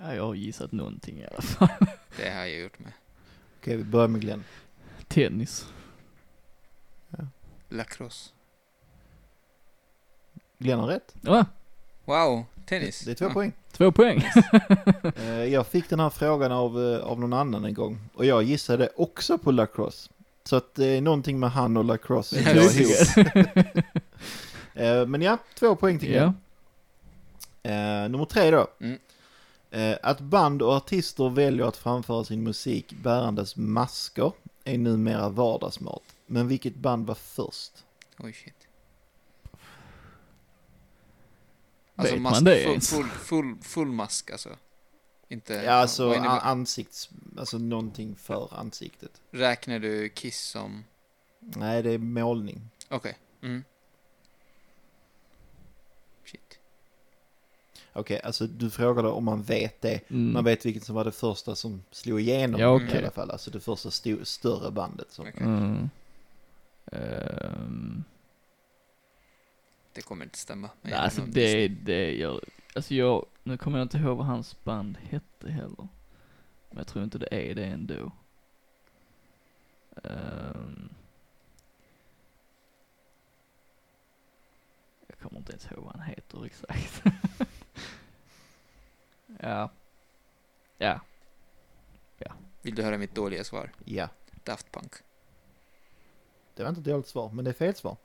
Ja, 0.00 0.14
jag 0.14 0.26
har 0.26 0.34
gissat 0.34 0.72
någonting 0.72 1.18
i 1.18 1.26
alla 1.26 1.42
fall. 1.42 1.68
Det 2.16 2.30
har 2.30 2.40
jag 2.40 2.60
gjort 2.60 2.78
med. 2.78 2.92
Okej, 3.60 3.76
vi 3.76 3.84
börjar 3.84 4.08
med 4.08 4.20
Glenn. 4.20 4.44
Tennis. 5.12 5.66
Lacrosse. 7.68 8.30
Glenn 10.58 10.78
har 10.78 10.86
rätt. 10.86 11.14
Ja, 11.20 11.44
Wow, 12.04 12.44
tennis. 12.66 13.00
Det 13.04 13.10
är 13.10 13.14
två 13.14 13.24
Ja. 13.24 13.32
poäng. 13.32 13.52
två 13.72 13.92
poäng. 13.92 14.24
Eh, 15.16 15.44
Jag 15.44 15.66
fick 15.66 15.88
den 15.88 16.00
här 16.00 16.10
frågan 16.10 16.52
av, 16.52 16.82
eh, 16.94 16.98
av 17.04 17.20
någon 17.20 17.32
annan 17.32 17.64
en 17.64 17.74
gång. 17.74 17.98
Och 18.14 18.24
jag 18.24 18.42
gissade 18.42 18.88
också 18.96 19.38
på 19.38 19.50
lacrosse. 19.50 20.10
Så 20.44 20.56
att 20.56 20.74
det 20.74 20.86
är 20.86 21.00
någonting 21.00 21.40
med 21.40 21.50
han 21.50 21.76
och 21.76 21.84
lacrosse. 21.84 22.36
Ja, 22.40 22.44
som 22.44 22.54
går 22.54 22.68
tydligen. 22.68 23.56
ihop. 23.76 23.84
Eh, 24.74 25.06
Men 25.06 25.22
ja, 25.22 25.38
två 25.58 25.76
poäng 25.76 25.98
till 25.98 26.08
Glenn. 26.08 26.34
Ja. 27.62 27.70
Eh, 27.70 28.08
nummer 28.08 28.24
tre 28.24 28.50
då. 28.50 28.66
Mm. 28.80 28.98
Eh, 29.70 29.96
att 30.02 30.20
band 30.20 30.62
och 30.62 30.72
artister 30.72 31.28
väljer 31.30 31.66
att 31.66 31.76
framföra 31.76 32.24
sin 32.24 32.42
musik 32.42 32.92
bärandes 33.02 33.56
masker 33.56 34.32
är 34.64 34.78
numera 34.78 35.28
vardagsmat. 35.28 36.02
Men 36.26 36.48
vilket 36.48 36.74
band 36.74 37.06
var 37.06 37.14
först? 37.14 37.84
Oj, 38.18 38.32
shit. 38.32 38.68
Alltså 41.96 42.14
Vet 42.14 42.22
mask, 42.22 42.34
man 42.34 42.44
det 42.44 42.64
full, 42.64 42.80
full, 42.80 43.08
full, 43.08 43.56
full 43.62 43.92
mask 43.92 44.30
alltså. 44.30 44.56
Inte... 45.28 45.54
Ja, 45.54 45.72
alltså 45.72 46.12
ansikts... 46.12 47.10
Alltså 47.38 47.58
någonting 47.58 48.16
för 48.16 48.54
ansiktet. 48.54 49.22
Räknar 49.30 49.78
du 49.78 50.08
Kiss 50.08 50.40
som... 50.40 50.84
Nej, 51.38 51.82
det 51.82 51.90
är 51.90 51.98
målning. 51.98 52.70
Okej. 52.88 53.18
Mm. 53.42 53.64
Shit. 56.24 56.58
Okej, 57.92 58.20
alltså 58.24 58.46
du 58.46 58.70
frågade 58.70 59.08
om 59.08 59.24
man 59.24 59.42
vet 59.42 59.80
det. 59.80 60.10
Mm. 60.10 60.32
Man 60.32 60.44
vet 60.44 60.66
vilket 60.66 60.84
som 60.84 60.94
var 60.94 61.04
det 61.04 61.12
första 61.12 61.54
som 61.54 61.82
slog 61.90 62.20
igenom 62.20 62.60
Ja, 62.60 62.80
i 62.82 62.86
okej. 62.86 62.98
alla 62.98 63.10
fall. 63.10 63.30
Alltså 63.30 63.50
det 63.50 63.60
första 63.60 63.88
sto- 63.88 64.24
större 64.24 64.70
bandet. 64.70 65.10
Som, 65.12 65.26
Okej. 65.28 65.42
Mm. 65.46 65.90
Ehm, 66.92 68.04
Det 69.92 70.02
kommer 70.02 70.24
inte 70.24 70.38
stämma. 70.38 70.70
nej, 70.82 70.92
alltså 70.94 71.20
det, 71.26 71.68
det 71.68 72.10
gör, 72.14 72.40
alltså 72.74 72.94
jag, 72.94 73.26
nu 73.42 73.56
kommer 73.58 73.78
jag 73.78 73.84
inte 73.84 73.98
ihåg 73.98 74.16
vad 74.16 74.26
hans 74.26 74.64
band 74.64 74.98
hette 75.02 75.50
heller. 75.50 75.88
Men 76.70 76.78
jag 76.78 76.86
tror 76.86 77.04
inte 77.04 77.18
det 77.18 77.34
är 77.50 77.54
det 77.54 77.64
ändå. 77.64 78.12
Ehm, 80.04 80.88
jag 85.06 85.18
kommer 85.18 85.38
inte 85.38 85.52
ens 85.52 85.70
ihåg 85.72 85.84
vad 85.84 85.92
han 85.96 86.02
heter 86.02 86.44
exakt. 86.46 87.02
ja. 89.40 89.70
Ja. 90.78 91.00
Vill 92.62 92.74
du 92.74 92.82
höra 92.82 92.98
mitt 92.98 93.14
dåliga 93.14 93.44
svar? 93.44 93.70
ja, 93.84 94.08
Daft 94.44 94.72
Punk. 94.72 94.92
det 96.54 96.62
var 96.62 96.68
inte 96.70 96.80
ett 96.80 96.84
dåligt 96.84 97.06
svar, 97.08 97.30
men 97.32 97.44
det 97.44 97.50
är 97.50 97.54
fel 97.54 97.74
svar. 97.74 97.96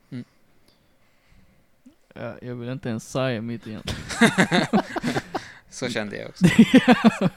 ja. 2.13 2.35
Jag 2.41 2.55
vill 2.55 2.69
inte 2.69 2.89
ens 2.89 3.11
säga 3.11 3.41
mitt 3.41 3.67
egentligen. 3.67 4.01
Så 5.69 5.89
kände 5.89 6.17
jag 6.17 6.29
också. 6.29 6.45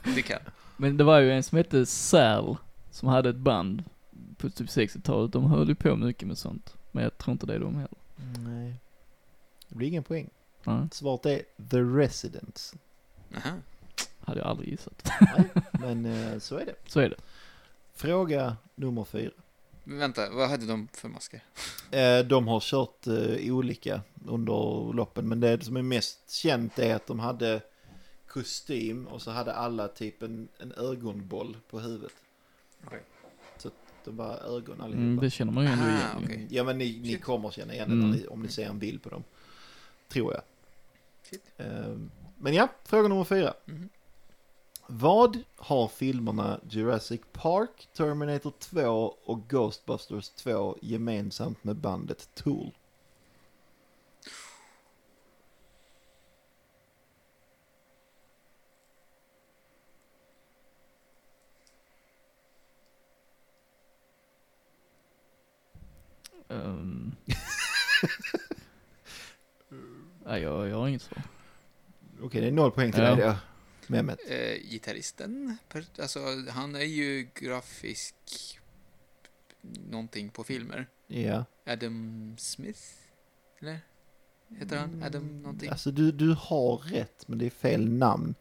Du 0.15 0.23
kan. 0.23 0.39
Men 0.77 0.97
det 0.97 1.05
var 1.05 1.19
ju 1.21 1.33
en 1.33 1.43
som 1.43 1.59
hette 1.59 1.87
Sal, 1.87 2.57
som 2.91 3.09
hade 3.09 3.29
ett 3.31 3.37
band 3.37 3.85
på 4.37 4.51
typ 4.51 4.69
60-talet. 4.69 5.33
De 5.33 5.51
höll 5.51 5.69
ju 5.69 5.75
på 5.75 5.97
mycket 5.97 6.29
med 6.29 6.39
sånt. 6.39 6.77
Men 6.93 7.03
jag 7.05 7.19
tror 7.19 7.33
inte 7.33 7.47
det 7.47 7.55
är 7.55 7.61
de 7.61 7.75
heller. 7.75 7.99
Nej. 8.39 8.75
Det 9.69 9.75
blir 9.75 9.89
ingen 9.89 10.03
poäng. 10.03 10.31
Nej, 10.65 10.89
Svaret 10.93 11.27
är 11.27 11.43
The 11.71 11.81
Residents. 11.81 12.75
Aha. 13.37 13.51
Hade 14.21 14.41
jag 14.41 14.49
aldrig 14.49 14.69
gissat. 14.71 15.09
Nej, 15.21 15.45
men 15.73 16.07
eh, 16.07 16.39
så 16.39 16.57
är 16.57 16.67
det. 16.67 16.75
Så 16.87 17.01
är 17.01 17.09
det. 17.09 17.17
Fråga 17.95 18.57
nummer 18.75 19.05
fyra. 19.05 19.31
Men 19.85 19.99
vänta, 19.99 20.31
vad 20.31 20.49
hade 20.51 20.67
de 20.67 20.89
för 20.93 21.09
masker? 21.09 21.43
Eh, 21.91 22.19
de 22.27 22.49
har 22.49 22.61
kört 22.61 23.07
eh, 23.07 23.55
olika 23.55 24.01
under 24.27 24.93
loppen, 24.93 25.29
men 25.29 25.41
det 25.41 25.65
som 25.65 25.77
är 25.77 25.83
mest 25.83 26.31
känt 26.31 26.79
är 26.79 26.95
att 26.95 27.07
de 27.07 27.19
hade 27.21 27.61
kostym 28.29 29.07
och 29.07 29.23
så 29.23 29.31
hade 29.31 29.53
alla 29.55 29.89
typ 29.89 30.23
en, 30.23 30.49
en 30.59 30.73
ögonboll 30.73 31.57
på 31.71 31.81
huvudet. 31.81 32.13
Okej. 32.87 33.03
Så 33.59 33.69
att 33.69 33.75
de 34.05 34.17
var 34.17 34.57
ögon 34.57 34.81
allihopa. 34.81 35.03
Mm, 35.03 35.21
det 35.21 35.31
känner 35.31 35.53
man 35.53 35.65
ju 35.65 35.71
ändå 35.71 35.85
Aha, 35.85 35.93
igen. 35.97 36.19
ju. 36.21 36.25
okej. 36.27 36.47
Ja 36.51 36.65
men 36.65 36.79
ni, 36.79 37.01
ni 37.03 37.17
kommer 37.19 37.51
känna 37.51 37.75
igen 37.75 37.89
det 37.89 37.95
Mm. 37.95 38.11
när 38.11 38.17
ni, 38.17 38.27
om 38.27 38.43
ni 38.43 38.49
ser 38.49 38.67
en 38.67 38.79
bild 38.79 39.03
på 39.03 39.09
dem. 39.09 39.25
Tror 40.09 40.33
jag. 40.35 40.43
Shit. 41.31 41.43
Eh, 41.57 41.97
men 42.39 42.55
ja, 42.55 42.69
fråga 42.85 43.09
nummer 43.09 43.25
fyra. 43.25 43.55
Mhm. 43.65 43.89
Vad 44.93 45.39
har 45.57 45.89
filmerna 45.89 46.61
Jurassic 46.69 47.21
Park, 47.33 47.89
Terminator 47.93 48.53
2 48.59 49.15
och 49.25 49.49
Ghostbusters 49.49 50.29
2 50.31 50.79
gemensamt 50.83 51.65
med 51.65 51.77
bandet 51.77 52.29
Tool? 52.35 52.71
Ehm. 66.49 67.13
Nej, 70.25 70.43
jag, 70.43 70.69
jag 70.69 70.77
har 70.77 70.89
inget 70.89 71.03
svar. 71.03 71.23
Okej, 72.23 72.41
det 72.41 72.47
är 72.47 72.53
noll 72.53 72.71
poäng 72.71 72.93
till 72.93 73.03
Ja. 73.03 73.15
dig 73.17 73.27
då. 73.27 73.35
Mehmet. 73.91 74.19
Eh, 74.29 74.71
gitarristen, 74.71 75.57
alltså 75.99 76.21
han 76.49 76.75
är 76.75 76.81
ju 76.85 77.29
grafisk 77.35 78.15
någonting 79.91 80.29
på 80.31 80.45
filmer. 80.45 80.87
Ja. 81.07 81.45
Adam 81.67 82.35
Smith? 82.39 82.81
Eller? 83.61 83.79
Heter 84.59 84.77
han 84.77 85.03
Adam 85.03 85.43
någonting? 85.43 85.69
Alltså 85.71 85.91
du, 85.91 86.13
du 86.13 86.37
har 86.39 86.77
rätt, 86.77 87.29
men 87.29 87.39
det 87.39 87.47
är 87.47 87.51
fel 87.51 87.89
namn. 87.89 88.35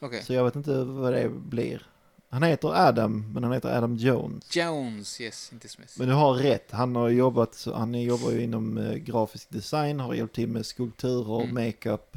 Okej. 0.00 0.22
Så 0.22 0.32
jag 0.32 0.44
vet 0.44 0.56
inte 0.56 0.84
vad 0.84 1.12
det 1.12 1.28
blir. 1.28 1.86
Han 2.28 2.42
heter 2.42 2.88
Adam, 2.88 3.32
men 3.32 3.42
han 3.44 3.52
heter 3.52 3.76
Adam 3.76 3.96
Jones. 3.96 4.56
Jones, 4.56 5.20
yes, 5.20 5.52
inte 5.52 5.68
Smith. 5.68 5.92
Men 5.98 6.08
du 6.08 6.14
har 6.14 6.34
rätt, 6.34 6.70
han 6.70 6.96
har 6.96 7.08
jobbat, 7.08 7.66
han 7.74 7.94
jobbar 8.02 8.30
ju 8.30 8.42
inom 8.42 8.78
eh, 8.78 8.94
grafisk 8.94 9.50
design, 9.50 10.00
har 10.00 10.14
hjälpt 10.14 10.34
till 10.34 10.48
med 10.48 10.66
skulpturer, 10.66 11.42
Mm. 11.42 11.54
makeup, 11.66 12.16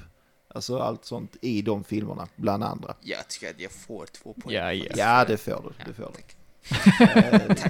alltså 0.53 0.80
allt 0.80 1.06
sånt 1.06 1.36
i 1.42 1.61
de 1.61 1.84
filmerna, 1.84 2.28
bland 2.36 2.64
andra. 2.64 2.95
Jag 3.02 3.28
tycker 3.28 3.50
att 3.50 3.60
jag 3.60 3.72
får 3.72 4.06
två 4.06 4.34
poäng. 4.34 4.56
Ja, 4.56 4.74
ja. 4.74 4.80
faktiskt. 4.84 5.00
Ja, 5.00 5.26
det 5.26 5.38
får 5.38 5.52
du, 5.52 5.74
Ja, 5.78 5.86
det 5.88 5.94
får 5.94 6.03
du. 6.03 6.11
tack. 6.11 6.36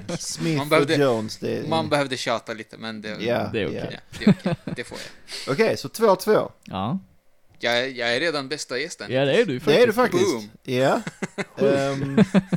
Eh, 0.09 0.15
Smith 0.19 0.57
Man 0.57 0.69
behövde- 0.69 0.93
och 0.93 0.99
Jones, 1.15 1.37
det 1.37 1.69
Man 1.69 1.89
behövde 1.89 2.17
tjata 2.17 2.53
lite, 2.53 2.77
men 2.77 3.01
det, 3.01 3.09
Ja, 3.09 3.49
Det 3.53 3.59
är 3.61 3.63
ja. 3.63 3.67
okej. 3.69 3.99
ja, 4.19 4.19
det 4.19 4.35
okej. 4.39 4.55
Det 4.75 4.83
får 4.83 4.97
jag. 5.47 5.53
Okej, 5.53 5.77
så 5.77 5.87
2-2. 5.87 6.51
Ja, 6.63 6.99
jag. 7.59 7.79
är- 7.79 7.87
Jag 7.87 8.15
är 8.15 8.19
redan 8.19 8.47
bästa 8.49 8.79
gästen. 8.79 9.11
ja 9.13 9.25
det 9.25 9.41
är 9.41 9.45
du 9.45 9.53
ju 9.53 9.59
Det 9.59 9.81
är 9.81 9.87
du 9.87 9.93
faktiskt. 9.93 10.33
faktiskt. 10.33 10.49
Ja. 10.63 11.01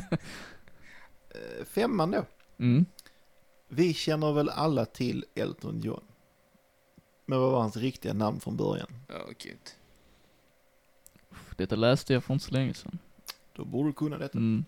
Eh, 1.35 1.65
femman 1.65 2.11
då. 2.11 2.25
Mm. 2.59 2.85
Vi 3.69 3.93
känner 3.93 4.33
väl 4.33 4.49
alla 4.49 4.85
till 4.85 5.25
Elton 5.35 5.81
John. 5.81 6.03
Men 7.25 7.39
vad 7.39 7.51
var 7.51 7.61
hans 7.61 7.77
riktiga 7.77 8.13
namn 8.13 8.39
från 8.39 8.57
början? 8.57 8.87
Åh, 9.09 9.31
gud. 9.37 9.57
Detta 11.57 11.75
läste 11.75 12.13
jag 12.13 12.23
för 12.23 12.33
inte 12.33 12.45
så 12.45 12.53
länge 12.53 12.73
sedan. 12.73 12.99
Då 13.53 13.65
borde 13.65 13.89
du 13.89 13.93
kunna 13.93 14.17
detta. 14.17 14.37
Mm. 14.37 14.65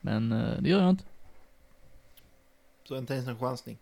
Men 0.00 0.32
eh, 0.32 0.62
det 0.62 0.68
gör 0.68 0.80
jag 0.80 0.90
inte. 0.90 1.04
Så 2.84 2.96
inte 2.96 3.14
ens 3.14 3.28
en 3.28 3.38
chansning. 3.38 3.78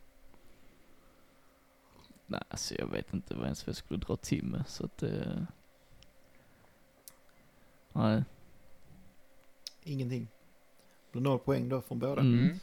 Nej, 2.27 2.43
alltså 2.49 2.75
jag 2.75 2.87
vet 2.87 3.15
inte 3.15 3.35
vad 3.35 3.45
ens 3.45 3.67
jag 3.67 3.77
skulle 3.77 4.01
dra 4.01 4.17
till 4.17 4.45
med, 4.45 4.65
så 4.69 4.85
att 4.85 5.03
eh, 5.03 5.43
Nej. 7.93 8.25
Ingenting. 9.85 10.29
Blir 11.13 11.23
noll 11.23 11.39
poäng 11.39 11.69
då 11.69 11.81
från 11.81 11.99
båda. 11.99 12.21
Mm. 12.21 12.39
Mm. 12.39 12.59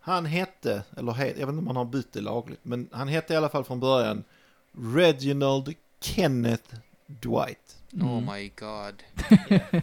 Han 0.00 0.26
hette, 0.26 0.84
eller 0.96 1.12
het, 1.12 1.38
jag 1.38 1.46
vet 1.46 1.52
inte 1.52 1.58
om 1.58 1.66
han 1.66 1.76
har 1.76 1.84
bytt 1.84 2.12
det 2.12 2.20
lagligt, 2.20 2.64
men 2.64 2.88
han 2.92 3.08
hette 3.08 3.34
i 3.34 3.36
alla 3.36 3.48
fall 3.48 3.64
från 3.64 3.80
början 3.80 4.24
Reginald 4.72 5.74
Kenneth 6.00 6.74
Dwight. 7.10 7.76
Mm. 7.92 8.08
Oh 8.08 8.34
my 8.34 8.48
god. 8.56 9.02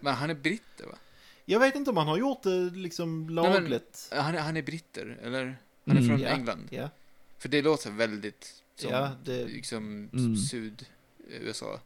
Men 0.00 0.14
han 0.14 0.30
är 0.30 0.34
britter 0.34 0.86
va? 0.86 0.98
Jag 1.44 1.60
vet 1.60 1.74
inte 1.74 1.90
om 1.90 1.96
han 1.96 2.08
har 2.08 2.18
gjort 2.18 2.42
det 2.42 2.70
liksom 2.70 3.26
men- 3.26 3.34
lagligt. 3.34 4.08
Han 4.12 4.34
är, 4.34 4.38
han 4.40 4.56
är 4.56 4.62
britter, 4.62 5.18
eller? 5.22 5.44
Han 5.86 5.96
är 5.96 6.00
Mm. 6.00 6.08
från 6.08 6.20
Ja. 6.20 6.28
England. 6.28 6.68
Ja, 6.70 6.90
För 7.38 7.48
det 7.48 7.62
låter 7.62 7.90
väldigt 7.90 8.62
som 8.76 8.90
ja 8.90 9.10
det, 9.24 9.44
liksom 9.44 10.10
Mm. 10.12 10.36
syd-USA. 10.36 11.80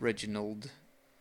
Reginald, 0.00 0.70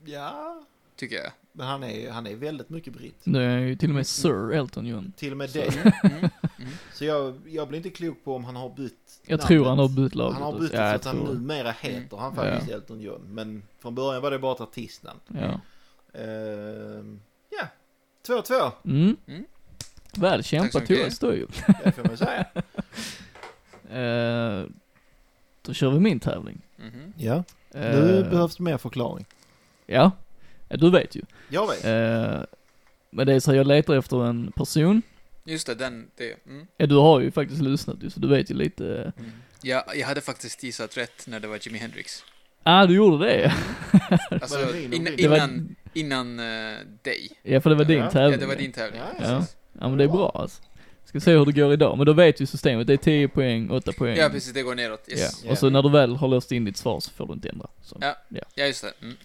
ja, 0.06 0.64
tycker 0.96 1.16
jag. 1.16 1.32
Men 1.52 1.68
han 1.68 1.84
är, 1.84 2.12
han 2.12 2.28
är 2.28 2.36
väldigt 2.36 2.70
mycket 2.70 2.94
britt. 2.94 3.22
Det 3.24 3.44
är 3.44 3.58
ju 3.60 3.76
till 3.76 3.90
och 3.90 3.96
med 3.96 4.08
Sir 4.08 4.52
Elton 4.54 4.86
John. 4.86 5.14
Till 5.18 5.32
och 5.32 5.38
med 5.38 5.50
Så. 5.50 5.58
det. 5.60 5.94
Mm. 6.04 6.30
Mm. 6.62 6.74
Så 6.94 7.06
jag, 7.06 7.38
jag 7.48 7.68
blir 7.68 7.78
inte 7.78 7.90
klok 7.90 8.24
på 8.24 8.36
om 8.36 8.44
han 8.46 8.56
har 8.56 8.70
bytt 8.70 8.94
Jag 9.26 9.30
namnet. 9.38 9.48
tror 9.48 9.66
han 9.66 9.80
har 9.80 9.90
bytt 9.90 10.16
laget. 10.16 10.34
Han 10.34 10.44
har 10.54 10.60
bytt 10.60 10.74
ja, 10.74 10.90
så 10.90 10.96
att 10.96 11.06
han 11.06 11.18
numera 11.18 11.72
heter 11.72 12.18
han 12.18 12.34
Mm. 12.34 12.46
faktiskt 12.52 12.72
Elton 12.72 13.02
John. 13.02 13.22
Men 13.30 13.64
från 13.80 13.96
början 13.96 14.22
var 14.22 14.32
det 14.32 14.40
bara 14.40 14.54
ett 14.54 14.62
artistnamn. 14.62 15.20
Ja. 15.28 15.60
Ehm, 16.20 17.20
ja, 17.50 17.68
2-2. 18.28 18.72
Mm. 18.86 19.18
Mm. 19.28 19.46
Väl 20.18 20.44
kämpat. 20.44 20.86
Thomas 20.88 21.20
då 21.20 21.36
ju. 21.36 21.48
Det 21.84 21.92
får 21.92 22.04
man 22.08 22.18
säga. 22.18 22.46
Eh, 23.90 24.66
då 25.62 25.74
kör 25.74 25.90
vi 25.92 26.00
min 26.00 26.20
tävling. 26.20 26.62
Mhm. 26.78 27.14
Ja, 27.18 27.44
Eh, 27.74 27.82
nu 28.00 28.28
behövs 28.32 28.56
det 28.56 28.64
mer 28.64 28.78
förklaring. 28.78 29.26
Ja, 29.86 30.12
Ja, 30.72 30.78
du 30.78 30.92
vet 30.92 31.16
ju. 31.16 31.22
Jag 31.50 31.68
vet. 31.68 31.86
Eh, 31.86 32.44
men 33.10 33.28
det 33.28 33.34
är 33.34 33.40
så 33.40 33.52
här, 33.52 33.58
jag 33.58 33.68
letar 33.68 33.96
efter 33.96 34.26
en 34.26 34.52
person. 34.52 35.02
Just 35.44 35.68
det, 35.68 35.76
den, 35.76 36.08
det. 36.18 36.46
Mm. 36.48 36.68
Ja, 36.78 36.86
du 36.86 36.96
har 36.96 37.20
ju 37.20 37.32
faktiskt 37.32 37.62
lyssnat 37.62 37.98
ju, 38.04 38.10
så 38.10 38.20
du 38.20 38.28
vet 38.28 38.52
ju 38.52 38.56
lite. 38.56 39.14
Mm. 39.18 39.32
Ja, 39.62 39.86
jag 39.96 40.08
hade 40.08 40.22
faktiskt 40.22 40.64
gissat 40.64 40.98
rätt 40.98 41.28
när 41.28 41.40
det 41.40 41.48
var 41.48 41.60
Jimi 41.62 41.78
Hendrix. 41.78 42.24
Ah, 42.64 42.86
du 42.86 42.96
gjorde 42.96 43.26
det? 43.26 43.54
Alltså, 44.32 44.58
det 44.58 44.88
min 44.88 45.08
och 45.08 45.20
innan, 45.20 45.20
innan, 45.20 45.76
innan 45.94 46.40
eh, 46.40 46.78
dig. 47.02 47.30
Ja, 47.44 47.62
för 47.62 47.70
det 47.70 47.76
var 47.76 47.86
din 47.86 47.98
Ja, 47.98 48.12
tävling. 48.12 48.32
Ja, 48.32 48.38
det 48.40 48.46
var 48.46 48.56
din 48.56 48.72
tävling. 48.72 49.02
Ja, 49.20 49.26
Ja. 49.26 49.46
Ja, 49.80 49.90
men 49.90 49.98
det 49.98 50.04
är 50.04 50.08
bra 50.08 50.32
alltså. 50.36 50.62
Ska 51.06 51.20
se 51.20 51.32
hur 51.32 51.46
det 51.46 51.52
går 51.52 51.74
idag, 51.74 51.98
men 51.98 52.06
då 52.06 52.14
vet 52.14 52.42
ju 52.42 52.46
systemet. 52.46 52.88
Det 52.88 52.94
är 52.94 52.98
10 52.98 53.28
poäng, 53.28 53.72
8 53.72 53.92
poäng. 53.94 54.18
Ja, 54.18 54.30
precis, 54.30 54.54
det 54.54 54.62
går 54.62 54.76
neråt. 54.76 55.04
Yes. 55.08 55.44
Ja. 55.46 55.52
Och 55.52 55.58
så 55.58 55.70
när 55.70 55.82
du 55.84 55.90
väl 55.90 56.16
har 56.16 56.28
löst 56.28 56.52
in 56.52 56.66
ditt 56.66 56.78
svar 56.78 57.00
så 57.00 57.12
får 57.12 57.28
du 57.28 57.34
inte 57.34 57.50
ändra. 57.50 57.68
Så. 57.82 57.98
Ja. 58.02 58.16
ja. 58.30 58.44
Ja, 58.56 58.66
just 58.66 58.82
det. 58.82 58.94
Mm. 59.02 59.16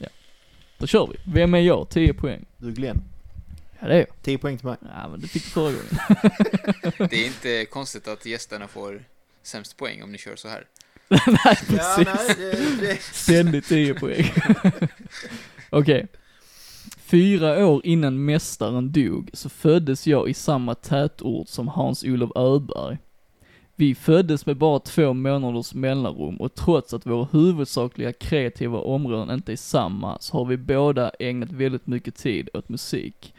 Då 0.79 0.87
kör 0.87 1.07
vi. 1.07 1.33
Vem 1.33 1.55
är 1.55 1.59
jag? 1.59 1.89
10 1.89 2.15
poäng. 2.15 2.45
Du 2.57 2.73
Glenn, 2.73 3.03
Ja, 3.81 3.87
det 3.89 3.95
är 3.95 3.99
jag. 3.99 4.07
10 4.23 4.39
poäng 4.39 4.59
till 4.59 4.67
mig. 4.67 4.77
Ja, 4.81 5.09
men 5.09 5.21
det 5.21 5.29
fick 5.29 5.45
du 5.45 5.51
förra 5.51 5.65
gången. 5.73 5.99
Det 7.11 7.17
är 7.23 7.27
inte 7.27 7.65
konstigt 7.65 8.09
att 8.09 8.27
gästerna 8.27 8.69
får 8.69 9.03
sämst 9.43 9.77
poäng 9.77 10.03
om 10.03 10.13
ni 10.13 10.19
kör 10.19 10.37
så 10.37 10.49
här. 10.49 10.65
nej, 11.09 11.21
Ja, 11.37 11.55
precis. 11.67 12.07
nej, 12.07 12.51
det, 12.81 12.87
det. 12.87 13.03
Ständigt 13.03 13.69
10 13.69 13.95
poäng. 13.95 14.33
Okej. 15.71 16.07
Fyra 16.99 17.67
år 17.67 17.81
innan 17.87 18.25
mästaren 18.25 18.93
dog 18.93 19.31
så 19.33 19.49
föddes 19.49 20.07
jag 20.07 20.29
i 20.29 20.35
samma 20.35 20.75
tätort 20.75 21.49
som 21.49 21.69
Hans-Olof 21.69 22.31
Öberg. 22.37 22.99
Vi 23.79 23.95
föddes 23.95 24.47
med 24.47 24.57
bara 24.57 24.79
två 24.79 25.15
månaders 25.15 25.75
mellanrum 25.75 26.37
och 26.37 26.55
trots 26.55 26.95
att 26.95 27.07
våra 27.07 27.29
huvudsakliga 27.33 28.13
kreativa 28.13 28.79
områden 28.79 29.35
inte 29.35 29.53
är 29.53 29.57
samma 29.57 30.19
så 30.21 30.39
har 30.39 30.45
vi 30.45 30.57
båda 30.57 31.11
ägnat 31.19 31.53
väldigt 31.53 31.87
mycket 31.87 32.15
tid 32.15 32.49
åt 32.55 32.69
musik. 32.69 33.35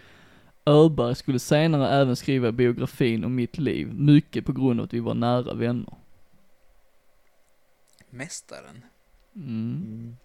Öberg 0.66 1.16
skulle 1.16 1.40
senare 1.40 1.90
även 1.90 2.16
skriva 2.16 2.51
biografin 2.51 3.24
om 3.24 3.35
mitt 3.35 3.57
liv, 3.57 3.93
mycket 3.93 4.45
på 4.45 4.53
grund 4.53 4.80
av 4.80 4.83
att 4.83 4.93
vi 4.93 4.99
var 4.99 5.14
nära 5.14 5.53
vänner. 5.53 5.93
Mästaren. 8.09 8.83
Mm. 9.35 9.83
Mm. 9.85 10.17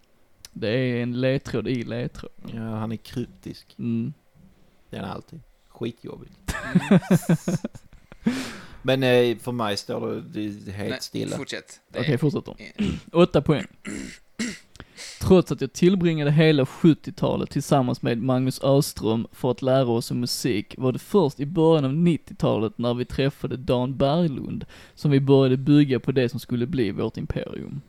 Det 0.51 0.69
är 0.69 1.03
en 1.03 1.21
ledtråd 1.21 1.67
i 1.67 1.83
ledtråd. 1.83 2.31
Ja, 2.53 2.61
han 2.61 2.91
är 2.91 2.97
kryptisk. 2.97 3.75
Mm. 3.79 4.13
Det 4.89 4.97
är 4.97 5.01
han 5.01 5.11
alltid. 5.11 5.39
Skitjobbigt. 5.67 6.55
Men 8.85 9.03
eh, 9.03 9.37
för 9.37 9.51
mig 9.51 9.77
står 9.77 10.07
det, 10.11 10.21
det 10.21 10.39
är 10.45 10.71
helt 10.71 10.89
Nej, 10.89 11.01
stilla. 11.01 11.37
Fortsätt. 11.37 11.79
Det 11.89 11.99
Okej, 11.99 12.13
är- 12.13 12.17
fortsätt 12.17 12.45
då. 12.45 12.55
Åtta 13.23 13.41
poäng. 13.41 13.65
Trots 15.21 15.51
att 15.51 15.61
jag 15.61 15.73
tillbringade 15.73 16.31
hela 16.31 16.63
70-talet 16.63 17.49
tillsammans 17.49 18.01
med 18.01 18.17
Magnus 18.17 18.63
Öström 18.63 19.27
för 19.31 19.51
att 19.51 19.61
lära 19.61 19.87
oss 19.87 20.11
om 20.11 20.19
musik 20.19 20.75
var 20.77 20.91
det 20.91 20.99
först 20.99 21.39
i 21.39 21.45
början 21.45 21.85
av 21.85 21.91
90-talet 21.91 22.77
när 22.77 22.93
vi 22.93 23.05
träffade 23.05 23.57
Dan 23.57 23.97
Berglund 23.97 24.65
som 24.95 25.11
vi 25.11 25.19
började 25.19 25.57
bygga 25.57 25.99
på 25.99 26.11
det 26.11 26.29
som 26.29 26.39
skulle 26.39 26.67
bli 26.67 26.91
vårt 26.91 27.17
imperium. 27.17 27.81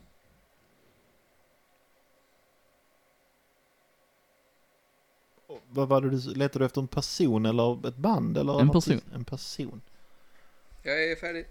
Vad 5.69 5.89
var 5.89 6.01
det 6.01 6.11
du 6.11 6.35
letade 6.35 6.59
du 6.59 6.67
efter 6.67 6.81
en 6.81 6.89
person 6.89 7.47
eller 7.47 7.89
ett 7.89 7.97
band 7.97 8.39
eller? 8.39 8.61
En 8.61 8.71
person. 8.71 9.01
En 9.15 9.25
person. 9.25 9.81
Jag 10.87 11.05
är 11.05 11.17
färdig. 11.17 11.47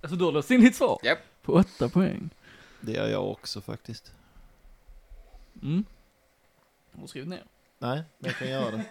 Alltså 0.00 0.16
du 0.16 0.24
har 0.24 0.32
löst 0.32 0.50
in 0.50 0.60
ditt 0.60 0.76
svar? 0.76 0.98
Japp. 1.02 1.18
På 1.42 1.52
åtta 1.52 1.88
poäng. 1.88 2.30
Det 2.80 2.92
gör 2.92 3.08
jag 3.08 3.30
också 3.30 3.60
faktiskt. 3.60 4.12
Mm. 5.62 5.84
Har 6.94 7.02
du 7.02 7.08
skrivit 7.08 7.28
ner? 7.28 7.44
Nej, 7.78 8.02
men 8.18 8.30
jag 8.30 8.36
kan 8.38 8.48
göra 8.48 8.70
det. 8.70 8.84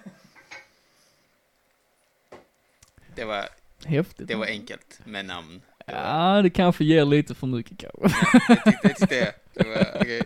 Det 3.15 3.25
var, 3.25 3.49
Häftigt. 3.85 4.27
det 4.27 4.35
var 4.35 4.45
enkelt 4.45 4.99
med 5.05 5.25
namn. 5.25 5.61
Det 5.85 5.93
var, 5.93 6.01
Ja, 6.35 6.41
det 6.41 6.49
kanske 6.49 6.83
ger 6.83 7.05
lite 7.05 7.35
för 7.35 7.47
mycket 7.47 7.77
kanske. 7.77 8.17
jag 8.65 8.81
tyckte, 8.81 9.05
det. 9.05 9.35
Det 9.53 9.69
var, 9.69 10.01
okej. 10.01 10.21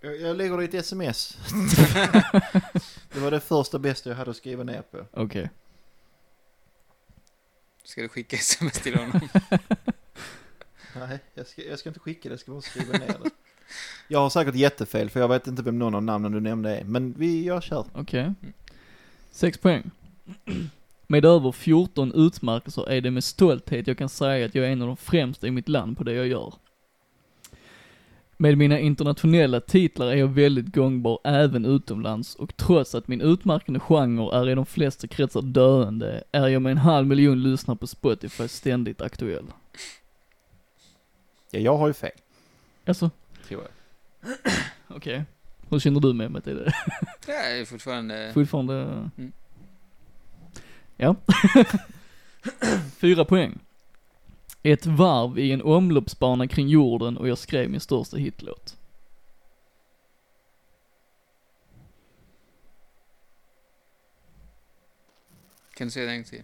Jag, 0.00 0.20
jag 0.20 0.36
lägger 0.36 0.56
det 0.56 0.62
i 0.62 0.66
ett 0.66 0.74
sms. 0.74 1.38
det 3.12 3.20
var 3.20 3.30
det 3.30 3.40
första 3.40 3.78
bästa 3.78 4.10
jag 4.10 4.16
hade 4.16 4.30
att 4.30 4.36
skriva 4.36 4.62
ner 4.64 4.82
på. 4.82 5.06
Okej. 5.12 5.50
Ska 7.84 8.02
du 8.02 8.08
skicka 8.08 8.36
sms 8.40 8.80
till 8.80 8.94
honom? 8.94 9.20
Nej, 10.96 11.18
jag 11.34 11.46
ska, 11.46 11.62
jag 11.62 11.78
ska 11.78 11.88
inte 11.88 12.00
skicka 12.00 12.28
det, 12.28 12.32
jag 12.32 12.40
ska 12.40 12.52
bara 12.52 12.60
skriva 12.60 12.92
ner 12.98 13.06
det. 13.06 13.30
Jag 14.08 14.18
har 14.18 14.30
säkert 14.30 14.54
jättefel 14.54 15.10
för 15.10 15.20
jag 15.20 15.28
vet 15.28 15.46
inte 15.46 15.62
vem 15.62 15.78
någon 15.78 15.94
av 15.94 16.02
namnen 16.02 16.32
du 16.32 16.40
nämnde 16.40 16.76
är. 16.76 16.84
Men 16.84 17.12
vi, 17.12 17.46
jag 17.46 17.62
kör. 17.62 17.86
Okej. 17.92 18.34
Sex 19.30 19.58
poäng. 19.58 19.90
Med 21.06 21.24
över 21.24 21.52
14 21.52 22.12
utmärkelser 22.14 22.90
är 22.90 23.00
det 23.00 23.10
med 23.10 23.24
stolthet 23.24 23.86
jag 23.86 23.98
kan 23.98 24.08
säga 24.08 24.46
att 24.46 24.54
jag 24.54 24.66
är 24.66 24.70
en 24.70 24.82
av 24.82 24.88
de 24.88 24.96
främsta 24.96 25.46
i 25.46 25.50
mitt 25.50 25.68
land 25.68 25.98
på 25.98 26.04
det 26.04 26.12
jag 26.12 26.26
gör. 26.26 26.54
Med 28.42 28.58
mina 28.58 28.78
internationella 28.78 29.60
titlar 29.60 30.06
är 30.06 30.14
jag 30.14 30.28
väldigt 30.28 30.74
gångbar 30.74 31.18
även 31.24 31.64
utomlands 31.64 32.34
och 32.34 32.56
trots 32.56 32.94
att 32.94 33.08
min 33.08 33.20
utmärkande 33.20 33.80
genre 33.80 34.32
är 34.32 34.48
i 34.48 34.54
de 34.54 34.66
flesta 34.66 35.06
kretsar 35.06 35.42
döende 35.42 36.24
är 36.32 36.48
jag 36.48 36.62
med 36.62 36.70
en 36.70 36.78
halv 36.78 37.06
miljon 37.06 37.42
lyssnare 37.42 37.76
på 37.78 37.86
Spotify 37.86 38.48
ständigt 38.48 39.00
aktuell. 39.00 39.44
Ja, 41.50 41.60
jag 41.60 41.76
har 41.76 41.86
ju 41.86 41.92
fel, 41.92 42.10
Alltså, 42.86 43.10
tror 43.48 43.62
jag. 43.62 43.70
okej. 44.88 45.24
Hur 45.68 45.78
känner 45.78 46.00
du 46.00 46.12
med 46.12 46.30
mig 46.30 46.42
till 46.42 46.56
det? 46.56 46.72
Jag 47.26 47.58
är 47.58 47.64
fortfarande... 47.64 48.30
Fortfarande... 48.34 48.74
Mm. 49.16 49.32
Ja. 50.96 51.16
Fyra 53.00 53.24
poäng. 53.24 53.58
Ett 54.62 54.86
varv 54.86 55.38
i 55.38 55.52
en 55.52 55.62
omloppsbana 55.62 56.48
kring 56.48 56.68
jorden 56.68 57.16
och 57.16 57.28
jag 57.28 57.38
skrev 57.38 57.70
min 57.70 57.80
största 57.80 58.16
hitlåt. 58.16 58.76
Kan 65.74 65.86
du 65.86 65.90
säga 65.90 66.06
det 66.06 66.12
en 66.12 66.18
gång 66.18 66.24
till? 66.24 66.42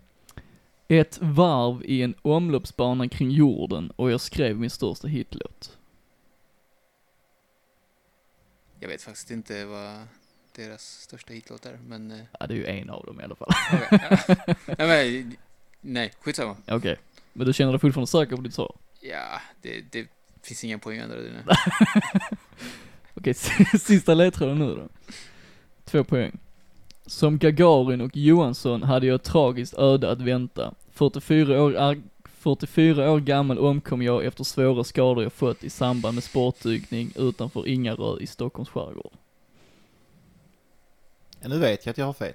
Ett 0.89 1.19
varv 1.23 1.85
i 1.85 2.03
en 2.03 2.15
omloppsbana 2.23 3.09
kring 3.09 3.31
jorden 3.31 3.91
och 3.91 4.11
jag 4.11 4.21
skrev 4.21 4.57
min 4.57 4.71
största 4.71 5.09
hitlåt. 5.09 5.79
Jag 8.81 8.89
vet 8.89 9.03
faktiskt 9.03 9.31
inte 9.31 9.65
vad 9.65 9.99
deras 10.57 10.83
största 10.83 11.33
hitlåt 11.33 11.67
är, 11.67 11.79
men... 11.87 12.11
eh, 12.11 12.19
Ja, 12.41 12.47
det 12.47 12.55
är 12.55 12.57
ju 12.57 12.67
en 12.67 12.91
av 12.91 13.05
dem 13.05 13.21
i 13.21 13.25
alla 13.25 13.35
fall. 13.35 13.49
okej, 13.73 13.99
ja. 14.11 14.55
nej, 14.79 15.23
men, 15.25 15.37
nej, 15.81 16.13
skitsamma. 16.21 16.57
Okej. 16.67 16.97
Men 17.33 17.47
du 17.47 17.53
känner 17.53 17.73
dig 17.73 17.81
fortfarande 17.81 18.07
säker 18.07 18.37
på 18.37 18.43
ditt 18.43 18.55
svar? 18.55 18.77
Ja, 19.01 19.41
det, 19.63 19.93
det 19.93 20.07
finns 20.43 20.65
inga 20.65 20.79
poäng 20.79 20.99
ändrade 20.99 21.23
nu. 21.23 21.43
Okej, 23.15 23.35
sista 23.81 24.15
ledtråden 24.15 24.59
nu 24.59 24.75
då. 24.75 24.89
Två 25.85 26.05
poäng. 26.05 26.39
Som 27.07 27.39
Gagarin 27.39 28.01
och 28.01 28.17
Johansson 28.17 28.83
hade 28.83 29.07
jag 29.07 29.15
ett 29.15 29.25
tragiskt 29.25 29.75
öde 29.75 30.11
att 30.11 30.21
vänta. 30.21 30.75
44 30.93 31.63
år, 31.63 31.77
ar- 31.77 32.03
44 32.25 33.11
år 33.11 33.21
gammal 33.21 33.59
omkom 33.59 34.03
jag 34.03 34.25
efter 34.25 34.45
svåra 34.45 34.85
skador 34.85 35.23
jag 35.23 35.33
fått 35.33 35.65
i 35.65 35.71
samband 35.71 36.15
med 36.15 36.25
sportdykning 36.25 37.13
utanför 37.17 37.69
Ingarö 37.69 38.19
i 38.21 38.27
Stockholms 38.27 38.69
skärgård. 38.69 39.13
Ja, 41.41 41.49
nu 41.49 41.59
vet 41.59 41.87
jag 41.87 41.91
att 41.91 41.99
jag 41.99 42.07
har 42.07 42.13
fel. 42.13 42.33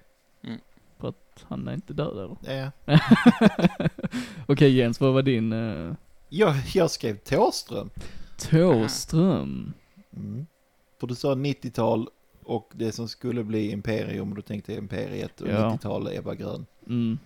För 1.03 1.09
att 1.09 1.43
han 1.47 1.67
är 1.67 1.73
inte 1.73 1.93
död 1.93 2.17
eller? 2.17 2.37
Ja. 2.85 2.97
Okej 4.47 4.71
Jens, 4.75 4.99
vad 4.99 5.13
var 5.13 5.21
din, 5.21 5.53
uh, 5.53 5.93
Jag, 6.29 6.55
jag 6.73 6.91
skrev 6.91 7.17
Thåström. 7.17 7.89
Thåström? 8.37 9.73
Mm. 10.15 10.45
För 10.99 11.07
du 11.07 11.15
sa 11.15 11.35
90-tal 11.35 12.09
och 12.43 12.71
det 12.73 12.91
som 12.91 13.07
skulle 13.07 13.43
bli 13.43 13.71
Imperium 13.71 14.29
och 14.29 14.35
då 14.35 14.41
tänkte 14.41 14.71
jag 14.73 14.79
Imperiet 14.79 15.41
och 15.41 15.47
Ja. 15.49 15.69
90-tal 15.69 16.07
Ebba 16.13 16.33
Grön. 16.35 16.65
Mm, 16.87 17.19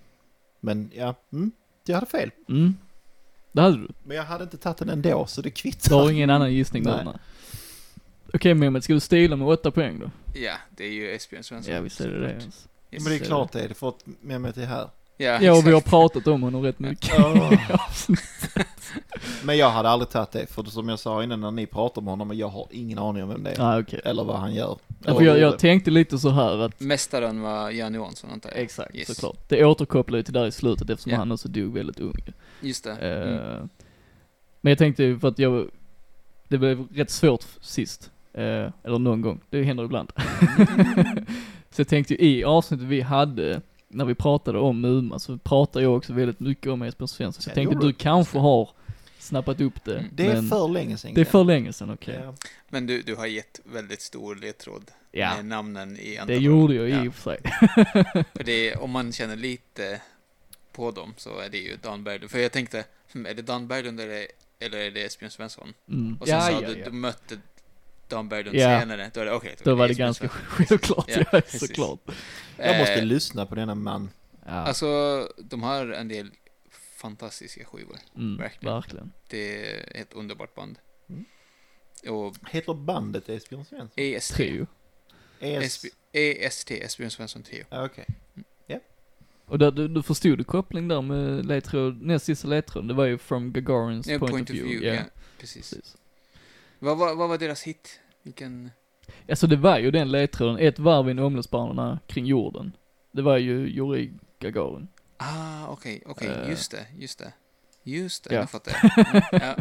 Men 0.60 0.92
ja, 0.94 1.16
mm, 1.34 1.52
jag 1.86 1.96
hade 1.96 2.06
fel. 2.08 2.32
mm. 2.50 2.76
Det 3.52 3.62
hade 3.62 3.78
du. 3.78 3.88
Men 4.04 4.18
jag 4.18 4.24
hade 4.24 4.44
inte 4.44 4.58
tagit 4.58 4.78
den 4.78 4.90
ändå 4.90 5.26
så 5.26 5.42
det 5.42 5.50
Du 5.50 5.52
kvittar. 5.54 5.96
har 5.96 6.12
ingen 6.12 6.30
annan 6.30 6.54
gissning 6.54 6.84
nej. 6.84 7.06
Okej 8.34 8.54
Mehmet, 8.54 8.84
ska 8.84 8.94
du 8.94 9.00
stila 9.00 9.36
med 9.36 9.48
åtta 9.48 9.72
poäng 9.72 10.00
då? 10.00 10.12
Ja, 10.40 10.54
det 10.78 10.84
är 10.84 10.92
ju 10.92 11.12
Esbjörn 11.16 11.44
Svensson. 11.44 11.74
Ja 11.74 11.82
visst 11.82 12.02
är 12.02 12.10
det 12.10 12.20
det 12.20 12.42
såklart. 12.42 12.56
Men 12.92 13.04
det 13.04 13.16
är 13.16 13.20
klart 13.20 13.52
det 13.52 13.62
är 13.62 13.68
det, 13.70 13.74
för 13.74 13.90
att 13.90 14.04
med 14.22 14.42
mig 14.42 14.54
till 14.54 14.66
här. 14.66 14.90
Ja, 15.18 15.42
Ja, 15.42 15.58
och 15.58 15.68
vi 15.68 15.72
har 15.72 15.82
pratat 15.82 16.28
om 16.28 16.44
honom 16.44 16.64
rätt 16.64 16.80
mycket. 16.80 17.14
Ja. 17.18 17.52
Men 19.44 19.58
jag 19.58 19.70
hade 19.70 19.90
aldrig 19.90 20.10
tagit 20.10 20.32
det, 20.32 20.48
för 20.48 20.64
som 20.64 20.90
jag 20.90 21.00
sa 21.00 21.24
innan 21.24 21.42
när 21.42 21.52
ni 21.52 21.66
pratade 21.66 22.00
om 22.00 22.08
honom, 22.08 22.38
jag 22.38 22.48
har 22.48 22.68
ingen 22.72 23.00
aning 23.00 23.24
om 23.24 23.30
vem 23.30 23.44
det 23.44 23.52
är. 23.52 23.58
Nej 23.64 23.80
okej. 23.82 24.02
Eller 24.06 24.24
vad 24.24 24.36
han 24.40 24.54
gör. 24.54 24.78
Ja, 25.06 25.16
för 25.16 25.22
jag, 25.22 25.40
jag 25.40 25.60
tänkte 25.60 25.92
lite 25.92 26.18
så 26.20 26.30
här 26.30 26.58
att, 26.58 26.80
Mästaren 26.80 27.42
var 27.42 27.70
Jan 27.72 27.94
Johansson, 27.94 28.30
antar 28.32 28.50
jag. 28.50 28.60
exakt, 28.60 28.96
Yes. 28.96 29.08
såklart. 29.16 29.50
Det 29.50 29.66
återkopplar 29.66 30.18
ju 30.18 30.24
till 30.24 30.34
där 30.34 30.46
i 30.48 30.52
slutet 30.52 30.90
eftersom 30.90 31.12
Ja. 31.12 31.18
han 31.18 31.32
också 31.32 31.48
dog 31.48 31.74
väldigt 31.74 32.00
ung. 32.00 32.34
Just 32.62 32.84
det. 32.84 32.92
Eh, 32.92 33.38
Mm. 33.48 33.70
Men 34.62 34.72
jag 34.72 34.78
tänkte 34.78 35.18
för 35.22 35.28
att 35.28 35.40
jag, 35.40 35.70
det 36.48 36.58
blev 36.58 36.88
rätt 36.94 37.10
svårt 37.10 37.46
sist. 37.62 38.12
Eh, 38.38 38.72
eller 38.84 39.00
någon 39.00 39.22
gång, 39.22 39.40
det 39.50 39.64
händer 39.64 39.84
ibland. 39.86 40.12
så 41.70 41.82
jag 41.82 41.88
tänkte 41.88 42.14
ju 42.14 42.30
i 42.30 42.44
avsnittet 42.44 42.86
vi 42.88 43.02
hade, 43.02 43.62
när 43.88 44.06
vi 44.06 44.16
pratade 44.16 44.60
om 44.60 44.82
Muma, 44.82 45.20
så 45.20 45.38
pratade 45.38 45.84
jag 45.86 45.96
också 45.98 46.14
väldigt 46.14 46.40
mycket 46.40 46.68
om 46.72 46.82
Esbjörn 46.82 47.08
Svensson. 47.08 47.42
Så 47.42 47.50
jag 47.50 47.58
Ja, 47.58 47.70
tänkte 47.70 47.88
du 47.88 47.94
kanske 47.94 48.38
har 48.40 48.70
snappat 49.20 49.62
upp 49.62 49.84
det. 49.86 49.98
Mm. 49.98 50.10
Det 50.14 50.26
är 50.26 50.42
för 50.42 50.68
länge 50.68 50.98
sedan. 50.98 51.14
det 51.14 51.22
är 51.22 51.26
för 51.26 51.44
länge 51.44 51.74
sedan, 51.74 51.90
okej. 51.90 52.20
Ja. 52.24 52.34
Men 52.70 52.86
du, 52.88 53.02
du 53.02 53.16
har 53.16 53.26
gett 53.26 53.60
väldigt 53.64 54.02
stor 54.02 54.36
ledtråd 54.36 54.92
Ja, 55.12 55.36
med 55.36 55.46
namnen 55.46 55.98
i 56.00 56.18
andra 56.18 56.34
det 56.34 56.40
gjorde 56.40 56.74
jag 56.76 56.90
ja. 56.90 57.06
i 57.06 57.08
och 57.08 57.16
för 57.16 57.22
sig. 57.32 57.40
För 58.36 58.44
det 58.44 58.70
är, 58.70 58.82
om 58.84 58.92
man 58.92 59.12
känner 59.12 59.36
lite 59.36 60.02
på 60.72 60.92
dem 60.92 61.14
så 61.18 61.40
är 61.40 61.50
det 61.50 61.58
ju 61.58 61.78
Dan 61.82 62.04
Berglund. 62.04 62.32
För 62.32 62.40
jag 62.40 62.52
tänkte, 62.52 62.86
är 63.28 63.34
det 63.34 63.42
Dan 63.42 63.68
Berglund 63.68 64.00
eller, 64.00 64.28
eller 64.60 64.78
är 64.78 64.92
det 64.92 65.06
Esbjörn 65.06 65.32
Svensson? 65.32 65.74
Mm. 65.90 66.18
Och 66.20 66.28
sen 66.28 66.36
Ja, 66.36 66.42
sa 66.42 66.52
ja, 66.52 66.68
du, 66.68 66.80
ja. 66.80 66.86
du 66.86 66.92
mötte 66.92 67.38
Dan 68.08 68.30
Berglund 68.30 68.58
Ja. 68.58 68.80
senare. 68.82 69.12
Då 69.14 69.20
är 69.22 69.26
det 69.26 69.32
okej. 69.34 69.56
Då 69.64 69.76
var 69.76 69.88
det 69.88 69.94
ganska 69.94 70.28
självklart, 70.30 71.10
Ja, 71.32 71.42
såklart. 71.48 72.00
Jag 72.58 72.78
måste 72.80 72.94
Eh, 72.94 73.06
lyssna 73.06 73.46
på 73.46 73.56
denna 73.56 73.76
man. 73.76 74.10
Ja, 74.46 74.52
Alltså, 74.52 74.88
de 75.38 75.64
har 75.64 75.88
en 75.90 76.08
del 76.08 76.32
fantastiska 76.98 77.66
skivor. 77.66 77.98
mm, 78.16 78.38
verkligen. 78.38 78.74
verkligen. 78.76 79.12
Det 79.30 79.72
är 79.72 80.02
ett 80.02 80.14
underbart 80.14 80.56
band. 80.56 80.80
Mm. 81.10 81.26
Och 82.16 82.36
Heter 82.50 82.74
bandet 82.74 83.30
Esbjörn 83.30 83.66
Svensson? 83.66 83.90
EST. 83.96 84.34
Trio. 84.36 84.68
ES... 85.40 85.86
EST, 86.12 86.72
Esbjörn 86.72 87.12
Svensson 87.12 87.44
Trio. 87.44 87.64
Ja, 87.70 87.86
Okej. 87.86 88.06
Och 89.50 89.60
där, 89.60 89.72
du, 89.72 89.88
du 89.88 90.04
förstod 90.04 90.38
du 90.38 90.44
koppling 90.44 90.88
där 90.88 91.02
med 91.02 91.46
ledtråd, 91.46 92.02
näst 92.02 92.26
sista 92.26 92.48
ledtråden, 92.48 92.88
det 92.88 92.94
var 92.94 93.06
ju 93.06 93.18
from 93.18 93.54
Gagarins 93.54 94.08
Ja, 94.08 94.20
point, 94.20 94.50
of 94.50 94.56
view. 94.56 94.88
ja. 94.96 95.02
Precis. 95.40 95.70
precis. 95.72 95.98
Vad, 96.80 96.98
vad, 96.98 97.18
vad 97.18 97.30
var 97.30 97.38
deras 97.38 97.64
hit? 97.64 98.00
Vilken... 98.24 98.72
Alltså 99.30 99.48
det 99.48 99.56
var 99.56 99.80
ju 99.80 99.92
den 99.92 100.12
ledtråden, 100.12 100.58
ett 100.68 100.80
varv 100.80 101.08
i 101.08 101.12
en 101.12 101.20
omloppsbana 101.20 102.00
kring 102.08 102.26
jorden. 102.26 102.72
Det 103.12 103.22
var 103.22 103.38
ju 103.38 103.68
Yuri 103.70 104.12
Gagarin. 104.40 104.88
Ah, 105.18 105.68
okej, 105.68 106.04
okej, 106.06 106.28
Eh. 106.28 106.50
just 106.50 106.72
det, 106.72 106.86
just 106.98 107.20
det. 107.20 107.34
Just 107.84 108.24
det, 108.24 108.34
Ja. 108.36 108.40
jag 108.40 108.50
fattar. 108.50 108.74
Mm, 109.12 109.22
ja, 109.48 109.56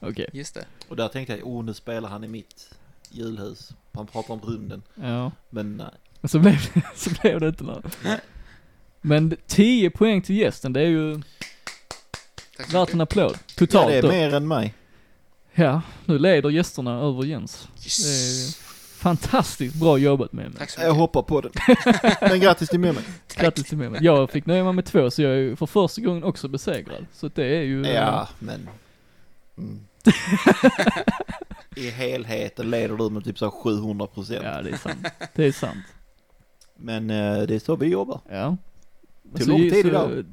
Okej, 0.00 0.30
just 0.32 0.54
det. 0.54 0.64
Och 0.88 0.96
där 0.96 1.08
tänkte 1.08 1.36
jag, 1.36 1.46
oh 1.46 1.64
nu 1.64 1.74
spelar 1.74 2.08
han 2.08 2.24
i 2.24 2.28
mitt 2.28 2.74
julhus. 3.10 3.72
Han 3.92 4.06
pratar 4.06 4.34
om 4.34 4.40
rymden. 4.40 4.82
ja. 4.94 5.32
Men 5.50 5.76
nej. 5.76 5.90
Men 6.20 6.28
så 6.28 6.38
blev, 6.38 6.56
så 6.94 7.10
blev 7.22 7.40
det 7.40 7.48
inte 7.48 7.64
där. 7.64 7.82
Men 9.00 9.36
10 9.46 9.90
poäng 9.90 10.22
till 10.22 10.36
gästen, 10.36 10.72
det 10.72 10.80
är 10.80 10.86
ju 10.86 11.22
värt 12.72 12.92
en 12.94 13.00
applåd. 13.00 13.32
Ja, 13.32 13.38
Totalt 13.56 13.88
det 13.88 13.96
är 13.98 14.02
då. 14.02 14.08
mer 14.08 14.34
än 14.34 14.48
mig. 14.48 14.74
Ja, 15.54 15.82
nu 16.04 16.18
leder 16.18 16.50
gästerna 16.50 17.00
över 17.00 17.24
Jens. 17.24 17.68
Yes. 17.84 18.56
Fantastiskt 18.96 19.74
bra 19.74 19.98
jobbat 19.98 20.32
med 20.32 20.44
mig. 20.44 20.58
Tack 20.58 20.70
så 20.70 20.80
Jag 20.80 20.86
mycket. 20.88 20.98
hoppar 21.00 21.22
på 21.22 21.40
den. 21.40 21.52
Men 22.20 22.40
grattis 22.40 22.68
till 22.68 22.80
med 22.80 22.94
mig. 22.94 23.04
Grattis 23.36 23.64
till 23.68 23.78
mig. 23.78 23.98
Jag 24.04 24.30
fick 24.30 24.46
nöja 24.46 24.64
mig 24.64 24.72
med 24.72 24.84
två, 24.84 25.10
så 25.10 25.22
jag 25.22 25.36
är 25.38 25.56
för 25.56 25.66
första 25.66 26.00
gången 26.02 26.24
också 26.24 26.48
besegrad. 26.48 27.06
Så 27.12 27.28
det 27.34 27.44
är 27.44 27.62
ju... 27.62 27.84
eh, 27.84 27.92
Ja, 27.94 28.28
men... 28.38 28.68
Mm. 29.58 29.80
I 31.76 31.90
helheten 31.90 32.70
leder 32.70 32.96
du 32.96 33.10
med 33.10 33.24
typ 33.24 33.38
så 33.38 33.44
här 33.44 33.50
700 33.62 34.06
procent. 34.06 34.40
Ja, 34.44 34.62
det 34.62 34.70
är 34.70 34.76
sant. 34.76 35.06
Det 35.34 35.44
är 35.44 35.52
sant. 35.52 35.84
Men 36.76 37.10
eh, 37.10 37.42
det 37.42 37.54
är 37.54 37.58
så 37.58 37.76
vi 37.76 37.86
jobbar. 37.86 38.20
Ja. 38.30 38.56
Tog 39.38 39.48
lång 39.48 39.60
tid 39.60 39.86
idag. 39.86 40.24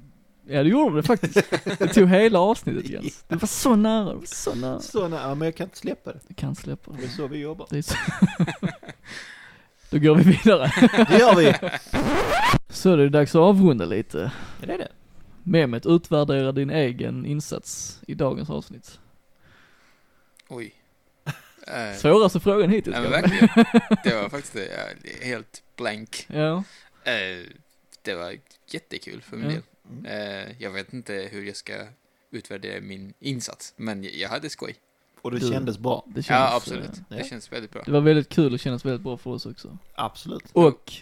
Ja, 0.51 0.63
det 0.63 0.69
gjorde 0.69 0.95
det 0.95 1.03
faktiskt. 1.03 1.51
Det 1.79 1.87
tog 1.93 2.09
hela 2.09 2.39
avsnittet 2.39 2.89
Jens. 2.89 3.23
Det 3.27 3.35
var 3.35 3.47
så 3.47 3.75
nära, 3.75 4.09
det 4.09 4.15
var 4.15 4.25
så 4.25 4.55
nära. 4.55 4.79
Så 4.79 4.99
ja, 5.11 5.35
men 5.35 5.45
jag 5.45 5.55
kan 5.55 5.65
inte 5.65 5.77
släppa 5.77 6.13
det. 6.13 6.19
Du 6.27 6.33
kan 6.33 6.55
släppa 6.55 6.91
Det 6.91 6.97
är 6.97 7.01
det. 7.01 7.09
så 7.13 7.27
vi 7.27 7.37
jobbar. 7.37 7.67
det 7.69 7.77
är 7.77 7.81
så. 7.81 7.95
Då 9.89 9.97
går 9.99 10.15
vi 10.15 10.23
vidare. 10.23 10.71
Det 11.09 11.17
gör 11.19 11.35
vi. 11.35 11.53
Så 12.69 12.95
det 12.95 13.03
är 13.03 13.09
dags 13.09 13.35
att 13.35 13.39
avrunda 13.41 13.85
lite. 13.85 14.31
Ja, 14.61 14.67
det 14.67 14.73
är 14.73 14.77
det. 14.77 14.87
Mehmet, 15.43 15.85
utvärdera 15.85 16.51
din 16.51 16.69
egen 16.69 17.25
insats 17.25 17.99
i 18.07 18.13
dagens 18.13 18.49
avsnitt. 18.49 18.99
Oj. 20.47 20.73
Eh, 21.67 21.97
Svåraste 21.97 22.39
frågan 22.39 22.69
hittills 22.69 22.95
Nej 22.95 23.01
men 23.09 23.11
verkligen. 23.11 23.65
Det 24.03 24.15
var 24.21 24.29
faktiskt 24.29 24.53
det. 24.53 24.67
Är 24.67 25.25
helt 25.25 25.63
blank. 25.77 26.25
Ja. 26.29 26.63
Eh, 27.03 27.45
det 28.01 28.15
var 28.15 28.33
jättekul 28.71 29.21
för 29.21 29.37
min 29.37 29.45
Ja. 29.45 29.51
del. 29.51 29.61
Mm. 29.89 30.05
Eh, 30.05 30.55
jag 30.59 30.71
vet 30.71 30.93
inte 30.93 31.13
hur 31.31 31.43
jag 31.45 31.55
ska 31.55 31.73
utvärdera 32.31 32.81
min 32.81 33.13
insats, 33.19 33.73
men 33.77 34.03
jag- 34.03 34.29
hade 34.29 34.49
skoj. 34.49 34.75
Och 35.21 35.31
det 35.31 35.39
Du- 35.39 35.49
kändes 35.51 35.77
bra. 35.77 36.03
Det 36.07 36.13
känns, 36.23 36.27
Ja, 36.29 36.55
absolut. 36.55 36.89
eh, 36.89 36.93
ja. 37.09 37.15
Det 37.17 37.23
känns 37.23 37.51
väldigt 37.51 37.71
bra. 37.71 37.81
Det 37.85 37.91
var 37.91 38.01
väldigt 38.01 38.29
kul 38.29 38.53
och 38.53 38.59
kändes 38.59 38.85
väldigt 38.85 39.01
bra 39.01 39.17
för 39.17 39.29
oss 39.29 39.45
också. 39.45 39.77
Absolut. 39.95 40.43
Och 40.53 40.93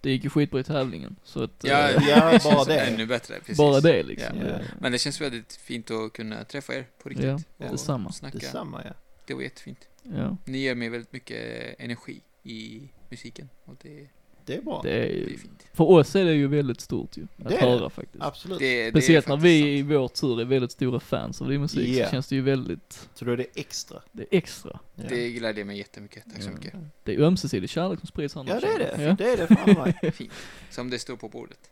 det 0.00 0.10
gick 0.10 0.24
ju 0.24 0.30
skitbra 0.30 0.60
i 0.60 0.64
tävlingen. 0.64 1.16
Så 1.24 1.42
att, 1.44 1.50
Ja, 1.62 1.88
eh, 1.90 2.08
Ja, 2.08 2.38
bara 2.44 2.64
det. 2.64 2.80
Ännu 2.80 3.06
bättre, 3.06 3.38
precis. 3.38 3.56
bara 3.58 3.80
det 3.80 4.02
liksom. 4.02 4.38
Ja. 4.38 4.44
Det- 4.44 4.64
Men 4.80 4.92
det 4.92 4.98
känns 4.98 5.20
väldigt 5.20 5.52
fint 5.52 5.90
att 5.90 6.12
kunna 6.12 6.44
träffa 6.44 6.74
er 6.74 6.86
på 7.02 7.08
riktigt. 7.08 7.26
Ja, 7.26 7.34
och 7.66 7.70
detsamma. 7.72 8.12
Snacka. 8.12 8.38
Detsamma 8.38 8.82
ja. 8.84 8.90
Det 9.26 9.34
var 9.34 9.42
jättefint. 9.42 9.88
Ja, 10.02 10.36
Ni 10.44 10.58
ger 10.58 10.74
mig 10.74 10.88
väldigt 10.88 11.12
mycket 11.12 11.74
energi 11.80 12.20
i 12.42 12.88
musiken 13.10 13.48
och 13.64 13.74
det, 13.82 14.06
Det 14.50 14.56
är 14.56 14.62
bra. 14.62 14.80
det 14.82 14.90
är 14.90 15.08
det 15.08 15.32
är 15.34 15.38
för 15.72 15.84
oss 15.90 16.16
är 16.16 16.24
det 16.24 16.32
ju 16.34 16.46
väldigt 16.48 16.80
stort 16.80 17.16
ju, 17.16 17.22
att 17.44 17.48
Det 17.48 17.56
höra 17.56 17.90
faktiskt. 17.90 18.24
Absolut. 18.24 18.58
Det, 18.58 18.84
det 18.84 18.90
Speciellt 18.90 19.26
är 19.26 19.30
när 19.30 19.36
vi 19.36 19.78
i 19.78 19.82
vår 19.82 20.08
tur 20.08 20.40
är 20.40 20.44
väldigt 20.44 20.72
stora 20.72 21.00
fans 21.00 21.42
av 21.42 21.48
din 21.48 21.60
musik 21.60 21.88
Ja. 21.88 22.04
så 22.06 22.10
känns 22.10 22.28
det 22.28 22.34
ju 22.34 22.42
väldigt, 22.42 23.08
Så 23.14 23.24
då 23.24 23.32
är 23.32 23.36
det 23.36 23.46
extra. 23.54 24.02
det 24.12 24.22
är 24.22 24.38
extra. 24.38 24.78
Ja, 24.94 25.04
Det 25.08 25.30
glädjer 25.30 25.64
mig 25.64 25.78
jättemycket. 25.78 26.24
Tack 26.32 26.42
så 26.42 26.48
Ja. 26.48 26.54
mycket. 26.54 26.74
Det 27.04 27.14
är 27.14 27.20
ömsesidig 27.20 27.70
kärlek 27.70 27.98
som 27.98 28.06
sprids 28.06 28.36
annars. 28.36 28.48
ja 28.50 28.60
det 28.60 28.66
är 28.66 28.78
det. 28.96 29.02
Ja. 29.02 29.12
Det 29.18 29.32
är 29.32 29.36
det 29.36 29.46
fan 29.56 29.74
mig. 30.02 30.12
Fint. 30.12 30.32
Som 30.70 30.90
det 30.90 30.98
står 30.98 31.16
på 31.16 31.28
bordet. 31.28 31.70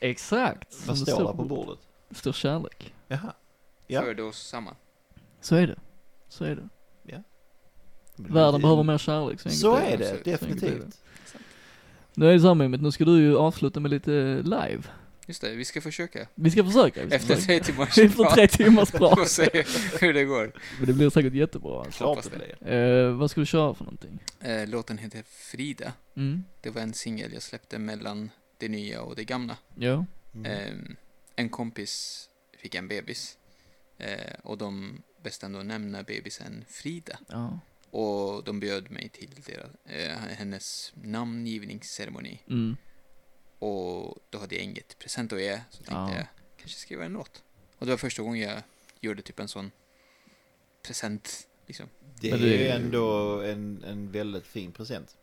Exakt. 0.00 0.72
som 0.72 0.86
Vad 0.86 0.96
det 1.06 1.12
står 1.12 1.24
där 1.24 1.32
på 1.32 1.44
bordet? 1.44 1.78
Det 2.08 2.14
står 2.14 2.32
kärlek. 2.32 2.94
Jaha. 3.08 3.34
Ja. 3.86 4.00
För 4.02 4.20
oss 4.20 4.46
samman. 4.48 4.74
Så 5.40 5.56
är 5.56 5.66
det. 5.66 5.78
Så 6.28 6.44
är 6.44 6.56
det. 6.56 6.68
Men 8.16 8.32
Världen 8.34 8.52
det- 8.54 8.58
behöver 8.62 8.82
mer 8.82 8.98
kärlek. 8.98 9.40
Så, 9.40 9.50
Så 9.50 9.76
är 9.76 9.98
det, 9.98 10.24
definitivt. 10.24 11.00
Nu 12.14 12.28
är 12.28 12.32
det 12.32 12.40
så 12.40 12.46
här 12.46 12.54
Mehmet, 12.54 12.82
nu 12.82 12.92
ska 12.92 13.04
du 13.04 13.20
ju 13.20 13.36
avsluta 13.38 13.80
med 13.80 13.90
lite 13.90 14.10
live. 14.42 14.82
Just 15.26 15.40
det, 15.40 15.54
vi 15.54 15.64
ska 15.64 15.80
försöka. 15.80 16.26
Vi 16.34 16.50
ska 16.50 16.64
försöka. 16.64 17.02
Vi 17.04 17.06
ska 17.08 17.16
Efter 17.16 17.34
försöka. 17.34 17.46
tre 17.46 17.72
timmars 17.72 17.98
Efter 17.98 18.24
tre 18.24 18.48
timmars 18.48 18.90
Får 18.90 18.98
prat. 18.98 19.28
se 19.28 19.64
hur 20.00 20.14
det 20.14 20.24
går. 20.24 20.52
Men 20.78 20.86
det 20.86 20.92
blir 20.92 21.10
säkert 21.10 21.34
jättebra 21.34 21.78
alltså. 21.80 21.98
Klart 21.98 22.08
Hoppas 22.16 22.30
det. 22.60 22.74
Eh, 22.76 23.10
vad 23.12 23.30
ska 23.30 23.40
du 23.40 23.46
köra 23.46 23.74
för 23.74 23.84
någonting? 23.84 24.18
Eh, 24.40 24.68
Låten 24.68 24.98
heter 24.98 25.22
Frida. 25.26 25.92
Mm. 26.16 26.44
Det 26.60 26.70
var 26.70 26.82
en 26.82 26.92
singel 26.94 27.32
jag 27.32 27.42
släppte 27.42 27.78
mellan 27.78 28.30
det 28.58 28.68
nya 28.68 29.02
och 29.02 29.16
det 29.16 29.24
gamla. 29.24 29.56
Ja. 29.74 30.04
Mm. 30.34 30.52
Ehm, 30.52 30.96
en 31.36 31.48
kompis 31.48 32.24
fick 32.58 32.74
en 32.74 32.88
bebis. 32.88 33.36
Eh, 33.98 34.34
och 34.42 34.58
de 34.58 35.02
bestämde 35.22 35.58
att 35.60 35.66
nämna 35.66 36.02
bebisen 36.02 36.64
Frida. 36.68 37.18
Ja. 37.28 37.58
Och 37.94 38.44
de 38.44 38.60
bjöd 38.60 38.90
mig 38.90 39.08
till 39.08 39.30
deras, 39.46 39.70
eh, 39.84 40.16
hennes 40.16 40.92
namngivningsceremoni. 41.02 42.40
Mm. 42.48 42.76
Och 43.58 44.18
då 44.30 44.38
hade 44.38 44.54
jag 44.54 44.64
inget 44.64 44.98
present 44.98 45.32
att 45.32 45.40
ge, 45.40 45.60
så 45.70 45.76
tänkte 45.76 45.92
Ja. 45.94 46.14
jag 46.16 46.26
kanske 46.56 46.78
skriva 46.78 47.04
en 47.04 47.12
låt. 47.12 47.42
Och 47.78 47.86
det 47.86 47.92
var 47.92 47.96
första 47.96 48.22
gången 48.22 48.48
jag 48.48 48.62
gjorde 49.00 49.22
typ 49.22 49.40
en 49.40 49.48
sån 49.48 49.70
present, 50.86 51.48
liksom. 51.66 51.86
Det 52.20 52.30
Men 52.30 52.40
är 52.42 52.46
ju 52.46 52.66
ändå 52.68 53.40
en, 53.42 53.84
en 53.86 54.10
väldigt 54.12 54.46
fin 54.46 54.72
present. 54.72 55.16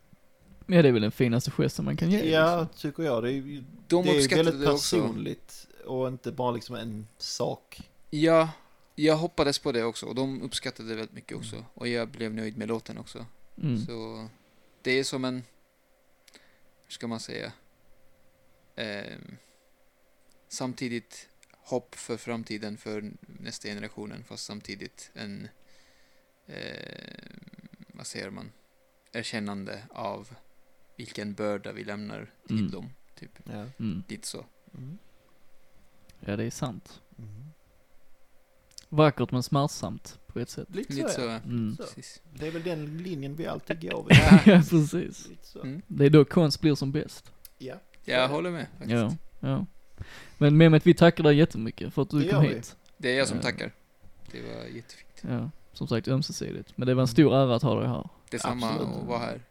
Ja, 0.67 0.81
det 0.81 0.87
är 0.87 0.91
väl 0.91 1.01
den 1.01 1.11
finaste 1.11 1.51
gesten 1.51 1.85
man 1.85 1.97
kan 1.97 2.11
ge. 2.11 2.29
Ja, 2.31 2.67
tycker 2.77 3.03
jag. 3.03 3.23
Det 3.23 3.29
är, 3.29 3.33
ju- 3.33 3.63
De 3.87 4.03
det 4.05 4.09
är 4.11 4.35
väldigt 4.35 4.61
det 4.61 4.71
också. 4.71 4.97
personligt 4.97 5.67
och 5.85 6.07
inte 6.07 6.31
bara 6.31 6.51
liksom 6.51 6.75
en 6.75 7.07
sak. 7.17 7.81
Ja, 8.09 8.49
jag 8.95 9.15
hoppades 9.17 9.59
på 9.59 9.71
det 9.71 9.83
också 9.83 10.05
och 10.05 10.15
de 10.15 10.41
uppskattade 10.41 10.89
det 10.89 10.95
väldigt 10.95 11.15
mycket 11.15 11.37
också. 11.37 11.65
Och 11.73 11.87
jag 11.87 12.09
blev 12.09 12.33
nöjd 12.33 12.57
med 12.57 12.67
låten 12.67 12.97
också. 12.97 13.25
Mm. 13.57 13.77
Så 13.85 14.27
det 14.81 14.91
är 14.91 15.03
som 15.03 15.25
en, 15.25 15.35
hur 16.83 16.91
ska 16.91 17.07
man 17.07 17.19
säga, 17.19 17.51
Ehm, 18.75 19.37
samtidigt 20.47 21.29
hopp 21.51 21.95
för 21.95 22.17
framtiden 22.17 22.77
för 22.77 23.11
nästa 23.21 23.67
generationen 23.67 24.23
fast 24.23 24.45
samtidigt 24.45 25.11
en, 25.13 25.47
eh, 26.47 27.23
vad 27.93 28.07
säger 28.07 28.29
man, 28.29 28.51
erkännande 29.11 29.83
av 29.89 30.35
vilken 30.97 31.33
börda 31.33 31.71
vi 31.71 31.83
lämnar 31.83 32.33
till 32.47 32.59
Mm. 32.59 32.71
dem. 32.71 32.89
Typ 33.15 33.31
Ja. 33.43 33.65
Mm. 33.79 34.03
lite 34.07 34.27
så. 34.27 34.45
Mm. 34.77 34.97
Ja, 36.19 36.35
det 36.35 36.43
är 36.43 36.51
sant. 36.51 37.01
Mm. 37.17 37.45
Vackert 38.93 39.31
men 39.31 39.43
smärtsamt 39.43 40.19
på 40.27 40.39
ett 40.39 40.49
sätt. 40.49 40.67
Lite, 40.75 40.93
Lite 40.93 41.09
så, 41.09 41.15
så, 41.15 41.21
ja. 41.21 41.35
Mm. 41.45 41.75
Så. 41.77 41.83
Precis. 41.83 42.21
Det 42.33 42.47
är 42.47 42.51
väl 42.51 42.63
den 42.63 42.97
linjen 42.97 43.35
vi 43.35 43.47
alltid 43.47 43.81
går 43.81 44.05
vid. 44.09 44.17
ja, 44.45 44.61
precis. 44.69 45.27
Lite 45.29 45.47
så. 45.47 45.61
Mm. 45.61 45.81
Det 45.87 46.05
är 46.05 46.09
då 46.09 46.25
konst 46.25 46.61
blir 46.61 46.75
som 46.75 46.91
bäst. 46.91 47.31
Ja. 47.57 47.75
Jag 48.05 48.27
håller 48.29 48.51
med 48.51 48.67
faktiskt. 48.77 48.91
Ja, 48.91 49.15
ja. 49.39 49.65
Men 50.37 50.57
Mehmet, 50.57 50.87
vi 50.87 50.93
tackar 50.93 51.23
dig 51.23 51.37
jättemycket 51.37 51.93
för 51.93 52.01
att 52.01 52.09
du 52.09 52.19
Det 52.23 52.29
kom 52.29 52.43
hit. 52.43 52.75
Det 52.97 53.09
är 53.13 53.17
jag 53.17 53.27
som 53.27 53.37
Ja. 53.37 53.43
tackar. 53.43 53.71
Det 54.31 54.41
var 54.41 54.63
jättefint. 54.63 55.21
Ja, 55.21 55.49
som 55.73 55.87
sagt 55.87 56.07
ömsesidigt. 56.07 56.73
Men 56.75 56.87
det 56.87 56.93
var 56.93 57.01
en 57.01 57.07
stor 57.07 57.35
ära 57.35 57.55
att 57.55 57.63
ha 57.63 57.79
dig 57.79 57.89
här. 57.89 58.09
Detsamma 58.31 58.69
att 58.69 59.07
vara 59.07 59.19
här. 59.19 59.41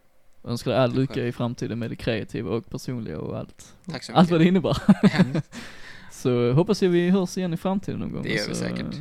Jag 0.41 0.51
önskar 0.51 0.71
dig 0.71 0.79
all 0.79 0.93
lycka 0.93 1.25
i 1.27 1.31
framtiden 1.31 1.79
med 1.79 1.89
det 1.89 1.95
kreativa 1.95 2.49
och 2.49 2.69
personliga 2.69 3.19
och 3.19 3.37
allt. 3.37 3.73
Tack 3.91 4.03
så 4.03 4.13
Allt 4.13 4.31
vad 4.31 4.39
det 4.39 4.51
mycket. 4.51 4.81
innebär. 5.03 5.41
så 6.11 6.51
hoppas 6.53 6.81
jag 6.83 6.89
vi 6.89 7.09
hörs 7.09 7.37
igen 7.37 7.53
i 7.53 7.57
framtiden 7.57 7.99
någon 7.99 8.13
gång. 8.13 8.23
Det 8.23 8.29
gör 8.29 8.47
vi 8.47 8.55
så, 8.55 8.59
säkert. 8.61 8.95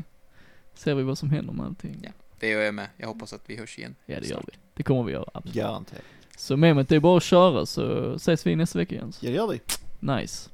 Ser 0.80 0.94
vi 0.94 1.02
vad 1.02 1.18
som 1.18 1.30
händer 1.30 1.52
med 1.52 1.66
allting. 1.66 2.00
Ja. 2.02 2.10
Det 2.38 2.48
gör 2.48 2.60
jag 2.60 2.74
med. 2.74 2.86
Jag 2.96 3.08
hoppas 3.08 3.32
att 3.32 3.42
vi 3.46 3.56
hörs 3.56 3.78
igen. 3.78 3.94
Ja, 4.06 4.20
det 4.20 4.28
gör 4.28 4.42
vi. 4.46 4.52
Det 4.74 4.82
kommer 4.82 5.02
vi 5.02 5.12
göra, 5.12 5.24
absolut. 5.34 5.54
Garanterat. 5.54 6.02
Så 6.36 6.56
Mehmet, 6.56 6.88
det 6.88 6.96
är 6.96 7.00
bara 7.00 7.16
att 7.16 7.22
köra 7.22 7.66
så 7.66 8.14
ses 8.14 8.46
vi 8.46 8.56
nästa 8.56 8.78
vecka 8.78 8.94
igen. 8.94 9.12
Ja, 9.20 9.30
det 9.30 9.36
gör 9.36 9.46
vi. 9.48 9.60
Nice. 10.00 10.50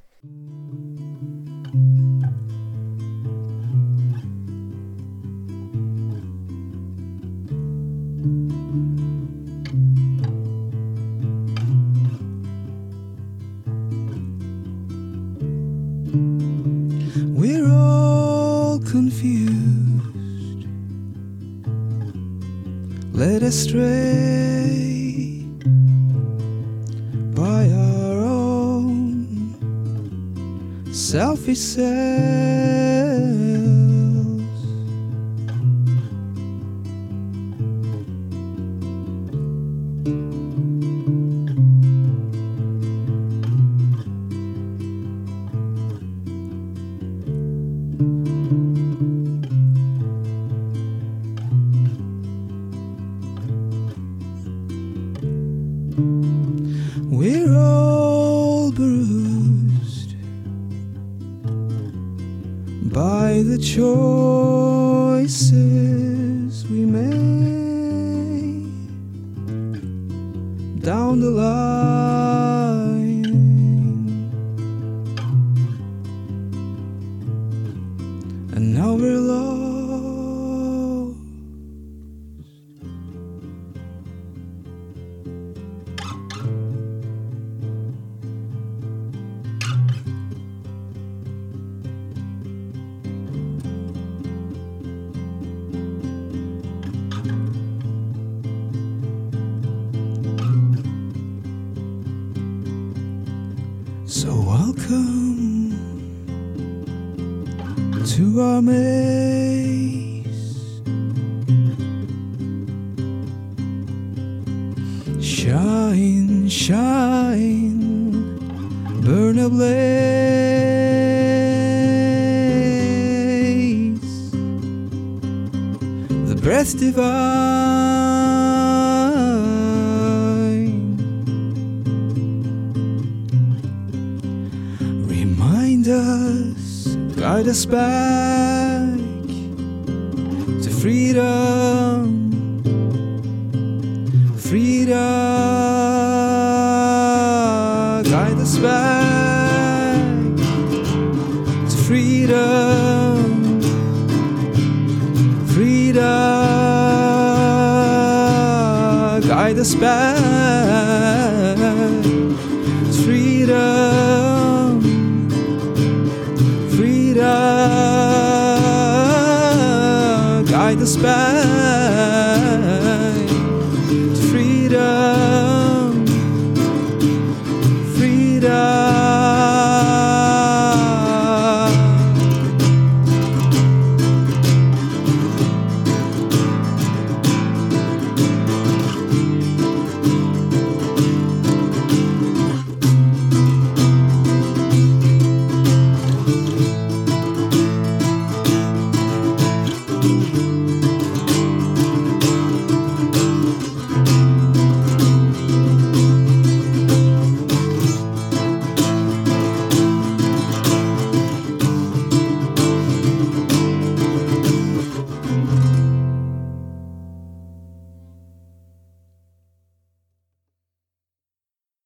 We're 17.39 17.71
all 17.71 18.79
confused, 18.93 19.76
led 23.17 23.43
astray 23.43 25.43
by 27.35 27.67
our 27.71 28.21
own 28.21 29.57
selfish 30.93 31.59
selves. 31.59 31.97